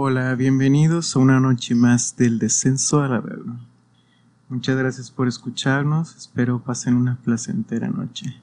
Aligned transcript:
Hola, 0.00 0.36
bienvenidos 0.36 1.16
a 1.16 1.18
una 1.18 1.40
noche 1.40 1.74
más 1.74 2.16
del 2.16 2.38
descenso 2.38 3.02
a 3.02 3.08
la 3.08 3.18
verga. 3.18 3.58
Muchas 4.48 4.76
gracias 4.76 5.10
por 5.10 5.26
escucharnos, 5.26 6.14
espero 6.14 6.60
pasen 6.60 6.94
una 6.94 7.16
placentera 7.16 7.88
noche. 7.88 8.40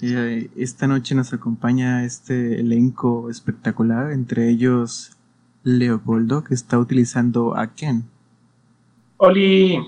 Eh, 0.00 0.50
esta 0.56 0.86
noche 0.86 1.14
nos 1.14 1.34
acompaña 1.34 2.06
este 2.06 2.58
elenco 2.58 3.28
espectacular, 3.28 4.12
entre 4.12 4.48
ellos 4.48 5.14
Leopoldo, 5.62 6.42
que 6.42 6.54
está 6.54 6.78
utilizando 6.78 7.54
a 7.54 7.74
Ken. 7.74 8.04
¡Oli! 9.18 9.78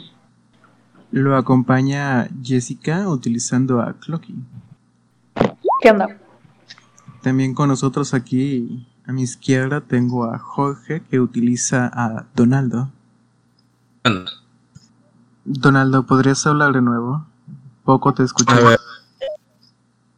Lo 1.13 1.35
acompaña 1.35 2.29
Jessica 2.43 3.09
utilizando 3.09 3.81
a 3.81 3.95
Clocky. 3.95 4.35
¿Qué 5.81 5.91
onda? 5.91 6.21
También 7.23 7.55
con 7.55 7.71
nosotros 7.71 8.13
aquí 8.13 8.87
a 9.07 9.13
mi 9.13 9.23
izquierda 9.23 9.81
tengo 9.81 10.25
a 10.25 10.39
Jorge 10.39 11.03
que 11.11 11.21
utiliza 11.21 11.91
a 11.93 12.27
Donaldo. 12.35 12.91
Bueno, 14.03 14.25
Donaldo, 15.45 16.07
¿podrías 16.07 16.47
hablar 16.47 16.73
de 16.73 16.81
nuevo? 16.81 17.27
Poco 17.85 18.15
te 18.15 18.23
escuché. 18.23 18.53
a 18.55 18.61
ver. 18.61 18.79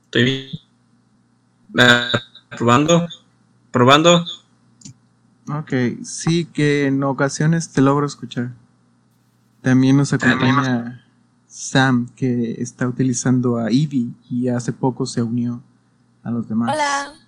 Estoy 0.04 0.24
bien. 0.24 0.46
Ah, 1.78 2.10
probando. 2.56 3.08
Probando. 3.72 4.24
Ok, 5.48 5.72
sí 6.02 6.46
que 6.46 6.86
en 6.86 7.02
ocasiones 7.02 7.72
te 7.72 7.82
logro 7.82 8.06
escuchar. 8.06 8.52
También 9.62 9.96
nos 9.96 10.12
acompaña 10.12 11.04
Sam 11.48 12.08
que 12.14 12.60
está 12.62 12.86
utilizando 12.86 13.56
a 13.56 13.68
Evie 13.68 14.10
y 14.30 14.48
hace 14.48 14.72
poco 14.72 15.06
se 15.06 15.22
unió 15.22 15.60
a 16.22 16.30
los 16.30 16.48
demás. 16.48 16.72
Hola. 16.72 17.25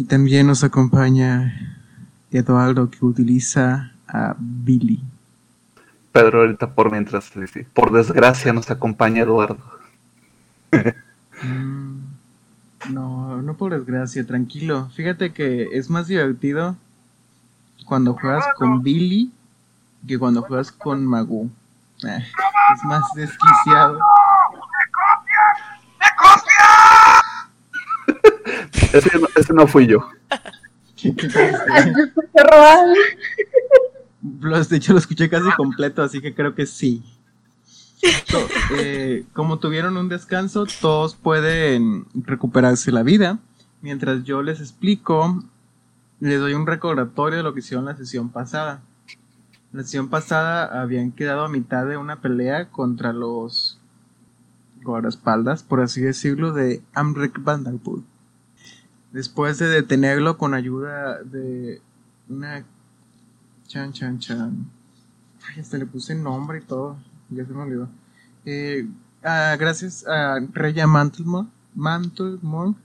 Y 0.00 0.04
también 0.04 0.46
nos 0.46 0.64
acompaña 0.64 1.76
Eduardo 2.30 2.88
que 2.90 3.04
utiliza 3.04 3.92
a 4.08 4.34
Billy. 4.38 4.98
Pedro 6.10 6.40
ahorita 6.40 6.74
por 6.74 6.90
mientras, 6.90 7.30
por 7.74 7.92
desgracia 7.92 8.50
nos 8.54 8.70
acompaña 8.70 9.24
Eduardo. 9.24 9.58
Mm, 11.42 11.98
No, 12.88 13.42
no 13.42 13.54
por 13.58 13.74
desgracia, 13.74 14.26
tranquilo. 14.26 14.88
Fíjate 14.94 15.34
que 15.34 15.68
es 15.72 15.90
más 15.90 16.06
divertido 16.06 16.76
cuando 17.84 18.14
juegas 18.14 18.46
con 18.56 18.82
Billy 18.82 19.30
que 20.08 20.18
cuando 20.18 20.40
juegas 20.40 20.72
con 20.72 21.04
Magu. 21.04 21.50
Eh, 22.08 22.24
es 22.74 22.84
más 22.84 23.02
desquiciado. 23.14 23.98
Ese, 28.92 29.18
no- 29.18 29.28
ese 29.36 29.52
no 29.52 29.66
fui 29.66 29.86
yo. 29.86 30.08
De 34.22 34.76
hecho, 34.76 34.92
lo 34.92 34.98
escuché 34.98 35.28
casi 35.28 35.50
completo, 35.52 36.02
así 36.02 36.20
que 36.20 36.34
creo 36.34 36.54
que 36.54 36.66
sí. 36.66 37.02
Eh, 38.78 39.24
como 39.32 39.58
tuvieron 39.58 39.96
un 39.96 40.08
descanso, 40.08 40.66
todos 40.80 41.14
pueden 41.14 42.06
recuperarse 42.14 42.92
la 42.92 43.02
vida. 43.02 43.38
Mientras 43.82 44.24
yo 44.24 44.42
les 44.42 44.60
explico, 44.60 45.42
les 46.20 46.38
doy 46.40 46.54
un 46.54 46.66
recordatorio 46.66 47.38
de 47.38 47.42
lo 47.42 47.54
que 47.54 47.60
hicieron 47.60 47.84
la 47.86 47.96
sesión 47.96 48.28
pasada. 48.30 48.82
La 49.72 49.82
sesión 49.82 50.08
pasada 50.08 50.82
habían 50.82 51.12
quedado 51.12 51.44
a 51.44 51.48
mitad 51.48 51.86
de 51.86 51.96
una 51.96 52.20
pelea 52.20 52.68
contra 52.70 53.12
los 53.12 53.69
guardaespaldas, 54.82 55.62
por 55.62 55.80
así 55.80 56.00
decirlo, 56.00 56.52
de 56.52 56.82
Amrik 56.94 57.42
Vanderpool. 57.42 58.04
Después 59.12 59.58
de 59.58 59.68
detenerlo 59.68 60.38
con 60.38 60.54
ayuda 60.54 61.22
de 61.22 61.82
una 62.28 62.64
Chan, 63.70 63.92
chan, 63.92 64.18
chan. 64.18 64.68
Ay, 65.46 65.60
hasta 65.60 65.78
le 65.78 65.86
puse 65.86 66.12
nombre 66.16 66.58
y 66.58 66.62
todo. 66.62 66.96
Ya 67.28 67.46
se 67.46 67.52
me 67.52 67.62
olvidó. 67.62 67.88
Eh, 68.44 68.88
ah, 69.22 69.56
gracias 69.60 70.04
a 70.08 70.40
Reya 70.52 70.88
Mantlemont, 70.88 71.48
Mantlemont 71.76 72.76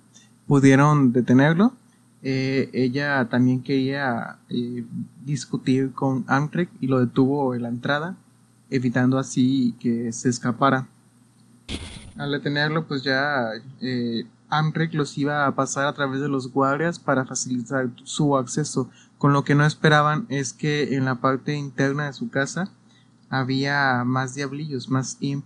pudieron 0.45 1.11
detenerlo. 1.11 1.73
Eh, 2.21 2.69
ella 2.71 3.27
también 3.29 3.63
quería 3.63 4.37
eh, 4.49 4.85
discutir 5.25 5.91
con 5.93 6.23
Amtrek 6.27 6.69
y 6.79 6.85
lo 6.85 6.99
detuvo 6.99 7.55
en 7.55 7.63
la 7.63 7.69
entrada, 7.69 8.15
evitando 8.69 9.17
así 9.17 9.73
que 9.79 10.11
se 10.11 10.29
escapara. 10.29 10.87
Al 12.17 12.31
detenerlo, 12.31 12.87
pues 12.87 13.03
ya 13.03 13.49
eh, 13.81 14.25
Amtrek 14.49 14.93
los 14.93 15.17
iba 15.17 15.45
a 15.45 15.55
pasar 15.55 15.85
a 15.85 15.93
través 15.93 16.21
de 16.21 16.29
los 16.29 16.51
guardias 16.51 16.97
para 16.97 17.25
facilitar 17.25 17.89
su 18.03 18.37
acceso. 18.37 18.89
Con 19.17 19.33
lo 19.33 19.43
que 19.43 19.55
no 19.55 19.65
esperaban 19.65 20.25
es 20.29 20.53
que 20.53 20.95
en 20.95 21.05
la 21.05 21.15
parte 21.15 21.55
interna 21.55 22.05
de 22.05 22.13
su 22.13 22.29
casa 22.29 22.69
había 23.29 24.03
más 24.05 24.33
diablillos, 24.33 24.89
más 24.89 25.17
imp, 25.19 25.45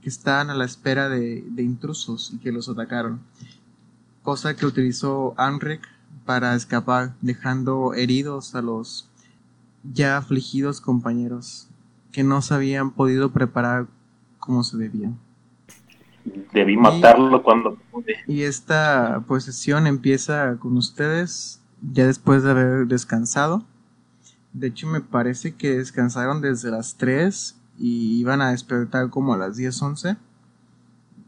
que 0.00 0.08
estaban 0.08 0.50
a 0.50 0.54
la 0.54 0.64
espera 0.64 1.08
de, 1.08 1.44
de 1.48 1.62
intrusos 1.62 2.32
y 2.32 2.38
que 2.38 2.52
los 2.52 2.68
atacaron. 2.68 3.20
Cosa 4.22 4.54
que 4.54 4.66
utilizó 4.66 5.34
Anrek 5.36 5.80
para 6.24 6.54
escapar, 6.54 7.14
dejando 7.20 7.94
heridos 7.94 8.54
a 8.54 8.62
los 8.62 9.08
ya 9.82 10.16
afligidos 10.16 10.80
compañeros 10.80 11.68
que 12.12 12.24
no 12.24 12.42
se 12.42 12.54
habían 12.54 12.92
podido 12.92 13.32
preparar 13.32 13.86
como 14.38 14.62
se 14.64 14.76
debía. 14.76 15.12
Debí 16.52 16.76
matarlo 16.76 17.42
cuando 17.42 17.76
pude. 17.90 18.16
Y 18.26 18.42
esta 18.42 19.22
pues 19.26 19.44
sesión 19.44 19.86
empieza 19.86 20.56
con 20.58 20.76
ustedes 20.76 21.60
ya 21.92 22.06
después 22.06 22.42
de 22.42 22.50
haber 22.50 22.86
descansado. 22.86 23.64
De 24.52 24.68
hecho 24.68 24.86
me 24.86 25.00
parece 25.00 25.54
que 25.54 25.76
descansaron 25.78 26.40
desde 26.40 26.70
las 26.70 26.96
3 26.96 27.56
y 27.78 28.18
iban 28.20 28.40
a 28.40 28.50
despertar 28.50 29.10
como 29.10 29.34
a 29.34 29.38
las 29.38 29.56
10, 29.56 29.82
11 29.82 30.16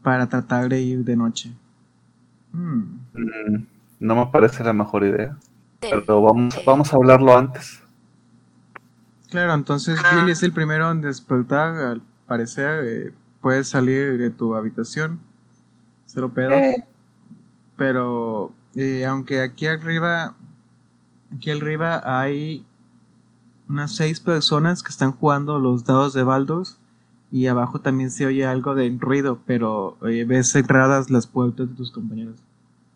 para 0.01 0.27
tratar 0.27 0.67
de 0.69 0.81
ir 0.81 1.03
de 1.05 1.15
noche. 1.15 1.51
Hmm, 2.51 2.97
Mm, 3.13 3.65
No 3.99 4.15
me 4.15 4.25
parece 4.31 4.63
la 4.63 4.73
mejor 4.73 5.03
idea. 5.03 5.37
Pero 5.81 6.21
vamos, 6.21 6.59
vamos 6.65 6.91
a 6.91 6.95
hablarlo 6.97 7.37
antes. 7.37 7.81
Claro, 9.29 9.53
entonces 9.53 9.99
Billy 10.11 10.31
es 10.31 10.41
el 10.43 10.51
primero 10.51 10.89
en 10.91 11.01
despertar, 11.01 11.75
al 11.75 12.01
parecer 12.27 12.83
eh, 12.85 13.13
puedes 13.41 13.67
salir 13.69 14.17
de 14.17 14.29
tu 14.29 14.55
habitación, 14.55 15.19
cero 16.05 16.31
pedo. 16.33 16.51
Eh, 16.51 16.85
Pero 17.77 18.51
eh, 18.75 19.05
aunque 19.05 19.41
aquí 19.41 19.67
arriba, 19.67 20.35
aquí 21.35 21.51
arriba 21.51 22.01
hay 22.03 22.65
unas 23.67 23.95
seis 23.95 24.19
personas 24.19 24.83
que 24.83 24.89
están 24.89 25.11
jugando 25.11 25.59
los 25.59 25.85
dados 25.85 26.13
de 26.13 26.23
Baldos 26.23 26.79
y 27.31 27.47
abajo 27.47 27.79
también 27.79 28.09
se 28.09 28.25
oye 28.25 28.45
algo 28.45 28.73
de 28.75 28.95
ruido, 28.99 29.39
pero 29.45 29.97
eh, 30.07 30.25
ves 30.25 30.51
cerradas 30.51 31.09
las 31.09 31.27
puertas 31.27 31.69
de 31.69 31.75
tus 31.75 31.91
compañeros. 31.91 32.35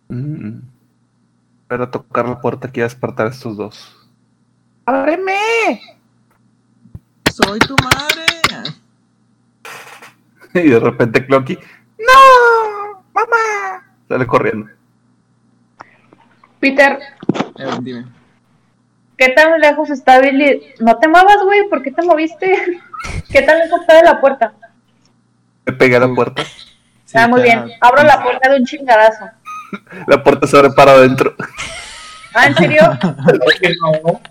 Mm. 0.10 0.60
Espera 1.62 1.92
tocar 1.92 2.28
la 2.28 2.42
puerta 2.42 2.68
aquí 2.68 2.82
a 2.82 2.86
despertar 2.86 3.28
a 3.28 3.30
estos 3.30 3.56
dos. 3.56 3.96
¡Ábreme! 4.86 5.80
¡Soy 7.32 7.60
tu 7.60 7.76
madre! 7.84 8.83
Y 10.64 10.70
de 10.70 10.80
repente 10.80 11.26
Clocky, 11.26 11.58
¡No! 11.98 13.04
¡Mamá! 13.14 13.86
Sale 14.08 14.26
corriendo. 14.28 14.70
Peter, 16.60 17.00
Eh, 17.58 17.70
dime. 17.82 18.06
¿qué 19.18 19.30
tan 19.30 19.60
lejos 19.60 19.90
está 19.90 20.20
Billy? 20.20 20.74
No 20.80 20.98
te 20.98 21.08
muevas, 21.08 21.38
güey, 21.44 21.68
¿por 21.70 21.82
qué 21.82 21.92
te 21.92 22.02
moviste? 22.04 22.82
¿Qué 23.32 23.42
tan 23.42 23.60
lejos 23.60 23.82
está 23.82 23.96
de 23.98 24.04
la 24.04 24.20
puerta? 24.22 24.54
Me 25.66 25.74
pegué 25.74 25.96
a 25.96 26.00
la 26.00 26.14
puerta. 26.14 26.44
Sí, 27.06 27.18
ah, 27.18 27.28
muy 27.28 27.42
bien. 27.42 27.72
Abro 27.80 28.04
la 28.04 28.22
puerta 28.22 28.50
de 28.50 28.58
un 28.58 28.66
chingadazo. 28.66 29.26
La 30.08 30.22
puerta 30.22 30.46
se 30.46 30.56
abre 30.56 30.70
para 30.70 30.92
adentro. 30.92 31.34
Ah, 32.36 32.46
¿en 32.46 32.56
serio? 32.56 32.82
No. 34.04 34.22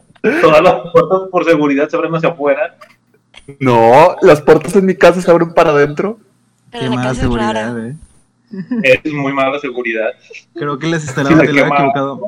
Todas 0.41 0.63
las 0.63 0.75
puertas 0.93 1.19
por 1.33 1.45
seguridad 1.45 1.89
se 1.89 1.97
abren 1.97 2.15
hacia 2.15 2.29
afuera. 2.29 2.77
No, 3.61 4.17
las 4.23 4.41
puertas 4.41 4.75
en 4.77 4.87
mi 4.87 4.97
casa 4.97 5.21
se 5.21 5.31
abren 5.31 5.53
para 5.55 5.71
adentro. 5.71 6.19
Pero 6.71 6.85
Qué 6.85 6.89
la 6.91 6.97
mala 6.97 7.03
casa 7.09 7.13
es 7.13 7.19
seguridad, 7.21 7.55
rara. 7.55 7.89
eh. 7.89 7.97
Es 9.05 9.13
muy 9.13 9.33
mala 9.33 9.59
seguridad. 9.59 10.11
Creo 10.55 10.79
que 10.79 10.87
les 10.87 11.07
teléfono 11.15 11.43
quema- 11.43 11.79
equivocado. 11.79 12.21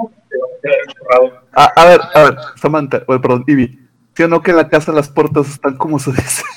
a. 1.52 1.64
A, 1.64 1.84
ver, 1.84 2.00
a 2.14 2.22
ver, 2.22 2.36
Samantha, 2.56 3.04
perdón, 3.04 3.44
Ivy. 3.46 3.78
¿Sí 4.16 4.22
o 4.22 4.28
no 4.28 4.42
que 4.42 4.52
en 4.52 4.56
la 4.58 4.68
casa 4.68 4.92
las 4.92 5.08
puertas 5.08 5.48
están 5.48 5.76
como 5.76 5.98
se 5.98 6.12
dice? 6.12 6.42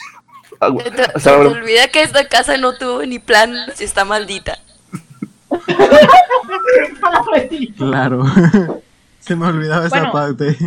Ah, 0.59 0.71
te, 0.75 1.03
o 1.13 1.19
sea, 1.19 1.33
te 1.39 1.45
olvida 1.45 1.87
que 1.89 2.01
esta 2.01 2.27
casa 2.27 2.57
no 2.57 2.75
tuvo 2.79 3.05
ni 3.05 3.19
plan 3.19 3.53
si 3.75 3.83
está 3.83 4.05
maldita. 4.05 4.57
Claro. 7.77 8.25
se 9.19 9.35
me 9.35 9.47
olvidaba 9.47 9.85
esa 9.85 9.97
Bueno. 9.97 10.11
parte. 10.11 10.57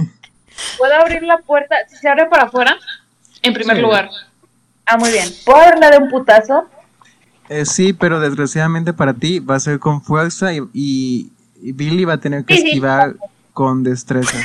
¿Puedo 0.78 0.94
abrir 0.94 1.22
la 1.22 1.38
puerta? 1.38 1.76
Si 1.88 1.96
se 1.96 2.08
abre 2.08 2.26
para 2.26 2.44
afuera, 2.44 2.76
en 3.42 3.54
primer 3.54 3.78
lugar. 3.78 4.10
Ah, 4.86 4.96
muy 4.96 5.10
bien. 5.10 5.28
¿Puedo 5.44 5.58
darle 5.58 5.90
de 5.90 5.98
un 5.98 6.10
putazo? 6.10 6.68
Eh, 7.48 7.64
sí, 7.64 7.92
pero 7.92 8.20
desgraciadamente 8.20 8.92
para 8.92 9.14
ti 9.14 9.40
va 9.40 9.56
a 9.56 9.60
ser 9.60 9.78
con 9.78 10.02
fuerza 10.02 10.52
y, 10.54 11.32
Billy 11.62 12.04
va 12.04 12.14
a 12.14 12.20
tener 12.20 12.44
que 12.44 12.54
esquivar 12.54 13.16
con 13.52 13.82
destreza. 13.82 14.38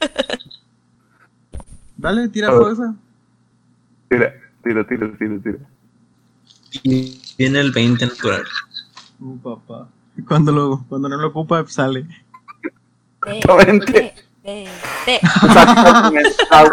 Dale, 1.96 2.28
tira 2.28 2.50
fuerza. 2.50 2.94
Tira, 4.08 4.32
tira, 4.64 4.86
tira, 4.86 5.18
tira, 5.18 5.38
tira. 5.42 5.58
Y 6.82 7.20
viene 7.36 7.60
el 7.60 7.72
20 7.72 8.06
natural. 8.06 8.44
Uh, 9.18 9.36
papá. 9.38 9.88
Cuando, 10.26 10.52
lo, 10.52 10.84
cuando 10.88 11.08
no 11.08 11.16
lo 11.16 11.28
ocupa, 11.28 11.66
sale. 11.66 12.06
20. 13.22 14.14
Eh, 14.50 14.66
de... 15.06 15.14
Exactamente. 15.14 16.30
Ah, 16.50 16.64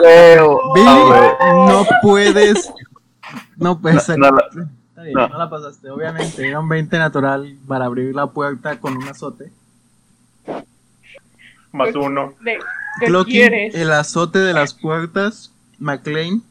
no 1.67 1.85
puedes. 2.01 2.73
No 3.57 3.79
puedes. 3.79 4.09
No, 4.09 4.31
no, 4.31 4.39
Está 4.39 5.03
bien, 5.03 5.13
no. 5.13 5.27
no 5.27 5.37
la 5.37 5.49
pasaste, 5.49 5.91
obviamente. 5.91 6.47
Era 6.47 6.59
un 6.59 6.67
20 6.67 6.97
natural 6.97 7.55
para 7.67 7.85
abrir 7.85 8.15
la 8.15 8.27
puerta 8.27 8.79
con 8.79 8.97
un 8.97 9.07
azote. 9.07 9.51
Más 11.71 11.93
uno. 11.95 12.33
¿Qué, 12.43 12.57
qué 12.99 13.23
quieres? 13.25 13.75
el 13.75 13.91
azote 13.91 14.39
de 14.39 14.53
las 14.53 14.73
puertas. 14.73 15.51
McLean. 15.77 16.41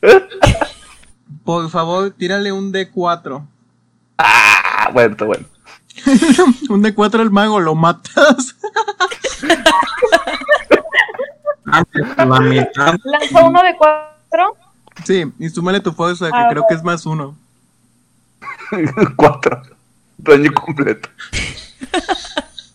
¿Eh? 0.00 0.26
Por 1.44 1.68
favor, 1.68 2.10
tírale 2.10 2.52
un 2.52 2.72
D4. 2.72 3.46
Ah, 4.16 4.90
bueno, 4.94 5.16
bueno. 5.26 5.46
un 6.70 6.82
D4 6.82 7.20
el 7.20 7.30
mago, 7.30 7.60
lo 7.60 7.74
matas. 7.74 8.56
La 12.16 12.40
mitad. 12.40 12.98
Lanza 13.04 13.44
uno 13.44 13.62
de 13.62 13.76
cuatro. 13.76 14.56
Sí, 15.04 15.24
y 15.38 15.48
súmale 15.48 15.80
tu 15.80 15.92
fuerza, 15.92 16.26
que 16.26 16.36
Ah, 16.36 16.48
creo 16.50 16.64
que 16.68 16.74
es 16.74 16.82
más 16.82 17.04
uno. 17.06 17.36
Cuatro. 19.16 19.62
Daño 20.18 20.52
completo. 20.52 21.08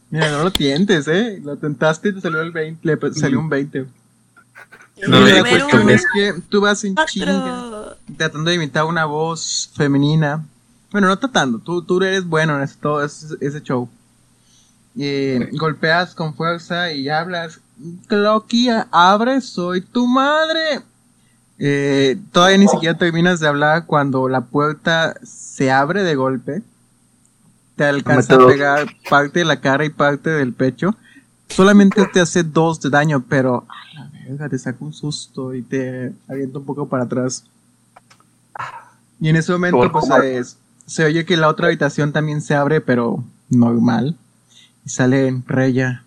Mira, 0.09 0.31
no 0.31 0.43
lo 0.43 0.51
tientes, 0.51 1.07
¿eh? 1.07 1.39
Lo 1.43 1.57
tentaste 1.57 2.09
y 2.09 2.13
te 2.15 2.21
salió 2.21 2.41
el 2.41 2.51
20, 2.51 2.87
le 2.87 3.13
salió 3.13 3.39
un 3.39 3.49
20. 3.49 3.85
No, 5.07 5.27
y 5.27 5.31
la 5.31 5.41
cuestión 5.41 5.89
es 5.89 6.05
que 6.13 6.33
tú 6.49 6.61
vas 6.61 6.83
en 6.83 6.95
chinga, 7.07 7.95
tratando 8.17 8.49
de 8.49 8.55
imitar 8.57 8.85
una 8.85 9.05
voz 9.05 9.71
femenina. 9.75 10.43
Bueno, 10.91 11.07
no 11.07 11.17
tratando, 11.17 11.59
tú, 11.59 11.83
tú 11.83 12.01
eres 12.03 12.25
bueno 12.25 12.57
en 12.57 12.63
ese, 12.63 12.75
todo 12.79 13.03
ese, 13.03 13.35
ese 13.39 13.61
show. 13.61 13.89
Eh, 14.97 15.49
golpeas 15.53 16.15
con 16.15 16.33
fuerza 16.33 16.91
y 16.91 17.09
hablas. 17.09 17.59
Clocky, 18.07 18.67
abre, 18.91 19.39
soy 19.41 19.81
tu 19.81 20.07
madre. 20.07 20.81
Eh, 21.57 22.17
todavía 22.31 22.57
ni 22.57 22.67
siquiera 22.67 22.97
terminas 22.97 23.39
de 23.39 23.47
hablar 23.47 23.85
cuando 23.85 24.27
la 24.29 24.41
puerta 24.41 25.15
se 25.23 25.71
abre 25.71 26.03
de 26.03 26.15
golpe. 26.15 26.61
Te 27.75 27.85
alcanza 27.85 28.33
a 28.35 28.47
pegar 28.47 28.87
parte 29.09 29.39
de 29.39 29.45
la 29.45 29.61
cara 29.61 29.85
y 29.85 29.89
parte 29.89 30.29
del 30.29 30.53
pecho. 30.53 30.95
Solamente 31.47 32.05
te 32.05 32.19
hace 32.19 32.43
dos 32.43 32.79
de 32.81 32.89
daño, 32.89 33.23
pero 33.27 33.65
a 33.69 33.93
la 33.99 34.09
verga, 34.27 34.49
te 34.49 34.59
saca 34.59 34.77
un 34.83 34.93
susto 34.93 35.53
y 35.55 35.61
te 35.61 36.13
avienta 36.27 36.59
un 36.59 36.65
poco 36.65 36.87
para 36.87 37.03
atrás. 37.03 37.43
Y 39.21 39.29
en 39.29 39.35
ese 39.35 39.51
momento, 39.51 39.77
pues 39.91 40.05
es- 40.23 40.57
se 40.85 41.05
oye 41.05 41.25
que 41.25 41.37
la 41.37 41.47
otra 41.49 41.67
habitación 41.67 42.11
también 42.11 42.41
se 42.41 42.55
abre, 42.55 42.81
pero 42.81 43.23
normal. 43.49 44.15
Y 44.89 44.91
sale 44.91 45.43
Reya. 45.45 46.03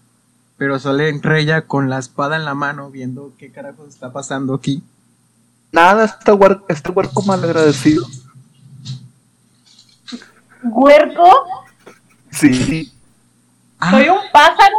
Pero 0.57 0.77
sale 0.81 1.17
Reya 1.23 1.69
con 1.69 1.89
la 1.89 2.01
espada 2.01 2.35
en 2.35 2.45
la 2.45 2.55
mano, 2.55 2.91
viendo 2.91 3.33
qué 3.39 3.53
carajo 3.53 3.87
está 3.87 4.13
pasando 4.13 4.55
aquí. 4.55 4.83
Nada, 5.71 6.05
este 6.05 6.33
huerco, 6.33 6.65
este 6.69 6.91
huerco 6.91 7.23
mal 7.23 7.45
agradecido. 7.45 8.05
¿Huerco? 10.65 11.31
Sí, 12.33 12.93
Ah, 13.79 13.93
¿Soy 13.93 14.09
un 14.09 14.19
pájaro? 14.33 14.77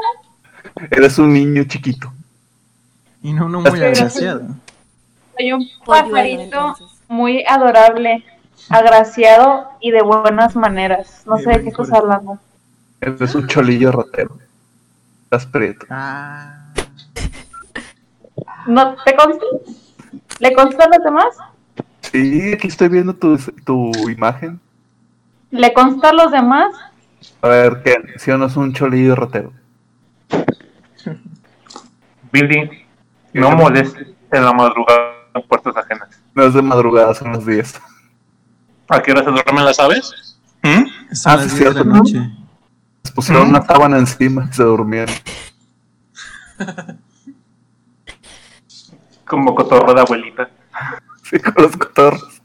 eres 0.91 1.17
un 1.17 1.31
niño 1.33 1.63
chiquito. 1.63 2.11
y 3.21 3.31
no 3.31 3.45
uno 3.45 3.61
muy 3.61 3.81
agraciado. 3.81 4.47
Soy 5.37 5.53
un 5.53 5.65
Polluelo, 5.85 6.11
pajarito 6.11 6.75
muy 7.07 7.45
adorable, 7.45 8.21
agraciado 8.67 9.69
y 9.79 9.91
de 9.91 10.01
buenas 10.01 10.57
maneras. 10.57 11.21
No 11.25 11.37
sé 11.37 11.51
de 11.51 11.63
qué 11.63 11.69
estás 11.69 11.89
corazón. 11.89 12.37
Hablando. 13.03 13.23
Eres 13.23 13.35
un 13.35 13.47
cholillo 13.47 13.91
ratero. 13.91 14.37
Estás 15.23 15.45
prieto. 15.45 15.85
Ah, 15.89 16.67
¿No 18.67 18.95
te 19.03 19.15
consta? 19.15 19.45
¿Le 20.39 20.53
consta 20.53 20.85
a 20.85 20.87
los 20.87 21.03
demás? 21.03 21.35
Sí, 22.01 22.53
aquí 22.53 22.67
estoy 22.67 22.89
viendo 22.89 23.13
tu, 23.15 23.37
tu 23.65 23.91
imagen. 24.09 24.59
¿Le 25.51 25.73
consta 25.73 26.09
a 26.09 26.13
los 26.13 26.31
demás? 26.31 26.73
A 27.41 27.47
ver, 27.47 27.81
¿qué? 27.83 27.95
Si 28.17 28.31
o 28.31 28.37
no 28.37 28.45
es 28.47 28.55
un 28.55 28.73
cholillo 28.73 29.15
ratero. 29.15 29.53
Billy, 32.31 32.85
no 33.33 33.51
molestes 33.51 34.07
en 34.31 34.45
la 34.45 34.53
madrugada 34.53 35.13
en 35.33 35.41
puertas 35.43 35.75
ajenas. 35.77 36.09
No 36.33 36.43
es 36.45 36.53
de 36.53 36.61
madrugada, 36.61 37.13
son 37.13 37.31
las 37.33 37.45
10. 37.45 37.79
¿A 38.89 39.01
qué 39.01 39.11
hora 39.11 39.23
se 39.23 39.29
duermen 39.31 39.65
las 39.65 39.79
aves? 39.79 40.39
¿Mm? 40.63 41.13
son 41.15 41.31
Ah, 41.33 41.35
las 41.37 41.51
sí, 41.51 41.59
10 41.59 41.59
de 41.59 41.65
la 41.65 41.73
cierto, 41.73 41.83
¿no? 41.85 42.42
Les 43.03 43.11
pusieron 43.13 43.49
una 43.49 43.65
sábana 43.65 43.97
encima 43.97 44.47
y 44.49 44.53
se 44.53 44.63
durmieron. 44.63 45.15
Como 49.25 49.55
cotorro 49.55 49.93
de 49.93 50.01
abuelita. 50.01 50.49
Sí, 51.23 51.39
con 51.39 51.63
los 51.63 51.75
cotorros. 51.77 52.41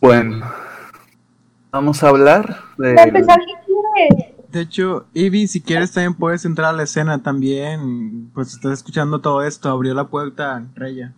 Bueno. 0.00 0.44
Vamos 1.70 2.02
a 2.02 2.08
hablar 2.08 2.62
de... 2.78 2.94
De 4.48 4.62
hecho, 4.62 5.06
Ivy, 5.14 5.46
si 5.46 5.60
quieres 5.60 5.92
también 5.92 6.14
puedes 6.14 6.44
entrar 6.44 6.70
a 6.70 6.76
la 6.76 6.82
escena 6.82 7.22
también. 7.22 8.30
Pues 8.34 8.54
estás 8.54 8.72
escuchando 8.72 9.20
todo 9.20 9.44
esto, 9.44 9.68
abrió 9.70 9.94
la 9.94 10.08
puerta 10.08 10.64
Reya. 10.74 11.12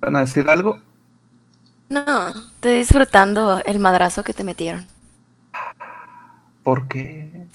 ¿Van 0.00 0.16
a 0.16 0.20
decir 0.20 0.48
algo? 0.48 0.78
No, 1.90 2.28
estoy 2.28 2.78
disfrutando 2.78 3.60
el 3.66 3.78
madrazo 3.78 4.24
que 4.24 4.32
te 4.32 4.44
metieron. 4.44 4.86
¿Por 6.62 6.86
qué? 6.88 7.46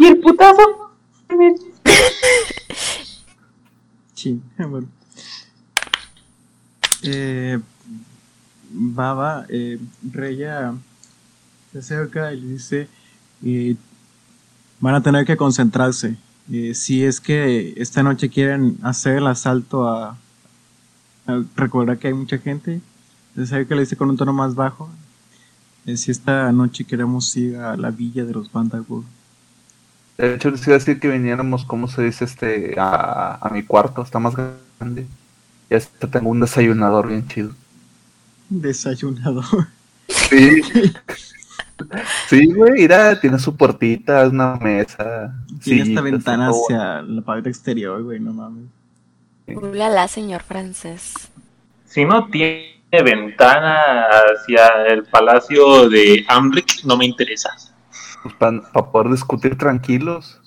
¿Y 0.00 0.06
el 0.06 0.18
putazo? 0.20 0.92
Sí, 4.14 4.40
bueno. 4.58 4.88
Eh, 7.02 7.58
Baba, 8.70 9.46
eh, 9.48 9.78
Reya 10.10 10.74
se 11.72 11.78
acerca 11.78 12.32
y 12.32 12.40
le 12.40 12.48
dice, 12.54 12.88
eh, 13.44 13.76
van 14.80 14.94
a 14.94 15.02
tener 15.02 15.24
que 15.24 15.36
concentrarse. 15.36 16.16
Eh, 16.50 16.74
si 16.74 17.04
es 17.04 17.20
que 17.20 17.74
esta 17.76 18.02
noche 18.02 18.28
quieren 18.30 18.78
hacer 18.82 19.18
el 19.18 19.26
asalto 19.26 19.86
a... 19.86 20.16
a- 21.26 21.42
recuerda 21.56 21.96
que 21.96 22.08
hay 22.08 22.14
mucha 22.14 22.38
gente. 22.38 22.80
Se 23.34 23.42
acerca 23.42 23.74
y 23.74 23.76
le 23.76 23.82
dice 23.84 23.96
con 23.96 24.08
un 24.10 24.16
tono 24.16 24.32
más 24.32 24.54
bajo. 24.54 24.90
Eh, 25.88 25.96
si 25.96 26.10
esta 26.10 26.52
noche 26.52 26.84
queremos 26.84 27.34
ir 27.36 27.56
a 27.56 27.76
la 27.76 27.90
villa 27.90 28.24
de 28.24 28.32
los 28.32 28.52
Vanderburg. 28.52 29.04
De 30.18 30.34
hecho, 30.34 30.50
les 30.50 30.66
iba 30.66 30.76
a 30.76 30.78
decir 30.78 31.00
que 31.00 31.08
viniéramos, 31.08 31.64
¿cómo 31.64 31.88
se 31.88 32.02
dice? 32.02 32.24
este 32.24 32.74
a, 32.78 33.38
a 33.40 33.50
mi 33.50 33.62
cuarto, 33.62 34.02
está 34.02 34.18
más 34.18 34.34
grande. 34.34 35.06
Y 35.70 35.74
este 35.74 36.06
tengo 36.06 36.30
un 36.30 36.40
desayunador 36.40 37.08
bien 37.08 37.26
chido. 37.28 37.52
Desayunador. 38.48 39.68
Sí. 40.08 40.62
Sí, 42.28 42.52
güey, 42.52 42.72
mira, 42.72 43.20
tiene 43.20 43.38
su 43.38 43.56
puertita, 43.56 44.24
es 44.24 44.30
una 44.30 44.56
mesa. 44.56 45.32
Tiene 45.62 45.82
esta 45.82 46.02
sillitas, 46.02 46.04
ventana 46.04 46.50
todo. 46.50 46.64
hacia 46.64 47.02
la 47.02 47.22
parte 47.22 47.48
exterior, 47.48 48.02
güey, 48.02 48.18
no 48.18 48.32
mames. 48.32 48.64
Ulala, 49.46 50.08
señor 50.08 50.42
francés. 50.42 51.14
Si 51.86 52.04
no 52.04 52.26
tiene 52.28 52.77
ventana 52.90 54.06
hacia 54.32 54.86
el 54.86 55.04
palacio 55.04 55.88
de 55.88 56.24
Ambrick, 56.28 56.84
no 56.84 56.96
me 56.96 57.04
interesa. 57.04 57.50
Pues 58.22 58.34
para 58.34 58.60
poder 58.90 59.12
discutir 59.12 59.56
tranquilos. 59.58 60.40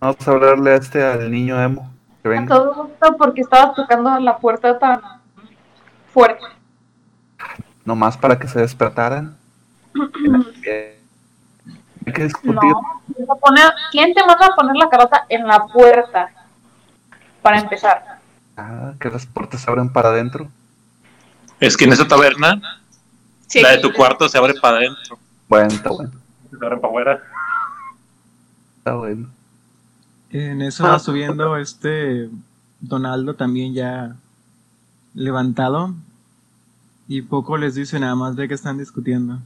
Vamos 0.00 0.26
a 0.26 0.30
hablarle 0.32 0.72
a 0.72 0.76
este 0.76 1.02
al 1.04 1.30
niño 1.30 1.60
emo. 1.62 1.90
Que 2.22 2.28
A 2.28 2.30
venga. 2.32 2.54
todo 2.54 2.74
gusto 2.74 3.16
porque 3.16 3.40
estabas 3.42 3.74
tocando 3.74 4.18
la 4.20 4.36
puerta 4.38 4.78
tan 4.78 5.00
fuerte. 6.12 6.44
Nomás 7.84 8.16
para 8.16 8.38
que 8.38 8.48
se 8.48 8.60
despertaran. 8.60 9.36
Hay 12.06 12.12
que 12.12 12.24
discutir. 12.24 12.54
No, 12.60 13.36
poner- 13.40 13.72
¿quién 13.90 14.12
te 14.12 14.20
manda 14.26 14.46
a 14.46 14.54
poner 14.54 14.76
la 14.76 14.88
carota 14.90 15.24
en 15.28 15.46
la 15.46 15.66
puerta? 15.66 16.30
Para 17.40 17.58
empezar. 17.60 18.18
Ah, 18.56 18.92
que 19.00 19.08
las 19.10 19.24
puertas 19.26 19.60
se 19.62 19.70
abren 19.70 19.90
para 19.90 20.10
adentro. 20.10 20.48
Es 21.60 21.76
que 21.76 21.84
en 21.84 21.92
esa 21.92 22.06
taberna, 22.06 22.60
la 23.54 23.70
de 23.70 23.78
tu 23.78 23.92
cuarto 23.92 24.28
se 24.28 24.38
abre 24.38 24.54
para 24.54 24.78
adentro. 24.78 25.18
Bueno, 25.48 25.68
está 25.68 25.90
bueno. 25.90 26.12
Se 26.50 26.56
abre 26.56 26.76
para 26.76 26.88
afuera. 26.88 27.22
Está 28.78 28.94
bueno. 28.94 29.28
En 30.30 30.62
eso 30.62 30.84
va 30.84 30.98
subiendo 30.98 31.56
este 31.56 32.28
Donaldo 32.80 33.34
también 33.34 33.72
ya 33.72 34.16
levantado. 35.14 35.94
Y 37.06 37.22
poco 37.22 37.56
les 37.56 37.74
dice 37.74 38.00
nada 38.00 38.14
más 38.14 38.34
de 38.34 38.48
que 38.48 38.54
están 38.54 38.78
discutiendo. 38.78 39.38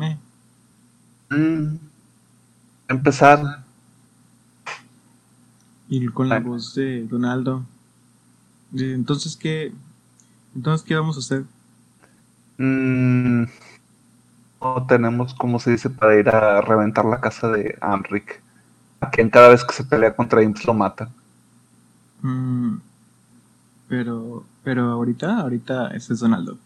Eh, 0.00 0.16
Mm. 1.30 1.76
empezar, 2.88 3.64
Y 5.90 6.06
con 6.08 6.28
la 6.28 6.38
voz 6.38 6.74
de 6.74 7.06
Donaldo. 7.06 7.64
Entonces, 8.74 9.36
¿qué? 9.36 9.72
Entonces, 10.58 10.84
¿qué 10.84 10.96
vamos 10.96 11.14
a 11.16 11.20
hacer? 11.20 11.44
mm, 12.58 13.44
no 14.60 14.86
tenemos, 14.88 15.34
como 15.34 15.60
se 15.60 15.70
dice, 15.70 15.88
para 15.88 16.18
ir 16.18 16.28
a 16.28 16.60
reventar 16.60 17.04
la 17.04 17.20
casa 17.20 17.48
de 17.48 17.78
Amric. 17.80 18.42
A 19.00 19.08
quien 19.10 19.30
cada 19.30 19.50
vez 19.50 19.64
que 19.64 19.72
se 19.72 19.84
pelea 19.84 20.16
contra 20.16 20.42
Imps 20.42 20.64
lo 20.64 20.74
mata. 20.74 21.08
Mm, 22.22 22.78
pero, 23.86 24.44
pero 24.64 24.90
ahorita, 24.90 25.42
ahorita 25.42 25.90
ese 25.94 26.14
es 26.14 26.18
Donaldo. 26.18 26.58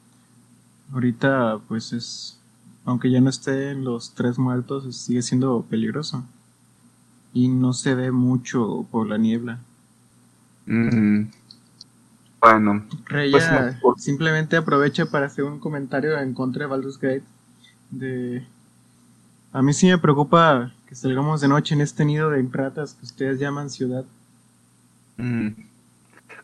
Ahorita, 0.90 1.58
pues 1.68 1.92
es, 1.92 2.40
aunque 2.86 3.10
ya 3.10 3.20
no 3.20 3.28
estén 3.28 3.84
los 3.84 4.14
tres 4.14 4.38
muertos, 4.38 4.96
sigue 4.96 5.20
siendo 5.20 5.66
peligroso. 5.68 6.24
Y 7.34 7.48
no 7.48 7.74
se 7.74 7.94
ve 7.94 8.10
mucho 8.10 8.86
por 8.90 9.06
la 9.06 9.18
niebla. 9.18 9.58
Mm, 10.64 11.24
bueno, 12.42 12.84
Reya 13.06 13.30
Pues 13.30 13.50
no. 13.50 13.78
simplemente 13.96 14.56
aprovecha 14.56 15.06
para 15.06 15.26
hacer 15.26 15.44
un 15.44 15.60
comentario 15.60 16.18
en 16.18 16.34
contra 16.34 16.64
de 16.64 16.66
Baldur's 16.70 16.98
Gate. 16.98 17.24
De, 17.90 18.46
a 19.52 19.62
mí 19.62 19.72
sí 19.72 19.86
me 19.88 19.98
preocupa 19.98 20.74
que 20.86 20.94
salgamos 20.96 21.40
de 21.40 21.48
noche 21.48 21.74
en 21.74 21.80
este 21.82 22.04
nido 22.04 22.30
de 22.30 22.46
ratas 22.52 22.94
que 22.94 23.04
ustedes 23.06 23.38
llaman 23.40 23.70
ciudad. 23.70 24.06
mm. 25.18 25.48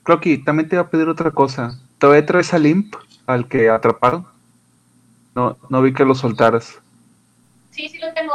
Crocky, 0.02 0.38
también 0.44 0.68
te 0.68 0.76
iba 0.76 0.82
a 0.84 0.90
pedir 0.90 1.08
otra 1.08 1.30
cosa. 1.32 1.80
¿Todavía 1.98 2.26
traes 2.26 2.54
al 2.54 2.66
Imp, 2.66 2.94
al 3.26 3.48
que 3.48 3.70
atraparon? 3.70 4.26
No, 5.34 5.58
no 5.70 5.80
vi 5.82 5.94
que 5.94 6.04
lo 6.04 6.14
soltaras. 6.14 6.82
Sí, 7.70 7.88
sí 7.88 7.98
lo 7.98 8.12
tengo. 8.14 8.34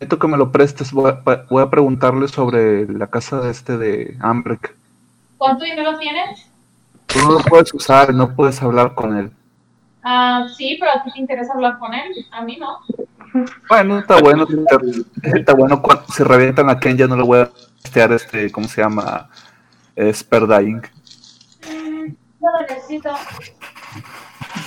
Necesito 0.00 0.18
que 0.18 0.28
me 0.28 0.36
lo 0.38 0.52
prestes. 0.52 0.92
Voy 0.92 1.10
a, 1.10 1.22
voy 1.50 1.62
a 1.62 1.70
preguntarle 1.70 2.28
sobre 2.28 2.86
la 2.88 3.08
casa 3.08 3.40
de 3.40 3.50
este 3.50 3.78
de 3.78 4.16
Ambric. 4.20 4.76
¿Cuánto 5.38 5.64
dinero 5.64 5.98
tienes? 5.98 6.48
Tú 7.06 7.18
no 7.20 7.32
lo 7.32 7.38
puedes 7.40 7.72
usar, 7.74 8.12
no 8.12 8.34
puedes 8.34 8.60
hablar 8.62 8.94
con 8.94 9.16
él. 9.16 9.30
Ah, 10.02 10.46
sí, 10.56 10.76
pero 10.78 10.92
a 10.92 11.02
ti 11.02 11.10
te 11.12 11.20
interesa 11.20 11.52
hablar 11.54 11.78
con 11.78 11.92
él. 11.92 12.12
A 12.30 12.42
mí 12.42 12.56
no. 12.56 12.78
Bueno, 13.68 13.98
está 13.98 14.20
bueno. 14.20 14.46
Está 15.22 15.54
bueno 15.54 15.82
cuando 15.82 16.04
si 16.08 16.22
revientan 16.22 16.70
a 16.70 16.78
Ken 16.78 16.96
ya 16.96 17.06
no 17.06 17.16
le 17.16 17.22
voy 17.22 17.40
a 17.40 17.50
testear 17.82 18.12
este, 18.12 18.50
¿cómo 18.50 18.68
se 18.68 18.82
llama? 18.82 19.28
Dying. 19.96 20.82
No 22.40 22.50
lo 22.50 22.60
necesito. 22.68 23.10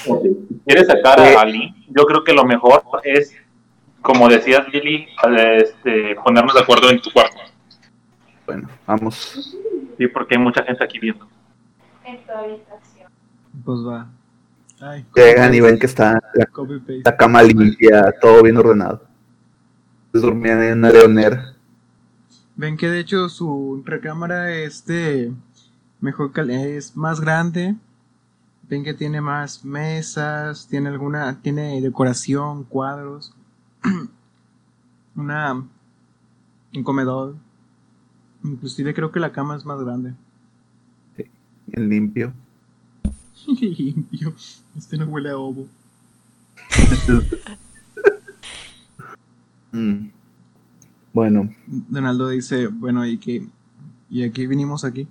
Si 0.04 0.60
quieres 0.66 0.88
sacar 0.88 1.20
a 1.20 1.42
Ali, 1.42 1.74
yo 1.88 2.06
creo 2.06 2.24
que 2.24 2.34
lo 2.34 2.46
mejor 2.46 2.84
es, 3.04 3.36
como 4.02 4.28
decías, 4.28 4.68
Lili, 4.72 5.08
este, 5.58 6.16
ponernos 6.16 6.54
de 6.54 6.62
acuerdo 6.62 6.90
en 6.90 7.02
tu 7.02 7.12
cuarto. 7.12 7.40
Bueno, 8.46 8.70
vamos. 8.86 9.56
Sí, 10.00 10.08
porque 10.08 10.36
hay 10.36 10.42
mucha 10.42 10.64
gente 10.64 10.84
aquí 10.84 10.98
viendo. 10.98 11.28
En 12.06 12.26
tu 12.26 12.32
habitación. 12.32 13.10
Pues 13.66 13.80
va. 13.82 14.10
Ay, 14.80 15.06
Llegan 15.14 15.54
y 15.54 15.60
ven 15.60 15.78
que 15.78 15.86
está 15.88 16.14
la, 16.34 16.48
la 17.04 17.18
cama 17.18 17.44
limpia, 17.44 18.14
todo 18.22 18.42
bien 18.42 18.56
ordenado. 18.56 19.04
Pues 20.12 20.24
dormían 20.24 20.64
en 20.64 20.78
una 20.80 20.90
leonera. 20.90 21.54
Ven 22.56 22.78
que 22.78 22.88
de 22.88 23.00
hecho 23.00 23.28
su 23.30 23.84
recámara 23.86 24.52
es 24.54 24.86
de 24.86 25.34
mejor 26.00 26.32
cal- 26.32 26.50
es 26.50 26.96
más 26.96 27.20
grande. 27.20 27.76
Ven 28.70 28.84
que 28.86 28.94
tiene 28.94 29.20
más 29.20 29.66
mesas, 29.66 30.66
tiene 30.70 30.88
alguna, 30.90 31.42
tiene 31.42 31.82
decoración, 31.82 32.64
cuadros, 32.64 33.36
una, 35.16 35.54
un 36.74 36.84
comedor. 36.84 37.36
Inclusive 38.44 38.94
creo 38.94 39.12
que 39.12 39.20
la 39.20 39.32
cama 39.32 39.56
es 39.56 39.66
más 39.66 39.82
grande. 39.82 40.14
Bien 41.68 41.90
limpio. 41.90 42.34
Limpio. 43.48 44.34
Este 44.78 44.98
no 44.98 45.06
huele 45.06 45.30
a 45.30 45.38
ovo. 45.38 45.68
Mm. 49.72 50.10
Bueno, 51.14 51.54
Donaldo 51.68 52.28
dice, 52.30 52.66
bueno, 52.66 53.06
¿y 53.06 53.20
qué? 53.20 53.46
¿Y 54.10 54.24
aquí 54.24 54.48
vinimos 54.48 54.84
aquí? 54.84 55.08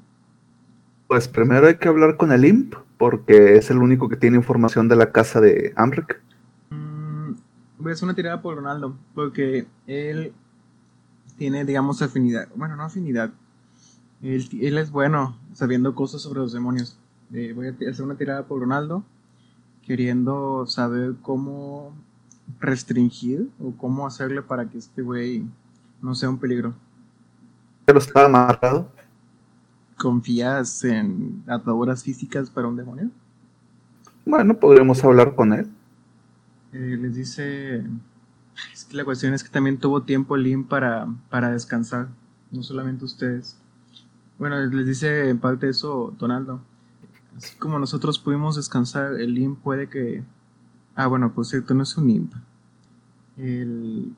pues 1.09 1.27
primero 1.27 1.67
hay 1.67 1.77
que 1.77 1.89
hablar 1.89 2.17
con 2.17 2.33
el 2.33 2.45
Imp, 2.45 2.75
porque 2.99 3.57
es 3.57 3.71
el 3.71 3.79
único 3.79 4.09
que 4.09 4.17
tiene 4.17 4.37
información 4.37 4.89
de 4.89 4.97
la 4.97 5.11
casa 5.11 5.41
de 5.41 5.73
Amric. 5.75 6.21
Mm, 6.69 7.33
voy 7.79 7.91
a 7.91 7.95
hacer 7.95 8.05
una 8.05 8.15
tirada 8.15 8.43
por 8.43 8.57
Ronaldo, 8.57 8.95
porque 9.15 9.67
él 9.87 10.33
tiene, 11.39 11.65
digamos, 11.65 12.03
afinidad. 12.03 12.49
Bueno, 12.55 12.77
no 12.77 12.83
afinidad. 12.83 13.31
Él, 14.21 14.49
él 14.61 14.79
es 14.79 14.91
bueno 14.91 15.39
sabiendo 15.55 15.95
cosas 15.95 16.21
sobre 16.21 16.41
los 16.41 16.53
demonios. 16.53 16.99
Eh, 17.33 17.53
voy 17.55 17.69
a 17.69 17.91
hacer 17.91 18.05
una 18.05 18.17
tirada 18.17 18.47
por 18.47 18.61
Ronaldo, 18.61 19.05
queriendo 19.87 20.67
saber 20.67 21.15
cómo 21.23 21.95
restringir 22.61 23.49
o 23.61 23.73
cómo 23.73 24.07
hacerle 24.07 24.43
para 24.43 24.69
que 24.69 24.79
este 24.79 25.03
güey 25.03 25.45
no 26.03 26.15
sea 26.15 26.29
un 26.29 26.39
peligro. 26.39 26.75
Pero 27.85 27.99
está 27.99 28.27
amarrado. 28.27 28.91
¿Confías 29.97 30.85
en 30.85 31.43
ataduras 31.47 32.03
físicas 32.03 32.51
para 32.51 32.69
un 32.69 32.77
demonio? 32.77 33.11
Bueno, 34.25 34.55
podríamos 34.55 35.03
hablar 35.05 35.35
con 35.35 35.53
él. 35.53 35.69
Eh, 36.73 36.99
les 37.01 37.15
dice. 37.15 37.85
Es 38.73 38.85
que 38.85 38.97
la 38.97 39.05
cuestión 39.05 39.35
es 39.35 39.45
que 39.45 39.51
también 39.51 39.79
tuvo 39.79 40.03
tiempo 40.03 40.37
Lin 40.37 40.65
para, 40.65 41.07
para 41.31 41.51
descansar, 41.51 42.09
no 42.51 42.63
solamente 42.63 43.05
ustedes. 43.05 43.57
Bueno, 44.39 44.59
les 44.67 44.87
dice 44.87 45.29
en 45.29 45.39
parte 45.39 45.69
eso 45.69 46.15
Donaldo. 46.19 46.61
Así 47.37 47.57
como 47.57 47.79
nosotros 47.79 48.19
pudimos 48.19 48.57
descansar, 48.57 49.15
el 49.15 49.35
Lin 49.35 49.57
puede 49.57 49.89
que. 49.89 50.23
Ah, 50.95 51.07
bueno, 51.07 51.33
por 51.33 51.47
cierto, 51.47 51.75
no 51.75 51.83
es 51.85 51.97
un 51.97 52.11
imp. 52.11 52.33
El. 53.37 54.13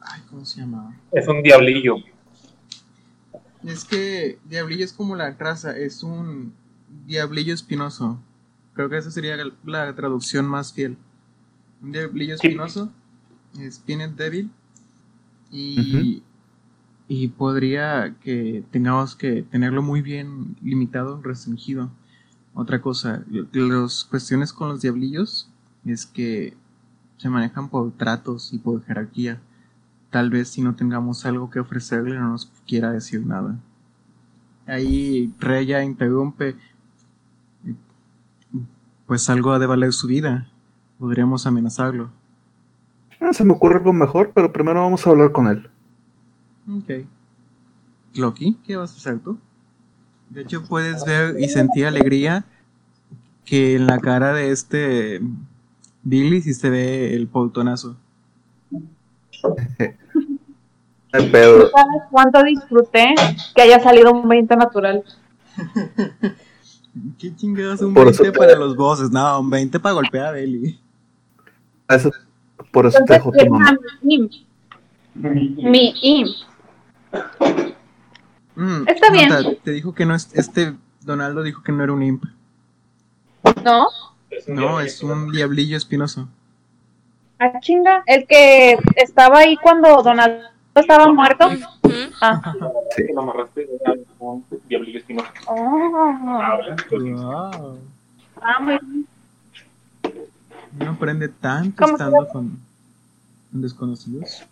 Ay, 0.00 0.22
¿cómo 0.28 0.44
se 0.44 0.60
llama? 0.60 0.98
Es 1.12 1.26
un 1.28 1.42
diablillo. 1.42 1.96
Es 3.64 3.84
que 3.84 4.38
Diablillo 4.44 4.84
es 4.84 4.92
como 4.92 5.16
la 5.16 5.32
raza, 5.32 5.76
es 5.76 6.02
un 6.02 6.52
Diablillo 7.06 7.52
espinoso. 7.54 8.20
Creo 8.74 8.88
que 8.88 8.98
esa 8.98 9.10
sería 9.10 9.36
la 9.64 9.94
traducción 9.94 10.46
más 10.46 10.72
fiel. 10.72 10.96
Un 11.82 11.92
Diablillo 11.92 12.36
Sí. 12.38 12.56
Espinoso, 13.52 13.76
Spinet 13.76 14.16
débil, 14.16 14.50
y, 15.50 16.22
y 17.08 17.28
podría 17.28 18.14
que 18.20 18.64
tengamos 18.70 19.16
que 19.16 19.42
tenerlo 19.42 19.82
muy 19.82 20.02
bien 20.02 20.56
limitado, 20.62 21.20
restringido. 21.22 21.90
Otra 22.54 22.80
cosa, 22.80 23.24
las 23.52 24.04
cuestiones 24.04 24.52
con 24.52 24.68
los 24.68 24.80
diablillos 24.80 25.48
es 25.84 26.06
que 26.06 26.56
se 27.16 27.28
manejan 27.28 27.68
por 27.68 27.92
tratos 27.92 28.52
y 28.52 28.58
por 28.58 28.84
jerarquía. 28.84 29.40
Tal 30.10 30.30
vez 30.30 30.48
si 30.48 30.62
no 30.62 30.74
tengamos 30.74 31.26
algo 31.26 31.50
que 31.50 31.60
ofrecerle 31.60 32.18
no 32.18 32.30
nos 32.30 32.50
quiera 32.66 32.92
decir 32.92 33.24
nada. 33.26 33.58
Ahí 34.66 35.32
Reya 35.38 35.82
interrumpe. 35.82 36.56
Pues 39.06 39.30
algo 39.30 39.52
ha 39.52 39.58
de 39.58 39.66
valer 39.66 39.92
su 39.92 40.06
vida. 40.06 40.50
Podríamos 40.98 41.46
amenazarlo. 41.46 42.10
Ah, 43.20 43.32
se 43.32 43.44
me 43.44 43.52
ocurre 43.52 43.76
algo 43.76 43.92
mejor, 43.92 44.30
pero 44.34 44.52
primero 44.52 44.80
vamos 44.82 45.06
a 45.06 45.10
hablar 45.10 45.32
con 45.32 45.48
él. 45.48 45.68
Ok. 46.70 47.06
Loki, 48.14 48.56
¿qué 48.66 48.76
vas 48.76 48.92
a 48.92 48.96
hacer 48.96 49.18
tú? 49.20 49.38
De 50.30 50.42
hecho, 50.42 50.64
puedes 50.64 51.04
ver 51.04 51.38
y 51.40 51.48
sentir 51.48 51.86
alegría 51.86 52.44
que 53.44 53.76
en 53.76 53.86
la 53.86 53.98
cara 53.98 54.32
de 54.34 54.50
este 54.50 55.20
Billy 56.02 56.40
sí 56.42 56.52
se 56.54 56.68
ve 56.70 57.14
el 57.14 57.28
poltonazo. 57.28 57.96
El 61.12 61.30
pedo. 61.30 61.70
¿Sabes 61.70 62.02
cuánto 62.10 62.42
disfruté 62.42 63.14
que 63.54 63.62
haya 63.62 63.80
salido 63.80 64.12
un 64.12 64.28
20 64.28 64.56
natural? 64.56 65.02
¿Qué 67.18 67.34
chingados 67.34 67.80
un 67.80 67.94
Por 67.94 68.04
20 68.06 68.22
eso 68.22 68.32
te- 68.32 68.38
para 68.38 68.56
los 68.56 68.76
bosses? 68.76 69.10
No, 69.10 69.40
un 69.40 69.48
20 69.50 69.80
para 69.80 69.94
golpear 69.94 70.26
a 70.26 70.32
Billy. 70.32 70.78
Eso- 71.88 72.10
por 72.72 72.86
eso 72.86 72.98
te 73.04 73.14
dejó 73.14 73.32
tu 73.32 73.46
mamá. 73.46 73.76
mi 74.02 75.94
imp. 76.02 76.30
Mm, 78.54 78.88
Está 78.88 79.10
bien. 79.10 79.28
nota, 79.28 79.50
te 79.62 79.70
dijo 79.70 79.94
que 79.94 80.04
no 80.04 80.14
es. 80.14 80.34
Este 80.34 80.74
Donaldo 81.00 81.42
dijo 81.42 81.62
que 81.62 81.72
no 81.72 81.84
era 81.84 81.92
un 81.92 82.02
imp. 82.02 82.24
¿No? 83.64 83.86
No, 84.46 84.80
es 84.80 85.02
un 85.02 85.30
diablillo 85.30 85.76
espinoso. 85.76 86.28
Ah, 87.38 87.52
chinga. 87.60 88.02
El 88.06 88.26
que 88.26 88.76
estaba 88.96 89.38
ahí 89.38 89.56
cuando 89.56 90.02
Donaldo 90.02 90.48
estaba 90.74 91.12
muerto. 91.12 91.48
Ah. 92.20 92.54
Lo 93.14 93.22
amarraste 93.22 93.68
a 93.86 93.92
un 94.18 94.44
diablillo 94.68 94.98
espinoso. 94.98 95.28
Oh. 95.46 95.56
Wow. 96.90 97.78
Ah, 98.42 98.60
muy 98.60 98.78
bien. 98.78 99.06
No 100.72 100.90
aprende 100.90 101.28
tanto 101.28 101.84
¿Cómo 101.84 101.92
estando 101.96 102.28
con, 102.28 102.58
con 103.50 103.62
desconocidos. 103.62 104.42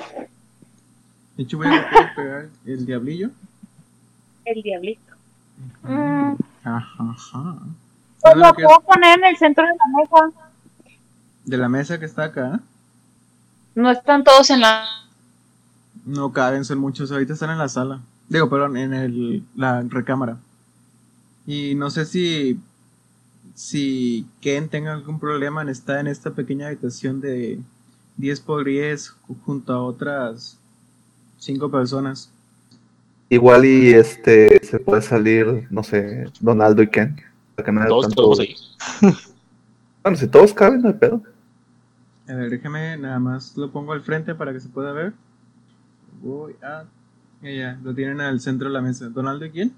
De 1.37 1.43
hecho, 1.43 1.59
voy 1.59 1.69
a 1.69 2.13
pegar 2.15 2.49
el 2.65 2.87
diablillo. 2.87 3.31
El 4.45 4.63
diablito. 4.63 5.01
Mm, 5.83 6.35
Ajá, 6.65 7.05
ajá. 7.11 7.59
pues 8.21 8.23
¿Sabes 8.23 8.39
lo 8.39 8.55
puedo 8.55 8.81
poner 8.81 9.19
en 9.19 9.25
el 9.25 9.37
centro 9.37 9.65
de 9.65 9.73
la 9.73 9.99
mesa. 9.99 10.41
De 11.45 11.57
la 11.57 11.69
mesa 11.69 11.99
que 11.99 12.07
está 12.07 12.25
acá. 12.25 12.61
No 13.75 13.91
están 13.91 14.25
todos 14.25 14.51
en 14.51 14.61
la. 14.61 14.85
No 16.05 16.33
caben, 16.33 16.65
son 16.65 16.79
muchos. 16.79 17.13
Ahorita 17.13 17.35
están 17.35 17.51
en 17.51 17.59
la 17.59 17.69
sala. 17.69 18.01
Digo, 18.29 18.49
perdón, 18.49 18.77
en 18.77 18.95
el, 18.95 19.45
la 19.55 19.83
recámara. 19.83 20.39
Y 21.47 21.75
no 21.75 21.91
sé 21.91 22.05
si. 22.07 22.59
Si 23.57 24.27
Ken 24.43 24.69
tenga 24.69 24.93
algún 24.93 25.19
problema 25.19 25.63
en 25.63 25.71
estar 25.71 25.99
en 25.99 26.09
esta 26.09 26.33
pequeña 26.33 26.67
habitación 26.67 27.23
de 27.23 27.59
10 28.19 28.41
por 28.43 28.67
10 28.67 29.17
junto 29.47 29.73
a 29.73 29.83
otras 29.83 30.59
5 31.39 31.71
personas. 31.71 32.31
Igual 33.31 33.65
y 33.65 33.95
este 33.95 34.63
se 34.63 34.79
puede 34.79 35.01
salir, 35.01 35.67
no 35.71 35.83
sé, 35.83 36.27
Donaldo 36.39 36.83
y 36.83 36.89
Ken. 36.89 37.17
Para 37.55 37.65
que 37.65 37.73
no 37.73 37.81
haya 37.81 37.89
Todos 37.89 38.37
tanto-. 38.37 39.17
Bueno, 40.03 40.19
si 40.19 40.29
todos 40.29 40.53
caben, 40.53 40.83
no 40.83 40.89
hay 40.89 40.95
pedo. 40.95 41.23
A 42.29 42.35
ver, 42.35 42.51
déjame 42.51 42.99
nada 42.99 43.19
más 43.19 43.57
lo 43.57 43.73
pongo 43.73 43.95
al 43.95 44.03
frente 44.03 44.35
para 44.35 44.53
que 44.53 44.61
se 44.61 44.69
pueda 44.69 44.93
ver. 44.93 45.15
Voy 46.23 46.55
a. 46.63 46.85
Ya, 47.41 47.51
ya, 47.51 47.81
lo 47.83 47.95
tienen 47.95 48.21
al 48.21 48.39
centro 48.39 48.69
de 48.69 48.75
la 48.75 48.83
mesa. 48.83 49.09
¿Donaldo 49.09 49.47
y 49.47 49.51
quién? 49.51 49.73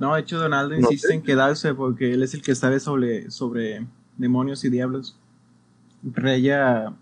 No, 0.00 0.14
de 0.14 0.22
hecho, 0.22 0.38
Donaldo 0.38 0.74
No 0.74 0.80
insiste 0.80 1.08
sé. 1.08 1.14
en 1.14 1.22
quedarse 1.22 1.74
porque 1.74 2.12
él 2.14 2.22
es 2.22 2.34
el 2.34 2.42
que 2.42 2.54
sabe 2.54 2.80
sobre, 2.80 3.30
sobre 3.30 3.86
demonios 4.16 4.64
y 4.64 4.70
diablos. 4.70 5.16
Pero 6.14 6.30
ella 6.30 6.92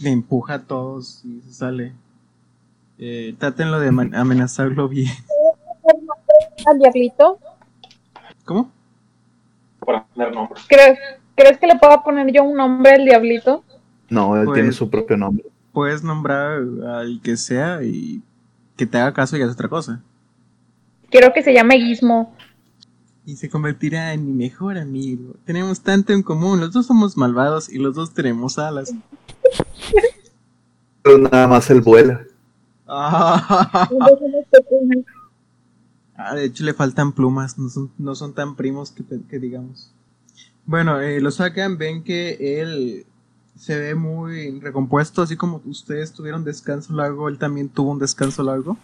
le 0.00 0.10
empuja 0.10 0.54
a 0.54 0.62
todos 0.62 1.22
y 1.24 1.40
se 1.42 1.52
sale. 1.52 1.92
Eh, 2.98 3.34
trátenlo 3.38 3.80
de 3.80 3.88
amenazarlo 3.88 4.88
bien. 4.88 5.10
al 6.66 6.78
diablito. 6.78 7.38
¿Cómo? 8.44 8.70
Para 9.84 10.04
poner 10.04 10.32
nombres. 10.34 10.64
¿Crees, 10.68 10.98
¿Crees 11.34 11.58
que 11.58 11.66
le 11.66 11.78
pueda 11.78 12.02
poner 12.04 12.30
yo 12.32 12.44
un 12.44 12.56
nombre 12.56 12.92
al 12.92 13.04
diablito? 13.04 13.64
No, 14.08 14.36
él 14.36 14.44
Pues- 14.44 14.54
tiene 14.56 14.72
su 14.72 14.88
propio 14.88 15.16
nombre. 15.16 15.44
Puedes 15.72 16.02
nombrar 16.04 16.62
al 16.86 17.20
que 17.22 17.36
sea 17.36 17.82
y 17.82 18.22
que 18.76 18.86
te 18.86 18.98
haga 18.98 19.12
caso 19.14 19.36
y 19.36 19.42
hace 19.42 19.52
otra 19.52 19.68
cosa. 19.68 20.00
Quiero 21.10 21.32
que 21.32 21.42
se 21.42 21.52
llame 21.52 21.80
Gizmo. 21.80 22.34
y 23.26 23.36
se 23.36 23.48
convertirá 23.50 24.12
en 24.12 24.26
mi 24.26 24.32
mejor 24.32 24.78
amigo. 24.78 25.34
Tenemos 25.44 25.82
tanto 25.82 26.12
en 26.12 26.22
común, 26.22 26.58
los 26.60 26.72
dos 26.72 26.86
somos 26.86 27.16
malvados 27.16 27.68
y 27.68 27.78
los 27.78 27.94
dos 27.94 28.12
tenemos 28.14 28.58
alas. 28.58 28.92
Pero 31.02 31.18
nada 31.18 31.46
más 31.46 31.70
él 31.70 31.80
vuela. 31.80 32.22
Ah, 32.88 33.88
de 36.34 36.44
hecho 36.44 36.64
le 36.64 36.74
faltan 36.74 37.12
plumas, 37.12 37.56
no 37.58 37.68
son, 37.68 37.90
no 37.98 38.14
son 38.14 38.34
tan 38.34 38.56
primos 38.56 38.90
que, 38.90 39.04
que 39.28 39.38
digamos. 39.38 39.92
Bueno, 40.66 41.00
eh, 41.00 41.20
lo 41.20 41.30
sacan, 41.30 41.78
ven 41.78 42.02
que 42.04 42.60
él 42.60 43.06
se 43.56 43.78
ve 43.78 43.94
muy 43.94 44.58
recompuesto, 44.60 45.22
así 45.22 45.36
como 45.36 45.62
ustedes 45.66 46.12
tuvieron 46.12 46.44
descanso 46.44 46.92
largo, 46.94 47.28
él 47.28 47.38
también 47.38 47.68
tuvo 47.68 47.92
un 47.92 47.98
descanso 47.98 48.42
largo, 48.42 48.76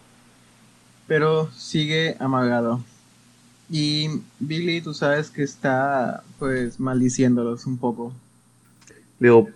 pero 1.07 1.49
sigue 1.51 2.15
amagado. 2.19 2.81
Y 3.69 4.21
Billy, 4.39 4.81
tú 4.81 4.93
sabes 4.93 5.29
que 5.29 5.43
está 5.43 6.23
pues 6.39 6.79
maldiciéndolos 6.79 7.65
un 7.65 7.77
poco. 7.77 8.13
Le 9.19 9.29
digo, 9.29 9.49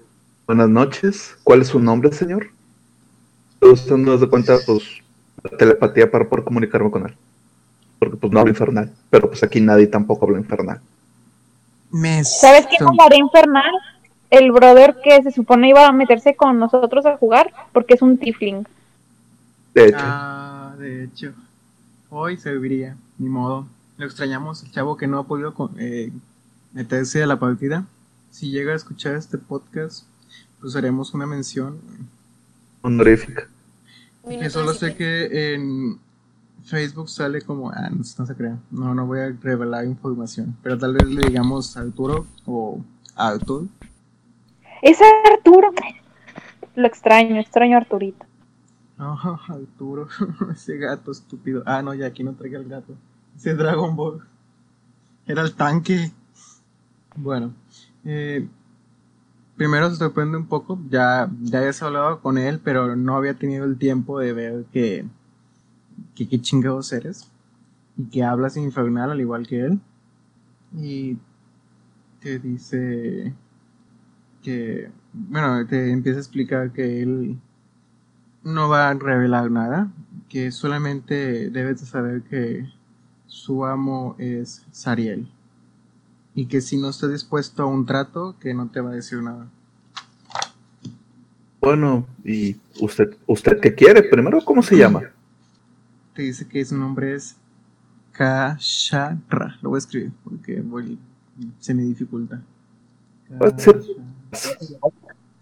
buenas 0.48 0.70
noches. 0.70 1.38
¿Cuál 1.44 1.62
es 1.62 1.68
su 1.68 1.80
nombre, 1.80 2.12
señor? 2.12 2.48
Usted 3.62 3.96
no 3.96 4.18
se 4.18 4.28
cuenta, 4.28 4.58
pues, 4.66 4.84
la 5.44 5.56
telepatía 5.56 6.10
para 6.10 6.28
poder 6.28 6.44
comunicarme 6.44 6.90
con 6.90 7.06
él. 7.06 7.16
Porque, 8.00 8.18
pues, 8.18 8.34
no 8.34 8.40
hablo 8.40 8.52
infernal. 8.52 8.92
Pero, 9.12 9.30
pues, 9.30 9.44
aquí 9.44 9.62
nadie 9.62 9.86
tampoco 9.86 10.26
habla 10.26 10.40
infernal. 10.40 10.82
Me 11.92 12.24
¿Sabes 12.24 12.66
quién 12.68 12.88
hablará 12.88 13.16
infernal? 13.16 13.72
El 14.30 14.52
brother 14.52 14.98
que 15.04 15.22
se 15.22 15.32
supone 15.32 15.70
iba 15.70 15.86
a 15.86 15.92
meterse 15.92 16.36
con 16.36 16.58
nosotros 16.58 17.06
a 17.06 17.18
jugar 17.18 17.54
porque 17.74 17.94
es 17.96 18.02
un 18.02 18.18
tiefling. 18.18 18.66
De 19.74 19.86
hecho, 19.88 19.98
Ah, 20.00 20.74
de 20.80 21.04
hecho. 21.04 21.34
Hoy 22.14 22.36
serviría, 22.38 22.98
ni 23.18 23.30
modo. 23.30 23.68
Lo 23.98 24.06
extrañamos, 24.06 24.64
el 24.64 24.72
chavo 24.72 24.98
que 24.98 25.08
no 25.08 25.18
ha 25.20 25.24
podido 25.28 25.54
con- 25.54 25.76
eh, 25.80 26.12
meterse 26.74 27.24
a 27.24 27.26
la 27.28 27.40
partida. 27.40 27.86
Si 28.30 28.52
llega 28.52 28.74
a 28.74 28.76
escuchar 28.76 29.16
este 29.16 29.38
podcast, 29.38 30.06
pues 30.60 30.76
haremos 30.76 31.14
una 31.14 31.26
mención. 31.26 31.80
honorífica. 32.84 33.48
Que 34.28 34.50
solo 34.50 34.74
sé 34.74 34.96
que 34.96 35.54
en 35.54 36.00
Facebook 36.64 37.10
sale 37.10 37.42
como... 37.44 37.70
Ah, 37.72 37.90
no, 37.92 37.98
no 38.18 38.26
se 38.26 38.36
crean. 38.36 38.60
No, 38.72 38.94
no 38.96 39.06
voy 39.06 39.20
a 39.20 39.30
revelar 39.42 39.86
información. 39.86 40.58
Pero 40.64 40.78
tal 40.78 40.94
vez 40.94 41.08
le 41.08 41.28
digamos 41.28 41.78
Arturo 41.78 42.26
o 42.46 42.82
Artur. 43.16 43.68
Es 44.82 44.98
Arturo. 45.32 45.72
Lo 46.76 46.88
extraño, 46.88 47.40
extraño 47.40 47.76
a 47.78 47.82
Arturito. 47.82 48.26
No, 49.02 49.20
Arturo, 49.48 50.08
ese 50.54 50.78
gato 50.78 51.12
estúpido. 51.12 51.64
Ah, 51.66 51.82
no, 51.82 51.96
ya 51.96 52.06
aquí 52.06 52.24
no 52.24 52.34
traiga 52.34 52.60
el 52.60 52.70
gato. 52.70 52.94
Ese 53.36 53.56
Dragon 53.56 53.96
Ball. 53.96 54.22
Era 55.26 55.42
el 55.42 55.56
tanque. 55.56 56.12
Bueno, 57.16 57.52
eh, 58.06 58.48
primero 59.58 59.90
se 59.90 59.96
sorprende 59.96 60.38
un 60.38 60.46
poco. 60.46 60.80
Ya, 60.88 61.32
ya 61.42 61.60
habías 61.60 61.82
hablado 61.82 62.22
con 62.22 62.38
él, 62.38 62.62
pero 62.64 62.96
no 62.96 63.18
había 63.18 63.34
tenido 63.34 63.66
el 63.66 63.80
tiempo 63.80 64.20
de 64.20 64.34
ver 64.34 64.66
que, 64.72 65.06
que 66.14 66.30
qué 66.30 66.40
chingados 66.40 66.94
eres. 66.94 67.28
Y 67.98 68.04
que 68.06 68.24
hablas 68.24 68.56
infernal 68.56 69.10
al 69.10 69.20
igual 69.20 69.48
que 69.48 69.66
él. 69.66 69.80
Y 70.78 71.18
te 72.20 72.38
dice 72.38 73.34
que, 74.44 74.92
bueno, 75.12 75.66
te 75.66 75.90
empieza 75.90 76.20
a 76.20 76.22
explicar 76.22 76.72
que 76.72 77.02
él 77.02 77.40
no 78.44 78.70
va 78.70 78.90
a 78.90 78.94
revelar 78.94 79.52
nada, 79.52 79.92
que 80.30 80.52
solamente 80.52 81.50
debes 81.50 81.82
de 81.82 81.86
saber 81.88 82.22
que 82.24 82.68
su 83.28 83.66
amo 83.66 84.16
es 84.18 84.66
Sariel 84.72 85.28
y 86.34 86.46
que 86.46 86.62
si 86.62 86.78
no 86.78 86.90
está 86.90 87.08
dispuesto 87.08 87.64
a 87.64 87.66
un 87.66 87.86
trato, 87.86 88.36
que 88.40 88.54
no 88.54 88.70
te 88.70 88.82
va 88.82 88.92
a 88.92 88.96
decir 88.96 89.22
nada. 89.22 89.48
Bueno, 91.60 92.08
¿y 92.24 92.56
usted, 92.80 93.16
usted 93.28 93.60
qué 93.60 93.76
quiere? 93.76 94.02
Primero, 94.04 94.44
¿cómo 94.44 94.64
se 94.64 94.78
llama? 94.78 95.02
Te 96.16 96.24
dice 96.24 96.48
que 96.48 96.64
su 96.66 96.76
nombre 96.76 97.14
es 97.14 97.36
Kashara. 98.14 99.58
Lo 99.62 99.70
voy 99.70 99.78
a 99.78 99.80
escribir 99.80 100.12
porque 100.24 100.62
voy- 100.62 100.98
se 101.60 101.74
me 101.74 101.84
dificulta. 101.84 102.42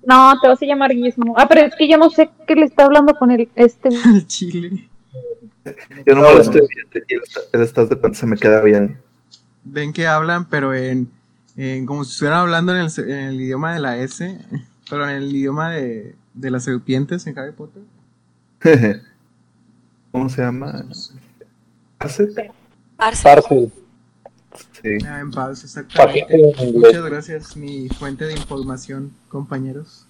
No, 0.06 0.40
te 0.42 0.48
vas 0.48 0.62
a 0.62 0.66
llamar 0.66 0.92
Gizmo. 0.92 1.34
Ah, 1.38 1.48
pero 1.48 1.62
es 1.62 1.76
que 1.76 1.88
yo 1.90 1.98
no 1.98 2.10
sé 2.10 2.30
qué 2.48 2.56
le 2.56 2.66
está 2.66 2.86
hablando 2.86 3.14
con 3.16 3.32
el 3.32 3.50
este. 3.56 3.90
El 4.06 4.26
chile. 4.28 4.90
Yo 6.06 6.16
no 6.16 6.22
me 6.22 6.34
lo 6.36 6.42
estoy 6.42 6.62
viendo 6.74 7.06
y 7.08 7.14
él 7.16 7.22
está- 7.24 7.42
él 7.54 7.62
está 7.62 7.86
de 7.86 7.96
cuenta, 7.96 8.18
se 8.18 8.26
me 8.26 8.38
queda 8.38 8.62
bien. 8.62 8.98
Ven 9.64 9.94
que 9.94 10.08
hablan, 10.08 10.48
pero 10.50 10.74
en, 10.74 11.12
en 11.58 11.86
como 11.86 12.04
si 12.06 12.12
estuvieran 12.14 12.40
hablando 12.40 12.76
en 12.76 12.82
el, 12.86 13.10
en 13.10 13.18
el 13.28 13.42
idioma 13.42 13.74
de 13.74 13.80
la 13.80 13.98
S, 13.98 14.40
pero 14.90 15.08
en 15.08 15.18
el 15.18 15.36
idioma 15.36 15.70
de, 15.72 16.16
de 16.34 16.52
las 16.52 16.64
serpientes 16.64 17.28
en 17.28 17.38
Harry 17.38 17.52
Potter. 17.52 17.84
¿Cómo 20.12 20.30
se 20.30 20.42
llama? 20.42 20.86
¿Hace? 22.00 22.28
Parce. 22.98 23.24
Sí. 24.82 24.98
Ah, 25.06 25.20
en 25.20 25.32
paz, 25.32 25.64
exactamente. 25.64 26.26
Muchas 26.74 27.04
gracias, 27.06 27.56
mi 27.56 27.88
fuente 27.90 28.26
de 28.26 28.34
información, 28.34 29.14
compañeros. 29.30 30.06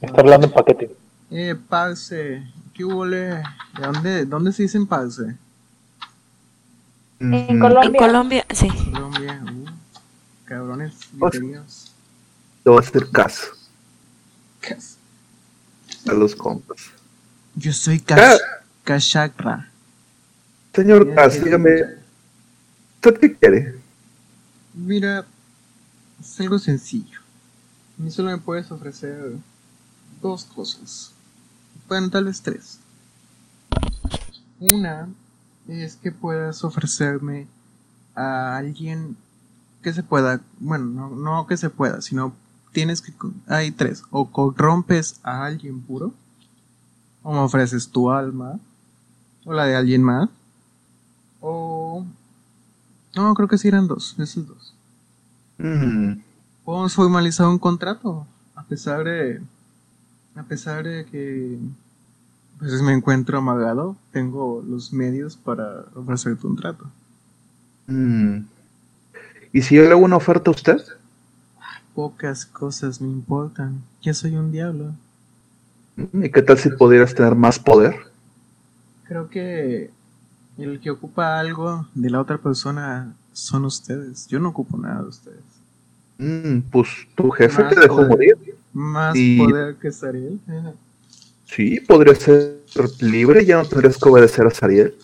Está 0.00 0.20
hablando 0.20 0.46
en 0.46 0.52
paquete. 0.52 0.96
Eh, 1.30 1.56
parce, 1.68 2.42
¿qué 2.72 2.84
huele? 2.84 3.42
¿De 3.76 3.82
dónde, 3.82 4.24
dónde 4.26 4.52
se 4.52 4.62
dicen 4.62 4.86
parce? 4.86 5.22
En 7.18 7.30
Mm, 7.30 7.34
En 7.34 7.58
Colombia. 7.60 7.98
Colombia, 7.98 8.46
sí. 8.54 8.68
Colombia, 8.68 9.42
uh, 9.44 9.64
cabrones, 10.44 10.94
Pues- 11.18 11.32
bienvenidos. 11.32 11.92
Te 12.62 12.70
voy 12.70 12.76
a 12.78 12.80
hacer 12.86 13.10
caso 13.10 13.46
a 16.08 16.12
los 16.12 16.34
compas. 16.36 16.78
Yo 17.54 17.72
soy 17.72 18.02
Ah. 18.10 18.14
Kash, 18.14 18.38
Kashakra. 18.84 19.70
Señor 20.74 21.14
Cas, 21.14 21.42
dígame, 21.42 21.70
¿usted 23.08 23.20
qué 23.20 23.36
quiere? 23.36 23.80
Mira, 24.74 25.24
es 26.20 26.40
algo 26.40 26.58
sencillo. 26.58 27.20
A 27.98 28.02
mí 28.02 28.10
solo 28.10 28.30
me 28.30 28.38
puedes 28.38 28.70
ofrecer 28.70 29.36
dos 30.20 30.44
cosas. 30.44 31.12
Bueno, 31.88 32.10
tal 32.10 32.24
vez 32.24 32.42
tres. 32.42 32.80
Una 34.58 35.08
es 35.68 35.96
que 35.96 36.12
puedas 36.12 36.64
ofrecerme 36.64 37.46
a 38.14 38.56
alguien 38.56 39.16
que 39.82 39.92
se 39.92 40.02
pueda, 40.02 40.40
bueno, 40.58 40.86
no, 40.86 41.10
no 41.10 41.46
que 41.46 41.56
se 41.56 41.70
pueda, 41.70 42.00
sino 42.00 42.34
tienes 42.72 43.02
que, 43.02 43.12
hay 43.46 43.70
tres, 43.70 44.02
o 44.10 44.30
corrompes 44.30 45.20
a 45.22 45.44
alguien 45.44 45.80
puro, 45.80 46.12
O 47.22 47.32
me 47.32 47.38
ofreces 47.38 47.88
tu 47.88 48.10
alma. 48.10 48.58
O 49.44 49.52
la 49.52 49.64
de 49.64 49.76
alguien 49.76 50.02
más. 50.02 50.28
O... 51.40 52.04
No, 53.16 53.34
creo 53.34 53.48
que 53.48 53.58
sí 53.58 53.68
eran 53.68 53.88
dos, 53.88 54.14
esos 54.18 54.46
dos. 54.46 54.74
Mm, 55.58 56.20
Podemos 56.64 56.94
formalizar 56.94 57.48
un 57.48 57.58
contrato. 57.58 58.26
A 58.54 58.62
pesar 58.64 59.04
de... 59.04 59.40
A 60.34 60.42
pesar 60.42 60.84
de 60.84 61.06
que... 61.06 61.58
Pues 62.58 62.82
me 62.82 62.92
encuentro 62.92 63.38
amagado. 63.38 63.96
Tengo 64.12 64.62
los 64.66 64.92
medios 64.92 65.36
para 65.36 65.84
ofrecerte 65.94 66.46
un 66.46 66.56
trato. 66.56 66.86
mm. 67.86 68.38
¿Y 69.52 69.62
si 69.62 69.76
yo 69.76 69.82
le 69.84 69.90
hago 69.92 70.04
una 70.04 70.16
oferta 70.16 70.50
a 70.50 70.54
usted? 70.54 70.82
Pocas 71.94 72.44
cosas 72.46 73.00
me 73.00 73.08
importan. 73.08 73.82
Ya 74.02 74.12
soy 74.12 74.36
un 74.36 74.52
diablo. 74.52 74.92
Mm, 75.96 76.24
¿Y 76.24 76.30
qué 76.30 76.42
tal 76.42 76.58
si 76.58 76.68
pudieras 76.70 77.14
tener 77.14 77.34
más 77.34 77.58
poder? 77.58 77.96
Creo 79.04 79.28
que 79.30 79.90
el 80.58 80.80
que 80.80 80.90
ocupa 80.90 81.38
algo 81.38 81.86
de 81.94 82.10
la 82.10 82.20
otra 82.20 82.38
persona 82.38 83.14
son 83.32 83.64
ustedes. 83.64 84.26
Yo 84.28 84.38
no 84.40 84.48
ocupo 84.50 84.76
nada 84.78 85.02
de 85.02 85.08
ustedes. 85.08 85.44
Mm, 86.18 86.60
pues 86.70 86.88
tu 87.14 87.30
jefe 87.30 87.62
Más 87.62 87.74
te 87.74 87.80
dejó 87.80 87.96
poder. 87.96 88.08
morir. 88.10 88.36
Más 88.72 89.14
Y- 89.16 89.38
poder 89.38 89.74
que 89.76 89.90
Sariel. 89.92 90.38
Eh, 90.48 90.72
Sí, 91.48 91.78
podría 91.80 92.14
ser 92.16 92.56
libre 93.00 93.42
y 93.42 93.46
ya 93.46 93.56
no 93.58 93.64
tendrías 93.64 93.96
que 93.96 94.08
obedecer 94.08 94.44
a 94.46 94.50
Sariel. 94.50 94.94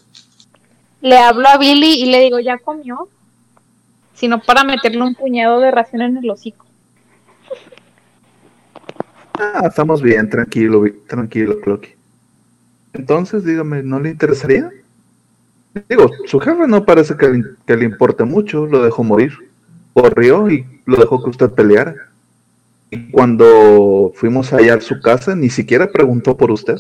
Le 1.01 1.17
hablo 1.17 1.47
a 1.49 1.57
Billy 1.57 2.03
y 2.03 2.07
le 2.07 2.19
digo, 2.21 2.41
¿ya 2.41 2.59
comió? 2.59 3.09
Sino 4.15 4.43
para 4.43 4.65
meterle 4.65 5.03
un 5.03 5.15
puñado 5.15 5.61
de 5.61 5.71
ración 5.71 6.03
en 6.03 6.17
el 6.17 6.29
hocico. 6.31 6.67
Ah, 9.38 9.62
estamos 9.69 10.03
bien, 10.03 10.29
tranquilo, 10.29 10.85
tranquilo, 11.07 11.61
Clocky. 11.61 11.91
Entonces, 12.93 13.45
dígame, 13.45 13.83
¿no 13.83 13.99
le 14.01 14.11
interesaría? 14.11 14.71
Digo, 15.88 16.11
su 16.26 16.38
jefe 16.38 16.66
no 16.66 16.85
parece 16.85 17.16
que 17.16 17.76
le, 17.76 17.85
importe 17.85 18.24
mucho, 18.24 18.66
lo 18.66 18.82
dejó 18.82 19.04
morir. 19.04 19.32
Corrió 19.94 20.50
y 20.50 20.66
lo 20.87 20.96
dejó 20.96 21.22
que 21.22 21.30
usted 21.30 21.50
peleara. 21.50 21.94
Y 22.90 23.11
cuando 23.11 24.12
fuimos 24.14 24.52
a 24.52 24.80
su 24.80 25.00
casa, 25.00 25.35
ni 25.35 25.48
siquiera 25.48 25.90
preguntó 25.90 26.37
por 26.37 26.50
usted. 26.50 26.78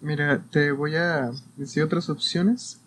Mira, 0.00 0.42
te 0.50 0.72
voy 0.72 0.96
a 0.96 1.30
decir 1.56 1.82
otras 1.82 2.08
opciones. 2.08 2.80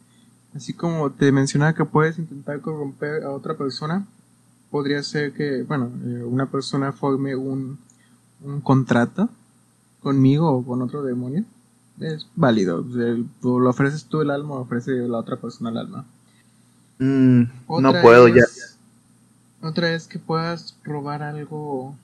Así 0.56 0.74
como 0.74 1.12
te 1.12 1.32
mencionaba 1.32 1.74
que 1.74 1.86
puedes 1.86 2.18
intentar 2.18 2.62
corromper 2.62 3.24
a 3.24 3.32
otra 3.32 3.56
persona, 3.56 4.08
podría 4.72 5.04
ser 5.04 5.34
que, 5.34 5.64
bueno, 5.64 5.92
eh, 6.06 6.24
una 6.24 6.48
persona 6.48 6.92
forme 6.92 7.36
un, 7.36 7.78
un 8.44 8.62
contrato 8.62 9.30
conmigo 10.02 10.50
o 10.52 10.66
con 10.66 10.82
otro 10.82 11.04
demonio. 11.04 11.44
Es 12.00 12.28
válido. 12.36 12.86
O 13.42 13.60
lo 13.60 13.70
ofreces 13.70 14.06
tú 14.06 14.22
el 14.22 14.30
alma 14.30 14.56
o 14.56 14.62
ofrece 14.62 14.92
la 15.08 15.18
otra 15.18 15.38
persona 15.38 15.70
el 15.72 15.78
alma. 15.78 16.06
Mm, 17.00 17.44
no 17.82 18.02
puedo 18.02 18.28
ya. 18.28 18.44
Otra 19.62 19.94
es 19.94 20.08
que 20.08 20.20
puedas 20.20 20.78
robar 20.84 21.24
algo 21.24 21.96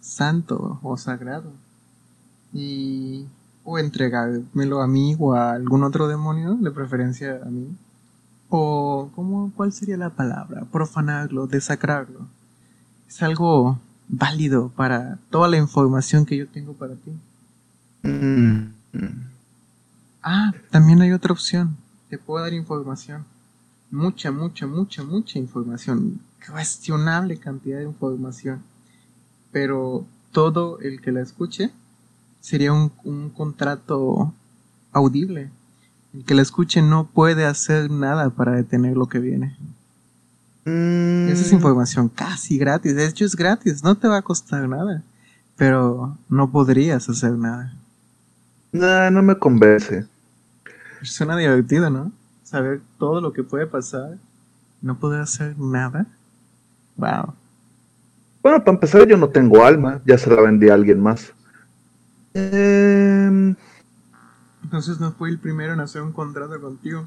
santo 0.00 0.78
o 0.82 0.96
sagrado 0.96 1.52
y 2.52 3.26
o 3.64 3.78
entregármelo 3.78 4.80
a 4.80 4.86
mí 4.86 5.14
o 5.18 5.34
a 5.34 5.52
algún 5.52 5.82
otro 5.82 6.08
demonio, 6.08 6.54
de 6.54 6.70
preferencia 6.70 7.40
a 7.44 7.50
mí. 7.50 7.76
O 8.48 9.10
¿cómo, 9.14 9.52
¿cuál 9.54 9.72
sería 9.72 9.96
la 9.96 10.10
palabra? 10.10 10.64
Profanarlo, 10.72 11.46
desacrarlo. 11.46 12.20
Es 13.06 13.22
algo 13.22 13.78
válido 14.08 14.70
para 14.70 15.18
toda 15.30 15.48
la 15.48 15.58
información 15.58 16.24
que 16.24 16.36
yo 16.36 16.48
tengo 16.48 16.72
para 16.72 16.94
ti. 16.94 17.10
Mm. 18.08 18.77
Ah, 20.22 20.52
también 20.70 21.00
hay 21.00 21.12
otra 21.12 21.32
opción. 21.32 21.76
Te 22.08 22.18
puedo 22.18 22.42
dar 22.44 22.52
información. 22.52 23.24
Mucha, 23.90 24.30
mucha, 24.30 24.66
mucha, 24.66 25.02
mucha 25.02 25.38
información. 25.38 26.20
Cuestionable 26.50 27.38
cantidad 27.38 27.78
de 27.78 27.84
información. 27.84 28.62
Pero 29.52 30.06
todo 30.32 30.78
el 30.80 31.00
que 31.00 31.12
la 31.12 31.22
escuche 31.22 31.70
sería 32.40 32.72
un, 32.72 32.92
un 33.04 33.30
contrato 33.30 34.32
audible. 34.92 35.50
El 36.14 36.24
que 36.24 36.34
la 36.34 36.42
escuche 36.42 36.82
no 36.82 37.06
puede 37.06 37.44
hacer 37.46 37.90
nada 37.90 38.30
para 38.30 38.52
detener 38.52 38.96
lo 38.96 39.06
que 39.06 39.18
viene. 39.18 39.56
Mm, 40.64 41.28
Esa 41.28 41.42
es 41.42 41.52
información 41.52 42.08
casi 42.08 42.58
gratis. 42.58 42.94
De 42.94 43.06
hecho 43.06 43.24
es 43.24 43.36
gratis, 43.36 43.82
no 43.82 43.96
te 43.96 44.08
va 44.08 44.18
a 44.18 44.22
costar 44.22 44.68
nada. 44.68 45.02
Pero 45.56 46.16
no 46.28 46.50
podrías 46.50 47.08
hacer 47.08 47.32
nada. 47.32 47.74
Nah, 48.72 49.10
no 49.10 49.22
me 49.22 49.36
convence. 49.38 50.06
Suena 51.02 51.36
divertido, 51.36 51.90
¿no? 51.90 52.12
Saber 52.42 52.80
todo 52.98 53.20
lo 53.20 53.32
que 53.32 53.42
puede 53.44 53.66
pasar, 53.66 54.18
no 54.82 54.98
poder 54.98 55.20
hacer 55.20 55.58
nada. 55.58 56.06
Wow. 56.96 57.34
Bueno, 58.42 58.58
para 58.64 58.72
empezar, 58.72 59.06
yo 59.06 59.16
no 59.16 59.28
tengo 59.28 59.64
alma, 59.64 60.00
ya 60.06 60.16
se 60.18 60.30
la 60.30 60.40
vendí 60.42 60.68
a 60.68 60.74
alguien 60.74 61.00
más. 61.00 61.32
Em, 62.34 63.54
Entonces 64.62 65.00
no 65.00 65.12
fui 65.12 65.30
el 65.30 65.38
primero 65.38 65.72
en 65.72 65.80
hacer 65.80 66.02
un 66.02 66.12
contrato 66.12 66.60
contigo. 66.60 67.06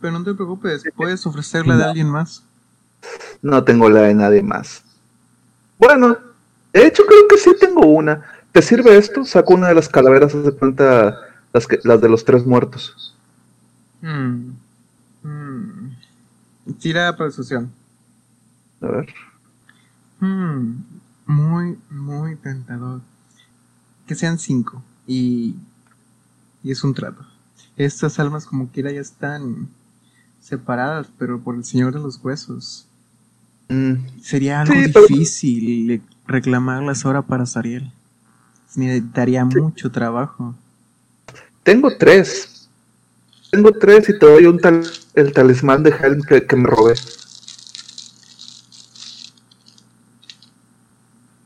Pero 0.00 0.12
no 0.12 0.24
te 0.24 0.34
preocupes, 0.34 0.84
puedes 0.96 1.26
ofrecerla 1.26 1.76
de 1.76 1.84
alguien 1.84 2.08
más. 2.08 2.44
no 3.42 3.64
tengo 3.64 3.88
la 3.90 4.02
de 4.02 4.14
nadie 4.14 4.42
más. 4.42 4.84
Bueno, 5.78 6.16
de 6.72 6.86
hecho 6.86 7.04
creo 7.06 7.28
que 7.28 7.38
sí 7.38 7.50
tengo 7.58 7.86
una. 7.86 8.24
¿Te 8.52 8.62
sirve 8.62 8.96
esto? 8.96 9.24
Saco 9.24 9.54
una 9.54 9.68
de 9.68 9.74
las 9.74 9.88
calaveras, 9.88 10.32
de 10.32 10.52
cuenta 10.52 11.16
las, 11.52 11.66
que, 11.66 11.78
las 11.84 12.00
de 12.00 12.08
los 12.08 12.24
tres 12.24 12.46
muertos. 12.46 13.14
Hmm. 14.02 14.50
Hmm. 15.22 15.90
Tira 16.80 17.16
persuasión. 17.16 17.70
A 18.80 18.86
ver. 18.86 19.14
Hmm. 20.20 20.82
Muy, 21.26 21.78
muy 21.90 22.36
tentador. 22.36 23.00
Que 24.06 24.14
sean 24.14 24.38
cinco. 24.38 24.82
Y, 25.06 25.54
y 26.62 26.70
es 26.70 26.82
un 26.84 26.94
trato. 26.94 27.26
Estas 27.76 28.18
almas 28.18 28.46
como 28.46 28.68
quiera 28.68 28.90
ya 28.90 29.00
están 29.00 29.68
separadas, 30.40 31.08
pero 31.18 31.40
por 31.40 31.54
el 31.54 31.64
Señor 31.64 31.92
de 31.92 32.00
los 32.00 32.18
Huesos. 32.24 32.86
Mm, 33.68 34.20
Sería 34.22 34.62
algo 34.62 34.74
Sí, 34.74 34.90
pero- 34.92 35.06
difícil 35.06 36.02
reclamarlas 36.26 37.04
ahora 37.04 37.22
para 37.22 37.44
Sariel. 37.46 37.92
Me 38.74 39.00
daría 39.02 39.44
mucho 39.44 39.90
trabajo. 39.90 40.54
tengo 41.62 41.96
tres. 41.96 42.70
Tengo 43.50 43.72
tres 43.72 44.08
y 44.10 44.18
te 44.18 44.26
doy 44.26 44.46
un 44.46 44.60
tal, 44.60 44.82
el 45.14 45.32
talismán 45.32 45.82
de 45.82 45.90
Helm 45.90 46.22
que, 46.22 46.46
que 46.46 46.56
me 46.56 46.68
robé. 46.68 46.94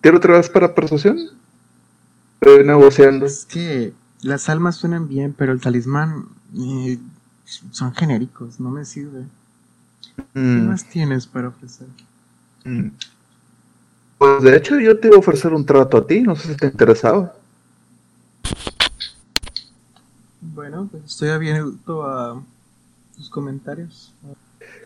¿Tiro 0.03 0.19
otra 0.19 0.37
vez 0.37 0.51
para 0.51 0.75
persuasión? 0.75 1.17
Estoy 2.41 2.65
negociando. 2.67 3.27
Es 3.27 3.47
que 3.47 3.95
las 4.21 4.49
almas 4.51 4.77
suenan 4.77 5.09
bien, 5.09 5.33
pero 5.37 5.53
el 5.53 5.61
talismán 5.61 6.27
eh, 6.59 6.99
son 7.71 7.95
genéricos, 7.95 8.61
no 8.61 8.71
me 8.71 8.85
sirve. 8.85 9.27
¿Qué 10.51 10.61
Mm, 10.61 10.63
más 10.63 10.89
tienes 10.89 11.27
para 11.27 11.49
ofrecer? 11.49 11.89
mm. 12.65 13.12
Pues 14.23 14.41
de 14.45 14.57
hecho 14.57 14.79
yo 14.79 14.97
te 15.01 15.09
iba 15.09 15.17
a 15.17 15.19
ofrecer 15.19 15.53
un 15.53 15.67
trato 15.67 15.97
a 15.97 16.07
ti, 16.07 16.21
no 16.21 16.37
sé 16.37 16.53
si 16.53 16.57
te 16.57 16.67
interesaba. 16.67 17.35
Bueno, 20.41 20.87
pues 20.89 21.07
estoy 21.07 21.31
abierto 21.31 22.07
a 22.07 22.41
tus 23.17 23.29
comentarios. 23.29 24.15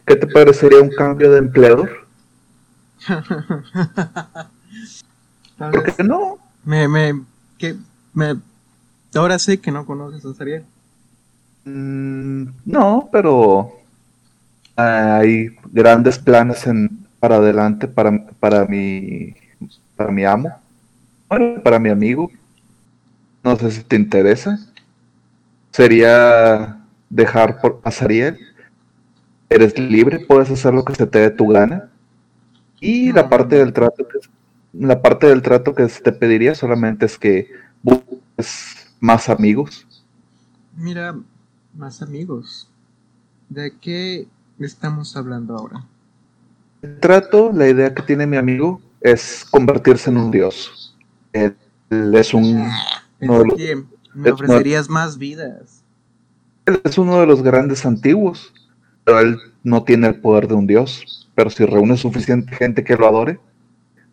¿Qué 0.07 0.17
te 0.17 0.27
parecería 0.27 0.81
un 0.81 0.89
cambio 0.89 1.31
de 1.31 1.37
empleador? 1.41 2.07
Tal 5.59 5.71
¿Por 5.71 5.85
vez 5.85 5.97
qué 5.97 6.03
no? 6.03 6.39
me, 6.65 6.89
me, 6.89 7.23
que, 7.59 7.77
me, 8.15 8.37
ahora 9.15 9.39
sé 9.39 9.61
que 9.61 9.71
no 9.71 9.85
conoces 9.85 10.25
a 10.25 10.33
Sariel. 10.33 10.65
Mm, 11.67 12.47
no, 12.65 13.11
pero 13.13 13.71
hay 14.77 15.55
grandes 15.73 16.19
planes 16.19 16.67
en, 16.67 17.06
para 17.21 17.37
adelante 17.37 17.89
para, 17.89 18.27
para 18.41 18.67
mi 18.67 19.35
para 19.97 20.13
mi 20.13 20.25
amo. 20.25 20.51
Bueno, 21.29 21.63
para 21.63 21.79
mi 21.79 21.91
amigo. 21.91 22.31
No 23.43 23.57
sé 23.57 23.71
si 23.71 23.83
te 23.83 23.97
interesa. 23.97 24.59
Sería 25.71 26.85
dejar 27.11 27.61
por 27.61 27.81
a 27.85 27.91
Sariel. 27.91 28.39
Eres 29.49 29.79
libre, 29.79 30.21
puedes 30.21 30.51
hacer 30.51 30.75
lo 30.75 30.85
que 30.85 30.95
se 30.95 31.07
te 31.07 31.19
dé 31.21 31.31
tu 31.31 31.49
gana. 31.49 31.91
Y 32.81 33.13
la 33.13 33.25
No. 33.25 33.31
parte 33.31 33.57
del 33.57 33.73
trato 33.73 34.07
que 34.09 34.19
la 34.75 35.03
parte 35.03 35.27
del 35.29 35.43
trato 35.43 35.75
que 35.75 35.89
se 35.89 36.03
te 36.03 36.13
pediría 36.13 36.55
solamente 36.55 37.07
es 37.07 37.19
que 37.19 37.49
busques 37.83 38.95
más 39.01 39.29
amigos. 39.31 39.87
Mira, 40.77 41.19
más 41.75 42.03
amigos. 42.03 42.69
¿De 43.49 43.77
qué 43.81 44.29
estamos 44.61 45.17
hablando 45.17 45.57
ahora? 45.57 45.87
El 46.83 47.01
trato, 47.01 47.51
la 47.53 47.69
idea 47.69 47.95
que 47.95 48.03
tiene 48.03 48.27
mi 48.27 48.37
amigo 48.37 48.81
es 49.01 49.47
convertirse 49.51 50.11
en 50.11 50.17
un 50.19 50.31
dios. 50.31 50.97
Él, 51.33 51.57
él 51.91 52.15
es 52.15 52.33
un... 52.35 52.69
Es 53.21 53.29
No, 53.29 53.45
lo- 53.45 53.55
que 53.57 53.77
Me 54.15 54.29
Es 54.29 54.35
ofrecerías 54.35 54.89
más 54.89 55.19
vidas. 55.19 55.83
Él 56.67 56.81
es 56.85 56.99
uno 56.99 57.21
de 57.21 57.27
los 57.27 57.43
grandes 57.43 57.85
antiguos, 57.87 58.53
pero 59.05 59.21
él 59.21 59.39
no 59.63 59.85
tiene 59.85 60.09
el 60.09 60.21
poder 60.21 60.49
de 60.49 60.55
un 60.55 60.67
dios. 60.67 61.29
Pero 61.35 61.51
si 61.51 61.65
reúne 61.67 61.97
suficiente 61.97 62.55
gente 62.57 62.83
que 62.83 62.97
lo 62.97 63.07
adore, 63.07 63.39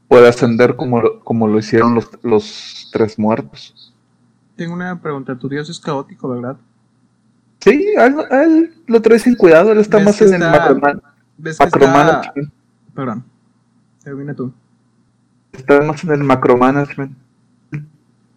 puede 0.07 0.27
ascender 0.27 0.75
como, 0.75 1.01
lo- 1.01 1.19
como 1.21 1.47
lo 1.47 1.57
hicieron 1.57 1.95
los, 1.95 2.09
los 2.21 2.89
tres 2.91 3.17
muertos. 3.17 3.93
Tengo 4.55 4.73
una 4.73 5.01
pregunta. 5.01 5.37
Tu 5.37 5.49
dios 5.49 5.69
es 5.69 5.79
caótico, 5.79 6.29
¿verdad? 6.29 6.57
Sí, 7.61 7.95
a 7.97 8.05
él, 8.07 8.15
él 8.31 8.73
lo 8.87 9.01
trae 9.01 9.17
sin 9.19 9.35
cuidado, 9.35 9.71
él 9.71 9.79
está 9.79 9.97
¿Ves 9.97 10.05
más 10.05 10.21
en 10.21 10.27
el 10.27 10.33
está- 10.33 10.51
macroman- 10.69 11.01
¿Ves 11.37 11.57
que 11.57 11.65
está... 11.65 11.79
macromanagement. 11.79 12.53
Perdón. 12.93 13.23
Termina 14.03 14.33
tú. 14.33 14.53
Está 15.51 15.81
más 15.81 16.03
en 16.03 16.11
el 16.11 16.23
macromanagement. 16.23 17.17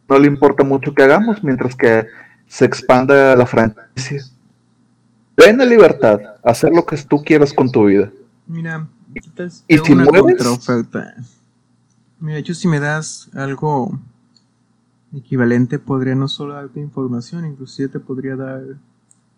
No 0.09 0.19
le 0.19 0.27
importa 0.27 0.63
mucho 0.65 0.95
que 0.95 1.03
hagamos 1.03 1.43
mientras 1.43 1.75
que 1.75 2.07
se 2.47 2.65
expanda 2.65 3.35
la 3.35 3.47
franquicia. 3.47 4.23
Plena 5.35 5.65
libertad, 5.65 6.21
hacer 6.45 6.73
lo 6.73 6.87
que 6.87 6.97
tú 6.99 7.23
quieras 7.23 7.53
con 7.53 7.71
tu 7.71 7.87
vida. 7.87 8.11
Mira, 8.47 8.87
¿qué 9.13 9.21
tal 9.35 9.51
si 9.51 9.65
¿Y 9.69 9.79
si 9.79 9.93
una 9.93 10.05
mueves? 10.05 10.37
contraoferta? 10.37 11.15
Mira, 12.21 12.39
yo 12.41 12.55
si 12.55 12.69
me 12.69 12.81
das 12.81 13.29
algo 13.35 13.99
equivalente, 15.15 15.79
podría 15.79 16.15
no 16.15 16.29
solo 16.29 16.55
darte 16.55 16.81
información, 16.81 17.45
inclusive 17.45 17.89
te 17.89 18.01
podría 18.01 18.37
dar 18.37 18.63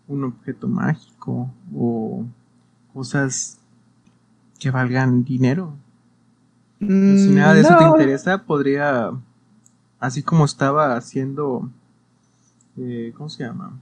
un 0.07 0.23
objeto 0.23 0.67
mágico 0.67 1.51
o 1.75 2.25
cosas 2.99 3.57
que 4.59 4.71
valgan 4.71 5.23
dinero. 5.23 5.73
Si 7.15 7.31
nada 7.31 7.53
de 7.53 7.61
eso 7.61 7.77
te 7.77 7.85
Mm, 7.85 7.91
interesa, 7.91 8.43
podría, 8.43 9.11
así 10.01 10.21
como 10.21 10.43
estaba 10.43 10.97
haciendo, 10.97 11.69
eh, 12.75 13.13
¿cómo 13.15 13.29
se 13.29 13.45
llama? 13.45 13.79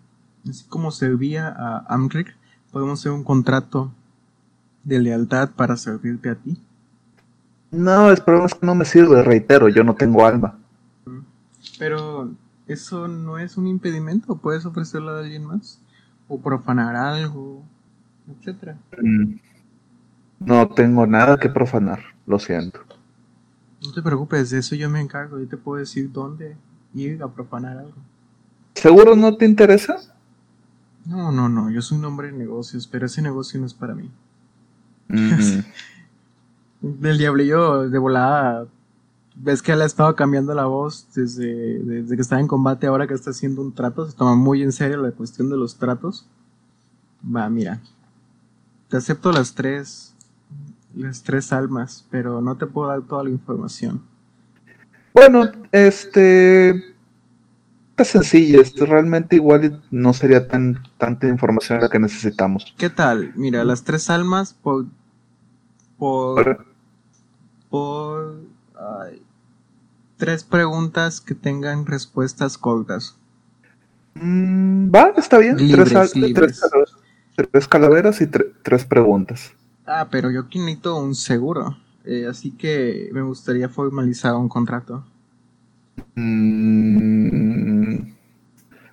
Así 0.48 0.66
como 0.66 0.92
servía 0.92 1.48
a 1.50 1.84
Amric, 1.92 2.36
podemos 2.72 3.00
hacer 3.00 3.12
un 3.12 3.24
contrato 3.24 3.92
de 4.84 5.00
lealtad 5.00 5.50
para 5.56 5.78
servirte 5.78 6.30
a 6.30 6.36
ti. 6.36 6.62
No, 7.72 8.12
el 8.12 8.22
problema 8.22 8.48
es 8.48 8.56
que 8.56 8.66
no 8.66 8.76
me 8.76 8.84
sirve, 8.84 9.24
reitero, 9.24 9.70
yo 9.70 9.84
no 9.86 9.96
tengo 9.96 10.26
alma. 10.26 10.60
Pero 11.80 12.32
eso 12.68 13.08
no 13.08 13.38
es 13.38 13.58
un 13.58 13.68
impedimento, 13.68 14.38
puedes 14.38 14.66
ofrecerlo 14.66 15.12
a 15.12 15.20
alguien 15.20 15.46
más 15.46 15.80
o 16.28 16.40
profanar 16.40 16.96
algo, 16.96 17.64
etcétera. 18.30 18.78
Mm. 19.02 19.36
No 20.40 20.70
tengo 20.70 21.08
nada 21.08 21.38
que 21.38 21.50
profanar, 21.50 22.00
lo 22.26 22.40
siento. 22.40 22.80
No 23.84 23.92
te 23.92 24.02
preocupes, 24.02 24.50
de 24.50 24.60
eso 24.60 24.76
yo 24.76 24.90
me 24.90 25.02
encargo, 25.02 25.40
yo 25.40 25.48
te 25.48 25.58
puedo 25.58 25.80
decir 25.80 26.12
dónde 26.12 26.56
ir 26.94 27.22
a 27.22 27.28
profanar 27.28 27.78
algo. 27.78 27.96
¿Seguro 28.74 29.16
no 29.16 29.38
te 29.38 29.46
interesa? 29.46 29.98
No, 31.06 31.32
no, 31.32 31.48
no, 31.48 31.70
yo 31.72 31.82
soy 31.82 31.98
un 31.98 32.06
hombre 32.06 32.32
de 32.32 32.38
negocios, 32.38 32.88
pero 32.88 33.06
ese 33.06 33.22
negocio 33.22 33.60
no 33.60 33.66
es 33.66 33.74
para 33.74 33.96
mí. 33.96 34.10
Mm. 36.80 37.02
Del 37.02 37.18
diablillo 37.18 37.90
de 37.90 37.98
volada. 37.98 38.68
Ves 39.36 39.64
que 39.64 39.72
él 39.72 39.82
ha 39.82 39.86
estado 39.86 40.16
cambiando 40.16 40.54
la 40.54 40.66
voz 40.66 41.08
desde, 41.16 41.80
desde 41.80 42.16
que 42.16 42.22
estaba 42.22 42.40
en 42.40 42.48
combate, 42.48 42.86
ahora 42.86 43.08
que 43.08 43.16
está 43.16 43.32
haciendo 43.32 43.62
un 43.62 43.74
trato. 43.74 44.06
Se 44.06 44.16
toma 44.16 44.36
muy 44.36 44.62
en 44.62 44.72
serio 44.72 44.98
la 44.98 45.12
cuestión 45.12 45.50
de 45.50 45.58
los 45.58 45.78
tratos. 45.78 46.28
Va, 47.24 47.50
mira. 47.50 47.82
Te 48.90 48.98
acepto 48.98 49.32
las 49.32 49.54
tres. 49.54 50.14
Las 50.96 51.22
tres 51.24 51.54
almas, 51.54 52.06
pero 52.10 52.42
no 52.42 52.58
te 52.58 52.66
puedo 52.66 52.88
dar 52.90 53.02
toda 53.02 53.24
la 53.24 53.30
información. 53.30 54.02
Bueno, 55.14 55.52
este. 55.72 56.96
Está 57.92 58.04
sencilla, 58.04 58.62
realmente 58.86 59.36
igual 59.36 59.82
no 59.90 60.14
sería 60.14 60.48
tan 60.48 60.84
tanta 61.00 61.28
información 61.28 61.82
la 61.82 61.90
que 61.90 61.98
necesitamos. 61.98 62.76
¿Qué 62.78 62.92
tal? 62.92 63.34
Mira, 63.36 63.64
las 63.64 63.84
tres 63.84 64.12
almas 64.12 64.54
por. 64.54 64.86
Por. 65.98 66.68
Por. 67.70 68.36
ay, 68.76 69.24
tres 70.18 70.44
preguntas 70.44 71.22
que 71.22 71.34
tengan 71.34 71.88
respuestas 71.88 72.58
cortas. 72.60 73.18
Mm, 74.14 74.92
va, 74.94 75.14
está 75.18 75.40
bien. 75.40 75.58
Libres, 75.58 75.90
tres, 75.90 76.16
libres. 76.16 76.62
Tres 77.38 77.68
calaveras 77.68 78.20
y 78.22 78.26
tre- 78.28 78.54
tres 78.64 78.86
preguntas. 78.86 79.54
Ah, 79.88 80.08
pero 80.12 80.30
yo 80.30 80.42
aquí 80.42 80.60
necesito 80.60 80.98
un 80.98 81.16
seguro. 81.16 81.78
eh, 82.06 82.28
así 82.28 82.52
que 82.52 83.10
me 83.12 83.22
gustaría 83.24 83.68
formalizar 83.70 84.36
un 84.36 84.48
contrato. 84.50 85.04
Mm, 86.16 88.12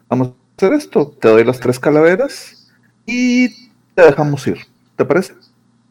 vamos 0.08 0.28
a 0.28 0.32
hacer 0.56 0.74
esto. 0.74 1.08
Te 1.20 1.28
doy 1.28 1.44
las 1.44 1.60
tres 1.60 1.78
calaveras 1.80 2.72
y 3.06 3.48
te 3.94 4.02
dejamos 4.02 4.46
ir. 4.46 4.58
¿Te 4.96 5.04
parece? 5.04 5.34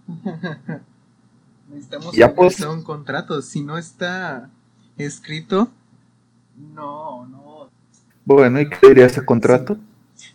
Necesitamos 1.69 2.15
Ya, 2.17 2.33
pues. 2.33 2.59
un 2.61 2.83
contrato. 2.83 3.41
Si 3.41 3.61
no 3.61 3.77
está 3.77 4.49
escrito, 4.97 5.71
no, 6.75 7.25
no. 7.27 7.69
Bueno, 8.25 8.59
¿y 8.59 8.69
qué 8.69 8.89
diría 8.89 9.05
ese 9.05 9.23
contrato? 9.23 9.77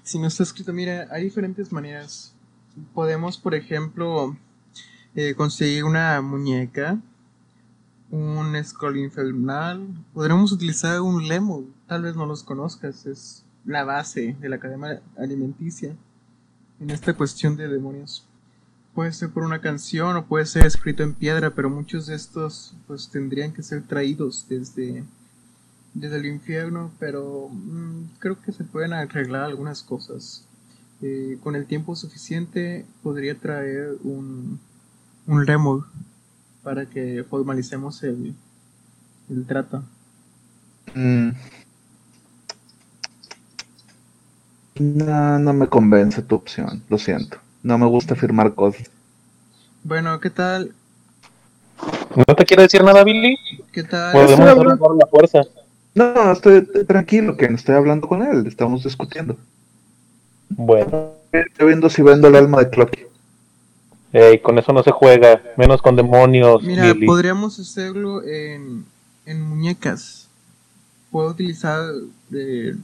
Si 0.09 0.19
no 0.19 0.27
está 0.27 0.43
escrito, 0.43 0.73
mira, 0.73 1.07
hay 1.11 1.25
diferentes 1.25 1.71
maneras. 1.71 2.33
Podemos, 2.95 3.37
por 3.37 3.55
ejemplo, 3.55 4.35
eh, 5.15 5.35
conseguir 5.35 5.85
una 5.85 6.23
muñeca, 6.23 6.99
un 8.11 8.57
scroll 8.65 8.97
infernal. 8.97 9.87
Podremos 10.15 10.51
utilizar 10.51 11.03
un 11.03 11.29
lemur. 11.29 11.67
Tal 11.87 12.05
vez 12.05 12.17
no 12.17 12.25
los 12.25 12.43
conozcas. 12.43 13.05
Es 13.05 13.45
la 13.67 13.85
base 13.85 14.35
de 14.41 14.49
la 14.49 14.59
cadena 14.59 15.03
alimenticia 15.19 15.95
en 16.81 16.89
esta 16.89 17.13
cuestión 17.13 17.57
de 17.57 17.69
demonios. 17.69 18.27
Puede 18.95 19.13
ser 19.13 19.29
por 19.29 19.43
una 19.43 19.61
canción 19.61 20.17
o 20.17 20.25
puede 20.25 20.47
ser 20.47 20.65
escrito 20.65 21.03
en 21.03 21.13
piedra, 21.13 21.55
pero 21.55 21.69
muchos 21.69 22.07
de 22.07 22.15
estos 22.15 22.75
pues 22.87 23.11
tendrían 23.11 23.53
que 23.53 23.63
ser 23.63 23.87
traídos 23.87 24.47
desde 24.49 25.05
desde 25.95 26.17
el 26.17 26.27
infierno, 26.27 26.91
pero 26.99 27.49
mm, 27.51 28.19
creo 28.19 28.41
que 28.41 28.53
se 28.53 28.65
pueden 28.65 28.93
arreglar 28.93 29.45
algunas 29.45 29.83
cosas. 29.83 30.45
Eh, 31.01 31.39
con 31.43 31.55
el 31.55 31.67
tiempo 31.67 31.95
suficiente 31.95 32.85
podría 33.03 33.39
traer 33.39 33.97
un, 34.03 34.59
un 35.27 35.45
lemur 35.47 35.87
para 36.63 36.87
que 36.87 37.25
formalicemos 37.29 38.03
el, 38.03 38.35
el 39.31 39.47
trato. 39.47 39.83
Mm. 40.95 41.31
No, 44.81 45.39
no 45.39 45.53
me 45.53 45.69
convence 45.69 46.23
tu 46.23 46.37
opción, 46.37 46.83
lo 46.89 46.99
siento. 46.99 47.39
No 47.63 47.79
me 47.79 47.87
gusta 47.87 48.15
firmar 48.15 48.55
cosas. 48.55 48.91
Bueno, 49.83 50.19
¿qué 50.21 50.31
tal? 50.31 50.73
¿No 52.15 52.25
te 52.35 52.45
quiere 52.45 52.65
decir 52.65 52.83
nada, 52.83 53.05
Billy? 53.05 53.37
¿Qué 53.73 53.83
tal? 53.83 54.13
Podemos 54.13 54.97
la 54.97 55.07
fuerza. 55.07 55.41
No, 55.99 56.33
estoy 56.33 56.65
tranquilo, 56.87 57.37
que 57.37 57.49
no 57.49 57.57
estoy 57.57 57.75
hablando 57.75 58.07
con 58.07 58.23
él, 58.23 58.47
estamos 58.47 58.85
discutiendo. 58.85 59.37
Bueno, 60.51 61.13
Estoy 61.33 61.67
viendo 61.67 61.91
si 61.91 62.01
vendo 62.03 62.29
el 62.29 62.37
alma 62.37 62.61
de 62.61 62.71
Clocky. 62.71 63.03
ey, 64.13 64.39
con 64.41 64.59
eso 64.59 64.73
no 64.73 64.83
se 64.83 64.91
juega, 64.93 65.43
menos 65.57 65.83
con 65.83 65.95
demonios, 65.97 66.63
Mira, 66.63 66.95
podríamos 67.05 67.59
hacerlo 67.59 68.23
en, 68.25 68.85
en 69.27 69.43
muñecas. 69.43 70.29
Puedo 71.11 71.31
utilizar 71.31 71.83
eh, 72.33 72.77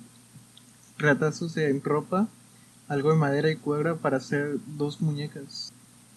retazos 0.99 1.57
en 1.57 1.83
ropa, 1.83 2.27
algo 2.89 3.11
de 3.13 3.17
madera 3.17 3.51
y 3.51 3.57
cuerda 3.57 3.95
para 3.95 4.17
hacer 4.19 4.57
dos 4.77 5.01
muñecas 5.01 5.73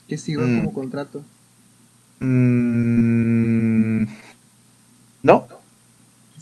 que 0.07 0.17
sirvan 0.17 0.53
Mm. 0.53 0.57
como 0.59 0.73
contrato. 0.73 1.23
Mm, 2.19 4.03
no, 5.23 5.47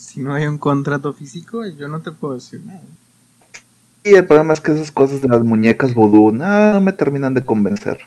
Si 0.06 0.22
no 0.22 0.36
hay 0.36 0.46
un 0.46 0.60
contrato 0.60 1.12
físico, 1.14 1.66
yo 1.66 1.88
no 1.88 2.00
te 2.00 2.12
puedo 2.12 2.36
decir 2.36 2.62
nada. 2.64 2.80
y 4.04 4.14
el 4.14 4.26
problema 4.26 4.54
es 4.54 4.62
que 4.62 4.72
esas 4.72 4.92
cosas 4.92 5.20
de 5.20 5.28
las 5.28 5.44
muñecas 5.44 5.96
vudú 5.96 6.32
no, 6.32 6.74
no 6.74 6.80
me 6.80 6.94
terminan 6.94 7.34
de 7.34 7.44
convencer. 7.44 7.98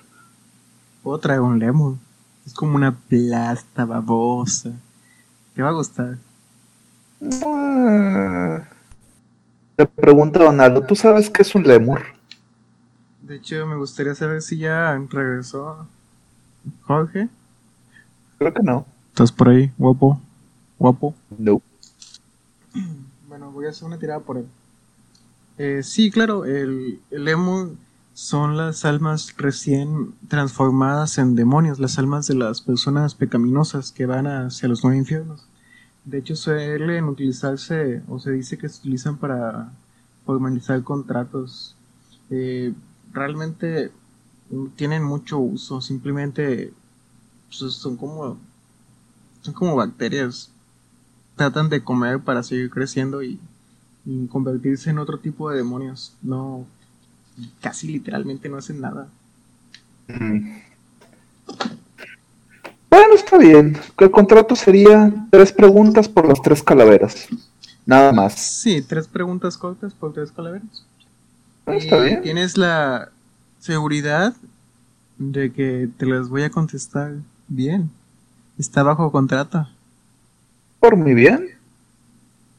Puedo 1.03 1.19
traer 1.19 1.41
un 1.41 1.59
lemur. 1.59 1.97
Es 2.47 2.55
como 2.55 2.77
una 2.77 2.97
plasta 2.97 3.85
babosa. 3.85 4.71
Te 5.55 5.63
va 5.63 5.71
a 5.71 5.73
gustar. 5.73 6.19
Ah. 7.45 8.63
Te 9.75 9.85
pregunto, 9.85 10.39
Donaldo, 10.39 10.83
¿tú 10.83 10.95
sabes 10.95 11.29
qué 11.29 11.43
es 11.43 11.53
un 11.57 11.65
lemur? 11.65 12.03
De 13.23 13.37
hecho, 13.37 13.67
me 13.67 13.75
gustaría 13.75 14.15
saber 14.15 14.41
si 14.41 14.57
ya 14.59 14.97
regresó 15.11 15.89
Jorge. 16.83 17.29
Creo 18.39 18.55
que 18.55 18.63
no. 18.63 18.87
¿Estás 19.09 19.33
por 19.33 19.49
ahí, 19.49 19.73
guapo? 19.77 20.21
Guapo. 20.79 21.13
No. 21.37 21.61
Voy 23.59 23.66
a 23.66 23.71
hacer 23.71 23.88
una 23.88 23.99
tirada 23.99 24.21
por 24.21 24.37
él. 24.37 24.47
Eh, 25.59 25.83
sí, 25.83 26.12
claro, 26.12 26.44
el, 26.44 27.01
el 27.11 27.25
lemur 27.25 27.75
son 28.14 28.57
las 28.57 28.85
almas 28.85 29.35
recién 29.37 30.14
transformadas 30.29 31.18
en 31.18 31.35
demonios, 31.35 31.81
las 31.81 31.99
almas 31.99 32.29
de 32.29 32.37
las 32.37 32.61
personas 32.61 33.16
pecaminosas 33.16 33.90
que 33.90 34.07
van 34.07 34.29
hacia 34.29 34.68
los 34.68 34.85
nueve 34.85 34.99
infiernos. 34.99 35.44
De 36.05 36.18
hecho, 36.18 36.37
suelen 36.37 37.07
utilizarse, 37.07 38.01
o 38.07 38.21
se 38.21 38.31
dice 38.31 38.57
que 38.59 38.68
se 38.68 38.79
utilizan 38.79 39.16
para 39.16 39.73
formalizar 40.25 40.81
contratos. 40.85 41.75
Eh, 42.31 42.73
realmente 43.12 43.90
tienen 44.77 45.03
mucho 45.03 45.40
uso, 45.40 45.81
simplemente 45.81 46.73
pues, 47.49 47.73
son 47.73 47.97
como 47.97 48.38
son 49.40 49.53
como 49.53 49.75
bacterias. 49.75 50.53
Tratan 51.35 51.68
de 51.68 51.83
comer 51.83 52.21
para 52.21 52.42
seguir 52.44 52.68
creciendo 52.71 53.23
y, 53.23 53.40
y 54.09 54.27
convertirse 54.27 54.88
en 54.88 54.99
otro 54.99 55.18
tipo 55.18 55.51
de 55.51 55.59
demonios. 55.59 56.14
No, 56.23 56.64
casi 57.61 57.88
literalmente 57.88 58.49
no 58.49 58.57
hacen 58.57 58.81
nada. 58.81 59.09
Mm. 60.09 60.49
Bueno, 62.88 63.14
está 63.14 63.37
bien. 63.37 63.77
El 63.99 64.11
contrato 64.11 64.57
sería 64.57 65.12
tres 65.31 65.53
preguntas 65.53 66.09
por 66.09 66.27
las 66.27 66.40
tres 66.40 66.62
calaveras. 66.62 67.29
Nada 67.85 68.12
más. 68.12 68.33
Sí, 68.35 68.81
tres 68.81 69.07
preguntas 69.07 69.59
cortas 69.59 69.92
por 69.92 70.14
tres 70.14 70.33
calaveras. 70.33 70.87
Ah, 71.66 71.75
Está 71.75 71.99
bien. 72.01 72.23
Tienes 72.23 72.57
la 72.57 73.11
seguridad 73.59 74.35
de 75.18 75.53
que 75.53 75.90
te 75.99 76.07
las 76.07 76.31
voy 76.31 76.44
a 76.44 76.51
contestar 76.51 77.12
bien. 77.47 77.90
Está 78.59 78.83
bajo 78.83 79.12
contrato. 79.12 79.68
Por 80.81 80.97
mi 80.97 81.12
bien. 81.12 81.51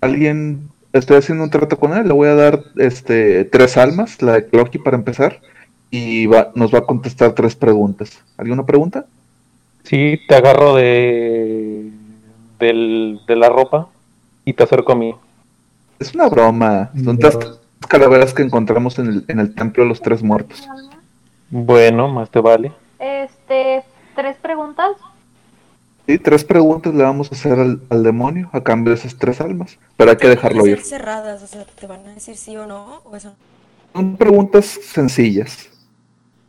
Alguien. 0.01 0.68
Estoy 0.93 1.17
haciendo 1.17 1.43
un 1.43 1.49
trato 1.49 1.77
con 1.77 1.93
él. 1.93 2.07
Le 2.07 2.13
voy 2.13 2.27
a 2.29 2.35
dar 2.35 2.63
este 2.77 3.45
tres 3.45 3.77
almas, 3.77 4.21
la 4.21 4.33
de 4.33 4.47
Clocky 4.47 4.79
para 4.79 4.97
empezar. 4.97 5.39
Y 5.91 6.27
va, 6.27 6.51
nos 6.55 6.73
va 6.73 6.79
a 6.79 6.85
contestar 6.85 7.33
tres 7.33 7.55
preguntas. 7.55 8.23
¿Alguna 8.37 8.65
pregunta? 8.65 9.05
Sí, 9.83 10.19
te 10.27 10.35
agarro 10.35 10.75
de, 10.75 11.89
del- 12.59 13.19
de 13.27 13.35
la 13.35 13.49
ropa 13.49 13.87
y 14.45 14.53
te 14.53 14.63
acerco 14.63 14.91
a 14.91 14.95
mí. 14.95 15.15
Es 15.99 16.13
una 16.13 16.27
broma. 16.29 16.91
Son 17.03 17.17
tres 17.17 17.37
calaveras 17.87 18.33
que 18.33 18.43
encontramos 18.43 18.99
en 18.99 19.07
el, 19.07 19.25
en 19.27 19.39
el 19.39 19.55
templo 19.55 19.83
de 19.83 19.89
los 19.89 20.01
tres 20.01 20.21
muertos. 20.21 20.67
Bueno, 21.49 22.07
más 22.07 22.29
te 22.29 22.39
vale. 22.39 22.71
Este, 22.99 23.83
tres 24.15 24.37
preguntas. 24.37 24.91
Sí, 26.09 26.17
tres 26.17 26.43
preguntas 26.43 26.91
le 26.95 27.03
vamos 27.03 27.31
a 27.31 27.35
hacer 27.35 27.59
al, 27.59 27.81
al 27.87 28.01
demonio 28.01 28.49
a 28.51 28.63
cambio 28.63 28.91
de 28.91 28.97
esas 28.97 29.15
tres 29.15 29.39
almas. 29.41 29.77
Pero 29.95 30.09
hay 30.09 30.17
que 30.17 30.27
dejarlo 30.27 30.65
ir. 30.65 30.81
cerradas, 30.81 31.43
o 31.43 31.45
sea, 31.45 31.63
te 31.65 31.85
van 31.85 31.99
a 32.07 32.15
decir 32.15 32.35
sí 32.35 32.57
o 32.57 32.65
no, 32.65 33.03
o 33.03 33.15
eso. 33.15 33.35
Son 33.93 34.17
preguntas 34.17 34.65
sencillas. 34.65 35.69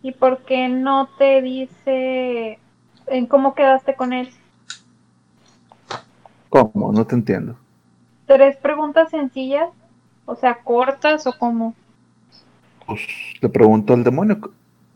¿Y 0.02 0.12
por 0.12 0.46
qué 0.46 0.68
no 0.68 1.10
te 1.18 1.42
dice 1.42 2.58
en 3.06 3.26
cómo 3.26 3.54
quedaste 3.54 3.94
con 3.96 4.14
él? 4.14 4.30
¿Cómo? 6.48 6.90
No 6.90 7.06
te 7.06 7.16
entiendo. 7.16 7.54
Tres 8.24 8.56
preguntas 8.56 9.10
sencillas, 9.10 9.68
o 10.24 10.36
sea, 10.36 10.54
cortas 10.64 11.26
o 11.26 11.34
cómo. 11.38 11.74
Pues 12.86 13.02
le 13.42 13.48
pregunto 13.50 13.92
al 13.92 14.04
demonio. 14.04 14.40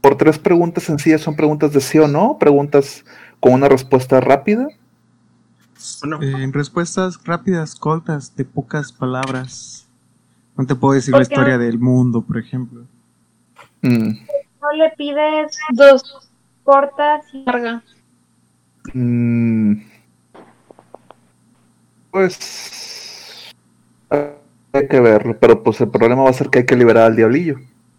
Por 0.01 0.17
tres 0.17 0.39
preguntas 0.39 0.85
sencillas 0.85 1.21
son 1.21 1.37
preguntas 1.37 1.73
de 1.73 1.83
sí 1.83 1.99
o 1.99 2.09
no, 2.09 2.39
preguntas 2.39 3.05
con 3.45 3.53
una 3.53 3.69
respuesta 3.69 4.21
rápida. 4.23 4.67
Bueno, 6.01 6.23
Eh, 6.23 6.43
en 6.45 6.53
respuestas 6.55 7.23
rápidas, 7.25 7.75
cortas, 7.75 8.35
de 8.37 8.47
pocas 8.47 8.91
palabras. 8.91 9.87
No 10.57 10.65
te 10.65 10.75
puedo 10.75 10.95
decir 10.95 11.13
la 11.15 11.21
historia 11.21 11.59
del 11.59 11.79
mundo, 11.79 12.23
por 12.23 12.39
ejemplo. 12.39 12.87
Mm, 13.83 14.09
No 14.63 14.73
le 14.79 14.91
pides 14.97 15.59
dos 15.75 16.31
cortas 16.63 17.27
y 17.35 17.45
largas. 17.45 17.83
mm, 18.95 19.75
pues 22.11 23.53
hay 24.73 24.89
que 24.89 25.01
verlo, 25.01 25.37
pero 25.39 25.63
pues 25.63 25.81
el 25.83 25.89
problema 25.91 26.23
va 26.23 26.31
a 26.31 26.35
ser 26.35 26.49
que 26.49 26.61
hay 26.61 26.67
que 26.67 26.77
liberar 26.77 27.05
al 27.05 27.17
diablillo. 27.17 27.57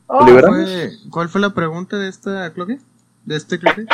Oh, 0.08 0.26
¿Liberamos? 0.26 0.58
¿Fue- 0.58 0.92
¿Cuál 1.12 1.30
fue 1.30 1.42
la 1.42 1.54
pregunta 1.54 1.98
de 1.98 2.10
esta 2.10 2.52
Chloe? 2.52 2.80
¿De 3.26 3.36
este 3.36 3.60
Chloe? 3.60 3.86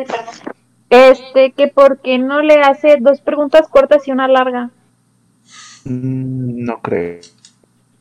Eh. 0.00 0.50
Este, 0.90 1.52
que 1.52 1.68
por 1.68 2.00
qué 2.00 2.18
no 2.18 2.42
le 2.42 2.60
hace 2.62 2.96
dos 3.00 3.20
preguntas 3.20 3.68
cortas 3.68 4.06
y 4.08 4.12
una 4.12 4.28
larga. 4.28 4.70
Mm, 5.84 6.64
no 6.64 6.80
creo. 6.82 7.20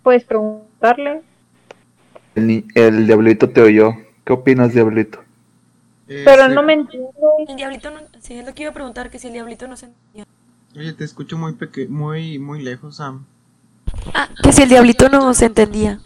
Puedes 0.04 0.24
preguntarle. 0.26 1.22
El, 2.36 2.66
el 2.76 3.06
diablito 3.08 3.50
te 3.50 3.62
oyó. 3.62 3.94
¿Qué 4.26 4.34
opinas, 4.34 4.74
diablito? 4.74 5.20
Pero 6.08 6.44
Este, 6.44 6.56
no 6.56 6.64
me 6.64 6.74
entiende. 6.74 7.10
El 7.48 7.56
diablito 7.56 7.92
no. 7.92 8.00
Sí, 8.20 8.36
es 8.36 8.46
lo 8.46 8.54
que 8.54 8.64
iba 8.64 8.72
a 8.72 8.74
preguntar, 8.74 9.10
que 9.10 9.20
si 9.20 9.28
el 9.28 9.34
diablito 9.34 9.68
no 9.68 9.78
se 9.78 9.88
entendía. 9.88 10.26
Oye, 10.76 10.94
te 10.94 11.04
escucho 11.04 11.38
muy 11.38 11.54
peque 11.54 11.88
muy, 11.88 12.40
muy 12.40 12.62
lejos, 12.62 12.98
Sam. 12.98 13.26
Ah, 14.14 14.30
que 14.44 14.52
si 14.52 14.64
el 14.64 14.70
diablito 14.70 15.10
no 15.10 15.34
se 15.34 15.46
entendía. 15.46 16.00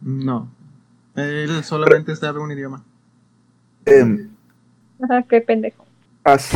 No. 0.00 0.48
Él 1.16 1.62
solamente 1.64 2.14
sabe 2.16 2.40
un 2.40 2.52
idioma. 2.52 2.84
Em, 3.84 4.31
Ajá, 5.02 5.22
qué 5.22 5.40
pendejo. 5.40 5.84
haz- 6.24 6.52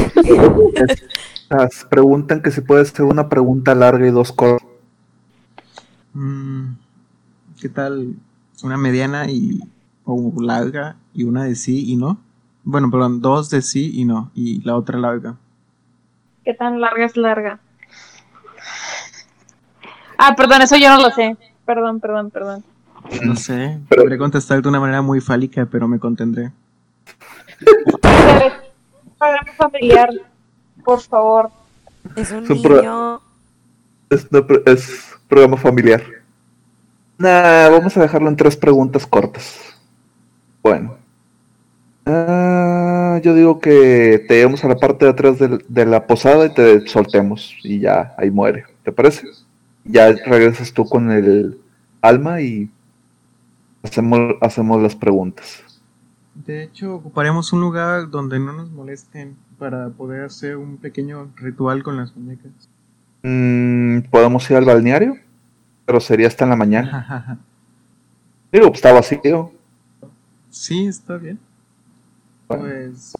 haz- 1.50 1.84
preguntan 1.88 2.40
que 2.42 2.50
si 2.50 2.60
puede 2.60 2.84
ser 2.84 3.02
una 3.04 3.28
pregunta 3.28 3.74
larga 3.74 4.06
y 4.06 4.10
dos 4.10 4.32
cortas. 4.32 4.66
Mm, 6.14 6.74
¿Qué 7.60 7.68
tal 7.68 8.14
una 8.62 8.76
mediana 8.76 9.28
y 9.30 9.60
o 10.04 10.32
larga 10.40 10.96
y 11.12 11.24
una 11.24 11.44
de 11.44 11.54
sí 11.56 11.90
y 11.90 11.96
no? 11.96 12.18
Bueno, 12.64 12.90
perdón, 12.90 13.20
dos 13.20 13.50
de 13.50 13.62
sí 13.62 13.90
y 13.94 14.04
no 14.04 14.30
y 14.34 14.62
la 14.62 14.76
otra 14.76 14.98
larga. 14.98 15.36
¿Qué 16.44 16.54
tan 16.54 16.80
larga 16.80 17.04
es 17.04 17.16
larga? 17.16 17.58
Ah, 20.18 20.34
perdón, 20.36 20.62
eso 20.62 20.76
yo 20.76 20.88
no 20.88 21.02
lo 21.02 21.10
sé. 21.10 21.36
Perdón, 21.64 22.00
perdón, 22.00 22.30
perdón. 22.30 22.64
No 23.22 23.36
sé, 23.36 23.80
podré 23.88 24.16
contestar 24.18 24.62
de 24.62 24.68
una 24.68 24.80
manera 24.80 25.02
muy 25.02 25.20
fálica, 25.20 25.66
pero 25.66 25.86
me 25.88 25.98
contendré. 25.98 26.52
Programa 29.18 29.52
familiar, 29.56 30.10
por 30.84 31.00
favor. 31.00 31.50
Es 32.16 32.30
un 32.30 32.44
niño. 32.46 33.20
Es, 34.10 34.26
es 34.66 35.14
programa 35.28 35.56
familiar. 35.56 36.02
Nah, 37.18 37.68
vamos 37.70 37.96
a 37.96 38.02
dejarlo 38.02 38.28
en 38.28 38.36
tres 38.36 38.56
preguntas 38.56 39.06
cortas. 39.06 39.58
Bueno. 40.62 40.96
Ah, 42.04 43.18
yo 43.24 43.34
digo 43.34 43.58
que 43.58 44.24
te 44.28 44.34
llevamos 44.36 44.62
a 44.64 44.68
la 44.68 44.76
parte 44.76 45.06
de 45.06 45.10
atrás 45.10 45.38
del- 45.38 45.64
de, 45.66 45.86
la 45.86 46.06
posada 46.06 46.46
y 46.46 46.54
te 46.54 46.86
soltemos. 46.86 47.56
Y 47.64 47.80
ya, 47.80 48.14
ahí 48.16 48.30
muere. 48.30 48.64
¿Te 48.84 48.92
parece? 48.92 49.26
Ya 49.84 50.12
regresas 50.12 50.72
tú 50.72 50.84
con 50.88 51.10
el 51.10 51.58
alma 52.02 52.40
y 52.40 52.70
hacemos, 53.82 54.34
hacemos 54.40 54.80
las 54.82 54.94
preguntas. 54.94 55.64
De 56.44 56.62
hecho, 56.62 56.96
ocuparemos 56.96 57.52
un 57.52 57.60
lugar 57.60 58.10
donde 58.10 58.38
no 58.38 58.52
nos 58.52 58.70
molesten 58.70 59.36
para 59.58 59.88
poder 59.88 60.24
hacer 60.24 60.56
un 60.56 60.76
pequeño 60.76 61.30
ritual 61.36 61.82
con 61.82 61.96
las 61.96 62.14
muñecas. 62.14 62.52
Mm, 63.22 64.00
Podemos 64.10 64.48
ir 64.50 64.56
al 64.56 64.64
balneario, 64.66 65.16
pero 65.86 65.98
sería 65.98 66.26
hasta 66.28 66.44
en 66.44 66.50
la 66.50 66.56
mañana. 66.56 67.40
Digo, 68.52 68.66
pues, 68.68 68.78
está 68.78 68.92
vacío. 68.92 69.50
sí, 70.50 70.86
está 70.86 71.16
bien. 71.16 71.38
Bueno. 72.48 72.64
Pues 72.64 73.14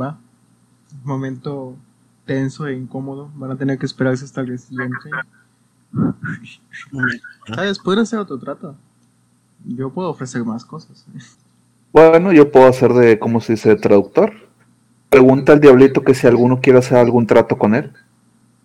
va. 0.00 0.18
Momento 1.04 1.76
tenso 2.24 2.66
e 2.66 2.74
incómodo. 2.74 3.30
Van 3.34 3.50
a 3.50 3.56
tener 3.56 3.78
que 3.78 3.86
esperarse 3.86 4.24
hasta 4.24 4.40
el 4.42 4.48
día 4.48 4.58
siguiente. 4.58 5.10
¿Sabes? 7.54 7.78
Podría 7.78 8.02
hacer 8.02 8.18
otro 8.18 8.38
trato. 8.38 8.76
Yo 9.64 9.90
puedo 9.90 10.10
ofrecer 10.10 10.44
más 10.44 10.64
cosas. 10.64 11.04
Bueno, 11.92 12.32
yo 12.32 12.52
puedo 12.52 12.66
hacer 12.66 12.92
de, 12.92 13.18
¿cómo 13.18 13.40
se 13.40 13.54
dice?, 13.54 13.70
de 13.70 13.76
traductor. 13.76 14.32
Pregunta 15.08 15.52
al 15.52 15.60
diablito 15.60 16.02
que 16.02 16.14
si 16.14 16.26
alguno 16.26 16.60
quiere 16.60 16.80
hacer 16.80 16.98
algún 16.98 17.26
trato 17.26 17.56
con 17.56 17.74
él. 17.74 17.92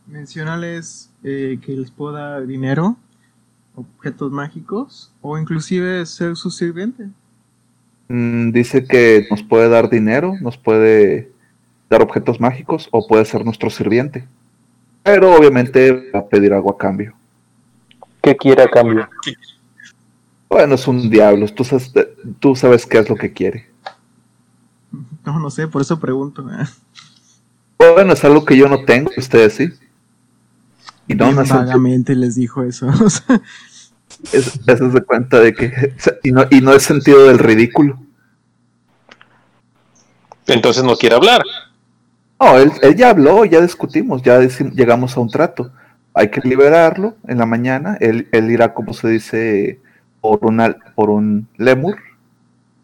Menciónales 0.07 1.09
eh, 1.23 1.57
que 1.65 1.71
les 1.73 1.89
puedo 1.89 2.13
dar 2.13 2.45
dinero, 2.45 2.97
objetos 3.75 4.31
mágicos 4.31 5.13
o 5.21 5.37
inclusive 5.37 6.05
ser 6.05 6.35
su 6.35 6.51
sirviente. 6.51 7.07
Mm, 8.09 8.51
dice 8.51 8.85
que 8.85 9.25
nos 9.31 9.41
puede 9.41 9.69
dar 9.69 9.89
dinero, 9.89 10.33
nos 10.41 10.57
puede 10.57 11.31
dar 11.89 12.01
objetos 12.01 12.41
mágicos 12.41 12.89
o 12.91 13.07
puede 13.07 13.23
ser 13.25 13.45
nuestro 13.45 13.69
sirviente. 13.69 14.27
Pero 15.03 15.35
obviamente 15.35 16.11
va 16.11 16.19
a 16.19 16.27
pedir 16.27 16.53
algo 16.53 16.71
a 16.71 16.77
cambio. 16.77 17.13
¿Qué 18.21 18.35
quiere 18.35 18.63
a 18.63 18.69
cambio? 18.69 19.09
Bueno, 20.49 20.75
es 20.75 20.87
un 20.87 21.09
diablo, 21.09 21.47
tú 21.47 21.63
sabes, 21.63 21.91
tú 22.39 22.55
sabes 22.55 22.85
qué 22.85 22.99
es 22.99 23.09
lo 23.09 23.15
que 23.15 23.33
quiere. 23.33 23.71
No, 25.25 25.39
no 25.39 25.49
sé, 25.49 25.67
por 25.67 25.81
eso 25.81 25.99
pregunto. 25.99 26.45
¿eh? 26.51 26.65
Bueno, 27.77 28.13
es 28.13 28.23
algo 28.23 28.45
que 28.45 28.55
yo 28.57 28.67
no 28.67 28.85
tengo, 28.85 29.11
ustedes 29.17 29.53
sí. 29.55 29.69
Y 31.07 31.15
no, 31.15 31.41
es, 31.41 31.49
vagamente 31.49 32.15
les 32.15 32.35
dijo 32.35 32.63
eso. 32.63 32.87
o 33.03 33.09
sea, 33.09 33.41
es, 34.31 34.59
eso 34.67 34.87
es 34.87 34.93
de 34.93 35.01
cuenta 35.01 35.39
de 35.39 35.53
que... 35.53 35.93
Y 36.23 36.31
no, 36.31 36.45
y 36.49 36.61
no 36.61 36.73
es 36.73 36.83
sentido 36.83 37.25
del 37.25 37.39
ridículo. 37.39 37.99
Entonces 40.47 40.83
no 40.83 40.95
quiere 40.95 41.15
hablar. 41.15 41.41
No, 42.39 42.57
él, 42.57 42.71
él 42.81 42.95
ya 42.95 43.09
habló, 43.09 43.45
ya 43.45 43.61
discutimos, 43.61 44.21
ya 44.21 44.39
llegamos 44.39 45.15
a 45.15 45.19
un 45.21 45.29
trato. 45.29 45.71
Hay 46.13 46.29
que 46.29 46.41
liberarlo 46.41 47.15
en 47.27 47.37
la 47.37 47.45
mañana. 47.45 47.97
Él, 47.99 48.27
él 48.31 48.51
irá, 48.51 48.73
como 48.73 48.93
se 48.93 49.07
dice, 49.07 49.79
por, 50.23 50.45
una, 50.45 50.73
por 50.95 51.09
un 51.09 51.49
lemur. 51.57 51.97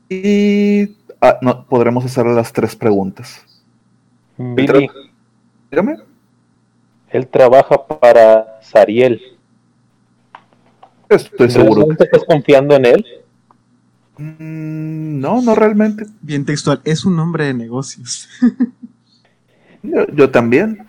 Y 0.10 0.98
ah, 1.22 1.38
no, 1.42 1.66
podremos 1.66 2.04
hacerle 2.04 2.34
las 2.34 2.52
tres 2.52 2.76
preguntas. 2.76 3.46
Billy, 4.38 4.90
Dígame. 5.72 5.98
él 7.12 7.28
trabaja 7.28 7.88
para 7.88 8.60
Sariel. 8.62 9.22
Estoy 11.08 11.50
seguro. 11.50 11.76
¿Realmente 11.76 12.04
estás 12.04 12.24
confiando 12.26 12.76
en 12.76 12.86
él? 12.86 13.06
Mm, 14.18 15.20
no, 15.22 15.42
no 15.42 15.56
realmente. 15.56 16.06
Bien 16.22 16.44
textual, 16.44 16.82
es 16.84 17.06
un 17.06 17.18
hombre 17.20 17.46
de 17.46 17.54
negocios. 17.54 18.28
Yo, 19.82 20.06
yo 20.08 20.30
también. 20.30 20.86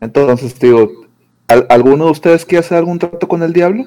Entonces, 0.00 0.56
digo, 0.60 1.05
¿al- 1.48 1.66
¿alguno 1.70 2.06
de 2.06 2.10
ustedes 2.12 2.44
quiere 2.44 2.64
hacer 2.64 2.78
algún 2.78 2.98
trato 2.98 3.26
con 3.28 3.42
el 3.42 3.52
diablo? 3.52 3.84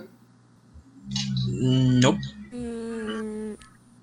No. 1.47 2.13
Mm, 2.51 3.53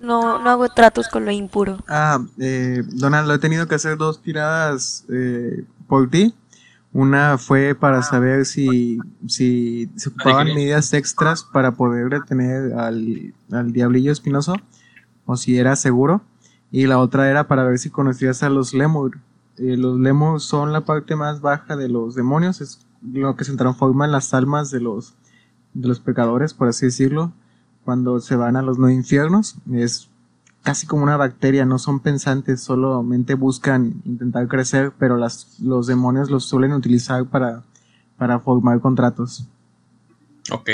No, 0.01 0.39
no 0.41 0.51
hago 0.51 0.69
tratos 0.69 1.09
con 1.09 1.25
lo 1.25 1.31
impuro. 1.33 1.79
Ah, 1.89 2.25
eh, 2.39 2.83
Donald, 2.93 3.31
he 3.33 3.39
tenido 3.39 3.67
que 3.67 3.75
hacer 3.77 3.97
dos 3.97 4.23
tiradas 4.23 5.05
eh, 5.11 5.65
por 5.89 6.09
ti. 6.11 6.35
Una 6.93 7.37
fue 7.39 7.75
para 7.75 8.03
saber 8.03 8.47
si, 8.47 8.99
si 9.27 9.91
se 9.97 10.09
ocupaban 10.11 10.47
medidas 10.55 10.93
extras 10.95 11.45
para 11.45 11.73
poder 11.73 12.09
detener 12.09 12.73
al, 12.75 13.35
al 13.51 13.73
diablillo 13.73 14.13
espinoso 14.13 14.55
o 15.27 15.37
si 15.37 15.59
era 15.59 15.77
seguro. 15.77 16.23
Y 16.71 16.87
la 16.87 16.99
otra 16.99 17.29
era 17.31 17.49
para 17.49 17.65
ver 17.65 17.79
si 17.79 17.91
conocías 17.91 18.43
a 18.43 18.49
los 18.49 18.73
lemur. 18.75 19.19
Eh, 19.59 19.77
los 19.77 19.99
lemur 19.99 20.41
son 20.41 20.73
la 20.73 20.83
parte 20.83 21.17
más 21.17 21.41
baja 21.41 21.77
de 21.77 21.89
los 21.89 22.15
demonios, 22.15 22.61
es 22.61 22.86
lo 23.03 23.37
que 23.37 23.45
se 23.45 23.57
transforma 23.57 24.05
en 24.05 24.13
las 24.13 24.35
almas 24.35 24.71
de 24.71 24.81
los, 24.81 25.15
de 25.75 25.89
los 25.89 26.01
pecadores, 26.01 26.55
por 26.55 26.69
así 26.69 26.87
decirlo, 26.87 27.33
cuando 27.85 28.21
se 28.21 28.37
van 28.37 28.57
a 28.57 28.63
los 28.63 28.79
no 28.79 28.91
infiernos. 28.91 29.57
Es 29.73 30.11
casi 30.63 30.87
como 30.87 31.05
una 31.05 31.17
bacteria, 31.17 31.65
no 31.65 31.79
son 31.79 32.01
pensantes, 32.01 32.61
solamente 32.61 33.35
buscan 33.35 34.03
intentar 34.05 34.49
crecer, 34.49 34.93
pero 34.99 35.17
las, 35.17 35.61
los 35.61 35.87
demonios 35.87 36.31
los 36.31 36.45
suelen 36.45 36.73
utilizar 36.73 37.25
para, 37.27 37.63
para 38.17 38.41
formar 38.41 38.81
contratos. 38.81 39.47
Ok. 40.51 40.71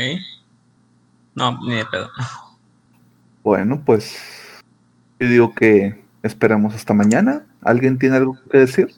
No, 1.34 1.58
ni 1.66 1.76
de 1.76 1.84
pedo. 1.84 2.08
Bueno, 3.42 3.82
pues 3.84 4.16
yo 5.18 5.28
digo 5.28 5.54
que 5.54 6.02
esperamos 6.22 6.74
hasta 6.74 6.94
mañana. 6.94 7.44
¿Alguien 7.60 7.98
tiene 7.98 8.16
algo 8.16 8.38
que 8.50 8.58
decir? 8.58 8.94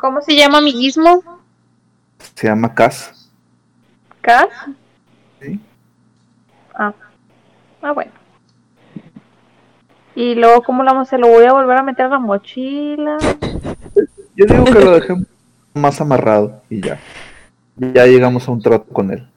¿Cómo 0.00 0.22
se 0.22 0.34
llama 0.34 0.58
amiguismo? 0.58 1.22
Se 2.34 2.46
llama 2.46 2.74
Cas. 2.74 3.30
¿Cas? 4.22 4.48
Sí. 5.40 5.60
Ah. 6.74 6.94
Ah, 7.82 7.92
bueno. 7.92 8.12
Y 10.14 10.34
luego, 10.34 10.62
¿cómo 10.62 10.82
lo, 10.82 11.04
se 11.04 11.18
lo 11.18 11.28
voy 11.28 11.44
a 11.44 11.52
volver 11.52 11.76
a 11.76 11.82
meter 11.82 12.06
a 12.06 12.08
la 12.08 12.18
mochila? 12.18 13.18
Yo 14.36 14.46
digo 14.46 14.64
que 14.64 14.84
lo 14.84 14.92
dejemos 14.92 15.26
más 15.74 16.00
amarrado 16.00 16.62
y 16.70 16.80
ya. 16.80 16.98
Ya 17.76 18.06
llegamos 18.06 18.48
a 18.48 18.52
un 18.52 18.62
trato 18.62 18.86
con 18.92 19.10
él. 19.10 19.28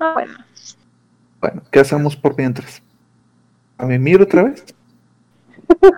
Ah, 0.00 0.12
bueno. 0.14 0.32
Bueno, 1.40 1.62
¿qué 1.70 1.80
hacemos 1.80 2.16
por 2.16 2.36
mientras? 2.36 2.82
¿A 3.78 3.86
mimir 3.86 4.20
otra 4.20 4.44
vez? 4.44 4.64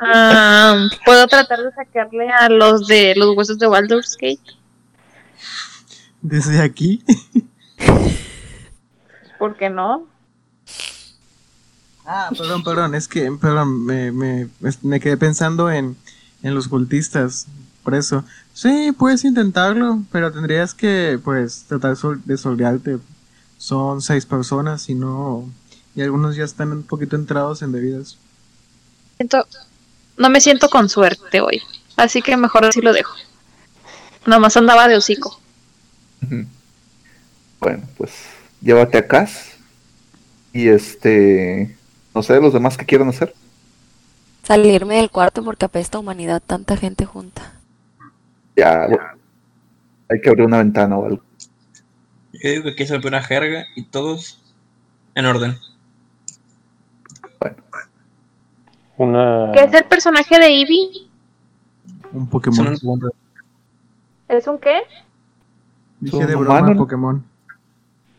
Ah, 0.00 0.88
¿Puedo 1.04 1.26
tratar 1.26 1.62
de 1.62 1.72
sacarle 1.72 2.30
a 2.30 2.48
los 2.48 2.86
de 2.86 3.14
los 3.16 3.36
huesos 3.36 3.58
de 3.58 3.66
Baldur's 3.66 4.16
Gate? 4.16 4.40
Desde 6.22 6.60
aquí, 6.60 7.04
¿Por 9.38 9.56
qué 9.56 9.68
no? 9.68 10.06
Ah, 12.06 12.30
perdón, 12.36 12.64
perdón, 12.64 12.94
es 12.94 13.08
que, 13.08 13.30
perdón, 13.32 13.84
me, 13.84 14.12
me, 14.12 14.48
me 14.82 15.00
quedé 15.00 15.16
pensando 15.16 15.70
en, 15.70 15.96
en 16.42 16.54
los 16.54 16.68
cultistas, 16.68 17.46
por 17.82 17.94
eso. 17.94 18.24
Sí, 18.52 18.92
puedes 18.96 19.24
intentarlo, 19.24 20.02
pero 20.12 20.32
tendrías 20.32 20.74
que, 20.74 21.18
pues, 21.22 21.64
tratar 21.68 21.96
de 21.96 22.36
soldearte. 22.36 22.98
Son 23.58 24.00
seis 24.02 24.26
personas 24.26 24.88
y 24.88 24.94
no... 24.94 25.48
Y 25.94 26.02
algunos 26.02 26.36
ya 26.36 26.44
están 26.44 26.72
un 26.72 26.82
poquito 26.82 27.16
entrados 27.16 27.62
en 27.62 27.72
bebidas. 27.72 28.18
Siento, 29.16 29.46
no 30.16 30.30
me 30.30 30.40
siento 30.40 30.68
con 30.68 30.88
suerte 30.88 31.40
hoy. 31.40 31.62
Así 31.96 32.22
que 32.22 32.36
mejor 32.36 32.64
así 32.64 32.80
lo 32.80 32.92
dejo. 32.92 33.14
Nomás 34.26 34.56
andaba 34.56 34.88
de 34.88 34.96
hocico. 34.96 35.40
Bueno, 37.60 37.82
pues 37.96 38.10
llévate 38.60 38.98
a 38.98 39.06
Cas. 39.06 39.52
Y 40.52 40.68
este. 40.68 41.76
No 42.14 42.22
sé, 42.22 42.40
los 42.40 42.52
demás 42.52 42.76
que 42.76 42.86
quieran 42.86 43.08
hacer. 43.08 43.34
Salirme 44.44 44.96
del 44.96 45.10
cuarto 45.10 45.42
porque 45.42 45.64
apesta 45.64 45.98
humanidad 45.98 46.42
tanta 46.44 46.76
gente 46.76 47.04
junta. 47.04 47.54
Ya. 48.56 48.86
bueno, 48.86 49.04
Hay 50.08 50.20
que 50.20 50.28
abrir 50.28 50.46
una 50.46 50.58
ventana 50.58 50.96
o 50.96 51.06
algo. 51.06 51.22
Yo 52.32 52.50
digo 52.50 52.64
que 52.64 52.70
aquí 52.70 52.86
se 52.86 52.96
una 52.96 53.22
jerga 53.22 53.64
y 53.74 53.84
todos 53.84 54.40
en 55.14 55.26
orden. 55.26 55.58
Una... 58.96 59.50
¿Qué 59.52 59.60
es 59.64 59.74
el 59.74 59.84
personaje 59.84 60.38
de 60.38 60.46
Eevee? 60.46 61.08
Un 62.12 62.28
Pokémon. 62.28 62.76
un- 62.82 63.10
¿Es 64.28 64.46
un 64.46 64.58
qué? 64.58 64.82
Dije 66.00 66.16
un 66.16 66.26
de 66.26 66.34
broma 66.36 66.60
humano. 66.60 66.76
Pokémon. 66.78 67.24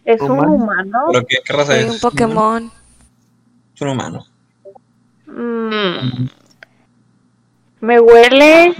¿Es 0.03 0.21
un 0.21 0.31
Humano. 0.31 0.53
humano? 0.53 0.99
¿Pero 1.11 1.25
qué, 1.27 1.37
qué 1.43 1.53
raza 1.53 1.77
es? 1.77 1.91
un 1.93 1.99
Pokémon. 1.99 2.71
Es 3.73 3.81
un 3.81 3.87
humano. 3.89 4.25
Mm. 5.25 6.27
Me 7.81 7.99
huele 7.99 8.75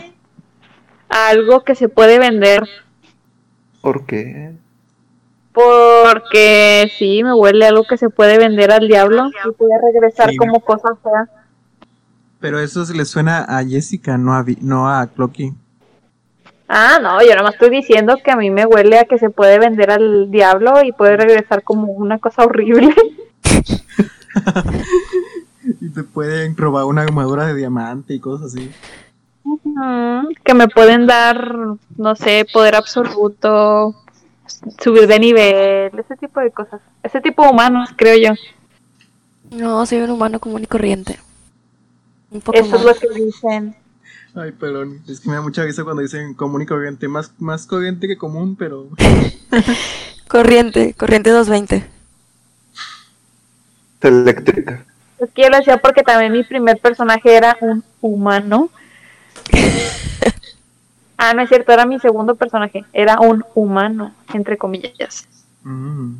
a 1.10 1.30
algo 1.30 1.64
que 1.64 1.76
se 1.76 1.90
puede 1.90 2.20
vender. 2.20 2.64
¿Por 3.82 4.06
qué? 4.06 4.54
Porque 5.54 6.92
sí, 6.98 7.24
me 7.24 7.34
huele 7.34 7.66
a 7.66 7.70
algo 7.70 7.86
que 7.86 7.98
se 7.98 8.10
puede 8.10 8.38
vender 8.38 8.72
al 8.72 8.88
diablo 8.88 9.30
y 9.48 9.52
puede 9.54 9.74
regresar 9.82 10.30
Sí. 10.32 10.38
como 10.38 10.60
cosa 10.60 10.96
fea. 11.02 11.30
Pero 12.40 12.60
eso 12.60 12.86
se 12.86 12.94
le 12.94 13.06
suena 13.06 13.44
a 13.44 13.64
Jessica, 13.64 14.18
no 14.18 14.34
a, 14.34 14.44
Vi- 14.44 14.58
no 14.62 14.90
a 14.90 15.08
Clocky. 15.08 15.54
Ah, 16.68 16.98
no, 17.02 17.22
yo 17.22 17.30
nada 17.30 17.44
más 17.44 17.54
estoy 17.54 17.70
diciendo 17.70 18.18
que 18.24 18.32
a 18.32 18.36
mí 18.36 18.50
me 18.50 18.66
huele 18.66 18.98
a 19.00 19.06
que 19.06 19.20
se 19.20 19.30
puede 19.30 19.60
vender 19.60 19.92
al 19.92 20.32
diablo 20.32 20.84
y 20.84 20.92
puede 20.92 21.16
regresar 21.18 21.64
como 21.64 21.92
una 21.92 22.20
cosa 22.20 22.44
horrible. 22.44 22.94
Y 25.82 25.90
te 25.90 26.04
pueden 26.04 26.56
robar 26.56 26.86
una 26.86 27.02
armadura 27.02 27.48
de 27.48 27.56
diamante 27.56 28.14
y 28.14 28.20
cosas 28.20 28.54
así. 28.54 28.70
Que 30.44 30.54
me 30.54 30.68
pueden 30.68 31.08
dar, 31.08 31.56
no 31.98 32.16
sé, 32.16 32.46
poder 32.54 32.76
absoluto, 32.76 33.96
subir 34.84 35.08
de 35.08 35.20
nivel, 35.20 35.92
ese 35.98 36.16
tipo 36.18 36.40
de 36.40 36.52
cosas. 36.52 36.82
Ese 37.02 37.20
tipo 37.20 37.44
de 37.44 37.50
humanos, 37.50 37.90
creo 37.96 38.16
yo. 38.16 39.58
No, 39.58 39.84
soy 39.88 40.00
un 40.02 40.12
humano 40.12 40.40
común 40.40 40.64
y 40.64 40.68
corriente. 40.68 41.20
Un. 42.36 42.56
Eso 42.56 42.76
es 42.76 42.84
lo 42.84 42.94
que 42.96 43.10
dicen. 43.10 43.76
Ay, 44.36 44.52
perdón. 44.52 45.02
Es 45.08 45.22
que 45.22 45.30
me 45.30 45.36
da 45.36 45.42
mucha 45.42 45.64
risa 45.64 45.84
cuando 45.84 46.02
dicen 46.02 46.34
común 46.34 46.62
y 46.62 46.66
corriente. 46.66 47.08
Más, 47.08 47.32
más 47.40 47.66
corriente 47.66 48.08
que 48.08 48.18
común, 48.18 48.56
pero... 48.56 48.90
Corriente, 50.28 50.94
corriente 50.96 51.30
220. 51.30 51.88
Eléctrica. 54.02 54.86
Es 55.20 55.32
que 55.32 55.44
yo 55.44 55.50
lo 55.50 55.58
decía 55.58 55.78
porque 55.78 56.04
también 56.04 56.32
mi 56.32 56.44
primer 56.44 56.80
personaje 56.80 57.36
era 57.36 57.56
un 57.62 57.84
humano. 58.02 58.70
ah, 61.18 61.34
no 61.34 61.42
es 61.44 61.50
cierto, 61.50 61.72
era 61.72 61.86
mi 61.86 62.00
segundo 62.00 62.36
personaje. 62.36 62.86
Era 62.92 63.20
un 63.20 63.46
humano, 63.54 64.14
entre 64.34 64.58
comillas. 64.58 65.28
Mm. 65.64 66.16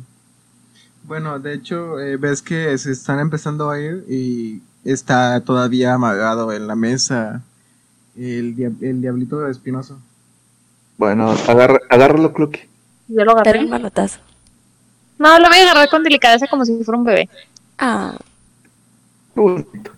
Bueno, 1.02 1.38
de 1.38 1.54
hecho, 1.54 2.00
eh, 2.00 2.16
ves 2.16 2.42
que 2.42 2.76
se 2.78 2.92
están 2.92 3.18
empezando 3.18 3.70
a 3.70 3.78
ir 3.80 4.04
y 4.08 4.62
está 4.92 5.40
todavía 5.40 5.94
amagado 5.94 6.52
en 6.52 6.66
la 6.66 6.74
mesa 6.76 7.42
el, 8.16 8.54
dia- 8.56 8.72
el 8.80 9.00
diablito 9.00 9.46
espinoso. 9.48 9.98
Bueno, 10.98 11.30
agarra, 11.48 11.78
agárralo, 11.90 12.32
Clocky. 12.32 12.60
Yo 13.08 13.24
lo 13.24 13.32
agarré. 13.32 13.60
un 13.60 13.70
manotazo. 13.70 14.18
No, 15.18 15.38
lo 15.38 15.48
voy 15.48 15.58
a 15.58 15.62
agarrar 15.62 15.88
con 15.90 16.02
delicadeza 16.02 16.46
como 16.48 16.64
si 16.64 16.82
fuera 16.84 16.98
un 16.98 17.04
bebé. 17.04 17.28
Ah, 17.78 18.16
bonito. 19.34 19.90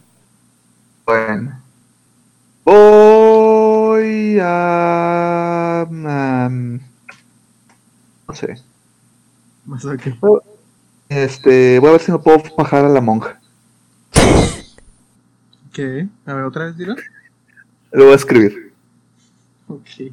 Bueno. 1.06 1.60
Voy 2.64 4.38
a. 4.40 5.86
am, 5.88 6.80
no 8.28 8.34
sé. 8.34 8.60
Más 9.64 9.84
o 9.84 9.96
qué. 9.96 10.14
Este. 11.08 11.78
Voy 11.78 11.88
a 11.88 11.92
ver 11.92 12.00
si 12.00 12.12
me 12.12 12.18
puedo 12.18 12.42
bajar 12.56 12.84
a 12.84 12.88
la 12.88 13.00
monja. 13.00 13.37
¿Qué? 15.72 16.08
A 16.26 16.34
ver, 16.34 16.44
otra 16.44 16.66
vez, 16.66 16.76
dilo. 16.76 16.94
Lo 17.92 18.04
voy 18.04 18.12
a 18.12 18.16
escribir. 18.16 18.72
Ok. 19.68 20.12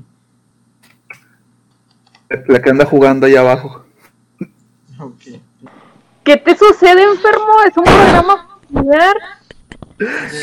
La 2.48 2.62
que 2.62 2.70
anda 2.70 2.86
jugando 2.86 3.26
ahí 3.26 3.36
abajo. 3.36 3.86
Ok. 5.00 5.22
¿Qué 6.24 6.38
te 6.38 6.58
sucede, 6.58 7.04
enfermo? 7.04 7.48
Es 7.70 7.78
un 7.78 7.84
programa 7.84 8.60
familiar. 8.72 9.16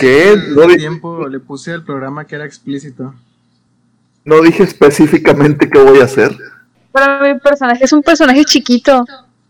¿Qué? 0.00 0.32
El 0.32 0.54
No 0.54 0.66
di- 0.66 0.76
tiempo 0.76 1.26
le 1.28 1.40
puse 1.40 1.72
al 1.72 1.84
programa 1.84 2.24
que 2.26 2.36
era 2.36 2.44
explícito. 2.46 3.14
No 4.24 4.40
dije 4.40 4.62
específicamente 4.62 5.68
qué 5.68 5.78
voy 5.80 6.00
a 6.00 6.04
hacer. 6.04 6.36
Pero 6.92 7.34
mi 7.34 7.40
personaje 7.40 7.84
es 7.84 7.92
un 7.92 8.02
personaje 8.02 8.44
chiquito. 8.44 9.04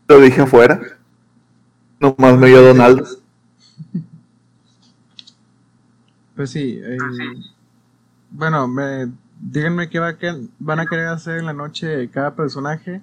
Lo 0.08 0.18
dije 0.20 0.40
afuera. 0.42 0.80
Nomás 2.00 2.36
me 2.38 2.46
dio 2.48 2.62
Donaldo. 2.62 3.06
Pues 6.34 6.50
sí. 6.50 6.80
eh, 6.82 6.96
bueno, 8.30 8.66
me, 8.68 9.12
díganme 9.40 9.88
qué 9.88 9.98
va 9.98 10.08
a 10.08 10.18
que- 10.18 10.48
van 10.58 10.80
a 10.80 10.86
querer 10.86 11.08
hacer 11.08 11.38
en 11.38 11.46
la 11.46 11.52
noche 11.52 12.08
cada 12.10 12.34
personaje 12.34 13.02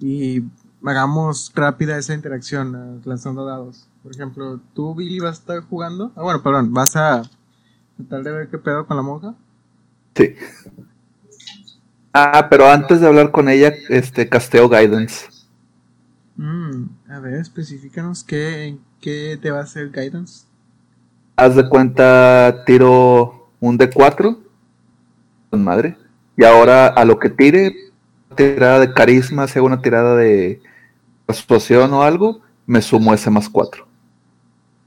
y 0.00 0.42
hagamos 0.84 1.52
rápida 1.54 1.98
esa 1.98 2.14
interacción 2.14 2.74
eh, 2.74 3.00
lanzando 3.04 3.44
dados. 3.44 3.88
Por 4.02 4.12
ejemplo, 4.12 4.60
tú, 4.74 4.94
Billy, 4.94 5.20
vas 5.20 5.38
a 5.38 5.40
estar 5.40 5.60
jugando. 5.62 6.12
Ah, 6.16 6.22
bueno, 6.22 6.42
perdón, 6.42 6.72
vas 6.72 6.96
a 6.96 7.22
tratar 7.96 8.22
de 8.24 8.32
ver 8.32 8.48
qué 8.50 8.58
pedo 8.58 8.86
con 8.86 8.96
la 8.96 9.02
monja. 9.02 9.34
Sí. 10.14 10.34
Ah, 12.14 12.46
pero 12.50 12.68
antes 12.70 13.00
de 13.00 13.06
hablar 13.06 13.30
con 13.30 13.48
ella, 13.50 13.74
este, 13.90 14.28
casteo 14.28 14.68
Guidance. 14.68 15.26
Mm, 16.36 16.88
a 17.08 17.20
ver, 17.20 17.34
específicanos 17.34 18.24
qué, 18.24 18.64
en 18.66 18.80
qué 19.00 19.38
te 19.40 19.50
va 19.50 19.60
a 19.60 19.62
hacer 19.62 19.90
guidance. 19.90 20.44
Haz 21.36 21.56
de 21.56 21.68
cuenta, 21.68 22.62
tiro 22.66 23.48
un 23.60 23.78
D4. 23.78 24.38
Con 25.50 25.64
madre. 25.64 25.96
Y 26.36 26.44
ahora 26.44 26.86
a 26.88 27.04
lo 27.04 27.18
que 27.18 27.30
tire, 27.30 27.74
tirada 28.34 28.80
de 28.80 28.92
carisma, 28.92 29.46
sea 29.46 29.62
una 29.62 29.82
tirada 29.82 30.16
de 30.16 30.60
persuasión 31.26 31.92
o 31.92 32.02
algo, 32.02 32.40
me 32.66 32.82
sumo 32.82 33.12
ese 33.14 33.30
más 33.30 33.48
4. 33.48 33.86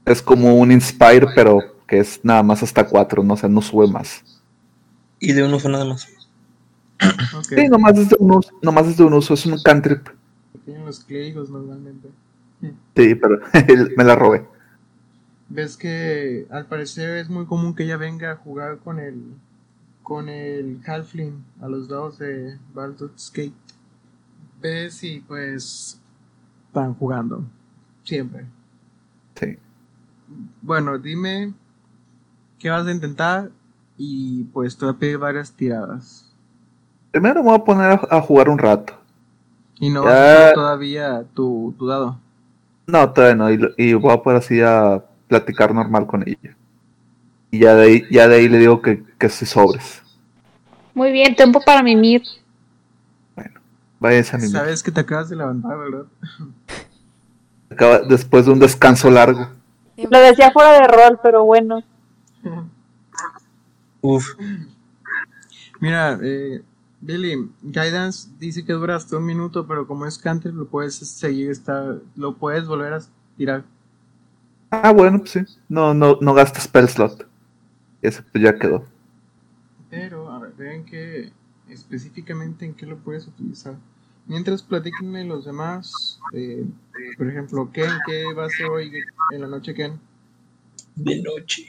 Es 0.04 0.22
como 0.22 0.54
un 0.56 0.72
Inspire, 0.72 1.26
pero 1.34 1.58
que 1.86 1.98
es 1.98 2.20
nada 2.22 2.42
más 2.42 2.62
hasta 2.62 2.86
4, 2.86 3.22
no 3.22 3.34
o 3.34 3.36
sea, 3.36 3.48
no 3.48 3.62
sube 3.62 3.86
más. 3.86 4.22
Y 5.18 5.32
de 5.32 5.44
un 5.44 5.54
uso 5.54 5.68
nada 5.68 5.84
más. 5.84 6.08
Sí, 7.48 7.68
nomás 7.68 7.98
es 7.98 8.08
de 8.08 8.16
un 8.18 8.32
uso, 8.32 8.50
nomás 8.62 8.86
es 8.86 8.96
de 8.96 9.04
un 9.04 9.14
uso, 9.14 9.34
es 9.34 9.46
un 9.46 9.60
cantrip. 9.62 10.08
tienen 10.64 10.86
los 10.86 11.00
clérigos 11.00 11.50
normalmente. 11.50 12.08
Sí, 12.60 13.14
pero 13.14 13.40
me 13.96 14.04
la 14.04 14.16
robé. 14.16 14.46
Ves 15.48 15.76
que 15.76 16.46
al 16.50 16.66
parecer 16.66 17.18
es 17.18 17.28
muy 17.28 17.46
común 17.46 17.74
que 17.74 17.84
ella 17.84 17.96
venga 17.96 18.32
a 18.32 18.36
jugar 18.36 18.78
con 18.78 18.98
el 18.98 19.22
con 20.02 20.28
el 20.28 20.80
Halfling 20.86 21.44
a 21.60 21.68
los 21.68 21.88
dados 21.88 22.18
de 22.18 22.58
Baldur's 22.72 23.32
Gate. 23.34 23.52
Ves 24.60 25.02
y 25.02 25.20
pues 25.20 26.00
están 26.68 26.94
jugando 26.94 27.44
siempre. 28.04 28.46
Sí. 29.34 29.58
Bueno, 30.62 30.98
dime 30.98 31.52
qué 32.58 32.70
vas 32.70 32.86
a 32.86 32.92
intentar 32.92 33.50
y 33.96 34.44
pues 34.44 34.76
te 34.76 34.84
voy 34.84 34.94
a 34.94 34.98
pedir 34.98 35.18
varias 35.18 35.52
tiradas. 35.52 36.32
Primero 37.10 37.42
me 37.42 37.50
voy 37.50 37.58
a 37.58 37.64
poner 37.64 38.00
a, 38.10 38.20
jugar 38.20 38.48
un 38.48 38.58
rato. 38.58 38.94
Y 39.78 39.90
no 39.90 40.04
Ya. 40.04 40.10
vas 40.10 40.50
a 40.50 40.54
todavía 40.54 41.24
tu, 41.34 41.74
tu 41.78 41.86
dado. 41.86 42.18
No, 42.86 43.12
todavía 43.12 43.34
no, 43.36 43.50
y, 43.50 43.56
lo- 43.56 43.70
y 43.76 43.94
voy 43.94 44.12
a 44.12 44.22
poder 44.22 44.38
así 44.38 44.60
a 44.60 45.02
platicar 45.28 45.74
normal 45.74 46.06
con 46.06 46.22
ella. 46.26 46.56
Y 47.50 47.60
ya 47.60 47.74
de 47.74 47.84
ahí, 47.86 48.04
ya 48.10 48.28
de 48.28 48.36
ahí 48.36 48.48
le 48.48 48.58
digo 48.58 48.82
que, 48.82 49.04
que 49.18 49.28
sí 49.28 49.46
sobres. 49.46 50.02
Muy 50.94 51.12
bien, 51.12 51.34
tiempo 51.36 51.60
para 51.64 51.82
mimir. 51.82 52.22
Váyanse 53.98 54.36
a 54.36 54.38
mí. 54.38 54.46
Sabes 54.48 54.82
que 54.82 54.90
te 54.90 55.00
acabas 55.00 55.28
de 55.30 55.36
levantar, 55.36 55.76
¿verdad? 55.78 56.04
Acaba- 57.70 58.00
después 58.00 58.44
de 58.46 58.52
un 58.52 58.58
descanso 58.58 59.10
largo. 59.10 59.48
Lo 59.96 60.18
decía 60.20 60.50
fuera 60.52 60.72
de 60.72 60.86
rol, 60.86 61.18
pero 61.22 61.44
bueno. 61.44 61.82
Uf. 64.02 64.26
Mira, 65.80 66.18
eh, 66.22 66.62
Billy, 67.00 67.50
Guidance 67.62 68.28
dice 68.38 68.64
que 68.64 68.72
dura 68.74 68.96
hasta 68.96 69.16
un 69.16 69.24
minuto, 69.24 69.66
pero 69.66 69.86
como 69.86 70.06
es 70.06 70.18
Canter, 70.18 70.52
lo 70.52 70.66
puedes 70.66 70.96
seguir, 70.96 71.50
está, 71.50 71.96
lo 72.16 72.34
puedes 72.34 72.66
volver 72.66 72.92
a 72.92 73.00
tirar. 73.36 73.64
Ah, 74.70 74.92
bueno, 74.92 75.18
pues 75.20 75.30
sí. 75.30 75.40
No, 75.68 75.94
no, 75.94 76.18
no 76.20 76.34
gastas 76.34 76.64
spell 76.64 76.88
slot. 76.88 77.26
Ese 78.02 78.22
pues 78.22 78.42
ya 78.44 78.58
quedó. 78.58 78.84
Pero, 79.90 80.30
a 80.30 80.38
ver, 80.38 80.52
vean 80.56 80.84
que 80.84 81.32
específicamente 81.68 82.64
en 82.64 82.74
qué 82.74 82.86
lo 82.86 82.96
puedes 82.98 83.26
utilizar. 83.26 83.76
Mientras 84.26 84.62
platíquenme 84.62 85.24
los 85.24 85.44
demás, 85.44 86.20
eh, 86.32 86.64
por 87.16 87.28
ejemplo, 87.28 87.70
Ken, 87.72 87.90
¿qué 88.06 88.24
va 88.34 88.44
a 88.44 88.46
hacer 88.46 88.66
hoy 88.66 88.90
en 89.32 89.40
la 89.40 89.46
noche, 89.46 89.72
Ken? 89.74 90.00
De 90.96 91.22
noche. 91.22 91.68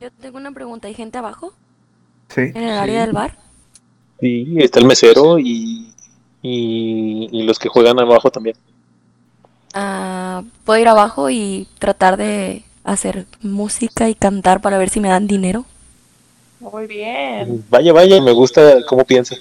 Yo 0.00 0.10
tengo 0.12 0.38
una 0.38 0.52
pregunta. 0.52 0.86
¿Hay 0.86 0.94
gente 0.94 1.18
abajo? 1.18 1.52
Sí. 2.28 2.42
¿En 2.42 2.56
el 2.62 2.78
área 2.78 3.00
Sí. 3.00 3.06
del 3.06 3.14
bar? 3.14 3.38
Sí, 4.20 4.54
está 4.58 4.78
el 4.80 4.86
mesero 4.86 5.38
y, 5.38 5.92
y, 6.42 7.28
y 7.32 7.42
los 7.44 7.58
que 7.58 7.68
juegan 7.68 7.98
abajo 8.00 8.30
también. 8.30 8.56
Ah, 9.74 10.42
¿Puedo 10.64 10.80
ir 10.80 10.88
abajo 10.88 11.30
y 11.30 11.68
tratar 11.78 12.16
de 12.16 12.64
hacer 12.84 13.26
música 13.42 14.08
y 14.08 14.14
cantar 14.14 14.60
para 14.60 14.78
ver 14.78 14.88
si 14.90 15.00
me 15.00 15.08
dan 15.08 15.26
dinero? 15.26 15.66
Muy 16.60 16.86
bien. 16.86 17.64
Vaya, 17.70 17.92
vaya, 17.92 18.20
me 18.20 18.32
gusta 18.32 18.84
cómo 18.86 19.04
piensa. 19.04 19.36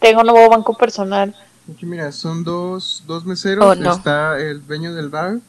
Tengo 0.00 0.20
un 0.20 0.26
nuevo 0.26 0.48
banco 0.48 0.76
personal. 0.76 1.34
Aquí 1.72 1.86
mira, 1.86 2.12
son 2.12 2.44
dos, 2.44 3.02
dos 3.06 3.24
meseros, 3.24 3.64
Oh, 3.64 3.74
no. 3.74 3.90
está 3.90 4.38
el 4.38 4.66
dueño 4.66 4.94
del 4.94 5.08
bar 5.08 5.40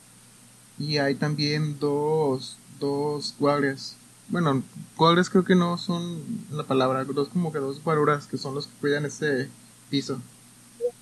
y 0.77 0.97
hay 0.99 1.15
también 1.15 1.79
dos, 1.79 2.57
dos 2.79 3.35
guardias. 3.39 3.97
Bueno, 4.29 4.63
guardias 4.97 5.29
creo 5.29 5.45
que 5.45 5.55
no 5.55 5.77
son 5.77 6.23
la 6.51 6.63
palabra, 6.63 7.03
dos 7.05 7.29
como 7.29 7.51
que 7.51 7.59
dos 7.59 7.83
guaruras 7.83 8.27
que 8.27 8.37
son 8.37 8.55
los 8.55 8.67
que 8.67 8.73
cuidan 8.81 9.05
ese 9.05 9.49
piso. 9.89 10.21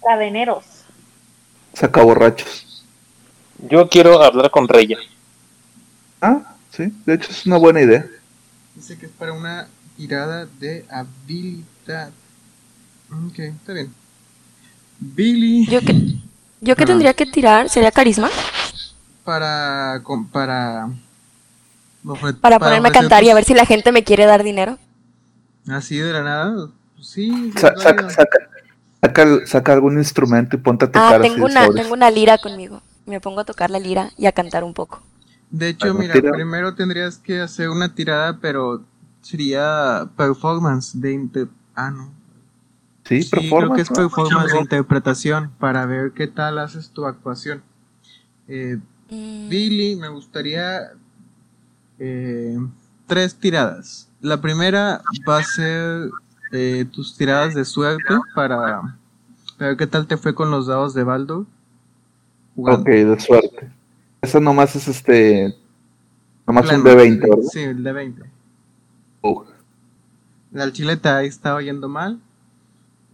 Cadeneros. 0.01 0.82
Saca 1.73 2.01
borrachos. 2.03 2.83
Yo 3.69 3.87
quiero 3.89 4.21
hablar 4.21 4.51
con 4.51 4.67
Reya. 4.67 4.97
Ah, 6.21 6.55
sí. 6.71 6.91
De 7.05 7.15
hecho 7.15 7.31
es 7.31 7.45
una 7.45 7.57
buena 7.57 7.81
idea. 7.81 8.05
Dice 8.75 8.97
que 8.97 9.05
es 9.07 9.11
para 9.11 9.33
una 9.33 9.67
tirada 9.97 10.45
de 10.59 10.85
habilidad. 10.89 12.11
Ok, 13.11 13.39
está 13.39 13.73
bien. 13.73 13.93
Billy 14.99 15.65
¿Yo 15.67 15.81
qué, 15.81 15.93
yo 16.61 16.75
qué 16.75 16.83
Ah. 16.83 16.87
tendría 16.87 17.13
que 17.13 17.25
tirar? 17.25 17.69
¿Sería 17.69 17.91
carisma? 17.91 18.29
para 19.23 20.01
para 20.31 20.89
ofre- 22.03 22.37
Para 22.39 22.59
ponerme 22.59 22.89
a 22.89 22.91
cantar 22.91 23.23
y 23.23 23.29
a 23.29 23.35
ver 23.35 23.45
si 23.45 23.53
la 23.53 23.65
gente 23.65 23.91
me 23.93 24.03
quiere 24.03 24.25
dar 24.25 24.43
dinero. 24.43 24.77
así 25.69 25.97
de 25.97 26.11
la 26.11 26.23
nada. 26.23 26.67
Pues 26.95 27.07
sí, 27.07 27.51
Sa- 27.55 27.73
saca, 27.77 28.09
saca, 28.09 28.39
saca, 29.03 29.45
saca 29.45 29.73
algún 29.73 29.97
instrumento 29.97 30.55
y 30.55 30.59
ponte 30.59 30.85
a 30.85 30.87
Ah, 30.87 30.91
tocar 30.91 31.21
así 31.21 31.33
tengo 31.33 31.45
una, 31.45 31.61
tengo 31.73 31.93
una 31.93 32.09
lira 32.11 32.37
conmigo. 32.37 32.81
Me 33.05 33.19
pongo 33.19 33.41
a 33.41 33.45
tocar 33.45 33.69
la 33.69 33.79
lira 33.79 34.11
y 34.17 34.25
a 34.27 34.31
cantar 34.31 34.63
un 34.63 34.73
poco. 34.73 35.01
De 35.49 35.69
hecho, 35.69 35.93
mira, 35.93 36.13
tira. 36.15 36.31
primero 36.31 36.73
tendrías 36.75 37.17
que 37.17 37.39
hacer 37.41 37.69
una 37.69 37.93
tirada, 37.93 38.39
pero 38.41 38.83
sería 39.21 40.09
performance 40.17 40.99
de 40.99 41.13
inter... 41.13 41.47
Ah, 41.75 41.91
no. 41.91 42.11
Sí, 43.03 43.21
Sí, 43.23 43.29
creo 43.31 43.49
performance. 43.51 43.75
que 43.75 43.81
es 43.81 43.89
¿no? 43.89 43.95
performance 43.95 44.51
de 44.53 44.59
interpretación 44.61 45.51
para 45.59 45.85
ver 45.85 46.11
qué 46.13 46.27
tal 46.27 46.57
haces 46.59 46.89
tu 46.91 47.05
actuación. 47.05 47.61
Eh, 48.47 48.79
Mm, 49.11 49.49
Billy, 49.49 49.95
me 49.95 50.07
gustaría 50.07 50.93
eh, 51.99 52.57
tres 53.07 53.35
tiradas. 53.35 54.09
La 54.21 54.41
primera 54.41 55.01
va 55.27 55.37
a 55.39 55.43
ser 55.43 56.09
eh, 56.55 56.85
tus 56.85 57.17
tiradas 57.17 57.55
de 57.55 57.65
suerte 57.65 58.13
para 58.35 58.95
ver 59.57 59.75
qué 59.75 59.87
tal 59.87 60.05
te 60.05 60.17
fue 60.17 60.35
con 60.35 60.51
los 60.51 60.67
dados 60.67 60.93
de 60.93 61.03
Baldur. 61.03 61.47
jugando. 62.55 62.81
Ok, 62.81 62.89
de 62.89 63.19
suerte. 63.19 63.71
Eso 64.21 64.39
nomás 64.39 64.75
es 64.75 64.87
este. 64.87 65.57
Nomás 66.45 66.71
un 66.71 66.83
Claro, 66.83 67.01
D20, 67.01 67.19
¿verdad? 67.21 67.43
Sí, 67.51 67.59
el 67.59 67.83
de 67.83 67.91
20. 67.91 68.23
Uh, 69.23 69.43
La 70.51 70.71
chile 70.71 70.95
te 70.95 71.09
ha 71.09 71.23
estado 71.23 71.59
yendo 71.59 71.89
mal. 71.89 72.21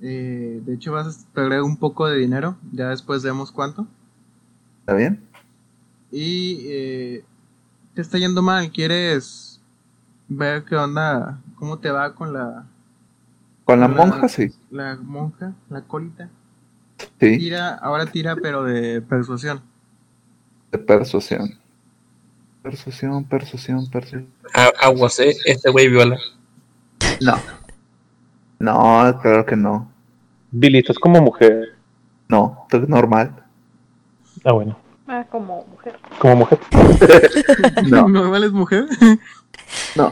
Eh, 0.02 0.62
de 0.66 0.74
hecho, 0.74 0.92
vas 0.92 1.08
a 1.08 1.34
perder 1.34 1.62
un 1.62 1.78
poco 1.78 2.08
de 2.08 2.18
dinero. 2.18 2.58
Ya 2.74 2.90
después 2.90 3.24
vemos 3.24 3.52
cuánto. 3.54 3.88
¿Está 4.82 4.96
bien? 4.96 5.24
Y 6.12 6.66
eh, 6.68 7.24
te 7.94 8.02
está 8.02 8.18
yendo 8.18 8.42
mal. 8.42 8.70
¿Quieres 8.72 9.62
ver 10.28 10.66
qué 10.66 10.76
onda? 10.76 11.40
¿Cómo 11.56 11.80
te 11.80 11.90
va 11.92 12.14
con 12.16 12.34
la, 12.34 12.66
Con 13.70 13.80
la 13.82 13.86
Hola. 13.86 13.96
monja, 13.98 14.28
sí. 14.28 14.50
la 14.72 14.96
monja, 15.00 15.54
la 15.70 15.84
colita? 15.84 16.28
Sí, 17.20 17.38
Tira, 17.38 17.76
ahora 17.76 18.08
tira, 18.08 18.36
pero 18.36 18.64
de 18.64 19.00
persuasión. 19.00 19.62
de 20.72 20.80
persuasión. 20.80 21.60
Persuasión, 22.64 23.26
persuasión, 23.26 23.88
persuasión. 23.92 24.28
Aguas, 24.82 25.20
eh. 25.20 25.38
Este 25.46 25.70
güey 25.70 25.88
viola. 25.88 26.18
No. 27.22 27.36
No, 28.58 29.20
claro 29.22 29.46
que 29.46 29.56
no. 29.56 29.92
Billy, 30.50 30.80
estás 30.80 30.98
como 30.98 31.22
mujer. 31.22 31.76
No, 32.28 32.66
es 32.72 32.90
normal. 32.90 33.36
Ah, 34.44 34.54
bueno. 34.54 34.80
Ah, 35.08 35.28
como 35.30 35.64
mujer. 35.68 36.00
Como 36.18 36.36
mujer. 36.38 36.60
No, 37.88 38.10
¿No 38.10 38.32
vales 38.32 38.52
mujer? 38.52 38.86
no. 39.96 40.12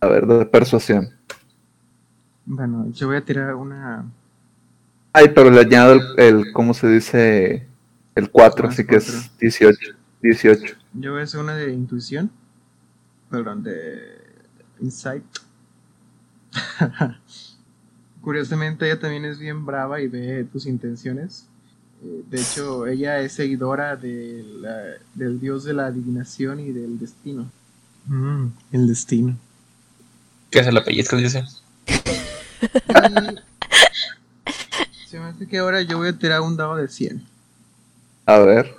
A 0.00 0.06
ver, 0.08 0.26
de 0.26 0.44
persuasión. 0.46 1.08
Bueno, 2.46 2.90
yo 2.92 3.06
voy 3.08 3.16
a 3.16 3.24
tirar 3.24 3.54
una. 3.54 4.04
Ay, 5.12 5.30
pero 5.34 5.50
le 5.50 5.60
añado 5.60 5.92
el, 5.94 6.02
el 6.18 6.52
¿cómo 6.52 6.74
se 6.74 6.88
dice? 6.88 7.66
El 8.14 8.30
4, 8.30 8.66
Ah, 8.66 8.70
así 8.70 8.84
que 8.86 8.96
es 8.96 9.30
18. 9.38 9.78
18. 10.22 10.74
Yo 10.94 11.12
voy 11.12 11.20
a 11.20 11.24
hacer 11.24 11.40
una 11.40 11.54
de 11.56 11.72
intuición. 11.72 12.30
Perdón, 13.30 13.62
de 13.62 14.18
insight. 14.80 15.24
Curiosamente, 18.20 18.86
ella 18.86 19.00
también 19.00 19.24
es 19.24 19.38
bien 19.38 19.64
brava 19.66 20.00
y 20.00 20.08
ve 20.08 20.44
tus 20.44 20.66
intenciones. 20.66 21.46
Eh, 22.04 22.22
De 22.30 22.40
hecho, 22.40 22.86
ella 22.86 23.20
es 23.20 23.32
seguidora 23.32 23.96
de 23.96 24.44
la- 24.60 24.94
del 25.14 25.40
dios 25.40 25.64
de 25.64 25.72
la 25.74 25.86
adivinación 25.86 26.60
y 26.60 26.70
del 26.72 26.98
destino. 26.98 27.50
Mm, 28.06 28.46
el 28.72 28.86
destino. 28.88 29.36
¿Qué 30.50 30.60
hace 30.60 30.72
la 30.72 30.84
pellizca? 30.84 31.16
Dice. 31.16 31.42
Se 35.08 35.18
me 35.18 35.26
hace 35.26 35.46
que 35.46 35.58
ahora 35.58 35.82
yo 35.82 35.98
voy 35.98 36.08
a 36.08 36.18
tirar 36.18 36.40
un 36.40 36.56
dado 36.56 36.76
de 36.76 36.88
100. 36.88 37.22
A 38.26 38.38
ver. 38.38 38.74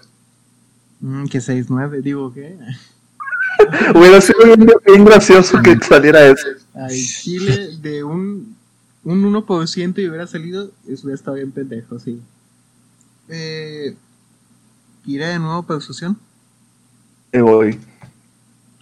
Mm, 0.99 1.25
que 1.27 1.39
6-9, 1.39 2.01
digo 2.01 2.33
que. 2.33 2.57
Hubiera 3.95 4.19
sido 4.19 4.45
bien, 4.45 4.67
bien 4.85 5.05
gracioso 5.05 5.61
que 5.61 5.77
saliera 5.79 6.25
eso. 6.25 6.47
Al 6.73 6.89
chile 6.91 7.77
de 7.81 8.03
un, 8.03 8.55
un 9.03 9.23
1% 9.33 9.99
y 10.01 10.07
hubiera 10.09 10.25
salido, 10.25 10.71
eso 10.87 11.03
hubiera 11.03 11.15
estado 11.15 11.35
bien 11.35 11.51
pendejo, 11.51 11.99
sí. 11.99 12.19
Eh, 13.29 13.95
iré 15.05 15.27
de 15.27 15.39
nuevo 15.39 15.63
persuasión 15.63 16.17
Y 17.31 17.39
voy. 17.39 17.79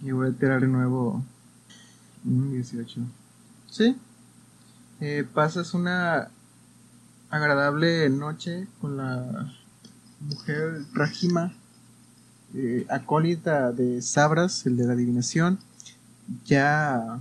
y 0.01 0.11
voy 0.11 0.29
a 0.29 0.31
tirar 0.31 0.61
de 0.61 0.67
nuevo 0.67 1.23
un 2.25 2.51
18. 2.53 3.01
Sí. 3.69 3.95
Eh, 5.03 5.25
pasas 5.33 5.73
una 5.73 6.29
agradable 7.31 8.07
noche 8.11 8.67
con 8.79 8.97
la 8.97 9.51
mujer 10.19 10.83
Rajima, 10.93 11.55
eh, 12.53 12.85
acólita 12.87 13.71
de 13.71 13.99
Sabras, 14.03 14.63
el 14.67 14.77
de 14.77 14.85
la 14.85 14.93
adivinación. 14.93 15.57
Ya 16.45 17.19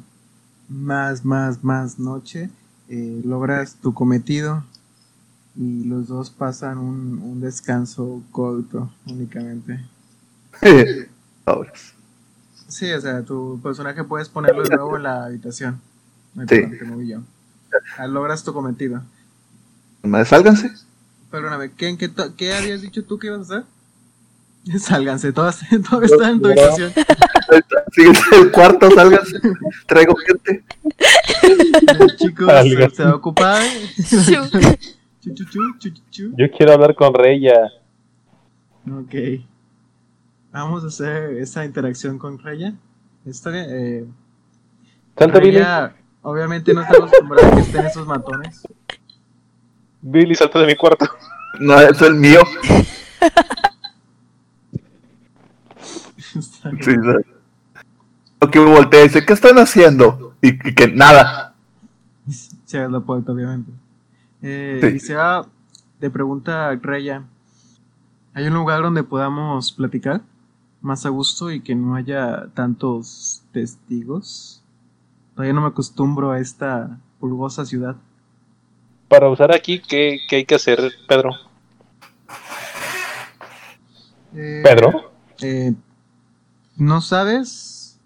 más, 0.69 1.25
más, 1.25 1.65
más 1.65 1.99
noche, 1.99 2.51
eh, 2.91 3.23
logras 3.25 3.77
tu 3.77 3.95
cometido 3.95 4.63
y 5.57 5.85
los 5.85 6.09
dos 6.09 6.29
pasan 6.29 6.77
un, 6.77 7.19
un 7.23 7.41
descanso 7.41 8.23
corto 8.31 8.93
únicamente. 9.07 9.81
Sí, 12.69 12.93
o 12.93 13.01
sea, 13.01 13.23
tu 13.23 13.59
personaje 13.63 14.05
puedes 14.05 14.29
ponerlo 14.29 14.65
de 14.65 14.69
nuevo 14.69 14.99
en 14.99 15.03
la 15.05 15.25
habitación. 15.25 15.81
Sí. 16.41 16.47
te 16.47 16.85
moví 16.85 17.09
yo. 17.09 17.23
Ah, 17.97 18.07
logras 18.07 18.45
tu 18.45 18.53
cometido. 18.53 19.03
Sálganse. 20.25 20.71
Perdóname, 21.31 21.71
¿qué, 21.73 21.97
qué, 21.97 22.11
qué 22.37 22.55
habías 22.55 22.83
dicho 22.83 23.05
tú 23.05 23.19
que 23.19 23.29
ibas 23.29 23.51
a 23.51 23.59
hacer? 23.59 23.65
Sálganse, 24.79 25.33
todas, 25.33 25.61
todo 25.91 26.03
está 26.03 26.31
en 26.31 26.41
tu 26.41 26.49
habitación. 26.49 26.93
Sigue 27.93 28.13
el 28.41 28.53
cuarto, 28.53 28.89
sálganse. 28.93 29.41
Traigo 29.87 30.15
gente. 30.15 30.63
El 31.99 32.17
chico 32.17 32.47
se, 32.47 33.05
va 33.05 33.11
a 33.11 33.15
ocupar. 33.17 33.63
Yo 36.37 36.51
quiero 36.57 36.73
hablar 36.73 36.95
con 36.95 37.13
Reya. 37.13 37.73
Ok. 38.89 39.43
Vamos 40.53 40.85
a 40.85 40.87
hacer 40.87 41.39
esa 41.39 41.65
interacción 41.65 42.19
con 42.19 42.39
Reya. 42.39 42.75
Está 43.27 43.51
bien. 43.51 43.67
Eh, 43.69 44.05
Salta, 45.19 45.41
Billy. 45.41 45.59
Reya, 45.59 45.97
obviamente 46.23 46.73
no 46.75 46.83
está 46.83 46.97
acostumbrada 46.97 47.49
a 47.49 47.55
que 47.55 47.61
estén 47.61 47.87
esos 47.87 48.07
matones. 48.07 48.63
Billy, 50.03 50.35
salta 50.35 50.61
de 50.61 50.67
mi 50.67 50.77
cuarto. 50.77 51.07
No, 51.59 51.79
es 51.81 52.01
el 52.03 52.15
mío. 52.15 52.41
Sí, 56.19 56.41
sí. 56.81 56.97
Lo 58.41 58.51
que 58.51 58.59
voltea 58.59 59.01
y 59.01 59.09
dice, 59.09 59.27
¿qué 59.27 59.33
están 59.33 59.59
haciendo? 59.59 60.35
Y, 60.41 60.49
y 60.69 60.75
que 60.75 60.89
nada. 60.89 61.55
Cierra 62.65 62.89
la 62.89 63.01
puerta, 63.01 63.33
obviamente. 63.33 63.71
Eh, 64.43 64.79
Sí. 64.81 64.87
Y 64.97 65.01
se 65.01 65.15
va, 65.15 65.47
le 66.01 66.11
pregunta 66.11 66.69
a 66.71 66.77
Reya, 66.77 67.25
¿hay 68.33 68.47
un 68.47 68.55
lugar 68.55 68.83
donde 68.83 69.03
podamos 69.03 69.73
platicar 69.73 70.23
más 70.81 71.05
a 71.05 71.11
gusto 71.11 71.51
y 71.51 71.61
que 71.61 71.75
no 71.75 71.95
haya 71.97 72.47
tantos 72.55 73.43
testigos? 73.53 74.60
Todavía 75.41 75.55
no 75.55 75.63
me 75.63 75.69
acostumbro 75.69 76.33
a 76.33 76.39
esta 76.39 76.99
pulgosa 77.19 77.65
ciudad. 77.65 77.97
Para 79.09 79.29
usar 79.29 79.53
aquí, 79.55 79.81
¿qué, 79.81 80.19
qué 80.29 80.37
hay 80.37 80.45
que 80.45 80.55
hacer, 80.55 80.79
Pedro? 81.09 81.31
Eh, 84.35 84.63
Pedro. 84.63 85.13
eh, 85.43 85.75
¿No 86.77 87.01
sabes? 87.01 87.99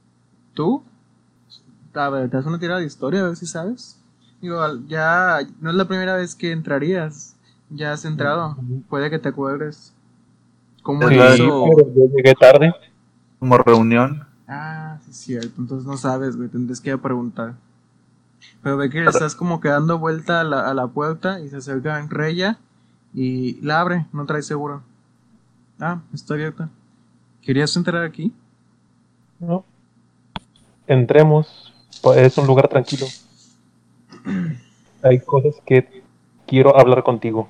¿Tú? 0.54 0.82
A 1.94 2.08
ver, 2.10 2.28
te 2.28 2.36
das 2.36 2.46
una 2.46 2.58
tirada 2.58 2.80
de 2.80 2.86
historia, 2.86 3.20
a 3.20 3.28
ver 3.28 3.36
si 3.36 3.46
sabes. 3.46 3.98
Digo, 4.40 4.60
ya 4.86 5.40
no 5.60 5.70
es 5.70 5.76
la 5.76 5.86
primera 5.86 6.16
vez 6.16 6.34
que 6.34 6.52
entrarías. 6.52 7.36
Ya 7.70 7.92
has 7.92 8.04
entrado. 8.04 8.56
Puede 8.88 9.10
que 9.10 9.18
te 9.18 9.28
acuerdes. 9.28 9.92
¿Cómo 10.82 11.10
Sí, 11.10 11.16
hizo? 11.16 11.64
pero 11.76 11.94
yo 11.94 12.06
llegué 12.16 12.34
tarde. 12.34 12.72
Como 13.38 13.58
reunión. 13.58 14.26
Ah, 14.48 14.93
cierto. 15.18 15.60
Entonces 15.60 15.86
no 15.86 15.96
sabes, 15.96 16.36
güey. 16.36 16.48
Tendrás 16.48 16.80
que 16.80 16.90
ir 16.90 16.94
a 16.94 17.02
preguntar. 17.02 17.54
Pero 18.62 18.76
ve 18.76 18.90
que 18.90 19.00
le 19.00 19.10
estás 19.10 19.34
como 19.34 19.60
que 19.60 19.68
dando 19.68 19.98
vuelta 19.98 20.40
a 20.40 20.44
la, 20.44 20.68
a 20.68 20.74
la 20.74 20.86
puerta 20.88 21.40
y 21.40 21.48
se 21.48 21.56
acerca 21.56 21.98
en 21.98 22.10
Reya 22.10 22.58
y 23.14 23.60
la 23.62 23.80
abre. 23.80 24.06
No 24.12 24.26
trae 24.26 24.42
seguro. 24.42 24.82
Ah, 25.80 26.00
está 26.12 26.34
abierta. 26.34 26.68
¿Querías 27.42 27.76
entrar 27.76 28.02
aquí? 28.04 28.32
No. 29.38 29.64
Entremos. 30.86 31.72
Es 32.16 32.36
un 32.38 32.46
lugar 32.46 32.68
tranquilo. 32.68 33.06
Hay 35.02 35.20
cosas 35.20 35.54
que 35.64 36.02
quiero 36.46 36.78
hablar 36.78 37.02
contigo. 37.02 37.48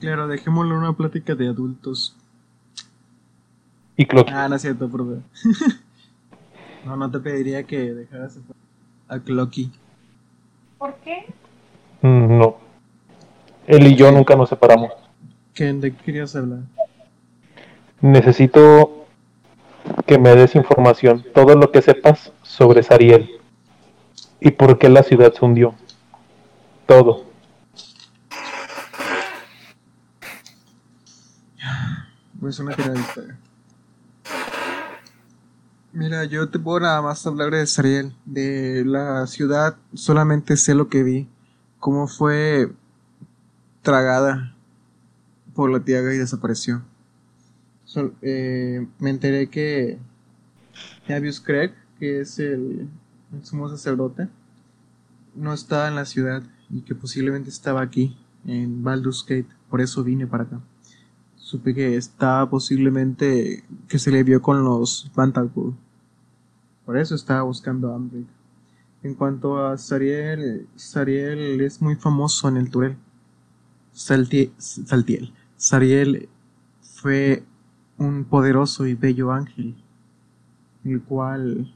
Claro, 0.00 0.28
dejémoslo 0.28 0.76
una 0.76 0.92
plática 0.92 1.34
de 1.34 1.48
adultos. 1.48 2.16
Y 3.96 4.06
Clocky. 4.06 4.32
Ah, 4.32 4.48
no 4.48 4.56
es 4.56 4.62
cierto, 4.62 4.88
profe. 4.88 5.20
no, 6.86 6.96
no 6.96 7.10
te 7.10 7.18
pediría 7.18 7.64
que 7.64 7.92
dejaras 7.92 8.38
a 9.08 9.18
Clocky. 9.18 9.72
¿Por 10.78 10.94
qué? 10.96 11.26
Mm, 12.02 12.38
No. 12.38 12.56
Él 13.66 13.88
y 13.88 13.96
yo 13.96 14.12
nunca 14.12 14.36
nos 14.36 14.48
separamos. 14.48 14.92
¿Qué, 15.52 15.72
¿De 15.72 15.92
qué 15.92 16.04
querías 16.04 16.36
hablar? 16.36 16.60
Necesito 18.00 19.06
que 20.06 20.18
me 20.18 20.36
des 20.36 20.54
información, 20.54 21.24
todo 21.34 21.56
lo 21.56 21.72
que 21.72 21.82
sepas 21.82 22.32
sobre 22.42 22.84
Sariel 22.84 23.28
y 24.40 24.52
por 24.52 24.78
qué 24.78 24.88
la 24.88 25.02
ciudad 25.02 25.32
se 25.32 25.44
hundió. 25.44 25.74
Todo. 26.86 27.24
Pues 32.38 32.58
una 32.60 32.76
tirada 32.76 32.94
de 32.94 33.00
historia. 33.00 33.36
Mira, 35.98 36.26
yo 36.26 36.50
te 36.50 36.58
puedo 36.58 36.80
nada 36.80 37.00
más 37.00 37.26
hablar 37.26 37.50
de 37.52 37.66
Sariel. 37.66 38.12
De 38.26 38.84
la 38.84 39.26
ciudad 39.26 39.78
solamente 39.94 40.58
sé 40.58 40.74
lo 40.74 40.90
que 40.90 41.02
vi. 41.02 41.26
Cómo 41.80 42.06
fue 42.06 42.70
tragada 43.80 44.54
por 45.54 45.70
la 45.70 45.80
tierra 45.80 46.12
y 46.12 46.18
desapareció. 46.18 46.82
Eh, 48.20 48.86
me 48.98 49.08
enteré 49.08 49.46
que 49.46 49.98
Navius 51.08 51.40
Craig, 51.40 51.72
que 51.98 52.20
es 52.20 52.38
el, 52.40 52.90
sumo 53.42 53.70
sacerdote, 53.70 54.28
no 55.34 55.54
estaba 55.54 55.88
en 55.88 55.94
la 55.94 56.04
ciudad 56.04 56.42
y 56.68 56.82
que 56.82 56.94
posiblemente 56.94 57.48
estaba 57.48 57.80
aquí, 57.80 58.18
en 58.44 58.84
Baldur's 58.84 59.24
Gate. 59.26 59.48
Por 59.70 59.80
eso 59.80 60.04
vine 60.04 60.26
para 60.26 60.42
acá. 60.42 60.60
Supe 61.36 61.72
que 61.72 61.96
estaba 61.96 62.50
posiblemente 62.50 63.64
que 63.88 63.98
se 63.98 64.10
le 64.10 64.22
vio 64.24 64.42
con 64.42 64.62
los 64.62 65.10
Vantalpur. 65.14 65.72
Por 66.86 66.96
eso 66.96 67.14
estaba 67.14 67.42
buscando 67.42 67.92
a 67.92 67.96
Ambric. 67.96 68.26
En 69.02 69.14
cuanto 69.14 69.64
a 69.66 69.76
Sariel, 69.76 70.66
Sariel 70.76 71.60
es 71.60 71.82
muy 71.82 71.96
famoso 71.96 72.48
en 72.48 72.56
el 72.56 72.70
Turel. 72.70 72.96
Saltie- 73.92 74.52
Saltiel. 74.58 75.32
Sariel 75.56 76.28
fue 76.80 77.44
un 77.98 78.24
poderoso 78.24 78.86
y 78.86 78.94
bello 78.94 79.32
ángel, 79.32 79.74
el 80.84 81.02
cual, 81.02 81.74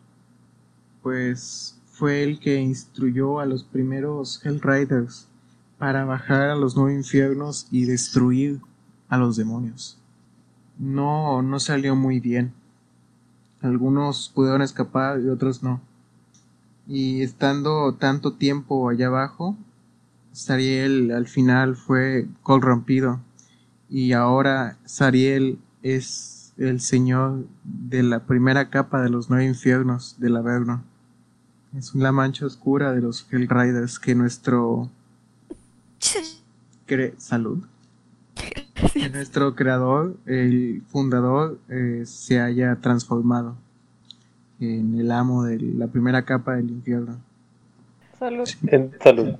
pues, 1.03 1.79
fue 1.87 2.23
el 2.23 2.39
que 2.41 2.61
instruyó 2.61 3.41
a 3.41 3.47
los 3.47 3.65
primeros 3.65 4.41
Hellriders 4.45 5.29
para 5.79 6.05
bajar 6.05 6.51
a 6.51 6.55
los 6.57 6.77
nueve 6.77 6.95
infiernos 6.95 7.67
y 7.71 7.85
destruir 7.85 8.61
a 9.09 9.19
los 9.19 9.37
demonios. 9.37 9.99
No, 10.79 11.43
no 11.43 11.59
salió 11.59 11.95
muy 11.97 12.21
bien. 12.21 12.53
Algunos 13.63 14.31
pudieron 14.35 14.63
escapar 14.63 15.21
y 15.21 15.29
otros 15.29 15.63
no. 15.63 15.81
Y 16.87 17.23
estando 17.23 17.95
tanto 17.95 18.33
tiempo 18.35 18.89
allá 18.89 19.09
abajo, 19.09 19.57
Sariel 20.33 21.13
al 21.13 21.27
final 21.27 21.77
fue 21.77 22.27
corrompido. 22.43 23.21
Y 23.89 24.13
ahora 24.13 24.79
Sariel 24.85 25.59
es 25.83 26.53
el 26.57 26.81
señor 26.81 27.45
de 27.65 28.03
la 28.03 28.21
primera 28.21 28.71
capa 28.71 29.03
de 29.03 29.11
los 29.11 29.31
nueve 29.31 29.47
infiernos 29.47 30.17
del 30.19 30.37
Averno. 30.37 30.83
Es 31.77 31.95
la 31.95 32.13
mancha 32.13 32.47
oscura 32.47 32.93
de 32.93 33.01
los 33.01 33.27
Hellriders 33.31 33.99
que 33.99 34.15
nuestro 34.15 34.91
cre- 36.89 37.15
salud. 37.19 37.59
Que 38.93 39.09
nuestro 39.11 39.55
creador, 39.55 40.17
el 40.27 40.83
fundador, 40.89 41.59
eh, 41.69 42.03
se 42.07 42.41
haya 42.41 42.77
transformado 42.77 43.55
en 44.61 44.99
el 44.99 45.11
amo 45.11 45.45
de 45.45 45.59
la 45.61 45.87
primera 45.87 46.25
capa 46.25 46.55
del 46.57 46.71
infierno. 46.71 47.19
Salud. 48.19 48.49
En 48.67 48.91
salud. 49.03 49.35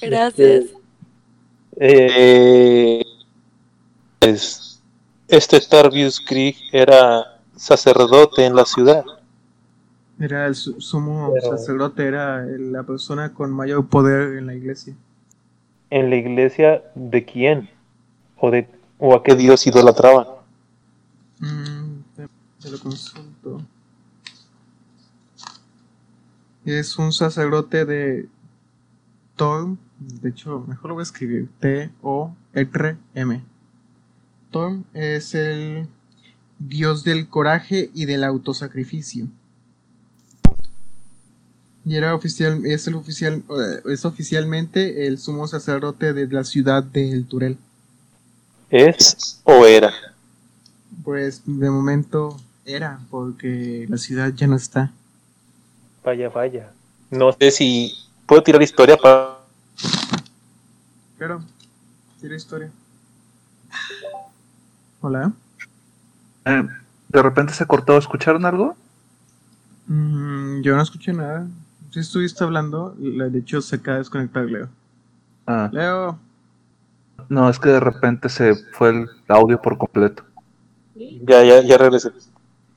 Gracias. 0.00 0.64
Eh, 1.80 3.04
pues, 4.18 4.82
este 5.28 5.60
Tarvius 5.60 6.20
Krieg 6.20 6.56
era 6.72 7.40
sacerdote 7.56 8.44
en 8.46 8.54
la 8.56 8.64
ciudad. 8.64 9.04
Era 10.18 10.46
el 10.46 10.54
su- 10.56 10.80
sumo 10.80 11.32
Pero- 11.34 11.56
sacerdote, 11.56 12.06
era 12.06 12.44
la 12.44 12.82
persona 12.82 13.32
con 13.32 13.52
mayor 13.52 13.86
poder 13.88 14.36
en 14.38 14.46
la 14.46 14.54
iglesia. 14.54 14.94
¿En 15.90 16.10
la 16.10 16.16
iglesia 16.16 16.82
de 16.94 17.24
quién? 17.24 17.70
¿O, 18.36 18.50
de, 18.50 18.68
o 18.98 19.14
a 19.14 19.22
qué 19.22 19.34
dios 19.34 19.66
idolatraban? 19.66 20.26
Mm, 21.40 22.00
te, 22.14 22.28
te 22.60 22.70
lo 22.70 22.78
consulto. 22.78 23.62
Es 26.64 26.98
un 26.98 27.12
sacerdote 27.12 27.86
de 27.86 28.28
Torm. 29.36 29.78
De 29.98 30.28
hecho, 30.28 30.64
mejor 30.68 30.88
lo 30.88 30.94
voy 30.94 31.02
a 31.02 31.04
escribir. 31.04 31.48
T-O-R-M. 31.60 33.42
Torm 34.50 34.84
es 34.92 35.34
el 35.34 35.88
dios 36.58 37.04
del 37.04 37.28
coraje 37.28 37.90
y 37.94 38.04
del 38.04 38.24
autosacrificio. 38.24 39.28
Y 41.88 41.96
era 41.96 42.14
oficial, 42.14 42.66
es 42.66 42.86
el 42.86 42.96
oficial, 42.96 43.42
eh, 43.48 43.80
es 43.86 44.04
oficialmente 44.04 45.06
el 45.06 45.18
sumo 45.18 45.48
sacerdote 45.48 46.12
de 46.12 46.26
la 46.26 46.44
ciudad 46.44 46.82
de 46.82 47.12
El 47.12 47.26
Turel. 47.26 47.56
¿Es 48.68 49.40
o 49.42 49.64
era? 49.64 49.94
Pues 51.02 51.40
de 51.46 51.70
momento 51.70 52.38
era, 52.66 53.00
porque 53.08 53.86
la 53.88 53.96
ciudad 53.96 54.30
ya 54.34 54.46
no 54.46 54.56
está. 54.56 54.92
Vaya, 56.04 56.28
vaya. 56.28 56.72
No 57.10 57.32
sé 57.32 57.50
si 57.50 57.94
puedo 58.26 58.42
tirar 58.42 58.60
historia 58.60 58.98
para... 58.98 59.38
Pero, 61.16 61.42
tira 62.20 62.36
historia. 62.36 62.70
Hola. 65.00 65.32
Eh, 66.44 66.68
de 67.08 67.22
repente 67.22 67.54
se 67.54 67.64
cortó. 67.64 67.96
¿Escucharon 67.96 68.44
algo? 68.44 68.76
Mm, 69.86 70.60
yo 70.60 70.76
no 70.76 70.82
escuché 70.82 71.14
nada. 71.14 71.46
Si 71.90 72.00
estuviste 72.00 72.44
hablando, 72.44 72.94
la- 72.98 73.28
de 73.28 73.38
hecho 73.38 73.60
se 73.60 73.76
acaba 73.76 73.96
de 73.96 74.00
desconectar 74.00 74.44
Leo. 74.44 74.68
Ah, 75.46 75.70
Leo, 75.72 76.18
no, 77.28 77.50
es 77.50 77.58
que 77.58 77.68
de 77.68 77.80
repente 77.80 78.28
se 78.28 78.54
fue 78.54 78.90
el 78.90 79.06
audio 79.28 79.60
por 79.60 79.76
completo. 79.76 80.22
Ya, 80.94 81.44
ya, 81.44 81.60
ya 81.62 81.78
regresé. 81.78 82.10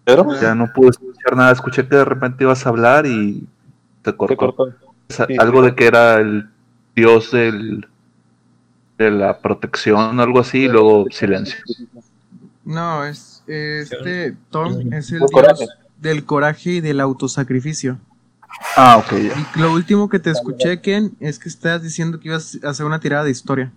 ¿Pedro? 0.03 0.27
Ya 0.41 0.55
no 0.55 0.71
pude 0.73 0.89
escuchar 0.89 1.35
nada. 1.35 1.51
Escuché 1.51 1.87
que 1.87 1.95
de 1.95 2.05
repente 2.05 2.43
ibas 2.43 2.65
a 2.65 2.69
hablar 2.69 3.05
y 3.05 3.47
se 4.03 4.15
cortó. 4.15 4.73
Sí, 5.09 5.37
algo 5.37 5.59
sí. 5.59 5.69
de 5.69 5.75
que 5.75 5.85
era 5.85 6.15
el 6.15 6.49
dios 6.95 7.31
del 7.31 7.87
de 8.97 9.11
la 9.11 9.39
protección 9.39 10.19
o 10.19 10.21
algo 10.21 10.39
así 10.39 10.65
y 10.65 10.67
luego 10.67 11.05
silencio. 11.09 11.57
no, 12.63 13.03
es 13.03 13.43
este 13.47 14.35
Tom 14.49 14.93
es 14.93 15.11
el 15.11 15.19
dios 15.19 15.69
del 15.97 16.25
coraje 16.25 16.71
y 16.71 16.81
del 16.81 16.99
autosacrificio. 16.99 17.97
Ah, 18.75 18.97
ok, 18.97 19.11
ya. 19.19 19.49
Y 19.55 19.59
lo 19.59 19.73
último 19.73 20.09
que 20.09 20.19
te 20.19 20.31
escuché, 20.31 20.81
Ken, 20.81 21.15
es 21.19 21.39
que 21.39 21.49
estás 21.49 21.81
diciendo 21.83 22.19
que 22.19 22.29
ibas 22.29 22.57
a 22.63 22.69
hacer 22.69 22.85
una 22.85 22.99
tirada 22.99 23.23
de 23.23 23.31
historia. 23.31 23.71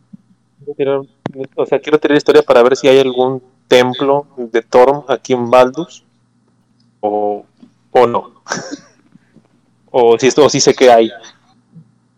Quiero 0.77 1.07
tirar- 1.25 1.49
o 1.57 1.67
sea, 1.67 1.81
quiero 1.81 1.99
tirar 1.99 2.17
historia 2.17 2.43
para 2.43 2.63
ver 2.63 2.77
si 2.77 2.89
hay 2.89 2.99
algún 2.99 3.43
templo 3.69 4.27
de 4.37 4.63
Torm 4.63 5.05
aquí 5.09 5.33
en 5.33 5.51
Baldus 5.51 6.05
o, 7.01 7.45
o 7.91 8.07
no. 8.07 8.33
o 9.91 10.19
si 10.19 10.27
esto 10.27 10.45
o 10.45 10.49
si 10.49 10.61
sé 10.61 10.75
que 10.75 10.91
hay. 10.91 11.11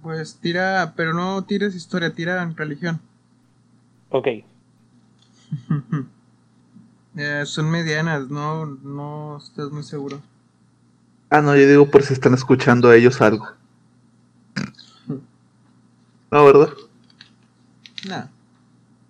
Pues 0.02 0.36
tira, 0.36 0.92
pero 0.96 1.12
no 1.12 1.42
tires 1.44 1.74
historia, 1.74 2.14
tira 2.14 2.42
en 2.42 2.56
religión. 2.56 3.00
Ok. 4.10 4.28
Eh, 7.18 7.44
son 7.46 7.70
medianas, 7.70 8.28
no, 8.28 8.66
no 8.66 9.38
estás 9.38 9.70
muy 9.70 9.82
seguro. 9.82 10.20
Ah, 11.28 11.40
no, 11.40 11.56
yo 11.56 11.68
digo 11.68 11.90
por 11.90 12.02
si 12.02 12.12
están 12.12 12.34
escuchando 12.34 12.88
a 12.88 12.96
ellos 12.96 13.20
algo. 13.20 13.46
No, 16.30 16.44
¿verdad? 16.44 16.70
Nah. 18.08 18.26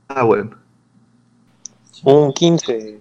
Ah, 0.08 0.22
bueno. 0.22 0.56
Un 2.04 2.32
15. 2.32 3.00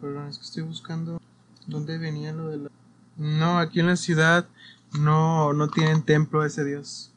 Perdón, 0.00 0.28
es 0.28 0.38
que 0.38 0.44
estoy 0.44 0.62
buscando 0.62 1.20
dónde 1.66 1.98
venía 1.98 2.32
lo 2.32 2.48
de 2.48 2.56
la... 2.58 2.70
No, 3.16 3.58
aquí 3.58 3.80
en 3.80 3.86
la 3.86 3.96
ciudad 3.96 4.46
no, 4.98 5.52
no 5.52 5.68
tienen 5.68 6.02
templo 6.02 6.40
a 6.40 6.46
ese 6.46 6.64
dios. 6.64 7.12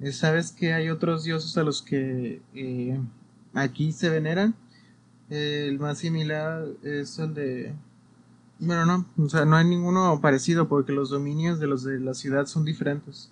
Eh, 0.00 0.12
¿Sabes 0.12 0.52
que 0.52 0.72
hay 0.72 0.90
otros 0.90 1.24
dioses 1.24 1.56
a 1.56 1.62
los 1.62 1.82
que 1.82 2.42
eh, 2.54 3.00
aquí 3.54 3.92
se 3.92 4.08
veneran? 4.08 4.54
Eh, 5.30 5.66
el 5.68 5.78
más 5.78 5.98
similar 5.98 6.66
es 6.82 7.18
el 7.18 7.34
de... 7.34 7.74
Bueno, 8.62 8.86
no, 8.86 9.24
o 9.24 9.28
sea, 9.28 9.44
no 9.44 9.56
hay 9.56 9.64
ninguno 9.66 10.20
parecido 10.22 10.68
porque 10.68 10.92
los 10.92 11.10
dominios 11.10 11.58
de 11.58 11.66
los 11.66 11.82
de 11.82 11.98
la 11.98 12.14
ciudad 12.14 12.46
son 12.46 12.64
diferentes. 12.64 13.28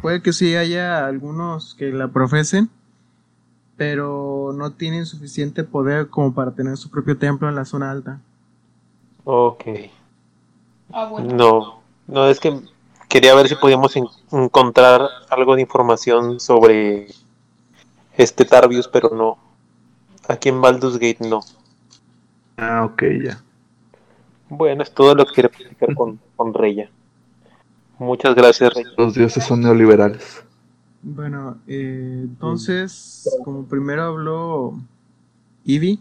Puede 0.00 0.22
que 0.22 0.32
sí 0.32 0.54
haya 0.54 1.06
algunos 1.06 1.74
que 1.74 1.90
la 1.92 2.08
profesen, 2.08 2.70
pero 3.76 4.52
no 4.54 4.72
tienen 4.72 5.06
suficiente 5.06 5.64
poder 5.64 6.08
como 6.08 6.32
para 6.34 6.52
tener 6.52 6.76
su 6.76 6.90
propio 6.90 7.18
templo 7.18 7.48
en 7.48 7.56
la 7.56 7.64
zona 7.64 7.90
alta. 7.90 8.20
Ok. 9.24 9.64
Ah, 10.92 11.08
bueno. 11.10 11.34
No, 11.34 11.80
no, 12.06 12.28
es 12.28 12.38
que 12.38 12.60
quería 13.08 13.34
ver 13.34 13.48
si 13.48 13.56
podíamos 13.56 13.96
en- 13.96 14.06
encontrar 14.30 15.02
algo 15.30 15.56
de 15.56 15.62
información 15.62 16.38
sobre 16.38 17.08
este 18.16 18.44
Tarvius, 18.44 18.88
pero 18.88 19.10
no. 19.10 19.38
Aquí 20.28 20.48
en 20.48 20.60
Baldur's 20.60 20.98
Gate 20.98 21.18
no. 21.28 21.40
Ah, 22.56 22.84
ok, 22.84 23.02
ya. 23.22 23.43
Bueno, 24.48 24.82
es 24.82 24.92
todo 24.92 25.14
lo 25.14 25.26
que 25.26 25.32
quería 25.32 25.50
platicar 25.50 25.94
con, 25.94 26.20
con 26.36 26.54
Reya. 26.54 26.90
Muchas 27.98 28.34
gracias, 28.34 28.72
Reya. 28.74 28.90
Los 28.96 29.14
dioses 29.14 29.44
son 29.44 29.60
neoliberales. 29.60 30.42
Bueno, 31.02 31.58
eh, 31.66 32.20
entonces, 32.22 33.28
como 33.44 33.66
primero 33.66 34.02
habló 34.04 34.80
Ivy, 35.64 36.00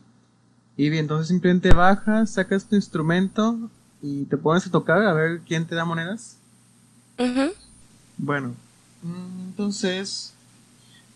Ivy, 0.78 0.98
entonces 0.98 1.28
simplemente 1.28 1.74
bajas, 1.74 2.32
sacas 2.32 2.66
tu 2.66 2.76
instrumento 2.76 3.70
y 4.02 4.24
te 4.26 4.38
pones 4.38 4.66
a 4.66 4.72
tocar 4.72 5.02
a 5.04 5.14
ver 5.14 5.42
quién 5.46 5.68
te 5.68 5.76
da 5.76 5.84
monedas. 5.84 6.38
Ujú. 7.20 7.52
Bueno, 8.18 8.56
mm, 9.02 9.40
entonces, 9.50 10.34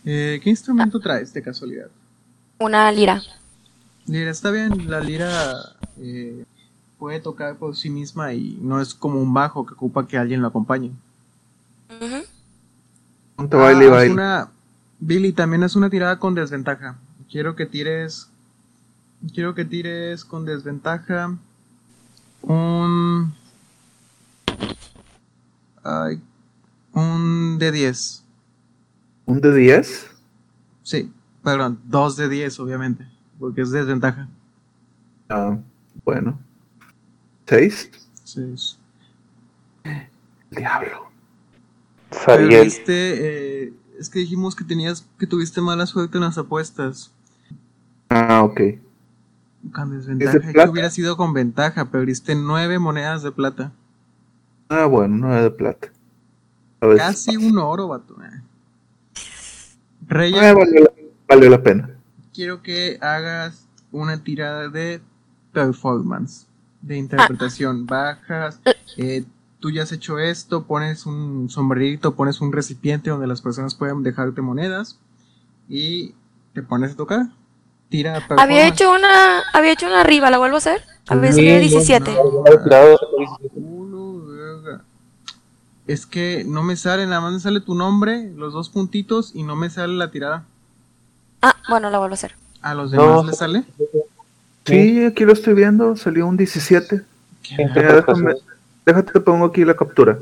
eh, 0.03 0.39
¿qué 0.43 0.49
instrumento 0.49 0.99
traes 0.99 1.33
de 1.33 1.41
casualidad? 1.41 1.87
Una 2.59 2.91
lira. 2.91 3.21
Lira, 4.05 4.31
está 4.31 4.51
bien, 4.51 4.89
la 4.89 4.99
lira 4.99 5.75
eh, 5.97 6.43
puede 6.97 7.19
tocar 7.19 7.57
por 7.57 7.75
sí 7.75 7.89
misma 7.89 8.33
y 8.33 8.57
no 8.61 8.81
es 8.81 8.93
como 8.93 9.21
un 9.21 9.33
bajo 9.33 9.65
que 9.65 9.73
ocupa 9.73 10.07
que 10.07 10.17
alguien 10.17 10.41
lo 10.41 10.47
acompañe. 10.47 10.91
Ah, 11.89 12.21
es 13.37 13.51
baile. 13.51 14.11
una 14.11 14.51
Billy, 14.99 15.31
también 15.31 15.63
es 15.63 15.75
una 15.75 15.89
tirada 15.89 16.19
con 16.19 16.33
desventaja. 16.33 16.97
Quiero 17.29 17.55
que 17.55 17.65
tires. 17.65 18.29
Quiero 19.33 19.53
que 19.53 19.65
tires 19.65 20.25
con 20.25 20.45
desventaja. 20.45 21.37
Un. 22.41 23.33
Ay, 25.83 26.21
un 26.93 27.57
de 27.59 27.71
10. 27.71 28.23
¿Un 29.25 29.41
de 29.41 29.55
10? 29.55 30.11
Sí, 30.83 31.11
perdón, 31.43 31.79
dos 31.85 32.17
de 32.17 32.27
10, 32.29 32.59
obviamente. 32.59 33.07
Porque 33.39 33.61
es 33.61 33.71
desventaja. 33.71 34.27
Ah, 35.29 35.57
bueno. 36.03 36.39
¿Seis? 37.47 37.89
Seis. 38.23 38.77
Diablo. 40.51 41.07
Pero 42.25 42.47
viste, 42.47 43.65
eh, 43.67 43.73
es 43.99 44.09
que 44.09 44.19
dijimos 44.19 44.55
que 44.55 44.63
tenías, 44.63 45.07
que 45.17 45.27
tuviste 45.27 45.61
mala 45.61 45.85
suerte 45.85 46.17
en 46.17 46.23
las 46.23 46.37
apuestas. 46.37 47.11
Ah, 48.09 48.43
ok. 48.43 48.61
Con 49.73 49.93
¿Es 49.93 50.05
desventaja. 50.07 50.39
de 50.39 50.53
De 50.63 50.69
hubiera 50.69 50.89
sido 50.89 51.17
con 51.17 51.33
ventaja, 51.33 51.89
pero 51.91 52.05
diste 52.05 52.35
nueve 52.35 52.79
monedas 52.79 53.23
de 53.23 53.31
plata. 53.31 53.71
Ah, 54.69 54.85
bueno, 54.85 55.15
no 55.17 55.35
es 55.35 55.43
de 55.43 55.51
plata. 55.51 55.89
A 56.81 56.87
ver, 56.87 56.97
Casi 56.97 57.35
un 57.37 57.57
oro, 57.57 57.87
vato. 57.87 58.15
Reyes, 60.07 60.41
ah, 60.41 60.53
valió, 60.53 60.81
la, 60.83 60.91
valió 61.27 61.49
la 61.49 61.61
pena. 61.63 61.89
quiero 62.33 62.61
que 62.61 62.97
hagas 63.01 63.67
una 63.91 64.23
tirada 64.23 64.69
de 64.69 65.01
performance, 65.51 66.46
de 66.81 66.97
interpretación. 66.97 67.85
Bajas, 67.87 68.59
eh, 68.97 69.23
tú 69.59 69.71
ya 69.71 69.83
has 69.83 69.91
hecho 69.91 70.19
esto, 70.19 70.63
pones 70.65 71.05
un 71.05 71.49
sombrerito, 71.49 72.15
pones 72.15 72.41
un 72.41 72.51
recipiente 72.51 73.09
donde 73.09 73.27
las 73.27 73.41
personas 73.41 73.75
puedan 73.75 74.03
dejarte 74.03 74.41
monedas 74.41 74.99
y 75.69 76.13
te 76.53 76.61
pones 76.63 76.93
a 76.93 76.95
tocar. 76.95 77.27
Tira. 77.89 78.21
Había 78.37 78.67
hecho 78.67 78.91
una, 78.91 79.43
había 79.53 79.71
hecho 79.71 79.87
una 79.87 80.01
arriba, 80.01 80.29
¿la 80.29 80.37
vuelvo 80.37 80.55
a 80.55 80.59
hacer? 80.59 80.81
A 81.07 81.15
ver 81.15 81.33
si 81.33 81.39
Sí, 81.39 81.47
17. 81.47 82.17
No. 83.55 84.17
Es 85.87 86.05
que 86.05 86.43
no 86.45 86.63
me 86.63 86.75
sale, 86.75 87.05
nada 87.05 87.21
más 87.21 87.31
me 87.33 87.39
sale 87.39 87.61
tu 87.61 87.73
nombre, 87.73 88.29
los 88.35 88.51
dos 88.53 88.69
puntitos 88.69 89.31
y 89.33 89.43
no 89.43 89.55
me 89.55 89.69
sale 89.69 89.93
la 89.93 90.11
tirada. 90.11 90.43
Ah, 91.41 91.55
bueno, 91.69 91.89
la 91.89 91.97
vuelvo 91.97 92.13
a 92.13 92.15
hacer. 92.15 92.35
¿A 92.61 92.73
los 92.73 92.91
No. 92.91 93.01
demás 93.01 93.25
les 93.25 93.37
sale? 93.37 93.63
Sí, 94.67 95.05
aquí 95.05 95.25
lo 95.25 95.33
estoy 95.33 95.53
viendo, 95.53 95.95
salió 95.95 96.27
un 96.27 96.37
17. 96.37 97.01
Qué 97.43 97.55
Eh, 97.61 97.69
déjame, 97.75 98.33
déjate, 98.85 99.11
te 99.13 99.19
pongo 99.21 99.45
aquí 99.45 99.63
la 99.65 99.75
captura. 99.75 100.17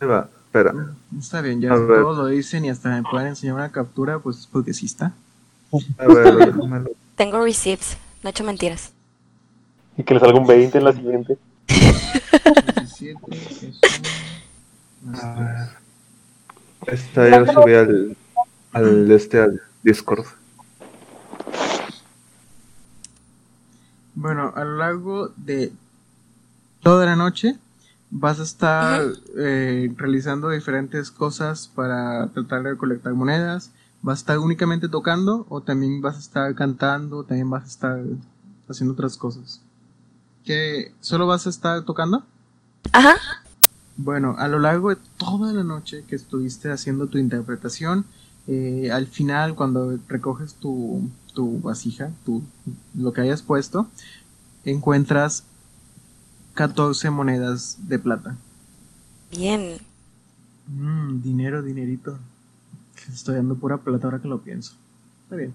Ahí 0.00 0.08
va, 0.08 0.28
espera. 0.46 0.72
Está 1.18 1.40
bien, 1.40 1.60
ya 1.60 1.70
si 1.76 1.80
todos 1.86 2.16
lo 2.16 2.26
dicen 2.26 2.64
y 2.64 2.70
hasta 2.70 2.88
me 2.90 3.02
pueden 3.08 3.28
enseñar 3.28 3.54
una 3.56 3.70
captura, 3.70 4.18
pues 4.18 4.38
es 4.38 4.46
porque 4.46 4.72
sí 4.72 4.86
está. 4.86 5.12
A 5.98 6.06
ver, 6.06 6.34
déjamelo. 6.36 6.90
Tengo 7.16 7.42
receipts, 7.44 7.96
no 8.22 8.28
he 8.28 8.30
hecho 8.30 8.44
mentiras. 8.44 8.92
Y 9.96 10.02
que 10.04 10.14
le 10.14 10.20
salga 10.20 10.38
un 10.38 10.46
20 10.46 10.78
en 10.78 10.84
la 10.84 10.92
siguiente. 10.92 11.36
17 11.66 13.18
es 13.30 13.62
un- 15.04 15.14
A 15.16 15.34
ver. 15.40 15.68
Esta 16.94 17.28
ya 17.28 17.40
la 17.40 17.52
subí 17.52 17.74
al, 17.74 18.16
al, 18.72 19.10
este, 19.10 19.40
al 19.40 19.60
Discord. 19.82 20.24
Bueno, 24.20 24.52
a 24.56 24.64
lo 24.64 24.78
largo 24.78 25.28
de 25.36 25.72
toda 26.82 27.06
la 27.06 27.14
noche 27.14 27.56
vas 28.10 28.40
a 28.40 28.42
estar 28.42 29.00
eh, 29.36 29.94
realizando 29.96 30.50
diferentes 30.50 31.12
cosas 31.12 31.70
para 31.72 32.26
tratar 32.30 32.64
de 32.64 32.70
recolectar 32.70 33.14
monedas. 33.14 33.70
¿Vas 34.02 34.18
a 34.18 34.22
estar 34.22 34.38
únicamente 34.40 34.88
tocando 34.88 35.46
o 35.48 35.60
también 35.60 36.00
vas 36.00 36.16
a 36.16 36.18
estar 36.18 36.54
cantando? 36.56 37.22
¿También 37.22 37.48
vas 37.48 37.62
a 37.62 37.66
estar 37.68 38.00
haciendo 38.68 38.94
otras 38.94 39.16
cosas? 39.16 39.60
¿Que 40.44 40.92
solo 41.00 41.28
vas 41.28 41.46
a 41.46 41.50
estar 41.50 41.84
tocando? 41.84 42.24
Ajá. 42.90 43.14
Bueno, 43.96 44.34
a 44.36 44.48
lo 44.48 44.58
largo 44.58 44.90
de 44.90 44.98
toda 45.16 45.52
la 45.52 45.62
noche 45.62 46.02
que 46.08 46.16
estuviste 46.16 46.72
haciendo 46.72 47.06
tu 47.06 47.18
interpretación, 47.18 48.04
eh, 48.48 48.90
al 48.92 49.06
final 49.06 49.54
cuando 49.54 49.96
recoges 50.08 50.54
tu, 50.54 51.08
tu 51.38 51.60
vasija, 51.60 52.10
tu, 52.24 52.42
lo 52.96 53.12
que 53.12 53.20
hayas 53.20 53.42
puesto, 53.42 53.86
encuentras 54.64 55.44
14 56.54 57.10
monedas 57.10 57.78
de 57.86 58.00
plata. 58.00 58.36
Bien. 59.30 59.78
Mm, 60.66 61.22
dinero, 61.22 61.62
dinerito. 61.62 62.18
Estoy 63.08 63.36
dando 63.36 63.54
pura 63.54 63.76
plata 63.76 64.08
ahora 64.08 64.18
que 64.18 64.26
lo 64.26 64.40
pienso. 64.40 64.74
Está 65.22 65.36
bien. 65.36 65.54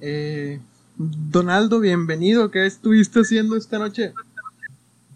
Eh, 0.00 0.60
Donaldo, 0.96 1.80
bienvenido. 1.80 2.50
¿Qué 2.50 2.64
estuviste 2.64 3.20
haciendo 3.20 3.56
esta 3.56 3.78
noche? 3.78 4.14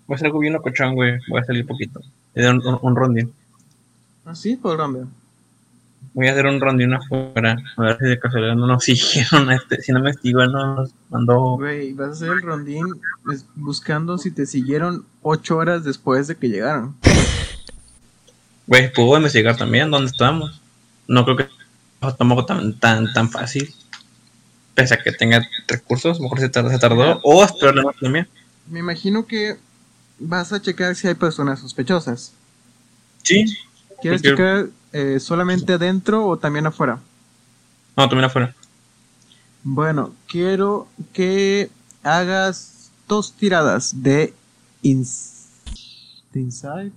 Voy 0.07 0.13
a 0.13 0.17
hacer 0.17 0.27
algo 0.27 0.41
bien 0.41 0.53
locochón, 0.53 0.95
güey. 0.95 1.21
Voy 1.31 1.41
a 1.41 1.45
salir 1.45 1.67
poquito. 1.67 2.03
Un, 2.35 2.67
un, 2.67 2.79
un 2.83 2.95
rondín. 2.95 3.33
¿Ah, 4.27 4.35
sí? 4.35 4.57
Por 4.57 4.77
dónde? 4.77 5.07
Voy 6.15 6.29
a 6.29 6.33
hacer 6.33 6.47
un 6.47 6.61
rondín 6.61 6.95
afuera. 6.95 7.57
A 7.77 7.83
ver 7.83 7.99
si 7.99 8.07
de 8.07 8.19
casualidad 8.21 8.55
no 8.55 8.69
nos 8.69 8.85
siguieron. 8.85 9.51
Este, 9.51 9.83
si 9.83 9.93
no 9.93 10.01
me 10.01 10.13
siguieron, 10.15 10.53
no 10.53 10.77
nos 10.77 10.91
mandó. 11.11 11.57
Güey, 11.57 11.93
vas 11.93 12.09
a 12.09 12.13
hacer 12.13 12.29
el 12.31 12.43
rondín 12.43 12.87
buscando 13.57 14.17
si 14.17 14.31
te 14.31 14.47
siguieron 14.47 15.05
8 15.23 15.57
horas 15.57 15.85
después 15.85 16.29
de 16.29 16.37
que 16.37 16.49
llegaron. 16.49 16.97
Güey, 18.67 18.93
puedo 18.93 19.17
investigar 19.17 19.57
también 19.57 19.91
dónde 19.91 20.11
estamos. 20.11 20.61
No 21.09 21.25
creo 21.25 21.37
que 21.37 21.49
tampoco 22.13 22.47
tan, 22.47 22.79
tan, 22.79 23.13
tan 23.13 23.29
fácil. 23.29 23.75
Pese 24.75 24.95
a 24.95 25.03
que 25.03 25.13
tenga 25.13 25.43
recursos, 25.67 26.21
mejor 26.21 26.39
se 26.39 26.49
tardó, 26.49 26.71
se 26.71 26.79
tardó. 26.79 27.21
O 27.25 27.45
esperarle 27.45 27.83
más 27.83 27.97
también. 28.01 28.29
Me 28.69 28.79
imagino 28.79 29.27
que 29.27 29.57
vas 30.19 30.53
a 30.53 30.63
checar 30.63 30.95
si 30.95 31.09
hay 31.09 31.15
personas 31.15 31.59
sospechosas. 31.59 32.33
Sí. 33.23 33.45
¿Quieres 34.01 34.23
checar 34.23 34.69
eh, 34.95 35.19
solamente 35.19 35.73
adentro 35.75 36.25
o 36.27 36.37
también 36.39 36.67
afuera? 36.67 36.99
No, 37.97 38.09
también 38.09 38.25
afuera. 38.25 38.55
Bueno, 39.63 40.13
quiero 40.29 40.87
que 41.13 41.69
hagas 42.03 42.91
dos 43.09 43.33
tiradas 43.33 44.03
de, 44.03 44.33
ins 44.83 45.49
de 46.33 46.41
insight, 46.41 46.93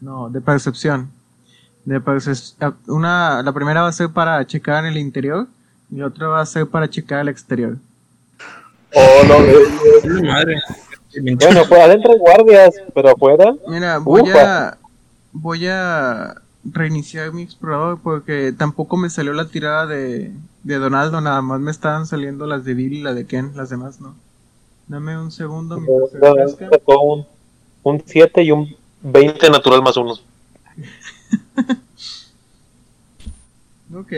no, 0.00 0.30
de 0.30 0.40
percepción. 0.40 1.10
De 1.84 2.00
percep- 2.00 2.54
ah, 2.60 2.72
una, 2.86 3.42
la 3.42 3.52
primera 3.52 3.82
va 3.82 3.88
a 3.88 3.92
ser 3.92 4.10
para 4.10 4.46
checar 4.46 4.84
en 4.84 4.92
el 4.92 4.98
interior 4.98 5.46
y 5.90 5.96
la 5.96 6.06
otra 6.06 6.28
va 6.28 6.40
a 6.40 6.46
ser 6.46 6.66
para 6.66 6.88
checar 6.88 7.20
el 7.20 7.28
exterior. 7.28 7.76
Oh, 8.94 9.22
no, 9.28 9.34
eh, 9.44 10.22
Madre. 10.22 10.56
Bueno, 11.40 11.62
pues 11.68 11.80
adentro 11.80 12.12
hay 12.12 12.18
guardias, 12.18 12.74
pero 12.94 13.10
afuera. 13.10 13.54
Mira, 13.68 13.98
voy 13.98 14.22
Ufa. 14.22 14.68
a 14.68 14.78
voy 15.32 15.66
a 15.66 16.34
reiniciar 16.72 17.32
mi 17.32 17.42
explorador 17.42 18.00
porque 18.02 18.52
tampoco 18.52 18.96
me 18.96 19.10
salió 19.10 19.32
la 19.32 19.48
tirada 19.48 19.86
de, 19.86 20.32
de 20.62 20.76
Donaldo, 20.76 21.20
nada 21.20 21.42
más 21.42 21.60
me 21.60 21.70
estaban 21.70 22.06
saliendo 22.06 22.46
las 22.46 22.64
de 22.64 22.74
Bill 22.74 22.94
y 22.94 23.02
la 23.02 23.14
de 23.14 23.26
Ken, 23.26 23.52
las 23.54 23.70
demás 23.70 24.00
no. 24.00 24.14
Dame 24.88 25.18
un 25.18 25.32
segundo 25.32 25.80
se 25.80 26.80
un 27.82 28.02
7 28.04 28.42
y 28.42 28.50
un 28.52 28.76
20 29.02 29.50
natural 29.50 29.82
más 29.82 29.96
uno. 29.96 30.14
Ok. 33.94 34.12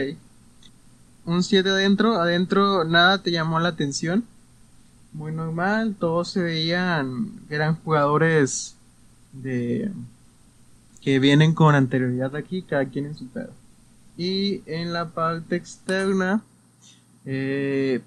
Un 1.26 1.42
7 1.42 1.68
adentro, 1.68 2.14
adentro 2.14 2.84
nada 2.84 3.22
te 3.22 3.30
llamó 3.30 3.60
la 3.60 3.68
atención. 3.68 4.24
Muy 5.12 5.30
normal, 5.30 5.94
todos 5.98 6.30
se 6.30 6.42
veían, 6.42 7.32
eran 7.50 7.76
jugadores 7.76 8.76
de 9.32 9.90
que 11.08 11.20
vienen 11.20 11.54
con 11.54 11.74
anterioridad 11.74 12.36
aquí, 12.36 12.60
cada 12.60 12.84
quien 12.84 13.06
en 13.06 13.14
su 13.14 13.28
pedo. 13.28 13.48
Y 14.18 14.60
en 14.66 14.92
la 14.92 15.08
parte 15.08 15.56
externa, 15.56 16.42
eh, 17.24 18.02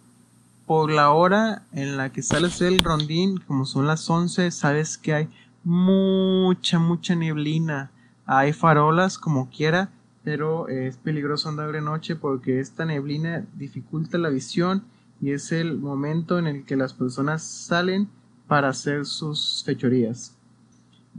por 0.67 0.91
la 0.91 1.09
hora 1.09 1.63
en 1.71 1.97
la 1.97 2.11
que 2.11 2.21
sales 2.21 2.59
del 2.59 2.83
rondín, 2.83 3.39
como 3.39 3.65
son 3.65 3.87
las 3.87 4.07
11, 4.07 4.51
sabes 4.51 4.99
que 4.99 5.15
hay 5.15 5.29
mucha, 5.63 6.77
mucha 6.77 7.15
neblina. 7.15 7.89
Hay 8.27 8.53
farolas 8.53 9.17
como 9.17 9.49
quiera, 9.49 9.89
pero 10.23 10.67
es 10.67 10.97
peligroso 10.97 11.49
andar 11.49 11.71
de 11.71 11.81
noche 11.81 12.15
porque 12.15 12.59
esta 12.59 12.85
neblina 12.85 13.47
dificulta 13.55 14.19
la 14.19 14.29
visión 14.29 14.83
y 15.19 15.31
es 15.31 15.51
el 15.51 15.79
momento 15.79 16.37
en 16.37 16.45
el 16.45 16.65
que 16.65 16.75
las 16.75 16.93
personas 16.93 17.41
salen 17.41 18.09
para 18.47 18.69
hacer 18.69 19.07
sus 19.07 19.63
fechorías. 19.65 20.35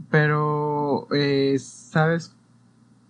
Pero 0.09 1.07
eh, 1.13 1.57
sabes 1.59 2.33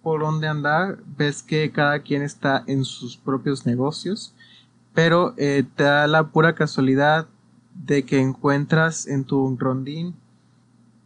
por 0.01 0.21
dónde 0.21 0.47
andar, 0.47 0.99
ves 1.17 1.41
que 1.41 1.71
cada 1.71 1.99
quien 1.99 2.21
está 2.21 2.63
en 2.67 2.83
sus 2.83 3.15
propios 3.17 3.65
negocios, 3.65 4.33
pero 4.93 5.33
eh, 5.37 5.63
te 5.75 5.83
da 5.83 6.07
la 6.07 6.27
pura 6.27 6.55
casualidad 6.55 7.27
de 7.73 8.03
que 8.03 8.19
encuentras 8.19 9.07
en 9.07 9.23
tu 9.23 9.55
rondín 9.57 10.15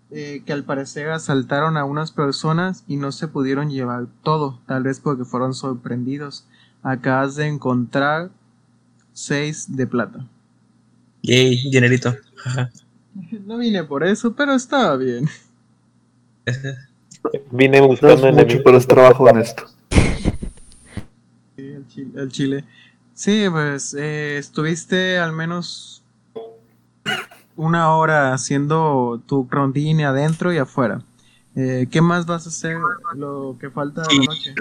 eh, 0.09 0.41
que 0.45 0.53
al 0.53 0.63
parecer 0.63 1.09
asaltaron 1.09 1.75
a 1.75 1.83
unas 1.83 2.11
personas 2.11 2.85
y 2.87 2.95
no 2.95 3.11
se 3.11 3.27
pudieron 3.27 3.69
llevar 3.69 4.07
todo, 4.23 4.59
tal 4.65 4.83
vez 4.83 5.01
porque 5.01 5.25
fueron 5.25 5.53
sorprendidos. 5.53 6.45
Acabas 6.81 7.35
de 7.35 7.47
encontrar 7.47 8.31
seis 9.11 9.75
de 9.75 9.85
plata. 9.85 10.25
Yay, 11.23 11.69
dinerito. 11.69 12.15
Jaja. 12.37 12.71
No 13.45 13.57
vine 13.57 13.83
por 13.83 14.05
eso, 14.05 14.33
pero 14.33 14.53
estaba 14.53 14.95
bien. 14.95 15.27
Vine 17.51 17.81
No 17.81 17.87
buscando 17.87 18.15
mucho, 18.17 18.27
enemigos. 18.29 18.61
pero 18.63 18.77
es 18.77 18.87
trabajo 18.87 19.23
honesto. 19.25 19.63
Sí, 21.55 21.63
el 21.71 21.87
chile. 21.87 22.11
el 22.21 22.29
chile. 22.31 22.63
Sí, 23.13 23.45
pues 23.51 23.93
eh, 23.97 24.37
estuviste 24.37 25.17
al 25.17 25.33
menos 25.33 26.03
una 27.55 27.95
hora 27.95 28.33
haciendo 28.33 29.19
tu 29.25 29.47
rondín 29.49 30.01
adentro 30.01 30.53
y 30.53 30.57
afuera. 30.59 31.01
Eh, 31.55 31.87
¿Qué 31.89 32.01
más 32.01 32.27
vas 32.27 32.45
a 32.45 32.49
hacer 32.49 32.77
lo 33.15 33.57
que 33.59 33.71
falta 33.71 34.01
de 34.03 34.09
Sí. 34.09 34.17
la 34.19 34.25
noche? 34.25 34.53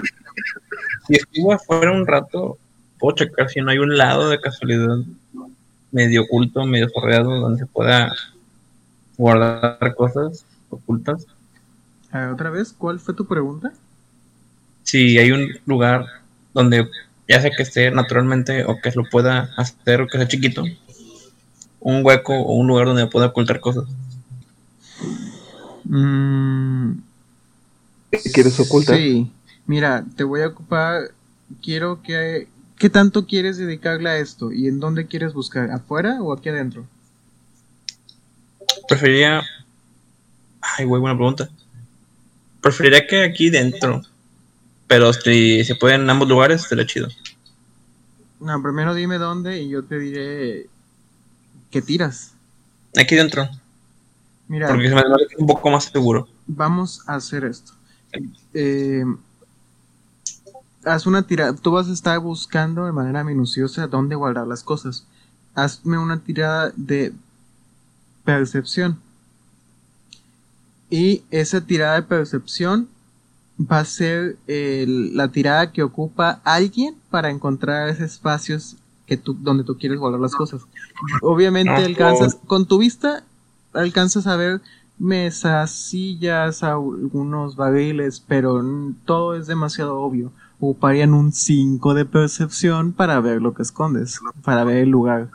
Si 1.07 1.15
estuvo 1.15 1.53
afuera 1.53 1.93
un 1.93 2.07
rato, 2.07 2.57
puedo 2.99 3.15
checar 3.17 3.51
si 3.51 3.61
no 3.61 3.71
hay 3.71 3.79
un 3.79 3.97
lado 3.99 4.31
de 4.31 4.41
casualidad 4.41 4.97
medio 5.93 6.23
oculto, 6.23 6.65
medio 6.65 6.89
sorreado, 6.89 7.31
donde 7.39 7.59
se 7.61 7.67
pueda 7.67 8.13
guardar 9.19 9.95
cosas 9.95 10.45
ocultas. 10.71 11.27
Otra 12.13 12.51
vez, 12.51 12.75
¿cuál 12.77 12.99
fue 12.99 13.15
tu 13.15 13.27
pregunta? 13.27 13.73
Si 14.85 15.19
hay 15.19 15.33
un 15.33 15.49
lugar 15.67 16.07
donde 16.55 16.89
ya 17.29 17.41
sea 17.41 17.51
que 17.51 17.63
esté 17.63 17.91
naturalmente 17.91 18.65
o 18.65 18.81
que 18.81 18.93
lo 18.93 19.05
pueda 19.11 19.51
hacer 19.57 20.01
o 20.01 20.07
que 20.07 20.17
sea 20.17 20.29
chiquito, 20.29 20.65
un 21.81 22.05
hueco 22.05 22.35
o 22.35 22.55
un 22.55 22.67
lugar 22.67 22.87
donde 22.87 23.07
pueda 23.07 23.27
ocultar 23.27 23.61
cosas. 23.61 23.85
Mm, 25.85 26.93
¿Qué 28.11 28.31
quieres 28.33 28.59
ocultar? 28.59 28.97
Sí, 28.97 29.31
mira, 29.67 30.05
te 30.17 30.25
voy 30.25 30.43
a 30.43 30.49
ocupar. 30.49 31.13
Quiero 31.63 32.03
que. 32.03 32.49
¿Qué 32.79 32.91
tanto 32.91 33.27
quieres 33.27 33.57
dedicarle 33.57 34.11
a 34.11 34.19
esto? 34.19 34.53
¿Y 34.53 34.69
en 34.69 34.81
dónde 34.81 35.07
quieres 35.07 35.33
buscar? 35.33 35.71
¿Afuera 35.71 36.21
o 36.21 36.33
aquí 36.33 36.49
adentro? 36.49 36.87
Preferiría. 38.89 39.43
Ay, 40.61 40.85
güey, 40.85 41.01
buena 41.01 41.17
pregunta. 41.17 41.49
Preferiría 42.67 43.07
que 43.07 43.23
aquí 43.23 43.51
dentro. 43.51 44.03
Pero 44.87 45.13
si 45.13 45.65
se 45.65 45.75
puede 45.77 45.95
en 45.97 46.09
ambos 46.09 46.29
lugares, 46.29 46.63
estaría 46.63 46.87
chido. 46.87 47.09
No, 48.41 48.63
primero 48.63 48.95
dime 48.95 49.19
dónde 49.19 49.61
y 49.63 49.69
yo 49.69 49.85
te 49.85 49.99
diré. 49.99 50.67
¿Qué 51.71 51.83
tiras? 51.83 52.33
Aquí 52.97 53.15
dentro. 53.15 53.49
Mira, 54.49 54.69
Porque 54.69 54.89
se 54.89 54.95
me 54.95 55.01
hace 55.01 55.37
un 55.39 55.47
poco 55.47 55.71
más 55.71 55.85
seguro. 55.85 56.29
vamos 56.47 57.03
a 57.09 57.17
hacer 57.17 57.45
esto. 57.45 57.73
Eh, 58.55 59.05
haz 60.85 61.07
una 61.07 61.27
tirada. 61.27 61.55
Tú 61.55 61.73
vas 61.73 61.89
a 61.89 61.93
estar 61.93 62.19
buscando 62.21 62.85
de 62.87 62.93
manera 62.93 63.25
minuciosa 63.25 63.87
dónde 63.89 64.15
guardar 64.15 64.47
las 64.47 64.63
cosas. 64.63 65.07
Hazme 65.55 65.99
una 65.99 66.21
tirada 66.21 66.73
de 66.77 67.13
percepción. 68.25 69.01
Y 70.91 71.23
esa 71.31 71.61
tirada 71.61 71.97
de 71.97 72.03
percepción 72.03 72.89
va 73.61 73.81
a 73.81 73.85
ser 73.85 74.37
la 74.47 75.29
tirada 75.29 75.73
que 75.73 75.83
ocupa 75.83 76.41
alguien 76.45 76.95
para 77.11 77.31
encontrar 77.31 77.89
esos 77.89 78.03
espacios 78.03 78.77
que 79.07 79.17
tú, 79.17 79.35
donde 79.35 79.65
tú 79.65 79.79
quieres 79.79 79.99
guardar 79.99 80.21
las 80.21 80.35
cosas. 80.35 80.63
Obviamente 81.23 81.71
No, 81.71 81.87
alcanzas, 81.87 82.39
con 82.47 82.67
tu 82.67 82.79
vista, 82.79 83.25
alcanzas 83.73 84.27
a 84.27 84.37
ver 84.37 84.61
mesas, 84.99 85.71
sillas, 85.71 86.63
algunos 86.63 87.57
barriles, 87.57 88.21
pero 88.27 88.65
todo 89.05 89.37
es 89.37 89.47
demasiado 89.47 89.97
obvio. 89.97 90.33
Ocuparían 90.59 91.13
un 91.15 91.33
5 91.33 91.95
de 91.95 92.05
percepción 92.07 92.93
para 92.93 93.21
ver 93.21 93.43
lo 93.43 93.55
que 93.55 93.63
escondes, 93.63 94.19
para 94.43 94.65
ver 94.65 94.79
el 94.79 94.89
lugar. 94.89 95.31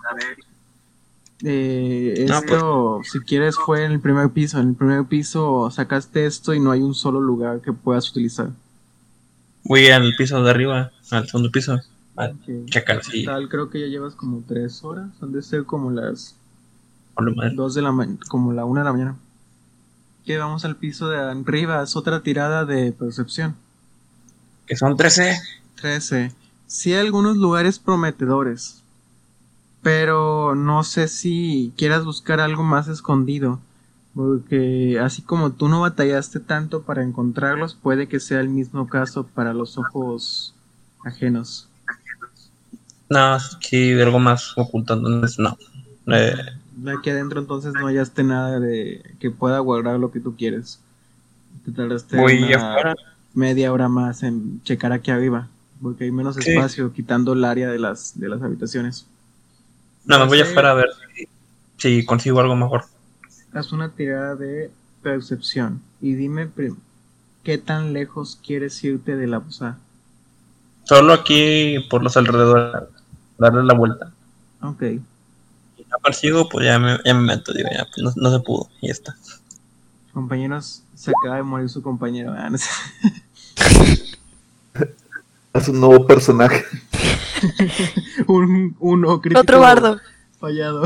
Eh, 1.44 2.26
No, 2.28 2.38
esto, 2.38 3.02
si 3.04 3.20
quieres, 3.20 3.56
fue 3.56 3.86
en 3.86 3.94
el 3.94 4.00
primer 4.00 4.30
piso. 4.30 4.60
En 4.60 4.70
el 4.70 4.76
primer 4.76 5.06
piso 5.06 5.70
sacaste 5.72 6.26
esto 6.26 6.54
y 6.54 6.60
no 6.60 6.72
hay 6.72 6.82
un 6.82 6.94
solo 6.94 7.20
lugar 7.20 7.62
que 7.62 7.74
puedas 7.74 8.10
utilizar. 8.10 8.50
Voy 9.64 9.88
al 9.88 10.14
piso 10.18 10.44
de 10.44 10.50
arriba, 10.50 10.92
al 11.12 11.28
segundo 11.28 11.52
piso. 11.52 11.80
Checar 12.66 13.04
si. 13.04 13.26
Tal, 13.26 13.50
creo 13.50 13.70
que 13.70 13.80
ya 13.80 13.88
llevas 13.88 14.16
como 14.16 14.44
3 14.48 14.84
horas. 14.84 15.10
Han 15.22 15.32
de 15.32 15.42
ser 15.42 15.66
como 15.66 15.92
las. 15.92 16.36
2 17.18 17.74
de 17.74 17.82
la 17.82 17.92
mañana, 17.92 18.18
como 18.28 18.54
la 18.54 18.66
1 18.66 18.80
de 18.80 18.86
la 18.86 18.92
mañana. 18.92 19.16
Que 20.26 20.38
vamos 20.38 20.66
al 20.66 20.76
piso 20.76 21.10
de 21.10 21.18
arriba, 21.20 21.84
es 21.84 21.96
otra 21.96 22.22
tirada 22.22 22.66
de 22.66 22.92
percepción. 22.92 23.56
Que 24.66 24.76
son 24.76 24.96
13. 24.96 25.38
13. 25.76 26.32
Sí 26.68 26.94
hay 26.94 27.00
algunos 27.00 27.38
lugares 27.38 27.80
prometedores, 27.80 28.80
pero 29.82 30.55
no 30.55 30.84
sé 30.84 31.07
si 31.07 31.73
quieras 31.77 32.05
buscar 32.05 32.39
algo 32.39 32.63
más 32.63 32.88
escondido, 32.88 33.59
porque 34.15 34.99
así 34.99 35.21
como 35.21 35.51
tú 35.53 35.67
no 35.69 35.82
batallaste 35.82 36.39
tanto 36.39 36.84
para 36.84 37.03
encontrarlos, 37.03 37.75
puede 37.75 38.07
que 38.07 38.19
sea 38.19 38.39
el 38.41 38.49
mismo 38.49 38.88
caso 38.89 39.25
para 39.27 39.53
los 39.53 39.77
ojos 39.77 40.53
ajenos. 41.03 41.67
No, 43.09 43.38
sí, 43.39 43.93
algo 43.99 44.19
más 44.19 44.53
ocultando. 44.57 45.09
No. 45.09 45.57
Eh, 46.07 46.36
Aquí 46.88 47.09
adentro 47.09 47.39
entonces 47.39 47.75
no 47.75 47.86
hallaste 47.86 48.23
nada 48.23 48.59
de 48.59 49.15
que 49.19 49.29
pueda 49.29 49.59
guardar 49.59 49.99
lo 49.99 50.11
que 50.11 50.19
tú 50.19 50.36
quieres. 50.36 50.79
Te 51.65 51.71
tardaste 51.71 52.17
una 52.17 52.95
media 53.34 53.71
hora 53.73 53.88
más 53.89 54.23
en 54.23 54.61
checar 54.63 54.93
aquí 54.93 55.11
arriba, 55.11 55.47
porque 55.82 56.05
hay 56.05 56.11
menos 56.11 56.38
Sí. 56.38 56.51
espacio 56.51 56.91
quitando 56.93 57.34
el 57.34 57.43
área 57.43 57.69
de 57.69 57.79
las, 57.79 58.19
de 58.19 58.29
las 58.29 58.41
habitaciones. 58.41 59.05
No, 60.06 60.20
me 60.20 60.26
voy 60.26 60.38
Sí. 60.39 60.43
afuera 60.43 60.72
a 60.72 60.74
ver 60.76 60.89
si, 61.16 61.28
si 61.78 62.06
consigo 62.06 62.39
algo 62.39 62.56
mejor. 62.56 62.86
Haz 63.54 63.72
una 63.72 63.89
tirada 63.89 64.36
de 64.36 64.72
percepción 65.04 65.82
y 66.02 66.14
dime 66.14 66.47
prim- 66.47 66.78
qué 67.43 67.58
tan 67.58 67.93
lejos 67.93 68.39
quieres 68.45 68.84
irte 68.84 69.16
de 69.16 69.28
la 69.28 69.39
posada. 69.39 69.78
Solo 70.84 71.14
aquí 71.14 71.78
por 71.89 72.04
los 72.04 72.18
alrededores. 72.18 72.89
Darle 73.38 73.64
la 73.64 73.74
vuelta. 73.74 74.12
Ok. 74.62 74.82
Si 75.78 75.86
no 75.89 75.97
consigo, 76.02 76.49
pues 76.49 76.66
ya 76.66 76.78
me, 76.80 76.99
ya 77.04 77.14
me 77.14 77.22
meto. 77.22 77.54
Digo, 77.54 77.70
ya, 77.72 77.86
pues 77.93 77.97
no, 78.04 78.14
no 78.16 78.32
se 78.38 78.43
pudo. 78.43 78.70
Y 78.82 78.88
ya 78.88 78.93
está. 78.93 79.16
Compañeros, 80.14 80.84
se 80.95 81.12
acaba 81.12 81.38
de 81.38 81.43
morir 81.43 81.70
su 81.70 81.82
compañero. 81.82 82.34
Ah, 82.38 82.49
no 82.49 82.58
sé. 82.58 82.70
Haz 85.54 85.68
un 85.68 85.80
nuevo 85.80 86.06
personaje. 86.06 86.64
Un, 88.28 88.76
uno 88.80 89.22
crítico 89.22 89.42
Otro 89.42 89.60
bardo. 89.60 90.00
fallado. 90.39 90.84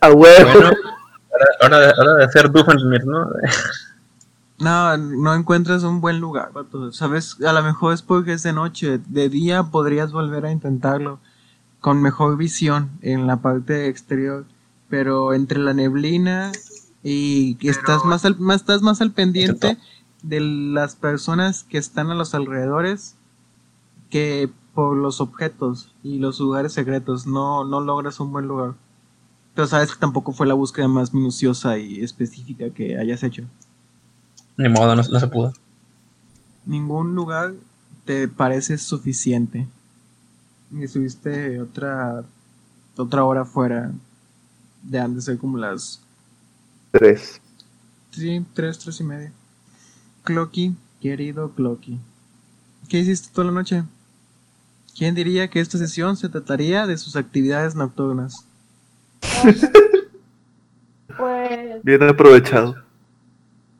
A 0.00 0.10
huevo. 0.12 0.50
Bueno, 0.52 0.70
ahora, 1.32 1.46
ahora, 1.62 1.78
de- 1.80 1.92
ahora 1.98 2.14
de 2.14 2.24
hacer 2.24 2.50
Doofenshmirtz, 2.50 3.06
¿no? 3.06 3.28
No, 4.60 4.96
no 4.96 5.34
encuentras 5.36 5.84
un 5.84 6.00
buen 6.00 6.18
lugar, 6.18 6.50
vato. 6.52 6.90
Sabes, 6.90 7.36
a 7.46 7.52
lo 7.52 7.62
mejor 7.62 7.94
es 7.94 8.02
porque 8.02 8.32
es 8.32 8.42
de 8.42 8.52
noche. 8.52 8.98
De 9.06 9.28
día 9.28 9.62
podrías 9.62 10.10
volver 10.10 10.46
a 10.46 10.50
intentarlo 10.50 11.20
con 11.78 12.02
mejor 12.02 12.36
visión 12.36 12.90
en 13.00 13.28
la 13.28 13.36
parte 13.36 13.86
exterior, 13.86 14.46
pero 14.88 15.32
entre 15.32 15.60
la 15.60 15.74
neblina 15.74 16.50
y 17.04 17.54
que 17.54 17.68
estás 17.68 18.04
más 18.04 18.24
al, 18.24 18.36
más 18.40 18.56
estás 18.56 18.82
más 18.82 19.00
al 19.00 19.12
pendiente 19.12 19.78
de 20.24 20.40
las 20.40 20.96
personas 20.96 21.62
que 21.62 21.78
están 21.78 22.10
a 22.10 22.16
los 22.16 22.34
alrededores 22.34 23.14
que 24.10 24.50
por 24.78 24.96
los 24.96 25.20
objetos 25.20 25.92
y 26.04 26.20
los 26.20 26.38
lugares 26.38 26.72
secretos. 26.72 27.26
No, 27.26 27.64
no 27.64 27.80
logras 27.80 28.20
un 28.20 28.30
buen 28.30 28.46
lugar. 28.46 28.74
Pero 29.52 29.66
sabes 29.66 29.90
que 29.90 29.98
tampoco 29.98 30.30
fue 30.30 30.46
la 30.46 30.54
búsqueda 30.54 30.86
más 30.86 31.12
minuciosa 31.12 31.78
y 31.78 31.98
específica 32.00 32.70
que 32.70 32.96
hayas 32.96 33.24
hecho. 33.24 33.42
Ni 34.56 34.68
modo, 34.68 34.94
no, 34.94 35.02
no 35.02 35.18
se 35.18 35.26
pudo. 35.26 35.52
Ningún 36.64 37.16
lugar 37.16 37.54
te 38.04 38.28
parece 38.28 38.78
suficiente. 38.78 39.66
Y 40.70 40.84
estuviste 40.84 41.60
otra 41.60 42.22
otra 42.96 43.24
hora 43.24 43.44
fuera. 43.44 43.90
De 44.84 45.00
han 45.00 45.16
de 45.16 45.22
ser 45.22 45.38
como 45.38 45.58
las 45.58 46.00
Tres. 46.92 47.40
sí, 48.12 48.46
tres, 48.54 48.78
tres 48.78 49.00
y 49.00 49.02
media. 49.02 49.32
Clocky, 50.22 50.76
querido 51.00 51.50
Clocky. 51.50 51.98
¿Qué 52.88 53.00
hiciste 53.00 53.30
toda 53.34 53.48
la 53.48 53.52
noche? 53.54 53.82
¿Quién 54.98 55.14
diría 55.14 55.48
que 55.48 55.60
esta 55.60 55.78
sesión 55.78 56.16
se 56.16 56.28
trataría 56.28 56.86
de 56.86 56.98
sus 56.98 57.14
actividades 57.14 57.76
nocturnas? 57.76 58.44
Pues, 61.16 61.82
Bien 61.82 62.02
aprovechado. 62.02 62.76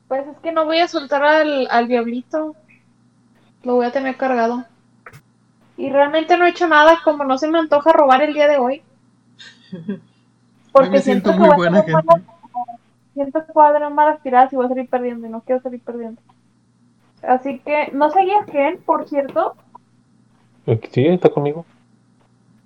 pues 0.08 0.26
es 0.26 0.36
que 0.38 0.52
no 0.52 0.64
voy 0.64 0.78
a 0.78 0.88
soltar 0.88 1.22
al, 1.24 1.68
al 1.70 1.88
diablito. 1.88 2.54
Lo 3.62 3.74
voy 3.76 3.86
a 3.86 3.92
tener 3.92 4.16
cargado. 4.16 4.64
Y 5.76 5.90
realmente 5.90 6.36
no 6.36 6.46
he 6.46 6.50
hecho 6.50 6.66
nada, 6.68 6.98
como 7.04 7.24
no 7.24 7.38
se 7.38 7.48
me 7.48 7.58
antoja 7.58 7.92
robar 7.92 8.22
el 8.22 8.34
día 8.34 8.48
de 8.48 8.58
hoy. 8.58 8.82
Hoy 10.72 10.90
me 10.90 11.00
siento 11.00 11.32
que 11.32 11.38
muy 11.38 11.48
voy 11.48 11.54
a 11.54 11.56
buena 11.56 11.84
tener 11.84 11.96
gente. 11.96 12.06
malas- 12.06 12.26
siento 13.14 13.46
que 13.46 13.52
voy 13.52 13.66
a 13.66 13.72
tener 13.72 13.90
malas 13.90 14.22
tiradas 14.22 14.52
y 14.52 14.56
voy 14.56 14.66
a 14.66 14.68
salir 14.68 14.88
perdiendo 14.88 15.26
y 15.26 15.30
no 15.30 15.40
quiero 15.40 15.60
salir 15.62 15.80
perdiendo. 15.80 16.20
Así 17.22 17.58
que, 17.60 17.90
no 17.92 18.10
seguí 18.10 18.30
a 18.32 18.44
Ken, 18.44 18.78
por 18.84 19.08
cierto. 19.08 19.56
Sí, 20.92 21.06
está 21.06 21.30
conmigo. 21.30 21.64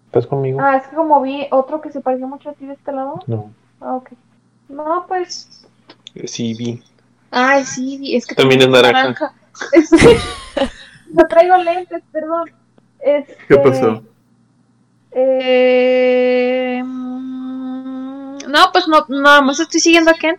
¿Estás 0.07 0.26
conmigo? 0.26 0.61
Ah, 0.61 0.76
es 0.76 0.86
que 0.88 0.96
como 0.96 1.20
vi 1.22 1.46
otro 1.50 1.80
que 1.80 1.90
se 1.92 2.00
pareció 2.00 2.26
mucho 2.28 2.50
a 2.50 2.53
ti 2.55 2.66
de 2.66 2.74
este 2.74 2.92
lado. 2.92 3.20
No. 3.26 3.53
Ah, 3.80 3.94
ok. 3.94 4.11
No, 4.68 5.05
pues. 5.07 5.66
Sí, 6.26 6.55
vi. 6.55 6.82
Ay, 7.30 7.64
sí, 7.64 7.96
vi- 7.98 8.16
es 8.16 8.26
que 8.26 8.34
También 8.34 8.61
es 8.61 8.68
naranja. 8.68 9.32
Es- 9.72 9.90
no 11.12 11.26
traigo 11.28 11.57
lentes, 11.59 12.03
perdón. 12.12 12.50
Este, 13.00 13.36
¿Qué 13.48 13.57
pasó? 13.59 14.03
Eh, 15.12 16.82
no, 16.84 18.59
pues 18.72 18.88
no, 18.88 19.05
nada 19.09 19.40
más 19.42 19.61
estoy 19.61 19.80
siguiendo 19.80 20.11
a 20.11 20.14
Ken. 20.14 20.36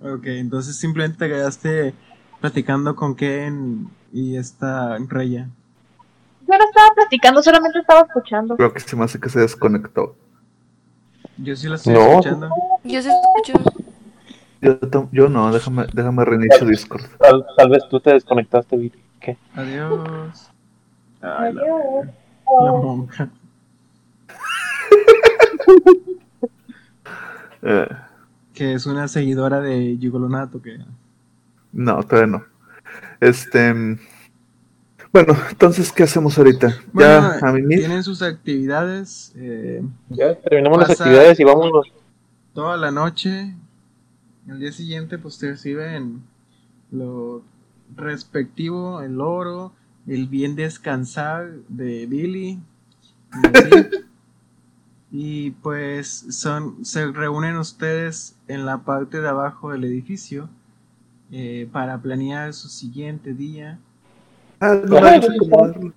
Ok, 0.00 0.26
entonces 0.26 0.76
simplemente 0.76 1.18
te 1.18 1.28
quedaste 1.28 1.94
platicando 2.40 2.94
con 2.94 3.14
Ken 3.14 3.88
y 4.12 4.36
esta 4.36 4.96
Reya. 5.08 5.48
Yo 6.46 6.58
no 6.58 6.64
estaba 6.64 6.88
platicando, 6.94 7.42
solamente 7.42 7.78
estaba 7.78 8.00
escuchando. 8.02 8.56
Creo 8.56 8.72
que 8.72 8.80
se 8.80 8.96
me 8.96 9.04
hace 9.04 9.18
que 9.18 9.28
se 9.28 9.40
desconectó. 9.40 10.16
Yo 11.38 11.56
sí 11.56 11.68
la 11.68 11.76
estoy 11.76 11.94
No. 11.94 12.00
escuchando. 12.10 12.48
Yo 12.84 13.02
se 13.02 13.10
escucho. 13.10 13.72
Yo, 15.12 15.28
no, 15.28 15.52
déjame, 15.52 15.86
déjame 15.92 16.24
reinicio 16.24 16.66
Discord. 16.66 17.02
Tal, 17.18 17.44
tal 17.56 17.68
vez 17.70 17.82
tú 17.90 18.00
te 18.00 18.12
desconectaste, 18.14 18.76
Billy. 18.76 19.02
¿Qué? 19.20 19.36
Adiós. 19.54 20.50
Ay, 21.20 21.52
la, 21.52 21.62
la 21.62 22.72
monja. 22.72 23.28
Eh, 27.66 27.88
Que 28.52 28.74
es 28.74 28.84
una 28.86 29.08
seguidora 29.08 29.60
de 29.60 29.96
Gigolonato 29.98 30.60
que... 30.60 30.78
no, 31.72 32.02
todavía 32.02 32.38
no. 32.38 32.44
Este. 33.20 33.98
Bueno, 35.14 35.36
entonces, 35.48 35.92
¿qué 35.92 36.02
hacemos 36.02 36.36
ahorita? 36.36 36.76
Bueno, 36.92 37.38
ya 37.40 37.48
a 37.48 37.52
mí 37.52 37.76
tienen 37.76 38.02
sus 38.02 38.20
actividades 38.20 39.32
eh, 39.36 39.80
Ya 40.08 40.34
terminamos 40.34 40.80
las 40.80 40.90
actividades 40.90 41.38
y 41.38 41.44
vámonos. 41.44 41.86
toda 42.52 42.76
la 42.76 42.90
noche. 42.90 43.54
El 44.48 44.58
día 44.58 44.72
siguiente 44.72 45.16
pues 45.18 45.38
te 45.38 45.50
reciben 45.50 46.24
lo 46.90 47.44
respectivo, 47.94 49.02
el 49.02 49.20
oro, 49.20 49.72
el 50.08 50.26
bien 50.26 50.56
descansar 50.56 51.52
de 51.68 52.06
Billy. 52.06 52.58
Y 55.12 55.52
pues 55.52 56.26
son, 56.30 56.84
se 56.84 57.06
reúnen 57.12 57.56
ustedes 57.56 58.34
en 58.48 58.66
la 58.66 58.78
parte 58.78 59.20
de 59.20 59.28
abajo 59.28 59.70
del 59.70 59.84
edificio 59.84 60.48
eh, 61.30 61.68
para 61.70 61.98
planear 62.02 62.52
su 62.52 62.68
siguiente 62.68 63.32
día. 63.32 63.78
Ah, 64.64 64.80
no, 64.82 64.96
acomodarlo. 64.96 65.92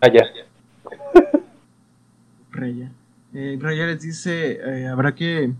Allá. 0.00 0.24
Reya. 2.50 2.90
Eh, 3.34 3.58
les 3.60 4.00
dice, 4.00 4.52
eh, 4.64 4.88
habrá 4.88 5.14
que 5.14 5.52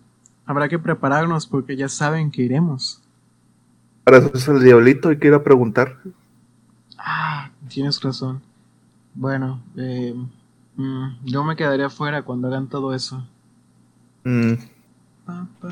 habrá 0.47 0.67
que 0.67 0.79
prepararnos 0.79 1.47
porque 1.47 1.77
ya 1.77 1.91
saben 1.91 2.31
que 2.31 2.41
iremos. 2.41 3.03
Para 4.05 4.17
eso 4.17 4.31
es 4.33 4.49
el 4.49 4.65
diablito 4.65 5.13
y 5.13 5.19
que 5.19 5.29
ir 5.29 5.35
a 5.35 5.45
preguntar. 5.45 5.99
Ah, 6.97 7.51
tienes 7.69 8.01
razón. 8.01 8.41
Bueno, 9.13 9.63
eh, 9.77 10.15
mm, 10.77 11.27
yo 11.27 11.45
me 11.45 11.55
quedaría 11.55 11.87
afuera 11.87 12.23
cuando 12.23 12.49
hagan 12.49 12.67
todo 12.69 12.95
eso. 12.95 13.23
Mm, 14.25 14.55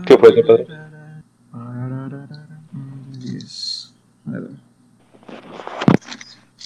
¿Qué 0.05 0.18
fue, 0.18 0.35
qué 0.35 0.43
padre? 0.43 0.66
Mm, 2.72 3.12
yes. 3.18 3.95
A 4.26 4.33
ver. 4.33 4.68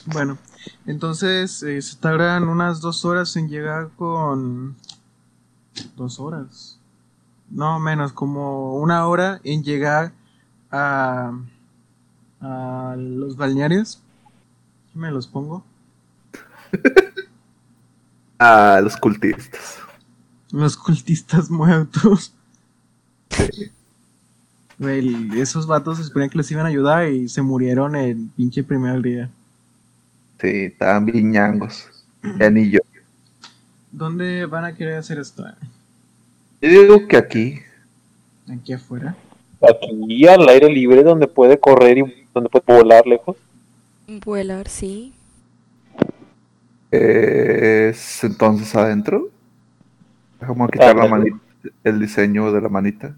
Bueno, 0.07 0.39
entonces 0.87 1.63
eh, 1.63 1.81
se 1.81 1.97
tardan 1.97 2.49
unas 2.49 2.81
dos 2.81 3.05
horas 3.05 3.37
en 3.37 3.49
llegar 3.49 3.91
con... 3.97 4.77
Dos 5.97 6.21
horas. 6.21 6.79
No, 7.49 7.79
menos, 7.79 8.13
como 8.13 8.77
una 8.77 9.07
hora 9.07 9.41
en 9.45 9.63
llegar 9.63 10.13
a, 10.71 11.33
a 12.41 12.95
los 12.99 13.37
balnearios. 13.37 14.03
Me 14.95 15.11
los 15.11 15.27
pongo. 15.27 15.65
a 18.39 18.81
los 18.83 18.97
cultistas. 18.97 19.79
Los 20.51 20.77
cultistas 20.77 21.51
muertos. 21.51 22.35
Güey, 24.79 25.41
esos 25.41 25.67
vatos 25.67 25.99
se 25.99 26.05
suponían 26.05 26.29
que 26.29 26.39
les 26.39 26.51
iban 26.51 26.67
a 26.67 26.69
ayudar 26.69 27.09
y 27.09 27.29
se 27.29 27.41
murieron 27.41 27.97
el 27.97 28.29
pinche 28.37 28.63
primer 28.63 29.01
día. 29.01 29.31
Sí, 30.43 30.65
estaban 30.65 31.07
viñangos. 31.07 31.89
Ya 32.41 32.51
ni 32.51 32.69
yo. 32.69 32.81
¿Dónde 33.93 34.45
van 34.47 34.65
a 34.65 34.75
querer 34.75 34.97
hacer 34.97 35.21
esto? 35.21 35.45
Yo 36.61 36.69
digo 36.69 37.07
que 37.07 37.17
aquí. 37.17 37.61
¿Aquí 38.53 38.73
afuera? 38.73 39.15
Aquí 39.63 40.27
al 40.27 40.49
aire 40.49 40.69
libre 40.69 41.05
donde 41.05 41.29
puede 41.29 41.61
correr 41.61 41.99
y 41.99 42.27
donde 42.35 42.51
puede 42.51 42.83
volar 42.83 43.07
lejos. 43.07 43.37
Vuelar, 44.25 44.67
sí. 44.67 45.15
Es 46.91 48.25
entonces 48.25 48.75
adentro. 48.75 49.31
Déjame 50.41 50.67
quitar 50.73 50.97
la 50.97 51.07
manita, 51.07 51.39
el 51.85 52.01
diseño 52.01 52.51
de 52.51 52.61
la 52.61 52.69
manita. 52.69 53.15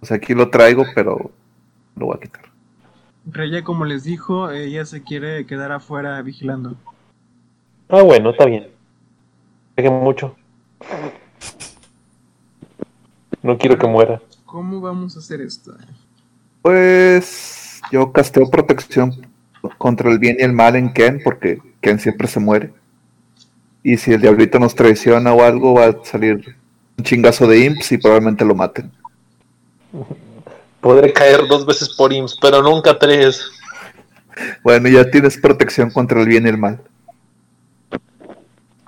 O 0.00 0.06
sea, 0.06 0.16
aquí 0.16 0.34
lo 0.34 0.50
traigo, 0.50 0.84
pero 0.92 1.30
lo 1.94 2.06
voy 2.06 2.16
a 2.16 2.20
quitar. 2.20 2.53
Reya, 3.26 3.64
como 3.64 3.84
les 3.84 4.04
dijo, 4.04 4.50
ella 4.50 4.84
se 4.84 5.02
quiere 5.02 5.46
quedar 5.46 5.72
afuera 5.72 6.20
vigilando. 6.22 6.76
Ah, 7.88 8.02
bueno, 8.02 8.30
está 8.30 8.44
bien. 8.44 8.68
Deje 9.76 9.90
mucho. 9.90 10.36
No 13.42 13.56
quiero 13.58 13.78
que 13.78 13.86
muera. 13.86 14.20
¿Cómo 14.44 14.80
vamos 14.80 15.16
a 15.16 15.20
hacer 15.20 15.40
esto? 15.40 15.74
Pues 16.62 17.80
yo 17.90 18.12
casteo 18.12 18.48
protección 18.50 19.26
contra 19.78 20.10
el 20.10 20.18
bien 20.18 20.36
y 20.38 20.42
el 20.42 20.52
mal 20.52 20.76
en 20.76 20.92
Ken, 20.92 21.20
porque 21.24 21.58
Ken 21.80 21.98
siempre 21.98 22.28
se 22.28 22.40
muere. 22.40 22.72
Y 23.82 23.96
si 23.96 24.12
el 24.12 24.20
diablito 24.20 24.58
nos 24.58 24.74
traiciona 24.74 25.32
o 25.32 25.42
algo, 25.42 25.74
va 25.74 25.86
a 25.86 26.04
salir 26.04 26.56
un 26.96 27.04
chingazo 27.04 27.46
de 27.46 27.64
imps 27.64 27.92
y 27.92 27.98
probablemente 27.98 28.44
lo 28.44 28.54
maten. 28.54 28.90
Podré 30.84 31.14
caer 31.14 31.46
dos 31.48 31.64
veces 31.64 31.88
por 31.88 32.12
IMSS, 32.12 32.36
pero 32.42 32.60
nunca 32.60 32.98
tres. 32.98 33.50
Bueno, 34.62 34.86
ya 34.90 35.10
tienes 35.10 35.38
protección 35.38 35.90
contra 35.90 36.20
el 36.20 36.28
bien 36.28 36.44
y 36.44 36.50
el 36.50 36.58
mal. 36.58 36.82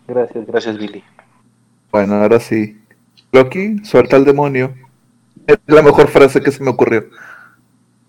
Gracias, 0.07 0.47
gracias, 0.47 0.77
Billy. 0.77 1.03
Bueno, 1.91 2.17
ahora 2.17 2.39
sí. 2.39 2.79
Loki, 3.33 3.83
suelta 3.83 4.17
al 4.17 4.27
demonio. 4.27 4.75
Es 5.47 5.57
la 5.65 5.81
mejor 5.81 6.09
frase 6.09 6.43
que 6.43 6.51
se 6.51 6.63
me 6.63 6.69
ocurrió. 6.69 7.07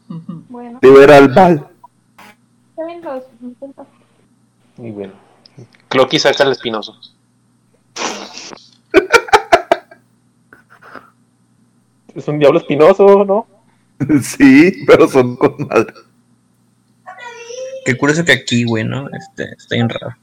Bueno, 0.09 0.79
Libera 0.81 1.15
al 1.15 1.33
mal. 1.33 1.69
bien, 2.75 3.01
los 3.01 3.23
intento. 3.41 3.87
Y 4.79 4.91
bueno. 4.91 5.13
Clocky 5.87 6.19
saca 6.19 6.43
el 6.43 6.51
espinoso. 6.51 6.99
es 12.13 12.27
un 12.27 12.37
diablo 12.37 12.59
espinoso, 12.59 13.23
¿no? 13.23 13.56
sí, 14.21 14.83
pero 14.85 15.07
son 15.07 15.35
con 15.35 15.67
madre. 15.67 15.93
Qué 17.85 17.97
curioso 17.97 18.25
que 18.25 18.33
aquí, 18.33 18.65
güey, 18.65 18.83
¿no? 18.83 19.09
Este, 19.09 19.53
está 19.57 19.75
bien 19.75 19.89
raro. 19.89 20.15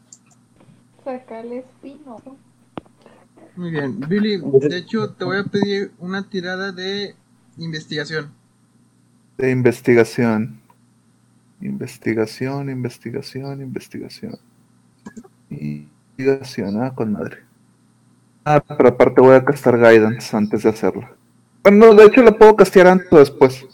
Saca 1.03 1.41
el 1.41 1.53
espino. 1.55 2.17
Muy 3.57 3.71
bien. 3.71 4.01
Billy, 4.01 4.39
de 4.39 4.77
hecho, 4.77 5.11
te 5.11 5.25
voy 5.25 5.39
a 5.39 5.45
pedir 5.45 5.93
una 5.99 6.29
tirada 6.29 6.73
de 6.73 7.15
investigación. 7.57 8.33
De 9.39 9.51
investigación. 9.51 10.61
Investigación, 11.61 12.69
investigación, 12.69 13.63
investigación. 13.63 14.39
Investigación, 15.49 16.83
ah, 16.83 16.95
con 16.95 17.13
madre. 17.13 17.39
Ah, 18.45 18.63
pero 18.77 18.91
aparte 18.91 19.21
voy 19.23 19.37
a 19.37 19.45
castar 19.45 19.79
guidance 19.79 20.37
antes 20.37 20.65
de 20.65 20.69
hacerla. 20.69 21.14
Bueno, 21.65 21.87
no, 21.87 21.95
de 21.95 22.05
hecho 22.05 22.23
la 22.23 22.37
puedo 22.37 22.55
castear 22.57 22.87
antes 22.87 23.13
o 23.13 23.19
después. 23.19 23.67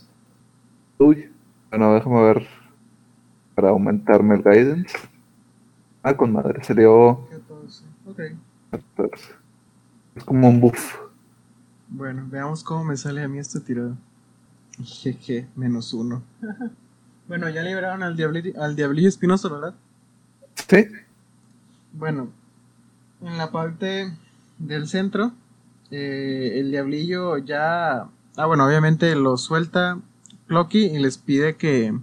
Uy. 0.99 1.29
Bueno, 1.71 1.95
déjame 1.95 2.23
ver. 2.23 2.47
Para 3.55 3.71
aumentarme 3.71 4.37
el 4.37 4.43
guidance. 4.43 4.97
Ah, 6.03 6.17
con 6.17 6.33
madre, 6.33 6.62
salió 6.65 7.29
14. 7.31 7.85
Ok. 8.07 8.21
14. 8.71 9.25
Es 10.15 10.25
como 10.25 10.49
un 10.49 10.61
buff. 10.61 10.97
Bueno, 11.89 12.25
veamos 12.31 12.62
cómo 12.65 12.85
me 12.85 12.97
sale 12.97 13.23
a 13.23 13.29
mí 13.29 13.39
esta 13.39 13.61
tirada. 13.61 13.97
Jeje, 14.83 15.47
menos 15.57 15.93
uno. 15.93 16.23
bueno, 17.29 17.49
ya 17.51 17.62
liberaron 17.62 18.03
al, 18.03 18.17
diabli- 18.17 18.57
al 18.57 18.77
diablillo 18.77 19.09
espinoso, 19.09 19.51
¿verdad? 19.51 19.75
Sí. 20.69 20.87
Bueno, 21.93 22.29
en 23.21 23.37
la 23.37 23.51
parte 23.51 24.11
del 24.59 24.87
centro, 24.89 25.33
eh, 25.91 26.53
el 26.61 26.71
diablillo 26.71 27.39
ya... 27.39 28.07
Ah, 28.37 28.47
bueno, 28.47 28.67
obviamente 28.67 29.15
lo 29.17 29.37
suelta 29.37 29.99
Clocky 30.47 30.87
y 30.87 30.99
les 30.99 31.19
pide 31.19 31.57
que... 31.57 31.95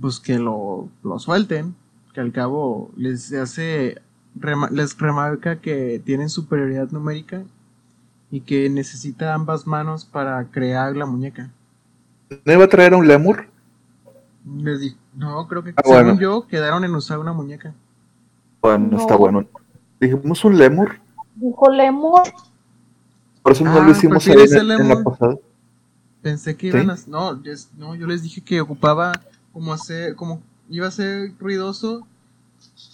Pues 0.00 0.20
que 0.20 0.38
lo, 0.38 0.88
lo 1.02 1.18
suelten. 1.18 1.74
Que 2.12 2.20
al 2.20 2.32
cabo 2.32 2.90
les 2.96 3.32
hace... 3.32 4.00
rema- 4.38 4.70
les 4.70 4.96
remarca 4.98 5.60
que 5.60 6.00
tienen 6.04 6.28
superioridad 6.28 6.90
numérica 6.90 7.42
y 8.30 8.40
que 8.42 8.68
necesita 8.68 9.32
ambas 9.34 9.66
manos 9.66 10.04
para 10.04 10.44
crear 10.50 10.94
la 10.96 11.06
muñeca. 11.06 11.50
¿No 12.44 12.52
iba 12.52 12.64
a 12.64 12.68
traer 12.68 12.92
a 12.92 12.98
un 12.98 13.08
lemur? 13.08 13.46
Les 14.58 14.96
no, 15.14 15.46
creo 15.48 15.64
que 15.64 15.70
Ah, 15.76 15.82
según 15.84 16.02
bueno. 16.04 16.20
yo 16.20 16.46
quedaron 16.46 16.84
en 16.84 16.94
usar 16.94 17.18
una 17.18 17.32
muñeca. 17.32 17.72
Bueno, 18.60 18.88
No. 18.92 18.98
está 18.98 19.16
bueno. 19.16 19.46
Dijimos 20.00 20.44
un 20.44 20.58
lemur. 20.58 20.96
Dijo 21.36 21.70
Lemur. 21.70 22.22
Por 23.48 23.56
eso 23.56 23.64
no 23.64 23.72
Ah, 23.72 23.80
lo 23.80 23.90
hicimos 23.92 24.26
ahí 24.28 24.34
¿prefieres 24.34 24.52
en, 24.52 24.70
el 24.70 24.80
en 24.80 24.88
la 24.90 25.02
pasada. 25.02 25.36
Pensé 26.20 26.54
que 26.54 26.70
¿Sí? 26.70 26.76
iban 26.76 26.90
a... 26.90 26.98
No, 27.06 27.40
es- 27.46 27.70
no, 27.78 27.94
yo 27.94 28.06
les 28.06 28.22
dije 28.22 28.42
que 28.42 28.60
ocupaba 28.60 29.12
como 29.54 29.72
hacer... 29.72 30.14
Como 30.16 30.42
iba 30.68 30.86
a 30.86 30.90
ser 30.90 31.32
ruidoso 31.40 32.06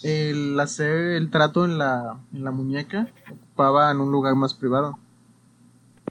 el 0.01 0.57
hacer 0.57 0.95
el 1.17 1.29
trato 1.29 1.65
en 1.65 1.77
la, 1.77 2.15
en 2.33 2.45
la 2.45 2.51
muñeca. 2.51 3.09
Ocupaba 3.29 3.91
en 3.91 3.99
un 3.99 4.13
lugar 4.13 4.33
más 4.35 4.53
privado. 4.53 4.97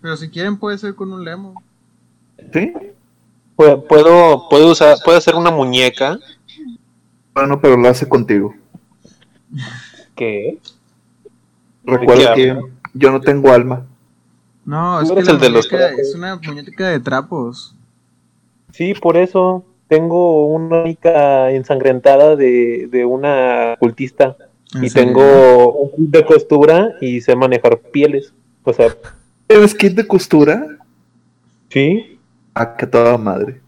Pero 0.02 0.14
si 0.18 0.28
quieren 0.28 0.58
puede 0.58 0.76
ser 0.76 0.94
con 0.94 1.10
un 1.10 1.24
lemo. 1.24 1.62
¿Sí? 2.52 2.70
Pu- 3.56 3.86
Puedo, 3.88 4.46
puedo 4.50 4.72
usar, 4.72 4.98
puedo 5.02 5.16
hacer 5.16 5.36
una 5.36 5.50
muñeca 5.50 6.18
Bueno, 7.32 7.58
pero 7.62 7.78
lo 7.78 7.88
hace 7.88 8.06
contigo. 8.06 8.54
que 10.14 10.58
Recuerda 11.84 12.34
qué 12.34 12.52
que 12.54 12.62
yo 12.92 13.10
no 13.10 13.22
tengo 13.22 13.50
alma. 13.50 13.86
No, 14.64 15.00
es 15.00 15.12
que 15.12 15.20
eres 15.20 15.26
la 15.26 15.32
el 15.32 15.38
de 15.40 15.50
los 15.50 15.70
muñeca 15.70 15.78
trapos. 15.88 16.00
es 16.00 16.14
una 16.14 16.36
muñeca 16.36 16.88
de 16.88 17.00
trapos. 17.00 17.74
Sí, 18.72 18.94
por 18.94 19.16
eso 19.16 19.64
tengo 19.88 20.46
una 20.46 20.82
única 20.82 21.50
ensangrentada 21.52 22.36
de, 22.36 22.88
de 22.90 23.04
una 23.04 23.76
cultista 23.78 24.36
¿En 24.74 24.84
y 24.84 24.88
serio? 24.88 25.12
tengo 25.14 25.72
un 25.74 25.90
kit 25.92 26.10
de 26.10 26.24
costura 26.24 26.94
y 27.00 27.20
sé 27.20 27.36
manejar 27.36 27.78
pieles. 27.80 28.32
O 28.64 28.72
sea, 28.72 28.96
¿Tienes 29.46 29.74
kit 29.74 29.92
de 29.94 30.06
costura? 30.06 30.66
sí, 31.68 32.18
Ah, 32.54 32.76
que 32.76 32.86
toda 32.86 33.18
madre. 33.18 33.60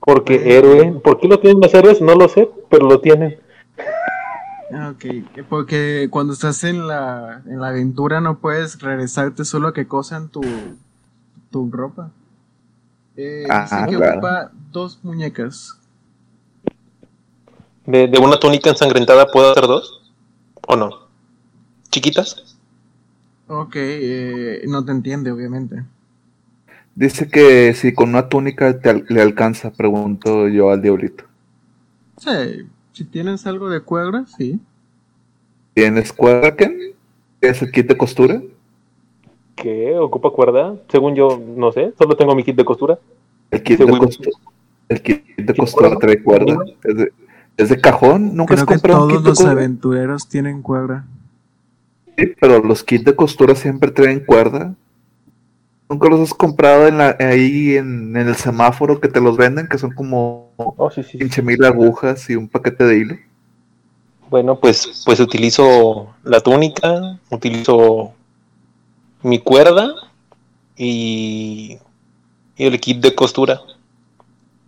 porque 0.00 0.56
héroe. 0.56 0.92
¿Por 1.02 1.18
qué 1.18 1.28
lo 1.28 1.38
tienen 1.40 1.60
los 1.60 1.72
héroes? 1.74 2.00
No 2.00 2.14
lo 2.14 2.28
sé, 2.28 2.48
pero 2.68 2.86
lo 2.86 3.00
tienen. 3.00 3.38
Ah, 4.72 4.90
ok. 4.90 5.04
Porque 5.48 6.08
cuando 6.10 6.32
estás 6.32 6.64
en 6.64 6.86
la, 6.88 7.42
en 7.46 7.60
la 7.60 7.68
aventura 7.68 8.20
no 8.20 8.38
puedes 8.40 8.80
regresarte 8.80 9.44
solo 9.44 9.68
a 9.68 9.74
que 9.74 9.86
cosan 9.86 10.30
tu, 10.30 10.78
tu 11.50 11.70
ropa. 11.70 12.12
Eh, 13.16 13.48
Ah, 13.48 13.62
dice 13.62 13.86
que 13.86 13.96
claro. 13.96 14.20
ocupa 14.20 14.52
dos 14.70 14.98
muñecas. 15.02 15.78
De, 17.86 18.06
de 18.08 18.18
una 18.18 18.38
túnica 18.38 18.70
ensangrentada 18.70 19.30
puedo 19.30 19.50
hacer 19.50 19.66
dos. 19.66 20.00
¿O 20.68 20.76
no? 20.76 21.08
¿Chiquitas? 21.90 22.58
Ok, 23.46 23.74
eh, 23.76 24.64
no 24.66 24.84
te 24.84 24.90
entiende, 24.92 25.30
obviamente. 25.30 25.84
Dice 26.94 27.28
que 27.28 27.74
si 27.74 27.92
con 27.92 28.08
una 28.08 28.30
túnica 28.30 28.80
te 28.80 28.88
al- 28.88 29.04
le 29.10 29.20
alcanza, 29.20 29.72
pregunto 29.72 30.48
yo 30.48 30.70
al 30.70 30.80
diablito. 30.80 31.24
Sí, 32.18 32.70
si 32.92 33.04
tienes 33.04 33.46
algo 33.46 33.68
de 33.70 33.80
cuerda, 33.82 34.26
sí. 34.26 34.60
¿Tienes 35.74 36.12
cuerda, 36.12 36.54
Ken? 36.56 36.78
¿Es 37.40 37.62
el 37.62 37.70
kit 37.72 37.86
de 37.88 37.96
costura? 37.96 38.42
¿Qué? 39.54 39.96
¿Ocupa 39.98 40.30
cuerda? 40.30 40.76
Según 40.88 41.14
yo, 41.14 41.40
no 41.56 41.72
sé. 41.72 41.92
Solo 41.98 42.16
tengo 42.16 42.34
mi 42.34 42.44
kit 42.44 42.56
de 42.56 42.64
costura. 42.64 42.98
El 43.50 43.62
kit 43.62 43.78
de 43.78 43.84
güey. 43.84 44.00
costura. 44.00 44.30
El 44.88 45.02
kit 45.02 45.24
de 45.36 45.54
¿Sí, 45.54 45.58
costura 45.60 45.88
cuerda? 45.88 46.00
trae 46.00 46.22
cuerda. 46.22 46.64
Es 46.84 46.96
de, 46.96 47.12
es 47.56 47.68
de 47.68 47.80
cajón. 47.80 48.36
¿Nunca 48.36 48.54
Creo 48.54 48.64
has 48.64 48.66
que 48.66 48.74
comprado 48.74 49.02
un 49.04 49.08
todos 49.08 49.22
kit 49.22 49.28
los 49.28 49.40
aventureros 49.44 50.28
tienen 50.28 50.62
cuerda. 50.62 51.06
Sí, 52.16 52.34
pero 52.40 52.62
los 52.62 52.84
kits 52.84 53.04
de 53.04 53.16
costura 53.16 53.54
siempre 53.54 53.90
traen 53.90 54.20
cuerda. 54.24 54.74
¿Nunca 55.92 56.08
los 56.08 56.20
has 56.20 56.32
comprado 56.32 56.86
en 56.86 56.96
la, 56.96 57.18
ahí 57.20 57.76
en, 57.76 58.16
en 58.16 58.28
el 58.28 58.34
semáforo 58.36 58.98
que 58.98 59.08
te 59.08 59.20
los 59.20 59.36
venden? 59.36 59.68
Que 59.68 59.76
son 59.76 59.92
como 59.92 60.52
Oh, 60.56 60.90
sí, 60.90 61.02
sí, 61.02 61.12
sí. 61.12 61.18
15 61.18 61.42
mil 61.42 61.62
agujas 61.64 62.30
y 62.30 62.34
un 62.36 62.48
paquete 62.48 62.84
de 62.84 62.96
hilo. 62.96 63.16
Bueno, 64.30 64.58
pues, 64.58 65.02
pues 65.04 65.20
utilizo 65.20 66.14
la 66.24 66.40
túnica, 66.40 67.20
utilizo 67.28 68.14
mi 69.22 69.38
cuerda 69.38 69.94
y, 70.78 71.76
y 72.56 72.64
el 72.64 72.80
kit 72.80 73.02
de 73.02 73.14
costura. 73.14 73.60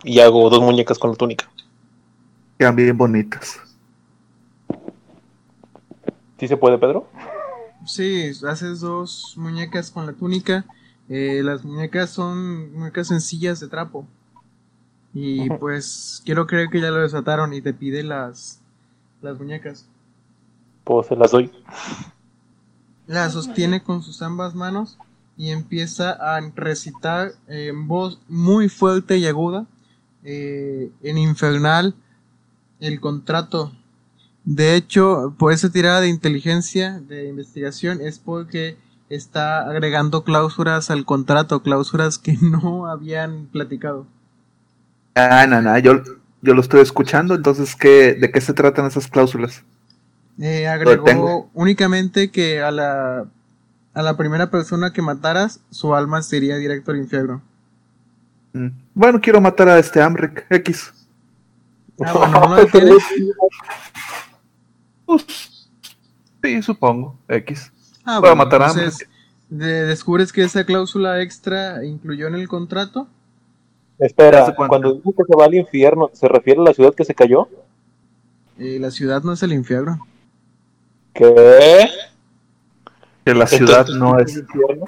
Y 0.03 0.21
hago 0.21 0.51
dos 0.51 0.61
muñecas 0.61 0.99
con 0.99 1.09
la 1.09 1.17
túnica. 1.17 1.51
Quedan 2.59 2.77
bien 2.77 2.99
bonitas. 2.99 3.61
¿Sí 6.39 6.49
se 6.49 6.59
puede, 6.59 6.77
Pedro? 6.77 7.09
Sí, 7.87 8.31
haces 8.47 8.81
dos 8.81 9.33
muñecas 9.39 9.91
con 9.91 10.05
la 10.05 10.13
túnica. 10.13 10.67
Eh, 11.09 11.43
las 11.45 11.65
muñecas 11.65 12.11
son 12.11 12.73
muñecas 12.73 13.09
sencillas 13.09 13.61
de 13.61 13.69
trapo. 13.69 14.07
Y 15.13 15.49
pues 15.51 16.23
quiero 16.25 16.47
creer 16.47 16.69
que 16.71 16.81
ya 16.81 16.91
lo 16.91 17.01
desataron 17.01 17.55
y 17.55 17.61
te 17.61 17.73
pide 17.73 18.03
las, 18.03 18.61
las 19.23 19.39
muñecas. 19.39 19.87
Pues 20.83 21.07
se 21.07 21.17
las 21.17 21.31
doy. 21.31 21.51
La 23.07 23.31
sostiene 23.31 23.83
con 23.83 24.03
sus 24.03 24.23
ambas 24.23 24.55
manos 24.55 24.99
y 25.37 25.51
empieza 25.51 26.13
a 26.13 26.41
recitar 26.55 27.33
en 27.47 27.87
voz 27.87 28.19
muy 28.29 28.69
fuerte 28.69 29.19
y 29.19 29.27
aguda, 29.27 29.67
eh, 30.25 30.91
en 31.03 31.19
infernal, 31.19 31.95
el 32.81 33.01
contrato. 33.01 33.73
De 34.45 34.77
hecho, 34.77 35.35
por 35.39 35.53
esa 35.53 35.71
tirada 35.71 36.01
de 36.01 36.09
inteligencia, 36.09 37.01
de 37.01 37.29
investigación, 37.29 38.01
es 38.01 38.19
porque 38.19 38.77
está 39.09 39.61
agregando 39.69 40.25
cláusulas 40.25 40.91
al 40.91 41.05
contrato, 41.05 41.63
cláusulas 41.63 42.19
que 42.19 42.37
no 42.41 42.87
habían 42.87 43.47
platicado. 43.47 44.07
Ah, 45.15 45.47
no, 45.49 45.63
no, 45.63 45.79
yo, 45.79 46.03
yo 46.43 46.55
lo 46.55 46.61
estoy 46.61 46.81
escuchando, 46.81 47.35
entonces, 47.35 47.77
¿qué, 47.77 48.15
¿de 48.15 48.31
qué 48.31 48.41
se 48.41 48.53
tratan 48.53 48.87
esas 48.87 49.07
cláusulas? 49.07 49.63
Eh, 50.41 50.67
agregó 50.67 51.49
únicamente 51.55 52.31
que 52.31 52.61
a 52.61 52.73
la, 52.73 53.27
a 53.95 54.03
la 54.03 54.17
primera 54.17 54.51
persona 54.51 54.93
que 54.93 55.03
mataras, 55.03 55.61
su 55.71 55.95
alma 55.95 56.23
sería 56.23 56.57
directo 56.57 56.91
al 56.91 56.99
infierno. 56.99 57.43
Mm. 58.53 58.69
Bueno, 58.95 59.21
quiero 59.21 59.41
matar 59.41 59.69
a 59.69 59.79
este 59.79 60.03
Amric 60.03 60.47
X. 60.51 60.93
Ah, 62.05 62.13
bueno, 62.19 62.41
¿no 62.49 62.57
lo 62.57 62.67
tienes? 62.67 63.05
Pues, 65.07 65.69
sí, 66.43 66.63
supongo, 66.63 67.17
X. 67.29 67.71
Ah, 68.05 68.21
bueno, 68.21 68.37
matar 68.37 68.63
a 68.63 68.67
entonces, 68.69 69.09
de- 69.49 69.87
descubres 69.87 70.33
que 70.33 70.43
esa 70.43 70.65
cláusula 70.65 71.21
extra 71.23 71.85
incluyó 71.85 72.27
en 72.29 72.35
el 72.35 72.49
contrato. 72.49 73.09
Espera, 73.99 74.55
cuando 74.55 74.95
dice 74.95 75.11
que 75.17 75.25
se 75.29 75.37
va 75.39 75.45
al 75.45 75.55
infierno, 75.55 76.11
¿se 76.13 76.29
refiere 76.29 76.61
a 76.61 76.65
la 76.65 76.75
ciudad 76.75 76.95
que 76.95 77.05
se 77.05 77.15
cayó? 77.15 77.49
Eh, 78.59 78.79
la 78.81 78.91
ciudad 78.91 79.23
no 79.23 79.33
es 79.33 79.43
el 79.43 79.53
infierno. 79.53 80.07
¿Qué? 81.13 81.89
Que 83.25 83.35
la 83.35 83.47
ciudad 83.47 83.87
Entonces, 83.89 83.97
no 83.97 84.19
¿es 84.19 84.35
el 84.37 84.41
infierno? 84.43 84.85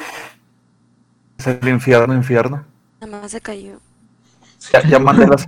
es 1.38 1.46
el 1.46 1.68
infierno, 1.68 2.14
infierno. 2.14 2.64
Nada 3.00 3.20
más 3.22 3.30
se 3.30 3.40
cayó. 3.40 3.80
Ya, 4.72 4.82
ya 4.82 4.98
mandé 4.98 5.26
las, 5.26 5.46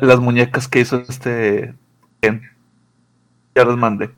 las 0.00 0.20
muñecas 0.20 0.68
que 0.68 0.80
hizo 0.80 0.96
este 1.08 1.74
Ken. 2.20 2.42
Ya 3.54 3.64
las 3.64 3.76
mandé. 3.76 4.10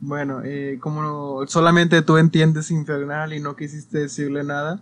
Bueno, 0.00 0.42
eh, 0.44 0.78
como 0.80 1.46
solamente 1.46 2.02
tú 2.02 2.18
entiendes 2.18 2.70
infernal 2.70 3.32
y 3.32 3.40
no 3.40 3.56
quisiste 3.56 3.98
decirle 3.98 4.44
nada, 4.44 4.80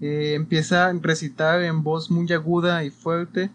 eh, 0.00 0.34
empieza 0.34 0.86
a 0.86 0.92
recitar 0.94 1.62
en 1.62 1.82
voz 1.82 2.10
muy 2.10 2.32
aguda 2.32 2.82
y 2.84 2.90
fuerte 2.90 3.50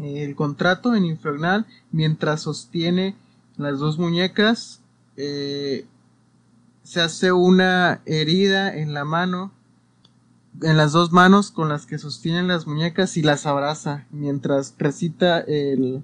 eh, 0.00 0.24
el 0.24 0.36
contrato 0.36 0.94
en 0.94 1.04
infernal 1.04 1.66
mientras 1.90 2.42
sostiene 2.42 3.16
las 3.56 3.78
dos 3.78 3.98
muñecas. 3.98 4.80
eh, 5.16 5.86
se 6.84 7.02
hace 7.02 7.32
una 7.32 8.00
herida 8.06 8.74
en 8.74 8.94
la 8.94 9.04
mano, 9.04 9.52
en 10.62 10.78
las 10.78 10.92
dos 10.92 11.12
manos 11.12 11.50
con 11.50 11.68
las 11.68 11.84
que 11.84 11.98
sostienen 11.98 12.48
las 12.48 12.66
muñecas 12.66 13.18
y 13.18 13.22
las 13.22 13.44
abraza 13.44 14.06
mientras 14.10 14.74
recita 14.78 15.40
el, 15.40 16.02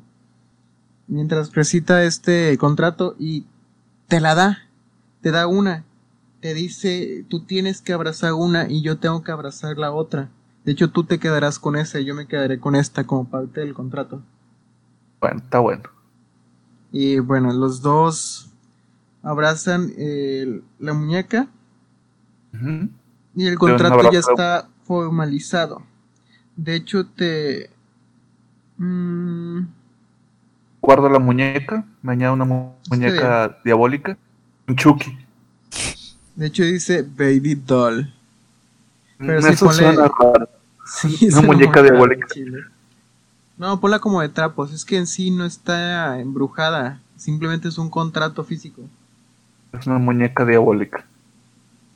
mientras 1.07 1.55
recita 1.55 2.05
este 2.05 2.59
contrato 2.59 3.17
y 3.19 3.47
te 4.09 4.21
la 4.21 4.35
da, 4.35 4.59
te 5.21 5.31
da 5.31 5.47
una, 5.47 5.85
te 6.41 6.55
dice, 6.55 7.25
tú 7.29 7.41
tienes 7.41 7.81
que 7.83 7.93
abrazar 7.93 8.35
una 8.35 8.69
y 8.71 8.83
yo 8.83 8.99
tengo 8.99 9.23
que 9.23 9.33
abrazar 9.33 9.79
la 9.79 9.93
otra. 9.93 10.29
De 10.65 10.73
hecho, 10.73 10.91
tú 10.91 11.05
te 11.05 11.19
quedarás 11.19 11.59
con 11.59 11.77
esa 11.77 12.01
y 12.01 12.05
yo 12.07 12.15
me 12.15 12.27
quedaré 12.27 12.59
con 12.59 12.75
esta 12.75 13.05
como 13.05 13.27
parte 13.29 13.61
del 13.61 13.75
contrato. 13.75 14.23
Bueno, 15.21 15.39
está 15.39 15.59
bueno. 15.59 15.83
Y 16.93 17.19
bueno, 17.19 17.53
los 17.53 17.83
dos 17.83 18.51
abrazan 19.23 19.93
el- 19.97 20.63
la 20.79 20.93
muñeca 20.95 21.49
y 23.35 23.47
el 23.47 23.59
contrato 23.59 23.99
ya 24.13 24.19
está 24.21 24.69
formalizado. 24.85 25.83
De 26.57 26.77
hecho, 26.77 27.07
te... 27.07 27.71
mm, 28.79 29.61
Guardo 30.85 31.09
la 31.09 31.19
muñeca, 31.19 31.85
me 32.03 32.13
añado 32.13 32.35
una 32.35 32.45
mu- 32.45 32.73
muñeca 32.91 33.59
diabólica. 33.65 34.17
Un 34.69 34.77
Chucky. 34.77 35.17
de 36.37 36.47
hecho 36.47 36.63
dice 36.63 37.03
Baby 37.03 37.55
Doll. 37.55 38.13
Pero 39.19 39.41
sí, 39.43 39.49
Eso 39.49 39.67
ponle- 39.67 39.73
suena 39.75 40.03
raro. 40.09 40.49
Sí, 40.87 41.29
Una 41.33 41.41
muñeca 41.41 41.83
diabólica. 41.83 42.27
No, 43.57 43.81
ponla 43.81 43.99
como 44.01 44.21
de 44.21 44.29
trapos. 44.29 44.71
Es 44.75 44.85
que 44.85 44.99
en 44.99 45.07
sí 45.07 45.31
no 45.31 45.47
está 45.47 46.21
embrujada. 46.21 47.01
Simplemente 47.17 47.69
es 47.69 47.79
un 47.79 47.89
contrato 47.89 48.45
físico. 48.45 48.83
Es 49.73 49.87
una 49.87 49.99
muñeca 49.99 50.45
diabólica. 50.45 51.07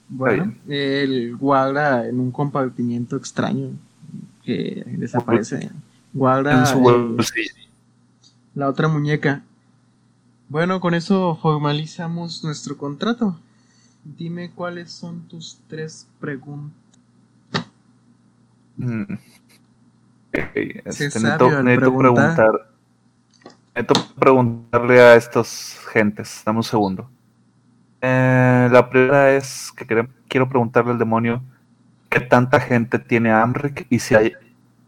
Bueno, 0.08 0.54
él 0.68 1.36
guarda 1.36 2.08
en 2.08 2.18
un 2.18 2.30
compartimiento 2.30 3.16
extraño 3.16 3.72
que 4.42 4.82
desaparece. 4.86 5.68
Guarda 6.14 6.60
En 6.60 6.66
su 6.66 6.88
eh. 7.20 7.24
La 8.58 8.68
otra 8.68 8.88
muñeca. 8.88 9.42
Bueno, 10.48 10.80
con 10.80 10.94
eso 10.94 11.38
formalizamos 11.40 12.42
nuestro 12.42 12.76
contrato. 12.76 13.38
Dime 14.02 14.50
cuáles 14.50 14.90
son 14.90 15.20
tus 15.28 15.60
tres 15.68 16.08
preguntas. 16.18 16.76
Mm. 18.76 19.02
Ok, 19.12 20.56
este, 20.84 21.10
Sí 21.10 21.20
preguntar. 21.76 22.50
preguntarle 24.18 25.00
a 25.02 25.14
estos 25.14 25.78
gentes. 25.92 26.42
Dame 26.44 26.58
un 26.58 26.64
segundo. 26.64 27.08
Eh, 28.00 28.68
la 28.72 28.90
primera 28.90 29.36
es 29.36 29.72
que 29.76 29.86
quere- 29.86 30.08
quiero 30.26 30.48
preguntarle 30.48 30.90
al 30.90 30.98
demonio 30.98 31.42
qué 32.10 32.18
tanta 32.18 32.58
gente 32.58 32.98
tiene 32.98 33.30
Amric 33.30 33.86
y 33.88 34.00
si 34.00 34.16
hay, 34.16 34.32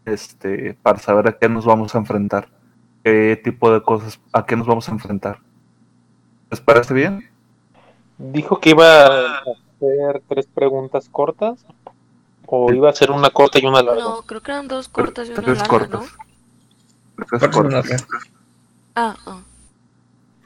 este, 0.03 0.73
para 0.83 0.99
saber 0.99 1.29
a 1.29 1.37
qué 1.37 1.47
nos 1.47 1.65
vamos 1.65 1.95
a 1.95 1.99
enfrentar. 1.99 2.49
¿Qué 3.03 3.39
tipo 3.43 3.71
de 3.71 3.81
cosas, 3.81 4.19
a 4.31 4.45
qué 4.45 4.55
nos 4.55 4.67
vamos 4.67 4.87
a 4.87 4.91
enfrentar? 4.91 5.39
¿Les 6.49 6.59
parece 6.61 6.93
bien? 6.93 7.29
Dijo 8.17 8.59
que 8.59 8.71
iba 8.71 9.05
a 9.05 9.37
hacer 9.39 10.21
tres 10.27 10.47
preguntas 10.47 11.09
cortas. 11.09 11.65
¿O 12.45 12.71
iba 12.73 12.89
a 12.89 12.91
hacer 12.91 13.09
una 13.11 13.29
corta 13.29 13.59
y 13.59 13.65
una 13.65 13.81
larga? 13.81 14.01
No, 14.01 14.21
creo 14.23 14.41
que 14.41 14.51
eran 14.51 14.67
dos 14.67 14.89
cortas 14.89 15.27
y 15.29 15.31
una 15.31 15.41
Tres 15.41 15.57
larga, 15.59 15.69
cortas. 15.69 16.01
¿no? 16.01 17.25
Tres 17.29 17.49
Cortas. 17.49 18.07
Ah, 18.95 19.15
ah. 19.25 19.41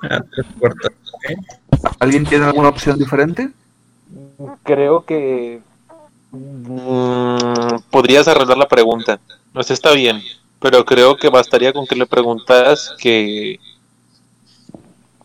Ah, 0.03 0.23
tres 0.31 0.45
cortas. 0.59 0.91
¿Alguien 1.99 2.25
tiene 2.25 2.45
alguna 2.45 2.69
opción 2.69 2.99
diferente? 2.99 3.51
Creo 4.63 5.03
que 5.05 5.61
mm, 6.31 7.77
podrías 7.89 8.27
arreglar 8.27 8.57
la 8.57 8.67
pregunta. 8.67 9.19
No 9.53 9.63
sé, 9.63 9.73
está 9.73 9.91
bien, 9.93 10.21
pero 10.59 10.85
creo 10.85 11.17
que 11.17 11.29
bastaría 11.29 11.73
con 11.73 11.85
que 11.85 11.95
le 11.95 12.05
preguntas 12.05 12.95
que, 12.99 13.59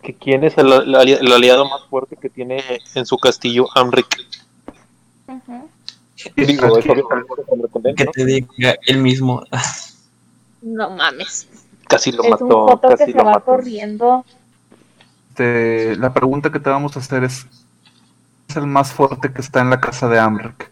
que 0.02 0.14
quién 0.14 0.44
es 0.44 0.56
el, 0.58 0.72
el 0.72 0.94
ali- 0.94 1.18
el 1.20 1.32
aliado 1.32 1.68
más 1.68 1.84
fuerte 1.88 2.16
que 2.16 2.28
tiene 2.28 2.62
en 2.94 3.06
su 3.06 3.16
castillo 3.18 3.66
Amric. 3.76 4.26
Y 6.36 6.44
digo, 6.44 6.76
es 6.76 6.86
obvio 6.86 7.08
que 7.96 8.04
te 8.04 8.24
diga 8.24 8.76
él 8.86 8.98
mismo. 8.98 9.42
No 10.60 10.90
mames. 10.90 11.48
Casi 11.88 12.12
lo 12.12 12.22
es 12.22 12.26
un 12.26 12.48
mató, 12.48 12.68
foto 12.68 12.88
que 12.96 13.04
se 13.06 13.12
va 13.14 13.24
mató. 13.24 13.44
corriendo. 13.46 14.24
Este, 15.30 15.96
la 15.96 16.12
pregunta 16.12 16.52
que 16.52 16.60
te 16.60 16.68
vamos 16.68 16.94
a 16.96 17.00
hacer 17.00 17.24
es: 17.24 17.44
¿quién 17.44 18.46
es 18.48 18.56
el 18.56 18.66
más 18.66 18.92
fuerte 18.92 19.32
que 19.32 19.40
está 19.40 19.60
en 19.60 19.70
la 19.70 19.80
casa 19.80 20.08
de 20.08 20.18
Amric? 20.18 20.70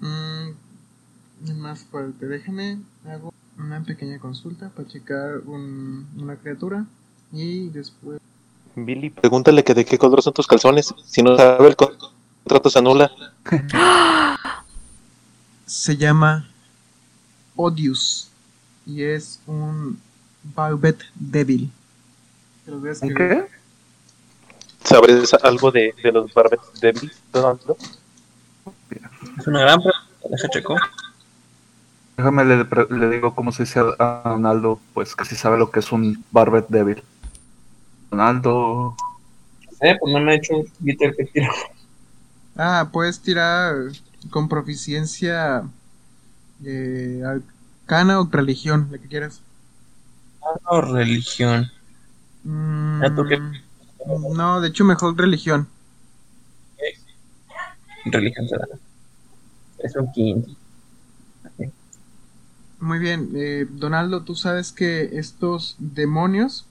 Mm, 0.00 0.48
el 0.48 1.33
más 1.52 1.80
fuerte. 1.84 2.26
Déjame, 2.26 2.78
hago 3.06 3.32
una 3.58 3.82
pequeña 3.82 4.18
consulta 4.18 4.70
para 4.70 4.88
checar 4.88 5.38
un- 5.46 6.06
una 6.16 6.36
criatura. 6.36 6.86
Y 7.32 7.68
después. 7.68 8.20
Billy, 8.76 9.10
pregúntale 9.10 9.62
que 9.64 9.74
de 9.74 9.84
qué 9.84 9.98
color 9.98 10.22
son 10.22 10.32
tus 10.32 10.46
calzones. 10.46 10.94
Si 11.04 11.22
no 11.22 11.36
sabe, 11.36 11.68
el 11.68 11.76
contrato 11.76 12.70
se 12.70 12.78
anula. 12.78 13.10
Se 15.66 15.96
llama 15.96 16.48
Odious. 17.56 18.30
Y 18.86 19.02
es 19.02 19.40
un 19.46 19.98
a 22.66 22.72
¿Un 23.04 23.10
escribir. 23.10 23.16
qué? 23.16 23.46
¿Sabes 24.84 25.32
algo 25.42 25.70
de, 25.70 25.94
de 26.02 26.12
los 26.12 26.32
Barbet 26.34 26.60
Devils? 26.80 27.16
Donaldo? 27.32 27.76
Es 29.38 29.46
una 29.46 29.60
gran 29.60 29.78
pregunta. 29.80 30.06
Deja 30.30 30.48
checo. 30.48 30.76
Déjame 32.16 32.44
le, 32.44 32.64
pre- 32.64 32.86
le 32.90 33.10
digo 33.10 33.34
cómo 33.34 33.50
se 33.52 33.64
dice 33.64 33.80
a 33.98 34.22
Ronaldo, 34.24 34.78
pues 34.92 35.16
que 35.16 35.24
si 35.24 35.34
sabe 35.34 35.58
lo 35.58 35.70
que 35.70 35.80
es 35.80 35.90
un 35.92 36.24
Barbet 36.30 36.66
débil. 36.68 37.02
Ronaldo. 38.10 38.94
Eh, 39.80 39.96
pues 39.98 40.12
no 40.14 40.20
me 40.20 40.32
ha 40.32 40.34
hecho 40.36 40.54
Gitter 40.82 41.14
que 41.16 41.24
tiro. 41.26 41.50
Ah, 42.56 42.88
puedes 42.92 43.20
tirar 43.20 43.74
con 44.30 44.48
proficiencia 44.48 45.64
eh, 46.64 47.20
arcana 47.26 48.20
o 48.20 48.28
religión, 48.30 48.88
la 48.92 48.98
que 48.98 49.08
quieras. 49.08 49.40
O 50.66 50.80
religión. 50.80 51.70
Mm, 52.44 53.02
¿tú 53.16 53.24
qué? 53.24 53.40
No, 54.36 54.60
de 54.60 54.68
hecho 54.68 54.84
mejor 54.84 55.16
religión. 55.18 55.66
Religión 58.04 58.46
será. 58.48 58.66
Es 59.78 59.96
un 59.96 60.12
15. 60.12 60.50
Muy 62.84 62.98
bien, 62.98 63.30
eh, 63.34 63.66
Donaldo, 63.70 64.24
tú 64.24 64.34
sabes 64.34 64.70
que 64.70 65.16
estos 65.18 65.74
demonios 65.78 66.66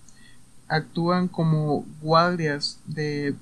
actúan 0.67 1.27
como 1.27 1.87
guardias 2.03 2.77
de 2.85 3.33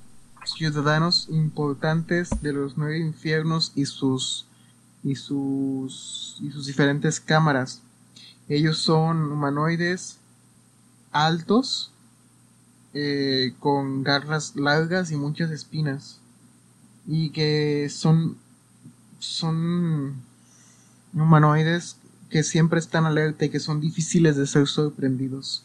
ciudadanos 0.46 1.28
importantes 1.28 2.30
de 2.40 2.54
los 2.54 2.78
nueve 2.78 2.98
infiernos 2.98 3.72
y 3.74 3.84
sus 3.84 4.46
y 5.04 5.16
sus 5.16 6.38
y 6.40 6.50
sus 6.50 6.64
diferentes 6.64 7.20
cámaras. 7.20 7.82
Ellos 8.48 8.78
son 8.78 9.30
humanoides 9.30 10.16
altos 11.10 11.92
eh, 12.94 13.52
con 13.60 14.02
garras 14.02 14.56
largas 14.56 15.10
y 15.10 15.16
muchas 15.16 15.50
espinas 15.50 16.20
y 17.06 17.32
que 17.32 17.90
son 17.90 18.38
son 19.18 20.22
humanoides 21.12 21.98
que 22.32 22.42
siempre 22.42 22.80
están 22.80 23.04
alerta 23.04 23.44
y 23.44 23.50
que 23.50 23.60
son 23.60 23.80
difíciles 23.80 24.36
de 24.36 24.46
ser 24.46 24.66
sorprendidos. 24.66 25.64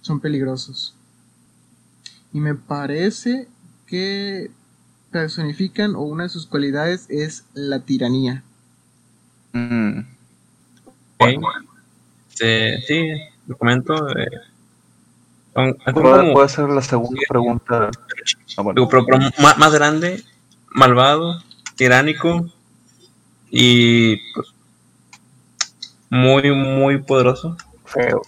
Son 0.00 0.20
peligrosos. 0.20 0.94
Y 2.32 2.38
me 2.40 2.54
parece 2.54 3.48
que 3.86 4.50
personifican 5.10 5.94
o 5.96 6.02
una 6.02 6.22
de 6.24 6.28
sus 6.28 6.46
cualidades 6.46 7.06
es 7.10 7.44
la 7.54 7.80
tiranía. 7.80 8.44
Mm. 9.52 10.00
Este, 12.30 12.80
sí, 12.86 13.08
lo 13.46 13.56
comento. 13.56 14.08
Eh, 14.16 14.26
son, 15.54 15.76
son 15.84 15.94
¿Puedo, 15.94 16.16
como- 16.20 16.32
puedo 16.34 16.46
hacer 16.46 16.68
la 16.68 16.82
segunda 16.82 17.20
pregunta? 17.28 17.90
Ah, 18.56 18.62
bueno. 18.62 18.74
digo, 18.80 18.88
pero, 18.88 19.06
pero 19.06 19.18
ma- 19.42 19.54
más 19.56 19.72
grande, 19.72 20.22
malvado, 20.70 21.42
tiránico 21.76 22.46
y 23.50 24.16
pues, 24.34 24.48
muy, 26.16 26.54
muy 26.54 26.98
poderoso 27.02 27.56
Feo, 27.84 28.22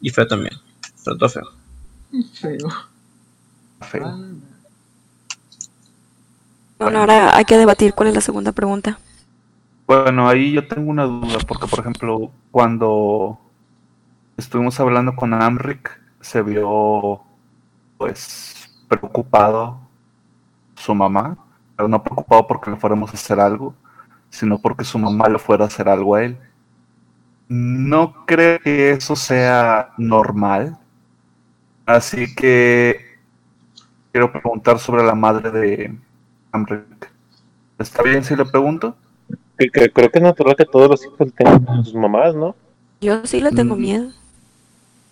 y 0.00 0.10
feo 0.10 0.26
también. 0.26 0.54
Pero 1.04 1.16
todo 1.16 1.28
feo. 1.28 1.44
Feo. 2.32 2.68
feo. 3.80 4.06
Ah, 4.06 4.18
Bueno, 6.78 7.00
ahora 7.00 7.36
hay 7.36 7.44
que 7.44 7.58
debatir 7.58 7.94
cuál 7.94 8.08
es 8.08 8.14
la 8.14 8.20
segunda 8.20 8.52
pregunta. 8.52 8.98
Bueno, 9.86 10.28
ahí 10.28 10.52
yo 10.52 10.66
tengo 10.66 10.90
una 10.90 11.04
duda, 11.04 11.38
porque 11.46 11.66
por 11.66 11.78
ejemplo, 11.78 12.30
cuando 12.50 13.38
estuvimos 14.36 14.78
hablando 14.80 15.14
con 15.14 15.32
Amric, 15.32 16.00
se 16.20 16.42
vio 16.42 17.20
pues 17.96 18.68
preocupado 18.88 19.78
su 20.74 20.94
mamá, 20.94 21.36
pero 21.76 21.88
no 21.88 22.02
preocupado 22.02 22.46
porque 22.46 22.70
le 22.70 22.76
fuéramos 22.76 23.10
a 23.10 23.14
hacer 23.14 23.38
algo, 23.38 23.74
sino 24.30 24.58
porque 24.58 24.84
su 24.84 24.98
mamá 24.98 25.28
le 25.28 25.38
fuera 25.38 25.64
a 25.64 25.68
hacer 25.68 25.88
algo 25.88 26.14
a 26.16 26.24
él. 26.24 26.36
No 27.48 28.24
creo 28.26 28.58
que 28.60 28.90
eso 28.90 29.14
sea 29.14 29.90
normal, 29.98 30.76
así 31.84 32.34
que 32.34 33.00
quiero 34.12 34.32
preguntar 34.32 34.78
sobre 34.78 35.04
la 35.04 35.14
madre 35.14 35.50
de 35.50 35.94
Amric. 36.50 37.10
¿Está 37.78 38.02
bien 38.02 38.24
si 38.24 38.34
le 38.34 38.44
pregunto? 38.46 38.96
Creo 39.56 40.10
que 40.10 40.18
es 40.18 40.22
natural 40.22 40.56
que 40.56 40.64
todos 40.64 40.90
los 40.90 41.04
hijos 41.04 41.32
tengan 41.34 41.68
a 41.68 41.84
sus 41.84 41.94
mamás, 41.94 42.34
¿no? 42.34 42.54
Yo 43.00 43.24
sí 43.26 43.40
le 43.40 43.52
tengo 43.52 43.76
Mm. 43.76 43.80
miedo. 43.80 44.10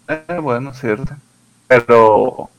Eh, 0.08 0.38
bueno, 0.42 0.74
cierto. 0.74 1.14
Pero 1.68 2.50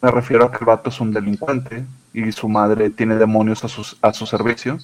me 0.00 0.10
refiero 0.10 0.44
a 0.44 0.50
que 0.50 0.58
el 0.58 0.64
vato 0.66 0.88
es 0.90 1.00
un 1.00 1.12
delincuente 1.12 1.84
y 2.12 2.32
su 2.32 2.48
madre 2.48 2.90
tiene 2.90 3.16
demonios 3.16 3.62
a 3.64 3.68
su, 3.68 3.96
a 4.00 4.12
su 4.12 4.26
servicio. 4.26 4.78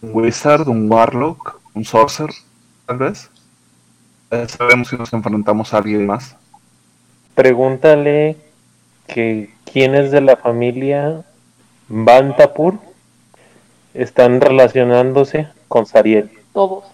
Un 0.00 0.10
wizard, 0.14 0.68
un 0.68 0.90
warlock, 0.90 1.60
un 1.74 1.84
sorcerer, 1.84 2.34
tal 2.88 2.96
vez. 2.96 3.30
Eh, 4.30 4.46
sabemos 4.48 4.88
si 4.88 4.96
nos 4.96 5.12
enfrentamos 5.12 5.74
a 5.74 5.78
alguien 5.78 6.06
más. 6.06 6.36
Pregúntale 7.34 8.36
que 9.06 9.54
quiénes 9.70 10.10
de 10.10 10.22
la 10.22 10.36
familia 10.36 11.22
Bantapur 11.88 12.78
están 13.92 14.40
relacionándose 14.40 15.48
con 15.68 15.84
Sariel. 15.84 16.30
Todos. 16.54 16.84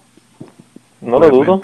No 1.01 1.21
lo 1.21 1.31
dudo. 1.31 1.61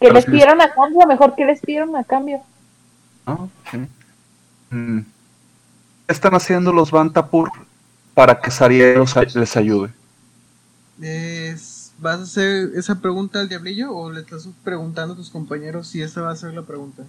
Que 0.00 0.10
les 0.10 0.24
pidieron 0.24 0.60
a 0.60 0.72
cambio, 0.72 1.06
mejor 1.06 1.36
que 1.36 1.44
les 1.44 1.60
pidieron 1.60 1.94
a 1.94 2.02
cambio. 2.02 2.42
Mm. 4.70 4.98
¿Qué 6.06 6.12
están 6.12 6.34
haciendo 6.34 6.72
los 6.72 6.90
Bantapur 6.90 7.52
para 8.14 8.40
que 8.40 8.50
Sariel 8.50 8.98
los 8.98 9.14
les 9.36 9.56
ayude? 9.56 9.90
Es- 11.00 11.92
¿Vas 11.98 12.18
a 12.20 12.22
hacer 12.22 12.70
esa 12.76 13.00
pregunta 13.00 13.40
al 13.40 13.48
diablillo 13.48 13.94
o 13.94 14.10
le 14.10 14.20
estás 14.20 14.48
preguntando 14.64 15.12
a 15.14 15.16
tus 15.16 15.28
compañeros 15.28 15.86
si 15.86 16.00
esa 16.00 16.22
va 16.22 16.30
a 16.30 16.36
ser 16.36 16.54
la 16.54 16.62
pregunta? 16.62 17.02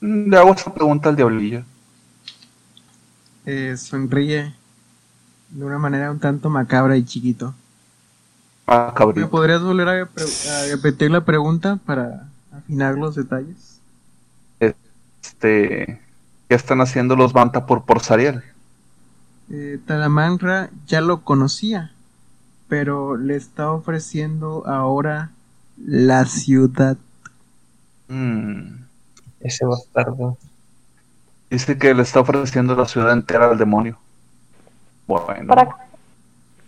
Mm, 0.00 0.30
Le 0.30 0.36
hago 0.38 0.54
esa 0.54 0.72
pregunta 0.72 1.10
al 1.10 1.16
diablillo. 1.16 1.62
Eh, 3.44 3.76
sonríe 3.76 4.54
de 5.50 5.64
una 5.64 5.78
manera 5.78 6.10
un 6.10 6.18
tanto 6.18 6.48
macabra 6.48 6.96
y 6.96 7.04
chiquito. 7.04 7.54
Ah, 8.66 8.88
¿Me 8.88 8.94
cabrón. 8.94 9.28
podrías 9.28 9.62
volver 9.62 9.88
a, 9.88 10.08
repetir 10.70 11.10
la 11.10 11.24
pregunta 11.24 11.78
para 11.84 12.26
afinar 12.50 12.96
los 12.96 13.14
detalles? 13.14 13.78
Este, 14.60 16.00
¿Qué 16.48 16.54
están 16.54 16.80
haciendo 16.80 17.14
los 17.14 17.32
Bantapur 17.32 17.84
por 17.84 18.00
Sariel? 18.00 18.42
Eh, 19.50 19.78
Talamanra 19.86 20.70
ya 20.86 21.02
lo 21.02 21.22
conocía, 21.22 21.92
pero 22.68 23.16
le 23.16 23.36
está 23.36 23.72
ofreciendo 23.72 24.66
ahora 24.66 25.30
la 25.76 26.24
ciudad. 26.26 26.96
Mm. 28.08 28.84
Ese 29.40 29.64
bastardo. 29.64 30.38
Dice 31.50 31.78
que 31.78 31.94
le 31.94 32.02
está 32.02 32.20
ofreciendo 32.20 32.74
la 32.74 32.86
ciudad 32.86 33.12
entera 33.12 33.50
al 33.50 33.58
demonio. 33.58 33.98
Bueno. 35.06 35.46
Para 35.48 35.68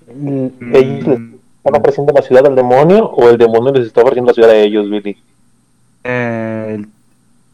¿Ellos 0.08 1.06
les 1.06 1.40
están 1.56 1.80
ofreciendo 1.80 2.12
la 2.12 2.22
ciudad 2.22 2.46
al 2.46 2.54
demonio 2.54 3.06
o 3.06 3.28
el 3.28 3.38
demonio 3.38 3.72
les 3.72 3.88
está 3.88 4.02
ofreciendo 4.02 4.30
la 4.30 4.34
ciudad 4.34 4.50
a 4.50 4.56
ellos, 4.56 4.88
Billy? 4.88 5.16
Eh, 6.04 6.84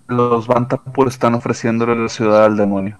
los 0.08 0.46
Bantapur 0.46 1.08
están 1.08 1.34
ofreciéndole 1.34 1.96
la 1.96 2.08
ciudad 2.08 2.44
al 2.44 2.56
demonio. 2.56 2.98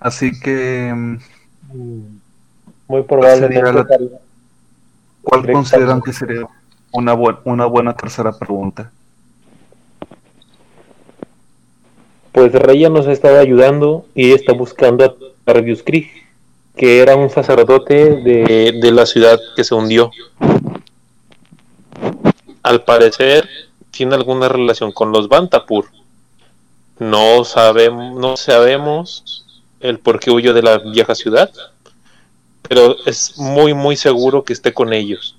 Así 0.00 0.38
que, 0.38 0.92
mm, 0.94 1.16
Muy 2.88 3.02
probablemente. 3.02 3.62
La- 3.72 3.84
Sariel- 3.84 4.10
¿cuál 5.22 5.50
consideran 5.52 6.02
que 6.02 6.12
sería 6.12 6.46
una, 6.92 7.14
buen- 7.14 7.38
una 7.44 7.66
buena 7.66 7.94
tercera 7.96 8.32
pregunta? 8.32 8.90
Pues 12.32 12.52
Reya 12.52 12.88
nos 12.88 13.06
estaba 13.06 13.38
ayudando 13.38 14.06
y 14.14 14.32
está 14.32 14.52
buscando 14.52 15.04
a 15.04 15.14
Tarvius 15.44 15.82
Krieg, 15.82 16.10
que 16.76 17.00
era 17.00 17.14
un 17.16 17.30
sacerdote 17.30 17.94
de, 18.22 18.78
de 18.82 18.92
la 18.92 19.06
ciudad 19.06 19.38
que 19.54 19.62
se 19.62 19.74
hundió. 19.74 20.10
Al 22.62 22.82
parecer 22.82 23.48
tiene 23.90 24.16
alguna 24.16 24.48
relación 24.48 24.90
con 24.90 25.12
los 25.12 25.28
Bantapur. 25.28 25.86
No 26.98 27.44
sabemos, 27.44 28.18
no 28.18 28.36
sabemos 28.36 29.46
el 29.80 29.98
por 30.00 30.18
qué 30.18 30.30
huyó 30.32 30.52
de 30.54 30.62
la 30.62 30.78
vieja 30.78 31.14
ciudad, 31.14 31.50
pero 32.68 32.96
es 33.06 33.38
muy 33.38 33.74
muy 33.74 33.96
seguro 33.96 34.44
que 34.44 34.52
esté 34.52 34.72
con 34.72 34.92
ellos. 34.92 35.36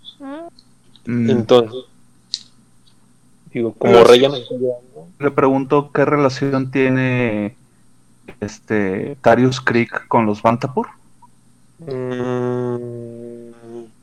Mm, 1.06 1.30
Entonces, 1.30 1.84
digo, 3.54 3.74
como 3.74 3.98
ayudando, 4.00 4.40
Le 5.20 5.32
pregunto 5.32 5.92
qué 5.94 6.04
relación 6.06 6.72
tiene 6.72 7.56
este 8.42 9.18
Tarius 9.22 9.62
Creek 9.62 10.08
con 10.08 10.26
los 10.26 10.42
Bantapur. 10.42 10.88
mm, 11.80 11.86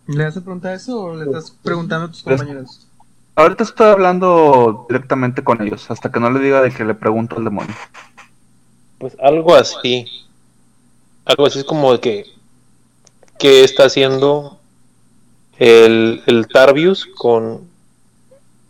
¿Le 0.09 0.25
vas 0.25 0.37
a 0.37 0.41
preguntar 0.41 0.75
eso 0.75 1.01
o 1.01 1.17
le 1.17 1.25
estás 1.25 1.51
preguntando 1.63 2.07
a 2.07 2.09
tus 2.11 2.25
Les- 2.27 2.41
compañeros? 2.41 2.87
Ahorita 3.35 3.65
estoy 3.65 3.87
hablando 3.89 4.85
directamente 4.91 5.43
con 5.43 5.63
ellos, 5.63 5.91
hasta 5.91 6.13
que 6.13 6.21
no 6.21 6.31
le 6.31 6.39
diga 6.41 6.61
de 6.61 6.71
que 6.71 6.85
le 6.85 6.95
pregunto 6.95 7.37
al 7.37 7.45
demonio. 7.45 7.75
Pues 8.99 9.17
algo 9.23 9.55
así. 9.55 10.07
Algo 11.25 11.47
así 11.47 11.61
es 11.61 11.65
como 11.65 11.93
de 11.93 12.01
que. 12.01 12.27
¿Qué 13.43 13.65
está 13.65 13.87
haciendo 13.87 14.61
el, 15.59 16.23
el 16.27 16.47
Tarvius 16.47 17.07
con, 17.07 17.63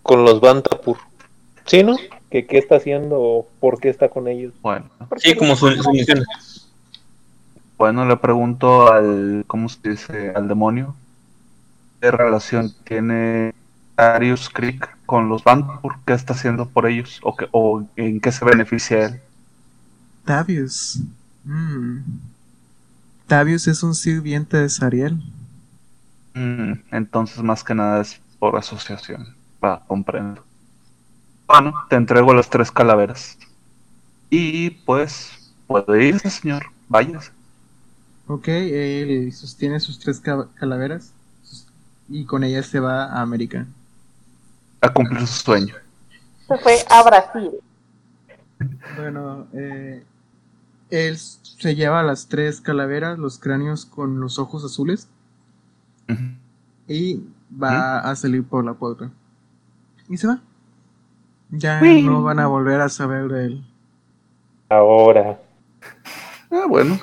con 0.02 0.24
los 0.24 0.40
Bantapur? 0.40 0.96
¿Sí, 1.66 1.82
no? 1.82 1.96
¿Qué, 2.30 2.46
¿Qué 2.46 2.56
está 2.56 2.76
haciendo 2.76 3.20
o 3.20 3.46
por 3.60 3.78
qué 3.80 3.90
está 3.90 4.08
con 4.08 4.28
ellos? 4.28 4.54
Bueno, 4.62 4.86
Sí, 5.18 5.36
como 5.36 5.56
su, 5.56 5.70
su 5.72 5.90
misión. 5.92 6.24
bueno, 7.76 8.06
le 8.06 8.16
pregunto 8.16 8.90
al, 8.90 9.44
¿cómo 9.46 9.68
se 9.68 9.90
dice? 9.90 10.32
Al 10.34 10.48
demonio. 10.48 10.96
¿Qué 12.00 12.10
relación 12.10 12.72
tiene 12.84 13.52
Darius 13.96 14.48
Creek 14.48 14.88
con 15.04 15.28
los 15.28 15.44
Bantapur? 15.44 15.96
¿Qué 16.06 16.14
está 16.14 16.32
haciendo 16.32 16.66
por 16.66 16.86
ellos? 16.86 17.20
¿O, 17.22 17.36
qué- 17.36 17.48
o 17.52 17.84
en 17.96 18.20
qué 18.22 18.32
se 18.32 18.44
beneficia 18.46 19.04
él? 19.04 19.20
Tavius. 20.24 20.98
Mm. 21.44 21.98
Tavius 23.32 23.66
es 23.66 23.82
un 23.82 23.94
sirviente 23.94 24.58
de 24.58 24.68
Sariel. 24.68 25.18
Mm, 26.34 26.72
entonces, 26.90 27.42
más 27.42 27.64
que 27.64 27.74
nada 27.74 28.02
es 28.02 28.20
por 28.38 28.58
asociación. 28.58 29.34
Va, 29.64 29.82
comprendo. 29.86 30.44
Bueno, 31.46 31.72
te 31.88 31.96
entrego 31.96 32.34
las 32.34 32.50
tres 32.50 32.70
calaveras. 32.70 33.38
Y 34.28 34.68
pues, 34.68 35.50
puede 35.66 36.08
irse, 36.08 36.28
señor. 36.28 36.66
Váyase. 36.90 37.32
Ok, 38.26 38.48
él 38.48 39.32
sostiene 39.32 39.80
sus 39.80 39.98
tres 39.98 40.20
ca- 40.20 40.48
calaveras 40.56 41.14
y 42.10 42.26
con 42.26 42.44
ellas 42.44 42.66
se 42.66 42.80
va 42.80 43.06
a 43.06 43.22
América. 43.22 43.64
A 44.82 44.92
cumplir 44.92 45.26
su 45.26 45.42
sueño. 45.42 45.74
Se 46.48 46.58
fue 46.58 46.84
a 46.90 47.02
Brasil. 47.02 47.50
Bueno, 48.94 49.46
eh, 49.54 50.04
él 50.92 51.16
se 51.16 51.74
lleva 51.74 52.02
las 52.02 52.28
tres 52.28 52.60
calaveras, 52.60 53.18
los 53.18 53.38
cráneos 53.38 53.86
con 53.86 54.20
los 54.20 54.38
ojos 54.38 54.62
azules 54.64 55.08
y 56.86 57.22
va 57.50 58.00
a 58.00 58.14
salir 58.14 58.44
por 58.44 58.64
la 58.64 58.74
puerta. 58.74 59.10
Y 60.08 60.18
se 60.18 60.26
va. 60.26 60.40
Ya 61.50 61.80
Uy. 61.82 62.02
no 62.02 62.22
van 62.22 62.38
a 62.40 62.46
volver 62.46 62.82
a 62.82 62.88
saber 62.90 63.28
de 63.28 63.44
él. 63.46 63.64
Ahora. 64.68 65.40
Ah, 66.50 66.66
bueno. 66.68 66.98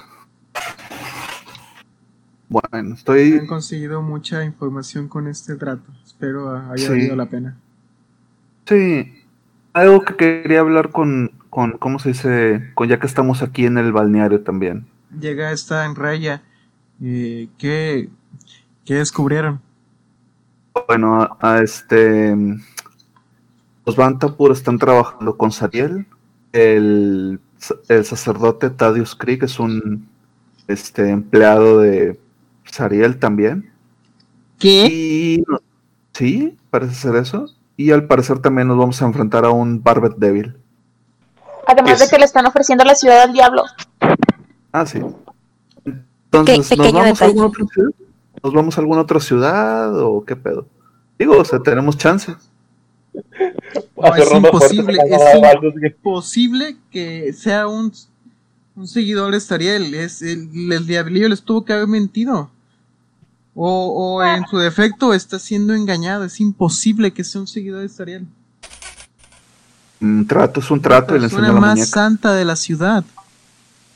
Bueno, 2.47 2.95
estoy. 2.95 3.33
Han 3.39 3.47
conseguido 3.47 4.01
mucha 4.01 4.43
información 4.43 5.07
con 5.07 5.27
este 5.27 5.55
trato. 5.55 5.91
Espero 6.05 6.49
haya 6.49 6.77
Sí. 6.85 6.89
valido 6.89 7.15
la 7.15 7.25
pena. 7.27 7.57
Sí. 8.65 9.13
Algo 9.73 10.03
que 10.03 10.15
quería 10.15 10.59
hablar 10.59 10.89
con, 10.91 11.31
con. 11.49 11.77
¿Cómo 11.77 11.99
se 11.99 12.09
dice? 12.09 12.71
Con 12.75 12.87
ya 12.87 12.99
que 12.99 13.07
estamos 13.07 13.41
aquí 13.41 13.65
en 13.65 13.77
el 13.77 13.91
balneario 13.91 14.41
también. 14.41 14.87
Llega 15.19 15.51
esta 15.51 15.85
en 15.85 15.95
raya. 15.95 16.43
Eh, 17.01 17.49
¿qué, 17.57 18.09
¿Qué 18.85 18.95
descubrieron? 18.95 19.61
Bueno, 20.87 21.21
a, 21.21 21.37
a 21.41 21.61
este. 21.61 22.35
Los 23.85 23.95
Bantapur 23.95 24.51
están 24.51 24.77
trabajando 24.77 25.35
con 25.37 25.51
Sariel. 25.51 26.05
El, 26.51 27.39
el 27.87 28.05
sacerdote 28.05 28.69
Tadius 28.69 29.15
Creek 29.15 29.43
es 29.43 29.59
un 29.59 30.07
este, 30.67 31.09
empleado 31.09 31.79
de 31.79 32.19
Sariel 32.65 33.17
también. 33.17 33.71
¿Qué? 34.59 34.87
Y 34.87 35.43
sí, 36.13 36.57
parece 36.69 36.95
ser 36.95 37.15
eso. 37.15 37.47
Y 37.77 37.91
al 37.91 38.07
parecer 38.07 38.39
también 38.39 38.67
nos 38.67 38.77
vamos 38.77 39.01
a 39.01 39.05
enfrentar 39.05 39.45
a 39.45 39.49
un 39.49 39.81
Barbet 39.81 40.17
Devil. 40.17 40.55
Además 41.71 41.93
Es- 41.93 41.99
de 41.99 42.07
que 42.09 42.17
le 42.19 42.25
están 42.25 42.45
ofreciendo 42.47 42.83
la 42.83 42.95
ciudad 42.95 43.21
al 43.21 43.33
diablo. 43.33 43.63
Ah, 44.71 44.85
sí. 44.85 44.99
Entonces, 46.31 46.77
¿nos 46.77 46.91
vamos 46.93 47.21
a 47.21 47.25
alguna 47.25 47.45
otra 47.47 47.65
ciudad? 47.73 47.89
¿Nos 48.43 48.53
vamos 48.53 48.77
a 48.77 48.81
alguna 48.81 49.01
otra 49.01 49.19
ciudad 49.19 50.01
o 50.01 50.23
qué 50.25 50.35
pedo? 50.35 50.65
Digo, 51.17 51.37
o 51.37 51.45
sea, 51.45 51.59
tenemos 51.59 51.97
chance. 51.97 52.35
No, 53.97 54.15
es 54.15 54.31
imposible, 54.31 54.97
es 55.07 55.41
Baldus, 55.41 55.73
que- 56.91 57.33
sea 57.33 57.67
un, 57.67 57.91
un 58.75 58.87
seguidor 58.87 59.31
de 59.33 59.39
Sariel. 59.39 59.93
Es, 59.93 60.21
el, 60.21 60.71
el 60.71 60.87
diablillo 60.87 61.27
les 61.29 61.41
tuvo 61.43 61.65
que 61.65 61.73
haber 61.73 61.87
mentido. 61.87 62.49
O, 63.55 64.15
o 64.17 64.23
en 64.23 64.45
su 64.47 64.57
defecto 64.57 65.13
está 65.13 65.37
siendo 65.37 65.73
engañado. 65.73 66.23
Es 66.23 66.39
imposible 66.39 67.11
que 67.11 67.23
sea 67.23 67.41
un 67.41 67.47
seguidor 67.47 67.81
de 67.81 67.89
Sariel. 67.89 68.25
Un 70.01 70.25
trato 70.27 70.59
es 70.59 70.71
un 70.71 70.81
trato 70.81 71.13
la 71.15 71.21
persona 71.21 71.51
la 71.51 71.59
más 71.59 71.75
muñeca. 71.75 71.87
santa 71.87 72.33
de 72.33 72.45
la 72.45 72.55
ciudad. 72.55 73.03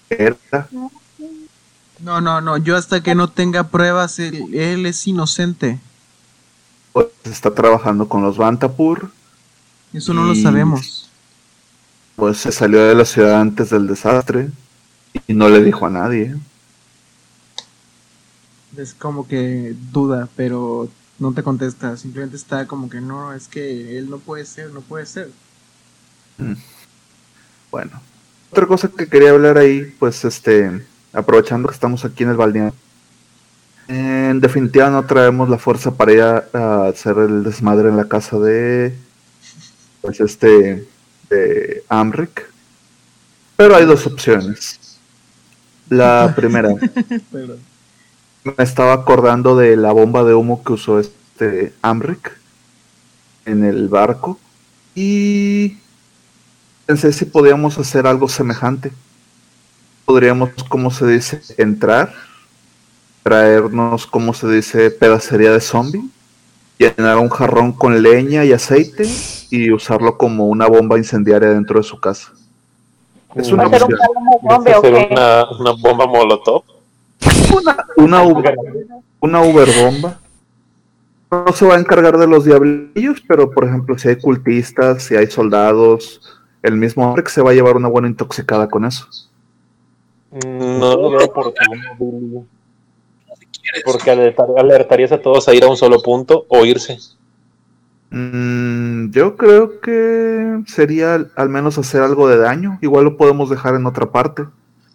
Era. 0.10 0.38
No, 2.00 2.20
no, 2.20 2.42
no. 2.42 2.58
Yo 2.58 2.76
hasta 2.76 3.02
que 3.02 3.16
no 3.16 3.30
tenga 3.30 3.70
pruebas, 3.70 4.20
él, 4.20 4.54
él 4.54 4.86
es 4.86 5.08
inocente. 5.08 5.80
Pues 6.92 7.08
está 7.24 7.54
trabajando 7.54 8.08
con 8.10 8.22
los 8.22 8.38
Bantapur. 8.38 9.10
Eso 9.94 10.14
no 10.14 10.26
lo 10.26 10.36
sabemos. 10.36 11.10
Pues 12.16 12.38
se 12.38 12.52
salió 12.52 12.84
de 12.84 12.96
la 12.96 13.06
ciudad 13.06 13.40
antes 13.40 13.70
del 13.70 13.88
desastre. 13.88 14.50
Y 15.28 15.34
no 15.34 15.48
le 15.48 15.64
dijo 15.64 15.86
a 15.86 15.90
nadie. 15.90 16.36
Es 18.76 18.94
como 18.94 19.28
que 19.28 19.76
duda, 19.92 20.28
pero 20.36 20.90
no 21.20 21.34
te 21.34 21.44
contesta. 21.44 21.96
Simplemente 21.96 22.36
está 22.36 22.68
como 22.68 22.90
que 22.90 23.00
no, 23.00 23.34
es 23.34 23.48
que 23.48 23.98
él 23.98 24.10
no 24.10 24.18
puede 24.18 24.46
ser, 24.46 24.72
no 24.72 24.82
puede 24.82 25.06
ser. 25.06 25.32
Bueno, 27.72 28.00
otra 28.52 28.68
cosa 28.68 28.88
que 28.88 29.08
quería 29.08 29.32
hablar 29.32 29.58
ahí, 29.58 29.96
pues 29.98 30.24
este, 30.26 30.86
aprovechando 31.12 31.68
que 31.68 31.74
estamos 31.74 32.06
aquí 32.06 32.22
en 32.22 32.30
el 32.30 32.38
balneario. 32.38 32.76
En 33.88 34.40
definitiva 34.40 34.92
no 34.92 35.04
traemos 35.08 35.50
la 35.50 35.58
fuerza 35.58 35.90
para 35.90 36.12
ir 36.14 36.22
a, 36.22 36.88
hacer 36.88 37.18
el 37.18 37.44
desmadre 37.44 37.90
en 37.90 37.98
la 37.98 38.08
casa 38.08 38.38
de 38.38 38.96
pues 40.02 40.20
este 40.20 40.88
de 41.32 41.84
Amric. 41.90 42.46
Pero 43.56 43.76
hay 43.76 43.86
dos 43.86 44.06
opciones. 44.06 45.00
La 45.90 46.32
primera, 46.36 46.70
me 48.44 48.54
estaba 48.58 48.94
acordando 48.94 49.56
de 49.56 49.76
la 49.76 49.92
bomba 49.92 50.24
de 50.24 50.34
humo 50.34 50.64
que 50.64 50.74
usó 50.74 51.00
este 51.00 51.74
Amric 51.82 52.38
en 53.46 53.64
el 53.64 53.90
barco 53.90 54.40
y 54.96 55.78
pensé 56.86 57.14
si 57.14 57.26
podíamos 57.26 57.78
hacer 57.78 58.08
algo 58.08 58.28
semejante. 58.28 58.92
Podríamos, 60.06 60.52
como 60.68 60.92
se 60.92 61.08
dice, 61.08 61.42
entrar, 61.58 62.14
traernos, 63.24 64.06
como 64.06 64.34
se 64.34 64.50
dice, 64.50 64.92
pedacería 64.92 65.52
de 65.52 65.62
zombie, 65.62 66.04
llenar 66.78 67.18
un 67.18 67.30
jarrón 67.30 67.72
con 67.72 68.02
leña 68.02 68.44
y 68.44 68.52
aceite 68.52 69.08
y 69.50 69.72
usarlo 69.72 70.18
como 70.18 70.48
una 70.48 70.68
bomba 70.68 70.98
incendiaria 70.98 71.50
dentro 71.50 71.80
de 71.80 71.84
su 71.84 72.00
casa. 72.00 72.32
Es 73.36 73.52
una 73.52 73.64
¿Va 73.64 73.70
a 73.70 73.80
ser 73.80 73.84
un 73.84 73.94
opción. 73.94 74.00
palomo 74.08 74.40
¿Vas 74.44 74.56
zombie 74.56 74.74
a 74.74 74.76
o 74.76 74.80
hacer 74.80 75.12
una, 75.12 75.52
una 75.60 75.72
bomba 75.72 76.06
molotov? 76.06 76.64
Una, 77.98 78.24
Uber, 78.24 78.56
una 79.20 79.42
Uber 79.42 79.70
bomba. 79.82 80.20
No 81.32 81.54
se 81.54 81.66
va 81.66 81.76
a 81.76 81.80
encargar 81.80 82.18
de 82.18 82.28
los 82.28 82.46
diablillos, 82.46 83.24
pero 83.28 83.50
por 83.50 83.66
ejemplo, 83.66 83.98
si 83.98 84.10
hay 84.10 84.18
cultistas, 84.18 85.04
si 85.04 85.16
hay 85.16 85.28
soldados, 85.28 86.22
el 86.64 86.76
mismo 86.76 87.08
hombre 87.08 87.24
que 87.24 87.30
se 87.30 87.42
va 87.42 87.52
a 87.52 87.54
llevar 87.54 87.76
una 87.76 87.90
buena 87.90 88.08
intoxicada 88.08 88.68
con 88.68 88.86
eso. 88.86 89.08
No 90.32 90.96
lo 90.98 91.12
veo 91.12 91.26
oportuno, 91.26 92.46
porque 93.86 94.12
alertar- 94.12 94.58
alertarías 94.58 95.12
a 95.12 95.22
todos 95.22 95.48
a 95.48 95.54
ir 95.54 95.64
a 95.64 95.68
un 95.68 95.78
solo 95.78 96.02
punto 96.02 96.46
o 96.50 96.66
irse. 96.66 96.98
Mm, 98.10 99.12
yo 99.12 99.36
creo 99.38 99.80
que 99.80 100.64
sería 100.68 101.16
al, 101.16 101.32
al 101.36 101.50
menos 101.50 101.78
hacer 101.78 102.02
algo 102.02 102.28
de 102.28 102.38
daño. 102.38 102.80
Igual 102.82 103.06
lo 103.06 103.18
podemos 103.18 103.50
dejar 103.50 103.76
en 103.76 103.86
otra 103.86 104.12
parte. 104.12 104.46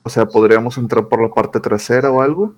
O 0.02 0.10
sea, 0.10 0.26
podríamos 0.26 0.78
entrar 0.78 1.08
por 1.08 1.20
la 1.22 1.34
parte 1.34 1.60
trasera 1.60 2.10
o 2.10 2.22
algo, 2.22 2.54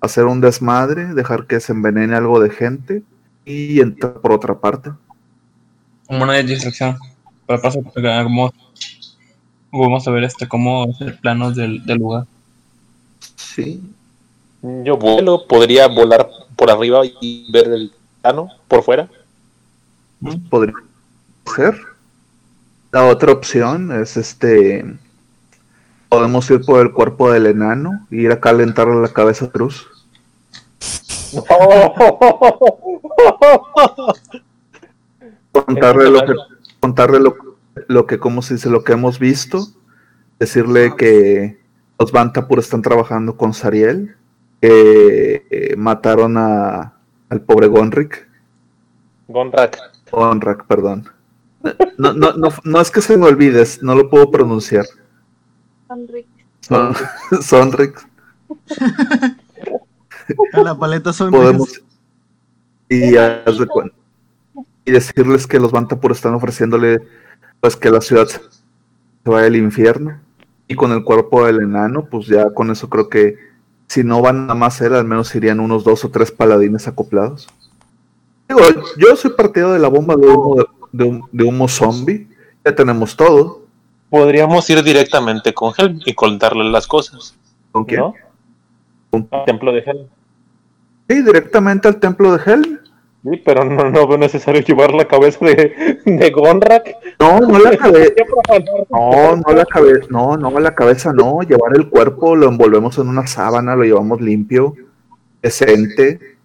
hacer 0.00 0.24
un 0.26 0.40
desmadre, 0.40 1.14
dejar 1.14 1.46
que 1.46 1.60
se 1.60 1.72
envenene 1.72 2.14
algo 2.14 2.40
de 2.40 2.50
gente 2.50 3.02
y 3.44 3.80
entrar 3.80 4.14
por 4.14 4.32
otra 4.32 4.58
parte. 4.58 4.90
Como 6.06 6.24
una 6.24 6.34
distracción. 6.34 6.96
Para 7.52 7.60
pasar, 7.60 7.82
vamos, 7.94 8.52
vamos 9.70 10.08
a 10.08 10.10
ver 10.10 10.24
este 10.24 10.48
cómo 10.48 10.84
hacer 10.84 11.20
planos 11.20 11.54
del, 11.54 11.84
del 11.84 11.98
lugar. 11.98 12.24
Sí, 13.36 13.82
Yo 14.62 14.96
vuelo, 14.96 15.46
podría 15.46 15.86
volar 15.88 16.26
por 16.56 16.70
arriba 16.70 17.02
y 17.20 17.52
ver 17.52 17.68
el 17.68 17.92
plano 18.22 18.48
por 18.68 18.82
fuera. 18.82 19.10
podría 20.48 20.72
ser. 21.54 21.78
La 22.90 23.04
otra 23.04 23.32
opción 23.32 24.00
es 24.00 24.16
este. 24.16 24.86
Podemos 26.08 26.50
ir 26.50 26.64
por 26.64 26.80
el 26.80 26.92
cuerpo 26.92 27.30
del 27.30 27.44
enano 27.44 28.06
y 28.10 28.22
ir 28.22 28.32
a 28.32 28.40
calentarle 28.40 29.02
la 29.02 29.12
cabeza 29.12 29.44
a 29.44 29.50
Cruz. 29.50 29.86
Contarle 35.52 36.10
lo 36.10 36.24
que, 36.24 36.32
contarle 36.82 37.20
lo, 37.20 37.36
lo 37.86 38.06
que, 38.06 38.18
como 38.18 38.42
se 38.42 38.54
dice, 38.54 38.68
lo 38.68 38.82
que 38.84 38.92
hemos 38.92 39.18
visto. 39.18 39.68
Decirle 40.38 40.96
que 40.96 41.60
los 41.98 42.10
Bantapur 42.10 42.58
están 42.58 42.82
trabajando 42.82 43.36
con 43.36 43.54
Sariel. 43.54 44.16
Que 44.60 45.46
eh, 45.50 45.76
mataron 45.76 46.36
a, 46.36 46.94
al 47.30 47.40
pobre 47.40 47.68
Gonric. 47.68 48.28
Gonrak. 49.28 49.78
Onrak, 50.10 50.66
perdón. 50.66 51.08
No, 51.96 52.12
no, 52.12 52.32
no, 52.32 52.48
no 52.64 52.80
es 52.80 52.90
que 52.90 53.00
se 53.00 53.16
me 53.16 53.26
olvides, 53.26 53.82
no 53.82 53.94
lo 53.94 54.10
puedo 54.10 54.30
pronunciar. 54.30 54.84
Son, 56.60 56.94
Sonrix. 57.42 58.06
A 60.52 60.60
la 60.60 60.76
paleta 60.76 61.12
son 61.12 61.30
Podemos. 61.30 61.82
Y, 62.88 63.16
haz 63.16 63.58
de 63.58 63.66
cuen- 63.66 63.92
y 64.84 64.90
decirles 64.92 65.46
que 65.46 65.60
los 65.60 65.72
Bantapur 65.72 66.12
están 66.12 66.34
ofreciéndole 66.34 67.00
pues 67.60 67.76
que 67.76 67.90
la 67.90 68.00
ciudad 68.00 68.26
se 68.26 68.40
vaya 69.24 69.46
al 69.46 69.56
infierno. 69.56 70.18
Y 70.68 70.74
con 70.74 70.92
el 70.92 71.04
cuerpo 71.04 71.44
del 71.44 71.60
enano, 71.60 72.06
pues 72.06 72.26
ya 72.26 72.50
con 72.50 72.70
eso 72.70 72.88
creo 72.88 73.08
que 73.08 73.36
si 73.88 74.02
no 74.04 74.22
van 74.22 74.50
a 74.50 74.54
más 74.54 74.80
él, 74.80 74.94
al 74.94 75.04
menos 75.04 75.34
irían 75.34 75.60
unos 75.60 75.84
dos 75.84 76.04
o 76.04 76.10
tres 76.10 76.30
paladines 76.30 76.88
acoplados. 76.88 77.46
Digo, 78.48 78.60
yo 78.96 79.14
soy 79.16 79.32
partido 79.32 79.72
de 79.72 79.78
la 79.78 79.88
bomba 79.88 80.16
de 80.16 80.26
humo, 80.28 80.56
de, 80.56 80.66
de 80.92 81.04
hum- 81.04 81.28
de 81.30 81.44
humo 81.44 81.68
zombie. 81.68 82.28
Ya 82.64 82.74
tenemos 82.74 83.16
todo. 83.16 83.62
Podríamos 84.08 84.68
ir 84.70 84.82
directamente 84.82 85.52
con 85.52 85.72
Helm 85.76 86.00
y 86.06 86.14
contarle 86.14 86.64
las 86.64 86.86
cosas. 86.86 87.34
¿Con 87.70 87.84
quién? 87.84 88.00
¿No? 88.00 88.14
Al 89.30 89.44
templo 89.44 89.72
de 89.72 89.80
Helm. 89.80 90.06
Sí, 91.08 91.22
directamente 91.22 91.88
al 91.88 92.00
templo 92.00 92.36
de 92.36 92.50
Helm. 92.50 92.78
Sí, 93.22 93.36
pero 93.44 93.64
no, 93.64 93.88
no 93.88 94.06
veo 94.08 94.18
necesario 94.18 94.60
llevar 94.66 94.92
la 94.92 95.06
cabeza 95.06 95.44
de, 95.44 96.00
de 96.04 96.30
Gonrak. 96.30 96.96
No, 97.20 97.40
no 97.40 97.58
la 97.58 97.76
cabeza. 97.76 98.12
No, 98.90 99.36
no 99.36 99.54
la 99.54 99.64
cabeza. 99.64 100.06
No, 100.10 100.36
no, 100.36 100.50
la 100.58 100.74
cabeza 100.74 101.12
no. 101.12 101.40
Llevar 101.42 101.76
el 101.76 101.88
cuerpo, 101.88 102.34
lo 102.36 102.48
envolvemos 102.48 102.98
en 102.98 103.08
una 103.08 103.26
sábana, 103.26 103.76
lo 103.76 103.84
llevamos 103.84 104.20
limpio, 104.20 104.74
decente. 105.40 106.36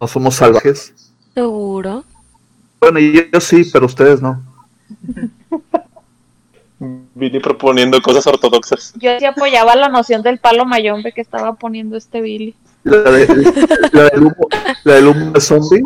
No 0.00 0.06
somos 0.06 0.36
salvajes. 0.36 1.12
¿Seguro? 1.34 2.04
Bueno, 2.80 2.98
y 2.98 3.12
yo, 3.12 3.22
yo 3.32 3.40
sí, 3.40 3.68
pero 3.70 3.86
ustedes 3.86 4.22
no. 4.22 4.42
Vine 7.14 7.40
proponiendo 7.40 8.00
cosas 8.00 8.26
ortodoxas. 8.26 8.94
Yo 8.96 9.18
sí 9.18 9.24
apoyaba 9.26 9.76
la 9.76 9.90
noción 9.90 10.22
del 10.22 10.38
palo 10.38 10.64
mayombe 10.64 11.12
que 11.12 11.20
estaba 11.20 11.54
poniendo 11.54 11.96
este 11.96 12.22
Billy. 12.22 12.54
La, 12.84 13.10
de- 13.10 13.52
la 13.92 14.04
del, 14.10 14.20
humo, 14.22 14.48
la 14.84 14.94
del 14.94 15.06
humo 15.08 15.30
de 15.32 15.40
zombie. 15.40 15.82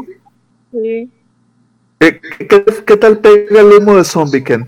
Sí. 0.73 1.11
¿Qué, 1.99 2.21
qué, 2.49 2.65
qué 2.87 2.97
tal 2.97 3.19
pega 3.19 3.61
el 3.61 3.73
humo 3.73 3.97
de 3.97 4.05
zombie, 4.05 4.45
Ken? 4.45 4.67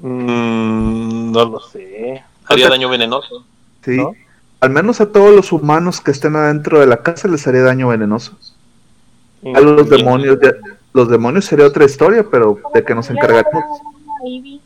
Mm, 0.00 1.32
no 1.32 1.44
lo 1.44 1.60
sé. 1.60 2.22
Haría 2.46 2.68
daño 2.68 2.88
venenoso. 2.88 3.44
Sí. 3.84 3.96
¿No? 3.96 4.14
Al 4.60 4.70
menos 4.70 5.00
a 5.00 5.12
todos 5.12 5.34
los 5.34 5.52
humanos 5.52 6.00
que 6.00 6.10
estén 6.10 6.36
adentro 6.36 6.80
de 6.80 6.86
la 6.86 7.02
casa 7.02 7.28
les 7.28 7.46
haría 7.46 7.62
daño 7.62 7.88
venenoso. 7.88 8.36
A 9.54 9.60
los 9.60 9.88
demonios, 9.90 10.38
ya- 10.42 10.54
los 10.94 11.08
demonios 11.08 11.44
sería 11.44 11.66
otra 11.66 11.84
historia, 11.84 12.24
pero 12.30 12.58
de 12.72 12.82
que 12.82 12.94
nos 12.94 13.10
encargaremos. 13.10 13.64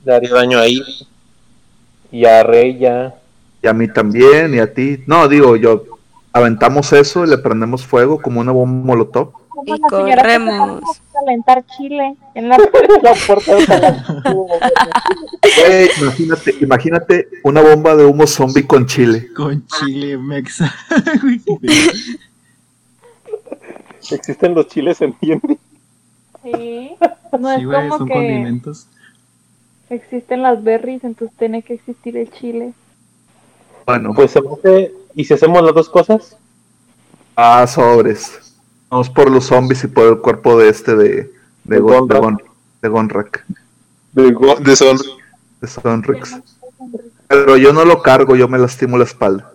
Le 0.04 0.14
haría 0.14 0.32
daño 0.34 0.58
ahí. 0.58 0.80
Y 2.12 2.24
a 2.24 2.42
Rey 2.44 2.78
ya. 2.78 3.14
Y 3.62 3.66
a 3.66 3.72
mí 3.72 3.88
también, 3.88 4.54
y 4.54 4.58
a 4.60 4.72
ti. 4.72 5.02
No, 5.06 5.26
digo, 5.28 5.56
yo 5.56 5.97
aventamos 6.38 6.92
eso 6.92 7.24
y 7.24 7.28
le 7.28 7.38
prendemos 7.38 7.86
fuego 7.86 8.20
como 8.20 8.40
una 8.40 8.52
bomba 8.52 8.86
molotov. 8.86 9.32
Y 9.66 9.78
corremos. 9.80 10.80
calentar 11.12 11.64
chile 11.76 12.14
en 12.34 12.48
la, 12.48 12.58
la 12.58 13.14
puerta. 13.26 14.22
Güey, 15.66 15.88
imagínate, 16.00 16.54
imagínate 16.60 17.28
una 17.42 17.60
bomba 17.62 17.96
de 17.96 18.04
humo 18.04 18.26
zombie 18.26 18.66
con 18.66 18.86
chile. 18.86 19.28
con 19.34 19.66
chile 19.66 20.16
mexa. 20.16 20.72
Existen 24.10 24.54
los 24.54 24.68
chiles 24.68 25.00
en 25.02 25.14
D&D. 25.20 25.58
Sí. 26.44 26.90
No 27.38 27.54
sí, 27.56 27.60
es 27.60 27.66
güey, 27.66 27.88
como 27.88 27.98
son 27.98 28.08
que 28.08 28.14
condimentos. 28.14 28.86
existen 29.90 30.42
las 30.42 30.62
berries, 30.62 31.04
entonces 31.04 31.36
tiene 31.36 31.62
que 31.62 31.74
existir 31.74 32.16
el 32.16 32.30
chile. 32.30 32.72
Bueno, 33.86 34.12
Pues 34.14 34.30
se 34.30 34.40
me 34.40 34.48
hace- 34.52 34.92
¿Y 35.18 35.24
si 35.24 35.34
hacemos 35.34 35.60
las 35.64 35.74
dos 35.74 35.88
cosas? 35.88 36.36
a 37.34 37.66
sobres. 37.66 38.54
Vamos 38.88 39.10
por 39.10 39.28
los 39.30 39.46
zombies 39.46 39.82
y 39.82 39.88
por 39.88 40.06
el 40.06 40.18
cuerpo 40.18 40.56
de 40.58 40.68
este 40.68 40.94
de, 40.94 41.08
de, 41.64 41.66
De 41.76 41.80
Gon- 41.80 42.06
de, 42.08 42.18
Gonrak. 42.18 42.22
Gon- 42.22 42.42
de 42.82 42.88
Gonrak, 42.88 43.44
De, 44.12 44.36
de 44.60 44.76
Son. 44.76 44.98
de 45.60 45.66
Sonrix. 45.68 46.36
Pero 47.26 47.56
yo 47.56 47.72
no 47.72 47.84
lo 47.84 48.00
cargo, 48.00 48.36
yo 48.36 48.46
me 48.48 48.58
lastimo 48.58 48.96
la 48.96 49.04
espalda. 49.04 49.52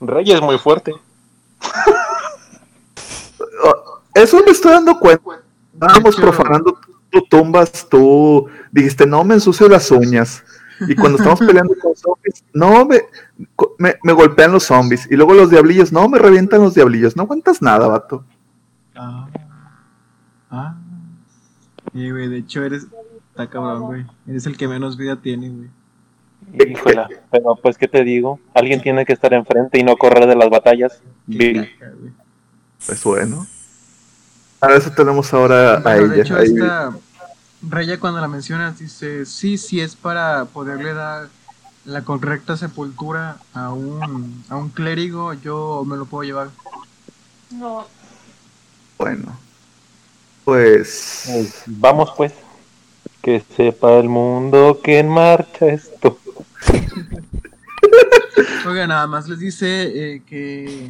Rey 0.00 0.30
es 0.30 0.40
muy 0.40 0.58
fuerte. 0.58 0.92
Eso 4.14 4.42
me 4.44 4.52
estoy 4.52 4.72
dando 4.72 4.98
cuenta. 4.98 5.40
Estábamos 5.72 6.16
profanando 6.16 6.78
tu 7.10 7.22
tumbas, 7.22 7.86
tú 7.88 8.46
dijiste, 8.70 9.06
no 9.06 9.24
me 9.24 9.34
ensucio 9.34 9.68
las 9.68 9.90
uñas. 9.90 10.42
Y 10.88 10.94
cuando 10.94 11.18
estamos 11.18 11.40
peleando 11.40 11.74
con 11.80 11.94
zombies, 11.94 12.44
no 12.52 12.84
me, 12.84 13.00
me, 13.78 13.94
me 14.02 14.12
golpean 14.12 14.52
los 14.52 14.64
zombies. 14.64 15.08
Y 15.10 15.16
luego 15.16 15.34
los 15.34 15.50
diablillos, 15.50 15.92
no 15.92 16.08
me 16.08 16.18
revientan 16.18 16.60
los 16.62 16.74
diablillos. 16.74 17.16
No 17.16 17.24
aguantas 17.24 17.62
nada, 17.62 17.86
vato. 17.88 18.24
Ah. 18.94 19.28
Ah. 20.50 20.76
Y, 21.94 22.10
güey, 22.10 22.28
de 22.28 22.38
hecho 22.38 22.64
eres. 22.64 22.86
Está 23.30 23.48
cabrón, 23.48 23.82
güey. 23.82 24.06
Eres 24.26 24.44
el 24.46 24.56
que 24.56 24.68
menos 24.68 24.96
vida 24.96 25.16
tiene, 25.20 25.48
güey. 25.48 25.68
Híjola, 26.70 27.08
pero 27.30 27.54
pues, 27.62 27.78
¿qué 27.78 27.88
te 27.88 28.02
digo? 28.04 28.40
Alguien 28.52 28.82
tiene 28.82 29.04
que 29.06 29.12
estar 29.12 29.32
enfrente 29.32 29.78
y 29.78 29.84
no 29.84 29.96
correr 29.96 30.26
de 30.26 30.34
las 30.36 30.50
batallas. 30.50 31.00
Bill. 31.26 31.70
Pues 32.84 33.02
bueno. 33.04 33.46
Para 34.58 34.76
eso 34.76 34.90
tenemos 34.90 35.32
ahora 35.32 35.74
a 35.76 35.80
Bueno, 35.80 36.08
de 36.08 36.14
ella. 36.14 36.22
hecho, 36.22 36.36
ahí. 36.36 36.46
esta 36.46 36.92
Raya 37.68 38.00
cuando 38.00 38.20
la 38.20 38.28
mencionas 38.28 38.78
dice, 38.78 39.24
sí, 39.24 39.58
sí 39.58 39.80
es 39.80 39.94
para 39.94 40.46
poderle 40.46 40.94
dar 40.94 41.28
la 41.84 42.02
correcta 42.02 42.56
sepultura 42.56 43.38
a 43.54 43.72
un, 43.72 44.44
a 44.48 44.56
un 44.56 44.70
clérigo, 44.70 45.32
yo 45.34 45.84
me 45.86 45.96
lo 45.96 46.06
puedo 46.06 46.24
llevar. 46.24 46.50
No. 47.50 47.86
Bueno. 48.98 49.38
Pues. 50.44 51.24
Pues, 51.26 51.62
vamos 51.66 52.12
pues. 52.16 52.32
Que 53.20 53.44
sepa 53.56 53.98
el 53.98 54.08
mundo 54.08 54.80
que 54.82 54.98
en 54.98 55.08
marcha 55.08 55.66
esto. 55.66 56.18
Oiga, 58.66 58.86
nada 58.86 59.06
más 59.06 59.28
les 59.28 59.38
dice 59.38 60.14
eh, 60.14 60.22
que, 60.26 60.88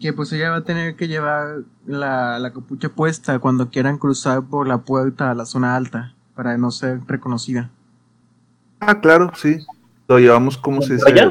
que 0.00 0.12
pues 0.12 0.32
ella 0.32 0.50
va 0.50 0.56
a 0.56 0.64
tener 0.64 0.96
que 0.96 1.08
llevar 1.08 1.62
la, 1.86 2.38
la 2.38 2.52
capucha 2.52 2.88
puesta 2.88 3.38
cuando 3.38 3.70
quieran 3.70 3.98
cruzar 3.98 4.42
por 4.42 4.66
la 4.66 4.78
puerta 4.78 5.30
a 5.30 5.34
la 5.34 5.46
zona 5.46 5.76
alta 5.76 6.14
para 6.34 6.56
no 6.58 6.70
ser 6.70 7.00
reconocida. 7.06 7.70
Ah, 8.80 9.00
claro, 9.00 9.32
sí. 9.34 9.58
Lo 10.08 10.18
llevamos 10.18 10.58
como 10.58 10.82
si 10.82 10.98
se. 10.98 11.04
¿Raya? 11.04 11.30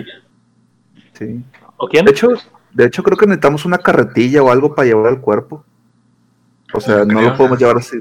Sí. 1.14 1.44
¿O 1.78 1.88
quién? 1.88 2.06
De 2.06 2.12
hecho, 2.12 2.30
de 2.74 2.86
hecho, 2.86 3.04
creo 3.04 3.18
que 3.18 3.28
necesitamos 3.28 3.66
una 3.66 3.78
carretilla 3.78 4.42
o 4.42 4.52
algo 4.52 4.74
para 4.74 4.88
llevar 4.88 5.14
el 5.14 5.22
cuerpo. 5.22 5.64
O 6.74 6.82
sea, 6.82 7.00
no 7.06 7.20
Creo. 7.20 7.30
lo 7.30 7.38
podemos 7.38 7.60
llevar 7.60 7.78
así 7.78 7.98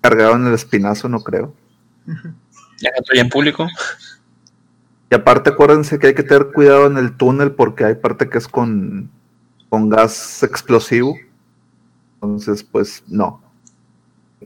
cargado 0.00 0.34
en 0.34 0.46
el 0.46 0.54
espinazo, 0.54 1.08
no 1.08 1.20
creo. 1.20 1.54
Ya 2.80 2.92
que 2.92 3.00
estoy 3.00 3.18
en 3.18 3.28
público. 3.28 3.66
Y 5.10 5.14
aparte, 5.16 5.50
acuérdense 5.50 5.98
que 5.98 6.06
hay 6.06 6.14
que 6.14 6.22
tener 6.22 6.52
cuidado 6.52 6.86
en 6.86 6.96
el 6.96 7.16
túnel 7.16 7.50
porque 7.50 7.84
hay 7.84 7.96
parte 7.96 8.28
que 8.28 8.38
es 8.38 8.46
con, 8.46 9.10
con 9.68 9.88
gas 9.88 10.42
explosivo. 10.42 11.16
Entonces, 12.14 12.62
pues 12.62 13.02
no. 13.06 13.40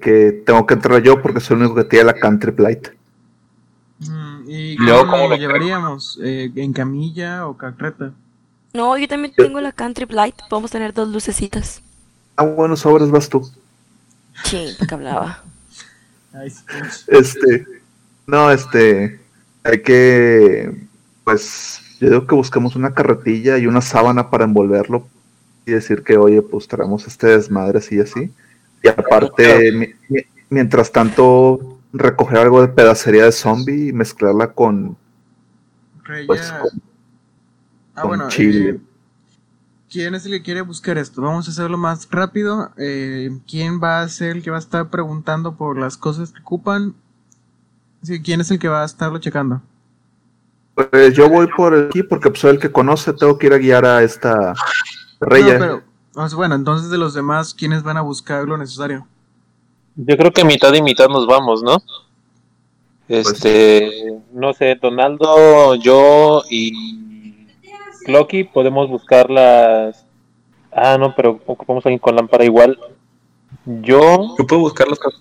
Que 0.01 0.43
tengo 0.44 0.66
que 0.66 0.74
entrar 0.74 1.03
yo 1.03 1.20
porque 1.23 1.40
soy 1.40 1.57
el 1.57 1.62
único 1.62 1.77
que 1.77 1.85
tiene 1.85 2.07
la 2.07 2.15
country 2.15 2.55
light. 2.59 2.89
Mm, 4.01 4.49
¿Y 4.49 4.55
Y 4.73 4.77
luego, 4.77 5.01
cómo 5.01 5.12
¿cómo 5.12 5.23
lo 5.24 5.31
lo 5.31 5.36
llevaríamos? 5.36 6.19
Eh, 6.23 6.51
¿En 6.57 6.73
camilla 6.73 7.47
o 7.47 7.57
carreta? 7.57 8.12
No, 8.74 8.97
yo 8.97 9.07
también 9.07 9.35
tengo 9.35 9.61
la 9.61 9.73
Country 9.73 10.07
Light. 10.09 10.35
Podemos 10.49 10.70
tener 10.70 10.94
dos 10.94 11.09
lucecitas. 11.09 11.82
Ah, 12.36 12.44
bueno, 12.44 12.74
sobres 12.77 13.11
vas 13.11 13.28
tú. 13.28 13.49
Sí, 14.44 14.74
porque 14.78 14.94
hablaba. 14.94 15.43
Este, 17.09 17.66
no, 18.27 18.51
este, 18.51 19.20
hay 19.65 19.82
que, 19.82 20.89
pues, 21.24 21.81
yo 22.03 22.11
digo 22.11 22.27
que 22.27 22.35
busquemos 22.35 22.74
una 22.77 22.95
carretilla 22.95 23.59
y 23.59 23.66
una 23.66 23.81
sábana 23.81 24.29
para 24.31 24.45
envolverlo 24.45 25.07
y 25.65 25.73
decir 25.73 26.03
que, 26.03 26.16
oye, 26.16 26.43
pues 26.43 26.66
traemos 26.69 27.07
este 27.07 27.29
desmadre 27.29 27.79
así 27.79 27.97
y 27.97 28.01
así. 28.01 28.33
Y 28.83 28.89
aparte, 28.89 29.70
mi- 29.73 29.95
mi- 30.09 30.23
mientras 30.51 30.91
tanto, 30.91 31.79
recoger 31.93 32.39
algo 32.39 32.61
de 32.61 32.69
pedacería 32.69 33.24
de 33.27 33.33
zombie 33.33 33.89
y 33.89 33.93
mezclarla 33.93 34.49
con, 34.53 34.97
Raya- 36.05 36.27
pues, 36.27 36.53
con, 36.53 36.83
ah, 37.95 38.03
con 38.03 38.09
bueno, 38.09 38.29
chile. 38.29 38.70
eh, 38.70 38.81
¿quién 39.91 40.15
es 40.15 40.27
el 40.27 40.33
que 40.33 40.43
quiere 40.43 40.62
buscar 40.62 40.99
esto? 40.99 41.23
Vamos 41.23 41.47
a 41.47 41.51
hacerlo 41.53 41.79
más 41.79 42.09
rápido. 42.11 42.73
Eh, 42.77 43.31
¿Quién 43.49 43.81
va 43.83 44.03
a 44.03 44.09
ser 44.09 44.37
el 44.37 44.43
que 44.43 44.51
va 44.51 44.57
a 44.57 44.61
estar 44.61 44.89
preguntando 44.91 45.55
por 45.55 45.79
las 45.79 45.97
cosas 45.97 46.33
que 46.33 46.41
ocupan? 46.41 46.95
Sí, 48.03 48.20
¿Quién 48.20 48.41
es 48.41 48.51
el 48.51 48.59
que 48.59 48.69
va 48.69 48.83
a 48.83 48.87
estarlo 48.87 49.19
checando? 49.19 49.62
Pues 50.74 51.15
yo 51.15 51.28
voy 51.28 51.47
por 51.49 51.74
aquí 51.74 52.03
porque 52.03 52.31
pues, 52.31 52.40
soy 52.40 52.53
el 52.53 52.59
que 52.59 52.73
conoce, 52.73 53.12
tengo 53.12 53.39
que 53.39 53.47
ir 53.47 53.53
a 53.53 53.59
guiar 53.59 53.85
a 53.85 54.03
esta 54.03 54.55
Reya. 55.20 55.59
No, 55.59 55.59
pero, 55.59 55.82
o 56.15 56.28
sea, 56.28 56.36
bueno, 56.36 56.55
entonces 56.55 56.90
de 56.90 56.99
los 56.99 57.15
demás, 57.15 57.55
¿quiénes 57.55 57.82
van 57.82 57.97
a 57.97 58.03
buscar 58.03 58.44
lo 58.44 58.57
necesario? 58.57 59.07
Yo 59.97 60.16
creo 60.16 60.32
que 60.32 60.44
mitad 60.44 60.73
y 60.73 60.82
mitad 60.82 61.09
nos 61.09 61.27
vamos, 61.27 61.62
¿no? 61.62 61.82
Este, 63.09 63.90
no 64.32 64.55
sé, 64.55 64.77
Donaldo, 64.81 65.74
yo 65.74 66.43
y 66.49 67.47
Clocky 68.05 68.44
podemos 68.44 68.89
buscar 68.89 69.28
las. 69.31 70.07
Ah, 70.73 70.97
no, 70.99 71.15
pero 71.15 71.40
ocupamos 71.47 71.85
a 71.85 71.89
alguien 71.89 71.99
con 71.99 72.16
lámpara 72.16 72.44
igual. 72.44 72.78
Yo, 73.66 74.35
Yo 74.39 74.47
puedo 74.47 74.62
buscar 74.62 74.89
las 74.89 74.99
cosas, 74.99 75.20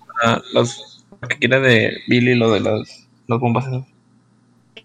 las 0.54 1.06
lo 1.22 1.28
que 1.28 1.38
quiera 1.38 1.60
de 1.60 1.98
Billy, 2.08 2.36
lo 2.36 2.52
de 2.52 2.62
las, 2.62 3.08
las 3.28 3.40
bombas. 3.40 3.68
esas. 3.68 3.91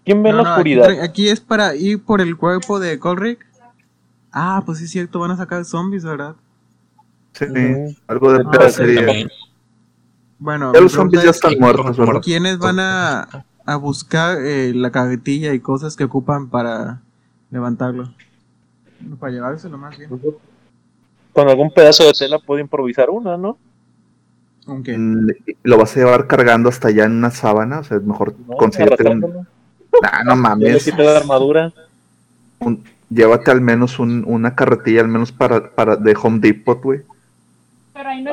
¿Quién 0.03 0.23
ve 0.23 0.31
No, 0.31 0.37
la 0.37 0.43
no, 0.43 0.49
aquí, 0.49 0.77
oscuridad? 0.77 1.01
aquí 1.01 1.29
es 1.29 1.39
para 1.39 1.75
ir 1.75 2.03
por 2.03 2.21
el 2.21 2.37
cuerpo 2.37 2.79
de 2.79 2.99
Colrick. 2.99 3.45
Ah, 4.31 4.61
pues 4.65 4.79
sí 4.79 4.85
es 4.85 4.91
cierto, 4.91 5.19
van 5.19 5.31
a 5.31 5.37
sacar 5.37 5.65
zombies, 5.65 6.03
¿verdad? 6.03 6.35
Sí, 7.33 7.45
algo 8.07 8.33
de 8.33 8.43
Ah. 8.45 8.69
También. 8.75 9.29
Bueno, 10.39 10.71
los 10.73 10.91
zombies 10.91 11.23
ya 11.23 11.29
es, 11.31 11.37
están 11.37 11.53
muertos, 11.59 11.97
¿verdad? 11.97 12.21
¿quiénes 12.23 12.59
van 12.59 12.79
a, 12.79 13.45
a 13.65 13.75
buscar 13.77 14.37
eh, 14.41 14.71
la 14.75 14.91
carretilla 14.91 15.53
y 15.53 15.59
cosas 15.59 15.95
que 15.95 16.03
ocupan 16.03 16.49
para 16.49 17.01
levantarlo? 17.49 18.13
Para 19.19 19.31
llevárselo 19.31 19.77
más 19.77 19.97
bien. 19.97 20.09
Con 21.33 21.49
algún 21.49 21.71
pedazo 21.71 22.03
de 22.03 22.13
tela 22.13 22.39
puedo 22.39 22.59
improvisar 22.59 23.09
una, 23.09 23.37
¿no? 23.37 23.57
Mm, 24.67 25.29
Lo 25.63 25.77
vas 25.77 25.95
a 25.95 25.99
llevar 25.99 26.27
cargando 26.27 26.69
hasta 26.69 26.89
allá 26.89 27.05
en 27.05 27.13
una 27.13 27.31
sábana, 27.31 27.79
o 27.79 27.83
sea, 27.83 27.99
mejor 27.99 28.35
No, 28.47 28.57
un... 28.57 29.47
Nah, 30.01 30.23
no 30.23 30.31
Yo 30.31 30.35
le 30.35 30.41
mames. 30.41 30.83
quité 30.83 31.03
la 31.03 31.17
armadura. 31.17 31.73
un- 32.59 32.83
llévate 33.09 33.51
al 33.51 33.61
menos 33.61 33.99
un- 33.99 34.23
una 34.27 34.55
carretilla, 34.55 35.01
al 35.01 35.07
menos 35.07 35.31
para, 35.31 35.71
para 35.73 35.95
de 35.95 36.15
Home 36.21 36.39
Depot, 36.39 36.81
güey. 36.81 37.01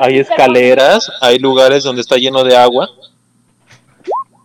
Hay 0.01 0.19
escaleras, 0.19 1.11
hay 1.21 1.39
lugares 1.39 1.83
donde 1.83 2.01
está 2.01 2.17
lleno 2.17 2.43
de 2.43 2.55
agua. 2.55 2.87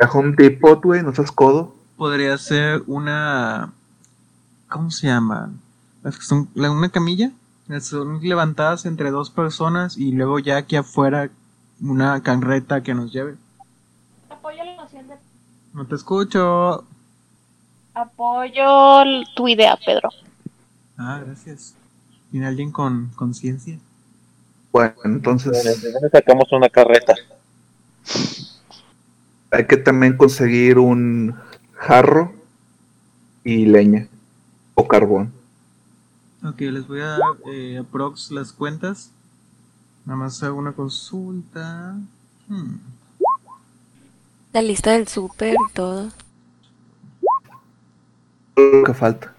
A 0.00 0.06
Home 0.10 0.34
Depot, 0.36 0.82
güey, 0.82 1.02
no 1.02 1.14
seas 1.14 1.30
codo. 1.32 1.74
podría 1.96 2.38
ser 2.38 2.82
una. 2.86 3.72
¿Cómo 4.70 4.90
se 4.90 5.08
llama? 5.08 5.50
Son 6.20 6.48
una 6.54 6.88
camilla. 6.88 7.30
Son 7.82 8.20
levantadas 8.22 8.86
entre 8.86 9.10
dos 9.10 9.30
personas 9.30 9.96
y 9.98 10.12
luego 10.12 10.38
ya 10.38 10.56
aquí 10.56 10.76
afuera 10.76 11.28
una 11.82 12.20
carreta 12.22 12.82
que 12.82 12.94
nos 12.94 13.12
lleve. 13.12 13.34
Apoyo 14.30 14.64
la 14.64 14.76
noción 14.76 15.06
de... 15.08 15.14
No 15.74 15.84
te 15.86 15.94
escucho. 15.94 16.84
Apoyo 17.94 19.04
tu 19.34 19.48
idea, 19.48 19.76
Pedro. 19.84 20.10
Ah, 20.96 21.22
gracias. 21.24 21.74
¿Tiene 22.30 22.46
alguien 22.46 22.70
con 22.70 23.08
conciencia? 23.16 23.78
Bueno, 24.72 24.94
¿De 25.02 25.10
entonces 25.10 25.82
dónde 25.92 26.10
sacamos 26.10 26.50
una 26.52 26.68
carreta? 26.68 27.14
hay 29.50 29.66
que 29.66 29.76
también 29.76 30.16
conseguir 30.16 30.78
un 30.78 31.34
jarro 31.74 32.32
y 33.42 33.66
leña 33.66 34.06
o 34.74 34.86
carbón. 34.86 35.32
Ok, 36.44 36.60
les 36.60 36.86
voy 36.86 37.00
a 37.00 37.06
dar 37.06 37.20
eh, 37.52 37.78
aprox 37.78 38.30
las 38.30 38.52
cuentas. 38.52 39.10
Nada 40.06 40.18
más 40.18 40.42
hago 40.42 40.58
una 40.58 40.72
consulta. 40.72 41.96
Hmm. 42.48 42.76
La 44.52 44.62
lista 44.62 44.92
del 44.92 45.08
súper 45.08 45.54
y 45.54 45.72
todo. 45.74 46.10
Lo 48.72 48.84
que 48.84 48.94
falta. 48.94 49.34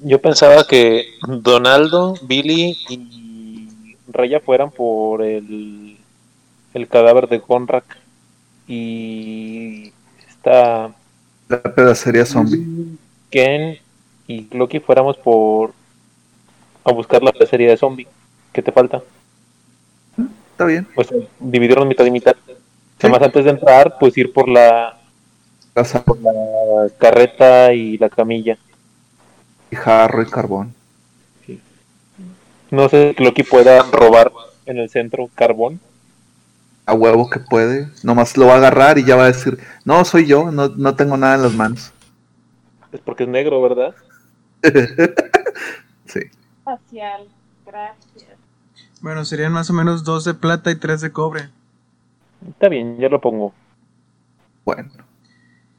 Yo 0.00 0.20
pensaba 0.20 0.66
que 0.66 1.06
Donaldo, 1.26 2.14
Billy 2.22 2.76
y 2.88 3.96
Raya 4.08 4.40
fueran 4.40 4.70
por 4.70 5.22
el, 5.22 5.96
el 6.74 6.88
cadáver 6.88 7.28
de 7.28 7.40
Conrack. 7.40 7.98
Y 8.66 9.92
esta 10.28 10.94
La 11.48 11.62
pedacería 11.62 12.26
zombie. 12.26 12.96
Ken 13.30 13.78
y 14.26 14.48
Loki 14.56 14.80
fuéramos 14.80 15.16
por 15.16 15.72
a 16.84 16.92
buscar 16.92 17.22
la 17.22 17.32
pecería 17.32 17.70
de 17.70 17.76
zombie. 17.76 18.08
¿Qué 18.52 18.62
te 18.62 18.72
falta? 18.72 19.02
Está 20.50 20.64
bien. 20.64 20.86
Pues 20.94 21.08
dividirnos 21.38 21.86
mitad 21.86 22.04
y 22.04 22.10
mitad. 22.10 22.34
Además, 22.98 23.22
antes 23.22 23.44
de 23.44 23.50
entrar, 23.50 23.96
pues 23.98 24.16
ir 24.16 24.32
por 24.32 24.48
la, 24.48 25.01
Casa 25.74 26.02
por 26.02 26.20
la 26.20 26.30
carreta 26.98 27.72
y 27.72 27.98
la 27.98 28.10
camilla. 28.10 28.58
y 29.70 29.76
jarro 29.76 30.22
y 30.22 30.26
carbón. 30.26 30.74
No 32.70 32.88
sé 32.88 33.14
si 33.16 33.22
Loki 33.22 33.42
pueda 33.42 33.82
robar 33.90 34.32
en 34.64 34.78
el 34.78 34.88
centro 34.88 35.28
carbón. 35.34 35.78
A 36.86 36.94
huevo 36.94 37.28
que 37.28 37.38
puede. 37.38 37.88
Nomás 38.02 38.36
lo 38.36 38.46
va 38.46 38.54
a 38.54 38.56
agarrar 38.56 38.98
y 38.98 39.04
ya 39.04 39.14
va 39.16 39.24
a 39.24 39.32
decir, 39.32 39.58
no, 39.84 40.04
soy 40.04 40.26
yo, 40.26 40.50
no, 40.50 40.68
no 40.68 40.96
tengo 40.96 41.16
nada 41.16 41.34
en 41.36 41.42
las 41.42 41.54
manos. 41.54 41.92
Es 42.90 43.00
porque 43.00 43.24
es 43.24 43.28
negro, 43.28 43.60
¿verdad? 43.62 43.94
sí. 46.06 46.20
Facial, 46.64 47.28
gracias. 47.66 48.38
Bueno, 49.00 49.24
serían 49.24 49.52
más 49.52 49.68
o 49.68 49.72
menos 49.72 50.04
dos 50.04 50.24
de 50.24 50.34
plata 50.34 50.70
y 50.70 50.76
tres 50.76 51.00
de 51.00 51.12
cobre. 51.12 51.50
Está 52.48 52.68
bien, 52.68 52.98
ya 52.98 53.08
lo 53.08 53.20
pongo. 53.20 53.52
Bueno. 54.64 54.90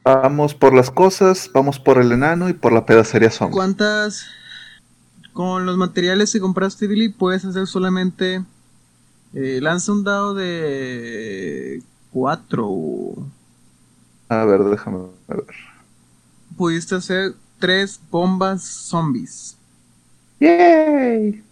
Vamos 0.04 0.54
por 0.54 0.74
las 0.74 0.90
cosas, 0.90 1.50
vamos 1.54 1.80
por 1.80 1.96
el 1.98 2.12
enano 2.12 2.50
y 2.50 2.52
por 2.52 2.72
la 2.72 2.84
pedacería 2.84 3.30
zombie. 3.30 3.54
¿Cuántas? 3.54 4.26
Con 5.32 5.64
los 5.64 5.76
materiales 5.78 6.30
que 6.32 6.40
compraste, 6.40 6.86
Billy, 6.86 7.08
puedes 7.08 7.44
hacer 7.44 7.66
solamente. 7.66 8.44
eh, 9.32 9.58
lanza 9.62 9.92
un 9.92 10.04
dado 10.04 10.34
de. 10.34 11.82
4. 12.12 13.14
A 14.28 14.44
ver, 14.44 14.60
déjame 14.64 14.98
ver. 15.26 15.44
Pudiste 16.56 16.94
hacer 16.94 17.32
tres 17.58 17.98
bombas 18.10 18.62
zombies. 18.62 19.56
¡Yay! 20.38 21.42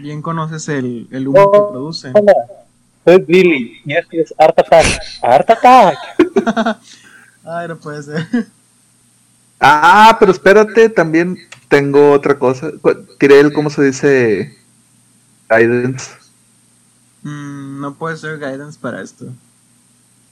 Bien 0.00 0.22
conoces 0.22 0.68
el, 0.68 1.06
el 1.10 1.28
humo 1.28 1.52
que 1.52 1.58
producen. 1.70 2.12
Hola, 2.16 2.32
soy 3.04 3.18
Billy 3.22 3.80
y 3.84 3.92
este 3.92 4.22
es 4.22 4.34
Art 4.38 4.58
Attack. 4.58 4.86
Art 5.22 5.50
Attack. 5.50 5.98
Ay, 7.44 7.68
no 7.68 7.76
puede 7.78 8.02
ser. 8.02 8.26
Ah, 9.60 10.16
pero 10.18 10.32
espérate, 10.32 10.88
también 10.88 11.38
tengo 11.68 12.12
otra 12.12 12.38
cosa. 12.38 12.70
Tiré 13.18 13.40
el, 13.40 13.52
¿cómo 13.52 13.70
se 13.70 13.82
dice? 13.82 14.58
Guidance. 15.48 16.10
Mm, 17.22 17.80
no 17.80 17.94
puede 17.94 18.16
ser 18.16 18.38
guidance 18.38 18.78
para 18.80 19.00
esto. 19.02 19.26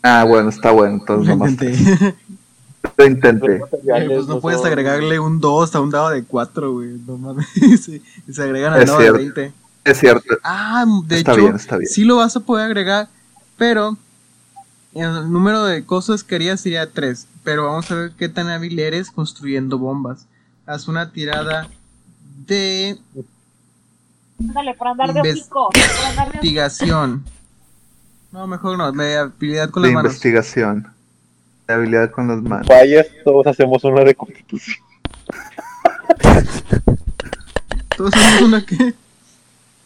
Ah, 0.03 0.25
bueno, 0.25 0.49
está 0.51 0.71
bueno, 0.73 0.95
entonces 0.97 1.29
Lo 1.29 1.35
nomás 1.37 1.53
intenté. 1.53 2.15
lo 2.97 3.07
intenté. 3.07 3.57
Eh, 3.57 3.61
pues 4.07 4.27
no 4.27 4.41
puedes 4.41 4.65
agregarle 4.65 5.19
un 5.19 5.41
2 5.41 5.75
a 5.75 5.81
un 5.81 5.91
dado 5.91 6.11
de 6.11 6.25
4, 6.25 6.73
güey. 6.73 6.91
No 7.07 7.17
mames. 7.19 7.47
Sí, 7.83 8.03
y 8.27 8.33
se 8.33 8.43
agregan 8.43 8.75
al 8.75 8.83
Es 8.83 8.87
dado 8.87 8.99
de 8.99 9.05
cierto. 9.05 9.19
20. 9.19 9.53
Es 9.85 9.99
cierto. 9.99 10.35
Ah, 10.45 10.85
de 11.07 11.17
Está 11.17 11.33
hecho, 11.33 11.41
bien, 11.41 11.57
está 11.57 11.77
bien. 11.79 11.89
sí 11.89 12.05
lo 12.05 12.17
vas 12.17 12.37
a 12.37 12.41
poder 12.41 12.67
agregar, 12.67 13.09
pero 13.57 13.97
el 14.95 15.31
número 15.33 15.65
de 15.65 15.85
cosas 15.85 16.23
que 16.25 16.35
harías 16.37 16.61
sería 16.61 16.91
3. 16.91 17.27
Pero 17.45 17.67
vamos 17.67 17.91
a 17.91 17.95
ver 17.95 18.13
qué 18.13 18.29
tan 18.29 18.49
hábil 18.49 18.79
eres 18.79 19.11
construyendo 19.11 19.79
bombas. 19.79 20.27
Haz 20.67 20.89
una 20.89 21.11
tirada 21.13 21.69
de 22.47 22.99
Dale, 24.39 24.75
por 24.75 24.89
andar 24.89 25.13
de 25.13 25.21
hocico. 25.21 25.71
Por 25.71 25.81
andar 25.83 26.15
de 26.15 26.21
hocico. 26.23 26.37
investigación. 26.37 27.25
No, 28.33 28.47
mejor 28.47 28.79
no, 28.79 28.91
de 28.93 29.17
habilidad 29.19 29.71
con 29.71 29.83
De 29.83 29.89
las 29.89 29.95
manos. 29.95 30.13
investigación. 30.13 30.89
De 31.67 31.75
habilidad 31.75 32.11
con 32.11 32.29
las 32.29 32.43
manos. 32.43 32.67
Fallas, 32.67 33.07
todos 33.25 33.47
hacemos 33.47 33.83
una 33.85 34.03
de 34.05 34.15
constitución. 34.15 34.79
Todos 37.97 38.15
hacemos 38.15 38.43
una 38.43 38.65
que. 38.65 38.95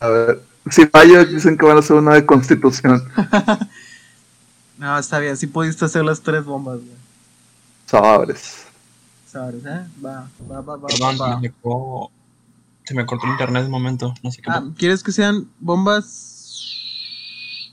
A 0.00 0.08
ver. 0.08 0.42
Si 0.70 0.84
fallo, 0.86 1.24
dicen 1.24 1.56
que 1.56 1.64
van 1.64 1.76
a 1.76 1.80
hacer 1.80 1.96
una 1.96 2.14
de 2.14 2.26
constitución. 2.26 3.02
No, 4.78 4.98
está 4.98 5.18
bien, 5.18 5.36
sí 5.36 5.46
pudiste 5.46 5.84
hacer 5.84 6.04
las 6.04 6.20
tres 6.20 6.44
bombas, 6.44 6.76
güey. 6.78 6.96
Sobres. 7.86 8.66
¿Sabes, 9.26 9.64
eh? 9.64 9.86
Va, 10.04 10.28
va, 10.50 10.60
va, 10.60 10.76
va, 10.76 10.88
Perdón, 10.88 11.16
va. 11.20 11.34
se 11.34 11.40
me, 11.40 11.50
co- 11.62 12.10
se 12.84 12.94
me 12.94 13.06
cortó 13.06 13.26
el 13.26 13.32
internet 13.32 13.64
un 13.64 13.70
momento. 13.70 14.14
No 14.22 14.30
sé 14.30 14.42
qué. 14.42 14.50
Ah, 14.50 14.64
¿quieres 14.76 15.02
que 15.02 15.12
sean 15.12 15.48
bombas? 15.60 16.34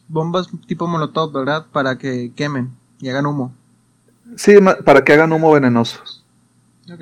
Bombas 0.08 0.48
tipo 0.68 0.88
molotov, 0.88 1.32
¿verdad? 1.32 1.66
Para 1.72 1.98
que 1.98 2.32
quemen 2.36 2.72
y 3.00 3.10
hagan 3.10 3.26
humo. 3.26 3.54
Sí, 4.38 4.56
para 4.86 5.04
que 5.04 5.14
hagan 5.14 5.32
humo 5.32 5.52
venenoso. 5.52 6.00
Ok. 6.92 7.02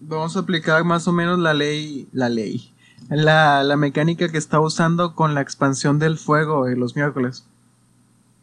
Vamos 0.00 0.36
a 0.36 0.40
aplicar 0.40 0.84
más 0.84 1.08
o 1.08 1.12
menos 1.12 1.38
la 1.38 1.54
ley. 1.54 2.08
La 2.12 2.28
ley. 2.28 2.72
La, 3.08 3.62
la 3.64 3.76
mecánica 3.76 4.28
que 4.30 4.38
está 4.38 4.60
usando 4.60 5.14
con 5.14 5.34
la 5.34 5.40
expansión 5.40 5.98
del 5.98 6.18
fuego 6.18 6.66
de 6.66 6.76
los 6.76 6.94
miércoles. 6.94 7.44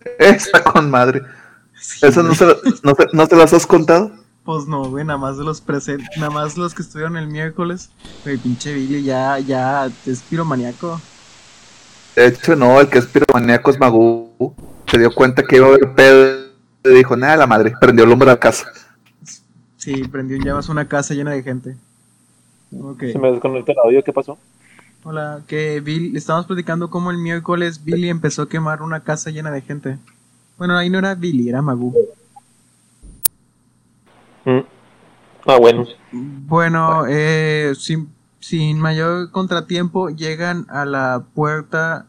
Está 0.19 0.63
con 0.63 0.89
madre. 0.89 1.21
Sí, 1.79 2.05
¿Eso 2.05 2.23
no 2.23 2.33
se, 2.33 2.45
no, 2.83 2.95
no 3.13 3.27
te 3.27 3.35
las 3.35 3.53
has 3.53 3.67
contado? 3.67 4.11
Pues 4.43 4.67
no, 4.67 4.89
güey, 4.89 5.03
nada 5.03 5.17
más 5.17 5.37
de 5.37 5.43
los 5.43 5.59
presentes, 5.59 6.07
nada 6.17 6.29
más 6.29 6.55
los 6.55 6.73
que 6.73 6.83
estuvieron 6.83 7.17
el 7.17 7.27
miércoles. 7.27 7.89
Güey, 8.23 8.37
pinche 8.37 8.73
Billy, 8.73 9.03
ya, 9.03 9.39
ya, 9.39 9.89
es 10.05 10.21
piromaníaco. 10.21 11.01
De 12.15 12.27
hecho, 12.27 12.55
no, 12.55 12.79
el 12.79 12.87
que 12.87 12.99
es 12.99 13.07
piromaníaco 13.07 13.71
es 13.71 13.79
Magú. 13.79 14.55
Se 14.87 14.99
dio 14.99 15.13
cuenta 15.13 15.43
que 15.43 15.57
iba 15.57 15.65
a 15.65 15.69
haber 15.69 15.93
pedo 15.95 16.45
y 16.83 16.89
dijo, 16.89 17.17
nada, 17.17 17.37
la 17.37 17.47
madre. 17.47 17.73
Prendió 17.79 18.05
el 18.05 18.11
hombre 18.11 18.29
a 18.29 18.39
casa. 18.39 18.71
Sí, 19.77 20.03
prendió 20.07 20.37
en 20.37 20.43
llamas 20.43 20.69
una 20.69 20.87
casa 20.87 21.13
llena 21.13 21.31
de 21.31 21.43
gente. 21.43 21.75
Ok. 22.79 22.99
Se 23.11 23.19
me 23.19 23.31
desconectó 23.31 23.71
el 23.71 23.79
audio, 23.79 24.03
¿qué 24.03 24.13
pasó? 24.13 24.37
Hola, 25.07 25.43
que 25.45 25.81
Bill, 25.81 26.17
estamos 26.17 26.47
platicando 26.47 26.89
cómo 26.89 27.11
el 27.11 27.19
miércoles 27.19 27.83
Billy 27.83 28.09
empezó 28.09 28.41
a 28.41 28.49
quemar 28.49 28.81
una 28.81 29.01
casa 29.01 29.29
llena 29.29 29.51
de 29.51 29.61
gente. 29.61 29.99
Bueno, 30.57 30.75
ahí 30.75 30.89
no 30.89 30.97
era 30.97 31.13
Billy, 31.13 31.47
era 31.47 31.61
Magu. 31.61 31.93
Mm. 34.45 34.61
Ah, 35.45 35.59
bueno. 35.59 35.85
Bueno, 36.11 37.05
eh, 37.07 37.73
sin, 37.77 38.09
sin 38.39 38.79
mayor 38.79 39.29
contratiempo 39.29 40.09
llegan 40.09 40.65
a 40.69 40.85
la 40.85 41.23
puerta 41.35 42.07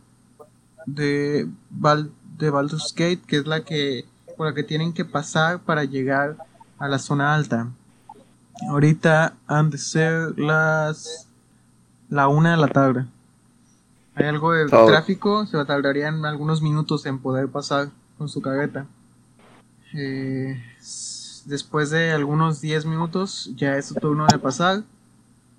de, 0.86 1.46
Val, 1.68 2.10
de 2.38 2.48
Baldur's 2.48 2.94
Gate, 2.96 3.20
que 3.26 3.36
es 3.36 3.46
la 3.46 3.62
que 3.62 4.06
por 4.38 4.46
la 4.46 4.54
que 4.54 4.62
tienen 4.62 4.94
que 4.94 5.04
pasar 5.04 5.60
para 5.60 5.84
llegar 5.84 6.38
a 6.78 6.88
la 6.88 6.98
zona 6.98 7.34
alta. 7.34 7.68
Ahorita 8.70 9.34
han 9.46 9.68
de 9.68 9.76
ser 9.76 10.38
las 10.38 11.25
la 12.08 12.28
una 12.28 12.52
de 12.52 12.56
la 12.56 12.68
tarde. 12.68 13.04
Hay 14.14 14.26
algo 14.26 14.52
de 14.52 14.64
Oh. 14.72 14.86
tráfico, 14.86 15.46
se 15.46 15.62
tardarían 15.64 16.24
algunos 16.24 16.62
minutos 16.62 17.04
en 17.06 17.18
poder 17.18 17.48
pasar 17.48 17.88
con 18.16 18.28
su 18.28 18.40
carreta. 18.40 18.86
Eh, 19.94 20.60
después 21.44 21.90
de 21.90 22.12
algunos 22.12 22.60
10 22.60 22.86
minutos 22.86 23.50
ya 23.56 23.76
es 23.76 23.86
su 23.86 23.94
turno 23.94 24.26
de 24.26 24.38
pasar 24.38 24.82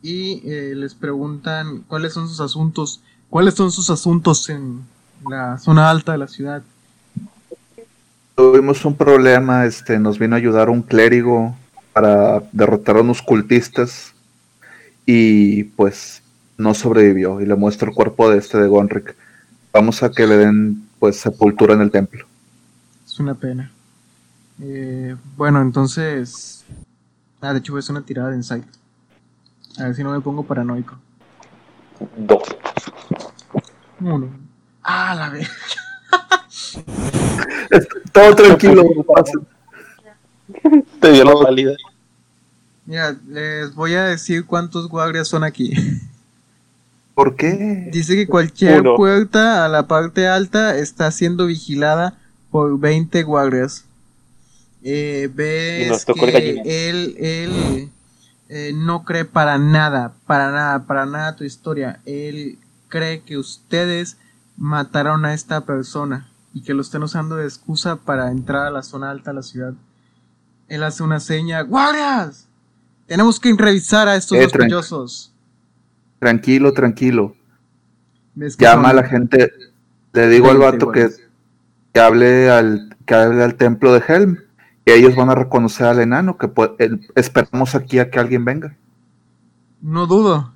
y 0.01 0.41
eh, 0.49 0.73
les 0.75 0.95
preguntan 0.95 1.83
cuáles 1.87 2.13
son 2.13 2.27
sus 2.27 2.39
asuntos, 2.41 3.01
cuáles 3.29 3.53
son 3.55 3.71
sus 3.71 3.89
asuntos 3.89 4.49
en 4.49 4.81
la 5.29 5.57
zona 5.57 5.89
alta 5.89 6.11
de 6.13 6.17
la 6.19 6.27
ciudad. 6.27 6.61
Tuvimos 8.35 8.85
un 8.85 8.95
problema, 8.95 9.65
este, 9.65 9.97
nos 9.97 10.19
vino 10.19 10.35
a 10.35 10.37
ayudar 10.37 10.69
un 10.69 10.83
clérigo 10.83 11.55
para 11.93 12.43
derrotar 12.51 12.97
a 12.97 13.01
unos 13.01 13.21
cultistas 13.21 14.13
y 15.05 15.63
pues 15.63 16.21
no 16.57 16.73
sobrevivió 16.73 17.41
y 17.41 17.45
le 17.45 17.55
muestro 17.55 17.89
el 17.89 17.95
cuerpo 17.95 18.29
de 18.29 18.37
este 18.37 18.57
de 18.57 18.67
Gonrick. 18.67 19.15
Vamos 19.71 20.03
a 20.03 20.11
que 20.11 20.25
le 20.25 20.37
den 20.37 20.87
pues 20.99 21.19
sepultura 21.19 21.75
en 21.75 21.81
el 21.81 21.91
templo. 21.91 22.25
Es 23.05 23.19
una 23.19 23.35
pena. 23.35 23.71
Eh, 24.61 25.15
bueno, 25.35 25.61
entonces... 25.61 26.65
Ah, 27.41 27.53
de 27.53 27.59
hecho 27.59 27.77
es 27.77 27.89
una 27.89 28.01
tirada 28.01 28.31
de 28.31 28.37
insight. 28.37 28.65
A 29.77 29.83
ver 29.83 29.95
si 29.95 30.03
no 30.03 30.11
me 30.11 30.21
pongo 30.21 30.43
paranoico. 30.43 30.97
Dos. 32.17 32.43
Uno. 33.99 34.29
Ah, 34.81 35.13
la 35.15 35.29
vez. 35.29 35.49
Todo 38.11 38.35
tranquilo. 38.35 38.83
Te 40.99 41.11
dio 41.11 41.23
la 41.23 41.35
valida. 41.35 41.75
Mira, 42.85 43.15
les 43.27 43.75
voy 43.75 43.93
a 43.93 44.05
decir 44.05 44.45
cuántos 44.45 44.87
guardias 44.87 45.27
son 45.27 45.43
aquí. 45.43 45.73
¿Por 47.17 47.35
qué? 47.35 47.89
Dice 47.91 48.15
que 48.15 48.27
cualquier 48.27 48.81
Uno. 48.81 48.95
puerta 48.95 49.65
a 49.65 49.69
la 49.69 49.87
parte 49.87 50.27
alta 50.27 50.77
está 50.77 51.09
siendo 51.09 51.47
vigilada 51.47 52.13
por 52.51 52.79
20 52.79 53.23
guardias. 53.23 53.85
Eh, 54.83 55.27
ves 55.33 56.05
que 56.05 56.61
él, 56.63 57.15
él 57.17 57.91
eh, 58.49 58.71
no 58.75 59.03
cree 59.03 59.25
para 59.25 59.57
nada, 59.57 60.13
para 60.27 60.51
nada, 60.51 60.85
para 60.85 61.07
nada 61.07 61.35
tu 61.35 61.43
historia. 61.43 62.01
Él 62.05 62.59
cree 62.87 63.21
que 63.23 63.39
ustedes 63.39 64.17
mataron 64.55 65.25
a 65.25 65.33
esta 65.33 65.61
persona 65.61 66.29
y 66.53 66.61
que 66.61 66.75
lo 66.75 66.83
están 66.83 67.01
usando 67.01 67.35
de 67.37 67.45
excusa 67.45 67.95
para 67.95 68.29
entrar 68.29 68.67
a 68.67 68.69
la 68.69 68.83
zona 68.83 69.09
alta 69.09 69.31
de 69.31 69.35
la 69.37 69.41
ciudad. 69.41 69.73
Él 70.67 70.83
hace 70.83 71.01
una 71.01 71.19
seña, 71.19 71.61
¡guardias! 71.61 72.45
Tenemos 73.07 73.39
que 73.39 73.51
revisar 73.57 74.07
a 74.07 74.15
estos 74.15 74.37
Eh, 74.37 74.43
sospechosos. 74.43 75.31
Tranquilo, 76.19 76.73
tranquilo. 76.73 77.35
¿Ves 78.35 78.55
que 78.55 78.65
Llama 78.65 78.89
a 78.89 78.93
la 78.93 79.03
gente. 79.03 79.51
Le 80.13 80.27
digo 80.29 80.49
al 80.49 80.57
20 80.57 80.71
vato 80.77 80.91
que, 80.91 81.09
que 81.93 81.99
hable 81.99 82.49
al 82.49 82.95
que 83.05 83.13
hable 83.15 83.43
al 83.43 83.55
templo 83.55 83.93
de 83.93 84.03
Helm. 84.07 84.37
Y 84.85 84.91
ellos 84.91 85.15
van 85.15 85.29
a 85.29 85.35
reconocer 85.35 85.85
al 85.87 85.99
enano 85.99 86.37
que 86.37 86.49
el- 86.79 87.05
esperamos 87.15 87.75
aquí 87.75 87.99
a 87.99 88.09
que 88.09 88.19
alguien 88.19 88.45
venga. 88.45 88.75
No 89.81 90.07
dudo 90.07 90.53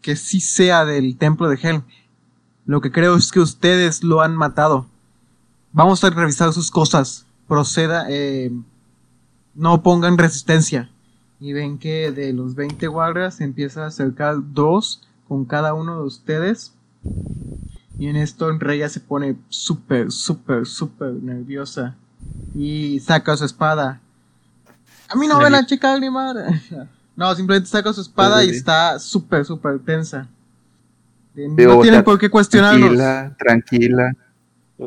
que 0.00 0.16
sí 0.16 0.40
sea 0.40 0.84
del 0.84 1.16
templo 1.16 1.48
de 1.48 1.58
Helm. 1.62 1.82
Lo 2.66 2.80
que 2.80 2.90
creo 2.90 3.14
es 3.16 3.30
que 3.30 3.40
ustedes 3.40 4.02
lo 4.02 4.20
han 4.22 4.36
matado. 4.36 4.86
Vamos 5.72 6.02
a 6.02 6.10
revisar 6.10 6.52
sus 6.52 6.70
cosas. 6.70 7.26
Proceda, 7.46 8.06
eh, 8.08 8.50
no 9.54 9.82
pongan 9.82 10.16
resistencia. 10.18 10.90
Y 11.40 11.52
ven 11.52 11.78
que 11.78 12.10
de 12.10 12.32
los 12.32 12.54
20 12.54 12.86
guardias 12.86 13.40
empieza 13.40 13.84
a 13.84 13.88
acercar 13.88 14.36
dos 14.52 15.03
con 15.28 15.44
cada 15.44 15.74
uno 15.74 15.98
de 16.00 16.06
ustedes. 16.06 16.72
Y 17.98 18.08
en 18.08 18.16
esto 18.16 18.50
Reya 18.58 18.88
se 18.88 19.00
pone 19.00 19.36
súper, 19.48 20.10
súper, 20.10 20.66
súper 20.66 21.12
nerviosa. 21.12 21.94
Y 22.54 23.00
saca 23.00 23.36
su 23.36 23.44
espada. 23.44 24.00
A 25.08 25.16
mí 25.16 25.26
no 25.26 25.36
me 25.38 25.44
van 25.44 25.54
a 25.54 25.66
checar 25.66 26.00
ni 26.00 26.10
madre. 26.10 26.60
No, 27.16 27.32
simplemente 27.36 27.68
saca 27.68 27.92
su 27.92 28.00
espada 28.00 28.40
Sí, 28.40 28.48
y 28.48 28.50
está 28.50 28.98
súper, 28.98 29.44
súper 29.44 29.78
tensa. 29.78 30.26
No 31.36 31.80
tienen 31.80 32.02
por 32.02 32.18
qué 32.18 32.28
cuestionarnos. 32.28 32.96
Tranquila, 32.96 33.36
tranquila, 33.38 34.16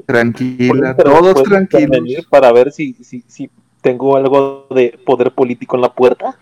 tranquila, 0.06 0.98
Pero 0.98 1.12
todos 1.12 1.34
¿puedes 1.36 1.70
tranquilos. 1.70 2.26
Para 2.26 2.52
ver 2.52 2.74
si, 2.74 2.94
si, 3.02 3.24
si 3.28 3.50
tengo 3.82 4.18
algo 4.18 4.68
de 4.76 5.00
poder 5.06 5.34
político 5.34 5.78
en 5.78 5.82
la 5.84 5.94
puerta. 5.94 6.38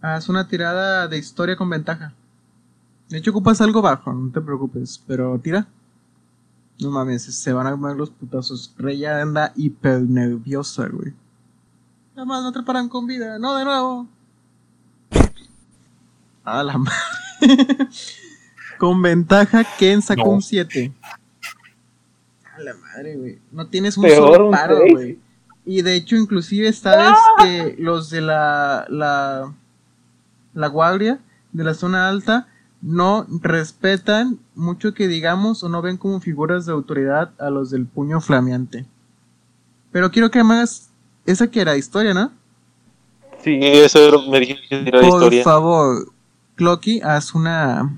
Haz 0.00 0.28
una 0.28 0.48
tirada 0.48 1.06
de 1.06 1.18
historia 1.18 1.54
con 1.54 1.70
ventaja. 1.70 2.12
De 3.08 3.18
hecho, 3.18 3.30
ocupas 3.30 3.60
algo 3.60 3.82
bajo, 3.82 4.12
no 4.12 4.30
te 4.32 4.40
preocupes. 4.40 5.02
Pero 5.06 5.38
tira. 5.38 5.66
No 6.80 6.90
mames, 6.90 7.22
se 7.22 7.52
van 7.52 7.66
a 7.66 7.70
armar 7.70 7.96
los 7.96 8.10
putazos. 8.10 8.74
Rey 8.76 8.98
ya 8.98 9.20
anda 9.22 9.52
hiper 9.56 10.02
nerviosa, 10.02 10.88
güey. 10.88 11.14
Nada 12.14 12.26
más 12.26 12.42
no 12.42 12.52
te 12.52 12.62
paran 12.62 12.88
con 12.88 13.06
vida. 13.06 13.38
No, 13.38 13.56
de 13.56 13.64
nuevo. 13.64 14.06
A 16.44 16.62
la 16.62 16.78
madre. 16.78 16.96
con 18.78 19.00
ventaja, 19.02 19.64
Ken 19.78 20.02
sacó 20.02 20.24
No. 20.24 20.30
un 20.32 20.42
7. 20.42 20.92
A 22.54 22.60
la 22.60 22.74
madre, 22.74 23.16
güey. 23.16 23.38
No 23.52 23.66
tienes 23.66 23.96
un 23.96 24.04
Peor, 24.04 24.34
solo 24.36 24.50
paro, 24.50 24.78
güey. 24.90 25.18
Y 25.64 25.82
de 25.82 25.94
hecho, 25.96 26.14
inclusive 26.16 26.72
sabes 26.72 27.18
que 27.38 27.76
los 27.78 28.08
de 28.10 28.20
la, 28.20 28.86
la, 28.88 29.52
la 30.54 30.66
guardia 30.68 31.18
de 31.52 31.64
la 31.64 31.74
zona 31.74 32.08
alta 32.08 32.46
no 32.88 33.26
respetan 33.42 34.38
mucho 34.54 34.94
que 34.94 35.08
digamos 35.08 35.64
o 35.64 35.68
no 35.68 35.82
ven 35.82 35.96
como 35.96 36.20
figuras 36.20 36.66
de 36.66 36.72
autoridad 36.72 37.32
a 37.38 37.50
los 37.50 37.70
del 37.70 37.84
puño 37.84 38.20
flameante. 38.20 38.86
Pero 39.90 40.12
quiero 40.12 40.30
que 40.30 40.44
me 40.44 40.54
hagas 40.54 40.88
esa 41.24 41.48
que 41.50 41.60
era 41.60 41.76
historia, 41.76 42.14
¿no? 42.14 42.30
Sí, 43.42 43.58
eso 43.60 43.98
era- 43.98 44.30
me 44.30 44.38
dijiste 44.38 44.62
que 44.68 44.88
era 44.88 45.00
Por 45.00 45.08
historia. 45.08 45.42
favor, 45.42 46.12
Clocky, 46.54 47.00
haz 47.02 47.34
una 47.34 47.92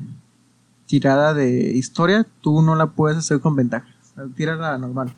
tirada 0.86 1.34
de 1.34 1.70
historia. 1.76 2.26
Tú 2.40 2.62
no 2.62 2.74
la 2.74 2.86
puedes 2.86 3.18
hacer 3.18 3.40
con 3.40 3.54
ventaja. 3.56 3.86
O 4.00 4.14
sea, 4.14 4.24
Tírala 4.34 4.78
normal. 4.78 5.12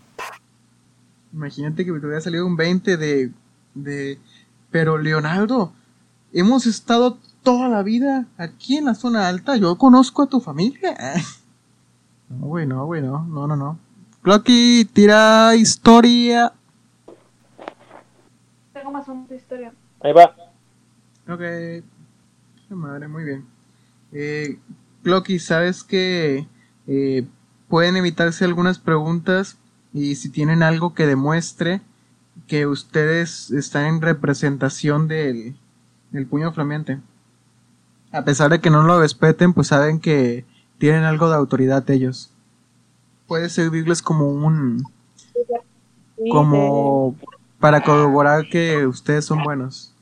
Imagínate 1.33 1.85
que 1.85 1.93
te 1.93 1.99
hubiera 2.07 2.21
salido 2.21 2.45
un 2.45 2.57
20 2.57 2.97
de, 2.97 3.31
de... 3.75 4.19
Pero 4.73 4.99
Leonardo, 4.99 5.73
hemos 6.33 6.67
estado 6.67 7.19
toda 7.43 7.69
la 7.69 7.83
vida 7.83 8.27
aquí 8.37 8.77
en 8.77 8.87
la 8.87 8.95
zona 8.95 9.29
alta. 9.29 9.57
Yo 9.57 9.77
conozco 9.77 10.23
a 10.23 10.27
tu 10.27 10.41
familia. 10.41 10.97
No, 12.31 12.47
güey, 12.47 12.65
no, 12.65 12.87
güey, 12.87 13.03
no. 13.03 13.25
No, 13.25 13.49
no, 13.49 13.57
no. 13.57 13.77
Clocky, 14.23 14.85
tira 14.93 15.57
historia. 15.57 16.53
Tengo 18.73 18.93
más 18.93 19.09
una 19.09 19.35
historia. 19.35 19.73
Ahí 20.01 20.13
va. 20.13 20.37
Ok. 21.29 21.85
Madre, 22.69 23.09
muy 23.09 23.25
bien. 23.25 23.45
Eh, 24.13 24.61
Clocky, 25.03 25.41
sabes 25.41 25.83
que 25.83 26.47
eh, 26.87 27.27
pueden 27.69 27.97
evitarse 27.97 28.45
algunas 28.45 28.79
preguntas 28.79 29.59
y 29.93 30.15
si 30.15 30.31
tienen 30.31 30.63
algo 30.63 30.95
que 30.95 31.07
demuestre 31.07 31.81
que 32.47 32.67
ustedes 32.67 33.51
están 33.51 33.87
en 33.87 34.01
representación 34.03 35.09
del, 35.09 35.57
del 36.11 36.27
puño 36.27 36.53
flameante. 36.53 37.01
A 38.13 38.25
pesar 38.25 38.51
de 38.51 38.61
que 38.61 38.71
no 38.71 38.83
lo 38.83 39.01
respeten, 39.01 39.53
pues 39.53 39.69
saben 39.69 40.01
que 40.01 40.45
tienen 40.79 41.05
algo 41.05 41.29
de 41.29 41.37
autoridad 41.37 41.89
ellos. 41.91 42.31
Puede 43.27 43.49
servirles 43.49 44.03
como 44.03 44.29
un... 44.29 44.83
como 46.31 47.15
para 47.61 47.83
corroborar 47.83 48.49
que 48.49 48.87
ustedes 48.87 49.25
son 49.27 49.43
buenos. 49.45 49.95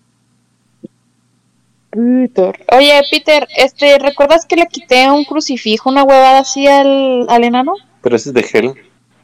Peter. 1.90 2.64
Oye, 2.72 3.00
Peter, 3.10 3.46
este, 3.56 3.98
¿recuerdas 3.98 4.46
que 4.46 4.56
le 4.56 4.66
quité 4.66 5.10
un 5.10 5.24
crucifijo, 5.24 5.90
una 5.90 6.04
huevada 6.04 6.40
así 6.40 6.66
al, 6.66 7.26
al 7.28 7.44
enano? 7.44 7.74
Pero 8.02 8.16
ese 8.16 8.30
es 8.30 8.34
de 8.34 8.46
Helm. 8.52 8.74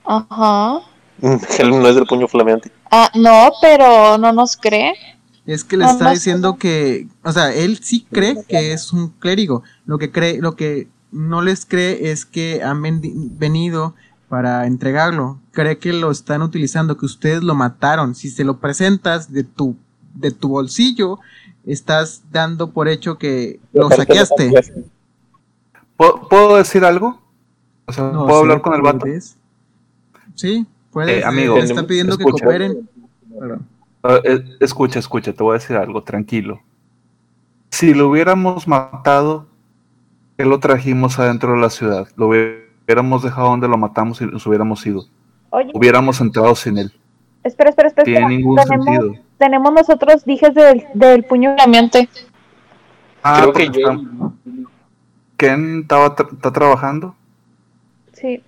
Ajá. 0.04 0.80
Helm 1.58 1.82
no 1.82 1.88
es 1.88 1.94
del 1.94 2.06
puño 2.06 2.26
flameante. 2.26 2.70
Ah, 2.90 3.10
no, 3.14 3.52
pero 3.60 4.18
no 4.18 4.32
nos 4.32 4.56
cree. 4.56 4.94
Es 5.46 5.62
que 5.64 5.76
le 5.76 5.84
está 5.84 6.10
diciendo 6.10 6.56
que, 6.56 7.06
o 7.22 7.32
sea, 7.32 7.52
él 7.54 7.78
sí 7.82 8.06
cree 8.10 8.44
que 8.48 8.72
es 8.72 8.92
un 8.92 9.10
clérigo. 9.10 9.62
Lo 9.84 9.98
que 9.98 10.10
cree, 10.10 10.40
lo 10.40 10.56
que 10.56 10.88
no 11.12 11.42
les 11.42 11.66
cree 11.66 12.10
es 12.10 12.24
que 12.24 12.62
han 12.62 12.82
venido 12.82 13.94
para 14.28 14.66
entregarlo. 14.66 15.38
Cree 15.52 15.78
que 15.78 15.92
lo 15.92 16.10
están 16.10 16.40
utilizando, 16.40 16.96
que 16.96 17.04
ustedes 17.04 17.42
lo 17.42 17.54
mataron. 17.54 18.14
Si 18.14 18.30
se 18.30 18.42
lo 18.42 18.58
presentas 18.58 19.32
de 19.32 19.44
tu, 19.44 19.76
de 20.14 20.30
tu 20.30 20.48
bolsillo, 20.48 21.18
estás 21.66 22.22
dando 22.32 22.70
por 22.70 22.88
hecho 22.88 23.18
que 23.18 23.60
lo 23.74 23.90
saqueaste. 23.90 24.50
¿Puedo, 25.96 26.26
puedo 26.28 26.56
decir 26.56 26.84
algo? 26.84 27.20
O 27.86 27.92
sea, 27.92 28.04
No 28.04 28.26
¿puedo 28.26 28.40
hablar 28.40 28.62
con 28.62 28.74
el 28.74 28.80
vato? 28.80 29.00
¿puedes? 29.00 29.36
Sí, 30.34 30.66
puedes. 30.90 31.22
Eh, 31.22 31.24
amigo. 31.24 31.56
le 31.56 31.64
está 31.64 31.86
pidiendo 31.86 32.16
que 32.16 32.24
cooperen. 32.24 32.88
Perdón. 33.38 33.73
Ah, 34.06 34.20
eh, 34.22 34.44
escucha, 34.60 34.98
escucha, 34.98 35.32
te 35.32 35.42
voy 35.42 35.52
a 35.56 35.58
decir 35.58 35.76
algo, 35.76 36.02
tranquilo. 36.02 36.60
Si 37.70 37.94
lo 37.94 38.08
hubiéramos 38.10 38.68
matado, 38.68 39.46
¿qué 40.36 40.44
lo 40.44 40.60
trajimos 40.60 41.18
adentro 41.18 41.54
de 41.54 41.60
la 41.60 41.70
ciudad? 41.70 42.06
Lo 42.16 42.28
hubiéramos 42.28 43.22
dejado 43.22 43.48
donde 43.48 43.66
lo 43.66 43.78
matamos 43.78 44.20
y 44.20 44.26
nos 44.26 44.46
hubiéramos 44.46 44.84
ido. 44.86 45.06
Oye, 45.50 45.70
Hubiéramos 45.72 46.20
entrado 46.20 46.54
sin 46.54 46.76
él. 46.78 46.92
espera, 47.42 47.70
espera, 47.70 47.88
espera. 47.88 48.04
Tiene 48.04 48.20
espera. 48.20 48.28
ningún 48.36 48.56
tenemos, 48.56 48.84
sentido. 48.86 49.14
tenemos 49.38 49.72
nosotros 49.72 50.24
dijes 50.24 50.54
del, 50.54 50.84
del 50.94 51.24
puño 51.24 51.54
Flameante. 51.54 52.08
Ah, 53.22 53.40
Creo 53.40 53.52
que 53.54 53.68
yo- 53.70 54.32
Ken 55.36 55.80
estaba 55.80 56.14
tra- 56.14 56.32
está 56.32 56.52
trabajando. 56.52 57.14
Sí. 58.12 58.42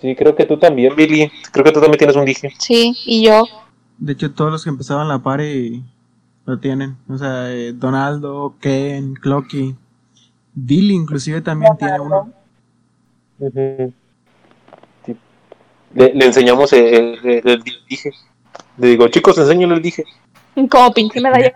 Sí, 0.00 0.14
creo 0.16 0.34
que 0.36 0.44
tú 0.44 0.58
también, 0.58 0.94
Billy. 0.94 1.30
Creo 1.52 1.64
que 1.64 1.72
tú 1.72 1.80
también 1.80 1.98
tienes 1.98 2.16
un 2.16 2.24
dije. 2.24 2.50
Sí, 2.58 2.94
y 3.06 3.24
yo. 3.24 3.44
De 4.02 4.14
hecho, 4.14 4.32
todos 4.32 4.50
los 4.50 4.64
que 4.64 4.70
empezaban 4.70 5.06
la 5.06 5.20
pari 5.22 5.84
lo 6.44 6.58
tienen. 6.58 6.96
O 7.08 7.16
sea, 7.16 7.52
eh, 7.52 7.72
Donaldo, 7.72 8.56
Ken, 8.60 9.14
Clocky. 9.14 9.76
Billy 10.54 10.92
inclusive 10.94 11.40
también 11.40 11.76
tiene 11.78 12.00
uno. 12.00 12.32
Sí. 13.38 15.16
Le, 15.94 16.14
le 16.14 16.24
enseñamos 16.26 16.72
el, 16.72 17.18
el- 17.24 17.48
el 17.48 17.62
dije. 17.88 18.10
Le 18.78 18.88
digo, 18.88 19.06
chicos, 19.08 19.38
enséñale 19.38 19.74
el 19.74 19.82
dije. 19.82 20.04
Como 20.68 20.92
pinche 20.92 21.20
medalla. 21.20 21.52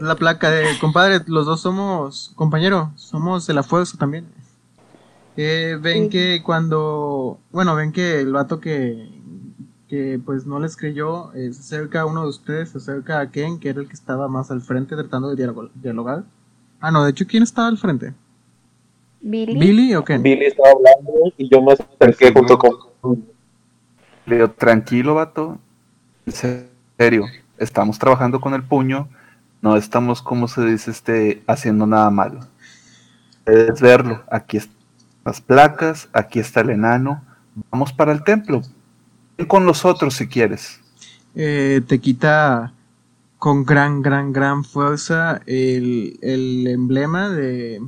La 0.00 0.14
placa 0.14 0.50
de 0.50 0.78
compadre, 0.78 1.20
los 1.26 1.46
dos 1.46 1.60
somos 1.62 2.30
compañero, 2.36 2.92
somos 2.94 3.46
de 3.48 3.54
la 3.54 3.64
fuerza 3.64 3.98
también. 3.98 4.26
Eh, 5.36 5.76
ven 5.80 6.08
que 6.10 6.42
cuando, 6.44 7.38
bueno, 7.50 7.74
ven 7.74 7.90
que 7.92 8.20
el 8.20 8.32
vato 8.32 8.60
que, 8.60 9.08
que 9.88 10.20
pues 10.24 10.46
no 10.46 10.58
les 10.58 10.76
creyó, 10.76 11.32
eh, 11.34 11.52
se 11.52 11.60
acerca 11.60 12.00
a 12.00 12.06
uno 12.06 12.22
de 12.22 12.28
ustedes, 12.28 12.70
se 12.70 12.78
acerca 12.78 13.20
a 13.20 13.30
Ken, 13.30 13.58
que 13.58 13.68
era 13.68 13.80
el 13.80 13.88
que 13.88 13.94
estaba 13.94 14.28
más 14.28 14.50
al 14.50 14.60
frente 14.60 14.96
tratando 14.96 15.34
de 15.34 15.52
dialogar. 15.74 16.24
Ah, 16.80 16.90
no, 16.90 17.04
de 17.04 17.10
hecho, 17.10 17.26
¿quién 17.26 17.42
estaba 17.42 17.68
al 17.68 17.78
frente? 17.78 18.14
Billy. 19.20 19.58
¿Billy 19.58 19.94
o 19.94 20.04
Ken? 20.04 20.22
Billy 20.22 20.46
estaba 20.46 20.70
hablando 20.70 21.32
y 21.36 21.48
yo 21.48 21.62
me 21.62 21.72
acerqué 21.72 22.32
junto 22.32 22.58
con. 22.58 23.26
Le 24.26 24.36
digo, 24.36 24.50
tranquilo, 24.50 25.14
vato. 25.14 25.58
En 26.26 26.68
serio, 26.98 27.24
estamos 27.58 27.98
trabajando 27.98 28.40
con 28.40 28.54
el 28.54 28.62
puño. 28.62 29.08
No 29.62 29.76
estamos, 29.76 30.20
como 30.20 30.48
se 30.48 30.64
dice, 30.64 30.90
este, 30.90 31.42
haciendo 31.46 31.86
nada 31.86 32.10
malo. 32.10 32.40
Puedes 33.44 33.80
verlo. 33.80 34.22
Aquí 34.30 34.56
están 34.56 34.76
las 35.26 35.40
placas, 35.40 36.08
aquí 36.12 36.38
está 36.38 36.60
el 36.60 36.70
enano. 36.70 37.20
Vamos 37.72 37.92
para 37.92 38.12
el 38.12 38.22
templo. 38.22 38.62
Con 39.48 39.66
los 39.66 39.84
otros 39.84 40.14
si 40.14 40.28
quieres. 40.28 40.80
Eh, 41.34 41.82
te 41.86 41.98
quita 42.00 42.72
con 43.38 43.64
gran, 43.64 44.00
gran, 44.02 44.32
gran 44.32 44.64
fuerza 44.64 45.42
el, 45.46 46.18
el 46.22 46.66
emblema 46.66 47.28
de, 47.28 47.80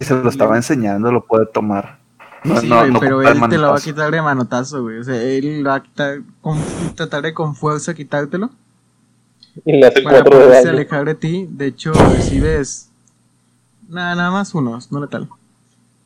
se 0.00 0.14
lo 0.14 0.28
estaba 0.28 0.56
enseñando, 0.56 1.10
lo 1.10 1.24
puede 1.24 1.46
tomar. 1.46 1.98
No, 2.44 2.60
Sí, 2.60 2.68
no, 2.68 2.78
güey, 2.78 2.90
no 2.90 3.00
pero 3.00 3.22
él 3.22 3.48
te 3.48 3.58
lo 3.58 3.70
va 3.70 3.78
a 3.78 3.80
quitar 3.80 4.10
de 4.10 4.22
manotazo, 4.22 4.82
güey. 4.82 4.98
O 4.98 5.04
sea, 5.04 5.20
él 5.20 5.66
va 5.66 5.76
a 5.76 5.82
quitar 5.82 6.22
con, 6.40 6.58
tratar 6.94 7.22
de 7.22 7.34
con 7.34 7.54
fuerza 7.56 7.94
quitártelo 7.94 8.50
Y 9.64 9.72
le 9.80 9.86
hace 9.86 10.02
para 10.02 10.22
cuatro 10.22 10.38
de 10.38 10.46
poderse 10.46 10.68
daño. 10.68 10.70
alejar 10.70 11.04
de 11.06 11.14
ti. 11.14 11.46
De 11.50 11.66
hecho, 11.66 12.06
recibes 12.06 12.90
nada, 13.88 14.14
nada 14.14 14.30
más 14.30 14.54
unos, 14.54 14.92
no 14.92 15.00
letal. 15.00 15.28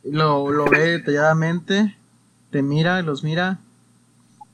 Lo, 0.03 0.51
lo 0.51 0.67
ve 0.69 0.91
detalladamente, 0.91 1.95
te 2.49 2.61
mira, 2.63 3.01
los 3.01 3.23
mira. 3.23 3.59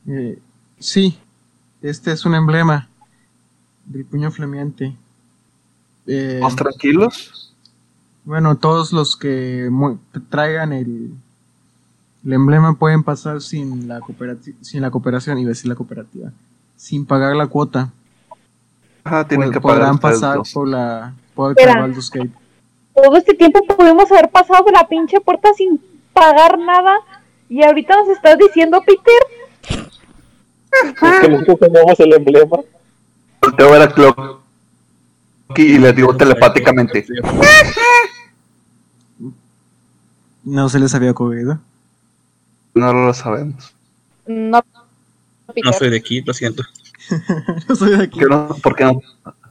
Eh, 0.07 0.39
sí, 0.79 1.17
este 1.81 2.11
es 2.11 2.25
un 2.25 2.35
emblema 2.35 2.89
del 3.85 4.05
puño 4.05 4.31
flameante. 4.31 4.95
Eh, 6.05 6.35
¿Estamos 6.35 6.55
tranquilos? 6.55 7.53
bueno, 8.23 8.57
todos 8.57 8.91
los 8.93 9.15
que 9.15 9.69
traigan 10.29 10.73
el, 10.73 11.11
el 12.25 12.33
emblema 12.33 12.73
pueden 12.77 13.03
pasar 13.03 13.41
sin 13.41 13.87
la, 13.87 14.01
sin 14.61 14.81
la 14.81 14.91
cooperación, 14.91 15.37
iba 15.39 15.47
a 15.47 15.49
decir 15.49 15.67
la 15.69 15.75
cooperativa, 15.75 16.31
sin 16.75 17.05
pagar 17.05 17.35
la 17.35 17.47
cuota. 17.47 17.91
Ajá, 19.03 19.27
tienen 19.27 19.49
pod- 19.49 19.53
que 19.53 19.61
pagar 19.61 19.77
podrán 19.79 19.97
pasar 19.99 20.37
dos. 20.37 20.51
por 20.53 20.67
la 20.67 21.13
por. 21.33 21.55
Baldur's 21.55 22.09
Gate. 22.09 22.31
Todo 22.93 23.15
este 23.15 23.33
tiempo 23.33 23.59
pudimos 23.65 24.11
haber 24.11 24.29
pasado 24.29 24.65
de 24.65 24.71
la 24.71 24.87
pinche 24.87 25.21
puerta 25.21 25.49
sin 25.55 25.79
pagar 26.13 26.57
nada. 26.57 26.97
Y 27.47 27.63
ahorita 27.63 27.95
nos 27.95 28.09
estás 28.09 28.37
diciendo, 28.37 28.81
Peter. 28.85 29.87
Es 30.71 31.19
que 31.21 31.29
nosotros 31.29 31.59
tomamos 31.59 31.99
el 31.99 32.13
emblema. 32.13 32.57
Volteo 33.41 33.67
a 33.67 33.71
ver 33.71 33.81
a 33.81 33.93
Clock 33.93 34.41
y 35.55 35.77
le 35.77 35.93
digo 35.93 36.15
telepáticamente. 36.15 37.05
No 40.43 40.69
se 40.69 40.79
les 40.79 40.93
había 40.95 41.11
ocurrido. 41.11 41.59
No 42.73 42.93
lo 42.93 43.13
sabemos. 43.13 43.75
No. 44.25 44.61
No 45.63 45.73
soy 45.73 45.89
de 45.89 45.97
aquí, 45.97 46.21
lo 46.21 46.33
siento. 46.33 46.63
no 47.69 47.75
soy 47.75 47.97
de 47.97 48.03
aquí. 48.03 48.19
¿Por 48.19 48.27
qué 48.27 48.35
no, 48.35 48.47
por 48.61 48.75
qué 48.75 48.83
no, 48.85 49.01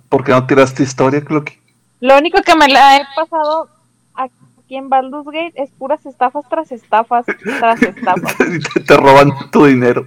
por 0.08 0.24
qué 0.24 0.32
no 0.32 0.46
tiraste 0.46 0.82
historia, 0.82 1.24
Clocky? 1.24 1.58
Lo 2.00 2.18
único 2.18 2.42
que 2.42 2.54
me 2.54 2.68
la 2.68 2.98
he 2.98 3.04
pasado 3.16 3.68
aquí 4.14 4.76
en 4.76 4.88
Baldur's 4.88 5.26
Gate 5.26 5.52
es 5.54 5.70
puras 5.70 6.04
estafas 6.06 6.44
tras 6.48 6.70
estafas 6.72 7.24
tras 7.58 7.82
estafas. 7.82 8.36
Te 8.86 8.96
roban 8.96 9.32
tu 9.50 9.64
dinero. 9.64 10.06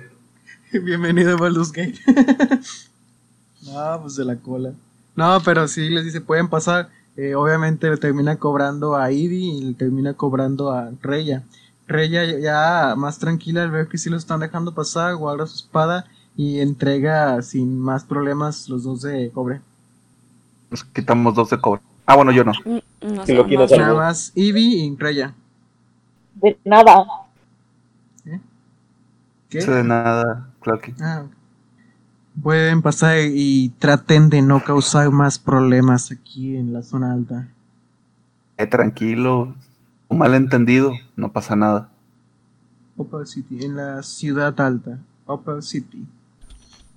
Bienvenido 0.83 1.33
a 1.33 1.37
Baldur's 1.37 1.71
Gate. 1.71 1.95
no, 3.63 4.01
pues 4.01 4.15
de 4.15 4.25
la 4.25 4.35
cola. 4.35 4.73
No, 5.15 5.39
pero 5.43 5.67
sí 5.67 5.89
les 5.89 6.05
dice, 6.05 6.21
pueden 6.21 6.47
pasar. 6.47 6.89
Eh, 7.17 7.35
obviamente 7.35 7.89
le 7.89 7.97
termina 7.97 8.37
cobrando 8.37 8.95
a 8.95 9.11
Ivy 9.11 9.49
y 9.57 9.61
le 9.61 9.73
termina 9.73 10.13
cobrando 10.13 10.71
a 10.71 10.91
Reya. 11.01 11.43
Reya 11.87 12.23
ya- 12.39 12.95
más 12.95 13.19
tranquila 13.19 13.63
al 13.63 13.71
ver 13.71 13.87
que 13.87 13.97
sí 13.97 14.09
lo 14.09 14.17
están 14.17 14.39
dejando 14.39 14.73
pasar, 14.73 15.15
guarda 15.15 15.47
su 15.47 15.55
espada 15.55 16.05
y 16.37 16.59
entrega 16.59 17.41
sin 17.41 17.79
más 17.79 18.03
problemas 18.05 18.69
los 18.69 18.83
dos 18.83 19.01
de 19.01 19.31
cobre. 19.31 19.59
Nos 20.69 20.83
quitamos 20.85 21.33
dos 21.35 21.49
de 21.49 21.59
cobre. 21.59 21.81
Ah, 22.05 22.15
bueno, 22.15 22.31
yo 22.31 22.43
no. 22.45 22.53
No 23.01 23.23
Y 23.23 23.25
sé, 23.25 23.33
no. 23.33 23.41
al- 23.43 23.69
Nada 23.77 23.93
más 23.95 24.31
Ivy 24.35 24.83
y 24.83 24.95
Reya. 24.95 25.33
De 26.35 26.57
nada. 26.63 27.05
¿Qué? 29.49 29.59
No 29.59 29.65
sé 29.65 29.71
de 29.71 29.83
nada, 29.83 30.48
Clocky. 30.61 30.93
Ah. 31.01 31.25
Pueden 32.41 32.81
pasar 32.81 33.17
y 33.21 33.69
traten 33.79 34.29
de 34.29 34.41
no 34.41 34.63
causar 34.63 35.11
más 35.11 35.39
problemas 35.39 36.11
aquí 36.11 36.55
en 36.55 36.73
la 36.73 36.83
zona 36.83 37.13
alta. 37.13 37.47
Eh, 38.57 38.67
tranquilo. 38.67 39.55
Un 40.07 40.17
malentendido, 40.17 40.93
no 41.15 41.31
pasa 41.31 41.55
nada. 41.55 41.89
Upper 42.97 43.27
City, 43.27 43.63
en 43.63 43.75
la 43.75 44.03
ciudad 44.03 44.59
alta. 44.59 44.99
Upper 45.25 45.61
City. 45.61 46.05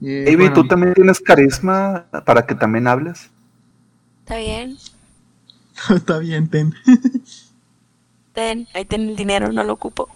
Eh, 0.00 0.34
bueno, 0.36 0.52
¿tú 0.54 0.66
también 0.66 0.94
tienes 0.94 1.20
carisma 1.20 2.06
para 2.24 2.44
que 2.44 2.54
también 2.54 2.88
hables? 2.88 3.30
Está 4.20 4.36
bien. 4.36 4.76
Está 5.94 6.18
bien, 6.18 6.48
ten. 6.48 6.74
Ten, 8.32 8.66
ahí 8.74 8.84
ten 8.84 9.10
el 9.10 9.16
dinero, 9.16 9.52
no 9.52 9.62
lo 9.62 9.74
ocupo. 9.74 10.08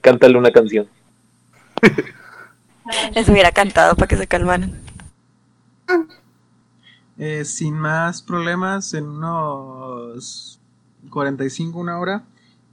Cántale 0.00 0.38
una 0.38 0.50
canción. 0.50 0.86
Les 3.14 3.28
hubiera 3.28 3.52
cantado 3.52 3.94
para 3.94 4.08
que 4.08 4.16
se 4.16 4.26
calmaran. 4.26 4.80
Eh, 7.18 7.44
sin 7.44 7.74
más 7.74 8.22
problemas, 8.22 8.94
en 8.94 9.04
unos 9.06 10.58
45, 11.10 11.78
una 11.78 11.98
hora, 11.98 12.24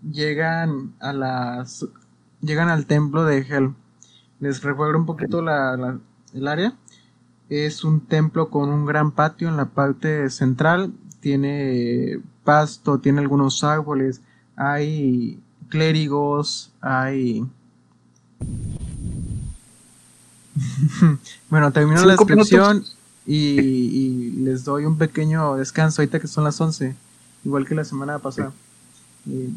llegan 0.09 0.93
a 0.99 1.13
las. 1.13 1.85
Llegan 2.41 2.69
al 2.69 2.85
templo 2.85 3.25
de 3.25 3.39
Helm. 3.39 3.75
Les 4.39 4.63
recuerdo 4.63 4.97
un 4.97 5.05
poquito 5.05 5.41
la, 5.41 5.75
la- 5.75 5.99
el 6.33 6.47
área. 6.47 6.73
Es 7.49 7.83
un 7.83 7.99
templo 7.99 8.49
con 8.49 8.69
un 8.69 8.85
gran 8.85 9.11
patio 9.11 9.49
en 9.49 9.57
la 9.57 9.65
parte 9.65 10.29
central. 10.29 10.93
Tiene 11.19 12.21
pasto, 12.45 12.99
tiene 12.99 13.19
algunos 13.19 13.63
árboles. 13.65 14.21
Hay 14.55 15.41
clérigos, 15.67 16.71
hay. 16.79 17.45
Bueno, 21.49 21.71
termino 21.71 22.05
la 22.05 22.13
descripción 22.13 22.83
y, 23.25 23.59
y 23.59 24.31
les 24.31 24.63
doy 24.63 24.85
un 24.85 24.97
pequeño 24.97 25.55
descanso 25.55 26.01
ahorita 26.01 26.19
que 26.19 26.27
son 26.27 26.43
las 26.43 26.59
11, 26.59 26.95
igual 27.45 27.67
que 27.67 27.75
la 27.75 27.85
semana 27.85 28.19
pasada. 28.19 28.51
Eh, 29.29 29.49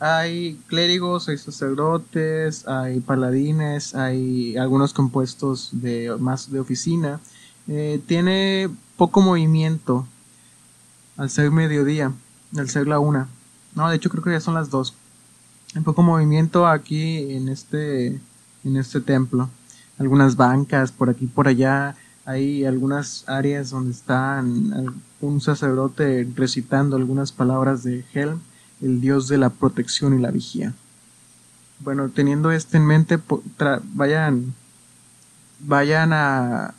hay 0.00 0.60
clérigos, 0.68 1.28
hay 1.28 1.38
sacerdotes, 1.38 2.66
hay 2.68 3.00
paladines, 3.00 3.94
hay 3.94 4.56
algunos 4.56 4.92
compuestos 4.92 5.70
de 5.72 6.14
más 6.20 6.52
de 6.52 6.60
oficina. 6.60 7.20
Eh, 7.66 8.00
tiene 8.06 8.70
poco 8.96 9.20
movimiento 9.20 10.06
al 11.16 11.30
ser 11.30 11.50
mediodía, 11.50 12.12
al 12.56 12.68
ser 12.70 12.86
la 12.86 13.00
una. 13.00 13.28
No, 13.74 13.88
de 13.90 13.96
hecho 13.96 14.08
creo 14.08 14.22
que 14.22 14.30
ya 14.30 14.40
son 14.40 14.54
las 14.54 14.70
dos. 14.70 14.94
Hay 15.74 15.82
poco 15.82 16.02
movimiento 16.02 16.66
aquí 16.66 17.32
en 17.32 17.48
este 17.48 18.20
en 18.64 18.76
este 18.76 19.00
templo. 19.00 19.50
Algunas 19.98 20.36
bancas 20.36 20.92
por 20.92 21.10
aquí 21.10 21.26
por 21.26 21.48
allá. 21.48 21.96
Hay 22.24 22.64
algunas 22.64 23.24
áreas 23.28 23.70
donde 23.70 23.90
están 23.92 24.94
un 25.20 25.40
sacerdote 25.40 26.28
recitando 26.36 26.96
algunas 26.96 27.32
palabras 27.32 27.82
de 27.82 28.04
Helm, 28.12 28.40
el 28.82 29.00
dios 29.00 29.28
de 29.28 29.38
la 29.38 29.50
protección 29.50 30.16
y 30.18 30.22
la 30.22 30.30
vigía. 30.30 30.74
Bueno, 31.80 32.08
teniendo 32.10 32.50
esto 32.52 32.76
en 32.76 32.86
mente, 32.86 33.18
vayan 33.94 34.54
vayan 35.60 36.12
a, 36.12 36.74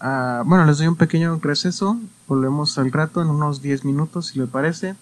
a- 0.00 0.42
bueno, 0.46 0.64
les 0.64 0.78
doy 0.78 0.86
un 0.88 0.96
pequeño 0.96 1.38
receso. 1.42 1.98
Volvemos 2.26 2.78
al 2.78 2.90
rato 2.90 3.20
en 3.22 3.28
unos 3.28 3.62
10 3.62 3.84
minutos 3.84 4.28
si 4.28 4.38
le 4.38 4.46
parece 4.46 4.96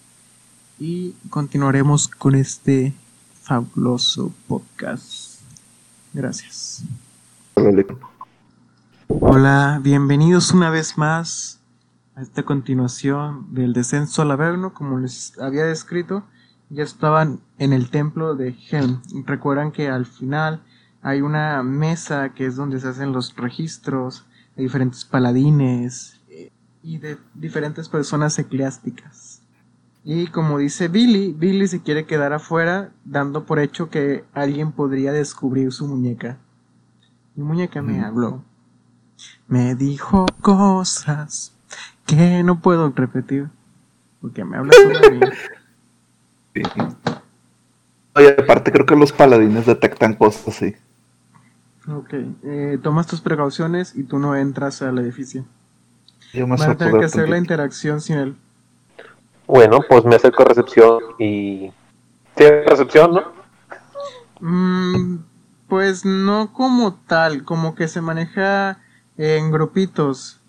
y 0.79 1.11
continuaremos 1.29 2.07
con 2.07 2.35
este 2.35 2.93
fabuloso 3.43 4.31
podcast. 4.47 5.39
Gracias. 6.13 6.83
Hola, 9.07 9.79
bienvenidos 9.83 10.51
una 10.51 10.69
vez 10.69 10.97
más 10.97 11.61
a 12.15 12.21
esta 12.21 12.43
continuación 12.43 13.53
del 13.53 13.73
descenso 13.73 14.21
al 14.21 14.31
Averno, 14.31 14.73
como 14.73 14.99
les 14.99 15.37
había 15.39 15.63
descrito, 15.65 16.23
ya 16.69 16.83
estaban 16.83 17.41
en 17.59 17.71
el 17.71 17.89
templo 17.89 18.35
de 18.35 18.55
Helm. 18.69 19.01
Recuerdan 19.25 19.71
que 19.71 19.87
al 19.87 20.05
final 20.05 20.63
hay 21.01 21.21
una 21.21 21.61
mesa 21.63 22.33
que 22.33 22.45
es 22.47 22.55
donde 22.55 22.79
se 22.79 22.87
hacen 22.87 23.13
los 23.13 23.35
registros 23.35 24.25
de 24.55 24.63
diferentes 24.63 25.05
paladines 25.05 26.19
eh, 26.29 26.51
y 26.81 26.97
de 26.97 27.17
diferentes 27.35 27.87
personas 27.87 28.37
eclesiásticas. 28.39 29.41
Y 30.03 30.27
como 30.27 30.57
dice 30.57 30.87
Billy, 30.87 31.33
Billy 31.33 31.67
se 31.67 31.81
quiere 31.81 32.05
quedar 32.05 32.33
afuera 32.33 32.91
dando 33.05 33.45
por 33.45 33.59
hecho 33.59 33.89
que 33.89 34.25
alguien 34.33 34.71
podría 34.71 35.13
descubrir 35.13 35.71
su 35.71 35.87
muñeca. 35.87 36.39
Mi 37.35 37.43
muñeca 37.43 37.81
me 37.81 38.03
habló. 38.03 38.43
Me 39.47 39.75
dijo 39.75 40.25
cosas 40.41 41.53
que 42.05 42.43
no 42.43 42.59
puedo 42.61 42.91
repetir. 42.95 43.49
Porque 44.21 44.45
me 44.45 44.57
habla 44.57 44.73
solo 44.73 44.97
a 44.99 45.11
mí. 45.11 45.19
Sí. 46.55 46.61
Oye, 48.13 48.35
aparte 48.37 48.71
creo 48.71 48.85
que 48.85 48.95
los 48.95 49.11
paladines 49.11 49.65
detectan 49.65 50.13
cosas 50.13 50.49
así. 50.49 50.75
Ok, 51.87 52.13
eh, 52.43 52.77
tomas 52.83 53.07
tus 53.07 53.21
precauciones 53.21 53.95
y 53.95 54.03
tú 54.03 54.19
no 54.19 54.35
entras 54.35 54.83
al 54.83 54.99
edificio. 54.99 55.45
Yo 56.31 56.45
me 56.45 56.55
Van 56.55 56.69
a 56.69 56.77
tener 56.77 56.99
que 56.99 57.05
hacer 57.05 57.27
la 57.27 57.39
interacción 57.39 58.01
sin 58.01 58.17
él. 58.17 58.35
Bueno, 59.47 59.79
pues 59.89 60.05
me 60.05 60.15
acerco 60.15 60.43
a 60.43 60.45
recepción 60.45 60.99
y. 61.17 61.71
¿Tiene 62.35 62.63
recepción, 62.65 63.13
no? 63.13 63.23
Mm, 64.39 65.17
pues 65.73 66.05
no 66.05 66.53
como 66.53 66.93
tal, 67.07 67.45
como 67.45 67.73
que 67.73 67.87
se 67.87 67.99
maneja 67.99 68.77
en 69.17 69.49
grupitos. 69.49 70.39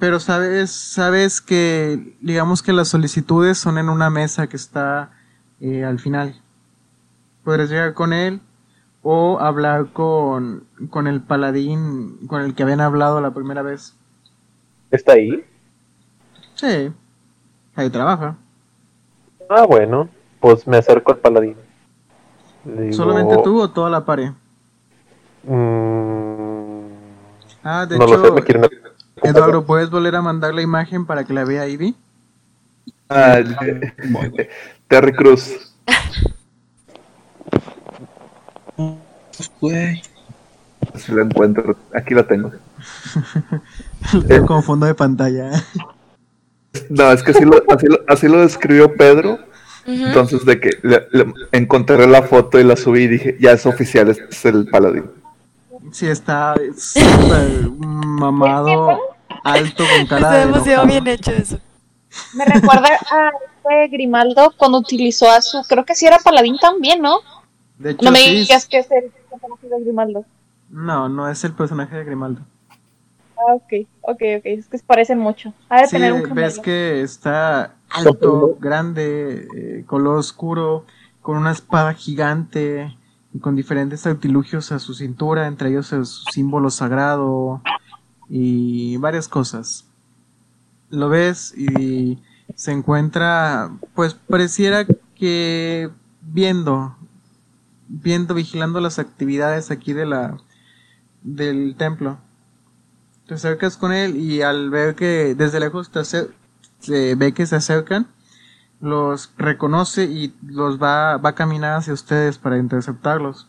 Pero 0.00 0.18
sabes, 0.18 0.72
sabes 0.72 1.40
que, 1.40 2.16
digamos 2.20 2.60
que 2.60 2.72
las 2.72 2.88
solicitudes 2.88 3.56
son 3.56 3.78
en 3.78 3.88
una 3.88 4.10
mesa 4.10 4.48
que 4.48 4.56
está 4.56 5.12
eh, 5.60 5.84
al 5.84 6.00
final. 6.00 6.42
Podrás 7.44 7.70
llegar 7.70 7.94
con 7.94 8.12
él 8.12 8.40
o 9.04 9.38
hablar 9.38 9.92
con, 9.92 10.66
con 10.90 11.06
el 11.06 11.20
paladín 11.20 12.26
con 12.26 12.42
el 12.42 12.56
que 12.56 12.64
habían 12.64 12.80
hablado 12.80 13.20
la 13.20 13.30
primera 13.30 13.62
vez. 13.62 13.94
¿Está 14.90 15.12
ahí? 15.12 15.44
Sí, 16.56 16.92
ahí 17.76 17.90
trabaja. 17.90 18.36
Ah, 19.48 19.66
bueno, 19.66 20.08
pues 20.40 20.66
me 20.66 20.78
acerco 20.78 21.12
al 21.12 21.18
paladín. 21.18 21.54
Digo, 22.64 22.92
¿Solamente 22.92 23.38
tú 23.38 23.60
o 23.60 23.70
toda 23.70 23.90
la 23.90 24.04
pared? 24.04 24.30
mm, 25.44 26.02
Ah, 27.64 27.86
de 27.86 27.96
no 27.96 28.06
lo 28.06 28.14
hecho, 28.14 28.18
sé, 28.18 28.32
me 28.32 28.42
quieren. 28.42 28.70
Eduardo, 29.22 29.64
¿puedes 29.66 29.90
volver 29.90 30.16
a 30.16 30.22
mandar 30.22 30.54
la 30.54 30.62
imagen 30.62 31.06
para 31.06 31.24
que 31.24 31.32
la 31.32 31.44
vea 31.44 31.68
Ivy? 31.68 31.96
Ah, 33.08 33.40
Terry 34.88 35.12
Cruz. 35.12 35.74
Güey. 39.60 40.02
Si 40.96 41.12
la 41.12 41.22
encuentro. 41.22 41.76
Aquí 41.94 42.14
la 42.14 42.26
tengo. 42.26 42.50
Tengo 44.26 44.46
como 44.46 44.62
fondo 44.62 44.86
de 44.86 44.94
pantalla. 44.94 45.50
No, 46.88 47.12
es 47.12 47.22
que 47.22 47.32
así 47.32 47.44
lo, 47.44 47.62
así 47.68 47.86
lo, 47.86 47.98
así 48.08 48.28
lo 48.28 48.40
describió 48.40 48.94
Pedro. 48.94 49.38
Entonces, 49.86 50.44
de 50.44 50.60
que 50.60 50.70
le- 50.82 51.06
le- 51.10 51.32
encontré 51.52 52.06
la 52.06 52.22
foto 52.22 52.58
y 52.60 52.64
la 52.64 52.76
subí 52.76 53.02
y 53.02 53.08
dije, 53.08 53.36
ya 53.40 53.52
es 53.52 53.66
oficial, 53.66 54.08
este 54.08 54.24
es 54.30 54.44
el 54.44 54.66
paladín. 54.68 55.10
Sí, 55.92 56.06
está 56.06 56.54
súper 56.76 57.68
mamado, 57.78 58.98
alto, 59.42 59.84
con 59.96 60.06
cara 60.06 60.20
Está 60.22 60.32
de 60.34 60.46
demasiado 60.46 60.86
bien 60.86 61.06
hecho 61.08 61.32
eso. 61.32 61.58
Me 62.34 62.44
recuerda 62.44 62.88
a 63.10 63.30
este 63.56 63.88
Grimaldo 63.88 64.52
cuando 64.56 64.78
utilizó 64.78 65.30
a 65.30 65.40
su, 65.42 65.62
creo 65.68 65.84
que 65.84 65.94
sí 65.94 66.06
era 66.06 66.18
paladín 66.18 66.56
también, 66.58 67.00
¿no? 67.02 67.18
De 67.78 67.90
hecho, 67.90 68.04
No 68.04 68.12
me 68.12 68.18
sí, 68.20 68.30
digas 68.30 68.66
que 68.66 68.78
es 68.78 68.90
el 68.90 69.10
personaje 69.30 69.68
de 69.68 69.80
Grimaldo. 69.80 70.24
No, 70.70 71.08
no 71.08 71.28
es 71.28 71.42
el 71.44 71.52
personaje 71.54 71.96
de 71.96 72.04
Grimaldo. 72.04 72.40
Ah, 73.36 73.54
ok, 73.54 73.72
ok, 74.02 74.22
ok, 74.38 74.42
es 74.44 74.68
que 74.68 74.78
se 74.78 74.84
parecen 74.84 75.18
mucho. 75.18 75.52
Ha 75.68 75.80
de 75.82 75.86
Sí, 75.88 75.96
tener 75.96 76.12
un 76.12 76.34
ves 76.34 76.58
que 76.58 77.02
está 77.02 77.74
alto, 77.94 78.56
grande, 78.60 79.48
eh, 79.54 79.84
color 79.86 80.18
oscuro, 80.18 80.84
con 81.20 81.36
una 81.36 81.52
espada 81.52 81.94
gigante 81.94 82.96
y 83.32 83.38
con 83.38 83.56
diferentes 83.56 84.06
artilugios 84.06 84.72
a 84.72 84.78
su 84.78 84.94
cintura, 84.94 85.46
entre 85.46 85.70
ellos 85.70 85.92
el 85.92 86.04
símbolo 86.06 86.70
sagrado 86.70 87.62
y 88.28 88.96
varias 88.98 89.28
cosas. 89.28 89.86
Lo 90.90 91.08
ves 91.08 91.56
y 91.56 92.18
se 92.54 92.72
encuentra, 92.72 93.70
pues 93.94 94.14
pareciera 94.14 94.84
que 95.14 95.90
viendo, 96.20 96.96
viendo, 97.88 98.34
vigilando 98.34 98.80
las 98.80 98.98
actividades 98.98 99.70
aquí 99.70 99.92
de 99.92 100.06
la 100.06 100.36
del 101.22 101.76
templo. 101.76 102.18
Te 103.26 103.34
acercas 103.34 103.76
con 103.76 103.92
él 103.92 104.16
y 104.16 104.42
al 104.42 104.68
ver 104.70 104.94
que 104.94 105.34
desde 105.36 105.60
lejos 105.60 105.90
te 105.90 106.00
acer- 106.00 106.30
se 106.82 107.14
ve 107.14 107.32
que 107.32 107.46
se 107.46 107.56
acercan, 107.56 108.06
los 108.80 109.32
reconoce 109.38 110.04
y 110.04 110.34
los 110.44 110.82
va, 110.82 111.16
va 111.16 111.30
a 111.30 111.34
caminar 111.34 111.78
hacia 111.78 111.94
ustedes 111.94 112.38
para 112.38 112.58
interceptarlos. 112.58 113.48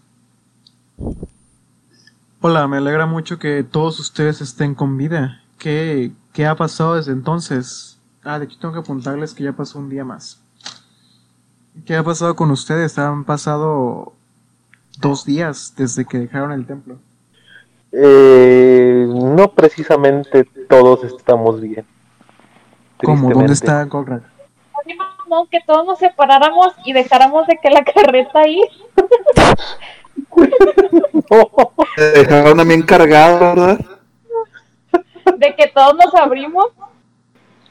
Hola, 2.40 2.68
me 2.68 2.78
alegra 2.78 3.06
mucho 3.06 3.40
que 3.40 3.64
todos 3.64 4.00
ustedes 4.00 4.42
estén 4.42 4.76
con 4.76 4.98
vida. 4.98 5.42
¿Qué, 5.58 6.12
qué 6.34 6.46
ha 6.46 6.56
pasado 6.56 6.96
desde 6.96 7.12
entonces? 7.12 8.00
Ah, 8.24 8.38
de 8.38 8.46
hecho 8.46 8.58
tengo 8.60 8.74
que 8.74 8.82
apuntarles 8.82 9.34
que 9.34 9.44
ya 9.44 9.54
pasó 9.54 9.80
un 9.80 9.90
día 9.90 10.06
más. 10.06 10.40
¿Qué 11.86 11.96
ha 11.96 12.04
pasado 12.04 12.36
con 12.36 12.52
ustedes? 12.52 13.00
Han 13.00 13.24
pasado 13.24 14.14
dos 15.00 15.26
días 15.26 15.74
desde 15.76 16.06
que 16.06 16.20
dejaron 16.20 16.52
el 16.52 16.68
templo. 16.68 17.00
Eh, 17.92 19.08
no 19.08 19.52
precisamente 19.52 20.44
todos 20.70 21.04
estamos 21.04 21.60
bien. 21.60 21.86
¿Cómo? 23.04 23.30
¿Dónde 23.32 23.54
está 23.54 23.84
Golrak? 23.86 24.24
A 24.24 24.86
mí 24.86 24.94
me 24.94 25.06
mamó 25.30 25.48
que 25.50 25.60
todos 25.66 25.86
nos 25.86 26.00
separáramos 26.00 26.74
y 26.86 26.94
dejáramos 26.94 27.48
de 27.48 27.58
que 27.58 27.70
la 27.70 27.84
carreta 27.96 28.40
ahí. 28.40 28.62
Me 31.98 32.04
dejaron 32.04 32.60
a 32.60 32.64
mí 32.64 32.74
encargado, 32.74 33.40
¿verdad? 33.40 33.80
de 35.38 35.56
que 35.56 35.68
todos 35.68 35.96
nos 35.96 36.14
abrimos 36.16 36.68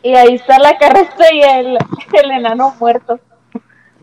y 0.03 0.15
ahí 0.15 0.35
está 0.35 0.59
la 0.59 0.77
carreta 0.79 1.33
y 1.33 1.41
el, 1.43 1.79
el 2.13 2.31
enano 2.31 2.75
muerto. 2.79 3.21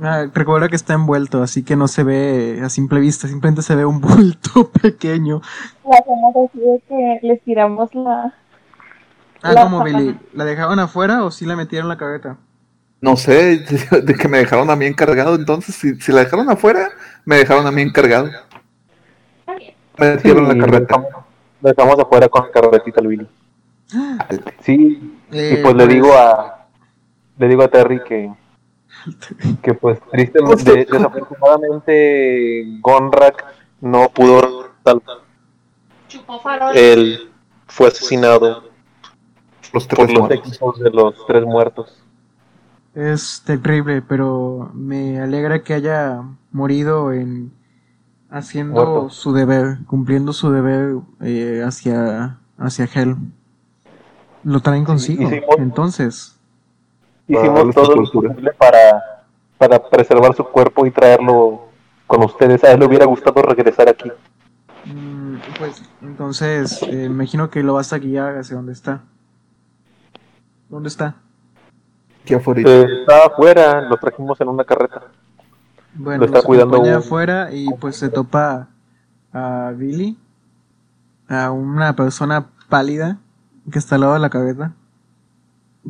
Ah, 0.02 0.28
recuerda 0.34 0.70
que 0.70 0.78
está 0.78 0.94
envuelto, 0.94 1.44
así 1.44 1.64
que 1.64 1.76
no 1.76 1.90
se 1.90 2.04
ve 2.04 2.62
a 2.64 2.70
simple 2.70 3.02
vista, 3.02 3.28
simplemente 3.28 3.62
se 3.62 3.76
ve 3.76 3.86
un 3.86 4.00
bulto 4.00 4.72
pequeño. 4.82 5.42
Y 5.86 5.94
hacemos 5.94 6.36
así 6.36 6.60
de 6.60 6.82
que 6.88 7.20
les 7.28 7.42
tiramos 7.44 7.94
la... 7.94 8.34
Ah, 9.42 9.54
La. 9.54 9.66
Billy, 9.84 10.20
¿la 10.34 10.46
dejaron 10.46 10.80
afuera 10.80 11.24
o 11.24 11.32
sí 11.32 11.46
la 11.46 11.56
metieron 11.56 11.86
en 11.86 11.90
la 11.90 11.98
cabeza? 11.98 12.38
No 13.02 13.16
sé, 13.16 13.60
de 14.04 14.14
que 14.16 14.28
me 14.28 14.40
dejaron 14.40 14.70
a 14.70 14.76
mí 14.76 14.86
encargado. 14.86 15.36
Entonces, 15.36 15.76
si, 15.76 15.96
si 16.02 16.12
la 16.12 16.24
dejaron 16.26 16.50
afuera, 16.50 16.90
me 17.26 17.38
dejaron 17.38 17.66
a 17.66 17.72
mí 17.72 17.82
encargado. 17.82 18.30
Me 19.98 20.16
metieron 20.16 20.50
en 20.52 20.58
la 20.60 20.66
carreta. 20.66 20.96
Lo 20.98 21.02
dejamos, 21.02 21.26
lo 21.62 21.70
dejamos 21.70 22.00
afuera 22.00 22.30
con 22.30 22.46
la 22.46 22.52
carretita 22.52 23.02
al 23.02 23.08
Billy. 23.08 23.28
Sí, 24.62 25.16
Eh, 25.32 25.56
y 25.60 25.64
pues 25.64 25.76
le 25.76 25.88
digo 25.88 26.14
a 26.14 26.66
le 27.38 27.48
digo 27.48 27.64
a 27.64 27.68
Terry 27.70 28.04
que 28.04 28.32
que 29.64 29.74
pues 29.74 30.00
tristemente 30.12 30.72
de- 30.72 30.86
desafortunadamente 30.86 32.66
Gonrak 32.82 33.46
no 33.82 34.10
pudo 34.10 34.72
tal 34.84 35.02
Chupó 36.08 36.40
farol. 36.40 36.76
él 36.76 37.32
fue 37.68 37.88
asesinado 37.88 38.69
Los 39.74 39.88
por 39.88 39.98
tres 39.98 40.14
los 40.14 40.20
muertos. 40.20 40.48
equipos 40.48 40.80
de 40.80 40.90
los 40.92 41.26
tres 41.28 41.46
muertos 41.46 42.04
Es 42.96 43.42
terrible, 43.46 44.02
pero 44.02 44.72
me 44.74 45.22
alegra 45.22 45.64
que 45.64 45.74
haya 45.74 46.22
morido 46.52 47.14
en 47.14 47.52
haciendo 48.30 48.74
Muerto. 48.74 49.10
su 49.10 49.34
deber, 49.34 49.80
cumpliendo 49.88 50.34
su 50.34 50.52
deber 50.52 50.98
eh, 51.22 51.64
hacia, 51.66 52.38
hacia 52.58 52.86
Hell. 52.94 53.16
Lo 54.44 54.60
traen 54.62 54.86
consigo, 54.86 55.24
hicimos- 55.24 55.56
entonces. 55.58 56.40
hicimos 57.28 57.76
todo 57.76 57.96
lo 57.96 58.12
posible 58.12 58.52
para 58.54 59.04
para 59.58 59.78
preservar 59.90 60.34
su 60.36 60.46
cuerpo 60.46 60.86
y 60.86 60.92
traerlo 60.92 61.68
con 62.08 62.24
ustedes 62.24 62.64
a 62.64 62.72
él 62.72 62.80
le 62.80 62.86
hubiera 62.86 63.06
gustado 63.06 63.42
regresar 63.42 63.90
aquí 63.90 64.10
mm, 64.86 65.36
pues 65.58 65.84
entonces, 66.02 66.82
eh, 66.84 67.04
imagino 67.06 67.50
que 67.50 67.62
lo 67.62 67.74
vas 67.74 67.92
a 67.94 68.00
guiar 68.00 68.38
hacia 68.38 68.56
donde 68.56 68.72
está. 68.72 69.04
¿Dónde 70.70 70.90
está? 70.90 71.16
Aquí 72.24 72.34
afuera. 72.36 72.62
Eh, 72.70 72.88
estaba 73.02 73.26
afuera 73.28 73.82
lo 73.82 73.98
trajimos 73.98 74.40
en 74.42 74.50
una 74.50 74.64
carreta 74.64 75.02
Bueno, 75.96 76.20
Lo 76.20 76.26
está 76.28 76.42
cuidando 76.46 76.80
un- 76.80 76.90
afuera 76.90 77.50
y 77.52 77.68
pues 77.80 77.96
se 77.98 78.10
topa 78.10 78.68
a 79.34 79.74
Billy, 79.76 80.18
a 81.28 81.52
una 81.52 81.96
persona 81.96 82.48
pálida 82.70 83.18
que 83.72 83.80
está 83.80 83.96
al 83.96 84.02
lado 84.02 84.14
de 84.14 84.20
la 84.20 84.30
cabeza. 84.30 84.74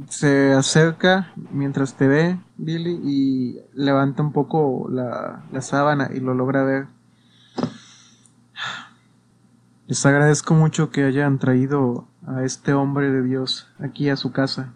Se 0.07 0.53
acerca 0.53 1.33
mientras 1.51 1.95
te 1.95 2.07
ve, 2.07 2.39
Billy, 2.57 2.99
y 3.03 3.59
levanta 3.73 4.21
un 4.23 4.31
poco 4.31 4.87
la, 4.89 5.41
la 5.51 5.61
sábana 5.61 6.09
y 6.13 6.19
lo 6.19 6.33
logra 6.33 6.63
ver. 6.63 6.87
Les 9.89 10.05
agradezco 10.05 10.53
mucho 10.53 10.91
que 10.91 11.03
hayan 11.03 11.39
traído 11.39 12.05
a 12.27 12.43
este 12.43 12.73
hombre 12.73 13.09
de 13.09 13.23
Dios 13.23 13.67
aquí 13.79 14.07
a 14.09 14.15
su 14.17 14.31
casa. 14.31 14.71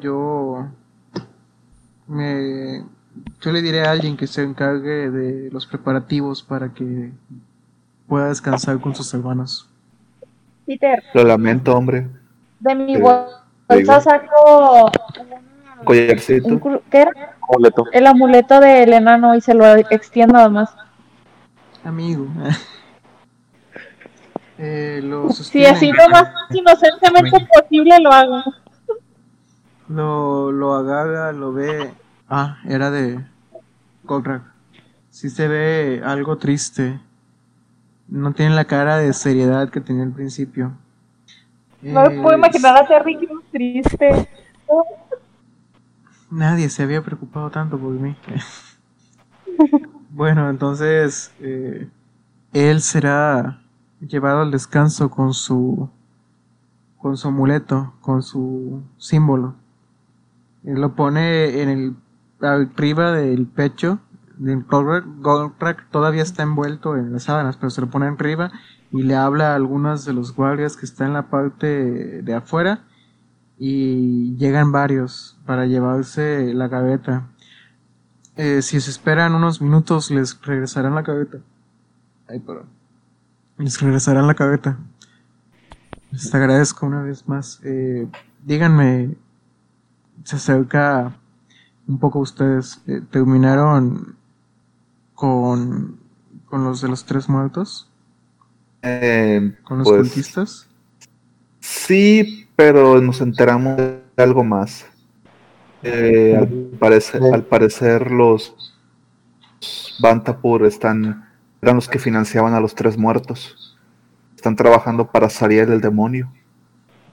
Yo 0.00 0.68
me 2.06 2.84
yo 3.40 3.52
le 3.52 3.62
diré 3.62 3.86
a 3.86 3.90
alguien 3.90 4.18
que 4.18 4.26
se 4.26 4.42
encargue 4.42 5.10
de 5.10 5.50
los 5.50 5.66
preparativos 5.66 6.42
para 6.42 6.74
que 6.74 7.10
pueda 8.06 8.28
descansar 8.28 8.78
con 8.82 8.94
sus 8.94 9.14
hermanos. 9.14 9.70
Peter, 10.66 11.02
Lo 11.14 11.24
lamento, 11.24 11.74
hombre. 11.74 12.06
de 12.60 12.74
mi 12.74 12.98
bolsa 12.98 14.00
saco 14.02 14.90
un, 15.80 15.84
Collarcito. 15.86 16.48
un 16.48 16.80
¿qué 16.90 17.00
era? 17.00 17.12
amuleto 17.48 17.84
el 17.92 18.06
amuleto 18.06 18.60
del 18.60 18.92
enano 18.92 19.34
y 19.34 19.40
se 19.40 19.54
lo 19.54 19.64
extiendo 19.74 20.36
además. 20.36 20.76
Amigo. 21.82 22.26
eh, 24.64 25.00
lo 25.02 25.26
así 25.26 25.90
lo 25.90 26.08
más 26.08 26.28
inocentemente 26.50 27.48
posible 27.52 27.98
lo 27.98 28.12
hago. 28.12 28.44
lo, 29.88 30.52
lo 30.52 30.74
agarra, 30.74 31.32
lo 31.32 31.52
ve. 31.52 31.92
Ah, 32.28 32.58
era 32.64 32.92
de 32.92 33.24
Goldrack. 34.04 34.44
Sí 35.10 35.30
se 35.30 35.48
ve 35.48 36.00
algo 36.04 36.38
triste. 36.38 37.00
No 38.06 38.32
tiene 38.34 38.54
la 38.54 38.64
cara 38.64 38.98
de 38.98 39.12
seriedad 39.14 39.68
que 39.68 39.80
tenía 39.80 40.04
al 40.04 40.12
principio. 40.12 40.72
No 41.80 42.04
me 42.04 42.22
puedo 42.22 42.38
imaginar 42.38 42.76
a 42.76 42.86
Terry 42.86 43.18
triste. 43.50 44.28
Nadie 46.30 46.68
se 46.68 46.84
había 46.84 47.02
preocupado 47.02 47.50
tanto 47.50 47.76
por 47.76 47.90
mí. 47.90 48.14
bueno, 50.10 50.48
entonces 50.48 51.32
eh, 51.40 51.88
él 52.52 52.80
será 52.80 53.61
llevado 54.06 54.42
al 54.42 54.50
descanso 54.50 55.10
con 55.10 55.34
su 55.34 55.88
con 56.98 57.16
su 57.16 57.28
amuleto, 57.28 57.94
con 58.00 58.22
su 58.22 58.82
símbolo. 58.96 59.56
Él 60.64 60.80
lo 60.80 60.94
pone 60.94 61.60
en 61.60 61.68
el 61.68 61.96
arriba 62.40 63.12
del 63.12 63.46
pecho 63.46 63.98
del 64.36 64.64
Goldrack. 64.64 65.88
Todavía 65.90 66.22
está 66.22 66.42
envuelto 66.42 66.96
en 66.96 67.12
las 67.12 67.24
sábanas, 67.24 67.56
pero 67.56 67.70
se 67.70 67.80
lo 67.80 67.90
pone 67.90 68.06
arriba 68.06 68.52
y 68.92 69.02
le 69.02 69.16
habla 69.16 69.52
a 69.52 69.56
algunos 69.56 70.04
de 70.04 70.12
los 70.12 70.34
guardias 70.34 70.76
que 70.76 70.86
están 70.86 71.08
en 71.08 71.12
la 71.14 71.28
parte 71.28 72.22
de 72.22 72.34
afuera 72.34 72.84
y 73.58 74.36
llegan 74.36 74.72
varios 74.72 75.38
para 75.46 75.66
llevarse 75.66 76.52
la 76.54 76.68
gaveta. 76.68 77.28
Eh, 78.36 78.62
si 78.62 78.80
se 78.80 78.90
esperan 78.90 79.34
unos 79.34 79.60
minutos, 79.60 80.10
les 80.10 80.40
regresarán 80.42 80.94
la 80.94 81.02
gaveta. 81.02 81.38
Ay, 82.28 82.40
perdón. 82.40 82.81
Les 83.62 83.80
regresarán 83.80 84.26
la 84.26 84.34
gaveta. 84.34 84.76
Les 86.10 86.34
agradezco 86.34 86.84
una 86.84 87.00
vez 87.00 87.28
más. 87.28 87.60
Eh, 87.62 88.08
díganme, 88.44 89.14
se 90.24 90.34
acerca 90.34 91.16
un 91.86 91.98
poco 92.00 92.18
a 92.18 92.22
ustedes. 92.22 92.82
eh, 92.88 93.02
¿Terminaron 93.12 94.16
con, 95.14 95.96
con 96.46 96.64
los 96.64 96.80
de 96.80 96.88
los 96.88 97.04
tres 97.04 97.28
muertos? 97.28 97.88
Eh, 98.82 99.56
¿Con 99.62 99.78
los 99.78 99.88
pues, 99.88 100.08
cultistas? 100.08 100.66
Sí, 101.60 102.48
pero 102.56 103.00
nos 103.00 103.20
enteramos 103.20 103.76
de 103.76 104.02
algo 104.16 104.42
más. 104.42 104.86
Eh, 105.84 106.36
al, 106.36 106.48
parecer, 106.80 107.22
al 107.32 107.44
parecer 107.44 108.10
los 108.10 108.74
Bantapur 110.00 110.66
están 110.66 111.31
eran 111.62 111.76
los 111.76 111.88
que 111.88 112.00
financiaban 112.00 112.54
a 112.54 112.60
los 112.60 112.74
tres 112.74 112.98
muertos. 112.98 113.78
Están 114.34 114.56
trabajando 114.56 115.10
para 115.10 115.30
Sariel 115.30 115.72
el 115.72 115.80
demonio. 115.80 116.32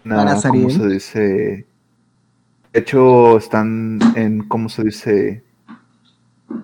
¿Para 0.03 0.41
¿Cómo 0.41 0.71
se 0.71 0.87
dice? 0.87 1.67
De 2.73 2.79
hecho, 2.79 3.37
están 3.37 3.99
en, 4.15 4.47
¿cómo 4.47 4.67
se 4.69 4.83
dice? 4.83 5.43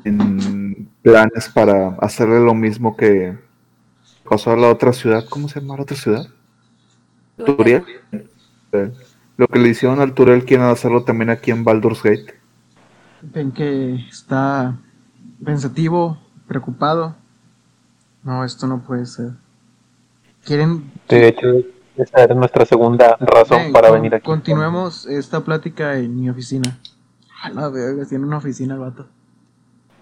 En 0.04 0.90
planes 1.04 1.48
para 1.50 1.90
hacerle 2.02 2.40
lo 2.40 2.56
mismo 2.56 2.98
que 2.98 3.38
pasó 4.28 4.52
a 4.52 4.58
la 4.58 4.70
otra 4.70 4.92
ciudad. 4.92 5.24
¿Cómo 5.30 5.48
se 5.48 5.62
llama 5.62 5.76
la 5.76 5.84
otra 5.84 5.96
ciudad? 5.96 6.28
Turiel. 7.38 7.84
Eh, 8.72 8.92
Lo 9.38 9.48
que 9.48 9.60
le 9.60 9.70
hicieron 9.70 10.00
al 10.00 10.14
Turiel 10.16 10.46
quieren 10.46 10.66
hacerlo 10.66 11.04
también 11.04 11.30
aquí 11.30 11.52
en 11.52 11.64
Baldur's 11.64 12.02
Gate. 12.02 12.34
Ven 13.22 13.52
que 13.52 13.96
está 14.10 14.76
pensativo, 15.44 16.18
preocupado. 16.48 17.16
No, 18.26 18.44
esto 18.44 18.68
no 18.68 18.82
puede 18.82 19.06
ser. 19.06 19.32
¿Quieren 20.44 20.92
De 21.08 21.28
hecho, 21.30 21.48
esa 21.96 22.24
era 22.24 22.36
nuestra 22.36 22.66
segunda 22.66 23.16
razón 23.22 23.72
para 23.72 23.88
con- 23.90 23.98
venir 23.98 24.16
aquí. 24.16 24.26
Continuemos 24.26 25.06
esta 25.06 25.40
plática 25.42 25.98
en 25.98 26.20
mi 26.20 26.30
oficina. 26.30 26.78
A 27.44 27.50
la 27.52 27.70
verga, 27.70 28.06
tiene 28.06 28.26
una 28.26 28.38
oficina 28.38 28.74
el 28.74 28.80
vato. 28.82 29.08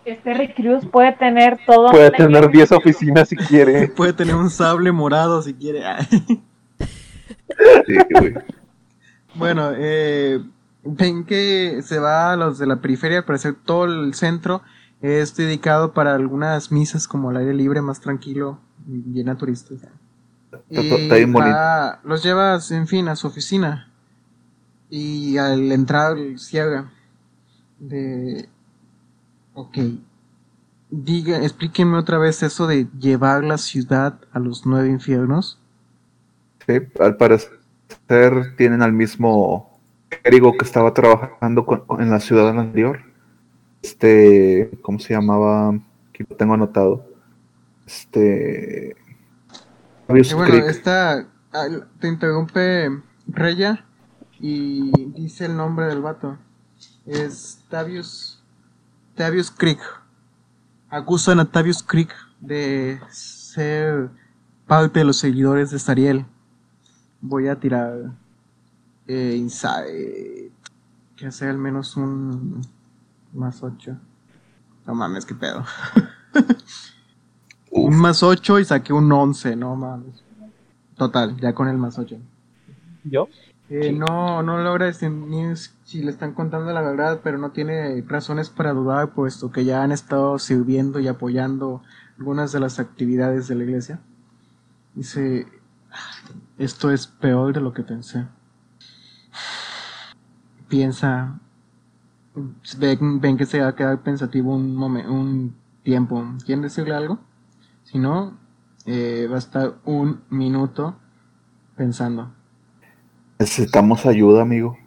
Este 0.05 0.33
Recluse 0.33 0.87
puede 0.87 1.13
tener 1.13 1.59
todo. 1.65 1.91
Puede 1.91 2.11
tener 2.11 2.49
10 2.49 2.71
oficinas 2.73 3.29
si 3.29 3.35
quiere. 3.37 3.87
Puede 3.95 4.11
tener 4.13 4.35
un 4.35 4.49
sable 4.49 4.91
morado 4.91 5.41
si 5.43 5.53
quiere. 5.53 5.83
Sí, 7.85 7.95
güey. 8.09 8.33
bueno, 9.35 9.71
eh, 9.75 10.39
ven 10.83 11.23
que 11.23 11.81
se 11.83 11.99
va 11.99 12.33
a 12.33 12.35
los 12.35 12.57
de 12.57 12.65
la 12.65 12.77
periferia, 12.77 13.19
al 13.19 13.25
parecer 13.25 13.55
todo 13.63 13.85
el 13.85 14.13
centro 14.15 14.63
es 15.03 15.35
dedicado 15.35 15.91
para 15.93 16.15
algunas 16.15 16.71
misas 16.71 17.07
como 17.07 17.29
al 17.29 17.37
aire 17.37 17.53
libre, 17.53 17.81
más 17.81 17.99
tranquilo, 17.99 18.57
llena 18.87 19.33
de 19.33 19.39
turistas. 19.39 19.79
Está- 20.69 20.95
está 20.95 21.15
bien 21.15 21.33
bonito. 21.33 21.55
va- 21.55 21.99
los 22.03 22.23
llevas, 22.23 22.71
en 22.71 22.87
fin, 22.87 23.07
a 23.09 23.15
su 23.15 23.27
oficina. 23.27 23.89
Y 24.89 25.37
al 25.37 25.71
entrar 25.71 26.15
ciega 26.37 26.89
de... 27.79 28.47
Ok. 29.55 29.77
Diga, 30.89 31.37
explíquenme 31.43 31.97
otra 31.97 32.17
vez 32.17 32.41
eso 32.43 32.65
de 32.67 32.87
llevar 32.99 33.43
la 33.43 33.57
ciudad 33.57 34.19
a 34.31 34.39
los 34.39 34.65
nueve 34.65 34.87
infiernos. 34.89 35.59
Sí, 36.65 36.73
al 36.99 37.17
parecer 37.17 37.59
tienen 38.55 38.81
al 38.81 38.93
mismo 38.93 39.79
clérigo 40.09 40.53
que 40.57 40.63
estaba 40.63 40.93
trabajando 40.93 41.65
con- 41.65 41.81
con- 41.85 42.01
en 42.01 42.09
la 42.09 42.19
ciudad 42.19 42.47
anterior. 42.57 43.01
Este, 43.83 44.71
¿cómo 44.81 44.97
se 44.97 45.13
llamaba? 45.13 45.69
Aquí 46.09 46.23
lo 46.27 46.35
tengo 46.37 46.53
anotado. 46.53 47.05
Este. 47.85 48.95
Y 50.07 50.33
bueno, 50.33 50.45
Creek. 50.45 50.65
esta 50.67 51.27
ah, 51.51 51.67
te 51.99 52.07
interrumpe 52.07 53.01
Reya 53.27 53.85
y 54.39 54.91
dice 55.11 55.45
el 55.45 55.57
nombre 55.57 55.87
del 55.87 56.01
vato. 56.01 56.37
Es 57.05 57.65
Tavius 57.69 58.41
Tavius 59.15 59.51
Creek. 59.51 59.79
Acusan 60.89 61.41
a 61.41 61.51
Tavius 61.51 61.83
Creek 61.83 62.13
de 62.39 63.01
ser 63.09 64.09
parte 64.65 64.99
de 64.99 65.05
los 65.05 65.17
seguidores 65.17 65.71
de 65.71 65.79
Sariel. 65.79 66.25
Voy 67.19 67.49
a 67.49 67.59
tirar 67.59 68.13
eh, 69.07 69.35
Insight. 69.37 70.53
Que 71.17 71.31
sea 71.31 71.49
al 71.49 71.57
menos 71.57 71.97
un 71.97 72.61
más 73.33 73.63
8. 73.63 73.97
No 74.85 74.95
mames, 74.95 75.25
qué 75.25 75.35
pedo. 75.35 75.63
Un 77.71 77.97
más 77.97 78.21
8 78.21 78.59
y 78.59 78.65
saqué 78.65 78.93
un 78.93 79.11
11, 79.11 79.55
no 79.55 79.75
mames. 79.75 80.23
Total, 80.95 81.35
ya 81.37 81.55
con 81.55 81.67
el 81.67 81.77
más 81.77 81.97
8. 81.97 82.17
¿Yo? 83.05 83.27
Eh, 83.69 83.91
no, 83.91 84.43
no 84.43 84.61
logra 84.61 84.85
discernir 84.85 85.57
si 85.57 86.03
le 86.03 86.11
están 86.11 86.33
contando 86.33 86.71
la 86.71 86.81
verdad, 86.81 87.21
pero 87.23 87.39
no 87.39 87.51
tiene 87.51 88.03
razones 88.07 88.51
para 88.51 88.73
dudar, 88.73 89.13
puesto 89.13 89.51
que 89.51 89.65
ya 89.65 89.81
han 89.81 89.91
estado 89.91 90.37
sirviendo 90.37 90.99
y 90.99 91.07
apoyando 91.07 91.81
algunas 92.19 92.51
de 92.51 92.59
las 92.59 92.79
actividades 92.79 93.47
de 93.47 93.55
la 93.55 93.63
iglesia. 93.63 93.99
Dice, 94.93 95.47
esto 96.59 96.91
es 96.91 97.07
peor 97.07 97.53
de 97.53 97.61
lo 97.61 97.73
que 97.73 97.81
pensé. 97.81 98.27
Piensa, 100.67 101.39
ven, 102.77 103.19
ven 103.21 103.37
que 103.37 103.45
se 103.45 103.61
va 103.61 103.69
a 103.69 103.75
quedar 103.75 103.99
pensativo 104.01 104.55
un, 104.55 104.75
momen- 104.75 105.07
un 105.07 105.55
tiempo. 105.83 106.23
¿Quieren 106.45 106.61
decirle 106.63 106.95
algo? 106.95 107.19
Si 107.83 107.99
no, 107.99 108.37
eh, 108.85 109.27
va 109.29 109.35
a 109.35 109.39
estar 109.39 109.75
un 109.85 110.21
minuto 110.29 110.95
pensando. 111.75 112.31
Necesitamos 113.39 114.05
ayuda, 114.05 114.41
amigo. 114.41 114.77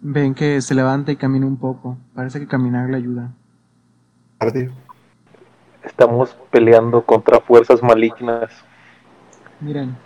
Ven 0.00 0.34
que 0.34 0.60
se 0.62 0.74
levanta 0.74 1.10
y 1.10 1.16
camina 1.16 1.46
un 1.46 1.56
poco. 1.56 1.98
Parece 2.14 2.38
que 2.38 2.46
caminar 2.46 2.88
le 2.88 2.96
ayuda. 2.98 3.32
Cardio. 4.38 4.72
Estamos 5.82 6.36
peleando 6.50 7.04
contra 7.04 7.40
fuerzas 7.40 7.82
malignas. 7.82 8.50
Miren, 9.60 9.96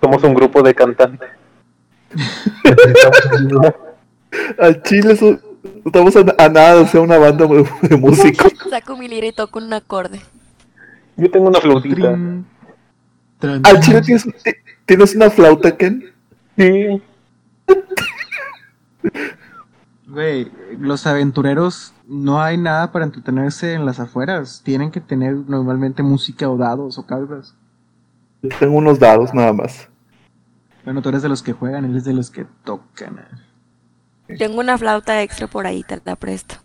Somos 0.00 0.24
un 0.24 0.34
grupo 0.34 0.62
de 0.62 0.74
cantantes. 0.74 1.28
Necesitamos 2.64 3.28
ayuda. 3.38 3.74
Al 4.58 4.82
chile 4.82 5.12
eso- 5.12 5.38
estamos 5.84 6.14
a, 6.16 6.20
a 6.38 6.48
nada 6.48 6.76
de 6.76 6.86
ser 6.86 7.00
una 7.00 7.18
banda 7.18 7.46
de, 7.46 7.68
de 7.82 7.96
músicos. 7.96 8.52
Saco 8.70 8.96
mi 8.96 9.08
lira 9.08 9.26
y 9.26 9.32
toco 9.32 9.58
un 9.58 9.72
acorde. 9.72 10.20
Yo 11.16 11.30
tengo 11.30 11.48
una 11.48 11.60
flautita. 11.60 12.16
Al 13.42 13.80
chile 13.80 14.00
tienes, 14.02 14.24
ti- 14.24 14.52
tienes 14.86 15.14
una 15.14 15.30
flauta, 15.30 15.76
Ken. 15.76 16.04
Sí. 16.56 17.02
Güey, 20.06 20.50
los 20.78 21.06
aventureros 21.06 21.94
no 22.08 22.42
hay 22.42 22.56
nada 22.58 22.90
para 22.90 23.04
entretenerse 23.04 23.74
en 23.74 23.86
las 23.86 24.00
afueras. 24.00 24.62
Tienen 24.64 24.90
que 24.90 25.00
tener 25.00 25.34
normalmente 25.34 26.02
música 26.02 26.48
o 26.50 26.56
dados 26.56 26.98
o 26.98 27.06
cartas. 27.06 27.54
Yo 28.42 28.48
Tengo 28.58 28.76
unos 28.76 28.98
dados 28.98 29.32
nada 29.32 29.52
más. 29.52 29.88
Bueno, 30.84 31.00
tú 31.02 31.10
eres 31.10 31.22
de 31.22 31.28
los 31.28 31.42
que 31.42 31.52
juegan, 31.52 31.84
él 31.84 31.96
es 31.96 32.04
de 32.04 32.12
los 32.14 32.30
que 32.30 32.46
tocan. 32.64 33.20
Tengo 34.38 34.60
una 34.60 34.76
flauta 34.78 35.22
extra 35.22 35.46
por 35.46 35.66
ahí, 35.66 35.82
te 35.82 36.00
la 36.04 36.16
presto. 36.16 36.56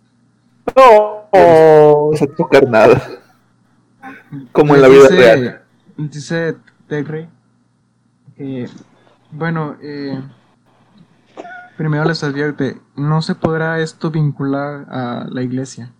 No. 0.75 1.25
No 1.33 2.09
vas 2.11 2.21
a 2.21 2.27
tocar 2.27 2.67
nada. 2.67 3.01
Como 4.51 4.75
en 4.75 4.81
la 4.81 4.87
vida 4.87 5.01
Dice- 5.09 5.15
real. 5.15 5.61
Dice 5.97 6.57
Tegre 6.87 7.29
que, 8.35 8.69
bueno, 9.31 9.77
eh, 9.81 10.21
primero 11.77 12.03
les 12.05 12.23
advierte, 12.23 12.81
no 12.95 13.21
se 13.21 13.33
podrá 13.35 13.79
esto 13.79 14.11
vincular 14.11 14.85
a 14.89 15.25
la 15.29 15.41
iglesia, 15.41 15.91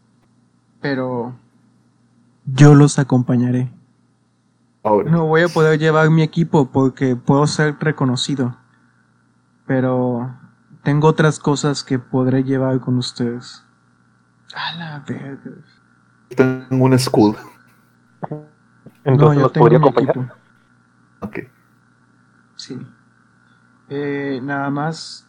pero 0.81 1.33
yo 2.45 2.75
los 2.75 2.99
acompañaré. 2.99 3.71
Ahora. 4.83 5.09
No 5.09 5.25
voy 5.25 5.41
a 5.43 5.47
poder 5.47 5.79
llevar 5.79 6.09
mi 6.09 6.21
equipo 6.21 6.67
porque 6.67 7.15
puedo 7.15 7.47
ser 7.47 7.75
reconocido, 7.79 8.55
pero 9.65 10.29
tengo 10.85 11.07
otras 11.09 11.39
cosas 11.39 11.83
que 11.83 11.99
podré 11.99 12.43
llevar 12.43 12.79
con 12.79 12.97
ustedes. 12.97 13.65
A 14.55 14.75
la 14.75 14.99
verga. 15.05 15.51
Tengo 16.29 16.85
un 16.85 16.93
escudo. 16.93 17.35
Entonces 19.03 19.41
nos 19.41 19.51
podría 19.51 19.79
mi 19.79 19.85
acompañar. 19.85 20.15
equipo. 20.17 20.33
Ok. 21.21 21.39
Sí. 22.55 22.79
Eh, 23.89 24.39
nada 24.43 24.69
más. 24.69 25.27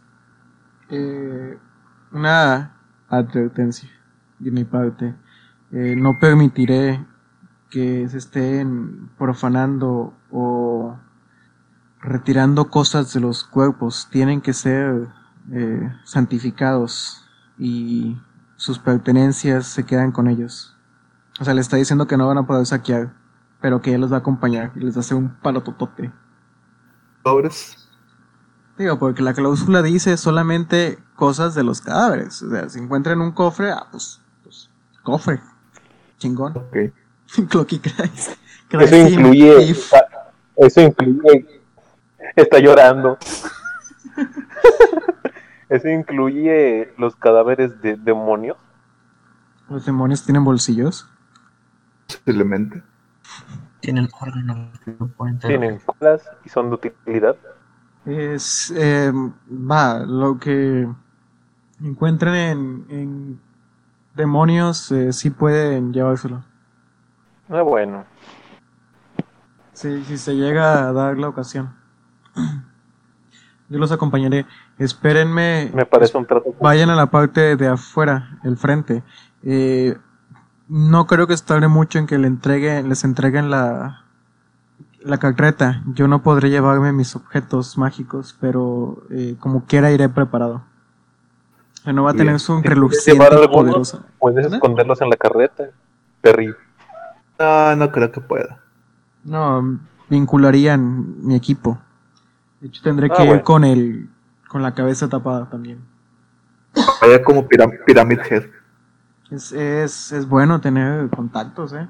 eh, 0.91 1.59
una 2.13 2.77
advertencia 3.09 3.91
de 4.39 4.51
mi 4.51 4.65
parte. 4.65 5.15
Eh, 5.73 5.97
no 5.97 6.19
permitiré 6.21 7.05
que 7.71 8.09
se 8.09 8.19
estén 8.19 9.09
profanando 9.19 10.15
o 10.31 10.97
retirando 12.01 12.71
cosas 12.71 13.13
de 13.13 13.21
los 13.21 13.43
cuerpos. 13.43 14.09
Tienen 14.11 14.41
que 14.41 14.53
ser 14.53 15.09
eh, 15.53 15.93
santificados 16.05 17.25
y 17.59 18.17
sus 18.57 18.79
pertenencias 18.79 19.67
se 19.67 19.85
quedan 19.85 20.13
con 20.13 20.29
ellos. 20.29 20.77
O 21.41 21.45
sea, 21.45 21.55
le 21.55 21.61
está 21.61 21.77
diciendo 21.77 22.07
que 22.07 22.17
no 22.17 22.27
van 22.27 22.39
a 22.39 22.47
poder 22.47 22.67
saquear, 22.67 23.13
pero 23.61 23.83
que 23.83 23.95
él 23.95 24.01
los 24.01 24.13
va 24.13 24.17
a 24.17 24.21
acompañar 24.21 24.73
y 24.75 24.81
les 24.81 24.95
va 24.95 24.99
a 24.99 25.01
hacer 25.01 25.17
un 25.17 25.37
palo 25.41 25.63
totote. 25.63 26.11
Pobres. 27.23 27.89
Digo, 28.79 28.99
porque 28.99 29.23
la 29.23 29.35
cláusula 29.35 29.83
dice 29.83 30.17
solamente 30.17 30.99
cosas 31.15 31.55
de 31.55 31.65
los 31.65 31.81
cadáveres. 31.81 32.43
O 32.43 32.51
sea, 32.51 32.69
si 32.69 32.79
encuentran 32.79 33.21
un 33.21 33.33
cofre, 33.33 33.73
ah, 33.73 33.87
pues, 33.91 34.21
pues 34.43 34.71
cofre. 35.03 35.41
Chingón. 36.19 36.57
Ok. 36.57 36.77
Clocky 37.49 37.79
Christ. 37.79 38.33
Eso 38.71 38.97
incluye. 38.97 39.77
Eso 40.57 40.81
incluye. 40.81 41.63
Está 42.35 42.59
llorando. 42.59 43.19
Eso 45.69 45.89
incluye 45.89 46.95
los 46.97 47.17
cadáveres 47.17 47.81
de 47.83 47.97
demonios. 47.97 48.57
Los 49.69 49.85
demonios 49.85 50.25
tienen 50.25 50.45
bolsillos. 50.45 51.09
Posiblemente. 52.07 52.83
Tienen 53.81 54.09
órganos 54.21 54.79
que 54.81 54.93
no 54.99 55.09
pueden 55.09 55.39
tener. 55.39 55.59
Tienen 55.59 55.81
colas 55.81 56.23
y 56.45 56.49
son 56.49 56.71
de 56.71 56.77
utilidad. 56.77 57.37
Es, 58.05 58.73
eh, 58.77 59.13
va, 59.51 59.99
lo 59.99 60.39
que 60.39 60.89
encuentren 61.83 62.35
en, 62.35 62.87
en 62.89 63.41
demonios, 64.15 64.91
eh, 64.93 65.13
sí 65.13 65.31
pueden 65.31 65.93
llevárselo. 65.93 66.45
Ah, 67.49 67.63
bueno. 67.63 68.05
Sí, 69.73 70.05
si 70.05 70.17
se 70.17 70.35
llega 70.35 70.89
a 70.89 70.93
dar 70.93 71.19
la 71.19 71.29
ocasión. 71.29 71.75
Yo 73.69 73.79
los 73.79 73.93
acompañaré. 73.93 74.47
Espérenme. 74.79 75.71
Me 75.75 75.87
parece 75.87 76.17
un 76.19 76.27
trato. 76.27 76.55
Vayan 76.61 76.91
a 76.91 76.97
la 76.97 77.07
parte 77.07 77.57
de 77.57 77.69
afuera, 77.69 78.39
el 78.45 78.57
frente. 78.57 79.03
Eh, 79.43 79.97
no 80.69 81.07
creo 81.07 81.27
que 81.27 81.37
se 81.37 81.45
tarde 81.45 81.69
mucho 81.69 81.99
en 81.99 82.07
que 82.07 82.19
le 82.19 82.27
entreguen, 82.27 82.89
les 82.89 83.05
entreguen 83.05 83.51
la, 83.51 84.03
la 85.01 85.19
carreta. 85.19 85.83
Yo 85.95 86.09
no 86.09 86.23
podré 86.23 86.51
llevarme 86.51 86.93
mis 86.93 87.17
objetos 87.17 87.79
mágicos, 87.79 88.37
pero 88.41 89.03
eh, 89.11 89.37
como 89.41 89.65
quiera 89.65 89.91
iré 89.93 90.09
preparado. 90.09 90.63
No 91.87 92.03
va 92.03 92.11
a 92.11 92.15
tener 92.15 92.41
su 92.41 92.55
¿Quieres 92.55 92.71
reluciente 92.71 93.49
poderosa. 93.49 94.05
Puedes 94.19 94.53
esconderlos 94.53 95.01
en 95.03 95.09
la 95.09 95.17
carreta. 95.17 95.71
Terrible. 96.21 96.57
No, 97.39 97.77
no 97.77 97.93
creo 97.93 98.11
que 98.11 98.21
pueda. 98.21 98.59
No, 99.23 99.79
vincularían 100.09 101.25
mi 101.25 101.37
equipo. 101.37 101.79
De 102.61 102.67
hecho, 102.67 102.83
tendré 102.83 103.09
Ah, 103.13 103.17
que 103.17 103.25
ir 103.27 103.43
con 103.43 103.63
el, 103.63 104.09
con 104.49 104.63
la 104.63 104.75
cabeza 104.75 105.09
tapada 105.09 105.49
también. 105.49 105.85
Vaya 107.01 107.23
como 107.23 107.47
Pyramid 107.49 108.19
Head. 108.31 108.45
Es, 109.31 109.53
es, 109.53 110.13
es 110.13 110.29
bueno 110.29 110.61
tener 110.61 111.09
contactos, 111.11 111.73
¿eh? 111.73 111.89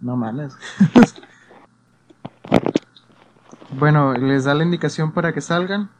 No 0.00 0.16
mames. 0.16 0.56
bueno, 3.78 4.14
les 4.14 4.44
da 4.44 4.54
la 4.54 4.64
indicación 4.64 5.12
para 5.12 5.32
que 5.32 5.40
salgan. 5.40 5.90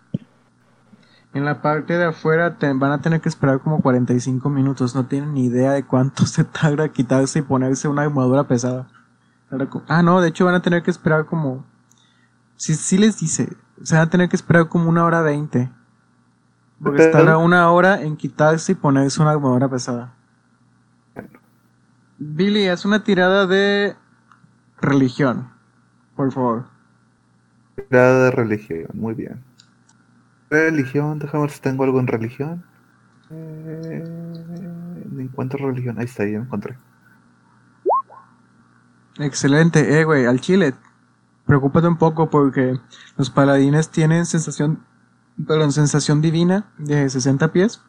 En 1.32 1.44
la 1.44 1.62
parte 1.62 1.98
de 1.98 2.04
afuera 2.04 2.58
te- 2.58 2.72
van 2.72 2.92
a 2.92 3.00
tener 3.00 3.20
que 3.20 3.28
esperar 3.28 3.60
como 3.60 3.80
45 3.82 4.48
minutos. 4.50 4.94
No 4.94 5.06
tienen 5.06 5.34
ni 5.34 5.46
idea 5.46 5.72
de 5.72 5.84
cuánto 5.84 6.26
se 6.26 6.44
tarda 6.44 6.88
quitarse 6.90 7.40
y 7.40 7.42
ponerse 7.42 7.88
una 7.88 8.02
armadura 8.02 8.44
pesada. 8.44 8.86
Ah, 9.88 10.02
no, 10.02 10.20
de 10.20 10.28
hecho 10.28 10.44
van 10.44 10.54
a 10.56 10.62
tener 10.62 10.82
que 10.82 10.90
esperar 10.90 11.26
como... 11.26 11.64
Sí, 12.56 12.74
sí 12.74 12.98
les 12.98 13.18
dice. 13.20 13.56
Se 13.82 13.94
van 13.94 14.06
a 14.06 14.10
tener 14.10 14.28
que 14.28 14.36
esperar 14.36 14.68
como 14.68 14.88
una 14.88 15.04
hora 15.04 15.22
veinte. 15.22 15.70
Porque 16.84 16.98
Pero- 16.98 17.10
estará 17.10 17.38
una 17.38 17.70
hora 17.72 18.02
en 18.02 18.16
quitarse 18.16 18.72
y 18.72 18.74
ponerse 18.76 19.20
una 19.20 19.32
armadura 19.32 19.68
pesada. 19.68 20.12
Billy, 22.18 22.68
haz 22.68 22.84
una 22.84 23.02
tirada 23.02 23.46
de 23.46 23.96
religión, 24.80 25.48
por 26.14 26.30
favor. 26.30 26.66
Tirada 27.88 28.26
de 28.26 28.30
religión, 28.30 28.86
muy 28.94 29.14
bien. 29.14 29.42
Religión, 30.50 31.18
déjame 31.18 31.42
ver 31.42 31.50
si 31.50 31.60
tengo 31.60 31.82
algo 31.84 31.98
en 31.98 32.06
religión. 32.06 32.64
Eh, 33.30 34.04
encuentro 35.18 35.66
religión. 35.66 35.98
Ahí 35.98 36.04
está, 36.04 36.24
ya 36.24 36.38
lo 36.38 36.44
encontré. 36.44 36.76
Excelente, 39.18 40.00
eh, 40.00 40.04
güey, 40.04 40.26
al 40.26 40.40
chile. 40.40 40.74
Preocúpate 41.46 41.86
un 41.88 41.96
poco 41.96 42.30
porque 42.30 42.78
los 43.16 43.30
paladines 43.30 43.90
tienen 43.90 44.26
sensación, 44.26 44.84
perdón, 45.46 45.72
sensación 45.72 46.20
divina 46.20 46.66
de 46.78 47.08
60 47.08 47.52
pies. 47.52 47.82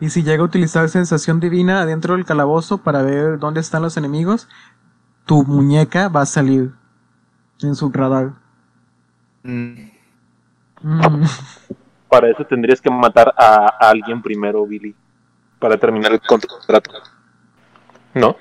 Y 0.00 0.10
si 0.10 0.22
llega 0.22 0.42
a 0.42 0.46
utilizar 0.46 0.88
sensación 0.88 1.40
divina 1.40 1.82
adentro 1.82 2.14
del 2.14 2.24
calabozo 2.24 2.78
para 2.78 3.02
ver 3.02 3.38
dónde 3.38 3.60
están 3.60 3.82
los 3.82 3.96
enemigos, 3.96 4.48
tu 5.26 5.44
muñeca 5.44 6.08
va 6.08 6.22
a 6.22 6.26
salir 6.26 6.72
en 7.60 7.74
su 7.74 7.90
radar. 7.90 8.34
Mm, 9.42 9.98
Mm. 10.82 11.24
Para 12.08 12.30
eso 12.30 12.44
tendrías 12.44 12.80
que 12.80 12.90
matar 12.90 13.34
a, 13.36 13.66
a 13.66 13.90
alguien 13.90 14.22
primero, 14.22 14.66
Billy. 14.66 14.94
Para 15.58 15.76
terminar 15.76 16.12
el 16.12 16.20
contrato. 16.20 16.90
¿No? 18.14 18.36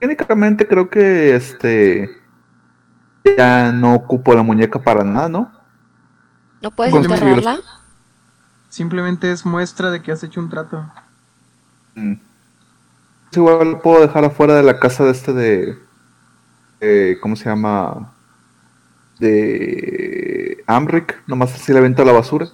Técnicamente 0.00 0.66
creo 0.66 0.88
que 0.88 1.34
este 1.34 2.10
ya 3.36 3.72
no 3.72 3.94
ocupo 3.94 4.34
la 4.34 4.42
muñeca 4.42 4.78
para 4.78 5.04
nada, 5.04 5.28
¿no? 5.28 5.52
¿No 6.62 6.70
puedes 6.70 6.94
enterrarla? 6.94 7.60
Simplemente 8.68 9.30
es 9.32 9.46
muestra 9.46 9.90
de 9.90 10.02
que 10.02 10.12
has 10.12 10.22
hecho 10.22 10.40
un 10.40 10.50
trato. 10.50 10.84
Mm. 11.94 12.14
Igual 13.32 13.72
lo 13.72 13.82
puedo 13.82 14.00
dejar 14.00 14.24
afuera 14.24 14.54
de 14.54 14.62
la 14.62 14.78
casa 14.78 15.04
de 15.04 15.10
este 15.12 15.32
de, 15.32 15.78
de- 16.80 17.18
¿cómo 17.20 17.36
se 17.36 17.44
llama? 17.44 18.12
De 19.18 20.62
Amric, 20.66 21.22
nomás 21.26 21.54
así 21.54 21.72
le 21.72 21.78
avento 21.78 22.02
a 22.02 22.04
la 22.04 22.12
basura. 22.12 22.48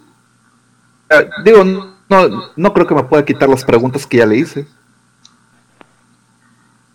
Eh, 1.10 1.30
digo, 1.44 1.64
no, 1.64 2.50
no 2.56 2.72
creo 2.74 2.86
que 2.86 2.94
me 2.94 3.04
pueda 3.04 3.24
quitar 3.24 3.48
las 3.48 3.64
preguntas 3.64 4.06
que 4.06 4.18
ya 4.18 4.26
le 4.26 4.36
hice. 4.36 4.66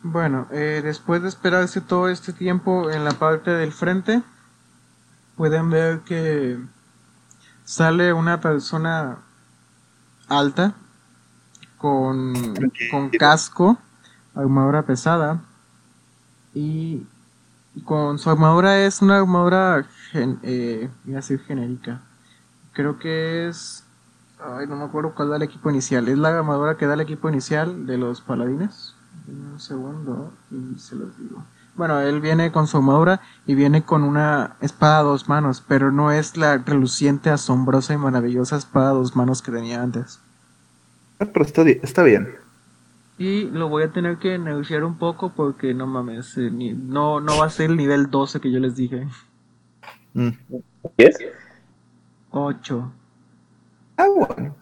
Bueno, 0.02 0.48
eh, 0.52 0.81
después 0.84 1.22
de 1.22 1.27
esperarse 1.30 1.81
todo 1.81 2.10
este 2.10 2.31
tiempo 2.34 2.90
en 2.90 3.03
la 3.03 3.11
parte 3.11 3.52
del 3.52 3.72
frente, 3.73 4.22
pueden 5.36 5.69
ver 5.69 5.99
que 6.02 6.57
sale 7.70 8.14
una 8.14 8.41
persona 8.41 9.20
alta 10.28 10.74
con, 11.78 12.34
con 12.90 13.10
casco, 13.12 13.78
armadura 14.34 14.82
pesada 14.82 15.40
y 16.56 17.06
con 17.86 18.18
su 18.18 18.28
armadura 18.32 18.80
es 18.86 19.04
una 19.04 19.20
armadura 19.20 19.86
gen- 20.12 20.40
eh, 20.41 20.90
iba 21.06 21.18
a 21.20 21.22
decir 21.22 21.40
genérica. 21.41 22.02
Creo 22.74 22.98
que 22.98 23.48
es 23.48 23.84
ay, 24.40 24.66
no 24.66 24.76
me 24.76 24.86
acuerdo 24.86 25.14
cuál 25.14 25.30
da 25.30 25.36
el 25.36 25.44
equipo 25.44 25.70
inicial. 25.70 26.08
Es 26.08 26.18
la 26.18 26.30
armadura 26.40 26.76
que 26.76 26.88
da 26.88 26.96
el 26.96 27.02
equipo 27.02 27.30
inicial 27.30 27.86
de 27.86 28.00
los 28.00 28.20
paladines. 28.22 28.96
Un 29.28 29.60
segundo 29.60 30.34
y 30.50 30.80
se 30.80 30.96
los 30.96 31.16
digo. 31.20 31.44
Bueno, 31.80 32.01
él 32.01 32.19
viene 32.19 32.51
con 32.51 32.68
su 32.68 32.76
armadura 32.76 33.22
y 33.47 33.56
viene 33.56 33.84
con 33.85 34.03
una 34.03 34.57
espada 34.60 34.99
a 34.99 35.03
dos 35.03 35.30
manos, 35.30 35.64
pero 35.65 35.93
no 35.93 36.11
es 36.11 36.35
la 36.35 36.57
reluciente, 36.57 37.30
asombrosa 37.30 37.93
y 37.93 37.97
maravillosa 37.97 38.57
espada 38.57 38.89
a 38.89 38.93
dos 38.95 39.15
manos 39.15 39.41
que 39.41 39.53
tenía 39.53 39.81
antes. 39.81 40.19
Ah, 41.19 41.26
Pero 41.31 41.45
está, 41.81 42.03
bien. 42.03 42.35
Y 43.18 43.45
lo 43.45 43.69
voy 43.69 43.84
a 43.84 43.93
tener 43.93 44.18
que 44.18 44.38
negociar 44.38 44.84
un 44.84 44.97
poco 44.97 45.31
porque 45.34 45.73
no 45.73 45.88
mames, 45.88 46.38
eh, 46.38 46.51
ni- 46.51 46.73
no, 46.73 47.22
no 47.22 47.38
va 47.38 47.45
a 47.45 47.49
ser 47.49 47.69
el 47.69 47.77
nivel 47.77 48.11
12 48.11 48.41
que 48.41 48.51
yo 48.51 48.60
les 48.60 48.76
dije. 48.76 49.07
Mm. 50.15 50.31
¿Yes? 50.97 51.18
8. 52.31 52.91
Ah, 53.95 54.07
bueno. 54.14 54.53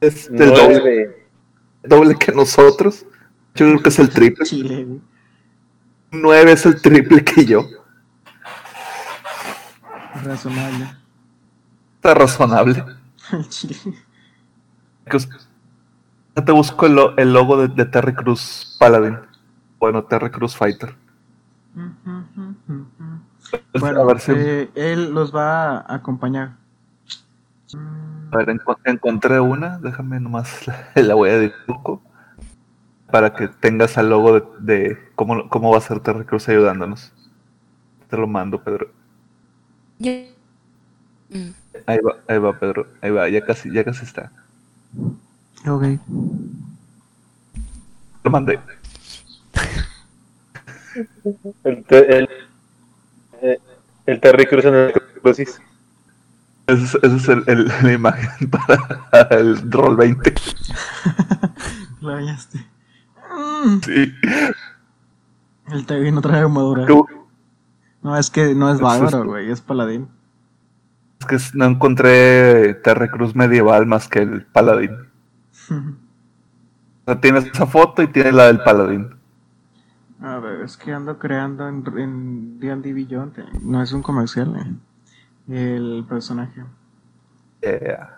Es 0.00 0.26
el 0.26 0.38
doble, 0.38 1.26
doble 1.84 2.16
que 2.16 2.32
nosotros. 2.32 3.06
Yo 3.54 3.66
creo 3.66 3.80
que 3.80 3.90
es 3.90 3.98
el 4.00 4.10
triple. 4.10 4.44
Chile, 4.44 4.84
güey. 4.84 5.00
9 6.10 6.52
es 6.52 6.66
el 6.66 6.80
triple 6.80 7.24
que 7.24 7.44
yo. 7.44 7.64
Razonable. 10.24 10.88
Está 11.96 12.14
razonable. 12.14 12.84
Ya 16.36 16.44
te 16.44 16.52
busco 16.52 16.86
el, 16.86 16.94
lo- 16.94 17.16
el 17.16 17.32
logo 17.32 17.56
de, 17.60 17.66
de 17.68 17.84
Terry 17.84 18.14
Cruz 18.14 18.76
Paladin. 18.78 19.18
Bueno, 19.80 20.04
Terry 20.04 20.30
Cruz 20.30 20.56
Fighter. 20.56 20.94
Bueno, 23.80 24.02
a 24.02 24.04
ver 24.04 24.20
si- 24.20 24.32
eh, 24.34 24.70
él 24.76 25.12
los 25.12 25.34
va 25.34 25.78
a 25.78 25.94
acompañar. 25.96 26.52
A 28.32 28.36
ver, 28.36 28.48
enco- 28.50 28.78
encontré 28.84 29.40
una, 29.40 29.78
déjame 29.78 30.20
nomás 30.20 30.66
la, 30.66 30.90
la 31.02 31.14
voy 31.14 31.30
a 31.30 31.38
dibujo 31.38 32.02
para 33.10 33.34
que 33.34 33.48
tengas 33.48 33.96
el 33.96 34.10
logo 34.10 34.40
de, 34.40 34.44
de 34.60 34.98
cómo, 35.14 35.48
cómo 35.48 35.70
va 35.70 35.78
a 35.78 35.82
ser 35.82 36.00
Terry 36.00 36.24
Cruz 36.24 36.48
ayudándonos. 36.48 37.12
Te 38.08 38.16
lo 38.16 38.26
mando, 38.26 38.62
Pedro. 38.62 38.90
Mm. 41.30 41.50
Ahí 41.86 41.98
va, 41.98 42.16
ahí 42.28 42.38
va, 42.38 42.58
Pedro. 42.58 42.86
Ahí 43.02 43.10
va, 43.10 43.28
ya 43.28 43.44
casi, 43.44 43.72
ya 43.72 43.84
casi 43.84 44.04
está. 44.04 44.32
Ok. 45.66 45.84
Lo 48.24 48.30
mandé. 48.30 48.58
El, 51.64 51.84
el, 51.90 52.28
eh, 53.42 53.58
el 54.06 54.20
Terry 54.20 54.46
Cruz 54.46 54.64
en 54.64 54.74
el 54.74 55.34
sí. 55.34 55.44
Esa 56.66 56.98
es, 57.02 57.28
el- 57.28 57.44
el- 57.46 57.68
la 57.82 57.92
imagen 57.92 58.50
para 58.50 59.28
el 59.30 59.70
Roll 59.70 59.96
20. 59.96 60.34
La 62.00 62.12
bañaste. 62.14 62.64
Sí. 63.84 64.14
el 65.68 65.86
Tevin 65.86 66.14
no 66.14 66.20
trae 66.20 66.40
armadura. 66.40 66.86
Tú- 66.86 67.06
No, 68.02 68.16
es 68.16 68.30
que 68.30 68.54
no 68.54 68.72
es 68.72 68.80
bárbaro, 68.80 69.24
güey, 69.24 69.50
es 69.50 69.60
paladín. 69.60 70.08
Es 71.20 71.26
que 71.26 71.38
no 71.58 71.64
encontré 71.66 72.74
Terre 72.74 73.10
Cruz 73.10 73.34
medieval 73.34 73.86
más 73.86 74.08
que 74.08 74.20
el 74.20 74.44
paladín. 74.46 74.92
O 77.04 77.10
sea, 77.12 77.20
tienes 77.22 77.46
esa 77.46 77.66
foto 77.66 78.02
y 78.02 78.06
tienes 78.08 78.34
la 78.34 78.48
del 78.48 78.60
paladín. 78.60 79.14
A 80.20 80.38
ver, 80.40 80.60
es 80.60 80.76
que 80.76 80.92
ando 80.92 81.18
creando 81.18 81.66
en, 81.66 81.82
en 81.96 82.60
D&D 82.60 82.92
Beyond. 82.92 83.38
eh, 83.38 83.44
No 83.62 83.82
es 83.82 83.92
un 83.92 84.02
comercial, 84.02 84.54
eh, 85.48 85.76
el 85.76 86.04
personaje. 86.06 86.64
Yeah. 87.62 88.17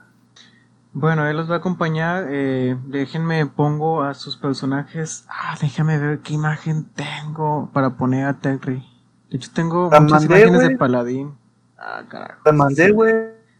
Bueno, 0.92 1.26
él 1.28 1.36
los 1.36 1.48
va 1.50 1.54
a 1.56 1.58
acompañar. 1.58 2.26
eh, 2.30 2.76
déjenme 2.86 3.46
pongo 3.46 4.02
a 4.02 4.14
sus 4.14 4.36
personajes. 4.36 5.24
Ah, 5.28 5.56
déjame 5.60 5.98
ver 5.98 6.20
qué 6.20 6.34
imagen 6.34 6.84
tengo 6.94 7.70
para 7.72 7.90
poner 7.96 8.26
a 8.26 8.40
Terry. 8.40 8.84
De 9.30 9.36
hecho, 9.36 9.50
tengo 9.54 9.88
La 9.90 10.00
muchas 10.00 10.22
mandé, 10.22 10.40
imágenes 10.40 10.68
de 10.68 10.76
paladín. 10.76 11.34
Ah, 11.78 12.02
carajo. 12.08 12.40
Te 12.44 12.52
mandé, 12.52 12.90
güey. 12.90 13.14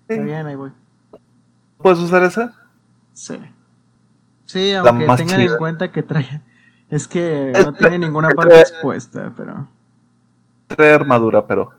Está 0.08 0.22
bien, 0.24 0.46
ahí 0.46 0.56
voy. 0.56 0.72
¿Puedes 1.78 2.00
usar 2.00 2.24
esa? 2.24 2.52
Sí. 3.12 3.38
Sí, 4.46 4.72
aunque 4.74 5.06
tengan 5.16 5.40
en 5.40 5.56
cuenta 5.56 5.92
que 5.92 6.02
trae. 6.02 6.42
Es 6.90 7.06
que 7.06 7.52
no 7.54 7.72
tiene 7.72 8.00
ninguna 8.00 8.30
parte 8.36 8.58
expuesta, 8.60 9.32
pero. 9.36 9.68
Trae 10.66 10.92
armadura, 10.92 11.46
pero 11.46 11.72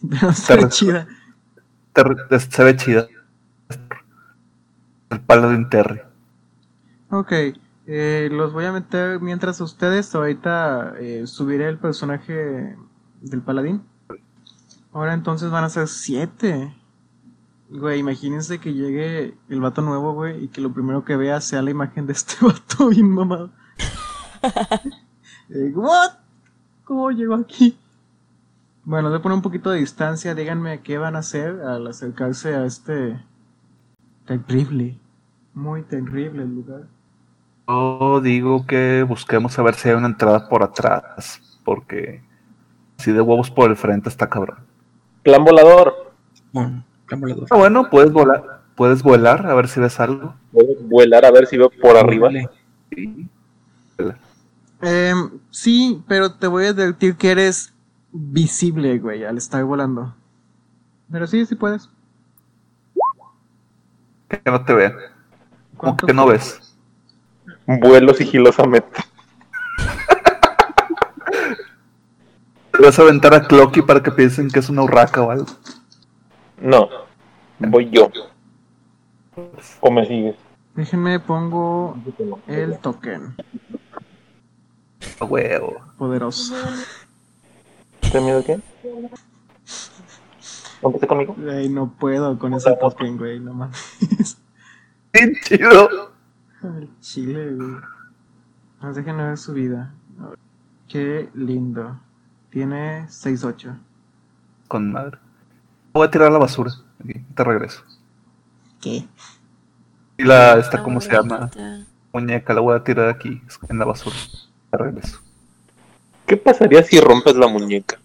Pero 0.08 0.30
está 0.30 0.56
re- 0.56 0.68
chida. 0.70 1.06
te- 1.92 2.40
se 2.40 2.64
ve 2.64 2.74
chida. 2.74 3.06
El 5.10 5.20
paladín 5.20 5.68
Terry. 5.70 6.00
Ok, 7.10 7.32
eh, 7.86 8.28
los 8.30 8.52
voy 8.52 8.66
a 8.66 8.72
meter 8.72 9.20
mientras 9.20 9.60
ustedes. 9.60 10.14
Ahorita 10.14 10.94
eh, 10.98 11.26
subiré 11.26 11.68
el 11.68 11.78
personaje 11.78 12.76
del 13.22 13.42
paladín. 13.42 13.82
Ahora 14.92 15.14
entonces 15.14 15.50
van 15.50 15.64
a 15.64 15.70
ser 15.70 15.88
siete. 15.88 16.74
Güey, 17.70 18.00
imagínense 18.00 18.58
que 18.58 18.74
llegue 18.74 19.36
el 19.48 19.60
vato 19.60 19.82
nuevo, 19.82 20.12
güey, 20.12 20.44
y 20.44 20.48
que 20.48 20.60
lo 20.60 20.72
primero 20.72 21.04
que 21.04 21.16
vea 21.16 21.40
sea 21.40 21.62
la 21.62 21.70
imagen 21.70 22.06
de 22.06 22.12
este 22.12 22.34
vato 22.40 22.88
bien 22.88 23.10
mamado. 23.10 23.50
Eh, 25.50 25.72
¿What? 25.74 26.10
¿Cómo 26.84 27.10
llegó 27.10 27.34
aquí? 27.34 27.78
Bueno, 28.84 29.08
les 29.08 29.12
voy 29.12 29.18
a 29.20 29.22
poner 29.22 29.36
un 29.36 29.42
poquito 29.42 29.70
de 29.70 29.78
distancia. 29.78 30.34
Díganme 30.34 30.82
qué 30.82 30.98
van 30.98 31.16
a 31.16 31.20
hacer 31.20 31.62
al 31.62 31.86
acercarse 31.86 32.54
a 32.54 32.66
este 32.66 33.18
terrible, 34.28 34.98
muy 35.54 35.82
terrible 35.82 36.44
lugar. 36.44 36.82
Yo 37.66 38.20
digo 38.20 38.66
que 38.66 39.02
busquemos 39.02 39.58
a 39.58 39.62
ver 39.62 39.74
si 39.74 39.88
hay 39.88 39.94
una 39.94 40.08
entrada 40.08 40.48
por 40.48 40.62
atrás. 40.62 41.40
Porque 41.64 42.22
si 42.98 43.12
de 43.12 43.20
huevos 43.20 43.50
por 43.50 43.70
el 43.70 43.76
frente 43.76 44.08
está 44.08 44.28
cabrón. 44.28 44.58
Plan 45.22 45.44
volador. 45.44 46.12
Bueno, 46.52 46.84
plan 47.06 47.20
volador. 47.20 47.46
Ah, 47.50 47.56
bueno, 47.56 47.90
puedes 47.90 48.12
volar. 48.12 48.62
Puedes 48.74 49.02
volar 49.02 49.46
a 49.46 49.54
ver 49.54 49.68
si 49.68 49.80
ves 49.80 49.98
algo. 49.98 50.34
Puedo 50.52 50.74
vuelar 50.82 51.24
a 51.24 51.30
ver 51.30 51.46
si 51.46 51.56
veo 51.56 51.70
por 51.70 51.96
arriba. 51.96 52.30
Sí. 52.90 53.28
Em, 54.80 55.30
sí, 55.50 56.02
pero 56.06 56.32
te 56.34 56.46
voy 56.46 56.66
a 56.66 56.68
advertir 56.68 57.16
que 57.16 57.32
eres 57.32 57.74
visible, 58.12 58.98
güey, 58.98 59.24
al 59.24 59.36
estar 59.36 59.64
volando. 59.64 60.14
Pero 61.10 61.26
sí, 61.26 61.44
sí 61.44 61.56
puedes. 61.56 61.90
Que 64.28 64.40
no 64.50 64.64
te 64.64 64.74
vean. 64.74 64.92
Como 65.76 65.92
¿Cuánto 65.92 66.06
que 66.06 66.12
no 66.12 66.26
ves. 66.26 66.76
Vuelo 67.66 68.14
sigilosamente. 68.14 69.04
Te 72.72 72.78
vas 72.82 72.98
a 72.98 73.02
aventar 73.02 73.34
a 73.34 73.46
Clocky 73.46 73.82
para 73.82 74.02
que 74.02 74.10
piensen 74.10 74.50
que 74.50 74.58
es 74.58 74.68
una 74.68 74.82
urraca 74.82 75.22
o 75.22 75.30
algo. 75.30 75.46
No. 76.60 76.88
Voy 77.58 77.90
yo. 77.90 78.10
¿O 79.80 79.90
me 79.90 80.06
sigues? 80.06 80.36
Déjenme 80.74 81.20
pongo 81.20 81.96
el 82.46 82.78
token. 82.78 83.34
A 85.20 85.24
huevo. 85.24 85.80
Poderoso. 85.96 86.54
¿Tienes 88.00 88.22
miedo 88.22 88.44
qué? 88.44 88.60
¿Póntete 90.80 91.06
conmigo? 91.06 91.34
Güey, 91.36 91.68
no 91.68 91.90
puedo 91.90 92.38
con 92.38 92.54
ese 92.54 92.74
token, 92.76 93.16
güey, 93.16 93.40
no 93.40 93.54
mames. 93.54 94.38
Bien 95.12 95.32
chido. 95.44 96.12
El 96.62 96.88
chile, 97.00 97.54
güey. 97.54 97.76
Más 98.80 98.94
déjenme 98.94 99.24
ver 99.24 99.38
su 99.38 99.52
vida. 99.52 99.92
Qué 100.88 101.28
lindo. 101.34 101.98
Tiene 102.50 103.06
6-8. 103.08 103.76
Con 104.68 104.92
madre. 104.92 105.18
Voy 105.92 106.06
a 106.06 106.10
tirar 106.10 106.28
a 106.28 106.32
la 106.32 106.38
basura. 106.38 106.70
Aquí, 107.02 107.14
te 107.34 107.44
regreso. 107.44 107.82
¿Qué? 108.80 109.06
Y 110.16 110.24
la, 110.24 110.58
esta, 110.58 110.82
¿cómo 110.82 111.00
se 111.00 111.12
llama? 111.12 111.50
Muñeca, 112.12 112.54
la 112.54 112.60
voy 112.60 112.76
a 112.76 112.84
tirar 112.84 113.08
aquí, 113.08 113.42
en 113.68 113.78
la 113.78 113.84
basura. 113.84 114.16
Te 114.70 114.78
regreso. 114.78 115.18
¿Qué 116.26 116.36
pasaría 116.36 116.82
si 116.82 117.00
rompes 117.00 117.36
la 117.36 117.48
muñeca? 117.48 117.98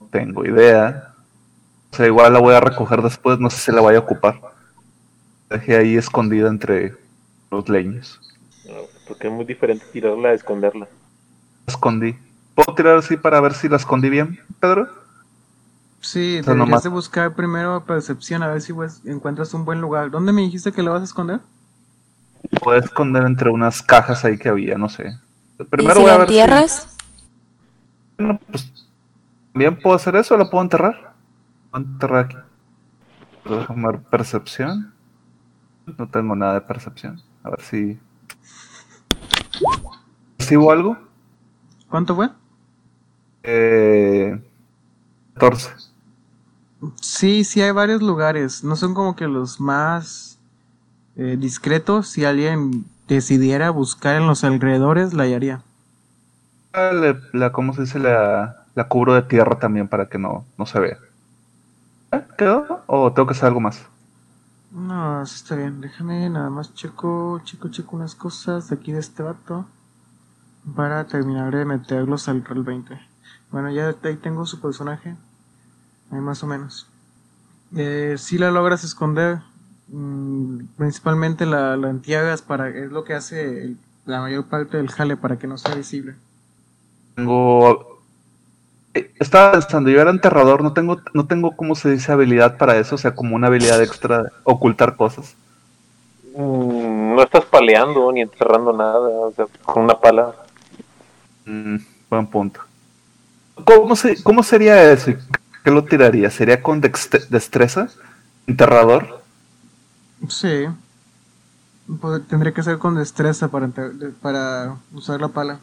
No 0.00 0.06
tengo 0.08 0.44
idea. 0.44 1.11
O 1.92 1.96
sea, 1.96 2.06
igual 2.06 2.32
la 2.32 2.38
voy 2.40 2.54
a 2.54 2.60
recoger 2.60 3.02
después, 3.02 3.38
no 3.38 3.50
sé 3.50 3.58
si 3.58 3.72
la 3.72 3.80
vaya 3.82 3.98
a 3.98 4.02
ocupar. 4.02 4.40
La 5.50 5.58
Dejé 5.58 5.76
ahí 5.76 5.96
escondida 5.96 6.48
entre 6.48 6.94
los 7.50 7.68
leños. 7.68 8.18
No, 8.66 8.72
Porque 9.06 9.26
es 9.28 9.32
muy 9.32 9.44
diferente 9.44 9.84
tirarla 9.92 10.30
a 10.30 10.32
esconderla. 10.32 10.86
La 11.66 11.72
escondí. 11.72 12.16
¿Puedo 12.54 12.74
tirar 12.74 12.96
así 12.96 13.16
para 13.16 13.40
ver 13.40 13.52
si 13.54 13.68
la 13.68 13.76
escondí 13.76 14.08
bien, 14.08 14.38
Pedro? 14.60 14.88
Sí, 16.00 16.38
O 16.40 16.44
sea, 16.44 16.54
deberías 16.54 16.56
nomás- 16.58 16.82
de 16.82 16.88
buscar 16.88 17.34
primero 17.34 17.84
percepción 17.84 18.42
a 18.42 18.48
ver 18.48 18.60
si 18.62 18.72
pues, 18.72 19.00
encuentras 19.04 19.52
un 19.54 19.64
buen 19.64 19.80
lugar. 19.80 20.10
¿Dónde 20.10 20.32
me 20.32 20.42
dijiste 20.42 20.72
que 20.72 20.82
la 20.82 20.90
vas 20.92 21.02
a 21.02 21.04
esconder? 21.04 21.40
Puedo 22.62 22.78
esconder 22.78 23.24
entre 23.24 23.50
unas 23.50 23.82
cajas 23.82 24.24
ahí 24.24 24.36
que 24.38 24.48
había, 24.48 24.76
no 24.78 24.88
sé. 24.88 25.16
¿Y 25.60 25.64
Primero 25.64 25.96
si 25.96 26.00
voy 26.02 26.10
a 26.10 26.12
la 26.14 26.18
ver 26.18 26.28
si- 26.28 26.38
entierras? 26.38 26.96
Bueno, 28.18 28.40
pues 28.50 28.72
también 29.52 29.78
puedo 29.80 29.94
hacer 29.94 30.16
eso, 30.16 30.36
la 30.36 30.48
puedo 30.50 30.62
enterrar. 30.62 31.11
Aquí. 31.72 32.36
Pero 33.42 33.58
Déjame 33.58 33.88
ver 33.88 34.00
percepción. 34.02 34.92
No 35.98 36.08
tengo 36.08 36.36
nada 36.36 36.54
de 36.54 36.60
percepción. 36.62 37.20
A 37.42 37.50
ver 37.50 37.60
si. 37.62 37.98
¿Recibo 40.38 40.70
algo? 40.70 40.98
¿Cuánto 41.88 42.14
fue? 42.16 42.30
Eh, 43.42 44.40
14. 45.34 45.70
Sí, 47.00 47.44
sí 47.44 47.60
hay 47.62 47.70
varios 47.70 48.02
lugares. 48.02 48.64
No 48.64 48.76
son 48.76 48.94
como 48.94 49.14
que 49.14 49.28
los 49.28 49.60
más 49.60 50.38
eh, 51.16 51.36
discretos. 51.38 52.08
Si 52.08 52.24
alguien 52.24 52.84
decidiera 53.08 53.70
buscar 53.70 54.16
en 54.16 54.26
los 54.28 54.44
alrededores, 54.44 55.14
la 55.14 55.24
hallaría. 55.24 55.62
Ah, 56.74 56.92
le- 56.92 57.20
la, 57.32 57.50
¿Cómo 57.52 57.72
se 57.72 57.82
dice? 57.82 57.98
La, 57.98 58.66
la 58.74 58.88
cubro 58.88 59.14
de 59.14 59.22
tierra 59.22 59.58
también 59.58 59.88
para 59.88 60.08
que 60.08 60.18
no, 60.18 60.44
no 60.58 60.66
se 60.66 60.80
vea. 60.80 60.98
¿Eh? 62.12 62.26
¿Quedó? 62.36 62.82
¿O 62.86 63.12
tengo 63.12 63.26
que 63.26 63.32
hacer 63.32 63.46
algo 63.46 63.60
más? 63.60 63.86
No, 64.70 65.20
así 65.20 65.36
está 65.36 65.56
bien. 65.56 65.80
Déjame 65.80 66.28
nada 66.30 66.50
más 66.50 66.74
checo, 66.74 67.40
checo, 67.44 67.68
checo 67.68 67.96
unas 67.96 68.14
cosas 68.14 68.68
de 68.68 68.76
aquí 68.76 68.92
de 68.92 69.00
este 69.00 69.22
vato. 69.22 69.66
Para 70.76 71.06
terminar 71.06 71.54
de 71.54 71.64
meterlos 71.64 72.28
al 72.28 72.44
rol 72.44 72.62
20. 72.62 72.98
Bueno, 73.50 73.70
ya 73.70 73.94
ahí 74.04 74.16
tengo 74.16 74.46
su 74.46 74.60
personaje. 74.60 75.16
Ahí 76.10 76.20
más 76.20 76.42
o 76.42 76.46
menos. 76.46 76.86
Eh, 77.74 78.16
si 78.18 78.38
la 78.38 78.50
logras 78.50 78.84
esconder, 78.84 79.40
mm, 79.88 80.58
principalmente 80.76 81.46
la, 81.46 81.76
la 81.76 81.90
entierras 81.90 82.42
para. 82.42 82.68
Es 82.68 82.90
lo 82.92 83.04
que 83.04 83.14
hace 83.14 83.64
el- 83.64 83.78
la 84.04 84.20
mayor 84.20 84.46
parte 84.46 84.76
del 84.76 84.88
jale 84.90 85.16
para 85.16 85.38
que 85.38 85.46
no 85.46 85.58
sea 85.58 85.74
visible. 85.74 86.14
Tengo. 87.14 87.91
Estaba 88.94 89.52
pensando, 89.52 89.88
yo 89.88 90.00
era 90.00 90.10
enterrador, 90.10 90.62
no 90.62 90.72
tengo, 90.72 91.00
no 91.14 91.26
tengo, 91.26 91.56
¿cómo 91.56 91.74
se 91.74 91.90
dice? 91.90 92.12
Habilidad 92.12 92.58
para 92.58 92.76
eso, 92.76 92.96
o 92.96 92.98
sea, 92.98 93.14
como 93.14 93.36
una 93.36 93.46
habilidad 93.46 93.82
extra, 93.82 94.24
de 94.24 94.30
ocultar 94.44 94.96
cosas. 94.96 95.34
Mm, 96.36 97.14
no 97.14 97.22
estás 97.22 97.44
paleando 97.46 98.12
ni 98.12 98.20
enterrando 98.20 98.72
nada, 98.72 98.98
o 98.98 99.32
sea, 99.34 99.46
con 99.62 99.84
una 99.84 99.98
pala. 99.98 100.34
Mm, 101.46 101.76
buen 102.10 102.26
punto. 102.26 102.60
¿Cómo, 103.64 103.96
se, 103.96 104.22
¿Cómo 104.22 104.42
sería 104.42 104.92
eso? 104.92 105.12
¿Qué 105.64 105.70
lo 105.70 105.84
tiraría? 105.84 106.30
¿Sería 106.30 106.62
con 106.62 106.80
destreza? 106.80 107.88
¿Enterrador? 108.46 109.22
Sí. 110.28 110.66
Pues, 112.00 112.26
tendría 112.28 112.52
que 112.52 112.62
ser 112.62 112.78
con 112.78 112.94
destreza 112.94 113.48
para, 113.48 113.70
para 114.20 114.76
usar 114.92 115.20
la 115.20 115.28
pala. 115.28 115.60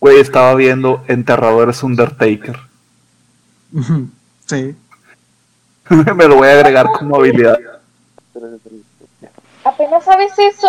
Güey, 0.00 0.20
estaba 0.20 0.54
viendo 0.54 1.04
Enterrador 1.08 1.70
es 1.70 1.82
Undertaker. 1.82 2.58
sí. 4.46 4.76
Me 6.16 6.26
lo 6.28 6.36
voy 6.36 6.48
a 6.48 6.52
agregar 6.52 6.86
como 6.98 7.16
habilidad. 7.16 7.58
¿Apenas 9.64 10.04
sabes 10.04 10.32
eso? 10.38 10.68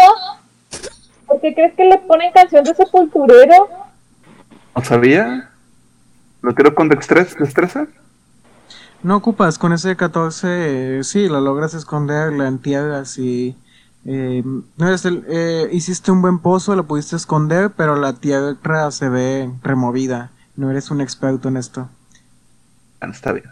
¿Por 1.26 1.42
qué 1.42 1.54
crees 1.54 1.74
que 1.74 1.86
le 1.86 1.98
ponen 2.00 2.32
canción 2.32 2.64
de 2.64 2.76
sepulturero? 2.76 3.70
¿No 4.76 4.84
sabía? 4.84 5.50
¿Lo 6.42 6.54
quiero 6.54 6.76
con 6.76 6.90
dextres- 6.90 7.38
destreza? 7.38 7.88
No 9.02 9.18
ocupas, 9.18 9.58
con 9.58 9.74
ese 9.74 9.96
14, 9.96 11.00
eh, 11.00 11.04
sí, 11.04 11.28
lo 11.28 11.42
logras 11.42 11.74
esconder, 11.74 12.32
la 12.34 12.48
entierras 12.48 13.18
y... 13.18 13.56
eh, 14.06 14.44
no 14.44 14.88
eres 14.88 15.06
el- 15.06 15.24
eh, 15.28 15.70
hiciste 15.72 16.12
un 16.12 16.22
buen 16.22 16.40
pozo, 16.40 16.76
lo 16.76 16.86
pudiste 16.86 17.16
esconder, 17.16 17.72
pero 17.72 17.96
la 17.96 18.14
tierra 18.14 18.92
se 18.92 19.10
ve 19.10 19.50
removida. 19.64 20.32
No 20.56 20.70
eres 20.70 20.92
un 20.92 21.02
experto 21.02 21.48
en 21.50 21.58
esto. 21.58 21.90
Bueno, 23.00 23.14
está 23.14 23.32
bien. 23.32 23.46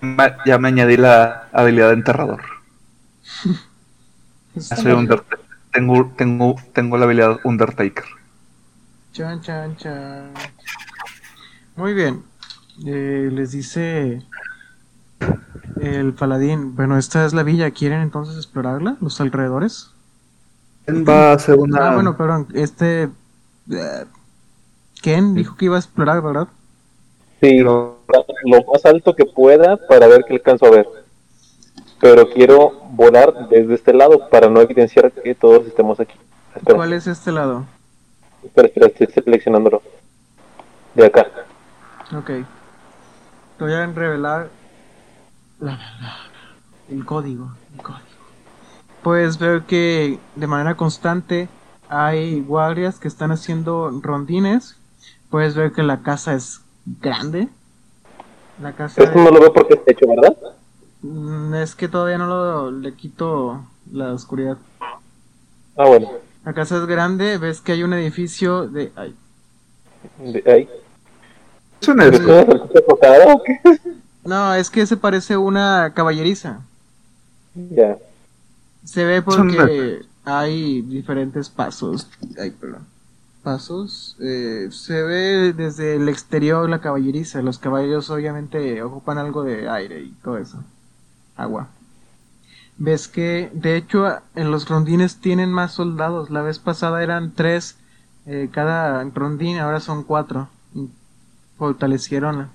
Ma- 0.00 0.36
Ya 0.44 0.58
me 0.58 0.68
añadí 0.68 0.96
la 0.96 1.48
habilidad 1.52 1.88
de 1.88 1.94
enterrador. 1.94 2.42
Soy. 4.60 5.08
Tengo, 5.72 6.10
tengo, 6.16 6.56
tengo 6.72 6.96
la 6.98 7.04
habilidad 7.04 7.38
Undertaker. 7.44 8.04
Chan, 9.12 9.40
chan, 9.42 9.76
chan. 9.76 10.32
Muy 11.76 11.94
bien. 11.94 12.22
Eh, 12.86 13.28
les 13.32 13.52
dice 13.52 14.22
el 15.80 16.12
paladín. 16.14 16.74
Bueno, 16.76 16.98
esta 16.98 17.24
es 17.24 17.34
la 17.34 17.42
villa. 17.42 17.70
¿Quieren 17.70 18.00
entonces 18.00 18.36
explorarla? 18.36 18.96
¿Los 19.00 19.20
alrededores? 19.20 19.90
¿Quién 20.84 21.04
va 21.06 21.30
a 21.30 21.32
hacer 21.34 21.56
una... 21.56 21.88
Ah, 21.90 21.94
bueno, 21.94 22.16
perdón. 22.16 22.48
Este... 22.54 23.08
eh, 23.70 24.04
Ken 25.02 25.34
dijo 25.34 25.56
que 25.56 25.66
iba 25.66 25.76
a 25.76 25.80
explorar, 25.80 26.22
¿verdad? 26.22 26.48
Sí, 27.40 27.58
lo 27.60 27.98
más 28.72 28.84
alto 28.84 29.14
que 29.14 29.24
pueda 29.24 29.76
para 29.86 30.08
ver 30.08 30.24
qué 30.26 30.34
alcanzo 30.34 30.66
a 30.66 30.70
ver. 30.70 30.88
Pero 32.00 32.28
quiero 32.30 32.72
volar 32.90 33.48
desde 33.48 33.74
este 33.74 33.92
lado 33.92 34.28
para 34.28 34.48
no 34.48 34.60
evidenciar 34.60 35.12
que 35.12 35.34
todos 35.34 35.66
estemos 35.66 36.00
aquí. 36.00 36.16
Espera, 36.56 36.76
¿Cuál 36.76 36.92
es 36.92 37.06
este 37.06 37.30
lado? 37.30 37.64
espera, 38.44 38.68
espera, 38.68 38.86
estoy 38.86 39.06
seleccionándolo. 39.22 39.82
De 40.94 41.06
acá. 41.06 41.26
Ok. 42.16 42.26
Te 42.26 43.64
voy 43.64 43.72
a 43.72 43.86
revelar 43.86 44.48
la- 45.60 45.72
la- 46.00 46.16
el 46.90 47.04
código. 47.04 47.50
El 47.76 47.82
código. 47.82 48.02
Puedes 49.02 49.38
ver 49.38 49.62
que 49.62 50.18
de 50.36 50.46
manera 50.46 50.76
constante 50.76 51.48
hay 51.88 52.40
guardias 52.40 52.98
que 52.98 53.08
están 53.08 53.30
haciendo 53.30 53.90
rondines. 54.02 54.76
Puedes 55.30 55.54
ver 55.54 55.72
que 55.72 55.82
la 55.82 56.02
casa 56.02 56.34
es 56.34 56.60
grande. 57.00 57.48
La 58.60 58.72
casa 58.72 59.02
Esto 59.04 59.18
no 59.18 59.30
lo 59.30 59.40
veo 59.40 59.52
porque 59.52 59.74
está 59.74 59.92
hecho, 59.92 60.06
¿verdad? 60.08 60.36
Mm, 61.02 61.54
es 61.54 61.74
que 61.74 61.88
todavía 61.88 62.18
no 62.18 62.26
lo, 62.26 62.70
le 62.72 62.94
quito 62.94 63.64
la 63.92 64.12
oscuridad. 64.12 64.58
Ah, 65.76 65.86
bueno. 65.86 66.10
La 66.44 66.52
casa 66.52 66.76
es 66.78 66.86
grande. 66.86 67.38
Ves 67.38 67.60
que 67.60 67.72
hay 67.72 67.82
un 67.84 67.92
edificio 67.92 68.66
de... 68.66 68.90
ay, 68.96 69.14
De 70.18 70.42
ahí. 70.50 70.68
Es 71.80 71.88
un 71.88 71.98
¿No 71.98 72.02
elfo. 72.04 72.32
es 72.40 72.82
no, 74.28 74.54
es 74.54 74.70
que 74.70 74.86
se 74.86 74.96
parece 74.96 75.36
una 75.36 75.92
caballeriza. 75.94 76.60
Ya. 77.54 77.98
Se 78.84 79.04
ve 79.04 79.22
porque 79.22 80.02
hay 80.24 80.82
diferentes 80.82 81.48
pasos. 81.48 82.08
Ay, 82.38 82.50
perdón. 82.50 82.86
Pasos. 83.42 84.16
eh, 84.20 84.68
se 84.70 85.02
ve 85.02 85.52
desde 85.52 85.96
el 85.96 86.08
exterior 86.08 86.68
la 86.68 86.80
caballeriza. 86.80 87.42
Los 87.42 87.58
caballeros 87.58 88.10
obviamente 88.10 88.82
ocupan 88.82 89.18
algo 89.18 89.42
de 89.42 89.68
aire 89.68 90.02
y 90.02 90.10
todo 90.22 90.38
eso. 90.38 90.62
Agua. 91.36 91.68
Ves 92.76 93.08
que, 93.08 93.50
de 93.54 93.76
hecho, 93.76 94.06
en 94.34 94.50
los 94.50 94.68
rondines 94.68 95.16
tienen 95.16 95.50
más 95.50 95.72
soldados. 95.72 96.30
La 96.30 96.42
vez 96.42 96.58
pasada 96.58 97.02
eran 97.02 97.32
tres 97.32 97.76
eh, 98.26 98.50
cada 98.52 99.02
rondín, 99.04 99.58
ahora 99.58 99.80
son 99.80 100.04
cuatro. 100.04 100.48
Y 100.74 100.90
Fortalecieron 101.56 102.50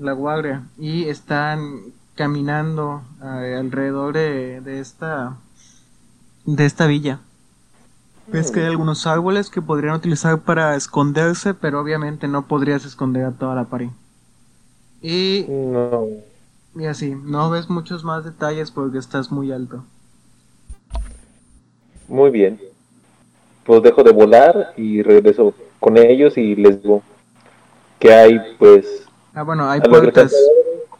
la, 0.00 0.12
guardia 0.12 0.64
y 0.78 1.04
están 1.04 1.92
caminando 2.14 3.02
eh, 3.22 3.56
alrededor 3.58 4.14
de, 4.14 4.60
de 4.60 4.80
esta 4.80 5.36
de 6.44 6.64
esta 6.66 6.86
villa. 6.86 7.20
Ves 8.26 8.50
que 8.52 8.60
hay 8.60 8.66
algunos 8.66 9.06
árboles 9.06 9.50
que 9.50 9.60
podrían 9.60 9.94
utilizar 9.94 10.40
para 10.40 10.76
esconderse, 10.76 11.52
pero 11.52 11.80
obviamente 11.80 12.28
no 12.28 12.46
podrías 12.46 12.84
esconder 12.84 13.24
a 13.24 13.32
toda 13.32 13.56
la 13.56 13.64
pared. 13.64 13.88
Y, 15.02 15.46
No. 15.48 16.06
y 16.76 16.84
así, 16.86 17.14
no 17.14 17.50
ves 17.50 17.68
muchos 17.68 18.04
más 18.04 18.24
detalles 18.24 18.70
porque 18.70 18.98
estás 18.98 19.32
muy 19.32 19.50
alto. 19.50 19.84
Muy 22.06 22.30
bien. 22.30 22.60
Pues 23.64 23.82
dejo 23.82 24.02
de 24.02 24.12
volar 24.12 24.74
y 24.76 25.02
regreso 25.02 25.54
con 25.80 25.96
ellos 25.96 26.36
y 26.36 26.54
les 26.54 26.82
digo 26.82 27.02
que 27.98 28.12
hay, 28.12 28.38
pues, 28.58 29.06
Ah, 29.34 29.42
bueno, 29.42 29.68
hay 29.70 29.80
puertas. 29.80 30.34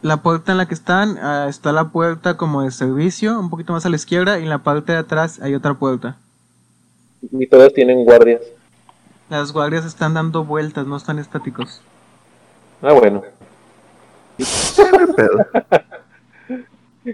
La 0.03 0.23
puerta 0.23 0.53
en 0.53 0.59
la 0.59 0.67
que 0.67 0.75
están, 0.75 1.19
ah, 1.19 1.47
está 1.49 1.73
la 1.73 1.89
puerta 1.89 2.37
como 2.37 2.63
de 2.63 2.71
servicio, 2.71 3.39
un 3.39 3.51
poquito 3.51 3.73
más 3.73 3.85
a 3.85 3.91
la 3.91 3.97
izquierda, 3.97 4.39
y 4.39 4.45
en 4.45 4.49
la 4.49 4.59
parte 4.59 4.93
de 4.93 4.99
atrás 4.99 5.41
hay 5.41 5.55
otra 5.55 5.75
puerta. 5.75 6.17
y 7.21 7.47
todas 7.47 7.73
tienen 7.75 8.05
guardias. 8.05 8.41
Las 9.29 9.53
guardias 9.53 9.85
están 9.85 10.15
dando 10.15 10.45
vueltas, 10.45 10.87
no 10.87 10.97
están 10.97 11.19
estáticos. 11.19 11.83
Ah, 12.83 12.93
bueno. 12.93 13.23
¿Qué 14.39 14.45
pedo? 15.17 15.47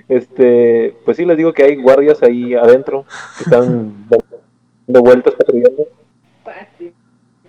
Este, 0.09 0.97
pues 1.05 1.17
sí, 1.17 1.25
les 1.25 1.37
digo 1.37 1.53
que 1.53 1.65
hay 1.65 1.77
guardias 1.77 2.23
ahí 2.23 2.55
adentro 2.55 3.05
que 3.39 3.45
están 3.45 3.95
dando 4.87 5.01
vueltas 5.03 5.35
patrullando. 5.35 5.87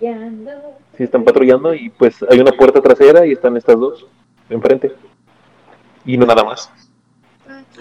Sí, 0.00 1.02
están 1.04 1.24
patrullando 1.24 1.74
y 1.74 1.90
pues 1.90 2.24
hay 2.30 2.38
una 2.40 2.52
puerta 2.52 2.80
trasera 2.80 3.26
y 3.26 3.32
están 3.32 3.56
estas 3.56 3.78
dos 3.78 4.06
enfrente. 4.48 4.94
Y 6.04 6.16
no 6.16 6.26
nada 6.26 6.44
más. 6.44 6.70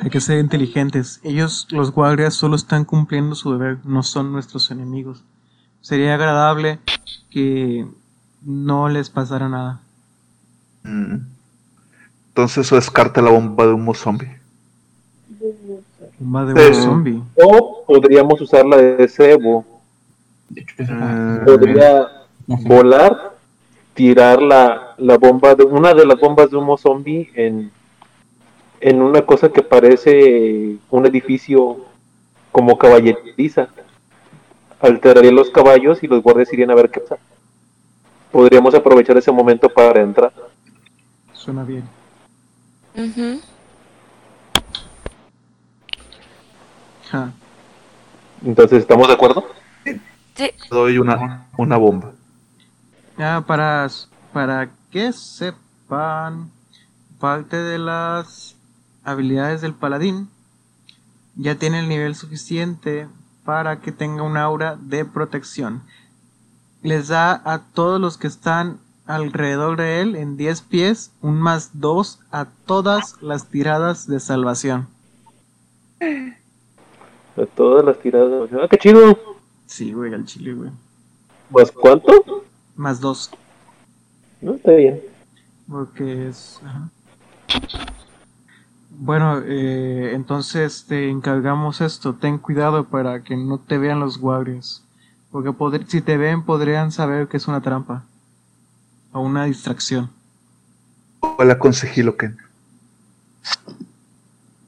Hay 0.02 0.10
que 0.10 0.19
ser 0.19 0.39
inteligentes. 0.39 1.19
Ellos, 1.23 1.68
los 1.72 1.91
guardias, 1.91 2.34
solo 2.34 2.56
están 2.56 2.85
cumpliendo 2.85 3.35
su 3.35 3.52
deber, 3.52 3.80
no 3.84 4.03
son 4.03 4.31
nuestros 4.31 4.69
enemigos. 4.72 5.23
Sería 5.81 6.14
agradable 6.14 6.80
que 7.30 7.88
no 8.44 8.89
les 8.89 9.10
pasara 9.10 9.49
nada. 9.49 9.80
Mm. 10.84 11.18
Entonces 12.30 12.65
eso 12.68 12.76
descarta 12.76 13.22
la 13.22 13.31
bomba 13.31 13.65
de 13.65 13.73
humo 13.73 13.94
zombie. 13.94 14.38
Bomba 16.19 16.45
de 16.45 16.53
un 16.53 16.73
Sí. 16.76 16.81
zombie. 16.81 17.22
O 17.44 17.84
podríamos 17.88 18.39
usar 18.41 18.65
la 18.65 18.77
de 18.77 19.07
cebo. 19.07 19.65
De 20.49 20.61
hecho, 20.61 20.76
es- 20.78 20.90
Eh, 20.90 21.40
Podría 21.45 22.07
volar, 22.48 23.34
tirar 23.94 24.41
la, 24.41 24.94
la 24.98 25.18
bomba 25.18 25.56
de 25.56 25.64
una 25.64 25.94
de 25.94 26.06
las 26.06 26.19
bombas 26.19 26.49
de 26.49 26.57
humo 26.57 26.78
zombie 26.78 27.30
en, 27.36 27.72
en 28.80 29.02
una 29.02 29.22
cosa 29.24 29.49
que 29.49 29.61
parece 29.61 30.78
un 30.90 31.06
edificio 31.06 31.78
como 32.52 32.78
caballeriza. 32.78 33.68
Alteraría 34.80 35.32
los 35.32 35.49
caballos 35.49 36.03
y 36.03 36.07
los 36.07 36.22
guardias 36.22 36.53
irían 36.53 36.72
a 36.72 36.76
ver 36.76 36.90
qué 36.90 36.99
pasa. 37.02 37.22
Podríamos 38.32 38.76
aprovechar 38.76 39.18
ese 39.18 39.32
momento 39.32 39.68
para 39.69 40.02
entrar. 40.02 40.32
Suena 41.34 41.64
bien. 41.64 41.84
Entonces, 48.45 48.80
¿estamos 48.80 49.07
de 49.07 49.14
acuerdo? 49.14 49.45
Sí. 50.38 50.52
doy 50.70 51.00
una, 51.00 51.48
una 51.58 51.78
bomba. 51.78 52.14
Ya, 53.18 53.44
para, 53.46 53.88
para 54.32 54.70
que 54.92 55.12
sepan, 55.12 56.52
parte 57.20 57.58
de 57.58 57.80
las 57.80 58.56
habilidades 59.04 59.62
del 59.62 59.74
paladín 59.74 60.30
ya 61.36 61.56
tiene 61.56 61.80
el 61.80 61.90
nivel 61.90 62.16
suficiente 62.16 63.08
para 63.44 63.80
que 63.80 63.92
tenga 63.92 64.24
un 64.24 64.38
aura 64.38 64.78
de 64.80 65.06
protección. 65.06 65.82
Les 66.84 67.08
da 67.08 67.42
a 67.46 67.64
todos 67.74 68.00
los 68.00 68.18
que 68.18 68.28
están 68.28 68.80
alrededor 69.06 69.78
de 69.78 70.02
él 70.02 70.16
en 70.16 70.38
10 70.38 70.62
pies 70.64 71.12
un 71.22 71.40
más 71.40 71.72
2 71.80 72.20
a 72.32 72.46
todas 72.66 73.22
las 73.22 73.48
tiradas 73.48 74.08
de 74.08 74.20
salvación. 74.20 74.88
A 76.02 77.46
todas 77.56 77.86
las 77.86 78.00
tiradas. 78.00 78.50
¡Ah, 78.54 78.68
qué 78.70 78.78
chido! 78.78 79.27
Sí, 79.68 79.94
güey, 79.94 80.14
al 80.14 80.26
chile, 80.26 80.53
güey. 80.53 80.72
¿Más 81.52 81.72
cuánto? 81.72 82.45
Más 82.76 82.99
2. 82.99 83.31
No, 84.41 84.53
está 84.56 84.72
bien. 84.72 85.02
Porque 85.69 86.27
es. 86.30 86.60
ajá. 86.64 86.89
Bueno, 88.99 89.41
eh, 89.45 90.14
entonces 90.15 90.85
te 90.88 91.10
encargamos 91.10 91.81
esto. 91.81 92.15
Ten 92.15 92.38
cuidado 92.39 92.85
para 92.85 93.23
que 93.23 93.35
no 93.38 93.60
te 93.60 93.77
vean 93.77 93.99
los 93.99 94.18
guardias. 94.18 94.84
Porque 95.31 95.52
poder- 95.52 95.85
si 95.88 96.02
te 96.02 96.18
ven, 96.18 96.44
podrían 96.44 96.91
saber 96.91 97.27
que 97.27 97.38
es 97.38 97.48
una 97.48 97.61
trampa. 97.61 98.06
O 99.11 99.19
una 99.22 99.45
distracción. 99.45 100.10
Hola 101.19 101.60
con 101.60 101.73
sigilo, 101.73 102.15
Ken. 102.18 102.38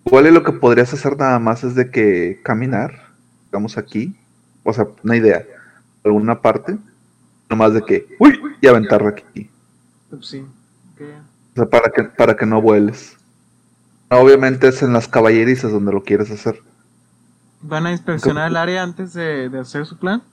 Igual 0.05 0.33
lo 0.33 0.43
que 0.43 0.51
podrías 0.51 0.93
hacer 0.93 1.17
nada 1.17 1.39
más 1.39 1.63
es 1.63 1.75
de 1.75 1.89
que 1.91 2.39
caminar, 2.43 2.91
digamos 3.45 3.77
aquí, 3.77 4.15
o 4.69 4.73
sea, 4.73 4.87
una 5.03 5.15
idea, 5.15 5.45
alguna 6.03 6.41
parte, 6.41 6.77
nomás 7.49 7.73
de 7.73 7.81
que, 7.81 8.15
uy, 8.19 8.39
y 8.61 8.67
aventarla 8.67 9.09
aquí. 9.09 9.49
Pues 10.09 10.27
sí. 10.27 10.45
O 10.99 11.55
sea, 11.55 11.65
para 11.65 11.91
que, 11.91 12.03
para 12.03 12.35
que 12.35 12.45
no 12.45 12.61
vueles. 12.61 13.15
Obviamente 14.09 14.67
es 14.67 14.81
en 14.81 14.93
las 14.93 15.07
caballerizas 15.07 15.71
donde 15.71 15.91
lo 15.91 16.03
quieres 16.03 16.31
hacer. 16.31 16.61
¿Van 17.61 17.85
a 17.85 17.91
inspeccionar 17.91 18.49
el 18.49 18.57
área 18.57 18.83
antes 18.83 19.13
de, 19.13 19.49
de 19.49 19.59
hacer 19.59 19.85
su 19.85 19.97
plan? 19.97 20.23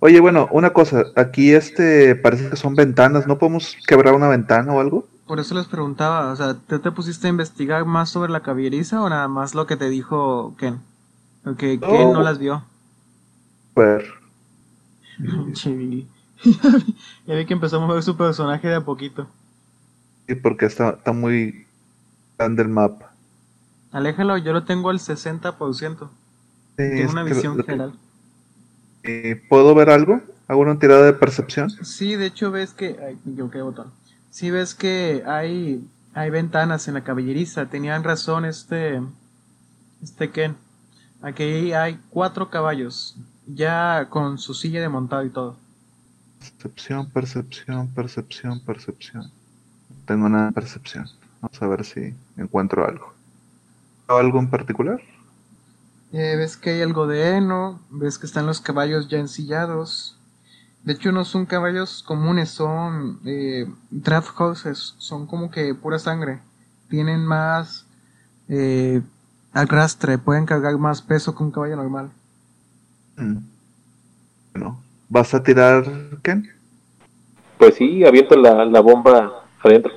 Oye, 0.00 0.20
bueno, 0.20 0.48
una 0.50 0.72
cosa, 0.72 1.04
aquí 1.16 1.52
este 1.52 2.14
parece 2.16 2.50
que 2.50 2.56
son 2.56 2.74
ventanas, 2.74 3.26
¿no 3.26 3.38
podemos 3.38 3.76
quebrar 3.86 4.14
una 4.14 4.28
ventana 4.28 4.72
o 4.72 4.80
algo? 4.80 5.06
Por 5.26 5.40
eso 5.40 5.54
les 5.54 5.66
preguntaba, 5.66 6.30
o 6.30 6.36
sea, 6.36 6.54
¿tú 6.54 6.78
te 6.78 6.90
pusiste 6.90 7.26
a 7.26 7.30
investigar 7.30 7.86
más 7.86 8.10
sobre 8.10 8.30
la 8.30 8.40
caballeriza 8.40 9.00
o 9.02 9.08
nada 9.08 9.28
más 9.28 9.54
lo 9.54 9.66
que 9.66 9.76
te 9.76 9.88
dijo 9.88 10.54
Ken? 10.58 10.80
Porque 11.42 11.78
No. 11.78 11.88
Ken 11.88 12.12
no 12.12 12.22
las 12.22 12.38
vio. 12.38 12.64
Ver. 13.74 14.04
Ya 17.26 17.34
vi 17.36 17.46
que 17.46 17.54
empezó 17.54 17.76
a 17.76 17.86
mover 17.86 18.02
su 18.02 18.16
personaje 18.16 18.68
de 18.68 18.74
a 18.74 18.80
poquito. 18.84 19.26
Sí, 20.28 20.34
porque 20.34 20.66
está, 20.66 20.90
está 20.90 21.12
muy 21.12 21.66
grande 22.36 22.62
el 22.62 22.68
mapa. 22.68 23.12
Aléjalo, 23.92 24.36
yo 24.38 24.52
lo 24.52 24.64
tengo 24.64 24.90
al 24.90 24.98
60%. 24.98 25.98
Sí, 25.98 26.08
Tengo 26.76 26.94
es 27.02 27.12
una 27.12 27.22
visión 27.22 27.56
que- 27.56 27.62
general. 27.62 27.94
eh, 29.04 29.40
¿Puedo 29.48 29.74
ver 29.74 29.88
algo? 29.90 30.20
¿Hago 30.48 30.60
una 30.60 30.78
tirada 30.78 31.06
de 31.06 31.12
percepción? 31.14 31.70
Sí, 31.70 32.16
de 32.16 32.26
hecho 32.26 32.50
ves 32.50 32.74
que... 32.74 32.98
Ay, 33.06 33.16
me 33.24 33.32
equivoqué 33.32 33.58
de 33.58 33.64
botón. 33.64 33.90
Sí 34.30 34.50
ves 34.50 34.74
que 34.74 35.22
hay, 35.26 35.82
hay 36.12 36.30
ventanas 36.30 36.88
en 36.88 36.94
la 36.94 37.04
caballeriza. 37.04 37.66
Tenían 37.70 38.04
razón 38.04 38.44
este... 38.44 39.00
Este 40.02 40.30
Ken. 40.30 40.56
Aquí 41.22 41.72
hay 41.72 41.98
cuatro 42.10 42.50
caballos. 42.50 43.16
Ya 43.46 44.08
con 44.10 44.38
su 44.38 44.54
silla 44.54 44.80
de 44.80 44.88
montado 44.88 45.24
y 45.24 45.30
todo. 45.30 45.56
Percepción, 46.38 47.10
percepción, 47.10 47.88
percepción, 47.88 48.60
percepción. 48.60 49.22
No 49.22 49.96
tengo 50.06 50.28
nada 50.28 50.46
de 50.46 50.52
percepción. 50.52 51.06
Vamos 51.40 51.62
a 51.62 51.66
ver 51.66 51.84
si 51.84 52.14
encuentro 52.36 52.86
algo. 52.86 53.12
¿Algo 54.08 54.38
en 54.38 54.48
particular? 54.48 55.00
Eh, 56.12 56.36
ves 56.36 56.56
que 56.56 56.70
hay 56.70 56.82
algo 56.82 57.06
de 57.06 57.36
heno, 57.36 57.80
ves 57.90 58.18
que 58.18 58.26
están 58.26 58.46
los 58.46 58.60
caballos 58.60 59.08
ya 59.08 59.18
ensillados. 59.18 60.16
De 60.84 60.92
hecho, 60.92 61.12
no 61.12 61.24
son 61.24 61.46
caballos 61.46 62.02
comunes, 62.02 62.50
son 62.50 63.20
eh, 63.24 63.66
draft 63.90 64.38
horses, 64.38 64.94
son 64.98 65.26
como 65.26 65.50
que 65.50 65.74
pura 65.74 65.98
sangre. 65.98 66.40
Tienen 66.88 67.24
más 67.24 67.86
eh, 68.48 69.02
arrastre, 69.52 70.18
pueden 70.18 70.46
cargar 70.46 70.76
más 70.78 71.02
peso 71.02 71.34
que 71.34 71.42
un 71.42 71.50
caballo 71.50 71.76
normal. 71.76 72.10
Mm. 73.16 73.36
Bueno, 74.52 74.80
¿vas 75.08 75.34
a 75.34 75.42
tirar, 75.42 75.84
Ken? 76.22 76.48
Pues 77.58 77.76
sí, 77.76 78.04
aviento 78.04 78.36
la, 78.36 78.64
la 78.64 78.80
bomba 78.80 79.44
adentro. 79.62 79.92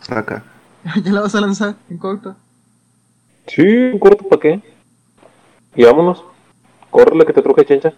Saca. 0.00 0.42
¿Ya 1.04 1.12
la 1.12 1.20
vas 1.20 1.34
a 1.34 1.40
lanzar 1.40 1.76
en 1.88 1.98
corto? 1.98 2.34
Sí, 3.46 3.62
un 3.62 3.98
corto 3.98 4.28
para 4.28 4.40
qué. 4.40 4.62
Y 5.76 5.84
vámonos. 5.84 6.24
Córrele 6.90 7.24
que 7.24 7.32
te 7.32 7.42
truje 7.42 7.64
chencha. 7.64 7.92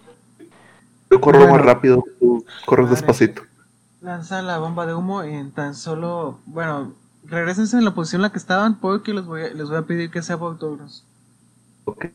Yo 1.11 1.21
corro 1.21 1.39
Bueno. 1.41 1.55
más 1.55 1.65
rápido, 1.65 2.05
tú 2.21 2.45
corres 2.67 2.87
Vale. 2.87 2.97
despacito. 2.97 3.43
Lanza 4.01 4.43
la 4.43 4.59
bomba 4.59 4.87
de 4.87 4.95
humo 4.95 5.23
en 5.23 5.51
tan 5.51 5.75
solo... 5.75 6.39
Bueno, 6.45 6.93
regresense 7.25 7.77
en 7.79 7.85
la 7.85 7.95
posición 7.95 8.21
en 8.21 8.25
la 8.25 8.33
que 8.33 8.39
estaban 8.39 8.79
porque 8.79 9.15
les 9.15 9.25
voy 9.25 9.43
a, 9.43 9.49
les 9.49 9.69
voy 9.69 9.79
a 9.79 9.83
pedir 9.83 10.11
que 10.11 10.23
sea 10.23 10.39
por 10.39 10.59
turnos. 10.59 11.05
Ok. 11.87 12.07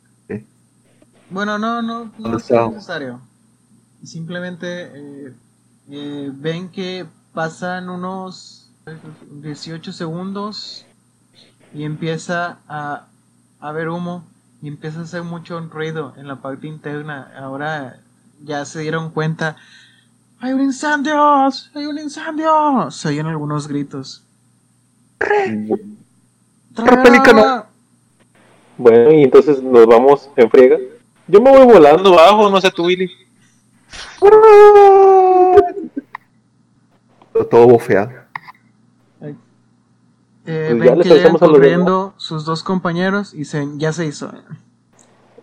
Bueno, 1.30 1.59
no, 1.59 1.82
no, 1.82 2.06
no 2.06 2.11
¿Dónde 2.17 2.38
es 2.38 2.49
necesario. 2.49 3.22
Simplemente 4.03 4.67
eh, 4.93 5.33
eh, 5.91 6.32
ven 6.33 6.69
que 6.69 7.06
pasan 7.33 7.90
unos 7.90 8.72
18 9.32 9.91
segundos 9.91 10.85
y 11.74 11.83
empieza 11.83 12.59
a 12.67 13.06
haber 13.59 13.90
humo 13.90 14.24
y 14.61 14.67
empieza 14.69 14.99
a 14.99 15.03
hacer 15.03 15.24
mucho 15.24 15.59
ruido 15.59 16.14
en 16.17 16.27
la 16.27 16.38
parte 16.38 16.67
interna. 16.67 17.32
Ahora 17.38 17.99
ya 18.43 18.66
se 18.66 18.80
dieron 18.82 19.11
cuenta. 19.11 19.56
¡Hay 20.40 20.53
un 20.53 20.61
incendio! 20.61 21.16
¡Hay 21.16 21.85
un 21.85 21.99
incendio! 21.99 22.90
Se 22.91 23.09
oyen 23.09 23.27
algunos 23.27 23.67
gritos. 23.67 24.24
Agua! 26.75 27.67
Bueno, 28.77 29.11
y 29.11 29.24
entonces 29.24 29.61
nos 29.61 29.85
vamos 29.85 30.30
en 30.38 30.49
friega. 30.49 30.77
Yo 31.30 31.40
me 31.41 31.51
voy 31.51 31.66
volando 31.66 32.17
abajo, 32.19 32.49
no 32.49 32.59
sé 32.59 32.72
tú, 32.72 32.85
Willy. 32.85 33.09
Todo 37.49 37.67
bofeado. 37.67 38.11
Eh, 40.45 40.74
Pues 40.75 40.80
ven 40.80 41.01
que 41.01 41.09
llegan 41.09 41.38
corriendo 41.38 42.14
sus 42.17 42.43
dos 42.45 42.64
compañeros 42.64 43.35
y 43.35 43.45
se, 43.45 43.67
ya 43.77 43.93
se 43.93 44.08
hizo. 44.08 44.27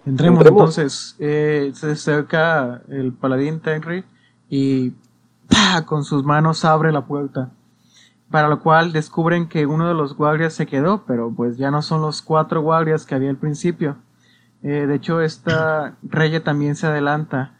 Entremos, 0.04 0.40
Entremos. 0.40 0.46
entonces. 0.46 1.16
Eh, 1.20 1.70
se 1.74 1.92
acerca 1.92 2.82
el 2.88 3.12
paladín 3.12 3.60
Tenry 3.60 4.04
y 4.48 4.90
¡pah! 5.48 5.84
con 5.86 6.02
sus 6.04 6.24
manos 6.24 6.64
abre 6.64 6.90
la 6.90 7.06
puerta. 7.06 7.50
Para 8.30 8.48
lo 8.48 8.58
cual 8.60 8.92
descubren 8.92 9.48
que 9.48 9.66
uno 9.66 9.86
de 9.86 9.94
los 9.94 10.16
guardias 10.16 10.52
se 10.54 10.66
quedó, 10.66 11.04
pero 11.06 11.32
pues 11.32 11.56
ya 11.56 11.70
no 11.70 11.82
son 11.82 12.02
los 12.02 12.22
cuatro 12.22 12.60
guardias 12.62 13.06
que 13.06 13.14
había 13.14 13.30
al 13.30 13.36
principio. 13.36 13.96
Eh, 14.62 14.86
de 14.86 14.94
hecho, 14.94 15.20
esta 15.20 15.96
Reye 16.02 16.40
también 16.40 16.76
se 16.76 16.86
adelanta 16.86 17.54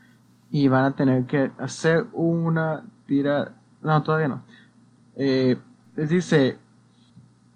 y 0.50 0.68
van 0.68 0.84
a 0.84 0.96
tener 0.96 1.26
que 1.26 1.50
hacer 1.58 2.06
una 2.12 2.84
tira. 3.06 3.52
No, 3.82 4.02
todavía 4.02 4.28
no. 4.28 4.42
Eh, 5.16 5.56
les 5.94 6.08
dice: 6.08 6.58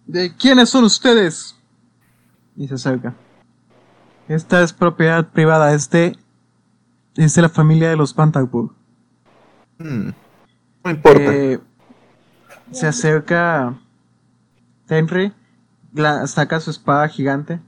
¿De 0.06 0.34
quiénes 0.36 0.68
son 0.68 0.84
ustedes? 0.84 1.56
Y 2.56 2.68
se 2.68 2.74
acerca. 2.74 3.14
Esta 4.28 4.62
es 4.62 4.72
propiedad 4.72 5.28
privada, 5.28 5.74
es 5.74 5.90
de, 5.90 6.16
es 7.16 7.34
de 7.34 7.42
la 7.42 7.48
familia 7.48 7.90
de 7.90 7.96
los 7.96 8.14
Pantagburg. 8.14 8.72
Mm, 9.78 10.10
No 10.84 10.90
importa. 10.90 11.34
Eh, 11.34 11.60
se 12.70 12.86
acerca 12.86 13.76
Tenry, 14.86 15.32
saca 16.26 16.60
su 16.60 16.70
espada 16.70 17.08
gigante 17.08 17.60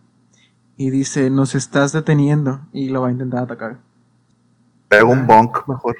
y 0.76 0.90
dice, 0.90 1.30
nos 1.30 1.54
estás 1.54 1.92
deteniendo 1.92 2.60
y 2.72 2.88
lo 2.88 3.02
va 3.02 3.08
a 3.08 3.12
intentar 3.12 3.44
atacar. 3.44 3.78
Hago 4.90 5.12
un 5.12 5.26
bonk 5.26 5.66
mejor. 5.68 5.96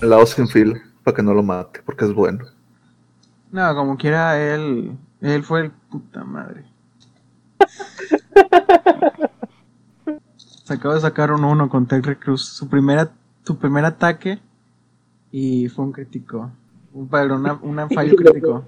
El 0.00 0.10
lado 0.10 0.26
sin 0.26 0.48
filo, 0.48 0.74
para 1.04 1.16
que 1.16 1.22
no 1.22 1.34
lo 1.34 1.42
mate, 1.42 1.80
porque 1.84 2.04
es 2.04 2.12
bueno. 2.12 2.44
No, 3.50 3.74
como 3.74 3.96
quiera, 3.96 4.40
él, 4.40 4.96
él 5.20 5.42
fue 5.42 5.62
el 5.62 5.70
puta 5.70 6.24
madre. 6.24 6.64
Se 10.36 10.74
acaba 10.74 10.94
de 10.94 11.00
sacar 11.00 11.32
un 11.32 11.44
1 11.44 11.68
con 11.68 11.86
Tenry 11.86 12.16
Cruz, 12.16 12.44
su, 12.44 12.68
primera, 12.68 13.12
su 13.44 13.58
primer 13.58 13.84
ataque 13.84 14.38
y 15.30 15.68
fue 15.68 15.84
un 15.84 15.92
crítico. 15.92 16.50
Un, 16.92 17.08
una 17.62 17.88
fallo 17.88 18.16
crítico. 18.16 18.64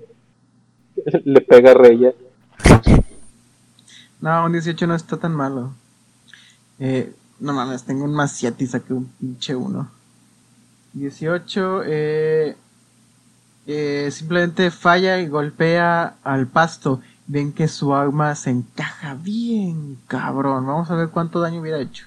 Le 1.25 1.41
pega 1.41 1.73
a 1.73 1.75
Reya. 1.75 2.13
No, 4.21 4.45
un 4.45 4.53
18 4.53 4.87
no 4.87 4.95
está 4.95 5.17
tan 5.17 5.35
malo. 5.35 5.75
Eh, 6.79 7.15
no 7.41 7.53
mames, 7.53 7.85
tengo 7.85 8.05
un 8.05 8.15
más 8.15 8.33
7 8.33 8.65
y 8.65 8.67
saqué 8.67 8.93
un 8.93 9.07
pinche 9.07 9.55
1. 9.55 9.89
18, 10.95 11.83
eh, 11.85 12.57
eh, 13.67 14.09
simplemente 14.13 14.71
falla 14.71 15.19
y 15.19 15.29
golpea 15.29 16.17
al 16.23 16.47
pasto. 16.47 17.01
Ven 17.27 17.53
que 17.53 17.69
su 17.69 17.95
arma 17.95 18.35
se 18.35 18.51
encaja 18.51 19.15
bien, 19.15 19.99
cabrón. 20.07 20.67
Vamos 20.67 20.91
a 20.91 20.95
ver 20.95 21.09
cuánto 21.09 21.41
daño 21.41 21.61
hubiera 21.61 21.81
hecho. 21.81 22.07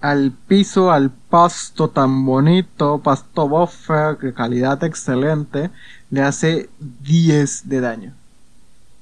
Al 0.00 0.32
piso, 0.32 0.92
al 0.92 1.10
pasto 1.10 1.88
tan 1.88 2.26
bonito, 2.26 2.98
pasto 2.98 3.48
buffer, 3.48 4.34
calidad 4.34 4.82
excelente, 4.84 5.70
le 6.10 6.22
hace 6.22 6.68
10 6.78 7.68
de 7.68 7.80
daño. 7.80 8.14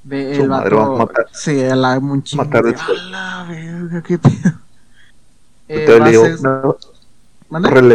Ve 0.05 0.35
Su 0.37 0.43
el 0.43 0.49
madre, 0.49 0.75
vato. 0.77 0.91
va 0.91 0.97
a 0.97 1.07
matar- 1.07 1.27
Sí, 1.33 1.61
el 1.61 1.81
un 2.11 2.23
chingo. 2.23 2.45
matar 2.45 2.65
de- 2.65 2.71
el 2.71 2.77
sol. 2.79 2.97
¡A 2.99 3.11
la 3.11 3.45
verga, 3.49 4.03
qué 4.03 4.19
pedo! 4.19 4.53
Eh, 5.69 5.87
a 6.01 6.09
digo, 6.09 6.25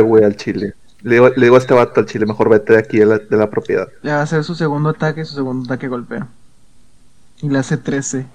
güey, 0.02 0.24
al 0.24 0.36
chile. 0.36 0.74
Le 1.02 1.16
digo, 1.16 1.30
le 1.30 1.45
digo 1.45 1.56
a 1.56 1.60
este 1.60 1.74
vato 1.74 2.00
al 2.00 2.06
chile, 2.06 2.26
mejor 2.26 2.50
vete 2.50 2.74
de 2.74 2.80
aquí 2.80 2.98
de 2.98 3.06
la, 3.06 3.18
de 3.19 3.38
la 3.38 3.50
propiedad. 3.50 3.88
Le 4.02 4.11
va 4.11 4.19
a 4.19 4.24
hacer 4.24 4.44
su 4.44 4.56
segundo 4.56 4.90
ataque, 4.90 5.26
su 5.26 5.36
segundo 5.36 5.66
ataque 5.66 5.88
golpea. 5.88 6.27
Y 7.42 7.50
le 7.50 7.60
hace 7.60 7.77
13. 7.77 8.26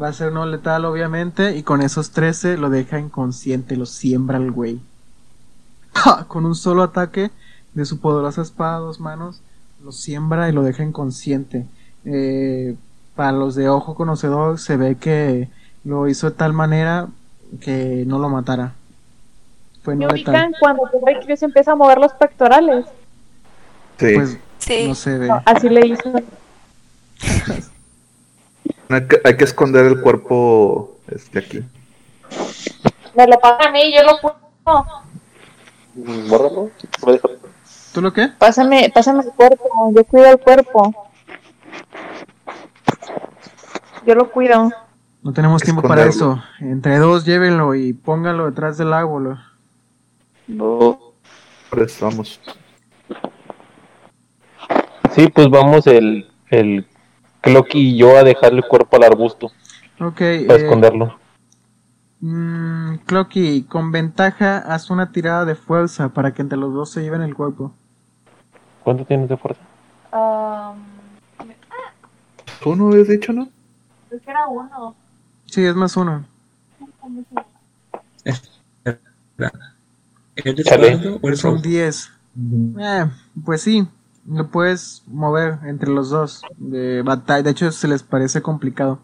Va 0.00 0.08
a 0.08 0.12
ser 0.12 0.32
no 0.32 0.44
letal, 0.44 0.84
obviamente, 0.84 1.56
y 1.56 1.62
con 1.62 1.80
esos 1.80 2.10
13 2.10 2.58
lo 2.58 2.68
deja 2.68 2.98
inconsciente, 2.98 3.76
lo 3.76 3.86
siembra 3.86 4.36
el 4.36 4.50
güey. 4.50 4.80
¡Ja! 5.94 6.26
Con 6.28 6.44
un 6.44 6.54
solo 6.54 6.82
ataque 6.82 7.30
de 7.72 7.84
su 7.86 8.00
poderosa 8.00 8.42
espada 8.42 8.78
dos 8.78 9.00
manos, 9.00 9.40
lo 9.82 9.92
siembra 9.92 10.48
y 10.48 10.52
lo 10.52 10.62
deja 10.62 10.82
inconsciente. 10.82 11.66
Eh, 12.06 12.74
para 13.14 13.32
los 13.32 13.54
de 13.54 13.68
ojo 13.68 13.94
conocedor 13.94 14.58
se 14.60 14.76
ve 14.76 14.96
que 14.96 15.48
lo 15.84 16.06
hizo 16.08 16.30
de 16.30 16.36
tal 16.36 16.52
manera 16.52 17.08
que 17.60 18.04
no 18.06 18.18
lo 18.18 18.28
matara. 18.28 18.72
Fue 19.82 19.94
¿Me 19.96 20.04
no 20.06 20.12
ubican 20.12 20.52
cuando 20.60 20.82
Terry 20.90 21.20
Crews 21.24 21.42
empieza 21.42 21.72
a 21.72 21.76
mover 21.76 21.98
los 21.98 22.12
pectorales? 22.12 22.86
Sí. 23.98 24.14
Pues 24.14 24.38
Sí. 24.58 24.88
no 24.88 24.94
se 24.94 25.18
ve. 25.18 25.28
No, 25.28 25.42
así 25.44 25.68
le 25.68 25.86
hizo. 25.86 26.12
Hay 28.88 29.06
que, 29.08 29.20
hay 29.24 29.36
que 29.36 29.42
esconder 29.44 29.84
el 29.86 30.00
cuerpo 30.00 30.96
este, 31.08 31.40
aquí. 31.40 31.60
Me 33.16 33.26
lo 33.26 33.36
pasa 33.40 33.68
a 33.68 33.72
mí, 33.72 33.92
yo 33.92 34.02
lo 34.04 34.20
puedo. 34.20 34.86
Bórralo. 36.28 36.70
Deja- 37.04 37.28
¿Tú 37.92 38.00
lo 38.00 38.12
qué? 38.12 38.28
Pásame, 38.38 38.90
pásame 38.94 39.24
el 39.24 39.30
cuerpo, 39.32 39.92
yo 39.92 40.04
cuido 40.04 40.26
el 40.26 40.38
cuerpo. 40.38 41.05
Yo 44.06 44.14
lo 44.14 44.30
cuido. 44.30 44.70
No 45.22 45.32
tenemos 45.32 45.62
tiempo 45.62 45.82
para 45.82 46.04
eso. 46.04 46.40
Entre 46.60 46.98
dos 46.98 47.24
llévenlo 47.24 47.74
y 47.74 47.92
póngalo 47.92 48.46
detrás 48.46 48.78
del 48.78 48.92
árbol. 48.92 49.38
Por 51.70 51.82
eso 51.82 52.06
vamos. 52.06 52.40
Sí, 55.10 55.28
pues 55.28 55.48
vamos 55.48 55.86
el, 55.86 56.30
el 56.50 56.86
Clocky 57.40 57.78
y 57.94 57.96
yo 57.98 58.16
a 58.16 58.22
dejarle 58.22 58.58
el 58.58 58.66
cuerpo 58.68 58.96
al 58.96 59.04
arbusto 59.04 59.46
Ok, 60.00 60.18
para 60.46 60.58
eh, 60.60 60.62
esconderlo. 60.62 61.18
mm, 62.20 62.96
Clocky, 63.06 63.64
con 63.64 63.92
ventaja 63.92 64.58
haz 64.58 64.90
una 64.90 65.12
tirada 65.12 65.44
de 65.44 65.54
fuerza 65.54 66.10
para 66.10 66.34
que 66.34 66.42
entre 66.42 66.58
los 66.58 66.72
dos 66.74 66.90
se 66.90 67.02
lleven 67.02 67.22
el 67.22 67.34
cuerpo. 67.34 67.72
¿Cuánto 68.84 69.04
tienes 69.04 69.28
de 69.28 69.36
fuerza? 69.36 69.62
¿Tú 72.62 72.76
no 72.76 72.88
habías 72.88 73.08
dicho, 73.08 73.32
no? 73.32 73.48
creo 74.08 74.20
que 74.20 74.30
era 74.30 74.46
uno. 74.46 74.94
Sí, 75.46 75.64
es 75.64 75.74
más 75.74 75.96
uno. 75.96 76.24
¿Eres. 78.24 78.50
Osvaldo 80.72 81.18
o 81.22 81.28
eres 81.28 81.40
Son? 81.40 81.62
10. 81.62 82.10
Eh, 82.78 83.06
pues 83.44 83.62
sí, 83.62 83.88
lo 84.26 84.50
puedes 84.50 85.02
mover 85.06 85.58
entre 85.64 85.90
los 85.90 86.10
dos. 86.10 86.42
De 86.56 87.02
batalla, 87.02 87.42
de 87.42 87.50
hecho, 87.50 87.72
se 87.72 87.88
les 87.88 88.02
parece 88.02 88.42
complicado. 88.42 89.00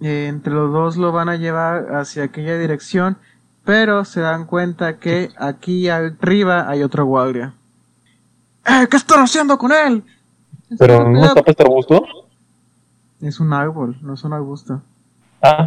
Eh, 0.00 0.26
entre 0.28 0.52
los 0.52 0.72
dos 0.72 0.96
lo 0.96 1.12
van 1.12 1.28
a 1.28 1.36
llevar 1.36 1.94
hacia 1.94 2.24
aquella 2.24 2.58
dirección, 2.58 3.18
pero 3.64 4.04
se 4.04 4.20
dan 4.20 4.46
cuenta 4.46 4.98
que 4.98 5.30
aquí 5.36 5.88
arriba 5.88 6.68
hay 6.68 6.82
otro 6.82 7.04
guardia. 7.04 7.54
¡Eh! 8.66 8.86
¿Qué 8.90 8.96
están 8.96 9.20
haciendo 9.20 9.58
con 9.58 9.72
él? 9.72 10.02
¿Pero 10.78 11.08
no 11.10 11.34
tapa 11.34 11.50
este 11.50 11.62
arbusto? 11.62 12.23
Es 13.24 13.40
un 13.40 13.52
árbol, 13.52 13.96
no 14.02 14.14
es 14.14 14.24
un 14.24 14.32
arbusto. 14.34 14.82
Ah, 15.42 15.66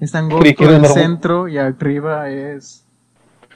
Es 0.00 0.14
angosto 0.14 0.64
en 0.64 0.70
el 0.70 0.86
centro 0.86 1.48
y 1.48 1.58
arriba 1.58 2.28
es. 2.30 2.84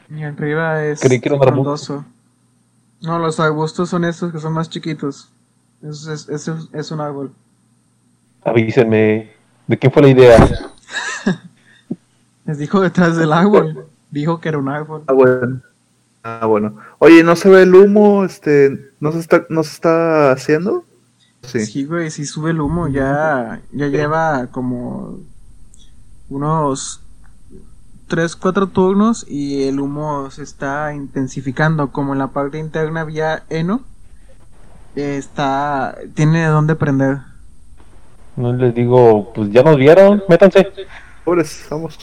Y 0.09 0.23
arriba 0.23 0.85
es. 0.85 1.01
Creí 1.01 1.21
que 1.21 1.29
era 1.29 1.37
un 1.37 1.47
arbusto. 1.49 2.05
No, 3.03 3.19
los 3.19 3.41
arbustos 3.41 3.89
son 3.89 4.05
estos 4.05 4.33
que 4.33 4.39
son 4.39 4.53
más 4.53 4.69
chiquitos. 4.71 5.33
Eso 5.83 6.13
es, 6.13 6.29
eso 6.29 6.55
es- 6.57 6.69
es 6.73 6.91
un 6.91 7.01
árbol. 7.01 7.33
avísenme. 8.45 9.33
¿De 9.67 9.79
quién 9.79 9.93
fue 9.93 10.03
la 10.03 10.09
idea? 10.09 10.39
Les 12.45 12.59
dijo 12.59 12.81
detrás 12.81 13.17
del 13.17 13.33
árbol. 13.33 13.87
Dijo 14.11 14.41
que 14.41 14.49
era 14.49 14.59
un 14.59 14.69
árbol. 14.69 15.05
Ah, 15.07 15.13
bueno. 15.13 15.61
Ah, 16.23 16.47
bueno. 16.47 16.77
Oye, 16.99 17.23
¿no 17.23 17.37
se 17.37 17.49
ve 17.49 17.63
el 17.63 17.75
humo? 17.75 18.25
Este, 18.25 18.93
¿no 19.01 19.13
se 19.13 19.19
está, 19.21 19.47
no 19.49 19.63
se 19.63 19.73
está 19.75 20.33
haciendo? 20.33 20.85
Sí. 21.43 21.67
Sí, 21.67 21.85
güey, 21.85 22.11
si 22.11 22.27
sube 22.27 22.51
el 22.51 22.61
humo, 22.61 22.89
ya, 22.89 23.61
ya 23.73 23.87
lleva 23.89 24.49
como 24.49 25.19
unos 26.29 27.01
3, 28.09 28.37
4 28.37 28.69
turnos 28.69 29.25
y 29.29 29.65
el 29.65 29.81
humo 29.81 30.31
se 30.31 30.43
está 30.43 30.95
intensificando. 30.95 31.93
Como 31.93 32.13
en 32.13 32.19
la 32.19 32.29
parte 32.29 32.59
interna 32.59 33.01
había 33.01 33.45
heno, 33.49 33.83
está, 34.95 35.97
tiene 36.15 36.41
de 36.41 36.47
dónde 36.47 36.75
prender. 36.77 37.19
No 38.37 38.53
les 38.53 38.75
digo, 38.75 39.33
pues 39.33 39.51
ya 39.51 39.63
nos 39.63 39.77
vieron, 39.77 40.23
métanse. 40.29 40.73
Pobres, 41.25 41.67
vamos. 41.71 41.99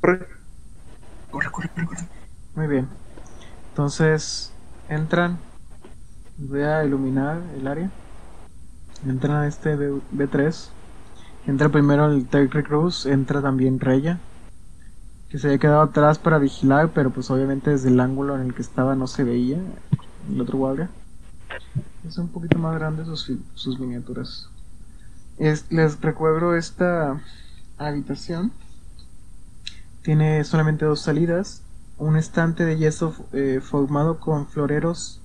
Corre. 0.00 0.26
Muy 2.54 2.66
bien. 2.66 2.88
Entonces, 3.70 4.52
entran. 4.88 5.38
Voy 6.38 6.62
a 6.62 6.84
iluminar 6.84 7.40
el 7.58 7.66
área. 7.66 7.90
Entran 9.06 9.36
a 9.36 9.46
este 9.46 9.76
B- 9.76 10.00
B3. 10.12 10.68
Entra 11.46 11.68
primero 11.68 12.06
el 12.10 12.26
Terry 12.26 12.62
Cruz. 12.62 13.06
Entra 13.06 13.40
también 13.40 13.78
Reya. 13.80 14.18
Que 15.28 15.38
se 15.38 15.48
había 15.48 15.58
quedado 15.58 15.82
atrás 15.82 16.18
para 16.18 16.38
vigilar, 16.38 16.90
pero 16.92 17.10
pues 17.10 17.30
obviamente 17.30 17.70
desde 17.70 17.88
el 17.88 18.00
ángulo 18.00 18.36
en 18.36 18.42
el 18.42 18.54
que 18.54 18.62
estaba 18.62 18.94
no 18.94 19.06
se 19.06 19.24
veía. 19.24 19.58
El 20.30 20.40
otro 20.40 20.58
guardia. 20.58 20.88
Es 22.06 22.18
un 22.18 22.28
poquito 22.28 22.58
más 22.58 22.74
grande 22.74 23.04
sus, 23.04 23.30
sus 23.54 23.78
miniaturas. 23.78 24.48
Es- 25.38 25.70
les 25.70 26.00
recuerdo 26.00 26.54
esta 26.56 27.20
habitación. 27.78 28.52
Tiene 30.02 30.44
solamente 30.44 30.84
dos 30.84 31.00
salidas. 31.00 31.62
Un 31.98 32.16
estante 32.16 32.64
de 32.64 32.76
yeso 32.76 33.14
eh, 33.32 33.60
formado 33.62 34.20
con 34.20 34.46
floreros 34.46 35.20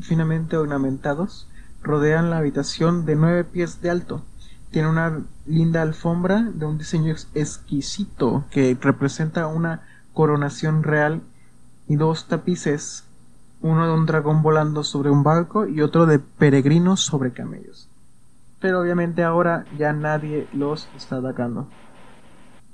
finamente 0.00 0.56
ornamentados 0.56 1.46
rodean 1.84 2.30
la 2.30 2.38
habitación 2.38 3.06
de 3.06 3.14
nueve 3.14 3.44
pies 3.44 3.80
de 3.80 3.90
alto. 3.90 4.22
Tiene 4.72 4.88
una 4.88 5.22
linda 5.46 5.82
alfombra 5.82 6.42
de 6.42 6.66
un 6.66 6.78
diseño 6.78 7.12
ex- 7.12 7.28
exquisito 7.34 8.44
que 8.50 8.76
representa 8.80 9.46
una 9.46 9.82
coronación 10.12 10.82
real 10.82 11.20
y 11.86 11.96
dos 11.96 12.26
tapices, 12.26 13.04
uno 13.60 13.86
de 13.86 13.92
un 13.94 14.06
dragón 14.06 14.42
volando 14.42 14.82
sobre 14.82 15.10
un 15.10 15.22
barco 15.22 15.66
y 15.68 15.80
otro 15.80 16.06
de 16.06 16.18
peregrinos 16.18 17.00
sobre 17.02 17.32
camellos. 17.32 17.88
Pero 18.60 18.80
obviamente 18.80 19.22
ahora 19.22 19.64
ya 19.78 19.92
nadie 19.92 20.48
los 20.52 20.88
está 20.96 21.16
atacando. 21.16 21.68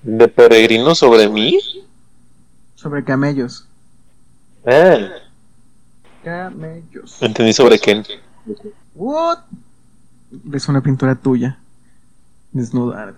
¿De 0.02 0.28
peregrino 0.28 0.94
sobre 0.94 1.28
mí? 1.28 1.58
Sobre 2.76 3.04
camellos. 3.04 3.66
Ah, 4.64 4.96
Camellos. 6.24 7.20
entendí 7.22 7.52
sobre 7.52 7.78
Ken. 7.78 8.04
What? 8.94 9.38
Es 10.52 10.68
una 10.68 10.82
pintura 10.82 11.14
tuya. 11.14 11.58
Desnuda. 12.52 13.14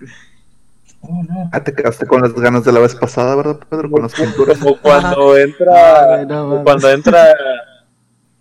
Ah, 1.53 1.65
te 1.65 1.75
quedaste 1.75 2.07
con 2.07 2.23
las 2.23 2.33
ganas 2.35 2.65
de 2.65 2.73
la 2.73 2.81
vez 2.81 2.95
pasada, 2.95 3.35
¿verdad, 3.35 3.59
Pedro? 3.69 3.91
Con 3.91 4.03
las 4.03 4.15
pinturas. 4.15 4.59
Como 4.59 4.79
cuando 4.79 5.37
entra. 5.37 6.15
Ay, 6.15 6.27
no 6.27 6.49
como 6.49 6.65
cuando 6.65 6.91
entra. 6.91 7.35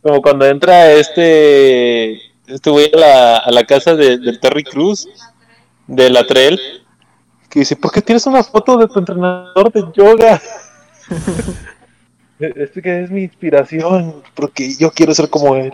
Como 0.01 0.21
cuando 0.21 0.45
entra 0.45 0.91
este. 0.91 2.13
Este 2.47 2.69
güey 2.69 2.91
a 2.93 2.97
la, 2.97 3.37
a 3.37 3.51
la 3.51 3.63
casa 3.65 3.95
de, 3.95 4.17
del 4.17 4.39
Terry 4.39 4.63
Cruz. 4.63 5.07
De 5.87 6.09
la 6.09 6.27
Trail. 6.27 6.59
Que 7.49 7.59
dice: 7.59 7.75
¿Por 7.75 7.91
qué 7.91 8.01
tienes 8.01 8.25
una 8.27 8.43
foto 8.43 8.77
de 8.77 8.87
tu 8.87 8.99
entrenador 8.99 9.71
de 9.71 9.83
yoga? 9.93 10.41
Este 12.39 12.81
que 12.81 13.03
es 13.03 13.11
mi 13.11 13.23
inspiración. 13.23 14.23
Porque 14.35 14.75
yo 14.75 14.91
quiero 14.91 15.13
ser 15.13 15.29
como 15.29 15.55
él. 15.55 15.73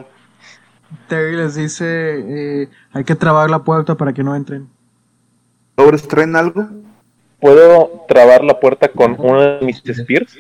Terry 1.08 1.36
les 1.36 1.56
dice, 1.56 1.86
eh, 1.86 2.70
hay 2.94 3.04
que 3.04 3.16
trabar 3.16 3.50
la 3.50 3.64
puerta 3.64 3.96
para 3.96 4.14
que 4.14 4.24
no 4.24 4.36
entren. 4.36 4.70
¿Pobres 5.76 6.08
traen 6.08 6.36
algo? 6.36 6.68
¿Puedo 7.40 8.06
trabar 8.08 8.44
la 8.44 8.60
puerta 8.60 8.88
con 8.88 9.16
uno 9.20 9.42
de 9.42 9.66
mis 9.66 9.82
spears? 9.86 10.38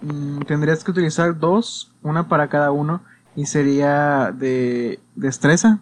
Mm, 0.00 0.40
tendrías 0.42 0.82
que 0.82 0.90
utilizar 0.90 1.38
dos, 1.38 1.92
una 2.02 2.28
para 2.28 2.48
cada 2.48 2.72
uno, 2.72 3.02
y 3.36 3.46
sería 3.46 4.32
de 4.34 4.98
destreza. 5.14 5.78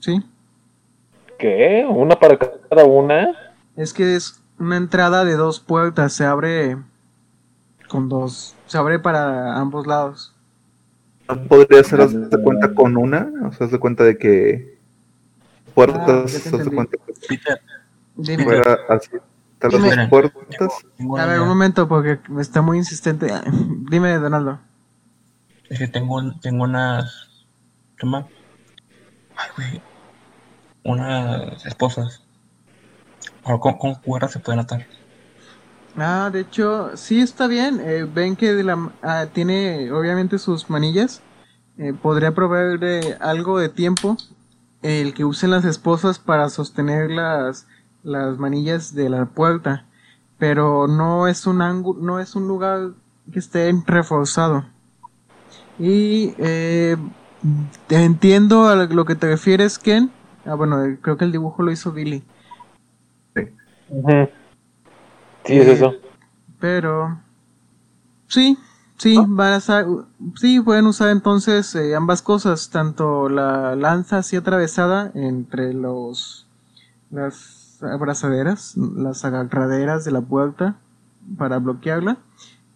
¿Sí? 0.00 0.22
¿Qué? 1.38 1.86
¿Una 1.88 2.16
para 2.16 2.36
cada 2.36 2.84
una? 2.84 3.28
Es 3.76 3.92
que 3.92 4.16
es 4.16 4.42
una 4.58 4.76
entrada 4.76 5.24
de 5.24 5.34
dos 5.36 5.60
puertas, 5.60 6.12
se 6.12 6.24
abre 6.24 6.76
con 7.88 8.08
dos, 8.08 8.54
se 8.66 8.76
abre 8.76 8.98
para 8.98 9.56
ambos 9.56 9.86
lados. 9.86 10.34
¿No 11.28 11.42
podría 11.44 11.84
ser, 11.84 12.00
haz 12.00 12.12
de 12.30 12.42
cuenta, 12.42 12.74
con 12.74 12.96
una? 12.96 13.30
O 13.46 13.52
sea, 13.52 13.66
haz 13.66 13.72
de 13.72 13.78
cuenta 13.78 14.04
de 14.04 14.16
que 14.16 14.78
Ah, 15.66 15.70
puertas, 15.74 16.34
haz 16.34 16.44
de 16.44 16.48
entendí. 16.50 16.74
cuenta 16.74 16.96
que 17.06 17.12
Peter, 17.28 17.60
Dime. 18.16 18.44
fuera 18.44 18.78
así. 18.88 19.10
Están 19.54 19.72
las 19.72 19.82
Dime. 19.82 19.96
dos 19.96 20.08
puertas. 20.08 20.72
tengo 20.96 21.18
A 21.18 21.26
ver, 21.26 21.40
un 21.40 21.48
momento, 21.48 21.86
porque 21.88 22.18
está 22.40 22.62
muy 22.62 22.78
insistente. 22.78 23.28
Dime, 23.90 24.14
Donaldo. 24.18 24.58
Es 25.68 25.78
que 25.78 25.88
tengo, 25.88 26.16
un- 26.16 26.40
tengo 26.40 26.64
unas. 26.64 27.46
¿Qué 27.98 28.06
más? 28.06 28.24
Ay, 29.36 29.48
güey. 29.56 29.82
Unas 30.84 31.66
esposas. 31.66 32.24
Ahora, 33.44 33.60
¿con, 33.60 33.78
con 33.78 33.94
cuerdas 33.96 34.32
se 34.32 34.38
pueden 34.40 34.60
atar? 34.60 34.86
Ah, 35.98 36.30
de 36.32 36.40
hecho, 36.40 36.96
sí 36.96 37.20
está 37.20 37.46
bien. 37.46 37.80
Eh, 37.80 38.04
ven 38.04 38.36
que 38.36 38.54
de 38.54 38.62
la, 38.64 38.92
ah, 39.02 39.26
tiene 39.32 39.90
obviamente 39.90 40.38
sus 40.38 40.70
manillas. 40.70 41.22
Eh, 41.76 41.92
podría 41.92 42.34
proveer 42.34 43.18
algo 43.20 43.58
de 43.58 43.68
tiempo 43.68 44.16
el 44.82 45.14
que 45.14 45.24
usen 45.24 45.50
las 45.50 45.64
esposas 45.64 46.18
para 46.18 46.48
sostener 46.48 47.10
las, 47.10 47.66
las 48.02 48.38
manillas 48.38 48.94
de 48.94 49.08
la 49.08 49.26
puerta, 49.26 49.86
pero 50.38 50.86
no 50.86 51.26
es 51.26 51.46
un 51.46 51.62
ángulo, 51.62 52.00
no 52.00 52.20
es 52.20 52.36
un 52.36 52.46
lugar 52.46 52.90
que 53.32 53.38
esté 53.38 53.72
reforzado. 53.86 54.64
Y 55.78 56.34
eh, 56.38 56.96
entiendo 57.88 58.68
a 58.68 58.76
lo 58.76 59.04
que 59.04 59.14
te 59.14 59.28
refieres, 59.28 59.78
Ken. 59.78 60.10
Ah, 60.44 60.54
bueno, 60.54 60.96
creo 61.00 61.16
que 61.16 61.24
el 61.24 61.32
dibujo 61.32 61.62
lo 61.62 61.70
hizo 61.70 61.92
Billy. 61.92 62.22
Ujú. 63.88 64.28
Sí, 65.48 65.58
es 65.58 65.68
eso. 65.68 65.94
Pero 66.60 67.18
sí, 68.26 68.58
sí, 68.96 69.16
van 69.26 69.54
a 69.54 69.60
sí 70.36 70.60
pueden 70.60 70.86
usar 70.86 71.08
entonces 71.10 71.74
eh, 71.74 71.94
ambas 71.94 72.22
cosas, 72.22 72.70
tanto 72.70 73.28
la 73.28 73.74
lanza 73.76 74.18
así 74.18 74.36
atravesada 74.36 75.10
entre 75.14 75.72
los 75.72 76.46
las 77.10 77.82
abrazaderas, 77.82 78.76
las 78.76 79.24
agarraderas 79.24 80.04
de 80.04 80.10
la 80.10 80.20
puerta 80.20 80.76
para 81.38 81.58
bloquearla 81.58 82.18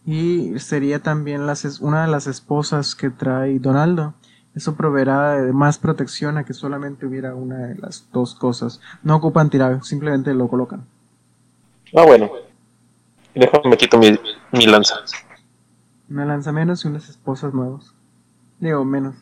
y 0.07 0.59
sería 0.59 1.01
también 1.03 1.47
las 1.47 1.65
es- 1.65 1.81
una 1.81 2.03
de 2.03 2.09
las 2.11 2.27
esposas 2.27 2.95
que 2.95 3.11
trae 3.11 3.59
Donaldo. 3.59 4.15
Eso 4.55 4.75
proveerá 4.75 5.39
más 5.53 5.79
protección 5.79 6.37
a 6.39 6.45
que 6.45 6.53
solamente 6.55 7.07
hubiera 7.07 7.35
una 7.35 7.59
de 7.69 7.75
las 7.77 8.07
dos 8.13 8.35
cosas. 8.35 8.81
No 9.03 9.17
ocupan 9.17 9.49
tirar, 9.51 9.83
simplemente 9.85 10.35
lo 10.35 10.49
colocan. 10.49 10.85
Ah, 11.95 12.05
bueno. 12.05 12.31
Déjame, 13.35 13.71
me 13.71 13.77
quito 13.77 13.99
mi, 13.99 14.19
mi 14.53 14.67
lanza. 14.67 14.97
Una 16.11 16.25
lanza 16.27 16.53
menos 16.53 16.85
y 16.85 16.89
unas 16.89 17.09
esposas 17.09 17.55
nuevas. 17.55 17.95
Digo, 18.61 18.85
menos. 18.85 19.17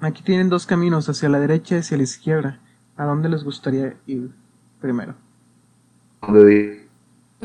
Aquí 0.00 0.22
tienen 0.22 0.48
dos 0.48 0.66
caminos, 0.66 1.08
hacia 1.08 1.28
la 1.28 1.38
derecha 1.40 1.76
y 1.76 1.78
hacia 1.78 1.96
la 1.96 2.02
izquierda. 2.02 2.60
¿A 2.96 3.04
dónde 3.04 3.28
les 3.28 3.44
gustaría 3.44 3.96
ir 4.06 4.30
primero? 4.80 5.14
Donde 6.22 6.44
di- 6.44 6.86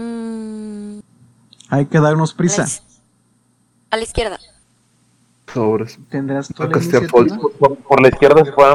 Mm, 0.02 1.00
Hay 1.70 1.86
que 1.88 2.00
darnos 2.00 2.34
prisa. 2.34 2.66
a 3.90 3.98
la 3.98 4.04
izquierda. 4.04 4.40
sobres. 5.54 6.00
Tendrás 6.10 6.48
toda 6.48 6.70
la. 6.70 7.08
Por, 7.10 7.78
por 7.78 8.02
la 8.02 8.08
izquierda 8.08 8.46
se 8.46 8.52
fue 8.54 8.66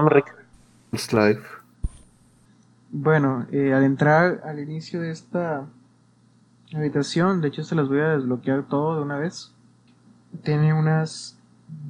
Life. 0.92 1.40
Bueno, 2.90 3.46
eh, 3.50 3.72
al 3.72 3.82
entrar 3.84 4.42
al 4.44 4.58
inicio 4.60 5.00
de 5.00 5.10
esta 5.10 5.66
habitación, 6.74 7.40
de 7.40 7.48
hecho 7.48 7.62
se 7.64 7.74
las 7.74 7.88
voy 7.88 8.00
a 8.00 8.08
desbloquear 8.10 8.64
todo 8.64 8.96
de 8.96 9.02
una 9.02 9.18
vez. 9.18 9.52
Tiene 10.42 10.74
unas 10.74 11.36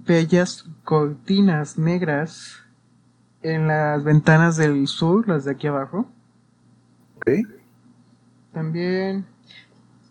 bellas 0.07 0.65
cortinas 0.85 1.79
negras 1.79 2.57
en 3.43 3.69
las 3.69 4.05
ventanas 4.05 4.57
del 4.57 4.87
sur, 4.89 5.29
las 5.29 5.45
de 5.45 5.53
aquí 5.53 5.67
abajo. 5.67 6.09
Ok. 7.17 7.31
También 8.53 9.27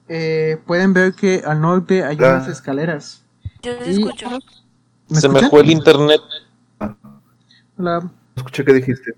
eh, 0.07 0.61
pueden 0.67 0.93
ver 0.93 1.13
que 1.13 1.41
al 1.45 1.61
norte 1.61 2.03
hay 2.03 2.17
Ah. 2.21 2.35
unas 2.35 2.47
escaleras. 2.47 3.23
Yo 3.63 3.71
Y- 3.85 3.91
escucho. 4.03 4.29
¿Me 5.09 5.19
Se 5.19 5.27
me 5.29 5.35
escuchan? 5.35 5.49
fue 5.49 5.61
el 5.61 5.71
internet. 5.71 6.21
Hola. 7.77 8.09
Escuché 8.35 8.65
que 8.65 8.73
dijiste. 8.73 9.15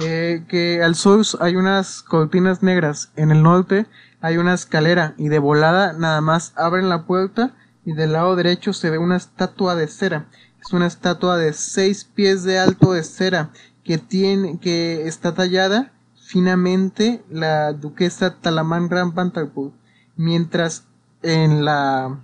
Eh, 0.00 0.44
que 0.48 0.82
al 0.82 0.94
sur 0.96 1.24
hay 1.40 1.56
unas 1.56 2.02
cortinas 2.02 2.62
negras, 2.62 3.12
en 3.16 3.30
el 3.30 3.42
norte 3.42 3.86
hay 4.24 4.38
una 4.38 4.54
escalera 4.54 5.12
y 5.18 5.28
de 5.28 5.38
volada 5.38 5.92
nada 5.92 6.22
más 6.22 6.54
abren 6.56 6.88
la 6.88 7.04
puerta 7.04 7.52
y 7.84 7.92
del 7.92 8.12
lado 8.12 8.36
derecho 8.36 8.72
se 8.72 8.88
ve 8.88 8.96
una 8.96 9.16
estatua 9.16 9.74
de 9.74 9.86
cera. 9.86 10.28
Es 10.64 10.72
una 10.72 10.86
estatua 10.86 11.36
de 11.36 11.52
seis 11.52 12.04
pies 12.06 12.42
de 12.42 12.58
alto 12.58 12.94
de 12.94 13.04
cera 13.04 13.50
que 13.84 13.98
tiene 13.98 14.58
que 14.58 15.06
está 15.06 15.34
tallada 15.34 15.92
finamente 16.16 17.22
la 17.28 17.74
duquesa 17.74 18.36
Talamán 18.40 18.88
Rampantarpur, 18.88 19.72
mientras 20.16 20.84
en 21.20 21.66
la 21.66 22.18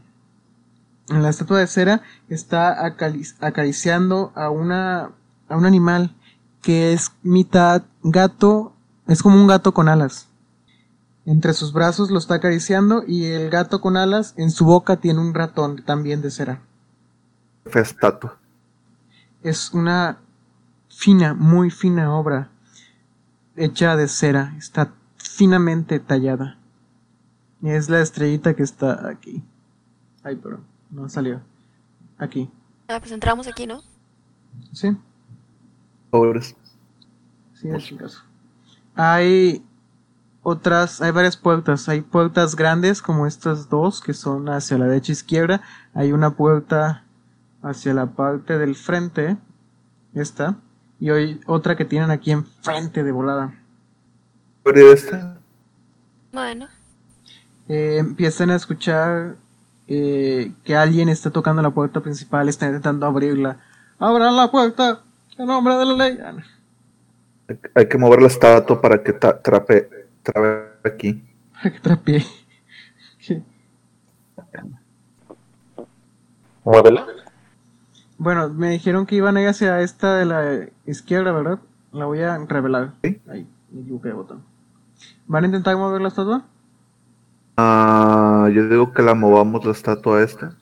en 1.11 1.23
la 1.23 1.29
estatua 1.29 1.59
de 1.59 1.67
cera 1.67 2.01
está 2.31 2.83
acariciando 2.83 4.33
a 4.35 4.49
una 4.49 5.11
a 5.51 5.57
un 5.59 5.67
animal 5.67 6.17
que 6.63 6.95
es 6.95 7.13
mitad 7.23 7.83
gato, 8.03 8.73
es 9.07 9.23
como 9.23 9.37
un 9.37 9.47
gato 9.47 9.75
con 9.75 9.91
alas. 9.91 10.30
Entre 11.27 11.53
sus 11.53 11.73
brazos 11.73 12.11
lo 12.11 12.19
está 12.19 12.37
acariciando 12.37 13.05
y 13.07 13.27
el 13.27 13.51
gato 13.51 13.81
con 13.81 13.97
alas 13.97 14.35
en 14.37 14.51
su 14.51 14.65
boca 14.65 14.97
tiene 14.97 15.21
un 15.21 15.35
ratón 15.35 15.85
también 15.85 16.23
de 16.23 16.31
cera. 16.31 16.63
Estatua. 17.75 18.39
Es 19.43 19.73
una 19.73 20.19
fina, 20.89 21.35
muy 21.35 21.71
fina 21.71 22.15
obra 22.15 22.51
hecha 23.57 23.97
de 23.97 24.09
cera, 24.09 24.55
está 24.59 24.93
finamente 25.17 26.01
tallada. 26.01 26.57
Y 27.63 27.71
es 27.71 27.91
la 27.91 28.01
estrellita 28.01 28.55
que 28.55 28.63
está 28.63 29.09
aquí. 29.09 29.43
Ay, 30.23 30.37
pero 30.43 30.61
no 30.91 31.09
salió. 31.09 31.43
Aquí. 32.19 32.51
Ah, 32.89 32.99
pues 32.99 33.13
entramos 33.13 33.47
aquí, 33.47 33.67
¿no? 33.67 33.83
¿Sí? 34.73 34.97
Sobres. 36.11 36.57
Sí, 37.55 37.69
es 37.69 37.93
el 37.93 37.99
caso. 37.99 38.23
Hay 38.95 39.65
otras, 40.43 41.01
hay 41.03 41.11
varias 41.13 41.37
puertas. 41.37 41.89
Hay 41.89 42.01
puertas 42.01 42.57
grandes 42.57 43.03
como 43.03 43.27
estas 43.27 43.69
dos 43.69 44.01
que 44.01 44.15
son 44.15 44.49
hacia 44.49 44.79
la 44.79 44.87
derecha 44.87 45.13
e 45.13 45.15
izquierda. 45.15 45.61
Hay 45.95 46.13
una 46.13 46.31
puerta 46.37 47.05
hacia 47.63 47.93
la 47.95 48.07
parte 48.07 48.57
del 48.59 48.75
frente, 48.75 49.37
esta, 50.15 50.57
y 50.99 51.11
hay 51.11 51.41
otra 51.47 51.77
que 51.77 51.85
tienen 51.85 52.11
aquí 52.11 52.31
enfrente 52.31 53.05
de 53.05 53.13
volada. 53.13 53.55
¿Abrir 54.65 54.87
esta? 54.87 55.37
Bueno. 56.33 56.69
Eh, 57.69 57.99
empiezan 57.99 58.51
a 58.51 58.57
escuchar 58.57 59.37
eh, 59.87 60.53
que 60.65 60.77
alguien 60.77 61.09
está 61.09 61.31
tocando 61.31 61.63
la 61.63 61.71
puerta 61.71 62.01
principal, 62.01 62.49
está 62.49 62.67
intentando 62.67 63.07
abrirla. 63.07 63.59
¡Abran 63.99 64.37
la 64.37 64.51
puerta! 64.51 65.03
¡En 65.39 65.47
nombre 65.47 65.75
de 65.77 65.85
la 65.87 65.93
ley! 65.95 66.19
Hay- 67.49 67.59
Hay 67.75 67.89
que 67.89 67.99
mover 67.99 68.23
la 68.23 68.29
estatua 68.29 68.81
para 68.81 69.03
que 69.03 69.13
ta- 69.13 69.41
trape, 69.41 69.89
aquí. 70.85 71.23
Para 71.83 72.01
que. 72.03 72.23
Muévela. 76.65 77.07
Bueno, 78.19 78.51
me 78.51 78.71
dijeron 78.71 79.07
que 79.07 79.15
iban 79.15 79.37
a 79.37 79.43
ir 79.43 79.49
hacia 79.49 79.81
esta 79.81 80.17
de 80.17 80.27
la 80.27 80.69
izquierda, 80.87 81.33
¿verdad? 81.33 81.59
La 81.93 82.05
voy 82.05 82.21
a 82.21 82.37
revelar. 82.39 82.93
Sí. 83.03 83.21
Ahí, 83.29 83.49
me 83.71 83.81
equivoqué 83.81 84.09
de 84.09 84.15
botón. 84.15 84.45
¿Van 85.27 85.45
a 85.45 85.47
intentar 85.47 85.77
mover 85.77 86.03
la 86.03 86.09
estatua? 86.09 86.45
Ah, 87.57 88.49
yo 88.53 88.69
digo 88.69 88.93
que 88.93 89.03
la 89.03 89.15
movamos 89.15 89.65
la 89.65 89.73
estatua 89.73 90.23
esta. 90.23 90.55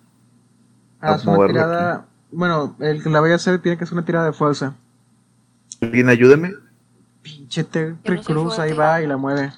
Ah, 1.00 1.12
A 1.12 1.16
es 1.16 1.24
una 1.24 1.34
moverla 1.34 1.52
tirada. 1.64 2.06
Bueno, 2.30 2.76
el 2.78 3.02
que 3.02 3.10
la 3.10 3.20
vaya 3.20 3.34
a 3.34 3.36
hacer 3.36 3.60
tiene 3.60 3.78
que 3.78 3.86
ser 3.86 3.94
una 3.94 4.04
tirada 4.04 4.26
de 4.26 4.32
fuerza. 4.32 4.74
¿Alguien 5.80 6.08
ayúdeme? 6.08 6.52
Pinche 7.58 7.64
Terry 7.64 7.96
Yo 8.04 8.14
no 8.14 8.22
soy 8.22 8.34
Cruz 8.34 8.58
ahí 8.58 8.72
va 8.72 9.02
y 9.02 9.06
la 9.06 9.16
mueve. 9.16 9.52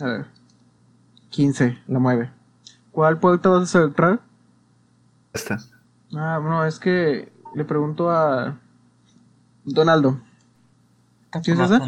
A 0.00 0.04
ver. 0.04 0.26
15, 1.30 1.78
la 1.88 1.98
mueve. 1.98 2.30
¿Cuál 2.92 3.18
puerta 3.18 3.48
vas 3.48 3.62
a 3.62 3.66
cerrar? 3.66 4.20
Esta. 5.32 5.58
Ah, 6.14 6.38
bueno, 6.40 6.64
es 6.64 6.78
que 6.78 7.32
le 7.54 7.64
pregunto 7.64 8.10
a 8.10 8.58
Donaldo. 9.64 10.20
¿Sí 11.42 11.52
es 11.52 11.58
esa? 11.58 11.80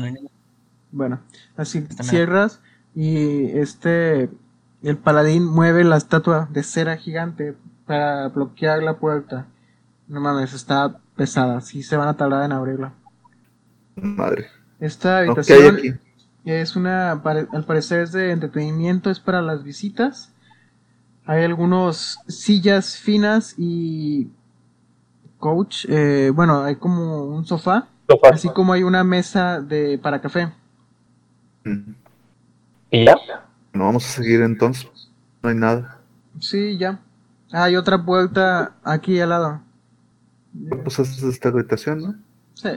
Bueno, 0.91 1.21
así 1.57 1.87
cierras 2.03 2.61
y 2.95 3.51
este 3.59 4.31
el 4.83 4.97
paladín 4.97 5.45
mueve 5.45 5.85
la 5.85 5.97
estatua 5.97 6.49
de 6.51 6.63
cera 6.63 6.97
gigante 6.97 7.55
para 7.87 8.29
bloquear 8.29 8.83
la 8.83 8.99
puerta. 8.99 9.47
No 10.07 10.21
mames, 10.21 10.55
está 10.55 10.99
pesada, 11.17 11.61
sí 11.61 11.83
se 11.83 11.97
van 11.97 12.09
a 12.09 12.17
tardar 12.17 12.45
en 12.45 12.53
abrirla. 12.53 12.93
Madre. 13.97 14.58
Esta 14.81 15.25
No, 15.25 15.37
¿Qué 15.47 15.53
hay 15.55 15.63
habitación 15.63 15.77
aquí? 15.77 15.95
es 16.45 16.77
una, 16.77 17.13
al 17.13 17.65
parecer 17.67 18.01
es 18.03 18.13
de 18.13 18.31
entretenimiento, 18.33 19.11
es 19.11 19.21
para 19.21 19.43
las 19.43 19.63
visitas. 19.65 20.33
Hay 21.27 21.45
algunos 21.45 22.19
sillas 22.29 22.97
finas 22.97 23.55
y 23.59 24.31
coach, 25.39 25.85
eh, 25.89 26.31
bueno, 26.35 26.63
hay 26.65 26.77
como 26.77 27.25
un 27.25 27.45
sofá, 27.47 27.89
Sofá. 28.09 28.31
así 28.33 28.49
como 28.51 28.73
hay 28.73 28.83
una 28.83 29.05
mesa 29.05 29.61
de 29.61 29.99
para 29.99 30.21
café. 30.21 30.53
Mm. 31.65 31.95
¿Y 32.91 33.05
ya? 33.05 33.17
Bueno, 33.73 33.87
vamos 33.87 34.05
a 34.07 34.09
seguir 34.09 34.41
entonces. 34.43 34.89
No 35.43 35.49
hay 35.51 35.55
nada. 35.57 35.99
Sí, 36.41 36.77
ya. 36.79 37.01
Ah, 37.53 37.65
hay 37.65 37.77
otra 37.77 38.05
puerta 38.05 38.77
aquí 38.83 39.21
al 39.21 39.31
lado. 39.31 39.63
Pues 40.85 40.99
esta 40.99 41.03
es 41.17 41.23
esta 41.23 41.49
habitación, 41.49 42.03
¿no? 42.03 42.15
Sí. 42.55 42.71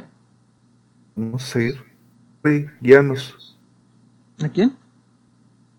Vamos 1.15 1.43
a 1.43 1.47
seguir. 1.47 1.90
Ri, 2.43 2.69
guíanos. 2.81 3.55
¿A 4.43 4.49
quién? 4.49 4.75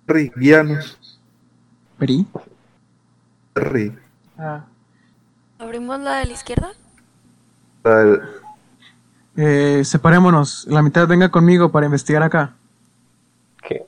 Ri, 0.07 0.31
guíanos. 0.36 1.18
Peri. 1.99 2.26
Ri. 3.55 3.97
Ah, 4.39 4.65
¿Abrimos 5.58 6.00
la 6.00 6.16
de 6.18 6.26
la 6.26 6.32
izquierda? 6.32 6.70
El- 7.84 8.20
Eh, 9.34 9.82
separémonos. 9.84 10.66
La 10.68 10.82
mitad 10.82 11.08
venga 11.08 11.31
conmigo 11.31 11.73
para 11.73 11.86
investigar 11.86 12.23
acá. 12.23 12.55
¿Qué? 13.66 13.86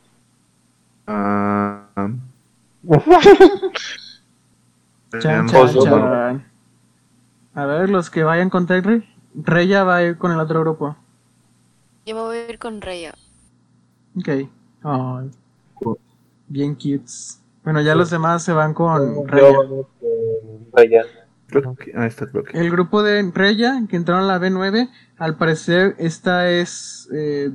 Ah, 1.06 1.82
Chan, 5.20 5.46
chan. 5.46 6.44
A 7.54 7.66
ver, 7.66 7.90
los 7.90 8.08
que 8.10 8.24
vayan 8.24 8.48
con 8.50 8.66
Terry. 8.66 9.06
Reya 9.34 9.84
va 9.84 9.96
a 9.96 10.02
ir 10.02 10.16
con 10.18 10.32
el 10.32 10.40
otro 10.40 10.60
grupo. 10.60 10.96
Yo 12.07 12.15
me 12.15 12.20
voy 12.20 12.36
a 12.36 12.50
ir 12.50 12.58
con 12.58 12.81
Reya. 12.81 13.15
Ok. 14.16 14.28
Bien 16.49 16.74
cutes. 16.74 17.41
Bueno, 17.62 17.81
ya 17.81 17.94
los 17.94 18.10
demás 18.10 18.42
se 18.42 18.52
van 18.52 18.74
con 18.74 19.26
Reya. 19.26 19.52
Yo, 19.52 19.89
Raya. 20.73 21.02
creo 21.47 21.74
que- 21.76 21.92
ah, 21.97 22.07
está, 22.07 22.26
creo 22.26 22.44
que- 22.44 22.58
El 22.58 22.70
grupo 22.70 23.02
de 23.02 23.31
Reya, 23.34 23.83
que 23.89 23.97
entraron 23.97 24.24
a 24.24 24.26
la 24.26 24.39
B9, 24.39 24.91
al 25.16 25.36
parecer 25.36 25.94
esta 25.99 26.50
es, 26.50 27.08
eh, 27.15 27.50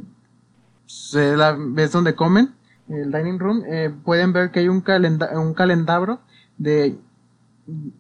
la 1.13 1.57
es 1.77 1.91
donde 1.91 2.15
comen, 2.15 2.55
el 2.87 3.11
dining 3.11 3.37
room. 3.37 3.63
Eh, 3.67 3.93
pueden 4.03 4.33
ver 4.33 4.49
que 4.51 4.61
hay 4.61 4.67
un, 4.67 4.81
calenda 4.81 5.29
un 5.39 5.53
calendabro 5.53 6.19
de 6.57 6.97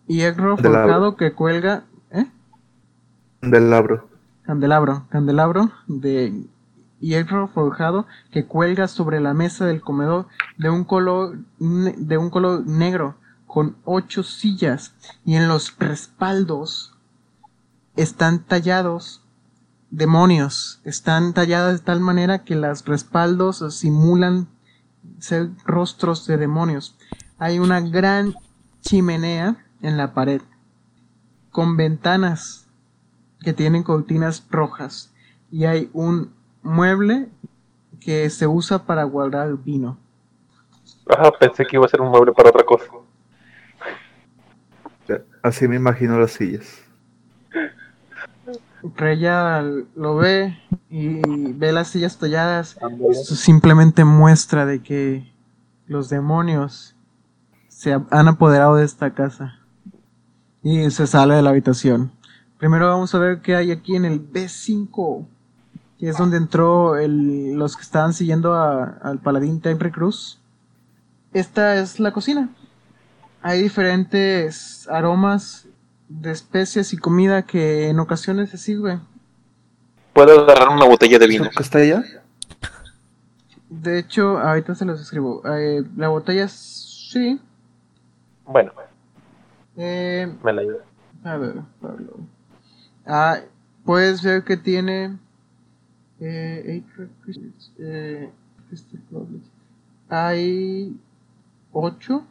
hierro 0.07 0.57
forjado 0.57 1.15
que 1.15 1.33
cuelga, 1.33 1.85
¿eh? 2.11 2.25
Del 3.41 3.69
labro. 3.69 4.09
Candelabro, 4.49 5.05
candelabro 5.09 5.71
de 5.85 6.47
hierro 6.99 7.49
forjado 7.49 8.07
que 8.31 8.47
cuelga 8.47 8.87
sobre 8.87 9.19
la 9.19 9.35
mesa 9.35 9.67
del 9.67 9.79
comedor 9.79 10.25
de 10.57 10.71
un 10.71 10.85
color 10.85 11.37
de 11.59 12.17
un 12.17 12.31
color 12.31 12.65
negro 12.65 13.13
con 13.45 13.75
ocho 13.85 14.23
sillas 14.23 14.95
y 15.23 15.35
en 15.35 15.47
los 15.47 15.77
respaldos 15.77 16.95
están 17.95 18.39
tallados 18.39 19.21
demonios, 19.91 20.81
están 20.83 21.33
talladas 21.33 21.81
de 21.81 21.85
tal 21.85 21.99
manera 21.99 22.43
que 22.43 22.55
los 22.55 22.83
respaldos 22.85 23.63
simulan 23.75 24.47
ser 25.19 25.51
rostros 25.63 26.25
de 26.25 26.37
demonios. 26.37 26.95
Hay 27.37 27.59
una 27.59 27.81
gran 27.81 28.33
chimenea 28.81 29.63
en 29.83 29.95
la 29.95 30.15
pared 30.15 30.41
con 31.51 31.77
ventanas 31.77 32.65
que 33.41 33.53
tienen 33.53 33.83
cortinas 33.83 34.45
rojas 34.49 35.13
y 35.51 35.65
hay 35.65 35.89
un 35.93 36.33
mueble 36.61 37.29
que 37.99 38.29
se 38.29 38.47
usa 38.47 38.85
para 38.85 39.03
guardar 39.03 39.55
vino. 39.57 39.97
Ah, 41.07 41.31
pensé 41.39 41.65
que 41.65 41.77
iba 41.77 41.85
a 41.85 41.89
ser 41.89 42.01
un 42.01 42.09
mueble 42.09 42.31
para 42.33 42.49
otra 42.49 42.63
cosa. 42.63 42.85
Así 45.41 45.67
me 45.67 45.75
imagino 45.77 46.19
las 46.19 46.31
sillas. 46.31 46.83
Reya 48.95 49.61
lo 49.95 50.15
ve 50.15 50.57
y 50.89 51.21
ve 51.53 51.71
las 51.71 51.89
sillas 51.89 52.17
talladas. 52.17 52.77
Esto 53.11 53.35
simplemente 53.35 54.05
muestra 54.05 54.65
de 54.65 54.81
que 54.81 55.33
los 55.87 56.09
demonios 56.09 56.95
se 57.67 57.93
ha- 57.93 58.05
han 58.11 58.27
apoderado 58.27 58.75
de 58.75 58.85
esta 58.85 59.13
casa. 59.13 59.59
Y 60.61 60.89
se 60.91 61.07
sale 61.07 61.35
de 61.35 61.41
la 61.41 61.49
habitación. 61.51 62.11
Primero 62.59 62.87
vamos 62.87 63.15
a 63.15 63.19
ver 63.19 63.39
qué 63.41 63.55
hay 63.55 63.71
aquí 63.71 63.95
en 63.95 64.05
el 64.05 64.19
B5. 64.21 65.25
Que 65.97 66.09
es 66.09 66.17
donde 66.17 66.37
entró 66.37 66.95
el- 66.97 67.53
los 67.55 67.75
que 67.75 67.81
estaban 67.81 68.13
siguiendo 68.13 68.53
a- 68.53 68.97
al 69.01 69.19
paladín 69.19 69.59
Tenry 69.59 69.91
Cruz. 69.91 70.39
Esta 71.33 71.75
es 71.75 71.99
la 71.99 72.11
cocina. 72.13 72.49
Hay 73.41 73.61
diferentes 73.61 74.87
aromas 74.89 75.67
de 76.07 76.31
especias 76.31 76.93
y 76.93 76.97
comida 76.97 77.41
que 77.43 77.89
en 77.89 77.99
ocasiones 77.99 78.49
se 78.49 78.57
sirve. 78.57 78.99
Puedo 80.13 80.41
agarrar 80.41 80.69
una 80.69 80.85
botella 80.85 81.19
de 81.19 81.27
vino. 81.27 81.43
¿Eso 81.45 81.51
que 81.55 81.63
está 81.63 81.79
allá? 81.79 82.03
De 83.69 83.99
hecho, 83.99 84.39
ahorita 84.39 84.73
se 84.75 84.85
los 84.85 84.99
escribo. 85.01 85.41
Eh, 85.45 85.83
la 85.95 86.07
botella 86.07 86.47
sí. 86.47 87.39
Bueno, 88.45 88.71
Eh, 89.77 90.33
me 90.43 90.51
la 90.53 90.61
llevo. 90.63 90.79
a 91.23 91.37
ver, 91.37 91.61
Pablo. 91.81 92.17
Ah, 93.05 93.39
puedes 93.85 94.21
ver 94.23 94.43
que 94.43 94.57
tiene. 94.57 95.17
Eh, 96.19 96.83
eh, 97.79 98.31
crystal 98.67 99.01
goblets. 99.09 99.49
Hay. 100.09 100.97
ocho. 101.71 102.25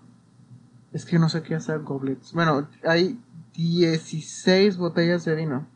Es 0.93 1.05
que 1.05 1.19
no 1.19 1.29
sé 1.29 1.43
qué 1.43 1.55
hacer 1.55 1.81
goblets. 1.81 2.33
Bueno, 2.33 2.69
hay 2.87 3.19
16 3.55 4.77
botellas 4.77 5.25
de 5.25 5.35
vino. 5.35 5.67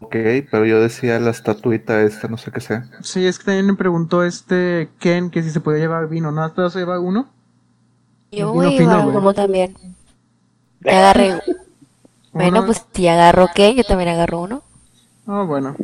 Ok, 0.00 0.16
pero 0.50 0.66
yo 0.66 0.80
decía 0.80 1.18
la 1.18 1.30
estatuita 1.30 2.02
esta, 2.02 2.28
no 2.28 2.36
sé 2.36 2.50
qué 2.50 2.60
sea. 2.60 2.90
Sí, 3.00 3.26
es 3.26 3.38
que 3.38 3.46
también 3.46 3.66
me 3.66 3.74
preguntó 3.74 4.24
este 4.24 4.90
Ken 4.98 5.30
que 5.30 5.42
si 5.42 5.50
se 5.50 5.60
podía 5.60 5.80
llevar 5.80 6.08
vino. 6.08 6.30
¿No 6.30 6.50
te 6.52 6.60
vas 6.60 6.76
a 6.76 6.78
llevar 6.78 6.98
uno? 6.98 7.28
Yo 8.30 8.52
voy 8.52 8.66
a 8.66 8.70
llevar 8.70 9.06
uno 9.06 9.32
también. 9.34 9.74
Ya 10.80 10.98
agarré. 10.98 11.40
Bueno, 12.34 12.58
Uno- 12.58 12.66
pues 12.66 12.84
si 12.92 13.08
agarro 13.08 13.48
qué, 13.54 13.74
yo 13.74 13.84
también 13.84 14.10
agarro 14.10 14.40
uno. 14.42 14.62
Ah, 15.26 15.42
bueno. 15.46 15.74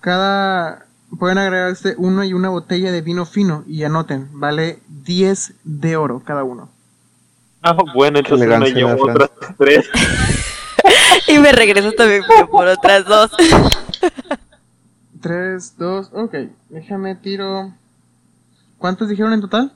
Cada. 0.00 0.84
Pueden 1.18 1.38
agregarse 1.38 1.94
uno 1.98 2.22
y 2.24 2.32
una 2.34 2.50
botella 2.50 2.92
de 2.92 3.00
vino 3.00 3.26
fino 3.26 3.64
y 3.66 3.84
anoten, 3.84 4.28
vale 4.32 4.80
10 4.88 5.54
de 5.64 5.96
oro 5.96 6.22
cada 6.24 6.44
uno. 6.44 6.68
Ah, 7.62 7.76
bueno, 7.94 8.18
entonces 8.18 8.46
me 8.58 8.72
llevo 8.72 9.02
otras 9.02 9.30
tres. 9.58 9.88
Y 11.28 11.38
me 11.38 11.50
regreso 11.50 11.90
también 11.92 12.22
por 12.50 12.68
otras 12.68 13.04
dos. 13.04 13.32
3, 15.20 15.74
2, 15.76 16.10
ok. 16.12 16.34
Déjame 16.68 17.16
tiro. 17.16 17.72
¿Cuántos 18.78 19.08
dijeron 19.08 19.32
en 19.32 19.40
total? 19.40 19.72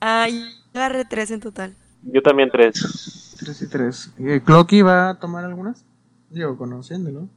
Ay, 0.00 0.42
agarré 0.74 1.04
tres 1.04 1.30
en 1.30 1.38
total. 1.40 1.76
Yo 2.02 2.22
también 2.22 2.50
tres. 2.50 3.31
3 3.44 3.62
y 3.62 3.66
3. 3.68 4.12
¿Clocky 4.44 4.82
va 4.82 5.10
a 5.10 5.14
tomar 5.18 5.44
algunas? 5.44 5.84
Digo, 6.30 6.56
conociéndolo. 6.56 7.28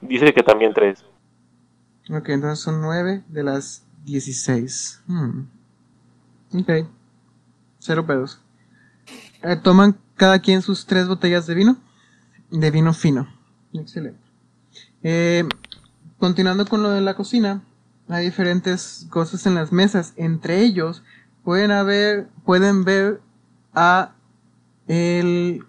Dice 0.00 0.32
que 0.34 0.42
también 0.42 0.74
tres. 0.74 1.04
Ok, 2.10 2.28
entonces 2.28 2.60
son 2.60 2.80
9 2.80 3.24
de 3.28 3.42
las 3.42 3.84
16. 4.04 5.02
Hmm. 5.06 5.46
Ok. 6.52 6.86
Cero 7.78 8.06
pedos. 8.06 8.40
Eh, 9.42 9.56
toman 9.56 9.96
cada 10.16 10.38
quien 10.38 10.62
sus 10.62 10.86
tres 10.86 11.08
botellas 11.08 11.46
de 11.46 11.54
vino. 11.54 11.76
De 12.50 12.70
vino 12.70 12.92
fino. 12.92 13.28
Excelente. 13.72 14.20
Eh, 15.02 15.44
continuando 16.18 16.66
con 16.66 16.82
lo 16.82 16.90
de 16.90 17.00
la 17.00 17.14
cocina. 17.14 17.62
Hay 18.08 18.26
diferentes 18.26 19.06
cosas 19.10 19.46
en 19.46 19.54
las 19.54 19.72
mesas. 19.72 20.12
Entre 20.16 20.60
ellos 20.60 21.02
pueden 21.42 21.70
haber, 21.70 22.28
pueden 22.44 22.84
ver 22.84 23.20
a 23.74 24.13
el, 24.88 25.64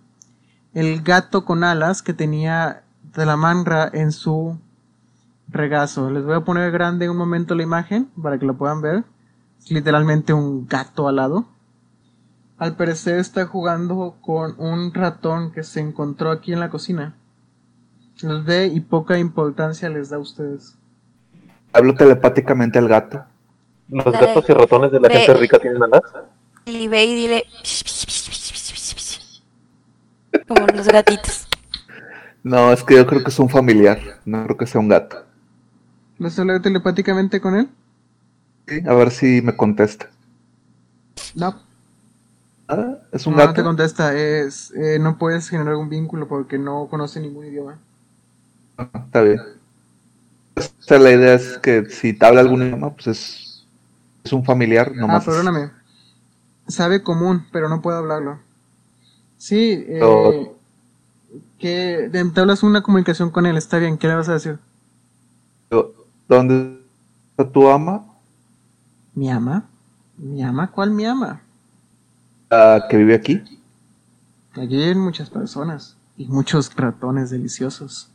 el 0.74 1.02
gato 1.02 1.46
con 1.46 1.64
alas 1.64 2.02
que 2.02 2.14
tenía 2.14 2.84
Talamanra 3.12 3.90
en 3.94 4.12
su 4.12 4.58
regazo. 5.48 6.10
Les 6.10 6.24
voy 6.24 6.36
a 6.36 6.42
poner 6.42 6.72
grande 6.72 7.10
un 7.10 7.18
momento 7.18 7.56
la 7.56 7.64
imagen 7.64 8.10
para 8.22 8.38
que 8.38 8.46
lo 8.46 8.56
puedan 8.56 8.82
ver. 8.82 9.04
Es 9.60 9.72
literalmente 9.72 10.34
un 10.34 10.68
gato 10.68 11.08
alado. 11.08 11.46
Al 12.58 12.76
parecer 12.76 13.20
está 13.20 13.46
jugando 13.48 14.16
con 14.22 14.56
un 14.60 14.94
ratón 14.94 15.52
que 15.52 15.64
se 15.64 15.82
encontró 15.82 16.32
aquí 16.32 16.54
en 16.54 16.60
la 16.60 16.70
cocina. 16.70 17.16
Los 18.22 18.46
ve 18.46 18.68
y 18.68 18.80
poca 18.80 19.18
importancia 19.18 19.90
les 19.90 20.10
da 20.10 20.18
a 20.18 20.20
ustedes. 20.20 20.78
Hablo 21.74 21.96
telepáticamente 21.96 22.80
al 22.80 22.88
gato. 22.88 23.26
¿Los 23.90 24.06
Dale. 24.06 24.28
gatos 24.28 24.50
y 24.50 24.54
ratones 24.54 24.92
de 24.92 25.00
la 25.00 25.10
Ve. 25.10 25.16
gente 25.16 25.34
rica 25.36 25.60
tienen 25.60 25.84
alas? 25.84 26.02
Y 26.66 26.88
ve 26.88 27.06
y 27.06 27.16
dile. 27.16 27.46
Como 30.48 30.66
los 30.68 30.88
gatitos. 30.88 31.48
No, 32.44 32.72
es 32.72 32.84
que 32.84 32.96
yo 32.96 33.06
creo 33.08 33.24
que 33.24 33.30
es 33.30 33.40
un 33.40 33.50
familiar. 33.50 34.00
No 34.26 34.44
creo 34.46 34.58
que 34.58 34.68
sea 34.68 34.80
un 34.80 34.88
gato. 34.88 35.26
¿Vas 36.18 36.38
a 36.38 36.42
hablar 36.42 36.62
telepáticamente 36.62 37.40
con 37.40 37.56
él? 37.56 37.70
Sí, 38.68 38.82
A 38.88 38.94
ver 38.94 39.10
si 39.10 39.42
me 39.42 39.56
contesta. 39.58 40.12
No. 41.36 41.62
Ah, 42.68 42.98
es 43.12 43.26
un 43.28 43.36
no, 43.36 43.44
no 43.44 43.54
te 43.54 43.62
gato. 43.62 43.64
contesta. 43.64 44.16
Es, 44.16 44.72
eh, 44.72 44.98
no 45.00 45.18
puedes 45.20 45.50
generar 45.50 45.76
un 45.76 45.90
vínculo 45.90 46.28
porque 46.28 46.58
no 46.58 46.88
conoce 46.90 47.20
ningún 47.20 47.46
idioma. 47.46 47.80
Ah, 48.78 48.90
está 49.06 49.22
bien. 49.22 49.40
O 50.58 50.62
sea, 50.80 51.00
la 51.00 51.12
idea 51.12 51.34
es 51.36 51.58
que 51.58 51.86
si 51.90 52.14
te 52.14 52.26
habla 52.26 52.42
algún 52.42 52.64
idioma, 52.64 52.94
pues 52.94 53.08
es, 53.08 53.68
es 54.24 54.34
un 54.34 54.46
familiar, 54.46 54.94
Ah, 55.08 55.20
nomás. 55.20 55.24
perdóname. 55.24 55.72
Sabe 56.68 57.04
común, 57.04 57.48
pero 57.52 57.70
no 57.70 57.82
puedo 57.82 57.98
hablarlo. 57.98 58.40
Sí, 59.38 59.86
eh, 59.88 60.00
Oh. 60.02 60.56
que 61.60 62.10
hablas 62.36 62.64
una 62.64 62.82
comunicación 62.82 63.30
con 63.30 63.46
él, 63.46 63.58
está 63.58 63.78
bien, 63.78 63.98
¿qué 63.98 64.08
le 64.08 64.16
vas 64.16 64.30
a 64.30 64.34
decir? 64.34 64.60
¿Dónde 66.28 66.82
está 67.32 67.50
tu 67.52 67.68
ama? 67.70 68.06
¿Mi 69.14 69.30
ama? 69.30 69.66
¿Mi 70.18 70.44
ama? 70.44 70.72
¿Cuál 70.72 70.92
mi 70.92 71.06
ama? 71.06 71.42
Ah, 72.50 72.86
que 72.90 72.98
vive 72.98 73.16
aquí. 73.16 73.44
Allí 74.54 74.82
hay 74.82 74.96
muchas 74.96 75.30
personas 75.30 75.98
y 76.18 76.28
muchos 76.28 76.74
ratones 76.76 77.30
deliciosos. 77.30 78.10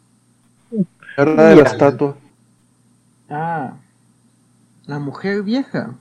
Era 1.16 1.48
de 1.50 1.56
la 1.56 1.62
estatua. 1.62 2.16
Ah, 3.28 3.74
la 4.86 4.98
mujer 4.98 5.42
vieja. 5.42 5.94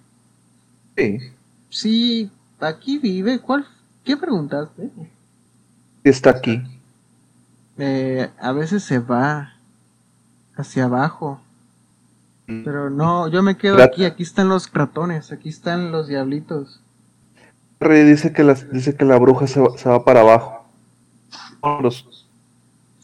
Sí. 0.98 1.19
Sí, 1.69 2.31
aquí 2.59 2.98
vive. 2.98 3.39
¿Cuál? 3.39 3.67
¿Qué 4.09 4.17
preguntaste? 4.17 4.89
Está 6.03 6.31
aquí. 6.31 6.63
Eh, 7.77 8.27
a 8.39 8.51
veces 8.53 8.83
se 8.83 8.97
va 8.97 9.53
hacia 10.55 10.85
abajo. 10.85 11.39
Pero 12.47 12.89
no, 12.89 13.27
yo 13.27 13.43
me 13.43 13.55
quedo 13.55 13.83
aquí. 13.83 14.05
Aquí 14.05 14.23
están 14.23 14.49
los 14.49 14.73
ratones. 14.73 15.31
Aquí 15.31 15.49
están 15.49 15.91
los 15.91 16.07
diablitos. 16.07 16.81
Terry 17.77 18.03
dice 18.03 18.33
que, 18.33 18.43
las, 18.43 18.71
dice 18.71 18.95
que 18.95 19.05
la 19.05 19.19
bruja 19.19 19.45
se 19.45 19.59
va, 19.59 19.77
se 19.77 19.88
va 19.88 20.03
para 20.03 20.21
abajo. 20.21 20.65
Los-. 21.83 22.27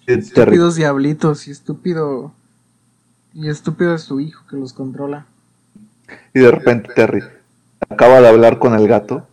Estúpidos 0.08 0.74
diablitos 0.74 1.48
y 1.48 1.51
estúpido. 1.51 2.32
Y 3.32 3.50
estúpido 3.50 3.93
es 3.93 4.01
su 4.01 4.19
hijo 4.19 4.43
que 4.50 4.58
los 4.58 4.74
controla. 4.74 5.27
Y 6.34 6.40
de 6.40 6.50
repente 6.50 6.92
Terry 6.95 7.22
acaba 7.92 8.22
de 8.22 8.27
hablar 8.27 8.58
con 8.58 8.74
el 8.74 8.88
gato. 8.88 9.27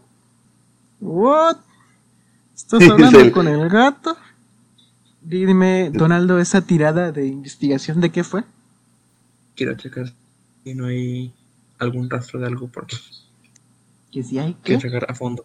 ¿What? 1.03 1.57
¿Estás 2.55 2.89
hablando 2.89 3.21
sí. 3.21 3.31
con 3.33 3.49
el 3.49 3.69
gato? 3.69 4.17
Dime, 5.21 5.91
Donaldo, 5.93 6.39
esa 6.39 6.63
tirada 6.63 7.11
de 7.13 7.27
investigación 7.27 8.01
de 8.01 8.11
qué 8.11 8.23
fue? 8.25 8.45
Quiero 9.57 9.75
checar 9.77 10.13
si 10.65 10.75
no 10.75 10.87
hay 10.87 11.33
algún 11.79 12.09
rastro 12.09 12.39
de 12.39 12.47
algo 12.47 12.69
por 12.69 12.85
aquí. 12.85 12.97
Que 14.13 14.23
si 14.23 14.39
hay 14.39 14.57
Quiero 14.63 14.81
qué. 14.81 14.89
checar 14.89 15.11
a 15.11 15.15
fondo. 15.15 15.45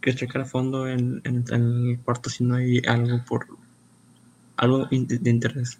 Quiero 0.00 0.18
checar 0.18 0.42
a 0.42 0.46
fondo 0.46 0.88
en, 0.88 1.20
en- 1.24 1.44
en 1.50 1.90
el 1.90 1.98
cuarto 2.00 2.28
si 2.28 2.42
no 2.42 2.56
hay 2.56 2.78
algo 2.88 3.24
por 3.24 3.46
algo 4.56 4.86
de 4.86 5.30
interés. 5.30 5.78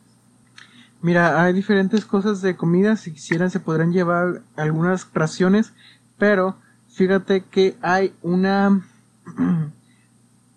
Mira, 1.02 1.42
hay 1.42 1.52
diferentes 1.54 2.04
cosas 2.04 2.40
de 2.42 2.56
comida. 2.56 2.94
Si 2.96 3.12
quisieran, 3.12 3.50
se 3.50 3.58
podrán 3.60 3.92
llevar 3.92 4.42
algunas 4.56 5.08
raciones. 5.12 5.72
Pero 6.18 6.56
fíjate 7.00 7.44
que 7.44 7.78
hay 7.80 8.12
una. 8.20 8.82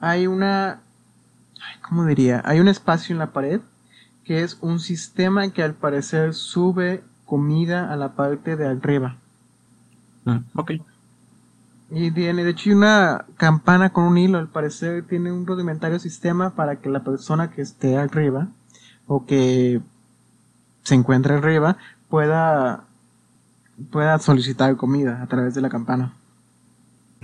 hay 0.02 0.28
una. 0.28 0.82
¿Cómo 1.88 2.06
diría? 2.06 2.42
Hay 2.44 2.60
un 2.60 2.68
espacio 2.68 3.14
en 3.14 3.20
la 3.20 3.32
pared 3.32 3.62
que 4.26 4.44
es 4.44 4.58
un 4.60 4.82
sistema 4.82 5.50
que 5.52 5.64
al 5.64 5.74
parecer 5.74 6.34
sube 6.34 7.02
comida 7.26 7.94
a 7.94 7.96
la 7.96 8.16
parte 8.16 8.58
de 8.58 8.68
arriba. 8.68 9.16
Ah, 10.26 10.42
ok. 10.56 10.72
Y 11.92 12.12
tiene, 12.12 12.44
de 12.44 12.50
hecho, 12.50 12.72
una 12.72 13.26
campana 13.38 13.94
con 13.94 14.04
un 14.04 14.18
hilo. 14.18 14.38
Al 14.38 14.50
parecer 14.50 15.08
tiene 15.08 15.32
un 15.32 15.48
rudimentario 15.48 15.98
sistema 15.98 16.56
para 16.56 16.82
que 16.82 16.90
la 16.90 17.06
persona 17.06 17.52
que 17.52 17.62
esté 17.62 17.98
arriba 17.98 18.50
o 19.08 19.26
que 19.26 19.82
se 20.84 20.96
encuentre 20.96 21.36
arriba 21.36 21.78
pueda 22.10 22.84
pueda 23.92 24.20
solicitar 24.20 24.76
comida 24.76 25.22
a 25.22 25.28
través 25.28 25.56
de 25.56 25.62
la 25.62 25.70
campana. 25.70 26.14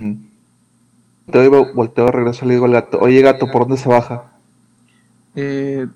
Volteo, 0.00 1.44
y 1.44 1.48
vo- 1.48 1.74
volteo 1.74 2.06
de 2.06 2.12
regreso 2.12 2.44
y 2.44 2.48
le 2.48 2.54
digo 2.54 2.66
al 2.66 2.72
gato, 2.72 2.98
oye 3.00 3.20
gato, 3.22 3.46
¿por 3.50 3.62
dónde 3.62 3.76
se 3.76 3.88
baja? 3.88 4.32
Eh, 5.36 5.86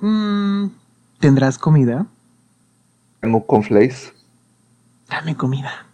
mm, 0.00 0.66
¿Tendrás 1.20 1.58
comida? 1.58 2.06
Tengo 3.20 3.46
conflays. 3.46 4.12
Dame 5.08 5.36
comida. 5.36 5.86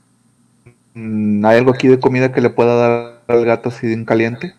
Mm, 0.94 1.44
¿Hay 1.44 1.58
algo 1.58 1.72
aquí 1.72 1.88
de 1.88 2.00
comida 2.00 2.32
que 2.32 2.40
le 2.40 2.50
pueda 2.50 2.74
dar 2.74 3.22
al 3.28 3.44
gato 3.44 3.68
así 3.68 3.92
en 3.92 4.04
caliente? 4.04 4.54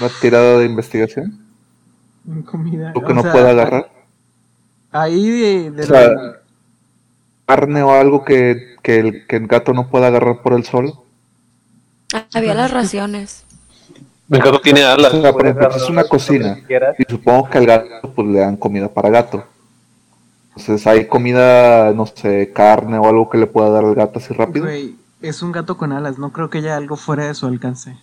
¿Una 0.00 0.10
tirada 0.20 0.58
de 0.58 0.66
investigación? 0.66 1.38
Comida. 2.46 2.88
¿Algo 2.88 3.04
que 3.04 3.12
o 3.12 3.14
no 3.14 3.22
sea, 3.22 3.32
pueda 3.32 3.50
agarrar? 3.50 3.90
Ahí 4.90 5.28
de, 5.28 5.70
de 5.70 5.82
O 5.82 5.86
sea, 5.86 6.08
la- 6.08 6.36
¿Carne 7.46 7.82
o 7.82 7.90
algo 7.90 8.24
que, 8.24 8.76
que, 8.82 8.98
el, 9.00 9.26
que 9.26 9.36
el 9.36 9.46
gato 9.46 9.72
no 9.74 9.88
pueda 9.88 10.06
agarrar 10.06 10.42
por 10.42 10.54
el 10.54 10.64
sol? 10.64 10.92
Había 12.34 12.54
las 12.54 12.70
raciones. 12.70 13.44
El 14.30 14.40
gato 14.40 14.60
tiene 14.60 14.84
O 14.84 14.88
alas. 14.88 15.12
sea, 15.12 15.32
por 15.32 15.46
ejemplo, 15.46 15.76
es 15.76 15.88
una 15.88 16.04
cocina. 16.04 16.58
Y 16.98 17.04
supongo 17.10 17.48
que 17.50 17.58
al 17.58 17.66
gato 17.66 18.12
pues 18.14 18.28
le 18.28 18.38
dan 18.40 18.56
comida 18.56 18.88
para 18.88 19.10
gato. 19.10 19.44
Entonces 20.56 20.86
hay 20.86 21.06
comida, 21.06 21.92
no 21.92 22.06
sé, 22.06 22.52
carne 22.52 22.98
o 22.98 23.06
algo 23.08 23.28
que 23.30 23.38
le 23.38 23.46
pueda 23.46 23.70
dar 23.70 23.84
al 23.84 23.94
gato 23.94 24.18
así 24.18 24.34
rápido. 24.34 24.66
Güey, 24.66 24.96
es 25.20 25.42
un 25.42 25.52
gato 25.52 25.76
con 25.76 25.92
alas. 25.92 26.18
No 26.18 26.32
creo 26.32 26.50
que 26.50 26.58
haya 26.58 26.76
algo 26.76 26.96
fuera 26.96 27.26
de 27.26 27.34
su 27.34 27.46
alcance. 27.46 27.96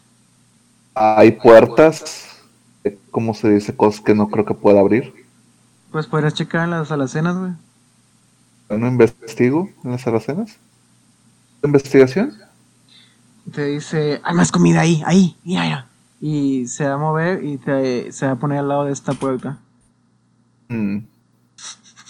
Hay 0.95 1.31
puertas, 1.31 2.27
¿cómo 3.11 3.33
se 3.33 3.49
dice? 3.49 3.75
Cosas 3.75 4.01
que 4.01 4.15
no 4.15 4.29
creo 4.29 4.45
que 4.45 4.53
pueda 4.53 4.79
abrir. 4.79 5.13
Pues 5.91 6.07
podrás 6.07 6.33
checar 6.33 6.65
en 6.65 6.71
las 6.71 6.91
alacenas, 6.91 7.37
güey. 7.37 7.51
No 8.69 8.87
investigo 8.87 9.69
en 9.83 9.91
las 9.91 10.05
alacenas. 10.05 10.57
¿Investigación? 11.63 12.37
Te 13.53 13.65
dice, 13.65 14.21
hay 14.23 14.35
más 14.35 14.51
comida 14.51 14.81
ahí, 14.81 15.01
ahí, 15.05 15.37
mira, 15.43 15.63
mira. 15.63 15.85
Y 16.21 16.67
se 16.67 16.87
va 16.87 16.95
a 16.95 16.97
mover 16.97 17.43
y 17.43 17.57
te, 17.57 18.11
se 18.11 18.25
va 18.25 18.33
a 18.33 18.35
poner 18.35 18.59
al 18.59 18.67
lado 18.67 18.85
de 18.85 18.91
esta 18.91 19.13
puerta. 19.13 19.57
Mm. 20.67 20.99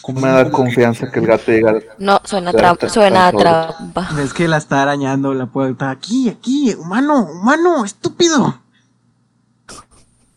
¿Cómo 0.02 0.22
me 0.22 0.30
da 0.30 0.50
confianza 0.50 1.12
que 1.12 1.20
el 1.20 1.28
gato 1.28 1.52
llega? 1.52 1.80
No, 2.00 2.20
suena, 2.24 2.52
trampa, 2.52 2.90
suena 2.90 3.32
trampa. 3.32 4.10
Ves 4.16 4.34
que 4.34 4.48
la 4.48 4.58
está 4.58 4.82
arañando 4.82 5.34
la 5.34 5.46
puerta. 5.46 5.92
Aquí, 5.92 6.30
aquí, 6.30 6.74
humano, 6.74 7.28
humano, 7.32 7.86
estúpido. 7.86 8.60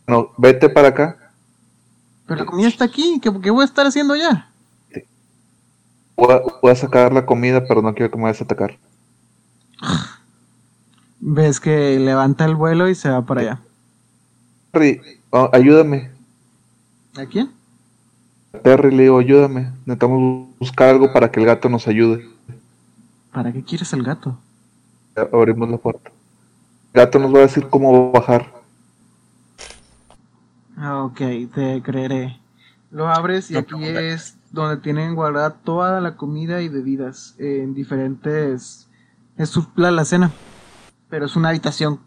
No, 0.06 0.32
vete 0.36 0.68
para 0.68 0.88
acá. 0.88 1.16
Pero 2.26 2.40
la 2.40 2.46
comida 2.46 2.68
está 2.68 2.84
aquí, 2.84 3.18
¿qué, 3.22 3.32
qué 3.40 3.50
voy 3.50 3.62
a 3.62 3.66
estar 3.66 3.86
haciendo 3.86 4.14
ya? 4.16 4.50
Voy 6.16 6.34
a, 6.34 6.42
voy 6.60 6.70
a 6.70 6.76
sacar 6.76 7.12
la 7.12 7.24
comida, 7.24 7.64
pero 7.66 7.80
no 7.82 7.94
quiero 7.94 8.10
que 8.10 8.16
me 8.16 8.24
vayas 8.24 8.40
a 8.40 8.44
atacar. 8.44 8.78
Ves 11.24 11.60
que 11.60 12.00
levanta 12.00 12.44
el 12.44 12.56
vuelo 12.56 12.88
y 12.88 12.96
se 12.96 13.08
va 13.08 13.24
para 13.24 13.40
allá. 13.42 13.60
Terry, 14.72 15.00
oh, 15.30 15.48
ayúdame. 15.52 16.10
¿A 17.16 17.26
quién? 17.26 17.52
Terry, 18.64 18.90
le 18.90 19.04
digo, 19.04 19.20
ayúdame. 19.20 19.70
Necesitamos 19.86 20.48
buscar 20.58 20.88
algo 20.88 21.12
para 21.12 21.30
que 21.30 21.38
el 21.38 21.46
gato 21.46 21.68
nos 21.68 21.86
ayude. 21.86 22.28
¿Para 23.32 23.52
qué 23.52 23.62
quieres 23.62 23.92
el 23.92 24.02
gato? 24.02 24.36
Abrimos 25.32 25.70
la 25.70 25.76
puerta. 25.76 26.10
El 26.92 27.02
gato 27.02 27.20
nos 27.20 27.32
va 27.32 27.38
a 27.38 27.42
decir 27.42 27.68
cómo 27.68 28.10
bajar. 28.10 28.52
Ok, 30.84 31.20
te 31.54 31.82
creeré. 31.84 32.36
Lo 32.90 33.06
abres 33.06 33.48
y 33.48 33.54
No, 33.54 33.60
aquí 33.60 33.84
es 33.84 34.36
donde 34.50 34.78
tienen 34.78 35.14
guardada 35.14 35.50
toda 35.50 36.00
la 36.00 36.16
comida 36.16 36.62
y 36.62 36.68
bebidas 36.68 37.36
en 37.38 37.74
diferentes... 37.74 38.88
Es 39.36 39.50
su, 39.50 39.68
la 39.76 39.88
alacena, 39.88 40.32
pero 41.12 41.26
es 41.26 41.36
una 41.36 41.50
habitación 41.50 42.00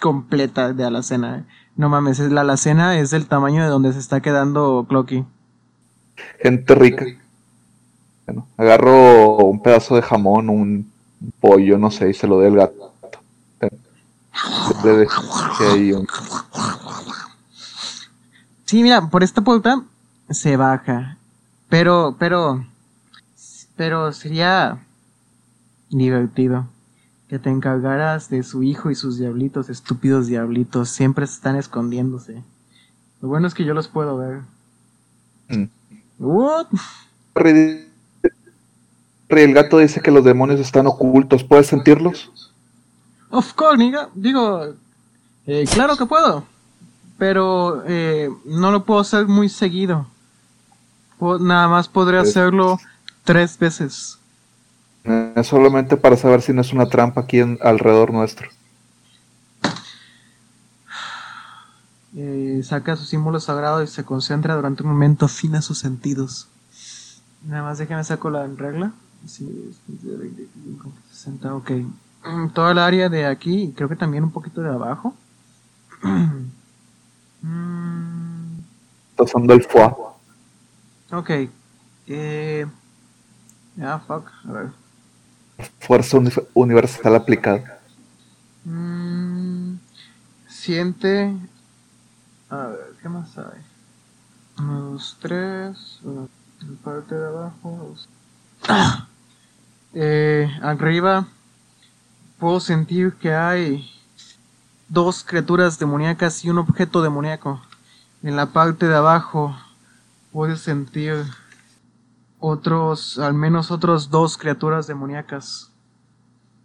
completa 0.00 0.72
de 0.72 0.82
alacena. 0.82 1.38
eh. 1.38 1.44
No 1.76 1.88
mames, 1.88 2.18
es, 2.18 2.32
la 2.32 2.40
alacena 2.40 2.98
es 2.98 3.10
del 3.10 3.28
tamaño 3.28 3.62
de 3.62 3.68
donde 3.68 3.92
se 3.92 4.00
está 4.00 4.20
quedando 4.20 4.86
Clocky. 4.88 5.24
Gente 6.42 6.74
rica. 6.74 7.06
Bueno, 8.26 8.48
agarro 8.56 9.36
un 9.36 9.62
pedazo 9.62 9.94
de 9.94 10.02
jamón, 10.02 10.50
un, 10.50 10.90
pollo, 11.38 11.78
no 11.78 11.92
sé, 11.92 12.10
y 12.10 12.14
se 12.14 12.26
lo 12.26 12.38
doy 12.38 12.46
al 12.46 12.56
gato. 12.56 12.92
Sí, 18.64 18.82
mira, 18.82 19.08
por 19.10 19.22
esta 19.22 19.42
puerta 19.42 19.84
se 20.28 20.56
baja. 20.56 21.18
Pero, 21.68 22.16
pero, 22.18 22.66
pero 23.76 24.12
sería 24.12 24.80
divertido 25.88 26.66
que 27.28 27.38
te 27.38 27.50
encargaras 27.50 28.30
de 28.30 28.42
su 28.42 28.62
hijo 28.62 28.90
y 28.90 28.94
sus 28.94 29.18
diablitos, 29.18 29.68
estúpidos 29.68 30.26
diablitos, 30.26 30.88
siempre 30.88 31.26
están 31.26 31.56
escondiéndose. 31.56 32.42
Lo 33.20 33.28
bueno 33.28 33.46
es 33.46 33.54
que 33.54 33.64
yo 33.64 33.74
los 33.74 33.88
puedo 33.88 34.16
ver. 34.16 34.40
Mm. 35.48 35.64
What? 36.18 36.66
El 39.28 39.54
gato 39.54 39.78
dice 39.78 40.00
que 40.00 40.10
los 40.10 40.24
demonios 40.24 40.58
están 40.58 40.86
ocultos. 40.86 41.44
¿Puedes 41.44 41.66
sentirlos? 41.66 42.52
Of 43.30 43.52
course, 43.52 43.76
nigga. 43.76 44.08
Digo, 44.14 44.74
eh, 45.46 45.66
claro 45.70 45.96
que 45.96 46.06
puedo. 46.06 46.44
Pero 47.18 47.82
eh, 47.86 48.30
no 48.46 48.70
lo 48.70 48.84
puedo 48.84 49.00
hacer 49.00 49.26
muy 49.26 49.48
seguido. 49.48 50.06
Nada 51.20 51.68
más 51.68 51.88
podré 51.88 52.18
hacerlo 52.18 52.78
tres 53.24 53.58
veces. 53.58 54.18
Eh, 55.08 55.32
Es 55.36 55.46
solamente 55.46 55.96
para 55.96 56.16
saber 56.16 56.42
si 56.42 56.52
no 56.52 56.60
es 56.60 56.72
una 56.72 56.86
trampa 56.86 57.22
aquí 57.22 57.40
en- 57.40 57.58
alrededor 57.62 58.12
nuestro. 58.12 58.48
Eh, 62.16 62.62
saca 62.64 62.96
su 62.96 63.04
símbolo 63.04 63.38
sagrado 63.38 63.82
y 63.82 63.86
se 63.86 64.04
concentra 64.04 64.54
durante 64.56 64.82
un 64.82 64.88
momento, 64.88 65.26
afina 65.26 65.62
sus 65.62 65.78
sentidos. 65.78 66.48
Nada 67.46 67.62
más 67.62 67.78
déjame 67.78 68.02
saco 68.02 68.30
la 68.30 68.46
regla. 68.46 68.92
Sí, 69.26 69.44
es 69.70 70.02
de 70.02 70.16
25, 70.16 70.90
60, 71.12 71.54
ok. 71.54 71.70
Mm, 72.24 72.48
Toda 72.54 72.72
el 72.72 72.78
área 72.78 73.08
de 73.08 73.26
aquí, 73.26 73.64
y 73.64 73.72
creo 73.72 73.88
que 73.88 73.96
también 73.96 74.24
un 74.24 74.30
poquito 74.32 74.60
de 74.62 74.70
abajo. 74.70 75.14
Mm, 77.40 78.58
Está 79.10 79.22
usando 79.22 79.54
el 79.54 79.62
foie. 79.62 79.94
Ok. 81.12 81.30
Eh... 82.08 82.66
Ah, 83.80 84.00
fuck. 84.04 84.28
A 84.48 84.52
ver. 84.52 84.70
Fuerza 85.80 86.16
uni- 86.18 86.30
universal 86.54 87.14
aplicada. 87.16 87.80
Mm, 88.64 89.74
siente. 90.48 91.34
A 92.50 92.66
ver, 92.68 92.94
¿qué 93.02 93.08
más 93.08 93.36
hay? 93.38 93.60
Uno, 94.58 94.80
dos, 94.92 95.16
tres. 95.20 96.00
En 96.60 96.76
parte 96.76 97.14
de 97.14 97.26
abajo. 97.26 97.94
Eh, 99.94 100.50
arriba 100.62 101.26
puedo 102.38 102.60
sentir 102.60 103.14
que 103.14 103.32
hay 103.34 103.90
dos 104.88 105.24
criaturas 105.24 105.78
demoníacas 105.78 106.44
y 106.44 106.50
un 106.50 106.58
objeto 106.58 107.02
demoníaco. 107.02 107.60
En 108.22 108.36
la 108.36 108.46
parte 108.46 108.86
de 108.86 108.96
abajo 108.96 109.56
puedo 110.32 110.56
sentir 110.56 111.24
otros, 112.40 113.18
al 113.18 113.34
menos 113.34 113.70
otros 113.70 114.10
dos 114.10 114.36
criaturas 114.38 114.86
demoníacas. 114.86 115.72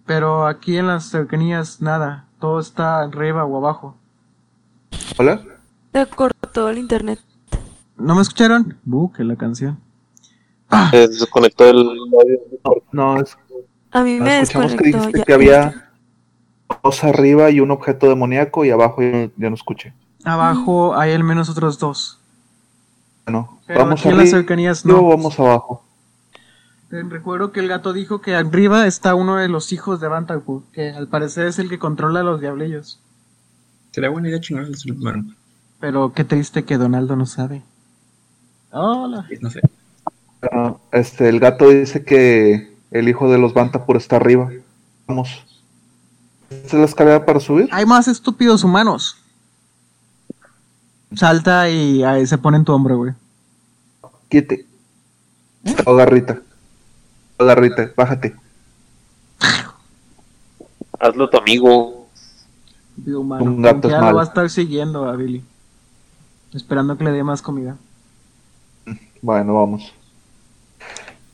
Pero 0.05 0.45
aquí 0.47 0.77
en 0.77 0.87
las 0.87 1.05
cercanías 1.09 1.81
nada, 1.81 2.25
todo 2.39 2.59
está 2.59 2.99
arriba 2.99 3.45
o 3.45 3.57
abajo. 3.57 3.95
¿Hola? 5.17 5.41
Se 5.93 6.05
cortó 6.07 6.69
el 6.69 6.77
internet. 6.77 7.19
¿No 7.97 8.15
me 8.15 8.21
escucharon? 8.21 8.77
Uh, 8.89 9.11
que 9.11 9.23
la 9.23 9.35
canción. 9.35 9.79
Se 10.91 11.07
desconectó 11.07 11.69
el 11.69 11.77
audio. 11.77 12.39
No, 12.91 13.19
es, 13.21 13.37
A 13.91 14.01
mí 14.01 14.19
me 14.19 14.39
escuchamos 14.41 14.71
que 14.73 14.77
desconectó. 14.85 14.97
dijiste 15.07 15.19
ya- 15.19 15.25
que 15.25 15.33
había 15.33 15.91
dos 16.83 17.03
arriba 17.03 17.49
y 17.51 17.59
un 17.59 17.69
objeto 17.71 18.09
demoníaco 18.09 18.65
y 18.65 18.71
abajo 18.71 19.01
ya, 19.03 19.29
ya 19.37 19.49
no 19.49 19.55
escuché. 19.55 19.93
Abajo 20.25 20.95
hay 20.95 21.13
al 21.13 21.23
menos 21.23 21.49
otros 21.49 21.77
dos. 21.79 22.19
Bueno, 23.25 23.59
Pero 23.65 23.79
vamos 23.79 23.99
aquí 24.01 24.09
en 24.09 24.17
las 24.17 24.23
arriba 24.25 24.37
cercanías 24.39 24.85
o 24.85 24.89
no. 24.89 25.07
vamos 25.07 25.39
abajo. 25.39 25.85
Eh, 26.91 27.03
Recuerdo 27.09 27.51
que 27.51 27.59
el 27.59 27.67
gato 27.67 27.93
dijo 27.93 28.21
que 28.21 28.35
arriba 28.35 28.85
está 28.85 29.15
uno 29.15 29.37
de 29.37 29.47
los 29.47 29.71
hijos 29.71 29.99
de 29.99 30.07
Bantaku, 30.07 30.63
que 30.71 30.91
al 30.91 31.07
parecer 31.07 31.47
es 31.47 31.57
el 31.59 31.69
que 31.69 31.79
controla 31.79 32.19
a 32.19 32.23
los 32.23 32.39
diablillos. 32.41 32.99
Sería 33.91 34.09
buena 34.09 34.29
idea 34.29 34.39
chingar 34.41 34.65
el 34.65 34.75
primero. 34.77 35.23
Pero 35.79 36.13
qué 36.13 36.23
triste 36.23 36.63
que 36.65 36.77
Donaldo 36.77 37.15
no 37.15 37.25
sabe. 37.25 37.61
Hola. 38.71 39.27
No 39.41 39.49
sé. 39.49 39.61
Ah, 40.51 40.75
este, 40.91 41.29
el 41.29 41.39
gato 41.39 41.69
dice 41.69 42.03
que 42.03 42.75
el 42.91 43.07
hijo 43.07 43.31
de 43.31 43.37
los 43.37 43.53
Bantapur 43.53 43.97
está 43.97 44.17
arriba. 44.17 44.51
Vamos. 45.07 45.45
¿Esta 46.49 46.67
es 46.67 46.73
la 46.73 46.85
escalera 46.85 47.25
para 47.25 47.39
subir? 47.39 47.69
Hay 47.71 47.85
más 47.85 48.07
estúpidos 48.07 48.63
humanos. 48.63 49.17
Salta 51.15 51.69
y 51.69 52.03
ahí 52.03 52.25
se 52.25 52.37
pone 52.37 52.57
en 52.57 52.65
tu 52.65 52.73
hombro, 52.73 52.97
güey. 52.97 53.13
Quite. 54.29 54.65
Oh, 55.85 55.95
garrita. 55.95 56.41
Oh, 57.37 57.45
garrita, 57.45 57.91
bájate. 57.95 58.35
Hazlo 60.99 61.29
tu 61.29 61.37
amigo. 61.37 62.07
Estúpido 62.89 63.21
humano. 63.21 63.43
Un 63.43 63.61
gato 63.61 63.89
ya 63.89 63.95
es 63.95 63.99
lo 63.99 64.05
malo. 64.05 64.17
va 64.17 64.23
a 64.23 64.25
estar 64.25 64.49
siguiendo 64.49 65.05
a 65.05 65.15
Billy. 65.15 65.43
Esperando 66.53 66.97
que 66.97 67.03
le 67.03 67.11
dé 67.11 67.23
más 67.23 67.41
comida. 67.41 67.77
Bueno, 69.21 69.53
vamos. 69.55 69.93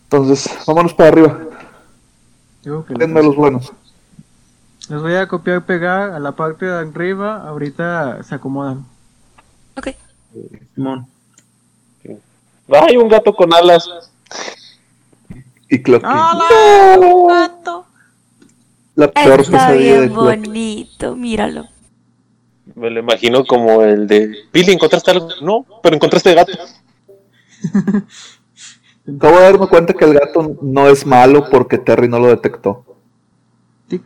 Entonces, 0.03 0.49
vámonos 0.65 0.93
para 0.93 1.09
arriba. 1.09 1.39
Digo 2.63 2.85
Denme 2.87 3.23
los 3.23 3.35
buenos. 3.35 3.73
Les 4.89 5.01
voy 5.01 5.15
a 5.15 5.27
copiar 5.27 5.57
y 5.57 5.61
pegar 5.61 6.11
a 6.11 6.19
la 6.19 6.31
parte 6.31 6.65
de 6.65 6.79
arriba. 6.79 7.47
Ahorita 7.47 8.23
se 8.23 8.35
acomodan. 8.35 8.85
Ok. 9.79 9.87
Simón. 10.75 11.07
¡Ay, 12.67 12.97
un 12.97 13.07
gato 13.07 13.33
con 13.33 13.53
alas! 13.53 13.87
Y 15.69 15.81
Clocky. 15.81 16.05
gato! 16.05 17.85
La 18.95 19.09
peor 19.09 19.39
Está 19.39 19.51
pesadilla 19.53 19.93
de 19.93 19.99
bien 19.99 20.13
Clocky. 20.13 20.35
bonito, 20.37 21.15
míralo. 21.15 21.67
Me 22.75 22.89
lo 22.89 22.99
imagino 22.99 23.45
como 23.45 23.81
el 23.83 24.05
de 24.07 24.35
Billy, 24.53 24.73
¿encontraste 24.73 25.11
algo? 25.11 25.29
No, 25.41 25.65
pero 25.81 25.95
encontraste 25.95 26.35
gato. 26.35 26.51
Acabo 29.17 29.37
de 29.37 29.43
darme 29.43 29.67
cuenta 29.67 29.93
que 29.93 30.05
el 30.05 30.13
gato 30.13 30.57
no 30.61 30.87
es 30.87 31.05
malo 31.05 31.49
porque 31.49 31.77
Terry 31.77 32.07
no 32.09 32.19
lo 32.19 32.27
detectó. 32.27 32.85
Tic 33.87 34.03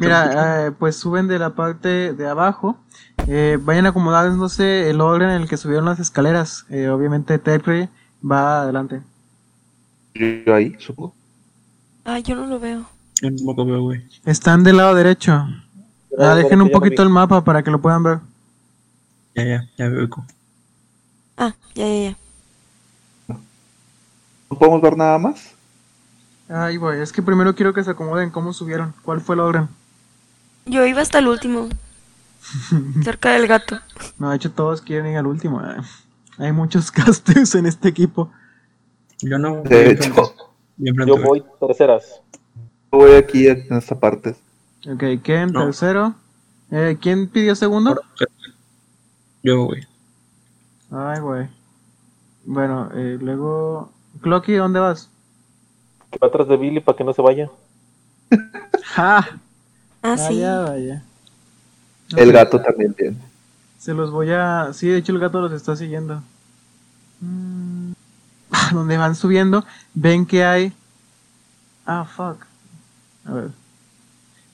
Mira, 0.00 0.66
eh, 0.66 0.70
pues 0.72 0.96
suben 0.96 1.26
de 1.26 1.38
la 1.38 1.50
parte 1.54 2.12
de 2.12 2.28
abajo. 2.28 2.78
Eh, 3.26 3.58
vayan 3.60 3.86
acomodándose 3.86 4.88
el 4.90 5.00
orden 5.00 5.30
en 5.30 5.42
el 5.42 5.48
que 5.48 5.56
subieron 5.56 5.84
las 5.84 5.98
escaleras. 5.98 6.66
Eh, 6.70 6.88
obviamente 6.88 7.38
Terry 7.38 7.88
va 8.28 8.62
adelante. 8.62 9.02
Yo 10.14 10.54
ahí, 10.54 10.76
supongo. 10.78 11.14
Ay, 12.04 12.22
yo 12.22 12.34
no 12.34 12.46
lo 12.46 12.60
veo. 12.60 12.86
Yo 13.20 13.34
tampoco 13.34 13.64
veo, 13.64 13.82
güey. 13.82 14.02
Están 14.24 14.64
del 14.64 14.76
lado 14.76 14.94
derecho. 14.94 15.32
Ah, 16.18 16.34
dejen 16.34 16.62
un 16.62 16.68
lo 16.68 16.72
poquito 16.72 17.02
el 17.02 17.10
mapa 17.10 17.44
para 17.44 17.62
que 17.62 17.70
lo 17.70 17.80
puedan 17.80 18.02
ver. 18.02 18.18
Ya, 19.34 19.44
ya, 19.44 19.68
ya 19.76 19.88
veo. 19.88 20.04
eco. 20.04 20.24
Ah, 21.36 21.54
ya, 21.74 21.86
ya, 21.86 22.10
ya. 22.10 22.16
¿No 24.50 24.58
podemos 24.58 24.82
ver 24.82 24.96
nada 24.96 25.18
más? 25.18 25.54
Ay, 26.52 26.76
voy. 26.78 26.98
Es 26.98 27.12
que 27.12 27.22
primero 27.22 27.54
quiero 27.54 27.72
que 27.72 27.84
se 27.84 27.90
acomoden 27.92 28.30
cómo 28.30 28.52
subieron. 28.52 28.92
¿Cuál 29.02 29.20
fue 29.20 29.34
el 29.36 29.40
orden? 29.40 29.68
Yo 30.66 30.84
iba 30.84 31.00
hasta 31.00 31.18
el 31.18 31.28
último. 31.28 31.68
cerca 33.04 33.30
del 33.30 33.46
gato. 33.46 33.78
No, 34.18 34.30
de 34.30 34.36
hecho 34.36 34.50
todos 34.50 34.80
quieren 34.82 35.06
ir 35.12 35.18
al 35.18 35.26
último. 35.26 35.60
eh. 35.62 35.76
Hay 36.38 36.52
muchos 36.52 36.90
casters 36.92 37.54
en 37.54 37.66
este 37.66 37.88
equipo. 37.88 38.32
Yo 39.20 39.38
no. 39.38 39.62
De 39.62 39.84
yo 39.84 39.90
hecho, 39.90 40.34
yo 40.78 40.94
güey. 41.16 41.22
voy 41.24 41.44
terceras. 41.60 42.20
yo 42.92 42.98
voy 42.98 43.12
aquí 43.12 43.46
en 43.46 43.72
esta 43.74 43.98
parte. 43.98 44.34
Ok, 44.90 45.22
Ken, 45.22 45.52
No. 45.52 45.66
tercero. 45.66 46.14
Eh, 46.70 46.96
¿Quién 47.00 47.28
pidió 47.28 47.54
segundo? 47.54 48.00
Yo, 49.42 49.64
güey. 49.66 49.86
Ay, 50.90 51.20
güey. 51.20 51.48
Bueno, 52.44 52.90
eh, 52.94 53.18
luego... 53.20 53.92
Clocky, 54.22 54.54
¿dónde 54.54 54.80
vas? 54.80 55.10
Que 56.10 56.18
va 56.18 56.28
atrás 56.28 56.48
de 56.48 56.56
Billy 56.56 56.80
para 56.80 56.96
que 56.96 57.04
no 57.04 57.12
se 57.12 57.22
vaya. 57.22 57.50
¡Ja! 58.84 59.28
Ah, 60.02 60.16
sí. 60.16 60.40
Vaya, 60.40 60.60
vaya. 60.60 61.02
El 62.16 62.32
gato 62.32 62.58
también 62.62 62.94
tiene. 62.94 63.18
Se 63.78 63.92
los 63.92 64.10
voy 64.10 64.30
a... 64.30 64.70
Sí, 64.72 64.88
de 64.88 64.96
hecho 64.96 65.12
el 65.12 65.18
gato 65.18 65.42
los 65.42 65.52
está 65.52 65.76
siguiendo. 65.76 66.22
Mm, 67.20 67.92
Donde 68.72 68.96
van 68.96 69.14
subiendo, 69.14 69.64
ven 69.92 70.24
que 70.24 70.42
hay... 70.42 70.72
Ah, 71.84 72.06
fuck. 72.06 72.46
A 73.26 73.32
ver. 73.32 73.50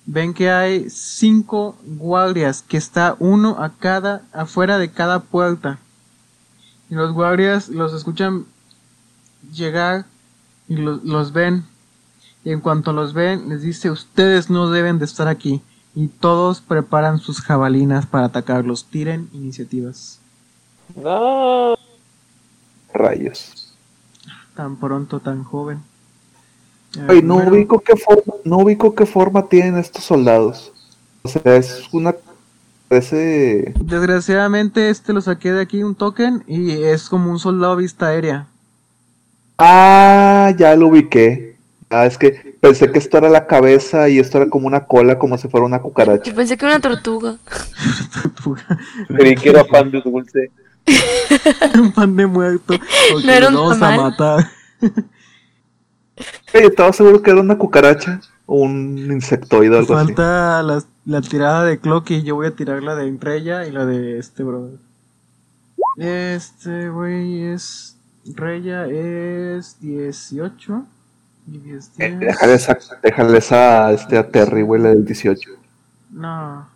Ven 0.05 0.35
que 0.35 0.51
hay 0.51 0.91
cinco 0.91 1.77
guardias, 1.85 2.63
que 2.63 2.77
está 2.77 3.17
uno 3.19 3.63
a 3.63 3.71
cada, 3.71 4.23
afuera 4.33 4.79
de 4.79 4.91
cada 4.91 5.21
puerta. 5.21 5.79
Y 6.89 6.95
los 6.95 7.13
guardias 7.13 7.69
los 7.69 7.93
escuchan 7.93 8.47
llegar 9.53 10.07
y 10.69 10.77
los, 10.77 11.05
los 11.05 11.33
ven. 11.33 11.65
Y 12.45 12.53
en 12.53 12.61
cuanto 12.61 12.93
los 12.93 13.13
ven, 13.13 13.49
les 13.49 13.63
dice, 13.63 13.91
ustedes 13.91 14.51
no 14.51 14.71
deben 14.71 14.99
de 14.99 15.05
estar 15.05 15.29
aquí. 15.29 15.63
Y 15.95 16.09
todos 16.09 16.61
preparan 16.61 17.19
sus 17.19 17.41
jabalinas 17.41 18.07
para 18.07 18.27
atacarlos. 18.27 18.85
Tiren 18.85 19.29
iniciativas. 19.33 20.21
No. 20.95 21.77
Rayos. 22.93 23.75
Tan 24.55 24.77
pronto, 24.77 25.21
tan 25.21 25.43
joven. 25.43 25.83
Ay, 27.09 27.23
no 27.23 27.37
ubico 27.37 27.81
qué 27.81 27.97
forma, 27.97 28.35
no 28.45 28.59
ubico 28.59 28.95
qué 28.95 29.07
forma 29.07 29.49
tienen 29.49 29.77
estos 29.77 30.05
soldados. 30.05 30.73
O 31.23 31.29
sea, 31.29 31.57
es 31.57 31.89
una 31.93 32.15
parece 32.89 33.75
Desgraciadamente 33.81 34.91
este 34.91 35.13
lo 35.13 35.21
saqué 35.21 35.53
de 35.53 35.61
aquí 35.61 35.83
un 35.83 35.95
token 35.95 36.45
y 36.47 36.71
es 36.71 37.09
como 37.09 37.31
un 37.31 37.39
soldado 37.39 37.77
vista 37.77 38.07
aérea. 38.07 38.47
Ah, 39.59 40.53
ya 40.57 40.77
lo 40.77 40.89
ubiqué. 40.89 41.57
Ah, 41.89 42.07
es 42.07 42.19
que 42.19 42.57
pensé 42.61 42.91
que 42.91 42.99
esto 42.99 43.19
era 43.19 43.29
la 43.29 43.47
cabeza 43.47 44.09
y 44.09 44.19
esto 44.19 44.39
era 44.39 44.51
como 44.51 44.67
una 44.67 44.87
cola, 44.87 45.19
como 45.19 45.39
si 45.39 45.49
fuera 45.49 45.67
una 45.67 45.81
cucaracha. 45.81 46.25
Yo 46.25 46.35
pensé 46.35 46.57
que 46.57 46.67
era 46.67 46.75
una 46.75 46.83
tortuga. 46.83 47.37
Creí 49.09 49.37
que 49.37 49.51
era 49.51 49.65
pan 49.65 49.91
de 49.91 50.01
dulce. 50.01 50.51
un 51.81 51.93
pan 51.93 52.17
de 52.17 52.27
muerto. 52.27 52.75
No 53.25 53.33
era 53.33 53.51
nos 53.51 53.75
un 53.75 53.81
vamos 53.81 53.83
a 53.83 54.11
matar. 54.11 54.51
Ey, 56.53 56.67
estaba 56.67 56.93
seguro 56.93 57.23
que 57.23 57.31
era 57.31 57.41
una 57.41 57.59
cucaracha 57.59 58.21
o 58.47 58.63
un 58.63 58.99
insectoide 59.13 59.75
o 59.75 59.79
algo 59.79 59.97
así. 59.97 60.07
Falta 60.07 60.63
la, 60.63 60.83
la 61.05 61.21
tirada 61.21 61.65
de 61.65 61.79
Clocky. 61.79 62.23
Yo 62.23 62.37
voy 62.37 62.47
a 62.49 62.57
tirar 62.57 62.83
la 62.83 62.95
de 62.95 63.17
Reya 63.21 63.67
y 63.67 63.73
la 63.73 63.85
de 63.85 64.19
este 64.19 64.43
brother. 64.43 64.79
Este 65.99 66.89
güey 66.89 67.43
es. 67.45 67.96
Reya 68.35 68.87
es 68.87 69.79
18. 69.81 70.85
Y 71.49 71.59
10, 71.59 71.93
Eh, 71.99 72.09
10. 72.09 72.19
déjale 72.21 72.55
esa, 72.55 72.79
déjale 73.03 73.39
esa 73.39 73.93
este, 73.93 74.19
a 74.19 74.29
Terry, 74.29 74.63
güey, 74.63 74.83
del 74.83 75.05
18. 75.05 75.51
No. 76.11 76.69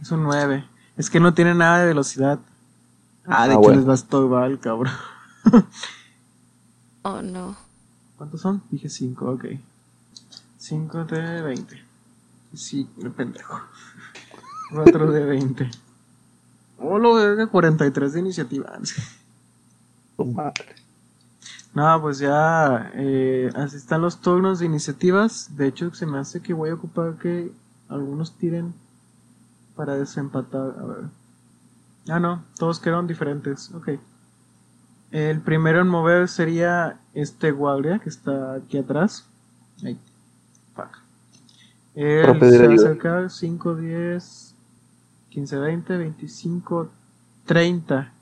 Es 0.00 0.10
un 0.10 0.22
9. 0.22 0.64
Es 0.96 1.10
que 1.10 1.20
no 1.20 1.34
tiene 1.34 1.54
nada 1.54 1.80
de 1.80 1.86
velocidad. 1.86 2.38
Ah, 3.26 3.46
de 3.46 3.52
Ah, 3.52 3.54
hecho 3.54 3.60
bueno. 3.60 3.76
les 3.80 3.88
va 3.88 3.92
a 3.92 3.96
estorbar 3.96 4.50
el 4.50 4.60
cabrón. 4.60 4.92
Oh, 7.02 7.20
no. 7.22 7.56
¿Cuántos 8.16 8.40
son? 8.40 8.62
Dije 8.70 8.88
5, 8.88 9.30
ok. 9.32 9.44
5 10.58 11.04
de 11.04 11.42
20. 11.42 11.82
Sí, 12.54 12.88
el 13.02 13.10
pendejo. 13.10 13.60
4 14.72 15.10
de 15.12 15.24
20. 15.24 15.70
Oh, 16.78 16.98
lo 16.98 17.14
verga, 17.14 17.46
43 17.46 18.12
de 18.14 18.20
iniciativa. 18.20 18.72
Tu 20.16 20.24
madre. 20.24 20.84
No, 21.74 22.00
pues 22.00 22.20
ya 22.20 22.92
eh, 22.94 23.50
así 23.56 23.76
están 23.76 24.00
los 24.00 24.20
turnos 24.20 24.60
de 24.60 24.66
iniciativas. 24.66 25.56
De 25.56 25.66
hecho, 25.66 25.92
se 25.92 26.06
me 26.06 26.18
hace 26.18 26.40
que 26.40 26.54
voy 26.54 26.70
a 26.70 26.74
ocupar 26.74 27.16
que 27.16 27.50
algunos 27.88 28.36
tiren 28.36 28.72
para 29.74 29.96
desempatar. 29.96 30.76
A 30.78 30.84
ver. 30.84 31.04
Ah, 32.08 32.20
no, 32.20 32.44
todos 32.58 32.78
quedaron 32.78 33.08
diferentes. 33.08 33.72
Ok. 33.72 33.90
El 35.10 35.40
primero 35.40 35.80
en 35.80 35.88
mover 35.88 36.28
sería 36.28 37.00
este 37.12 37.50
guardia 37.50 37.98
que 37.98 38.08
está 38.08 38.54
aquí 38.54 38.78
atrás. 38.78 39.26
Ahí. 39.84 39.98
Fuck. 40.74 40.98
Él 41.94 42.38
se 42.40 42.66
va 42.66 42.72
a 42.72 42.76
acercar 42.76 43.30
5, 43.30 43.74
10, 43.76 44.54
15, 45.30 45.58
20, 45.58 45.96
25, 45.96 46.90
30. 47.46 48.13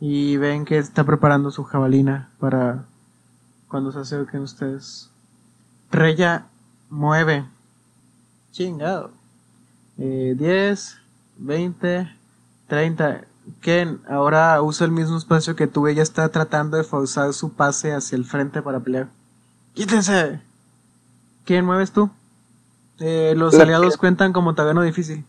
Y 0.00 0.38
ven 0.38 0.64
que 0.64 0.78
está 0.78 1.04
preparando 1.04 1.50
su 1.50 1.62
jabalina 1.64 2.30
para 2.40 2.84
cuando 3.68 3.92
se 3.92 4.00
acerquen 4.00 4.40
ustedes. 4.42 5.10
Reya 5.90 6.46
mueve. 6.88 7.44
Chingado. 8.52 9.10
Eh, 9.98 10.34
10, 10.36 10.96
20, 11.36 12.10
30. 12.68 13.20
Ken 13.60 14.00
ahora 14.08 14.60
usa 14.62 14.86
el 14.86 14.92
mismo 14.92 15.18
espacio 15.18 15.54
que 15.56 15.66
tú. 15.66 15.86
Ella 15.86 16.02
está 16.02 16.28
tratando 16.30 16.76
de 16.76 16.84
forzar 16.84 17.32
su 17.32 17.52
pase 17.52 17.92
hacia 17.92 18.16
el 18.16 18.24
frente 18.24 18.62
para 18.62 18.80
pelear. 18.80 19.08
¡Quítense! 19.74 20.40
¿Quién 21.44 21.64
mueves 21.64 21.92
tú? 21.92 22.10
Eh, 22.98 23.34
los 23.36 23.54
La 23.54 23.64
aliados 23.64 23.96
cuentan 23.96 24.32
como 24.32 24.54
terreno 24.54 24.82
difícil. 24.82 25.24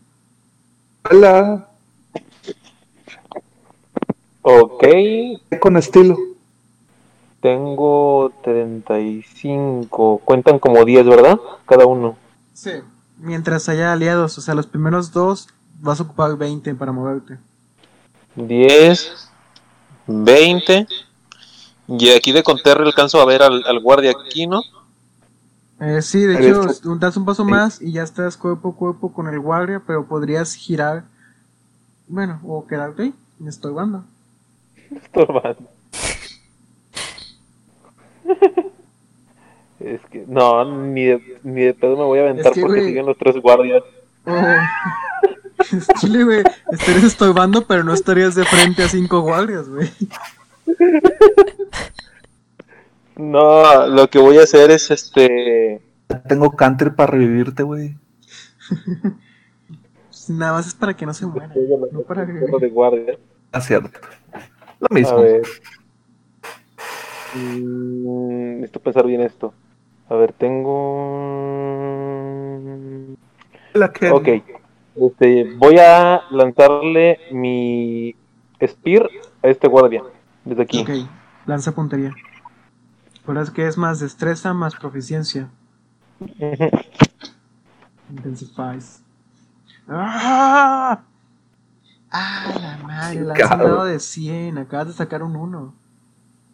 Hola. 1.10 1.71
Ok, 4.42 4.84
Con 5.60 5.76
estilo. 5.76 6.16
tengo 7.40 8.32
35. 8.42 10.20
Cuentan 10.24 10.58
como 10.58 10.84
10, 10.84 11.06
¿verdad? 11.06 11.38
Cada 11.66 11.86
uno. 11.86 12.16
Sí. 12.52 12.72
Mientras 13.18 13.68
haya 13.68 13.92
aliados, 13.92 14.36
o 14.38 14.40
sea, 14.40 14.54
los 14.54 14.66
primeros 14.66 15.12
dos 15.12 15.48
vas 15.80 16.00
a 16.00 16.04
ocupar 16.04 16.36
20 16.36 16.74
para 16.74 16.92
moverte. 16.92 17.38
10, 18.36 19.28
20. 20.06 20.86
Y 21.88 22.10
aquí 22.10 22.32
de 22.32 22.42
Conterre 22.42 22.84
alcanzo 22.84 23.20
a 23.20 23.24
ver 23.24 23.42
al, 23.42 23.64
al 23.66 23.80
guardia 23.80 24.12
aquí, 24.12 24.46
¿no? 24.46 24.62
Eh, 25.80 26.00
sí, 26.00 26.20
de 26.20 26.34
hecho, 26.48 26.64
das 26.96 27.16
un 27.16 27.24
paso 27.24 27.44
más 27.44 27.82
y 27.82 27.92
ya 27.92 28.04
estás 28.04 28.36
cuerpo 28.36 28.68
a 28.70 28.76
cuerpo 28.76 29.12
con 29.12 29.26
el 29.26 29.40
guardia, 29.40 29.82
pero 29.84 30.06
podrías 30.06 30.54
girar, 30.54 31.04
bueno, 32.06 32.40
o 32.44 32.66
quedarte 32.68 33.02
ahí, 33.02 33.14
estorbando. 33.44 34.04
Estorbando. 34.96 35.68
Es 39.80 40.00
que, 40.10 40.24
no, 40.28 40.64
ni 40.64 41.04
de, 41.06 41.38
ni 41.42 41.62
de 41.62 41.74
pedo 41.74 41.96
me 41.96 42.04
voy 42.04 42.20
a 42.20 42.22
aventar 42.22 42.46
Es 42.46 42.54
que, 42.54 42.60
porque 42.60 42.76
güey. 42.78 42.88
siguen 42.88 43.06
los 43.06 43.18
tres 43.18 43.36
guardias. 43.40 43.82
Oh. 44.24 45.98
Chile, 45.98 46.22
güey, 46.22 46.42
estarías 46.70 47.02
estorbando, 47.02 47.66
pero 47.66 47.82
no 47.82 47.92
estarías 47.92 48.36
de 48.36 48.44
frente 48.44 48.84
a 48.84 48.88
cinco 48.88 49.20
guardias, 49.22 49.68
güey. 49.68 49.90
No, 53.16 53.86
lo 53.88 54.08
que 54.08 54.18
voy 54.20 54.38
a 54.38 54.42
hacer 54.44 54.70
es 54.70 54.92
este. 54.92 55.82
Tengo 56.28 56.52
country 56.52 56.90
para 56.90 57.12
revivirte, 57.12 57.64
güey. 57.64 57.96
Nada 60.28 60.52
más 60.52 60.68
es 60.68 60.74
para 60.74 60.94
que 60.94 61.04
no 61.04 61.12
se 61.14 61.26
muera, 61.26 61.52
no 61.90 62.02
para 62.02 62.24
Lo 62.24 62.58
de 62.60 62.68
guardia. 62.70 63.18
Ah, 63.50 63.60
cierto. 63.60 63.98
Lo 64.82 64.88
A 64.90 64.94
mismo. 64.94 65.22
ver. 65.22 65.42
Mm, 67.34 68.56
necesito 68.60 68.80
pensar 68.80 69.06
bien 69.06 69.20
esto. 69.22 69.54
A 70.08 70.14
ver, 70.16 70.32
tengo. 70.32 70.76
La 73.74 73.92
que- 73.92 74.10
Ok. 74.10 74.28
Este, 74.96 75.54
voy 75.56 75.78
a 75.78 76.22
lanzarle 76.30 77.18
mi 77.30 78.14
Spear 78.66 79.08
a 79.42 79.48
este 79.48 79.68
guardia. 79.68 80.02
Desde 80.44 80.62
aquí. 80.62 80.80
Ok, 80.82 80.90
lanza 81.46 81.72
puntería. 81.72 82.12
Recuerdas 83.20 83.50
que 83.50 83.66
es 83.68 83.78
más 83.78 84.00
destreza 84.00 84.52
más 84.52 84.74
proficiencia. 84.74 85.48
Intensifies. 88.10 89.02
¡Ah! 89.88 91.02
¡Ah, 92.12 92.52
la 92.60 92.86
madre! 92.86 93.24
Un 93.24 93.32
Cabrón. 93.34 93.70
dado 93.70 93.84
de 93.84 93.98
100. 93.98 94.58
Acabas 94.58 94.88
de 94.88 94.92
sacar 94.92 95.22
un 95.22 95.34
1. 95.34 95.74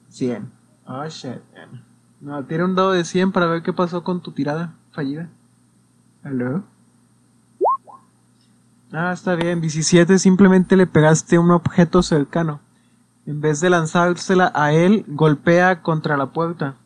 100. 0.09 0.53
Oh, 0.87 1.05
shit, 1.07 1.43
man. 1.55 1.85
No, 2.21 2.45
tira 2.45 2.65
un 2.65 2.75
dado 2.75 2.93
de 2.93 3.05
100 3.05 3.33
para 3.33 3.47
ver 3.47 3.63
qué 3.63 3.73
pasó 3.73 4.03
con 4.03 4.23
tu 4.23 4.33
tirada 4.33 4.75
fallida. 4.93 5.29
¿Aló? 6.23 6.65
Ah, 8.93 9.13
está 9.13 9.35
bien. 9.35 9.61
17 9.61 10.19
simplemente 10.19 10.77
le 10.77 10.87
pegaste 10.87 11.39
un 11.39 11.51
objeto 11.51 12.03
cercano. 12.03 12.61
En 13.27 13.41
vez 13.41 13.61
de 13.61 13.69
lanzársela 13.69 14.51
a 14.55 14.73
él, 14.73 15.05
golpea 15.07 15.83
contra 15.83 16.17
la 16.17 16.27
puerta. 16.27 16.77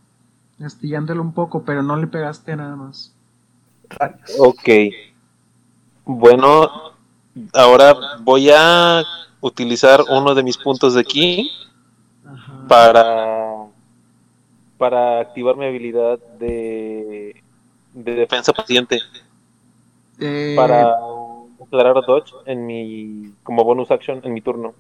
Astillándolo 0.65 1.23
un 1.23 1.33
poco, 1.33 1.65
pero 1.65 1.83
no 1.83 1.97
le 1.97 2.07
pegaste 2.07 2.57
nada 2.57 2.75
más. 2.77 3.15
Ok. 4.39 4.69
Bueno, 6.05 6.92
ahora 7.53 7.95
voy 8.21 8.51
a 8.51 9.03
utilizar 9.41 10.01
uno 10.11 10.35
de 10.35 10.43
mis 10.43 10.57
puntos 10.57 10.95
de 10.95 11.01
aquí 11.01 11.51
Ajá. 12.25 12.69
para 12.69 13.67
para 14.79 15.21
activar 15.21 15.57
mi 15.57 15.67
habilidad 15.67 16.19
de, 16.39 17.43
de 17.95 18.15
defensa 18.15 18.53
paciente 18.53 18.99
Eh, 20.19 20.55
para 20.57 20.97
declarar 21.59 21.95
dodge 22.07 22.33
en 22.47 22.67
mi 22.67 23.33
como 23.43 23.65
bonus 23.65 23.91
action 23.91 24.21
en 24.25 24.33
mi 24.35 24.41
turno. 24.41 24.75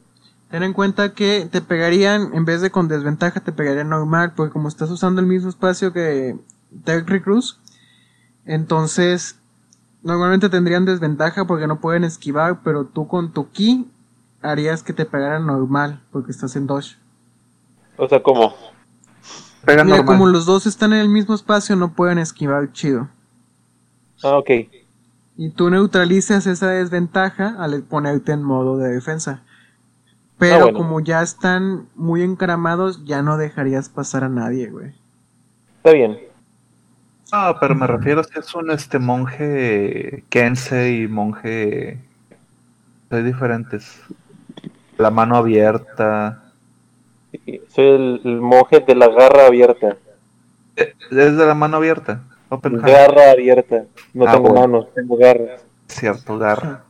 Ten 0.50 0.62
en 0.62 0.74
cuenta 0.74 1.14
que 1.14 1.48
te 1.50 1.62
pegarían, 1.62 2.34
en 2.34 2.44
vez 2.44 2.60
de 2.60 2.70
con 2.70 2.86
desventaja, 2.86 3.40
te 3.40 3.52
pegarían 3.52 3.88
normal, 3.88 4.34
porque 4.36 4.52
como 4.52 4.68
estás 4.68 4.90
usando 4.90 5.20
el 5.20 5.26
mismo 5.26 5.48
espacio 5.48 5.92
que 5.92 6.36
Terry 6.84 7.22
Cruz, 7.22 7.58
entonces 8.44 9.40
normalmente 10.02 10.48
tendrían 10.48 10.84
desventaja 10.84 11.44
porque 11.46 11.66
no 11.66 11.80
pueden 11.80 12.04
esquivar, 12.04 12.60
pero 12.62 12.84
tú 12.86 13.06
con 13.08 13.32
tu 13.32 13.50
ki 13.50 13.88
harías 14.42 14.82
que 14.82 14.92
te 14.92 15.04
pegaran 15.06 15.46
normal, 15.46 16.02
porque 16.10 16.30
estás 16.32 16.56
en 16.56 16.66
dodge. 16.66 16.96
O 17.96 18.08
sea, 18.08 18.22
como 18.22 18.54
Pega 19.64 19.84
Mira, 19.84 19.98
normal. 19.98 20.16
como 20.18 20.26
los 20.26 20.44
dos 20.46 20.66
están 20.66 20.92
en 20.92 20.98
el 21.00 21.08
mismo 21.08 21.34
espacio, 21.34 21.76
no 21.76 21.92
pueden 21.94 22.18
esquivar 22.18 22.72
chido. 22.72 23.08
ah, 24.24 24.36
ok. 24.38 24.50
Y 25.36 25.50
tú 25.50 25.70
neutralizas 25.70 26.46
esa 26.46 26.68
desventaja 26.68 27.56
al 27.62 27.82
ponerte 27.82 28.32
en 28.32 28.42
modo 28.42 28.76
de 28.78 28.88
defensa. 28.92 29.42
Pero 30.38 30.56
Ah, 30.56 30.62
bueno. 30.64 30.78
como 30.78 31.00
ya 31.00 31.22
están 31.22 31.88
muy 31.94 32.22
encaramados, 32.22 33.04
ya 33.04 33.22
no 33.22 33.36
dejarías 33.36 33.88
pasar 33.88 34.24
a 34.24 34.28
nadie, 34.28 34.68
güey. 34.68 34.92
Está 35.78 35.92
bien. 35.92 36.18
Ah, 37.32 37.56
pero 37.60 37.74
me 37.74 37.86
refiero 37.86 38.20
a 38.20 38.24
si 38.24 38.38
es 38.38 38.54
un 38.54 38.70
este 38.70 38.98
monje 38.98 40.24
Kensei 40.28 41.02
y 41.04 41.08
monje. 41.08 41.98
Soy 43.10 43.22
diferentes. 43.22 44.02
La 44.98 45.10
mano 45.10 45.36
abierta. 45.36 46.52
Soy 47.68 47.86
el, 47.86 48.20
el 48.24 48.40
monje 48.40 48.80
de 48.80 48.94
la 48.94 49.08
garra 49.08 49.46
abierta. 49.46 49.96
Eh, 50.76 50.94
Es 51.10 51.36
de 51.36 51.46
la 51.46 51.54
mano 51.54 51.78
abierta. 51.78 52.24
Open 52.50 52.78
hand. 52.82 52.86
Garra 52.86 53.30
abierta. 53.30 53.86
No 54.12 54.26
Ah, 54.26 54.32
tengo 54.32 54.50
bueno. 54.50 54.54
manos, 54.54 54.92
tengo 54.94 55.16
garras. 55.16 55.64
Cierto, 55.86 56.38
garra. 56.38 56.84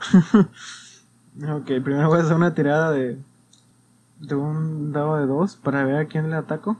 ok, 1.42 1.66
primero 1.84 2.08
voy 2.08 2.20
a 2.20 2.22
hacer 2.22 2.36
una 2.36 2.54
tirada 2.54 2.90
de, 2.92 3.18
de 4.20 4.34
un 4.34 4.92
dado 4.92 5.16
de 5.16 5.26
dos 5.26 5.56
para 5.56 5.84
ver 5.84 5.96
a 5.96 6.06
quién 6.06 6.30
le 6.30 6.36
ataco. 6.36 6.78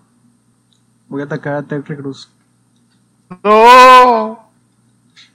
Voy 1.08 1.22
a 1.22 1.24
atacar 1.24 1.54
a 1.54 1.62
Terry 1.62 1.96
Cruz. 1.96 2.30
¡No! 3.42 4.50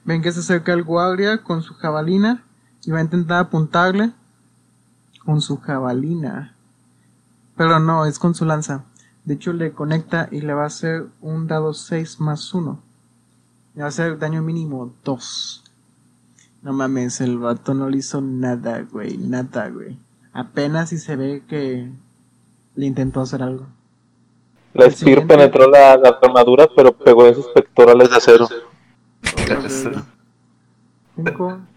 Ven 0.04 0.22
que 0.22 0.32
se 0.32 0.40
acerca 0.40 0.74
el 0.74 0.84
guardia 0.84 1.44
con 1.44 1.62
su 1.62 1.74
jabalina 1.76 2.44
y 2.84 2.92
va 2.92 3.00
a 3.00 3.04
intentar 3.04 3.40
apuntarle 3.40 4.12
con 5.26 5.42
su 5.42 5.58
jabalina. 5.58 6.56
Pero 7.56 7.80
no, 7.80 8.06
es 8.06 8.18
con 8.18 8.34
su 8.34 8.46
lanza. 8.46 8.86
De 9.26 9.36
hecho, 9.36 9.54
le 9.54 9.74
conecta 9.74 10.28
y 10.32 10.42
le 10.42 10.54
va 10.54 10.64
a 10.64 10.68
hacer 10.68 11.08
un 11.22 11.48
dado 11.48 11.74
6 11.74 12.20
más 12.20 12.54
1. 12.54 12.82
Le 13.76 13.82
va 13.82 13.86
a 13.86 13.90
hacer 13.90 14.18
daño 14.18 14.42
mínimo 14.42 14.94
2. 15.04 15.64
No 16.64 16.74
mames, 16.74 17.22
el 17.22 17.38
vato 17.38 17.74
no 17.74 17.90
le 17.90 17.98
hizo 17.98 18.22
nada, 18.22 18.82
güey. 18.82 19.18
Nada, 19.18 19.70
güey. 19.70 20.00
Apenas 20.34 20.90
si 20.90 20.98
se 20.98 21.16
ve 21.16 21.44
que 21.48 21.92
le 22.76 22.86
intentó 22.86 23.22
hacer 23.22 23.44
algo. 23.44 23.68
La 24.74 24.90
Spear 24.90 25.24
siguiente. 25.24 25.26
penetró 25.28 25.70
la, 25.70 25.98
la 25.98 26.20
armadura, 26.22 26.68
pero 26.76 26.92
pegó 26.98 27.26
en 27.28 27.36
sus 27.36 27.48
pectorales 27.50 28.10
de 28.10 28.18
acero. 28.18 28.48
5, 31.16 31.68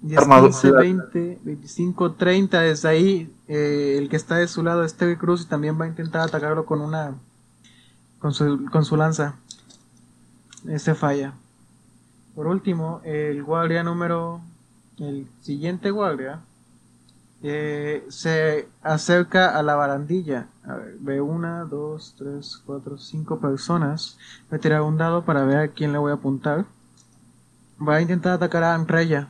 10, 0.00 0.30
Armadura. 0.30 0.52
15, 0.52 0.72
20, 0.72 1.40
25, 1.42 2.14
30. 2.14 2.60
Desde 2.62 2.88
ahí, 2.88 3.34
eh, 3.48 3.96
el 3.98 4.08
que 4.08 4.16
está 4.16 4.36
de 4.36 4.48
su 4.48 4.62
lado, 4.62 4.84
este 4.84 5.16
Cruz, 5.18 5.42
y 5.42 5.46
también 5.48 5.80
va 5.80 5.84
a 5.84 5.88
intentar 5.88 6.22
atacarlo 6.22 6.66
con 6.66 6.80
una. 6.80 7.16
con 8.18 8.32
su, 8.34 8.66
con 8.72 8.84
su 8.84 8.96
lanza. 8.96 9.36
Este 10.68 10.94
falla. 10.94 11.34
Por 12.34 12.46
último, 12.46 13.00
el 13.04 13.42
guardia 13.44 13.82
número. 13.84 14.42
el 14.98 15.28
siguiente 15.42 15.90
guardia. 15.90 16.40
eh, 17.42 18.04
se 18.10 18.68
acerca 18.82 19.58
a 19.58 19.62
la 19.62 19.74
barandilla. 19.76 20.48
A 20.66 20.74
ver, 20.74 20.96
ve 21.00 21.20
una, 21.20 21.64
dos, 21.64 22.14
tres, 22.18 22.62
cuatro, 22.66 22.98
cinco 22.98 23.38
personas. 23.40 24.18
Voy 24.50 24.58
a 24.58 24.60
tirar 24.60 24.82
un 24.82 24.98
dado 24.98 25.24
para 25.24 25.44
ver 25.44 25.56
a 25.58 25.68
quién 25.68 25.92
le 25.92 25.98
voy 25.98 26.10
a 26.10 26.14
apuntar. 26.14 26.66
Va 27.80 27.96
a 27.96 28.00
intentar 28.02 28.32
atacar 28.34 28.62
a 28.62 28.74
Anreya. 28.74 29.28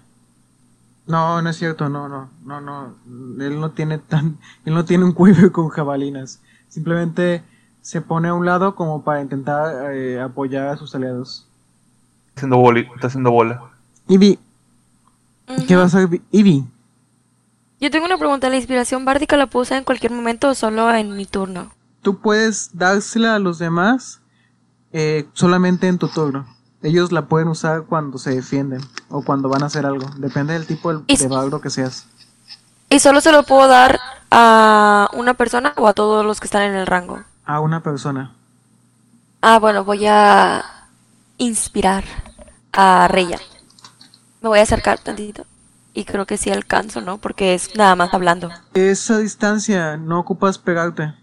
No, 1.06 1.40
no 1.42 1.48
es 1.50 1.56
cierto, 1.56 1.88
no, 1.88 2.08
no, 2.08 2.30
no, 2.44 2.60
no. 2.60 2.94
Él 3.42 3.60
no 3.60 3.70
tiene 3.70 3.98
tan, 3.98 4.38
él 4.64 4.74
no 4.74 4.84
tiene 4.84 5.04
un 5.04 5.12
cuello 5.12 5.52
con 5.52 5.68
jabalinas. 5.68 6.40
Simplemente 6.68 7.42
se 7.80 8.00
pone 8.00 8.28
a 8.28 8.34
un 8.34 8.44
lado 8.44 8.74
como 8.74 9.02
para 9.02 9.22
intentar 9.22 9.92
eh, 9.94 10.20
apoyar 10.20 10.68
a 10.68 10.76
sus 10.76 10.94
aliados. 10.94 11.46
Está 12.28 12.40
haciendo, 12.40 12.56
boli- 12.58 12.88
está 12.94 13.06
haciendo 13.06 13.30
bola. 13.30 13.70
Ivy, 14.08 14.38
¿qué 15.66 15.76
vas 15.76 15.94
a 15.94 15.98
hacer? 16.02 16.20
Ivy, 16.32 16.66
Yo 17.80 17.90
tengo 17.90 18.06
una 18.06 18.18
pregunta. 18.18 18.48
¿La 18.50 18.56
inspiración 18.56 19.04
bárdica 19.04 19.36
la 19.36 19.46
puedo 19.46 19.62
usar 19.62 19.78
en 19.78 19.84
cualquier 19.84 20.12
momento 20.12 20.50
o 20.50 20.54
solo 20.54 20.92
en 20.94 21.16
mi 21.16 21.26
turno? 21.26 21.72
tú 22.02 22.18
puedes 22.18 22.70
dársela 22.72 23.34
a 23.34 23.38
los 23.38 23.58
demás 23.58 24.20
eh, 24.92 25.28
solamente 25.32 25.88
en 25.88 25.98
tu 25.98 26.08
turno. 26.08 26.46
Ellos 26.82 27.12
la 27.12 27.26
pueden 27.26 27.48
usar 27.48 27.84
cuando 27.84 28.18
se 28.18 28.34
defienden 28.34 28.80
o 29.10 29.22
cuando 29.22 29.48
van 29.48 29.62
a 29.62 29.66
hacer 29.66 29.84
algo. 29.84 30.08
Depende 30.16 30.54
del 30.54 30.66
tipo 30.66 30.94
de, 30.94 31.16
de 31.16 31.28
bardo 31.28 31.60
que 31.60 31.68
seas. 31.68 32.06
¿Y 32.88 32.98
solo 33.00 33.20
se 33.20 33.32
lo 33.32 33.42
puedo 33.42 33.68
dar 33.68 34.00
a 34.30 35.08
una 35.12 35.34
persona 35.34 35.74
o 35.76 35.86
a 35.86 35.92
todos 35.92 36.24
los 36.24 36.40
que 36.40 36.46
están 36.46 36.62
en 36.62 36.74
el 36.74 36.86
rango? 36.86 37.22
A 37.44 37.60
una 37.60 37.82
persona. 37.82 38.34
Ah, 39.42 39.58
bueno, 39.58 39.84
voy 39.84 40.06
a 40.06 40.64
inspirar 41.36 42.04
a 42.72 43.08
Reya. 43.08 43.38
Me 44.40 44.48
voy 44.48 44.58
a 44.58 44.62
acercar 44.62 44.98
tantito. 44.98 45.44
Y 45.92 46.04
creo 46.04 46.24
que 46.26 46.36
sí 46.36 46.50
alcanzo, 46.50 47.00
¿no? 47.00 47.18
Porque 47.18 47.54
es 47.54 47.74
nada 47.74 47.96
más 47.96 48.14
hablando. 48.14 48.50
Esa 48.74 49.18
distancia 49.18 49.96
no 49.96 50.20
ocupas 50.20 50.58
pegarte. 50.58 51.14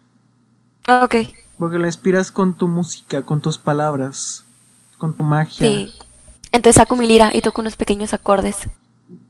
Ah, 0.88 1.02
Ok, 1.04 1.16
Porque 1.58 1.80
la 1.80 1.88
inspiras 1.88 2.32
con 2.32 2.54
tu 2.56 2.68
música, 2.68 3.22
con 3.24 3.42
tus 3.42 3.58
palabras, 3.58 4.46
con 4.98 5.16
tu 5.16 5.24
magia. 5.24 5.68
sí. 5.68 5.94
Entonces 6.54 6.78
saco 6.78 6.96
mi 6.96 7.06
lira 7.08 7.32
y 7.34 7.42
toco 7.42 7.62
unos 7.62 7.76
pequeños 7.76 8.14
acordes. 8.14 8.58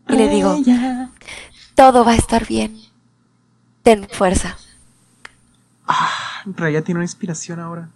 Y 0.07 0.13
le 0.15 0.29
digo, 0.29 0.55
todo 1.75 2.05
va 2.05 2.11
a 2.11 2.15
estar 2.15 2.45
bien. 2.47 2.79
Ten 3.83 4.07
fuerza. 4.09 4.55
Raya 6.45 6.83
tiene 6.83 6.99
una 6.99 7.05
inspiración 7.05 7.59
ahora. 7.59 7.89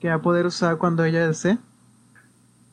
Que 0.00 0.08
va 0.08 0.14
a 0.14 0.22
poder 0.22 0.46
usar 0.46 0.78
cuando 0.78 1.04
ella 1.04 1.26
desee. 1.26 1.58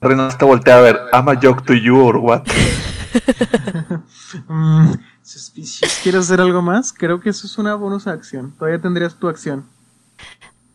Reina 0.02 0.30
te 0.30 0.46
voltea 0.46 0.78
a 0.78 0.82
ver. 0.82 1.00
¿Ama 1.12 1.34
joke 1.42 1.64
to 1.66 1.74
you 1.74 2.00
or 2.00 2.18
what? 2.18 2.44
Mm, 4.48 4.94
suspicious. 5.24 6.00
¿Quieres 6.04 6.22
hacer 6.26 6.40
algo 6.42 6.62
más? 6.62 6.94
Creo 6.94 7.20
que 7.20 7.30
eso 7.30 7.48
es 7.48 7.58
una 7.58 7.76
bonus 7.76 8.08
acción. 8.08 8.52
Todavía 8.58 8.80
tendrías 8.80 9.16
tu 9.16 9.28
acción. 9.28 9.66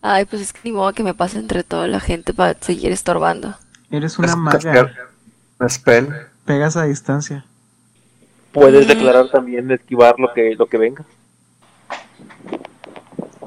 Ay, 0.02 0.24
pues 0.24 0.42
es 0.42 0.52
que 0.52 0.60
ni 0.64 0.72
modo 0.72 0.92
que 0.92 1.02
me 1.02 1.14
pase 1.14 1.38
entre 1.38 1.62
toda 1.62 1.86
la 1.86 2.00
gente 2.00 2.34
para 2.34 2.54
seguir 2.60 2.92
estorbando. 2.92 3.54
Eres 3.90 4.18
una 4.18 4.34
maga. 4.36 4.92
spell. 5.68 6.08
Pegas 6.44 6.76
a 6.76 6.84
distancia. 6.84 7.44
Puedes 8.52 8.86
Mm. 8.86 8.88
declarar 8.88 9.30
también 9.30 9.70
esquivar 9.70 10.16
lo 10.18 10.32
que, 10.34 10.54
lo 10.58 10.66
que 10.66 10.78
venga. 10.78 11.04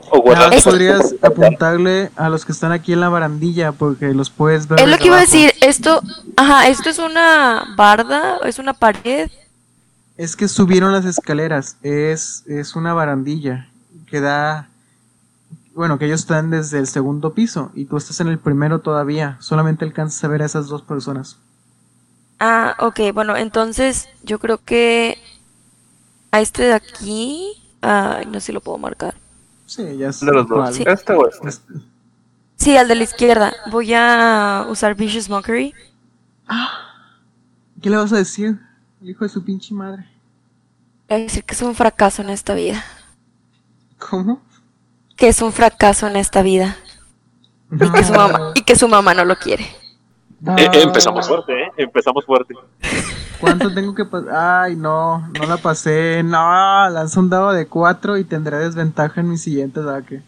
O 0.09 0.21
guardar. 0.21 0.61
podrías 0.63 1.15
apuntarle 1.21 2.11
a 2.15 2.29
los 2.29 2.45
que 2.45 2.51
están 2.51 2.71
aquí 2.71 2.93
en 2.93 3.01
la 3.01 3.09
barandilla 3.09 3.71
porque 3.71 4.13
los 4.13 4.29
puedes 4.29 4.67
ver. 4.67 4.79
Es 4.79 4.87
lo 4.87 4.97
que 4.97 5.07
iba 5.07 5.17
a 5.17 5.21
decir, 5.21 5.53
esto, 5.61 6.01
ajá, 6.35 6.67
esto 6.67 6.89
es 6.89 6.99
una 6.99 7.73
barda, 7.75 8.37
es 8.45 8.59
una 8.59 8.73
pared. 8.73 9.29
Es 10.15 10.35
que 10.35 10.47
subieron 10.47 10.91
las 10.91 11.05
escaleras. 11.05 11.77
Es, 11.83 12.43
es 12.47 12.75
una 12.75 12.93
barandilla 12.93 13.69
que 14.09 14.21
da. 14.21 14.69
Bueno, 15.75 15.99
que 15.99 16.05
ellos 16.05 16.21
están 16.21 16.49
desde 16.49 16.79
el 16.79 16.87
segundo 16.87 17.33
piso 17.33 17.71
y 17.75 17.85
tú 17.85 17.97
estás 17.97 18.19
en 18.19 18.29
el 18.29 18.39
primero 18.39 18.79
todavía. 18.79 19.37
Solamente 19.39 19.85
alcanzas 19.85 20.23
a 20.23 20.27
ver 20.27 20.41
a 20.41 20.45
esas 20.45 20.67
dos 20.67 20.81
personas. 20.81 21.37
Ah, 22.39 22.75
ok, 22.79 23.13
bueno, 23.13 23.35
entonces 23.35 24.09
yo 24.23 24.39
creo 24.39 24.59
que 24.63 25.17
a 26.31 26.41
este 26.41 26.63
de 26.63 26.73
aquí, 26.73 27.53
ay, 27.81 28.25
no 28.25 28.39
sé 28.39 28.47
si 28.47 28.51
lo 28.53 28.61
puedo 28.61 28.77
marcar. 28.77 29.15
Sí, 29.67 29.97
ya 29.97 30.09
es 30.09 30.21
De 30.21 30.31
los 30.31 30.47
dos. 30.47 30.75
Sí. 30.75 30.83
¿Este 30.87 31.13
o 31.13 31.27
este? 31.27 31.51
Sí, 32.55 32.75
al 32.75 32.87
de 32.87 32.95
la 32.95 33.03
izquierda. 33.03 33.53
Voy 33.69 33.93
a 33.93 34.65
usar 34.69 34.95
Vicious 34.95 35.29
Mockery. 35.29 35.73
¿Qué 37.81 37.89
le 37.89 37.97
vas 37.97 38.11
a 38.13 38.17
decir? 38.17 38.59
Hijo 39.01 39.25
de 39.25 39.29
su 39.29 39.43
pinche 39.43 39.73
madre. 39.73 40.07
Voy 41.07 41.19
a 41.19 41.21
decir 41.21 41.43
que 41.43 41.53
es 41.53 41.61
un 41.61 41.75
fracaso 41.75 42.21
en 42.21 42.29
esta 42.29 42.55
vida. 42.55 42.83
¿Cómo? 43.99 44.41
Que 45.15 45.27
es 45.27 45.41
un 45.41 45.51
fracaso 45.51 46.07
en 46.07 46.15
esta 46.15 46.41
vida. 46.41 46.77
Y 47.71 47.91
que 47.91 48.03
su 48.03 48.13
mamá, 48.13 48.53
y 48.55 48.61
que 48.61 48.75
su 48.75 48.87
mamá 48.87 49.13
no 49.13 49.25
lo 49.25 49.35
quiere. 49.35 49.65
Eh, 50.57 50.69
empezamos 50.73 51.27
fuerte, 51.27 51.53
¿eh? 51.53 51.71
Empezamos 51.77 52.25
fuerte. 52.25 52.53
¿Cuánto 53.39 53.73
tengo 53.73 53.93
que 53.95 54.05
pasar? 54.05 54.35
Ay, 54.63 54.75
no, 54.75 55.27
no 55.27 55.45
la 55.47 55.57
pasé. 55.57 56.21
No, 56.23 56.89
lanzo 56.89 57.19
un 57.19 57.29
dado 57.29 57.51
de 57.51 57.67
4 57.67 58.17
y 58.17 58.23
tendré 58.23 58.57
desventaja 58.57 59.21
en 59.21 59.29
mi 59.29 59.37
siguiente 59.37 59.79
ataque. 59.79 60.21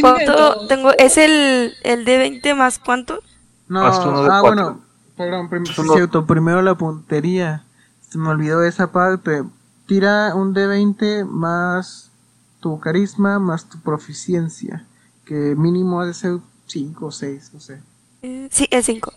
¿Cuánto 0.00 0.66
tengo? 0.66 0.90
¿Es 0.98 1.16
el, 1.18 1.74
el 1.82 2.04
de 2.04 2.18
20 2.18 2.54
más 2.54 2.78
cuánto? 2.78 3.20
No, 3.68 3.82
Más 3.82 3.98
uno 4.04 4.22
de 4.24 4.28
ah, 4.32 4.38
cuatro. 4.40 4.64
bueno, 4.64 4.80
perdón, 5.16 5.48
prim- 5.48 5.66
sí, 5.66 5.80
Uno- 5.80 5.94
cierto, 5.94 6.26
primero 6.26 6.62
la 6.62 6.74
puntería. 6.74 7.62
Se 8.08 8.18
me 8.18 8.28
olvidó 8.28 8.64
esa 8.64 8.90
parte. 8.90 9.44
Tira 9.86 10.34
un 10.34 10.54
D20 10.54 11.24
más 11.26 12.10
tu 12.60 12.78
carisma 12.80 13.38
más 13.38 13.66
tu 13.68 13.78
proficiencia. 13.78 14.84
Que 15.24 15.54
mínimo 15.56 16.00
ha 16.00 16.06
de 16.06 16.14
ser 16.14 16.38
5 16.66 17.06
o 17.06 17.12
6, 17.12 17.50
no 17.54 17.60
sé. 17.60 17.80
Eh, 18.22 18.48
sí, 18.50 18.66
es 18.70 18.86
5. 18.86 19.12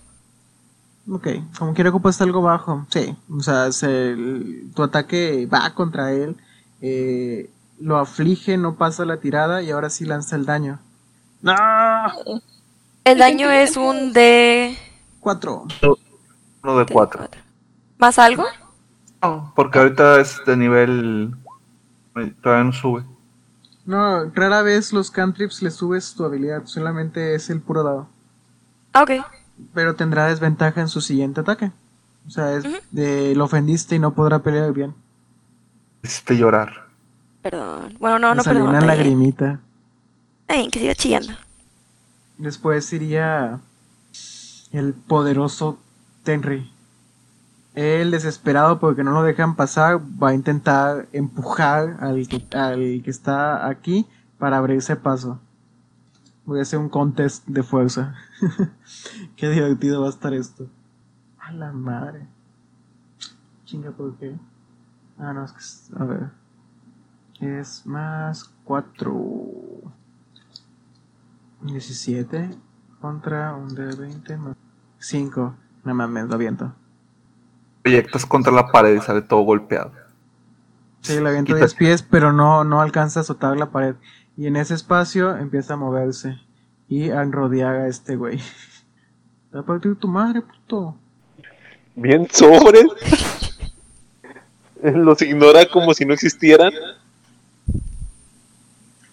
Ok, 1.09 1.27
como 1.57 1.73
quiera 1.73 1.89
ocupas 1.89 2.21
algo 2.21 2.41
bajo. 2.41 2.85
Sí, 2.89 3.15
o 3.29 3.41
sea, 3.41 3.71
se- 3.71 4.11
el- 4.11 4.71
tu 4.73 4.83
ataque 4.83 5.45
va 5.47 5.73
contra 5.73 6.11
él. 6.11 6.37
eh, 6.85 7.49
lo 7.79 7.97
aflige, 7.97 8.57
no 8.57 8.75
pasa 8.75 9.05
la 9.05 9.17
tirada 9.21 9.61
y 9.61 9.71
ahora 9.71 9.89
sí 9.89 10.03
lanza 10.05 10.35
el 10.35 10.45
daño. 10.45 10.79
¡No! 11.41 11.53
El 13.05 13.17
daño 13.19 13.49
es 13.51 13.77
un 13.77 14.11
de... 14.13 14.77
4. 15.21 15.65
Uno 16.61 16.77
de 16.77 16.85
cuatro. 16.85 17.27
¿Más 17.97 18.19
algo? 18.19 18.43
No, 19.21 19.53
porque 19.55 19.79
ahorita 19.79 20.19
es 20.19 20.41
de 20.45 20.57
nivel. 20.57 21.35
Todavía 22.41 22.65
no 22.65 22.73
sube. 22.73 23.03
No, 23.85 24.25
rara 24.33 24.61
vez 24.61 24.91
los 24.93 25.09
cantrips 25.09 25.61
le 25.61 25.71
subes 25.71 26.13
tu 26.15 26.25
habilidad, 26.25 26.65
solamente 26.65 27.33
es 27.35 27.49
el 27.49 27.61
puro 27.61 27.83
dado. 27.83 28.07
Ah, 28.93 29.03
ok. 29.03 29.11
Pero 29.73 29.95
tendrá 29.95 30.27
desventaja 30.27 30.81
en 30.81 30.89
su 30.89 31.01
siguiente 31.01 31.41
ataque. 31.41 31.71
O 32.27 32.29
sea, 32.29 32.53
es 32.53 32.63
de, 32.91 33.35
lo 33.35 33.45
ofendiste 33.45 33.95
y 33.95 33.99
no 33.99 34.13
podrá 34.13 34.39
pelear 34.39 34.71
bien. 34.73 34.93
Hiciste 36.03 36.37
llorar. 36.37 36.87
Perdón. 37.41 37.97
Bueno, 37.99 38.19
no, 38.19 38.29
Le 38.29 38.35
no, 38.35 38.43
salió 38.43 38.65
perdón. 38.65 38.77
una 38.77 38.85
lagrimita. 38.85 39.59
Bien, 40.47 40.71
que 40.71 40.79
siga 40.79 40.95
chillando. 40.95 41.33
Después 42.37 42.91
iría 42.93 43.59
el 44.71 44.93
poderoso 44.93 45.77
Tenry. 46.23 46.69
Él, 47.75 48.11
desesperado 48.11 48.79
porque 48.79 49.03
no 49.03 49.11
lo 49.11 49.23
dejan 49.23 49.55
pasar, 49.55 49.99
va 50.21 50.29
a 50.29 50.33
intentar 50.33 51.07
empujar 51.11 51.97
al 52.01 52.27
que, 52.27 52.45
al 52.55 53.01
que 53.03 53.09
está 53.09 53.67
aquí 53.67 54.05
para 54.37 54.57
abrirse 54.57 54.95
paso. 54.95 55.39
Voy 56.45 56.59
a 56.59 56.63
hacer 56.63 56.79
un 56.79 56.89
contest 56.89 57.47
de 57.47 57.63
fuerza. 57.63 58.15
qué 59.37 59.49
divertido 59.49 60.01
va 60.01 60.07
a 60.07 60.09
estar 60.09 60.33
esto. 60.33 60.67
A 61.39 61.51
la 61.53 61.71
madre. 61.71 62.27
Chinga, 63.65 63.91
¿por 63.91 64.15
qué? 64.17 64.35
Ah, 65.17 65.33
no, 65.33 65.45
es 65.45 65.51
que... 65.53 65.59
es- 65.59 65.91
A 65.97 66.03
ver. 66.03 66.29
Es 67.39 67.85
más 67.85 68.51
4. 68.65 69.13
17 71.61 72.49
contra 72.99 73.55
un 73.55 73.73
de 73.73 73.95
20 73.95 74.37
más 74.37 74.55
5. 74.99 75.55
No 75.85 75.93
mames, 75.93 76.27
lo 76.27 76.35
aviento. 76.35 76.73
proyectas 77.81 78.25
contra 78.25 78.51
la 78.53 78.71
pared 78.71 78.95
y 78.95 79.01
sale 79.01 79.21
todo 79.21 79.41
golpeado. 79.41 79.91
Sí, 81.01 81.19
le 81.19 81.27
avienta 81.29 81.47
Quita- 81.53 81.57
10 81.65 81.73
pies, 81.75 82.01
pero 82.03 82.31
no, 82.31 82.63
no 82.63 82.81
alcanza 82.81 83.19
a 83.19 83.23
azotar 83.23 83.57
la 83.57 83.71
pared. 83.71 83.95
Y 84.35 84.47
en 84.47 84.55
ese 84.55 84.73
espacio 84.73 85.37
empieza 85.37 85.75
a 85.75 85.77
moverse 85.77 86.39
y 86.87 87.09
a 87.09 87.23
rodear 87.23 87.75
a 87.75 87.87
este 87.87 88.15
güey. 88.15 88.37
Te 89.51 89.57
va 89.57 89.61
a 89.61 89.65
partir 89.65 89.95
tu 89.95 90.07
madre, 90.07 90.41
puto. 90.41 90.97
Bien 91.95 92.27
sobres. 92.31 92.85
Los 94.83 95.21
ignora 95.21 95.65
como 95.71 95.93
si 95.93 96.05
no 96.05 96.13
existieran. 96.13 96.73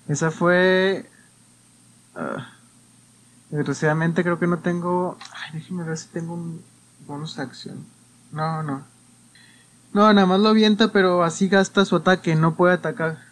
Esa 0.08 0.30
fue. 0.32 1.08
ah, 2.16 2.54
desgraciadamente 3.50 4.24
creo 4.24 4.38
que 4.40 4.48
no 4.48 4.58
tengo. 4.58 5.16
Ay, 5.32 5.60
déjeme 5.60 5.84
ver 5.84 5.96
si 5.96 6.08
tengo 6.08 6.34
un 6.34 6.64
bonus 7.06 7.38
acción. 7.38 7.86
No, 8.32 8.62
no. 8.62 8.84
No, 9.92 10.12
nada 10.12 10.26
más 10.26 10.40
lo 10.40 10.48
avienta, 10.48 10.92
pero 10.92 11.22
así 11.22 11.48
gasta 11.48 11.84
su 11.84 11.96
ataque, 11.96 12.34
no 12.34 12.56
puede 12.56 12.74
atacar. 12.74 13.29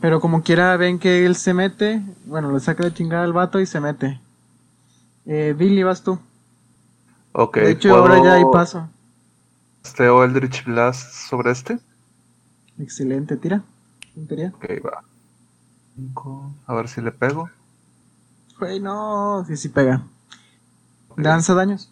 Pero 0.00 0.20
como 0.20 0.42
quiera, 0.42 0.76
ven 0.76 0.98
que 0.98 1.24
él 1.26 1.36
se 1.36 1.54
mete. 1.54 2.02
Bueno, 2.26 2.52
le 2.52 2.60
saca 2.60 2.84
de 2.84 2.92
chingada 2.92 3.24
al 3.24 3.32
vato 3.32 3.60
y 3.60 3.66
se 3.66 3.80
mete. 3.80 4.20
Eh, 5.26 5.54
Billy, 5.56 5.82
vas 5.82 6.02
tú. 6.02 6.18
Ok, 7.32 7.56
de 7.58 7.70
hecho, 7.72 7.88
¿puedo- 7.90 8.02
ahora 8.02 8.22
ya 8.22 8.34
hay 8.34 8.44
paso. 8.52 8.88
Teo 9.96 10.24
Eldritch 10.24 10.64
Blast 10.64 11.12
sobre 11.28 11.52
este. 11.52 11.78
Excelente, 12.78 13.36
tira. 13.36 13.62
Puntería. 14.14 14.52
Ok, 14.56 14.64
va. 14.84 15.02
Cinco. 15.94 16.52
A 16.66 16.74
ver 16.74 16.88
si 16.88 17.00
le 17.00 17.12
pego. 17.12 17.48
Güey, 18.58 18.80
no. 18.80 19.44
Sí, 19.46 19.56
sí 19.56 19.68
pega. 19.68 20.02
Lanza 21.16 21.54
daños. 21.54 21.90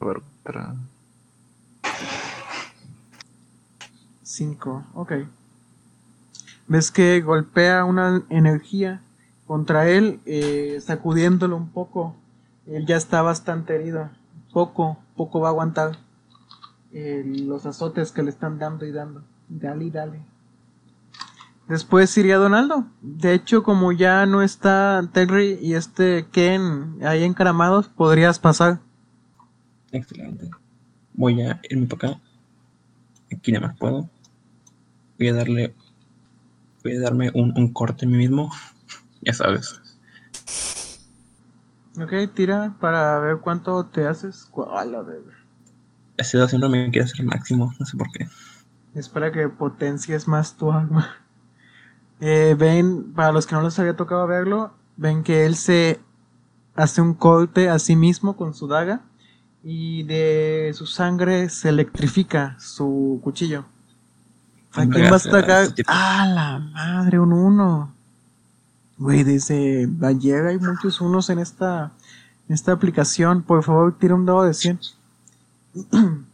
A 0.00 0.04
ver, 0.06 0.22
espera. 0.38 0.74
5, 4.22 4.84
ok. 4.94 5.12
Ves 6.66 6.90
que 6.90 7.20
golpea 7.20 7.84
una 7.84 8.24
energía 8.30 9.02
contra 9.46 9.88
él, 9.88 10.20
eh, 10.24 10.78
sacudiéndolo 10.80 11.56
un 11.56 11.68
poco. 11.70 12.16
Él 12.66 12.86
ya 12.86 12.96
está 12.96 13.22
bastante 13.22 13.74
herido. 13.74 14.10
Poco, 14.52 14.98
poco 15.16 15.40
va 15.40 15.48
a 15.48 15.50
aguantar 15.50 15.98
eh, 16.92 17.22
los 17.24 17.66
azotes 17.66 18.12
que 18.12 18.22
le 18.22 18.30
están 18.30 18.58
dando 18.58 18.86
y 18.86 18.92
dando. 18.92 19.22
Dale 19.48 19.84
y 19.84 19.90
dale. 19.90 20.20
Después 21.68 22.16
iría 22.18 22.36
Donaldo. 22.36 22.86
De 23.00 23.34
hecho, 23.34 23.62
como 23.62 23.92
ya 23.92 24.26
no 24.26 24.42
está 24.42 25.08
Terry 25.12 25.58
y 25.60 25.74
este 25.74 26.26
Ken 26.30 26.98
ahí 27.02 27.24
encaramados, 27.24 27.88
podrías 27.88 28.38
pasar. 28.38 28.80
Excelente. 29.90 30.50
Voy 31.14 31.40
a 31.42 31.60
irme 31.68 31.86
para 31.86 32.12
acá. 32.12 32.20
Aquí 33.34 33.52
nada 33.52 33.68
más 33.68 33.78
puedo. 33.78 34.08
Voy 35.18 35.28
a 35.28 35.34
darle. 35.34 35.74
Voy 36.84 36.96
a 36.96 37.00
darme 37.00 37.30
un, 37.34 37.56
un 37.56 37.72
corte 37.72 38.04
a 38.04 38.08
mí 38.08 38.18
mismo. 38.18 38.52
Ya 39.22 39.32
sabes. 39.32 39.80
Ok, 41.98 42.12
tira 42.34 42.76
para 42.78 43.18
ver 43.20 43.38
cuánto 43.38 43.86
te 43.86 44.06
haces. 44.06 44.50
A 44.70 44.84
ver. 44.84 45.22
Ese 46.18 46.36
dado 46.36 46.48
siempre 46.48 46.68
me 46.68 46.90
quiere 46.90 47.06
hacer 47.06 47.24
máximo. 47.24 47.72
No 47.80 47.86
sé 47.86 47.96
por 47.96 48.10
qué. 48.12 48.28
Es 48.94 49.08
para 49.08 49.32
que 49.32 49.48
potencies 49.48 50.28
más 50.28 50.56
tu 50.56 50.70
arma. 50.70 51.16
Eh, 52.20 52.54
ven, 52.56 53.12
para 53.12 53.32
los 53.32 53.44
que 53.44 53.56
no 53.56 53.62
les 53.62 53.76
había 53.78 53.96
tocado 53.96 54.26
verlo, 54.26 54.72
ven 54.96 55.24
que 55.24 55.44
él 55.44 55.56
se 55.56 56.00
hace 56.76 57.02
un 57.02 57.12
corte 57.12 57.68
a 57.68 57.78
sí 57.80 57.96
mismo 57.96 58.36
con 58.36 58.54
su 58.54 58.68
daga 58.68 59.02
y 59.64 60.04
de 60.04 60.70
su 60.74 60.86
sangre 60.86 61.50
se 61.50 61.70
electrifica 61.70 62.56
su 62.60 63.20
cuchillo. 63.22 63.66
¿A 64.74 64.86
quién 64.86 65.10
vas 65.10 65.26
a 65.26 65.28
atacar? 65.28 65.68
¡Ah, 65.86 66.26
la 66.26 66.58
madre! 66.58 67.18
Un 67.18 67.32
uno. 67.32 67.94
Güey, 68.98 69.24
desde 69.24 69.88
ayer 70.02 70.46
hay 70.46 70.58
muchos 70.58 71.00
unos 71.00 71.30
en 71.30 71.38
esta, 71.38 71.92
en 72.48 72.54
esta 72.54 72.72
aplicación. 72.72 73.42
Por 73.42 73.62
favor, 73.62 73.96
tira 73.98 74.14
un 74.14 74.26
dado 74.26 74.44
de 74.44 74.54
100. 74.54 74.80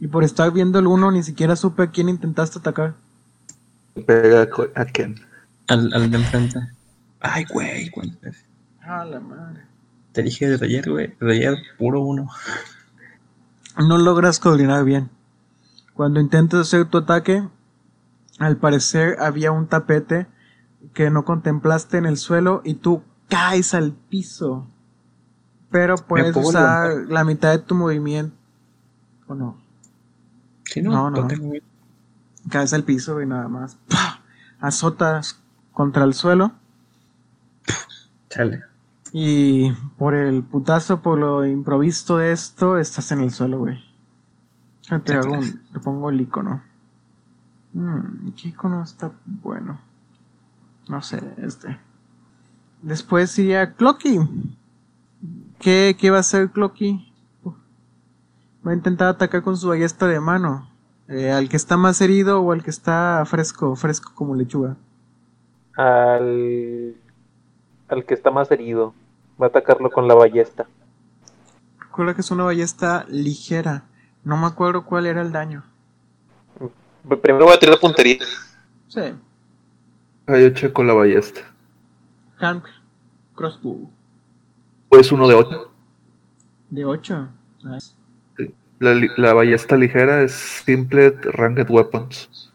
y 0.00 0.06
por 0.08 0.24
estar 0.24 0.52
viendo 0.52 0.78
el 0.78 0.86
uno, 0.86 1.10
ni 1.10 1.22
siquiera 1.22 1.56
supe 1.56 1.84
a 1.84 1.90
quién 1.90 2.08
intentaste 2.08 2.58
atacar. 2.58 2.94
Pega 4.06 4.48
a 4.74 4.84
Ken. 4.86 5.16
Al, 5.68 5.92
al 5.92 6.10
de 6.10 6.16
enfrente. 6.18 6.58
Ay, 7.20 7.44
güey. 7.52 7.90
¡Ah, 8.82 9.04
la 9.04 9.20
madre! 9.20 9.62
Te 10.12 10.22
dije 10.22 10.48
desde 10.48 10.66
ayer, 10.66 10.90
güey. 10.90 11.14
Desde 11.20 11.32
ayer, 11.32 11.56
puro 11.78 12.00
uno. 12.00 12.28
No 13.78 13.98
logras 13.98 14.40
coordinar 14.40 14.84
bien. 14.84 15.08
Cuando 15.94 16.20
intentas 16.20 16.60
hacer 16.60 16.86
tu 16.88 16.98
ataque, 16.98 17.46
al 18.38 18.56
parecer 18.56 19.16
había 19.20 19.52
un 19.52 19.66
tapete 19.66 20.26
que 20.94 21.10
no 21.10 21.24
contemplaste 21.24 21.98
en 21.98 22.06
el 22.06 22.16
suelo 22.16 22.62
y 22.64 22.74
tú 22.74 23.02
caes 23.28 23.74
al 23.74 23.92
piso. 23.92 24.66
Pero 25.70 25.96
puedes 25.96 26.36
usar 26.36 27.06
la 27.08 27.24
mitad 27.24 27.50
de 27.50 27.58
tu 27.58 27.74
movimiento. 27.74 28.34
¿O 29.26 29.34
no? 29.34 29.58
Sí, 30.64 30.82
no, 30.82 30.90
No, 30.90 31.10
no. 31.10 31.26
tengo. 31.26 31.52
Caes 32.50 32.72
al 32.72 32.84
piso 32.84 33.20
y 33.22 33.26
nada 33.26 33.48
más. 33.48 33.76
¡pah! 33.88 34.20
Azotas 34.60 35.40
contra 35.72 36.04
el 36.04 36.14
suelo. 36.14 36.52
Chale. 38.28 38.62
Y 39.12 39.72
por 39.98 40.14
el 40.14 40.42
putazo, 40.42 41.02
por 41.02 41.18
lo 41.18 41.46
improvisto 41.46 42.16
de 42.18 42.32
esto, 42.32 42.78
estás 42.78 43.12
en 43.12 43.20
el 43.20 43.30
suelo, 43.30 43.58
güey. 43.58 43.78
Te, 45.04 45.14
hago 45.14 45.32
un- 45.34 45.62
te 45.72 45.80
pongo 45.80 46.10
el 46.10 46.20
icono. 46.20 46.62
Mm, 47.72 48.30
¿Qué 48.36 48.48
icono 48.48 48.82
está 48.82 49.10
bueno? 49.24 49.80
No 50.88 51.00
sé, 51.02 51.22
este. 51.38 51.78
Después 52.82 53.38
iría 53.38 53.72
Clocky. 53.74 54.18
¿Qué, 55.60 55.96
¿Qué 55.98 56.10
va 56.10 56.16
a 56.18 56.20
hacer 56.20 56.50
Clocky? 56.50 57.08
Va 58.66 58.72
a 58.72 58.74
intentar 58.74 59.08
atacar 59.08 59.42
con 59.42 59.56
su 59.56 59.68
ballesta 59.68 60.06
de 60.06 60.20
mano. 60.20 60.68
Eh, 61.08 61.30
al 61.30 61.48
que 61.48 61.56
está 61.56 61.76
más 61.76 62.00
herido 62.00 62.40
o 62.40 62.52
al 62.52 62.62
que 62.62 62.70
está 62.70 63.22
fresco, 63.26 63.74
fresco 63.76 64.12
como 64.14 64.34
lechuga. 64.34 64.76
Al, 65.76 66.94
al 67.88 68.04
que 68.04 68.14
está 68.14 68.30
más 68.30 68.50
herido. 68.50 68.94
Va 69.40 69.46
a 69.46 69.48
atacarlo 69.48 69.90
con 69.90 70.06
la 70.08 70.14
ballesta. 70.14 70.66
Recuerda 71.80 72.14
que 72.14 72.20
es 72.20 72.30
una 72.30 72.44
ballesta 72.44 73.04
ligera. 73.08 73.84
No 74.24 74.36
me 74.36 74.46
acuerdo 74.46 74.84
cuál 74.84 75.06
era 75.06 75.22
el 75.22 75.32
daño. 75.32 75.64
Primero 77.22 77.46
voy 77.46 77.54
a 77.54 77.58
tirar 77.58 77.78
puntería. 77.80 78.18
Sí. 78.88 79.14
Ah, 80.26 80.38
yo 80.38 80.50
checo 80.50 80.84
la 80.84 80.94
ballesta. 80.94 81.40
Hank 82.36 82.64
Crossbow. 83.34 83.90
Pues 84.88 85.10
uno 85.10 85.26
de 85.26 85.34
ocho. 85.34 85.72
De 86.70 86.84
8. 86.84 87.28
Nice. 87.64 87.92
La, 88.78 88.94
la 89.16 89.32
ballesta 89.34 89.76
ligera 89.76 90.22
es 90.22 90.32
Simple 90.32 91.10
Ranked 91.22 91.70
Weapons. 91.70 92.50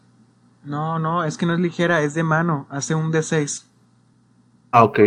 No, 0.64 0.98
no, 0.98 1.24
es 1.24 1.38
que 1.38 1.46
no 1.46 1.54
es 1.54 1.60
ligera, 1.60 2.02
es 2.02 2.14
de 2.14 2.22
mano. 2.22 2.66
Hace 2.68 2.94
un 2.94 3.12
D6. 3.12 3.64
Ah, 4.70 4.84
ok. 4.84 5.00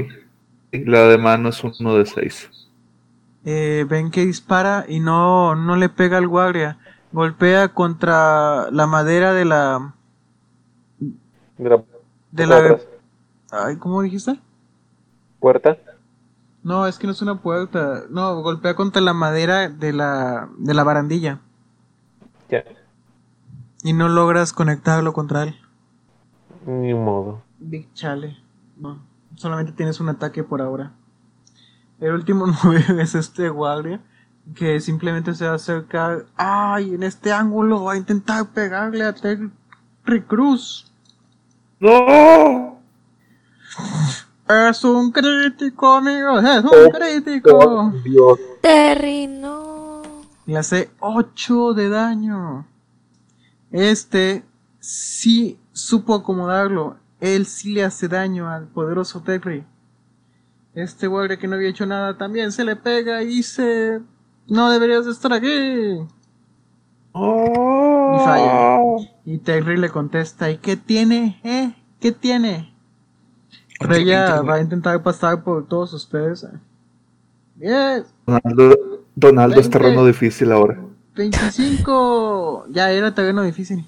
La 0.71 1.07
de 1.07 1.17
mano 1.17 1.49
es 1.49 1.63
uno 1.63 1.95
de 1.95 2.05
seis. 2.05 2.49
Eh, 3.43 3.85
ven 3.89 4.11
que 4.11 4.25
dispara 4.25 4.85
y 4.87 4.99
no, 4.99 5.55
no 5.55 5.75
le 5.75 5.89
pega 5.89 6.17
al 6.17 6.27
guardia. 6.27 6.77
Golpea 7.11 7.69
contra 7.69 8.69
la 8.71 8.87
madera 8.87 9.33
de 9.33 9.45
la. 9.45 9.93
De 11.57 11.69
la, 11.69 11.83
de 12.31 12.43
atrás. 12.43 12.87
la. 13.51 13.65
Ay, 13.65 13.77
¿cómo 13.77 14.01
dijiste? 14.01 14.39
puerta. 15.41 15.77
No, 16.63 16.85
es 16.85 16.97
que 16.97 17.07
no 17.07 17.13
es 17.13 17.21
una 17.21 17.41
puerta. 17.41 18.03
No, 18.09 18.41
golpea 18.41 18.75
contra 18.75 19.01
la 19.01 19.13
madera 19.13 19.67
de 19.67 19.91
la, 19.91 20.47
de 20.57 20.73
la 20.73 20.83
barandilla. 20.83 21.39
Ya. 22.49 22.63
Y 23.83 23.93
no 23.93 24.07
logras 24.07 24.53
conectarlo 24.53 25.11
contra 25.11 25.43
él. 25.43 25.55
Ni 26.65 26.93
modo. 26.93 27.41
Big 27.59 27.91
Chale. 27.93 28.37
No, 28.77 28.99
solamente 29.35 29.71
tienes 29.71 29.99
un 29.99 30.09
ataque 30.09 30.43
por 30.43 30.61
ahora. 30.61 30.93
El 32.01 32.13
último 32.13 32.47
9 32.63 33.01
es 33.01 33.15
este 33.15 33.47
guardia 33.49 34.01
que 34.55 34.79
simplemente 34.79 35.33
se 35.35 35.45
va 35.45 35.53
a 35.53 35.55
acercar. 35.55 36.25
¡Ay! 36.35 36.95
En 36.95 37.03
este 37.03 37.31
ángulo 37.31 37.83
va 37.83 37.93
a 37.93 37.97
intentar 37.97 38.49
pegarle 38.49 39.03
a 39.03 39.13
Terry 39.13 39.51
Cruz. 40.27 40.91
¡No! 41.79 42.79
Es 44.49 44.83
un 44.83 45.11
crítico, 45.11 45.93
amigos. 45.93 46.43
Es 46.43 46.63
un 46.63 46.89
crítico. 46.91 47.93
Dios. 48.03 48.39
Terry, 48.61 49.27
no. 49.27 50.01
Le 50.45 50.57
hace 50.57 50.91
8 50.99 51.73
de 51.73 51.89
daño. 51.89 52.65
Este 53.71 54.43
sí 54.79 55.59
supo 55.71 56.15
acomodarlo. 56.15 56.97
Él 57.21 57.45
sí 57.45 57.73
le 57.73 57.85
hace 57.85 58.07
daño 58.07 58.49
al 58.49 58.67
poderoso 58.67 59.21
Terry. 59.21 59.63
Este 60.73 61.07
guardia 61.07 61.37
que 61.37 61.47
no 61.47 61.55
había 61.55 61.69
hecho 61.69 61.85
nada 61.85 62.17
también 62.17 62.51
se 62.51 62.63
le 62.63 62.75
pega 62.75 63.21
y 63.23 63.27
dice... 63.27 64.01
No 64.47 64.69
deberías 64.69 65.05
de 65.05 65.11
estar 65.11 65.31
aquí. 65.31 65.99
Oh. 67.13 68.15
Y 68.15 68.25
falla. 68.25 69.09
Y 69.25 69.37
Terry 69.37 69.77
le 69.77 69.89
contesta, 69.89 70.49
¿y 70.49 70.57
qué 70.57 70.75
tiene? 70.75 71.39
¿Eh? 71.43 71.73
¿Qué 71.99 72.11
tiene? 72.11 72.73
Reya 73.79 74.41
va 74.41 74.55
a 74.55 74.61
intentar 74.61 75.01
pasar 75.03 75.43
por 75.43 75.67
todos 75.67 75.93
ustedes. 75.93 76.45
Bien, 77.55 78.03
Donaldo, 78.25 78.75
Donaldo 79.15 79.59
es 79.59 79.69
terreno 79.69 80.05
difícil 80.05 80.51
ahora. 80.51 80.79
25. 81.15 82.65
Ya 82.69 82.91
era 82.91 83.13
terreno 83.13 83.43
difícil. 83.43 83.85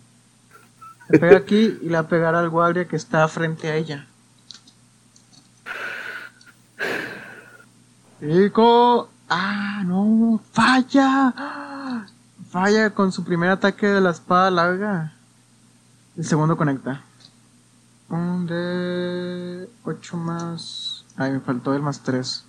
Le 1.10 1.20
pega 1.20 1.38
aquí 1.38 1.78
y 1.82 1.88
le 1.88 1.94
va 1.94 2.00
a 2.00 2.08
pegar 2.08 2.36
al 2.36 2.50
guardia 2.50 2.88
que 2.88 2.96
está 2.96 3.28
frente 3.28 3.68
a 3.68 3.76
ella. 3.76 4.08
Rico. 8.24 9.10
Ah, 9.30 9.84
no. 9.86 10.40
Falla. 10.54 11.34
Falla 12.50 12.90
con 12.92 13.12
su 13.12 13.24
primer 13.24 13.50
ataque 13.50 13.88
de 13.88 14.00
la 14.00 14.12
espada 14.12 14.50
larga. 14.50 15.14
El 16.16 16.24
segundo 16.24 16.56
conecta. 16.56 17.02
Un 18.08 18.46
de 18.46 19.68
8 19.84 20.18
más. 20.18 21.04
Ay, 21.18 21.34
me 21.34 21.40
faltó 21.42 21.74
el 21.74 21.82
más 21.82 22.02
3. 22.02 22.46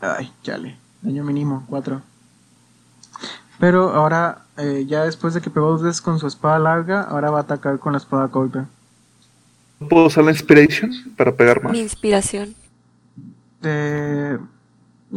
Ay, 0.00 0.32
chale. 0.42 0.76
Daño 1.02 1.22
mínimo, 1.22 1.64
4. 1.68 2.02
Pero 3.60 3.94
ahora, 3.94 4.42
eh, 4.56 4.86
ya 4.88 5.04
después 5.04 5.34
de 5.34 5.40
que 5.40 5.50
pegó 5.50 5.70
dos 5.70 5.82
veces 5.82 6.00
con 6.00 6.18
su 6.18 6.26
espada 6.26 6.58
larga, 6.58 7.02
ahora 7.02 7.30
va 7.30 7.38
a 7.38 7.42
atacar 7.42 7.78
con 7.78 7.92
la 7.92 7.98
espada 7.98 8.26
corta. 8.28 8.66
¿No 9.78 9.88
puedo 9.88 10.06
usar 10.06 10.24
la 10.24 10.32
Inspiration 10.32 10.90
para 11.16 11.32
pegar 11.32 11.62
más? 11.62 11.72
Mi 11.72 11.80
inspiración. 11.80 12.56
Eh, 13.62 14.38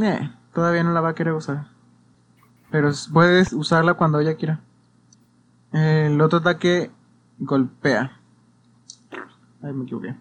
eh, 0.01 0.31
todavía 0.53 0.83
no 0.83 0.91
la 0.91 1.01
va 1.01 1.09
a 1.09 1.15
querer 1.15 1.33
usar. 1.33 1.67
Pero 2.69 2.91
puedes 3.11 3.53
usarla 3.53 3.95
cuando 3.95 4.19
ella 4.19 4.35
quiera. 4.35 4.59
El 5.71 6.19
otro 6.21 6.39
ataque 6.39 6.91
golpea. 7.39 8.11
Ay, 9.61 9.73
me 9.73 9.83
equivoqué. 9.83 10.15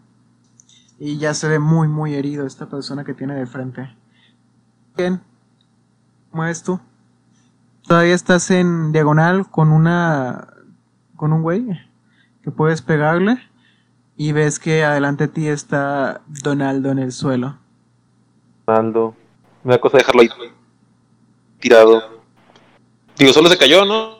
Y 0.98 1.18
ya 1.18 1.34
se 1.34 1.48
ve 1.48 1.58
muy, 1.58 1.88
muy 1.88 2.14
herido 2.14 2.46
esta 2.46 2.66
persona 2.66 3.04
que 3.04 3.14
tiene 3.14 3.34
de 3.34 3.46
frente. 3.46 3.94
Bien. 4.96 5.20
Mueves 6.32 6.62
tú. 6.62 6.80
Todavía 7.86 8.14
estás 8.14 8.50
en 8.50 8.92
diagonal 8.92 9.50
con 9.50 9.70
una. 9.70 10.48
con 11.16 11.32
un 11.32 11.42
güey 11.42 11.66
que 12.42 12.50
puedes 12.50 12.82
pegarle. 12.82 13.38
Y 14.16 14.32
ves 14.32 14.58
que 14.58 14.84
adelante 14.84 15.26
de 15.26 15.32
ti 15.32 15.48
está 15.48 16.22
Donaldo 16.26 16.90
en 16.90 16.98
el 16.98 17.12
suelo. 17.12 17.58
Donaldo. 18.66 19.14
Una 19.66 19.78
cosa 19.78 19.98
dejarlo 19.98 20.22
ahí 20.22 20.28
tirado. 21.58 22.00
Digo, 23.18 23.32
solo 23.32 23.48
se 23.48 23.58
cayó, 23.58 23.84
¿no? 23.84 24.18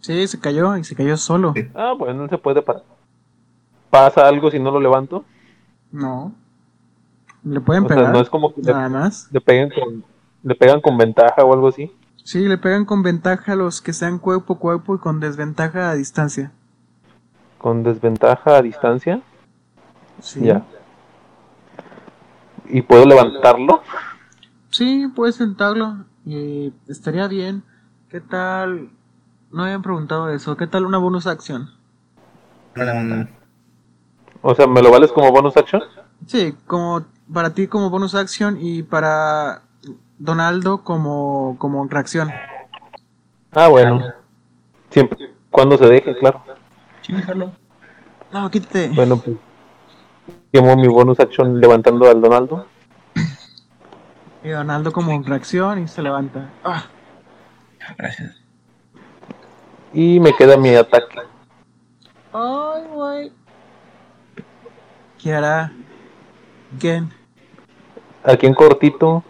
Sí, 0.00 0.26
se 0.26 0.40
cayó 0.40 0.78
y 0.78 0.84
se 0.84 0.96
cayó 0.96 1.14
solo. 1.18 1.52
Sí. 1.54 1.68
Ah, 1.74 1.92
bueno, 1.92 2.22
no 2.22 2.28
se 2.30 2.38
puede 2.38 2.62
parar. 2.62 2.82
¿Pasa 3.90 4.26
algo 4.26 4.50
si 4.50 4.58
no 4.58 4.70
lo 4.70 4.80
levanto? 4.80 5.26
No. 5.90 6.32
Le 7.44 7.60
pueden 7.60 7.84
O 7.84 7.88
sea, 7.88 7.96
pegar. 7.98 8.12
no 8.14 8.20
es 8.20 8.30
como 8.30 8.54
que 8.54 8.62
le, 8.62 8.72
Nada 8.72 8.88
más. 8.88 9.28
le 9.30 9.42
peguen 9.42 9.68
con 9.68 10.04
le 10.42 10.54
pegan 10.54 10.80
con 10.80 10.96
ventaja 10.96 11.44
o 11.44 11.52
algo 11.52 11.68
así. 11.68 11.92
Sí, 12.24 12.48
le 12.48 12.56
pegan 12.56 12.86
con 12.86 13.02
ventaja 13.02 13.52
a 13.52 13.56
los 13.56 13.82
que 13.82 13.92
sean 13.92 14.18
cuerpo 14.18 14.54
a 14.54 14.58
cuerpo 14.58 14.94
y 14.94 14.98
con 14.98 15.20
desventaja 15.20 15.90
a 15.90 15.94
distancia. 15.94 16.50
Con 17.58 17.82
desventaja 17.82 18.56
a 18.56 18.62
distancia. 18.62 19.20
Sí. 20.22 20.40
Ya. 20.44 20.62
¿Y 22.70 22.80
puedo 22.80 23.04
levantarlo? 23.04 23.82
Sí, 24.72 25.06
puedes 25.14 25.36
sentarlo. 25.36 26.06
Y 26.24 26.72
estaría 26.88 27.28
bien. 27.28 27.62
¿Qué 28.08 28.20
tal? 28.20 28.90
No 29.52 29.64
habían 29.64 29.82
preguntado 29.82 30.30
eso. 30.30 30.56
¿Qué 30.56 30.66
tal 30.66 30.86
una 30.86 30.98
bonus 30.98 31.26
acción? 31.26 31.70
Mm, 32.74 33.24
O 34.40 34.54
sea, 34.54 34.66
¿me 34.66 34.82
lo 34.82 34.90
vales 34.90 35.12
como 35.12 35.30
bonus 35.30 35.56
action? 35.56 35.82
Sí, 36.26 36.54
como 36.66 37.04
para 37.32 37.50
ti 37.52 37.66
como 37.66 37.90
bonus 37.90 38.14
acción 38.14 38.58
y 38.60 38.82
para 38.82 39.62
Donaldo 40.18 40.82
como, 40.82 41.56
como 41.58 41.86
reacción. 41.86 42.30
Ah, 43.52 43.68
bueno. 43.68 44.02
Siempre, 44.88 45.34
cuando 45.50 45.76
se 45.76 45.86
deje, 45.86 46.16
claro. 46.16 46.42
Sí, 47.02 47.12
déjalo. 47.12 47.52
No, 48.32 48.50
quítate. 48.50 48.90
Bueno, 48.94 49.18
pues. 49.18 49.36
Quemo 50.50 50.76
mi 50.76 50.88
bonus 50.88 51.20
action 51.20 51.60
levantando 51.60 52.08
al 52.08 52.22
Donaldo. 52.22 52.66
Y 54.44 54.48
Donaldo 54.50 54.92
como 54.92 55.20
reacción 55.22 55.82
y 55.82 55.88
se 55.88 56.02
levanta. 56.02 56.48
Ah, 56.64 56.84
Gracias. 57.98 58.36
Y 59.92 60.18
me 60.20 60.32
queda 60.34 60.56
mi 60.56 60.74
ataque. 60.74 61.18
Ay, 62.32 62.82
güey. 62.90 63.32
¿Qué 65.20 65.34
hará? 65.34 65.70
Gen. 66.78 67.10
Aquí 68.24 68.46
en 68.46 68.54
cortito. 68.54 69.22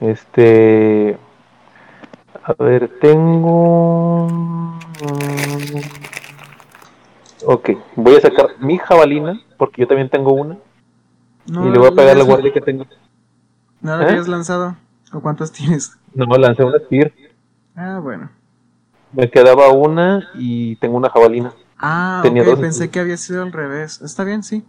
Este. 0.00 1.16
A 2.44 2.52
ver, 2.62 2.88
tengo. 3.00 4.26
Ok, 7.44 7.70
voy 7.96 8.16
a 8.16 8.20
sacar 8.20 8.50
mi 8.58 8.78
jabalina, 8.78 9.40
porque 9.56 9.80
yo 9.82 9.88
también 9.88 10.08
tengo 10.10 10.32
una. 10.32 10.58
No, 11.46 11.66
y 11.66 11.70
le 11.70 11.78
voy 11.78 11.88
a 11.88 11.90
pegar 11.92 12.10
habías- 12.12 12.26
guardia 12.26 12.52
que 12.52 12.60
tengo. 12.60 12.84
¿No 13.82 13.96
lo 13.96 14.04
¿Eh? 14.04 14.10
habías 14.10 14.28
lanzado? 14.28 14.76
¿O 15.12 15.20
cuántas 15.20 15.52
tienes? 15.52 15.96
No, 16.14 16.26
lancé 16.36 16.64
una 16.64 16.78
spear. 16.78 17.12
Ah, 17.76 17.98
bueno. 18.02 18.30
Me 19.12 19.30
quedaba 19.30 19.68
una 19.70 20.28
y 20.34 20.76
tengo 20.76 20.96
una 20.96 21.10
jabalina. 21.10 21.52
Ah, 21.78 22.20
Tenía 22.22 22.44
dos. 22.44 22.58
pensé 22.58 22.90
que 22.90 23.00
había 23.00 23.16
sido 23.16 23.42
al 23.42 23.52
revés. 23.52 24.00
Está 24.02 24.24
bien, 24.24 24.42
sí. 24.42 24.64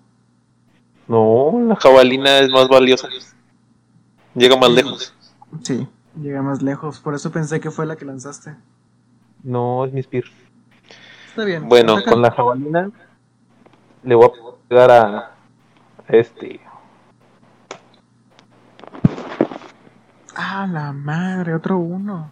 No, 1.07 1.51
la 1.67 1.75
jabalina 1.75 2.39
es 2.39 2.49
más 2.49 2.67
valiosa. 2.67 3.07
Llega 4.35 4.57
más 4.57 4.71
lejos. 4.71 5.13
Sí, 5.61 5.87
llega 6.19 6.41
más 6.41 6.61
lejos. 6.61 6.99
Por 6.99 7.13
eso 7.13 7.31
pensé 7.31 7.59
que 7.59 7.71
fue 7.71 7.85
la 7.85 7.95
que 7.95 8.05
lanzaste. 8.05 8.55
No, 9.43 9.85
es 9.85 9.93
mi 9.93 10.01
spear. 10.01 10.23
Está 11.29 11.43
bien. 11.45 11.67
Bueno, 11.67 11.97
con 12.03 12.21
la 12.21 12.31
jabalina 12.31 12.89
le 14.03 14.15
voy 14.15 14.25
a 14.27 14.67
pegar 14.67 14.91
a 14.91 15.17
a 16.07 16.15
este. 16.15 16.59
Ah, 20.35 20.67
la 20.71 20.91
madre, 20.93 21.53
otro 21.53 21.77
uno. 21.77 22.31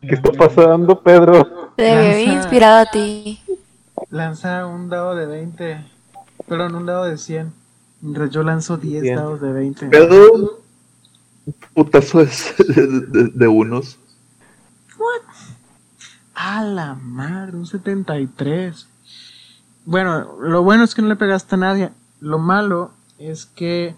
¿Qué 0.00 0.14
está 0.14 0.32
pasando, 0.32 1.00
Pedro? 1.02 1.72
Te 1.76 1.90
había 1.90 2.10
Lanza- 2.26 2.32
inspirado 2.34 2.78
a 2.80 2.86
ti. 2.90 3.40
Lanza 4.10 4.66
un 4.66 4.88
dado 4.88 5.14
de 5.14 5.26
20. 5.26 5.84
Perdón, 6.48 6.74
un 6.74 6.86
dado 6.86 7.04
de 7.04 7.16
100. 7.18 7.52
Mientras 8.02 8.30
yo 8.30 8.42
lanzo 8.42 8.76
10 8.76 9.02
Bien. 9.02 9.16
dados 9.16 9.40
de 9.40 9.52
20. 9.52 9.86
Pero 9.88 10.32
un 10.32 11.54
putazo 11.74 12.18
de, 12.18 12.26
de- 12.74 13.00
de- 13.06 13.30
de 13.34 13.48
unos. 13.48 13.98
A 16.34 16.62
la 16.62 16.94
madre, 16.94 17.56
un 17.56 17.66
73. 17.66 18.86
Bueno, 19.86 20.36
lo 20.40 20.62
bueno 20.62 20.84
es 20.84 20.94
que 20.94 21.00
no 21.02 21.08
le 21.08 21.16
pegaste 21.16 21.54
a 21.54 21.58
nadie. 21.58 21.90
Lo 22.20 22.38
malo 22.38 22.90
es 23.18 23.46
que 23.46 23.94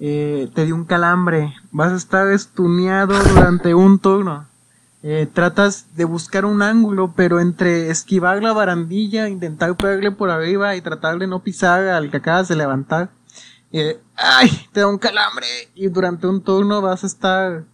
eh, 0.00 0.48
te 0.54 0.64
dio 0.64 0.74
un 0.74 0.84
calambre. 0.84 1.54
Vas 1.70 1.92
a 1.92 1.96
estar 1.96 2.30
estuneado 2.30 3.14
durante 3.22 3.74
un 3.74 3.98
turno. 3.98 4.46
Eh, 5.02 5.28
tratas 5.30 5.94
de 5.96 6.04
buscar 6.04 6.46
un 6.46 6.62
ángulo, 6.62 7.12
pero 7.14 7.38
entre 7.38 7.90
esquivar 7.90 8.42
la 8.42 8.54
barandilla, 8.54 9.28
intentar 9.28 9.76
pegarle 9.76 10.10
por 10.10 10.30
arriba 10.30 10.76
y 10.76 10.80
tratar 10.80 11.18
de 11.18 11.26
no 11.26 11.40
pisar 11.42 11.86
al 11.88 12.10
que 12.10 12.16
acabas 12.16 12.48
de 12.48 12.56
levantar. 12.56 13.10
eh, 13.72 14.00
¡Ay! 14.16 14.50
Te 14.72 14.80
da 14.80 14.86
un 14.86 14.98
calambre. 14.98 15.46
Y 15.74 15.88
durante 15.88 16.26
un 16.26 16.42
turno 16.42 16.80
vas 16.80 17.04
a 17.04 17.06
estar 17.06 17.64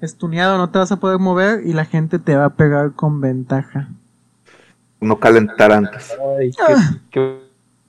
estuneado, 0.00 0.56
no 0.56 0.70
te 0.70 0.78
vas 0.78 0.92
a 0.92 0.96
poder 1.00 1.18
mover 1.18 1.66
y 1.66 1.72
la 1.74 1.84
gente 1.84 2.18
te 2.18 2.36
va 2.36 2.46
a 2.46 2.54
pegar 2.54 2.92
con 2.92 3.20
ventaja. 3.20 3.88
No 5.00 5.18
calentar 5.18 5.72
antes. 5.72 6.16
Ay, 6.38 6.50
qué, 6.52 6.74
qué 7.10 7.40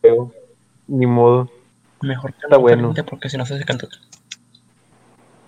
feo. 0.02 0.34
Ni 0.88 1.06
modo. 1.06 1.50
Mejor 2.02 2.32
que 2.34 2.38
Está 2.44 2.56
no 2.56 2.60
bueno. 2.62 2.94
porque 3.10 3.30
si 3.30 3.38
no 3.38 3.46
se 3.46 3.56
hace 3.56 3.66
canto. 3.66 3.88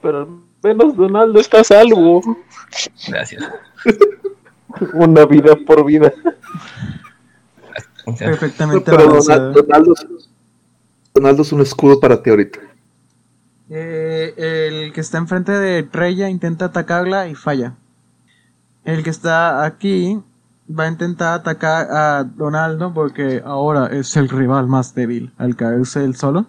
Pero 0.02 0.20
al 0.22 0.28
menos 0.64 0.96
Donaldo 0.96 1.40
está 1.40 1.62
a 1.62 1.64
salvo. 1.64 2.22
Gracias. 3.08 3.44
Una 4.94 5.26
vida 5.26 5.56
por 5.66 5.86
vida. 5.86 6.12
Perfectamente 8.18 8.90
Pero. 8.92 9.22
Donaldo, 9.22 9.62
Donaldo 9.62 9.94
es- 9.94 10.30
Donaldo 11.14 11.42
es 11.44 11.52
un 11.52 11.62
escudo 11.62 12.00
para 12.00 12.22
ti 12.24 12.30
ahorita. 12.30 12.60
Eh, 13.70 14.34
el 14.38 14.94
que 14.94 15.02
está 15.02 15.18
enfrente 15.18 15.52
de 15.52 15.84
Treya 15.84 16.30
intenta 16.30 16.66
atacarla 16.66 17.28
y 17.28 17.36
falla. 17.36 17.76
El 18.84 19.04
que 19.04 19.10
está 19.10 19.64
aquí 19.66 20.20
va 20.78 20.86
a 20.86 20.88
intentar 20.88 21.34
atacar 21.34 21.88
a 21.92 22.24
Donaldo 22.24 22.94
porque 22.94 23.42
ahora 23.46 23.88
es 23.88 24.16
el 24.18 24.30
rival 24.30 24.68
más 24.68 24.94
débil. 24.96 25.34
Al 25.38 25.56
caerse 25.56 26.04
él 26.04 26.16
solo, 26.16 26.46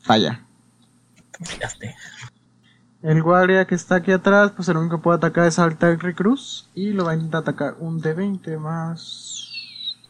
falla. 0.00 0.44
El 3.02 3.22
guardia 3.22 3.64
que 3.66 3.74
está 3.76 3.96
aquí 3.96 4.10
atrás, 4.10 4.52
pues 4.56 4.68
el 4.68 4.76
único 4.76 4.96
que 4.96 5.02
puede 5.02 5.18
atacar 5.18 5.46
es 5.46 5.58
al 5.58 5.76
Terry 5.76 6.14
Cruz. 6.14 6.68
Y 6.74 6.92
lo 6.92 7.04
va 7.04 7.12
a 7.12 7.14
intentar 7.14 7.42
atacar 7.42 7.76
un 7.78 8.00
de 8.00 8.12
20 8.12 8.56
más. 8.58 9.48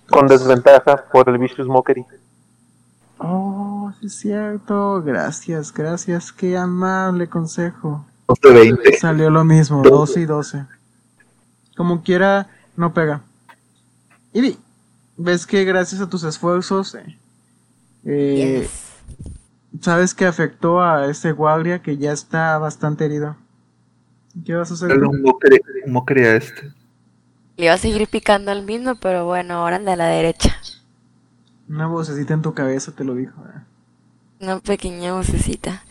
Con 0.08 0.26
desventaja 0.26 1.04
por 1.12 1.28
el 1.28 1.38
Vicious 1.38 1.68
Mockery. 1.68 2.04
Oh, 3.18 3.92
sí 4.00 4.06
es 4.06 4.14
cierto. 4.14 5.02
Gracias, 5.02 5.72
gracias. 5.72 6.32
Qué 6.32 6.56
amable 6.56 7.28
consejo. 7.28 8.06
Dos 8.26 8.40
de 8.40 8.52
20. 8.52 8.98
Salió 8.98 9.28
lo 9.28 9.44
mismo, 9.44 9.82
12 9.82 10.20
y 10.20 10.24
12. 10.24 10.64
Como 11.76 12.02
quiera, 12.02 12.48
no 12.78 12.94
pega. 12.94 13.22
Y 14.32 14.40
vi, 14.40 14.58
ves 15.16 15.46
que 15.46 15.64
gracias 15.64 16.00
a 16.00 16.08
tus 16.08 16.22
esfuerzos, 16.24 16.94
eh, 16.94 17.18
eh, 18.04 18.60
Yes. 18.62 19.80
sabes 19.80 20.14
que 20.14 20.24
afectó 20.26 20.80
a 20.80 21.06
ese 21.10 21.32
guardia 21.32 21.82
que 21.82 21.96
ya 21.98 22.12
está 22.12 22.56
bastante 22.58 23.04
herido. 23.04 23.36
¿Qué 24.44 24.54
vas 24.54 24.70
a 24.70 24.74
hacer? 24.74 24.88
Dale 24.88 25.00
tú? 25.02 25.10
un 25.10 25.22
mockery, 25.22 25.60
un 25.86 25.92
mockery 25.92 26.24
a 26.24 26.36
este. 26.36 26.72
Le 27.56 27.64
iba 27.64 27.74
a 27.74 27.78
seguir 27.78 28.06
picando 28.08 28.52
al 28.52 28.64
mismo, 28.64 28.94
pero 29.00 29.24
bueno, 29.26 29.54
ahora 29.54 29.76
el 29.76 29.84
de 29.84 29.96
la 29.96 30.06
derecha. 30.06 30.56
Una 31.68 31.86
vocecita 31.88 32.32
en 32.34 32.42
tu 32.42 32.54
cabeza 32.54 32.92
te 32.92 33.02
lo 33.04 33.14
dijo. 33.14 33.42
eh. 33.44 33.60
Una 34.40 34.60
pequeña 34.60 35.12
vocecita. 35.14 35.82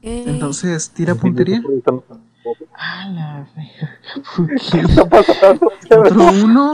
Entonces, 0.00 0.90
tira 0.90 1.14
puntería. 1.14 1.62
A 2.74 3.08
la 3.08 3.46
¿Qué 4.70 4.80
está 4.80 5.08
pasando? 5.08 5.72
Otro 5.90 6.32
uno. 6.32 6.72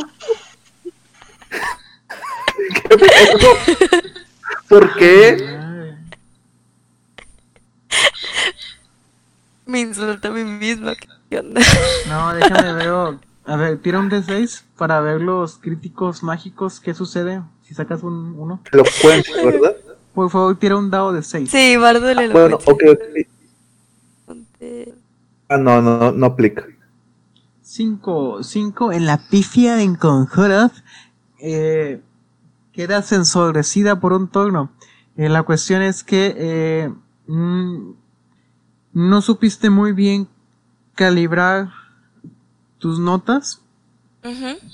¿Por 4.69 4.95
qué? 4.97 5.59
Me 9.67 9.81
insulta 9.81 10.29
a 10.29 10.31
mí 10.31 10.45
misma. 10.45 10.95
¿Qué 11.29 11.39
onda? 11.39 11.61
No, 12.09 12.35
déjame 12.35 12.73
ver. 12.73 13.19
A 13.45 13.57
ver, 13.57 13.79
tira 13.79 13.99
un 13.99 14.11
D6 14.11 14.63
para 14.77 15.01
ver 15.01 15.21
los 15.21 15.59
críticos 15.59 16.23
mágicos. 16.23 16.81
¿Qué 16.81 16.95
sucede 16.95 17.43
si 17.67 17.75
sacas 17.75 18.03
un 18.03 18.35
uno? 18.39 18.61
Lo 18.73 18.85
cuento, 19.03 19.31
¿verdad? 19.45 19.77
Por 20.15 20.31
favor, 20.31 20.59
tira 20.59 20.77
un 20.77 20.91
dado 20.91 21.13
de 21.13 21.23
6. 21.23 21.51
Sí, 21.51 21.77
Bardo 21.77 22.13
le 22.15 22.29
lo 22.29 22.33
Bueno, 22.33 22.59
puse. 22.59 22.71
ok, 22.71 22.83
ok. 24.29 24.39
Ah, 25.49 25.57
no, 25.57 25.81
no, 25.81 25.99
no, 25.99 26.13
no 26.13 26.27
aplica. 26.27 26.67
5, 27.63 28.43
5 28.43 28.93
en 28.93 29.07
la 29.07 29.19
pifia 29.19 29.83
en 29.83 29.95
conjuros. 29.95 30.73
Eh, 31.41 32.03
quedas 32.73 33.13
ensombrecida 33.13 34.01
por 34.01 34.13
un 34.13 34.29
turno. 34.29 34.71
Eh, 35.17 35.29
la 35.29 35.43
cuestión 35.43 35.83
es 35.83 36.05
que 36.05 36.35
eh, 36.37 36.93
mm, 37.27 37.91
no 38.93 39.23
supiste 39.23 39.69
muy 39.71 39.93
bien 39.93 40.29
calibrar 40.95 41.71
tus 42.79 42.99
notas. 42.99 43.63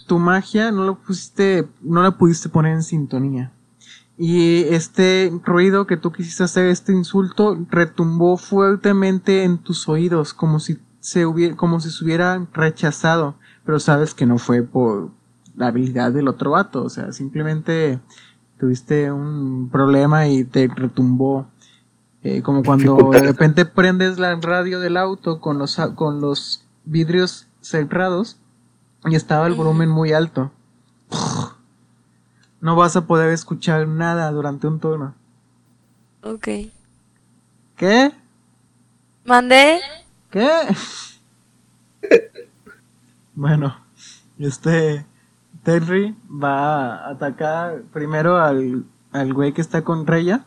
Tu 0.07 0.19
magia 0.19 0.71
no 0.73 0.85
lo 0.85 0.97
pusiste, 0.97 1.69
no 1.81 2.03
la 2.03 2.19
pudiste 2.19 2.49
poner 2.49 2.73
en 2.73 2.83
sintonía. 2.83 3.53
Y 4.17 4.63
este 4.65 5.33
ruido 5.45 5.87
que 5.87 5.97
tú 5.97 6.13
quisiste 6.13 6.45
hacer, 6.45 6.67
este 6.67 6.93
insulto, 6.93 7.59
retumbó 7.69 8.37
fuertemente 8.37 9.43
en 9.43 9.59
tus 9.59 9.89
oídos, 9.89 10.35
como 10.35 10.61
si 10.61 10.79
se 11.01 11.27
hubiera, 11.27 11.57
como 11.57 11.81
si 11.81 11.91
se 11.91 12.05
hubiera 12.05 12.47
rechazado. 12.53 13.35
Pero 13.65 13.81
sabes 13.81 14.15
que 14.15 14.27
no 14.27 14.39
fue 14.39 14.63
por 14.63 15.11
la 15.57 15.69
habilidad 15.69 16.13
del 16.13 16.29
otro 16.29 16.53
vato, 16.53 16.85
o 16.85 16.91
sea, 16.91 17.13
simplemente 17.13 18.01
tuviste 18.59 19.11
un 19.11 19.69
problema 19.71 20.29
y 20.29 20.45
te 20.45 20.69
retumbó. 20.69 21.49
Eh, 22.23 22.41
como 22.41 22.63
cuando 22.63 23.11
de 23.13 23.21
repente 23.21 23.67
prendes 23.67 24.19
la 24.19 24.35
radio 24.37 24.81
del 24.81 24.97
auto 24.97 25.41
con 25.41 25.59
los, 25.59 25.77
con 25.95 26.23
los 26.23 26.65
vidrios 26.87 27.49
cerrados 27.61 28.39
y 29.05 29.15
estaba 29.15 29.47
el 29.47 29.55
volumen 29.55 29.91
muy 29.91 30.13
alto. 30.13 30.51
No 32.65 32.77
vas 32.77 32.97
a 32.97 33.07
poder 33.07 33.31
escuchar 33.31 33.87
nada 33.87 34.31
durante 34.31 34.67
un 34.67 34.81
turno. 34.81 35.15
Ok. 36.23 36.49
¿Qué? 37.77 38.11
Mandé. 39.27 39.81
¿Qué? 40.31 40.49
bueno, 43.35 43.77
este 44.39 45.05
Terry 45.63 46.17
va 46.27 47.05
a 47.05 47.11
atacar 47.11 47.83
primero 47.93 48.39
al, 48.39 48.87
al 49.13 49.35
güey 49.35 49.53
que 49.53 49.61
está 49.61 49.85
con 49.85 50.07
Reya. 50.07 50.47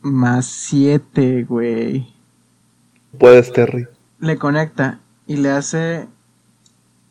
Más 0.00 0.46
7, 0.46 1.44
güey. 1.44 2.10
Puedes, 3.18 3.52
Terry. 3.52 3.86
Le 4.18 4.38
conecta 4.38 5.00
y 5.26 5.36
le 5.36 5.50
hace 5.50 6.08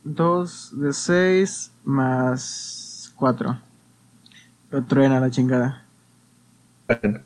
2 0.05 0.79
de 0.79 0.91
6 0.91 1.71
más 1.83 3.13
4. 3.15 3.69
Lo 4.71 4.83
truena 4.83 5.19
la 5.19 5.29
chingada. 5.29 5.85
Bueno, 6.87 7.19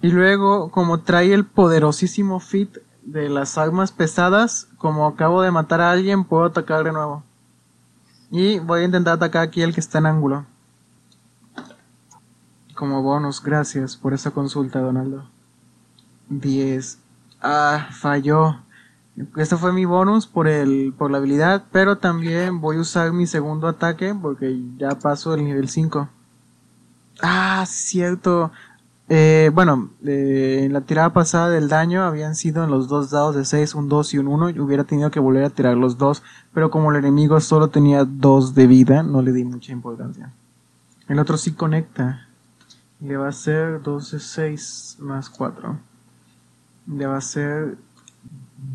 Y 0.00 0.10
luego, 0.10 0.70
como 0.70 1.00
trae 1.00 1.32
el 1.32 1.44
poderosísimo 1.44 2.40
fit 2.40 2.78
de 3.02 3.28
las 3.28 3.56
armas 3.56 3.92
pesadas, 3.92 4.68
como 4.78 5.06
acabo 5.06 5.42
de 5.42 5.50
matar 5.50 5.80
a 5.80 5.92
alguien, 5.92 6.24
puedo 6.24 6.44
atacar 6.44 6.84
de 6.84 6.92
nuevo. 6.92 7.22
Y 8.30 8.58
voy 8.58 8.80
a 8.80 8.84
intentar 8.84 9.14
atacar 9.14 9.42
aquí 9.42 9.62
el 9.62 9.74
que 9.74 9.80
está 9.80 9.98
en 9.98 10.06
ángulo. 10.06 10.46
Como 12.74 13.02
bonus, 13.02 13.42
gracias 13.42 13.96
por 13.96 14.12
esa 14.14 14.30
consulta, 14.32 14.80
Donaldo. 14.80 15.28
10. 16.28 16.98
Ah, 17.40 17.88
falló. 17.92 18.56
Este 19.36 19.56
fue 19.56 19.72
mi 19.72 19.84
bonus 19.84 20.26
por 20.26 20.48
el 20.48 20.94
por 20.96 21.10
la 21.10 21.18
habilidad, 21.18 21.64
pero 21.70 21.98
también 21.98 22.60
voy 22.60 22.78
a 22.78 22.80
usar 22.80 23.12
mi 23.12 23.26
segundo 23.26 23.68
ataque 23.68 24.14
porque 24.20 24.58
ya 24.78 24.98
paso 24.98 25.34
el 25.34 25.44
nivel 25.44 25.68
5. 25.68 26.08
Ah, 27.22 27.64
cierto. 27.66 28.50
Eh, 29.08 29.50
bueno, 29.54 29.90
eh, 30.04 30.62
en 30.64 30.72
la 30.72 30.80
tirada 30.80 31.12
pasada 31.12 31.50
del 31.50 31.68
daño 31.68 32.02
habían 32.02 32.34
sido 32.34 32.64
en 32.64 32.70
los 32.70 32.88
dos 32.88 33.10
dados 33.10 33.36
de 33.36 33.44
6, 33.44 33.74
un 33.74 33.88
2 33.88 34.14
y 34.14 34.18
un 34.18 34.26
1. 34.26 34.50
Y 34.50 34.58
hubiera 34.58 34.84
tenido 34.84 35.10
que 35.10 35.20
volver 35.20 35.44
a 35.44 35.50
tirar 35.50 35.76
los 35.76 35.98
dos. 35.98 36.22
Pero 36.52 36.70
como 36.70 36.90
el 36.90 36.98
enemigo 36.98 37.38
solo 37.40 37.68
tenía 37.68 38.04
2 38.04 38.54
de 38.54 38.66
vida, 38.66 39.02
no 39.02 39.22
le 39.22 39.32
di 39.32 39.44
mucha 39.44 39.72
importancia. 39.72 40.32
El 41.08 41.18
otro 41.20 41.36
sí 41.36 41.52
conecta. 41.52 42.28
Le 43.00 43.16
va 43.16 43.28
a 43.28 43.32
ser 43.32 43.82
2 43.82 44.10
de 44.10 44.20
6 44.20 44.96
más 45.00 45.30
4. 45.30 45.78
Le 46.88 47.06
va 47.06 47.16
a 47.16 47.20
ser 47.20 47.78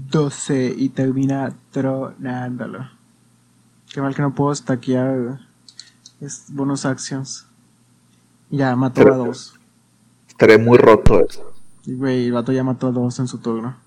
12 0.10 0.74
y 0.78 0.90
termina 0.90 1.54
tronándolo. 1.72 2.90
Qué 3.92 4.02
mal 4.02 4.16
que 4.16 4.22
no 4.22 4.34
puedo 4.34 4.54
stackear 4.54 5.40
es 6.20 6.46
bonus 6.50 6.86
actions. 6.86 7.47
Ya, 8.50 8.76
mató 8.76 9.08
a 9.08 9.16
dos. 9.16 9.60
estaré 10.28 10.58
muy 10.58 10.78
roto 10.78 11.20
eso. 11.26 11.54
Y, 11.86 11.96
Güey, 11.96 12.26
el 12.28 12.34
vato 12.34 12.52
ya 12.52 12.64
mató 12.64 12.88
a 12.88 12.92
dos 12.92 13.18
en 13.20 13.28
su 13.28 13.40
turno. 13.40 13.78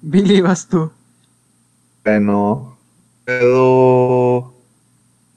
Billy, 0.00 0.40
vas 0.40 0.66
tú. 0.68 0.90
Bueno, 2.04 2.78
¿puedo 3.24 4.54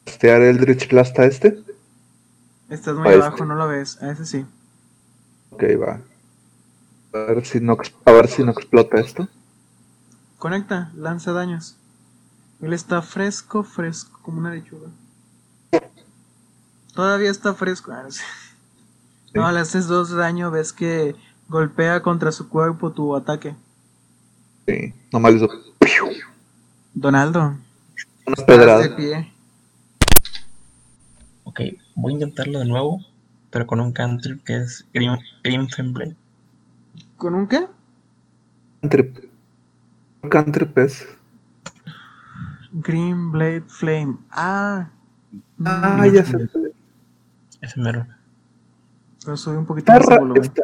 castear 0.06 0.42
Eldritch 0.42 0.88
Blast 0.90 1.18
a 1.20 1.26
este? 1.26 1.64
Estás 2.70 2.96
muy 2.96 3.10
A 3.10 3.16
este. 3.16 3.26
abajo, 3.26 3.46
no 3.46 3.56
lo 3.56 3.68
ves. 3.68 4.02
A 4.02 4.12
ese 4.12 4.26
sí. 4.26 4.46
Ok, 5.52 5.64
va. 5.82 6.02
A 7.14 7.18
ver 7.34 7.46
si 7.46 7.60
no, 7.60 7.78
a 8.06 8.12
ver 8.12 8.28
si 8.28 8.44
no 8.44 8.52
explota 8.52 9.00
esto. 9.00 9.28
Conecta, 10.38 10.92
lanza 10.96 11.34
daños. 11.34 11.76
Él 12.62 12.74
está 12.74 13.02
fresco, 13.02 13.64
fresco, 13.64 14.20
como 14.22 14.40
una 14.40 14.52
lechuga. 14.54 14.90
Todavía 16.94 17.30
está 17.30 17.54
fresco. 17.54 17.92
Ah, 17.92 18.04
no. 19.34 19.42
No, 19.42 19.52
le 19.52 19.60
haces 19.60 19.88
dos 19.88 20.10
de 20.10 20.18
daño, 20.18 20.50
ves 20.52 20.74
que 20.74 21.16
golpea 21.48 22.02
contra 22.02 22.32
su 22.32 22.50
cuerpo 22.50 22.92
tu 22.92 23.16
ataque. 23.16 23.56
Sí, 24.68 24.94
nomás 25.12 25.34
le 25.34 25.38
hizo 25.38 25.50
Donaldo, 26.94 27.56
unas 28.26 28.40
de 28.40 28.46
pedradas. 28.46 28.88
pie. 28.90 29.32
Ok, 31.44 31.62
voy 31.96 32.14
a 32.14 32.16
intentarlo 32.16 32.60
de 32.60 32.66
nuevo, 32.66 33.00
pero 33.52 33.66
con 33.68 33.80
un 33.80 33.92
cantrip 33.92 34.44
que 34.44 34.58
es 34.58 34.86
Grim, 34.94 35.18
Grim 35.44 35.68
Blade. 35.94 36.16
¿Con 37.18 37.36
un 37.36 37.48
qué? 37.48 37.68
Cantrip. 38.82 39.18
Cantrip 40.30 40.78
es. 40.78 41.08
Green 42.72 43.32
Blade 43.32 43.64
Flame. 43.68 44.18
Ah. 44.32 44.90
Ah, 45.66 46.08
ya 46.08 46.26
sé. 46.26 46.38
Ese 47.62 47.80
mero. 47.80 48.06
Pero 49.24 49.38
sube 49.38 49.58
un 49.58 49.66
poquito 49.66 49.92
Está, 49.92 50.18
ra- 50.18 50.34
está- 50.42 50.64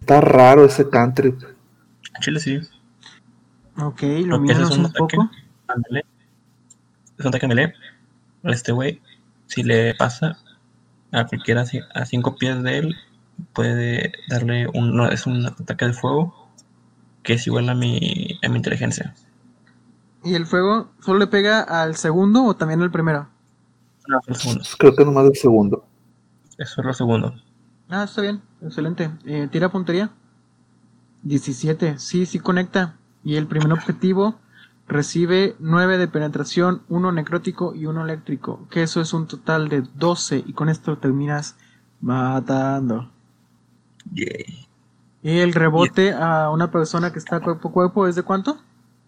está 0.00 0.20
raro 0.20 0.64
ese 0.64 0.88
cantrip. 0.88 1.42
A 2.14 2.20
Chile 2.20 2.40
sí. 2.40 2.60
Ok, 3.78 4.02
Lo 4.26 4.36
hace 4.42 4.62
es 4.62 4.70
un 4.70 4.80
un 4.80 4.86
ataque. 4.86 4.98
poco. 5.16 5.30
a 5.68 5.74
melee. 5.88 6.04
Es 7.18 7.24
un 7.24 7.28
ataque 7.28 7.48
melee. 7.48 7.72
A 8.44 8.50
Este 8.50 8.72
güey, 8.72 9.00
si 9.46 9.62
le 9.62 9.94
pasa 9.94 10.38
a 11.12 11.26
cualquiera 11.26 11.64
a 11.94 12.06
cinco 12.06 12.36
pies 12.36 12.62
de 12.62 12.78
él, 12.78 12.94
puede 13.52 14.12
darle 14.28 14.66
un, 14.74 14.94
no, 14.96 15.08
es 15.08 15.26
un 15.26 15.46
ataque 15.46 15.86
de 15.86 15.92
fuego 15.92 16.34
que 17.22 17.34
es 17.34 17.46
igual 17.46 17.68
a 17.68 17.74
mi, 17.74 18.38
a 18.44 18.48
mi 18.48 18.56
inteligencia. 18.56 19.14
¿Y 20.22 20.34
el 20.34 20.46
fuego 20.46 20.90
solo 21.00 21.18
le 21.20 21.26
pega 21.26 21.60
al 21.62 21.96
segundo 21.96 22.44
o 22.44 22.54
también 22.56 22.82
al 22.82 22.90
primero? 22.90 23.28
No, 24.06 24.18
es 24.20 24.28
el 24.28 24.36
segundo. 24.36 24.64
Creo 24.78 24.94
que 24.96 25.04
nomás 25.04 25.26
el 25.26 25.34
segundo. 25.36 25.86
Eso 26.58 26.80
es 26.80 26.86
lo 26.86 26.94
segundo. 26.94 27.34
Ah, 27.88 28.04
está 28.04 28.22
bien, 28.22 28.42
excelente. 28.62 29.10
Eh, 29.24 29.48
tira 29.50 29.70
puntería. 29.70 30.10
17, 31.22 31.98
sí, 31.98 32.26
sí 32.26 32.38
conecta. 32.38 32.96
Y 33.22 33.36
el 33.36 33.46
primer 33.46 33.72
objetivo 33.72 34.38
recibe 34.86 35.56
9 35.58 35.98
de 35.98 36.08
penetración, 36.08 36.82
1 36.88 37.12
necrótico 37.12 37.74
y 37.74 37.86
1 37.86 38.04
eléctrico. 38.04 38.66
Que 38.70 38.82
eso 38.82 39.00
es 39.00 39.12
un 39.12 39.26
total 39.26 39.68
de 39.68 39.82
12 39.94 40.44
y 40.46 40.52
con 40.52 40.68
esto 40.68 40.98
terminas 40.98 41.56
matando. 42.00 43.10
Yay. 44.12 44.68
Y 45.22 45.38
el 45.38 45.54
rebote 45.54 46.12
a 46.12 46.50
una 46.50 46.70
persona 46.70 47.12
que 47.12 47.18
está 47.18 47.40
cuerpo 47.40 47.70
a 47.70 47.72
cuerpo 47.72 48.06
es 48.06 48.14
de 48.14 48.22
cuánto? 48.22 48.58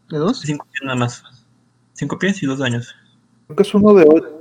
¿De 0.08 0.16
2? 0.16 0.40
Cinco 0.40 0.66
pies 0.72 0.82
nada 0.82 0.96
más. 0.96 1.22
Cinco 1.92 2.18
pies 2.18 2.42
y 2.42 2.46
dos 2.46 2.58
daños. 2.58 2.94
Creo 3.46 3.56
que 3.56 3.62
es 3.62 3.74
uno 3.74 3.92
de 3.94 4.06
ocho. 4.08 4.35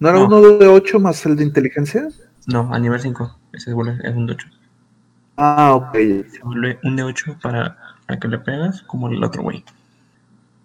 ¿No 0.00 0.08
era 0.08 0.18
No. 0.18 0.26
uno 0.26 0.40
de 0.58 0.66
ocho 0.66 0.98
más 0.98 1.24
el 1.26 1.36
de 1.36 1.44
inteligencia? 1.44 2.08
No, 2.46 2.72
a 2.72 2.78
nivel 2.78 3.00
5. 3.00 3.38
Ese 3.52 3.70
es 3.70 3.76
un 3.76 4.26
de 4.26 4.32
8. 4.32 4.48
Ah, 5.36 5.74
ok. 5.74 5.92
Se 5.94 6.40
vuelve 6.42 6.78
un 6.82 6.96
de 6.96 7.02
8 7.02 7.36
para, 7.40 7.76
para 8.06 8.18
que 8.18 8.28
le 8.28 8.38
pegas 8.38 8.82
como 8.82 9.08
el 9.08 9.22
otro 9.22 9.42
güey. 9.42 9.64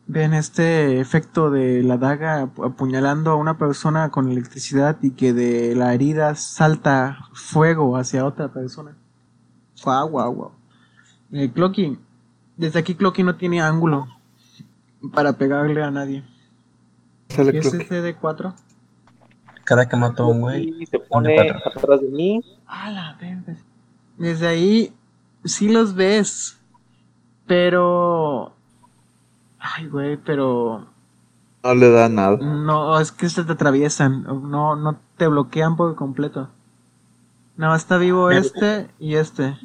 Ven 0.07 0.33
este 0.33 0.99
efecto 0.99 1.49
de 1.49 1.81
la 1.81 1.97
daga 1.97 2.43
ap- 2.43 2.59
apuñalando 2.63 3.31
a 3.31 3.35
una 3.35 3.57
persona 3.57 4.09
con 4.09 4.29
electricidad 4.31 4.97
y 5.01 5.11
que 5.11 5.33
de 5.33 5.75
la 5.75 5.93
herida 5.93 6.35
salta 6.35 7.17
fuego 7.33 7.97
hacia 7.97 8.23
otra 8.25 8.49
persona. 8.49 8.95
Guau, 9.83 10.09
guau, 10.09 10.33
guau. 10.33 10.51
Eh, 11.31 11.51
Clocky, 11.51 11.97
desde 12.55 12.79
aquí 12.79 12.93
Clocky 12.95 13.23
no 13.23 13.35
tiene 13.35 13.61
ángulo 13.61 14.07
para 15.13 15.33
pegarle 15.33 15.81
a 15.83 15.89
nadie. 15.91 16.23
¿Qué 17.27 17.41
es 17.41 17.47
creo 17.49 17.71
que- 17.71 17.83
ese 17.83 18.01
de 18.01 18.15
4? 18.15 18.53
Cada 19.65 19.89
que 19.89 19.97
mató 19.97 20.23
a 20.23 20.27
un 20.27 20.41
güey, 20.41 20.73
Y 20.79 20.85
se 20.85 20.99
pone 20.99 21.37
atrás 21.49 22.01
de 22.01 22.09
mí. 22.09 22.41
A 22.67 22.89
la. 22.91 23.17
Desde 24.17 24.47
ahí 24.47 24.93
sí 25.43 25.69
los 25.69 25.95
ves, 25.95 26.57
pero... 27.45 28.53
Ay, 29.59 29.87
güey, 29.87 30.17
pero... 30.17 30.87
No 31.63 31.73
le 31.73 31.89
da 31.89 32.07
nada. 32.09 32.37
No, 32.37 32.99
es 32.99 33.11
que 33.11 33.27
se 33.27 33.43
te 33.43 33.53
atraviesan, 33.53 34.23
no, 34.23 34.75
no 34.75 34.99
te 35.17 35.27
bloquean 35.27 35.75
por 35.75 35.95
completo. 35.95 36.49
Nada 37.57 37.73
más 37.73 37.81
está 37.81 37.97
vivo 37.97 38.29
este 38.29 38.87
y 38.99 39.15
este. 39.15 39.57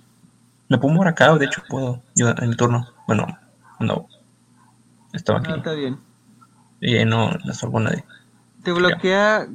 Le 0.69 0.79
pongo 0.79 0.99
por 0.99 1.09
acá, 1.09 1.37
de 1.37 1.45
hecho 1.45 1.63
puedo. 1.69 2.01
Yo 2.15 2.29
en 2.29 2.49
mi 2.49 2.57
turno. 2.57 2.87
Bueno, 3.07 3.27
no. 3.81 4.07
Estaba 5.13 5.41
aquí. 5.41 5.53
está 5.53 5.73
bien. 5.73 5.99
Y 6.81 6.97
ahí 6.97 7.05
no, 7.05 7.33
no 7.33 7.53
salvó 7.53 7.79
a 7.79 7.83
nadie. 7.83 8.05
Te 8.63 8.73
bloquea 8.73 9.49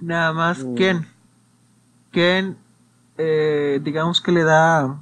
nada 0.00 0.32
más 0.32 0.64
Mm. 0.64 0.74
Ken. 0.74 1.06
Ken, 2.10 2.56
eh, 3.18 3.80
digamos 3.82 4.20
que 4.20 4.32
le 4.32 4.44
da 4.44 5.00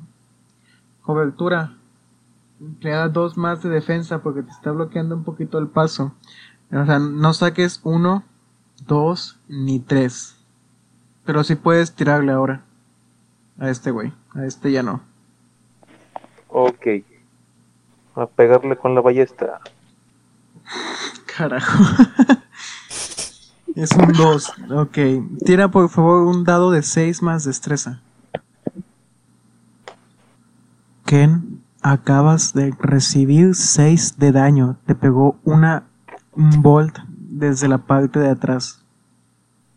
cobertura. 1.03 1.75
Le 2.81 2.91
da 2.91 3.09
dos 3.09 3.37
más 3.37 3.63
de 3.63 3.69
defensa 3.69 4.23
porque 4.23 4.43
te 4.43 4.51
está 4.51 4.73
bloqueando 4.73 5.15
un 5.15 5.25
poquito 5.25 5.59
el 5.59 5.69
paso. 5.69 6.15
O 6.73 6.85
sea, 6.85 6.99
no 6.99 7.33
saques 7.33 7.81
uno, 7.85 8.25
dos 8.87 9.39
ni 9.49 9.81
tres. 9.81 10.37
Pero 11.25 11.45
sí 11.45 11.55
puedes 11.55 11.95
tirarle 11.95 12.33
ahora. 12.33 12.65
A 13.59 13.71
este 13.71 13.91
güey. 13.91 14.13
A 14.35 14.45
este 14.45 14.71
ya 14.73 14.83
no. 14.83 15.01
Ok. 16.49 16.87
A 18.15 18.27
pegarle 18.27 18.77
con 18.77 18.95
la 18.95 19.01
ballesta. 19.01 19.61
Carajo. 21.37 21.85
es 23.79 23.93
un 23.93 24.13
2. 24.13 24.53
Ok. 24.73 24.99
Tira 25.45 25.71
por 25.71 25.89
favor 25.89 26.27
un 26.27 26.43
dado 26.43 26.73
de 26.73 26.83
6 26.83 27.23
más 27.23 27.45
destreza. 27.45 28.03
Ken, 31.05 31.63
acabas 31.81 32.55
de 32.55 32.75
recibir 32.81 33.55
6 33.55 34.19
de 34.19 34.33
daño. 34.33 34.79
Te 34.85 34.97
pegó 34.97 35.37
una 35.45 35.85
un 36.33 36.61
bolt 36.61 36.99
desde 37.09 37.69
la 37.69 37.79
parte 37.79 38.19
de 38.19 38.31
atrás. 38.31 38.85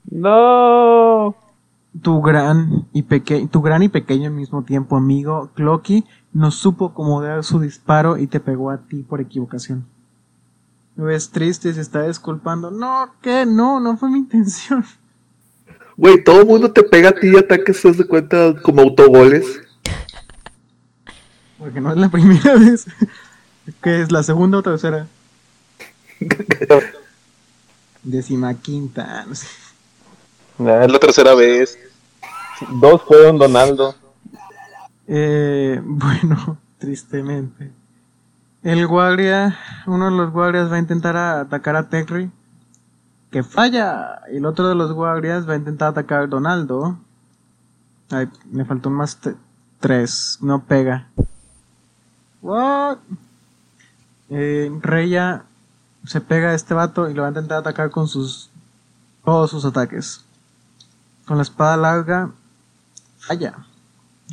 No. 0.10 1.36
Tu 2.02 2.22
gran 2.22 2.88
y 2.94 3.04
pequeño, 3.04 3.50
tu 3.50 3.62
gran 3.62 3.84
y 3.84 3.90
pequeño 3.90 4.30
al 4.30 4.34
mismo 4.34 4.64
tiempo 4.64 4.98
amigo 4.98 5.52
Clocky 5.54 6.06
no 6.34 6.50
supo 6.50 6.88
acomodar 6.88 7.44
su 7.44 7.60
disparo 7.60 8.18
y 8.18 8.26
te 8.26 8.40
pegó 8.40 8.72
a 8.72 8.80
ti 8.80 9.04
por 9.04 9.22
equivocación. 9.22 9.86
Lo 10.96 11.06
ves 11.06 11.30
triste, 11.32 11.74
se 11.74 11.82
está 11.82 12.08
disculpando. 12.08 12.70
No, 12.72 13.16
que 13.22 13.46
no, 13.46 13.80
no 13.80 13.98
fue 13.98 14.10
mi 14.10 14.20
intención. 14.20 14.86
Güey, 15.98 16.24
todo 16.24 16.42
el 16.42 16.48
mundo 16.48 16.72
te 16.72 16.84
pega 16.84 17.10
a 17.10 17.14
ti 17.14 17.30
y 17.30 17.38
ataques, 17.38 17.82
te 17.82 17.88
das 17.88 17.98
de 17.98 18.08
cuenta 18.08 18.56
como 18.62 18.82
autogoles. 18.82 19.62
Porque 21.58 21.80
no 21.80 21.92
es 21.92 21.98
la 21.98 22.10
primera 22.10 22.56
vez. 22.60 22.86
que 23.82 24.02
es 24.02 24.12
la 24.12 24.24
segunda 24.24 24.58
o 24.58 24.64
tercera. 24.64 25.08
Décima 28.04 28.54
quinta. 28.56 29.26
no 29.28 29.36
sé. 29.36 29.48
Nah, 30.58 30.84
es 30.84 30.92
la 30.92 31.00
tercera 31.00 31.34
vez. 31.36 31.78
Dos 32.80 33.02
fueron 33.04 33.38
Donaldo. 33.38 33.96
Eh, 35.08 35.80
bueno, 35.84 36.58
tristemente. 36.78 37.72
El 38.64 38.86
guardia, 38.86 39.58
uno 39.88 40.06
de 40.06 40.12
los 40.12 40.32
guardias 40.32 40.72
va 40.72 40.76
a 40.76 40.80
intentar 40.80 41.18
atacar 41.18 41.76
a 41.76 41.90
Terry. 41.90 42.32
Que 43.32 43.42
falla. 43.42 44.22
Y 44.32 44.38
el 44.38 44.46
otro 44.46 44.70
de 44.70 44.76
los 44.76 44.94
guardias 44.94 45.50
va 45.50 45.54
a 45.54 45.58
intentar 45.58 45.90
atacar 45.90 46.24
a 46.24 46.28
Donaldo. 46.28 46.96
Ay, 48.12 48.30
me 48.52 48.64
faltó 48.64 48.90
un 48.90 48.96
más 48.96 49.18
tres. 49.80 50.38
No 50.42 50.64
pega. 50.64 51.08
What? 52.44 53.00
Eh, 54.30 54.72
Reya 54.82 55.44
se 56.06 56.22
pega 56.22 56.50
a 56.50 56.54
este 56.54 56.76
vato 56.76 57.10
y 57.10 57.16
lo 57.16 57.24
va 57.24 57.30
a 57.30 57.32
intentar 57.32 57.58
atacar 57.58 57.90
con 57.90 58.08
sus 58.08 58.52
todos 59.26 59.50
sus 59.50 59.66
ataques. 59.66 60.24
Con 61.26 61.38
la 61.38 61.44
espada 61.44 61.78
larga, 61.78 62.30
falla. 63.18 63.56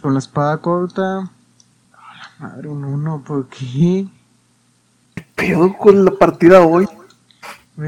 Con 0.03 0.13
la 0.13 0.19
espada 0.19 0.59
corta. 0.59 1.31
La 1.91 2.31
madre, 2.39 2.69
un 2.69 2.85
uno, 2.85 3.23
¿por 3.27 3.49
qué? 3.49 4.07
Pedo 5.39 5.73
con 5.79 6.05
la 6.05 6.11
partida 6.11 6.63
hoy. 6.63 6.89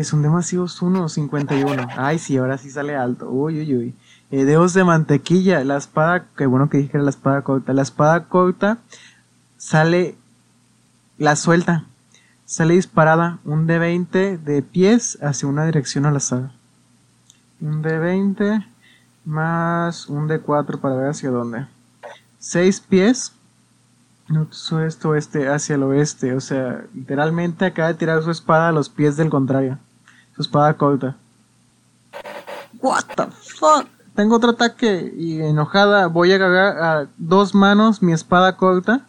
Son 0.04 0.22
demasiados 0.22 0.80
unos, 0.82 1.14
51. 1.14 1.88
Ay, 1.96 2.20
sí, 2.20 2.36
ahora 2.36 2.56
sí 2.56 2.70
sale 2.70 2.94
alto. 2.94 3.28
Uy, 3.28 3.58
uy, 3.58 3.76
uy. 3.76 3.94
Eh, 4.30 4.44
dedos 4.44 4.72
de 4.72 4.84
mantequilla. 4.84 5.64
La 5.64 5.76
espada, 5.76 6.28
qué 6.36 6.46
bueno 6.46 6.70
que 6.70 6.78
dije 6.78 6.92
que 6.92 6.96
era 6.98 7.04
la 7.04 7.10
espada 7.10 7.42
corta. 7.42 7.72
La 7.72 7.82
espada 7.82 8.28
corta 8.28 8.78
sale, 9.56 10.14
la 11.18 11.34
suelta. 11.34 11.86
Sale 12.44 12.74
disparada 12.74 13.40
un 13.44 13.66
de 13.66 13.80
20 13.80 14.38
de 14.38 14.62
pies 14.62 15.18
hacia 15.20 15.48
una 15.48 15.66
dirección 15.66 16.06
al 16.06 16.16
azar. 16.16 16.52
Un 17.60 17.82
de 17.82 17.98
20 17.98 18.64
más 19.24 20.08
un 20.08 20.28
de 20.28 20.38
4 20.38 20.80
para 20.80 20.94
ver 20.94 21.10
hacia 21.10 21.30
dónde. 21.30 21.66
6 22.38 22.80
pies. 22.88 23.32
No, 24.30 24.48
oeste, 24.72 25.08
oeste, 25.08 25.48
hacia 25.48 25.74
el 25.74 25.82
oeste. 25.82 26.34
O 26.34 26.40
sea, 26.40 26.84
literalmente 26.94 27.66
acaba 27.66 27.88
de 27.88 27.94
tirar 27.94 28.22
su 28.22 28.30
espada 28.30 28.68
a 28.68 28.72
los 28.72 28.88
pies 28.88 29.16
del 29.16 29.28
contrario. 29.28 29.78
Su 30.36 30.42
espada 30.42 30.74
corta. 30.76 31.16
What 32.80 33.04
the 33.16 33.26
fuck? 33.58 33.86
Tengo 34.14 34.36
otro 34.36 34.50
ataque 34.50 35.12
y 35.16 35.40
enojada 35.40 36.06
voy 36.06 36.32
a 36.32 36.36
agarrar 36.36 36.78
a 36.82 37.08
dos 37.16 37.54
manos 37.54 38.02
mi 38.02 38.12
espada 38.12 38.56
corta. 38.56 39.06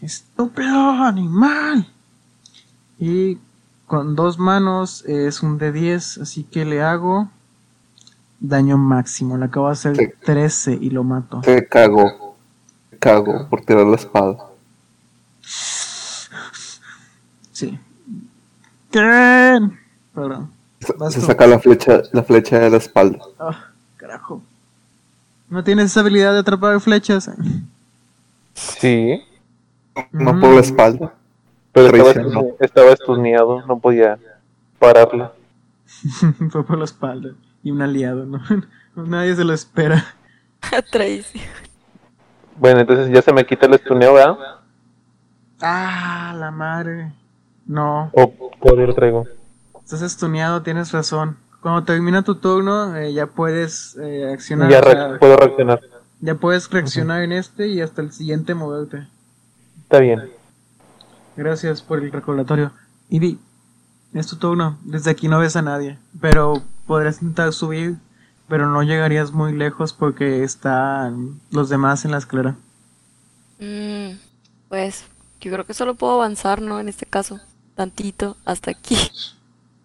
Estúpido 0.00 0.90
animal. 0.90 1.86
Y 2.98 3.38
con 3.86 4.14
dos 4.16 4.38
manos 4.38 5.04
es 5.06 5.42
un 5.42 5.58
de 5.58 5.70
10, 5.70 6.18
así 6.18 6.44
que 6.44 6.64
le 6.64 6.82
hago 6.82 7.28
daño 8.40 8.78
máximo. 8.78 9.36
Le 9.36 9.46
acabo 9.46 9.66
de 9.66 9.72
hacer 9.72 9.96
Sí. 9.96 10.06
13 10.24 10.78
y 10.80 10.90
lo 10.90 11.04
mato. 11.04 11.40
Te 11.42 11.66
cago. 11.68 12.23
Cago 13.04 13.46
por 13.50 13.60
tirar 13.60 13.86
la 13.86 13.96
espada. 13.96 14.38
Sí. 17.52 17.78
¿Quién? 18.90 19.78
Perdón. 20.14 20.50
Se, 21.10 21.20
saca 21.20 21.46
la 21.46 21.58
flecha, 21.58 22.02
la 22.12 22.22
flecha 22.22 22.58
de 22.60 22.70
la 22.70 22.76
espalda. 22.78 23.18
Ah, 23.38 23.66
carajo. 23.98 24.42
¿No 25.50 25.62
tienes 25.62 25.86
esa 25.86 26.00
habilidad 26.00 26.32
de 26.32 26.38
atrapar 26.40 26.80
flechas? 26.80 27.30
Sí. 28.54 29.22
No 30.10 30.40
por 30.40 30.50
la 30.50 30.56
Mm. 30.60 30.64
espalda. 30.64 31.14
Pero 31.72 31.96
estaba, 32.08 32.42
estaba 32.60 32.90
esturneado. 32.92 33.66
No 33.66 33.78
podía 33.78 34.18
pararla. 34.78 35.32
Fue 36.50 36.64
por 36.64 36.78
la 36.78 36.84
espalda. 36.84 37.30
Y 37.62 37.70
un 37.70 37.82
aliado, 37.82 38.24
¿no? 38.24 38.40
Nadie 38.96 39.36
se 39.36 39.44
lo 39.44 39.52
espera. 39.52 40.04
Traición. 40.90 41.44
Bueno, 42.58 42.80
entonces 42.80 43.10
ya 43.12 43.22
se 43.22 43.32
me 43.32 43.44
quita 43.46 43.66
el 43.66 43.74
estuneo, 43.74 44.14
¿verdad? 44.14 44.36
Ah, 45.60 46.34
la 46.36 46.50
madre. 46.50 47.12
No, 47.66 48.10
¿O 48.12 48.32
lo 48.62 48.94
traigo? 48.94 49.24
estás 49.84 50.02
estuneado, 50.02 50.62
tienes 50.62 50.92
razón. 50.92 51.36
Cuando 51.62 51.84
termina 51.84 52.22
tu 52.22 52.34
turno, 52.34 52.94
eh, 52.96 53.12
ya 53.14 53.26
puedes 53.26 53.96
eh, 53.96 54.30
accionar. 54.32 54.70
Ya 54.70 54.80
o 54.80 54.82
sea, 54.82 55.08
re- 55.08 55.18
puedo 55.18 55.36
reaccionar. 55.36 55.80
ya 56.20 56.34
puedes 56.34 56.68
reaccionar 56.70 57.22
en 57.22 57.32
este 57.32 57.68
y 57.68 57.80
hasta 57.80 58.02
el 58.02 58.12
siguiente 58.12 58.54
moverte. 58.54 59.06
Está 59.82 59.98
bien. 60.00 60.22
Gracias 61.36 61.80
por 61.80 61.98
el 62.00 62.12
recordatorio. 62.12 62.72
Ivy, 63.08 63.38
es 64.12 64.26
tu 64.26 64.36
turno. 64.36 64.78
Desde 64.84 65.10
aquí 65.10 65.28
no 65.28 65.38
ves 65.38 65.56
a 65.56 65.62
nadie. 65.62 65.98
Pero 66.20 66.62
podrías 66.86 67.22
intentar 67.22 67.52
subir, 67.54 67.96
pero 68.48 68.68
no 68.68 68.82
llegarías 68.82 69.32
muy 69.32 69.52
lejos 69.52 69.92
porque 69.92 70.42
están 70.44 71.40
los 71.50 71.68
demás 71.68 72.04
en 72.04 72.10
la 72.10 72.18
escalera. 72.18 72.56
Mm, 73.58 74.18
pues 74.68 75.04
yo 75.40 75.52
creo 75.52 75.66
que 75.66 75.74
solo 75.74 75.94
puedo 75.94 76.14
avanzar, 76.14 76.60
¿no? 76.60 76.80
En 76.80 76.88
este 76.88 77.06
caso, 77.06 77.40
tantito, 77.74 78.36
hasta 78.44 78.70
aquí. 78.70 78.96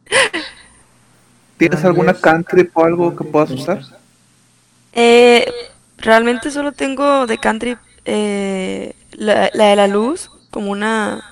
¿Tienes 1.58 1.84
alguna 1.84 2.14
cantrip 2.14 2.76
o 2.78 2.86
algo 2.86 3.16
que 3.16 3.24
puedas 3.24 3.52
usar? 3.52 3.82
Eh, 4.94 5.46
realmente 5.98 6.52
solo 6.52 6.72
tengo 6.72 7.28
de 7.28 7.38
country 7.38 7.78
eh, 8.06 8.96
la, 9.12 9.50
la 9.54 9.66
de 9.66 9.76
la 9.76 9.88
luz, 9.88 10.32
como 10.50 10.72
una 10.72 11.24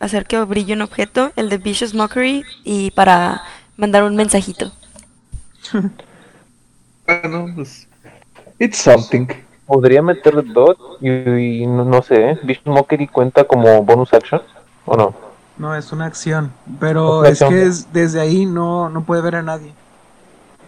hacer 0.00 0.26
que 0.26 0.38
brille 0.40 0.74
un 0.74 0.82
objeto, 0.82 1.32
el 1.36 1.48
de 1.48 1.58
Vicious 1.58 1.94
Mockery 1.94 2.44
y 2.64 2.90
para 2.92 3.42
mandar 3.76 4.04
un 4.04 4.16
mensajito. 4.16 4.72
Bueno, 7.06 7.50
pues. 7.54 7.86
It's 8.58 8.78
something. 8.78 9.26
Podría 9.66 10.00
meterle 10.02 10.42
dot 10.42 10.78
y, 11.00 11.08
y 11.62 11.66
no, 11.66 11.84
no 11.84 12.02
sé, 12.02 12.30
¿eh? 12.30 12.38
Vision 12.42 12.74
Mockery 12.74 13.08
cuenta 13.08 13.44
como 13.44 13.82
bonus 13.82 14.12
action 14.14 14.40
o 14.84 14.96
no? 14.96 15.14
No, 15.58 15.74
es 15.74 15.90
una 15.92 16.06
acción. 16.06 16.52
Pero 16.78 17.24
es 17.24 17.30
acción. 17.42 17.50
que 17.50 17.62
es- 17.66 17.92
desde 17.92 18.20
ahí 18.20 18.46
no, 18.46 18.88
no 18.88 19.02
puede 19.02 19.22
ver 19.22 19.36
a 19.36 19.42
nadie. 19.42 19.72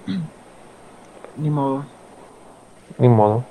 Ni 1.37 1.51
modo. 1.51 1.85
Ni 2.99 3.09
modo. 3.09 3.45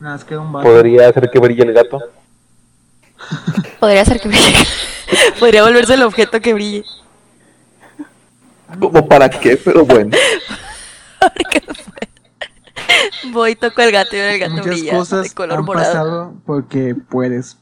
Nada, 0.00 0.14
más 0.16 0.24
queda 0.24 0.40
un 0.40 0.52
vato. 0.52 0.68
Podría 0.68 1.08
hacer 1.08 1.30
que 1.30 1.38
brille 1.38 1.62
el 1.62 1.72
gato. 1.72 2.00
Podría 3.78 4.02
hacer 4.02 4.20
que 4.20 4.28
brille. 4.28 4.56
Podría 5.38 5.62
volverse 5.62 5.94
el 5.94 6.02
objeto 6.02 6.40
que 6.40 6.52
brille. 6.54 6.84
¿Como 8.80 9.06
para 9.06 9.30
qué? 9.30 9.56
Pero 9.56 9.84
bueno. 9.84 10.16
No 11.22 11.74
puede. 11.74 13.32
Voy, 13.32 13.54
toco 13.56 13.80
el 13.82 13.92
gato 13.92 14.16
y 14.16 14.20
ahora 14.20 14.32
el 14.34 14.40
gato 14.40 14.52
Muchas 14.54 14.66
brilla 14.66 14.92
cosas 14.96 15.22
de 15.24 15.30
color 15.34 15.58
han 15.58 15.64
morado. 15.64 15.86
pasado 15.86 16.34
porque 16.44 16.94
puedes. 16.94 17.56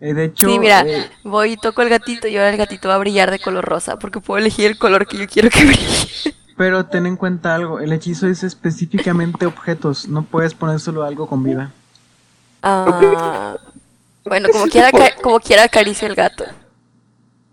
Eh, 0.00 0.14
de 0.14 0.24
hecho, 0.24 0.48
Sí, 0.48 0.58
mira, 0.58 0.80
eh, 0.86 1.10
voy 1.24 1.52
y 1.52 1.56
toco 1.56 1.82
el 1.82 1.88
gatito 1.88 2.26
y 2.26 2.36
ahora 2.36 2.50
el 2.50 2.56
gatito 2.56 2.88
va 2.88 2.96
a 2.96 2.98
brillar 2.98 3.30
de 3.30 3.38
color 3.38 3.64
rosa 3.64 3.98
porque 3.98 4.20
puedo 4.20 4.38
elegir 4.38 4.66
el 4.66 4.78
color 4.78 5.06
que 5.06 5.16
yo 5.18 5.26
quiero 5.28 5.48
que 5.50 5.64
brille. 5.64 6.08
pero 6.56 6.86
ten 6.86 7.06
en 7.06 7.16
cuenta 7.16 7.54
algo. 7.54 7.78
El 7.80 7.92
hechizo 7.92 8.26
dice 8.26 8.46
específicamente 8.46 9.46
objetos. 9.46 10.08
No 10.08 10.22
puedes 10.24 10.54
ponérselo 10.54 11.02
a 11.04 11.08
algo 11.08 11.26
con 11.28 11.42
vida. 11.44 11.70
Ah, 12.62 13.56
bueno, 14.24 14.48
como 14.52 14.66
quiera, 14.66 14.90
como 15.22 15.38
quiera 15.40 15.64
acaricio 15.64 16.06
el 16.08 16.14
gato. 16.14 16.44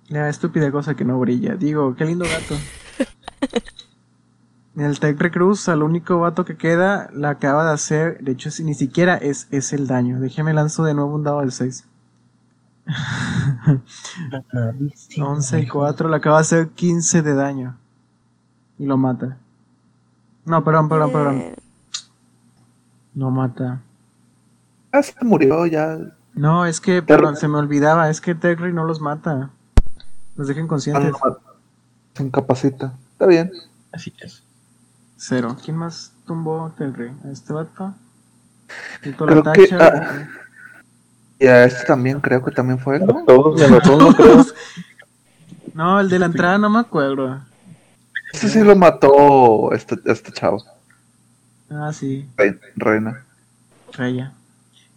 La 0.08 0.30
estúpida 0.30 0.72
cosa 0.72 0.96
que 0.96 1.06
no 1.06 1.20
brilla. 1.20 1.56
Digo, 1.56 1.96
qué 1.96 2.06
lindo 2.06 2.26
gato. 2.26 2.56
En 4.80 4.86
el 4.86 4.98
Tech 4.98 5.20
Recruz, 5.20 5.68
al 5.68 5.84
único 5.84 6.22
vato 6.22 6.46
que 6.46 6.56
queda, 6.56 7.10
la 7.12 7.32
acaba 7.32 7.66
de 7.66 7.74
hacer. 7.74 8.24
De 8.24 8.32
hecho, 8.32 8.50
si 8.50 8.64
ni 8.64 8.74
siquiera 8.74 9.18
es, 9.18 9.50
es 9.52 9.74
el 9.74 9.88
daño. 9.88 10.22
Déjeme 10.22 10.54
lanzo 10.54 10.86
de 10.86 10.94
nuevo 10.94 11.16
un 11.16 11.24
dado 11.26 11.42
del 11.42 11.52
6. 11.52 11.86
11 15.22 15.60
y 15.60 15.68
4, 15.68 16.08
le 16.08 16.16
acaba 16.16 16.38
de 16.38 16.42
hacer 16.44 16.70
15 16.70 17.22
de 17.22 17.34
daño. 17.34 17.78
Y 18.78 18.86
lo 18.86 18.96
mata. 18.96 19.36
No, 20.46 20.64
perdón, 20.64 20.88
perdón, 20.88 21.12
perdón. 21.12 21.36
Eh, 21.40 21.56
No 23.16 23.32
mata. 23.32 23.82
Ah, 24.94 25.04
se 25.04 25.14
murió 25.26 25.66
ya. 25.66 26.00
No, 26.34 26.66
es 26.66 26.80
que, 26.80 27.02
perdón, 27.02 27.36
se 27.36 27.50
me 27.50 27.58
olvidaba. 27.58 28.10
Es 28.10 28.22
que 28.22 28.34
Tecri 28.34 28.72
no 28.72 28.86
los 28.86 29.02
mata. 29.02 29.50
Los 30.38 30.48
deja 30.48 30.62
inconscientes. 30.62 31.14
Ah, 31.22 31.28
no, 31.28 31.38
Se 32.14 32.24
incapacita. 32.24 32.94
Está 33.12 33.26
bien. 33.26 33.52
Así 33.92 34.14
es. 34.22 34.42
Cero. 35.20 35.56
¿Quién 35.64 35.78
más 35.78 36.14
tumbó 36.26 36.72
Tecri? 36.78 37.12
¿A 37.26 37.32
este 37.32 37.52
vato? 37.54 37.94
Quitó 39.04 39.26
Creo 39.26 39.44
la 39.44 39.52
que, 39.54 39.68
tacha. 39.68 39.78
ah, 39.88 40.28
Y 41.40 41.48
a 41.48 41.66
este 41.66 41.86
también 41.86 42.20
creo 42.22 42.44
que 42.44 42.52
también 42.52 42.80
fue, 42.80 43.00
¿no? 43.00 43.26
Todos 43.26 43.60
menos 43.60 43.86
uno, 43.88 44.14
creo. 44.14 44.46
No, 45.74 46.00
el 46.00 46.10
de 46.10 46.20
la 46.20 46.26
entrada 46.26 46.58
no 46.58 46.70
me 46.70 46.80
acuerdo. 46.80 47.40
Este 48.34 48.50
sí 48.50 48.60
lo 48.64 48.76
mató 48.76 49.72
este, 49.72 49.96
este 50.06 50.32
chavo. 50.32 50.64
Ah, 51.70 51.94
sí. 51.94 52.28
Re- 52.38 52.60
Reina. 52.76 53.24
Reya. 53.94 54.34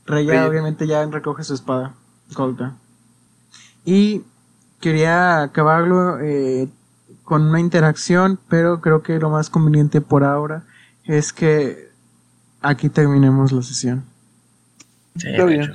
Reya 0.07 0.31
Reya. 0.33 0.49
obviamente 0.49 0.87
ya 0.87 1.05
recoge 1.07 1.45
su 1.45 1.55
espada. 1.55 1.95
Golda. 2.35 2.75
Y 3.85 4.23
quería 4.81 5.43
acabarlo 5.43 6.19
eh, 6.21 6.69
con 7.33 7.47
una 7.47 7.61
interacción, 7.61 8.39
pero 8.51 8.83
creo 8.83 9.03
que 9.03 9.19
lo 9.19 9.31
más 9.31 9.49
conveniente 9.49 10.03
por 10.03 10.23
ahora 10.23 10.65
es 11.05 11.33
que 11.33 11.89
aquí 12.61 12.91
terminemos 12.91 13.53
la 13.53 13.63
sesión. 13.63 14.05
Sí, 15.17 15.29
Está 15.31 15.47
bien. 15.47 15.73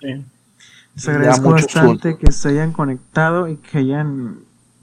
Sí. 0.00 0.24
Les 0.94 1.08
agradezco 1.10 1.50
bastante 1.50 2.16
que 2.16 2.32
se 2.32 2.48
hayan 2.48 2.72
conectado 2.72 3.48
y 3.48 3.56
que 3.56 3.76
hayan 3.76 4.36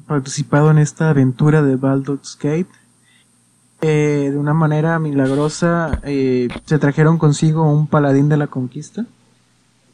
participado 0.05 0.69
en 0.69 0.77
esta 0.77 1.09
aventura 1.09 1.63
de 1.63 1.75
Baldur's 1.75 2.37
Gate. 2.39 2.69
Eh, 3.81 4.29
de 4.31 4.37
una 4.37 4.53
manera 4.53 4.99
milagrosa 4.99 6.01
eh, 6.03 6.49
se 6.65 6.77
trajeron 6.77 7.17
consigo 7.17 7.63
un 7.63 7.87
paladín 7.87 8.29
de 8.29 8.37
la 8.37 8.45
conquista. 8.45 9.07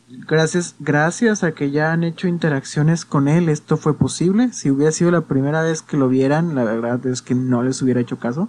Gracias, 0.10 0.76
gracias 0.80 1.44
a 1.44 1.52
que 1.52 1.70
ya 1.70 1.92
han 1.92 2.04
hecho 2.04 2.28
interacciones 2.28 3.04
con 3.04 3.28
él, 3.28 3.50
esto 3.50 3.76
fue 3.76 3.98
posible. 3.98 4.54
Si 4.54 4.72
hubiera 4.72 4.92
sido 4.92 5.12
la 5.12 5.22
primera 5.22 5.62
vez 5.64 5.82
que 5.82 5.98
lo 5.98 6.08
vieran, 6.08 6.56
la 6.56 6.64
verdad 6.64 7.06
es 7.08 7.22
que 7.22 7.36
no 7.36 7.62
les 7.62 7.82
hubiera 7.82 8.00
hecho 8.00 8.18
caso. 8.18 8.48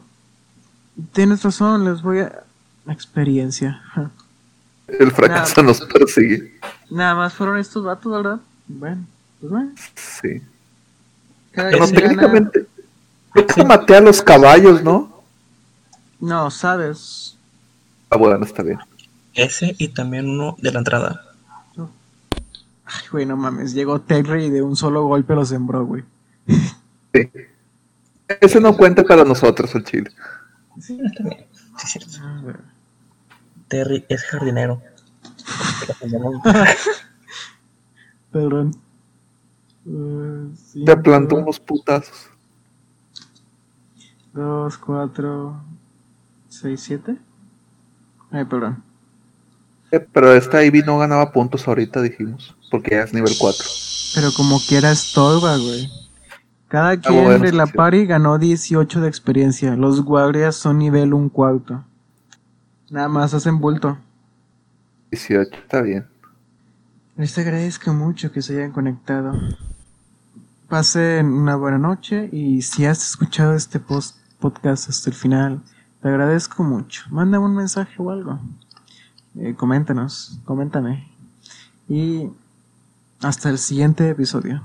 Tienes 1.12 1.42
razón, 1.42 1.84
les 1.84 2.02
voy 2.02 2.20
a... 2.20 2.44
Experiencia. 2.88 3.82
El 4.86 5.10
fracaso 5.10 5.62
nos 5.62 5.82
persigue. 5.82 6.58
Nada 6.90 7.14
más 7.14 7.34
fueron 7.34 7.58
estos 7.58 7.84
vatos, 7.84 8.10
¿verdad? 8.10 8.40
Bueno, 8.66 9.04
pues 9.38 9.52
bueno. 9.52 9.72
Sí. 9.94 10.40
Cada 11.52 11.70
Pero 11.70 11.88
técnicamente. 11.88 12.66
Creo 13.32 13.46
que 13.46 13.64
maté 13.64 13.96
a 13.96 14.00
los 14.00 14.22
caballos, 14.22 14.82
¿no? 14.82 15.22
No, 16.20 16.50
sabes. 16.50 17.36
Ah, 18.08 18.16
bueno, 18.16 18.42
está 18.44 18.62
bien. 18.62 18.78
Ese 19.34 19.74
y 19.78 19.88
también 19.88 20.28
uno 20.28 20.56
de 20.58 20.72
la 20.72 20.78
entrada. 20.78 21.27
Ay, 22.91 23.07
güey, 23.12 23.26
no 23.26 23.36
mames. 23.36 23.75
Llegó 23.75 24.00
Terry 24.00 24.44
y 24.44 24.50
de 24.50 24.62
un 24.62 24.75
solo 24.75 25.05
golpe 25.05 25.34
lo 25.34 25.44
sembró, 25.44 25.84
güey. 25.84 26.05
Sí. 27.12 27.31
Ese 28.41 28.60
no 28.60 28.76
cuenta 28.76 29.05
para 29.05 29.25
nosotros, 29.25 29.75
el 29.75 29.84
chile. 29.84 30.10
Sí, 30.81 30.99
está 31.05 31.23
bien. 31.23 31.47
Sí, 31.76 31.99
es 31.99 32.10
cierto. 32.10 32.58
Terry 33.68 34.07
es 34.08 34.25
jardinero. 34.25 34.83
Perdón. 38.33 38.75
Uh, 39.84 40.50
Te 40.84 40.97
plantó 40.97 41.36
unos 41.36 41.60
putazos. 41.60 42.31
Dos, 44.33 44.78
cuatro, 44.78 45.62
seis, 46.49 46.81
siete. 46.81 47.18
Ay, 48.31 48.44
perdón. 48.44 48.83
Eh, 49.91 50.00
pero 50.00 50.34
esta 50.34 50.62
Ivy 50.62 50.83
no 50.83 50.99
ganaba 50.99 51.33
puntos 51.33 51.67
ahorita, 51.67 52.02
dijimos. 52.02 52.55
Porque 52.70 52.92
ya 52.92 53.02
es 53.02 53.14
nivel 53.14 53.32
4. 53.38 53.64
Pero 54.14 54.32
como 54.32 54.60
quiera 54.60 54.90
estorba, 54.90 55.56
güey. 55.56 55.90
Cada 56.68 57.00
quien 57.00 57.24
bueno, 57.24 57.44
de 57.44 57.52
la 57.52 57.66
sí. 57.66 57.72
party 57.72 58.06
ganó 58.06 58.38
18 58.38 59.00
de 59.00 59.08
experiencia. 59.08 59.74
Los 59.74 60.02
guardias 60.02 60.56
son 60.56 60.78
nivel 60.78 61.14
un 61.14 61.30
cuarto. 61.30 61.84
Nada 62.90 63.08
más 63.08 63.32
hacen 63.32 63.58
bulto. 63.58 63.98
18, 65.10 65.50
está 65.55 65.80
bien. 65.80 66.06
Les 67.16 67.36
agradezco 67.38 67.92
mucho 67.92 68.30
que 68.32 68.42
se 68.42 68.56
hayan 68.58 68.72
conectado. 68.72 69.32
Pasen 70.68 71.26
una 71.26 71.56
buena 71.56 71.78
noche 71.78 72.28
y 72.30 72.60
si 72.62 72.84
has 72.84 73.02
escuchado 73.10 73.55
este 73.55 73.80
post 73.80 74.18
podcast 74.38 74.90
hasta 74.90 75.10
el 75.10 75.16
final, 75.16 75.62
te 76.02 76.08
agradezco 76.08 76.62
mucho. 76.62 77.05
Mándame 77.10 77.47
un 77.47 77.56
mensaje 77.56 77.94
o 77.98 78.10
algo. 78.10 78.38
Eh, 79.36 79.55
coméntanos, 79.56 80.38
coméntame. 80.44 81.08
Y 81.88 82.28
hasta 83.20 83.48
el 83.50 83.58
siguiente 83.58 84.08
episodio. 84.08 84.64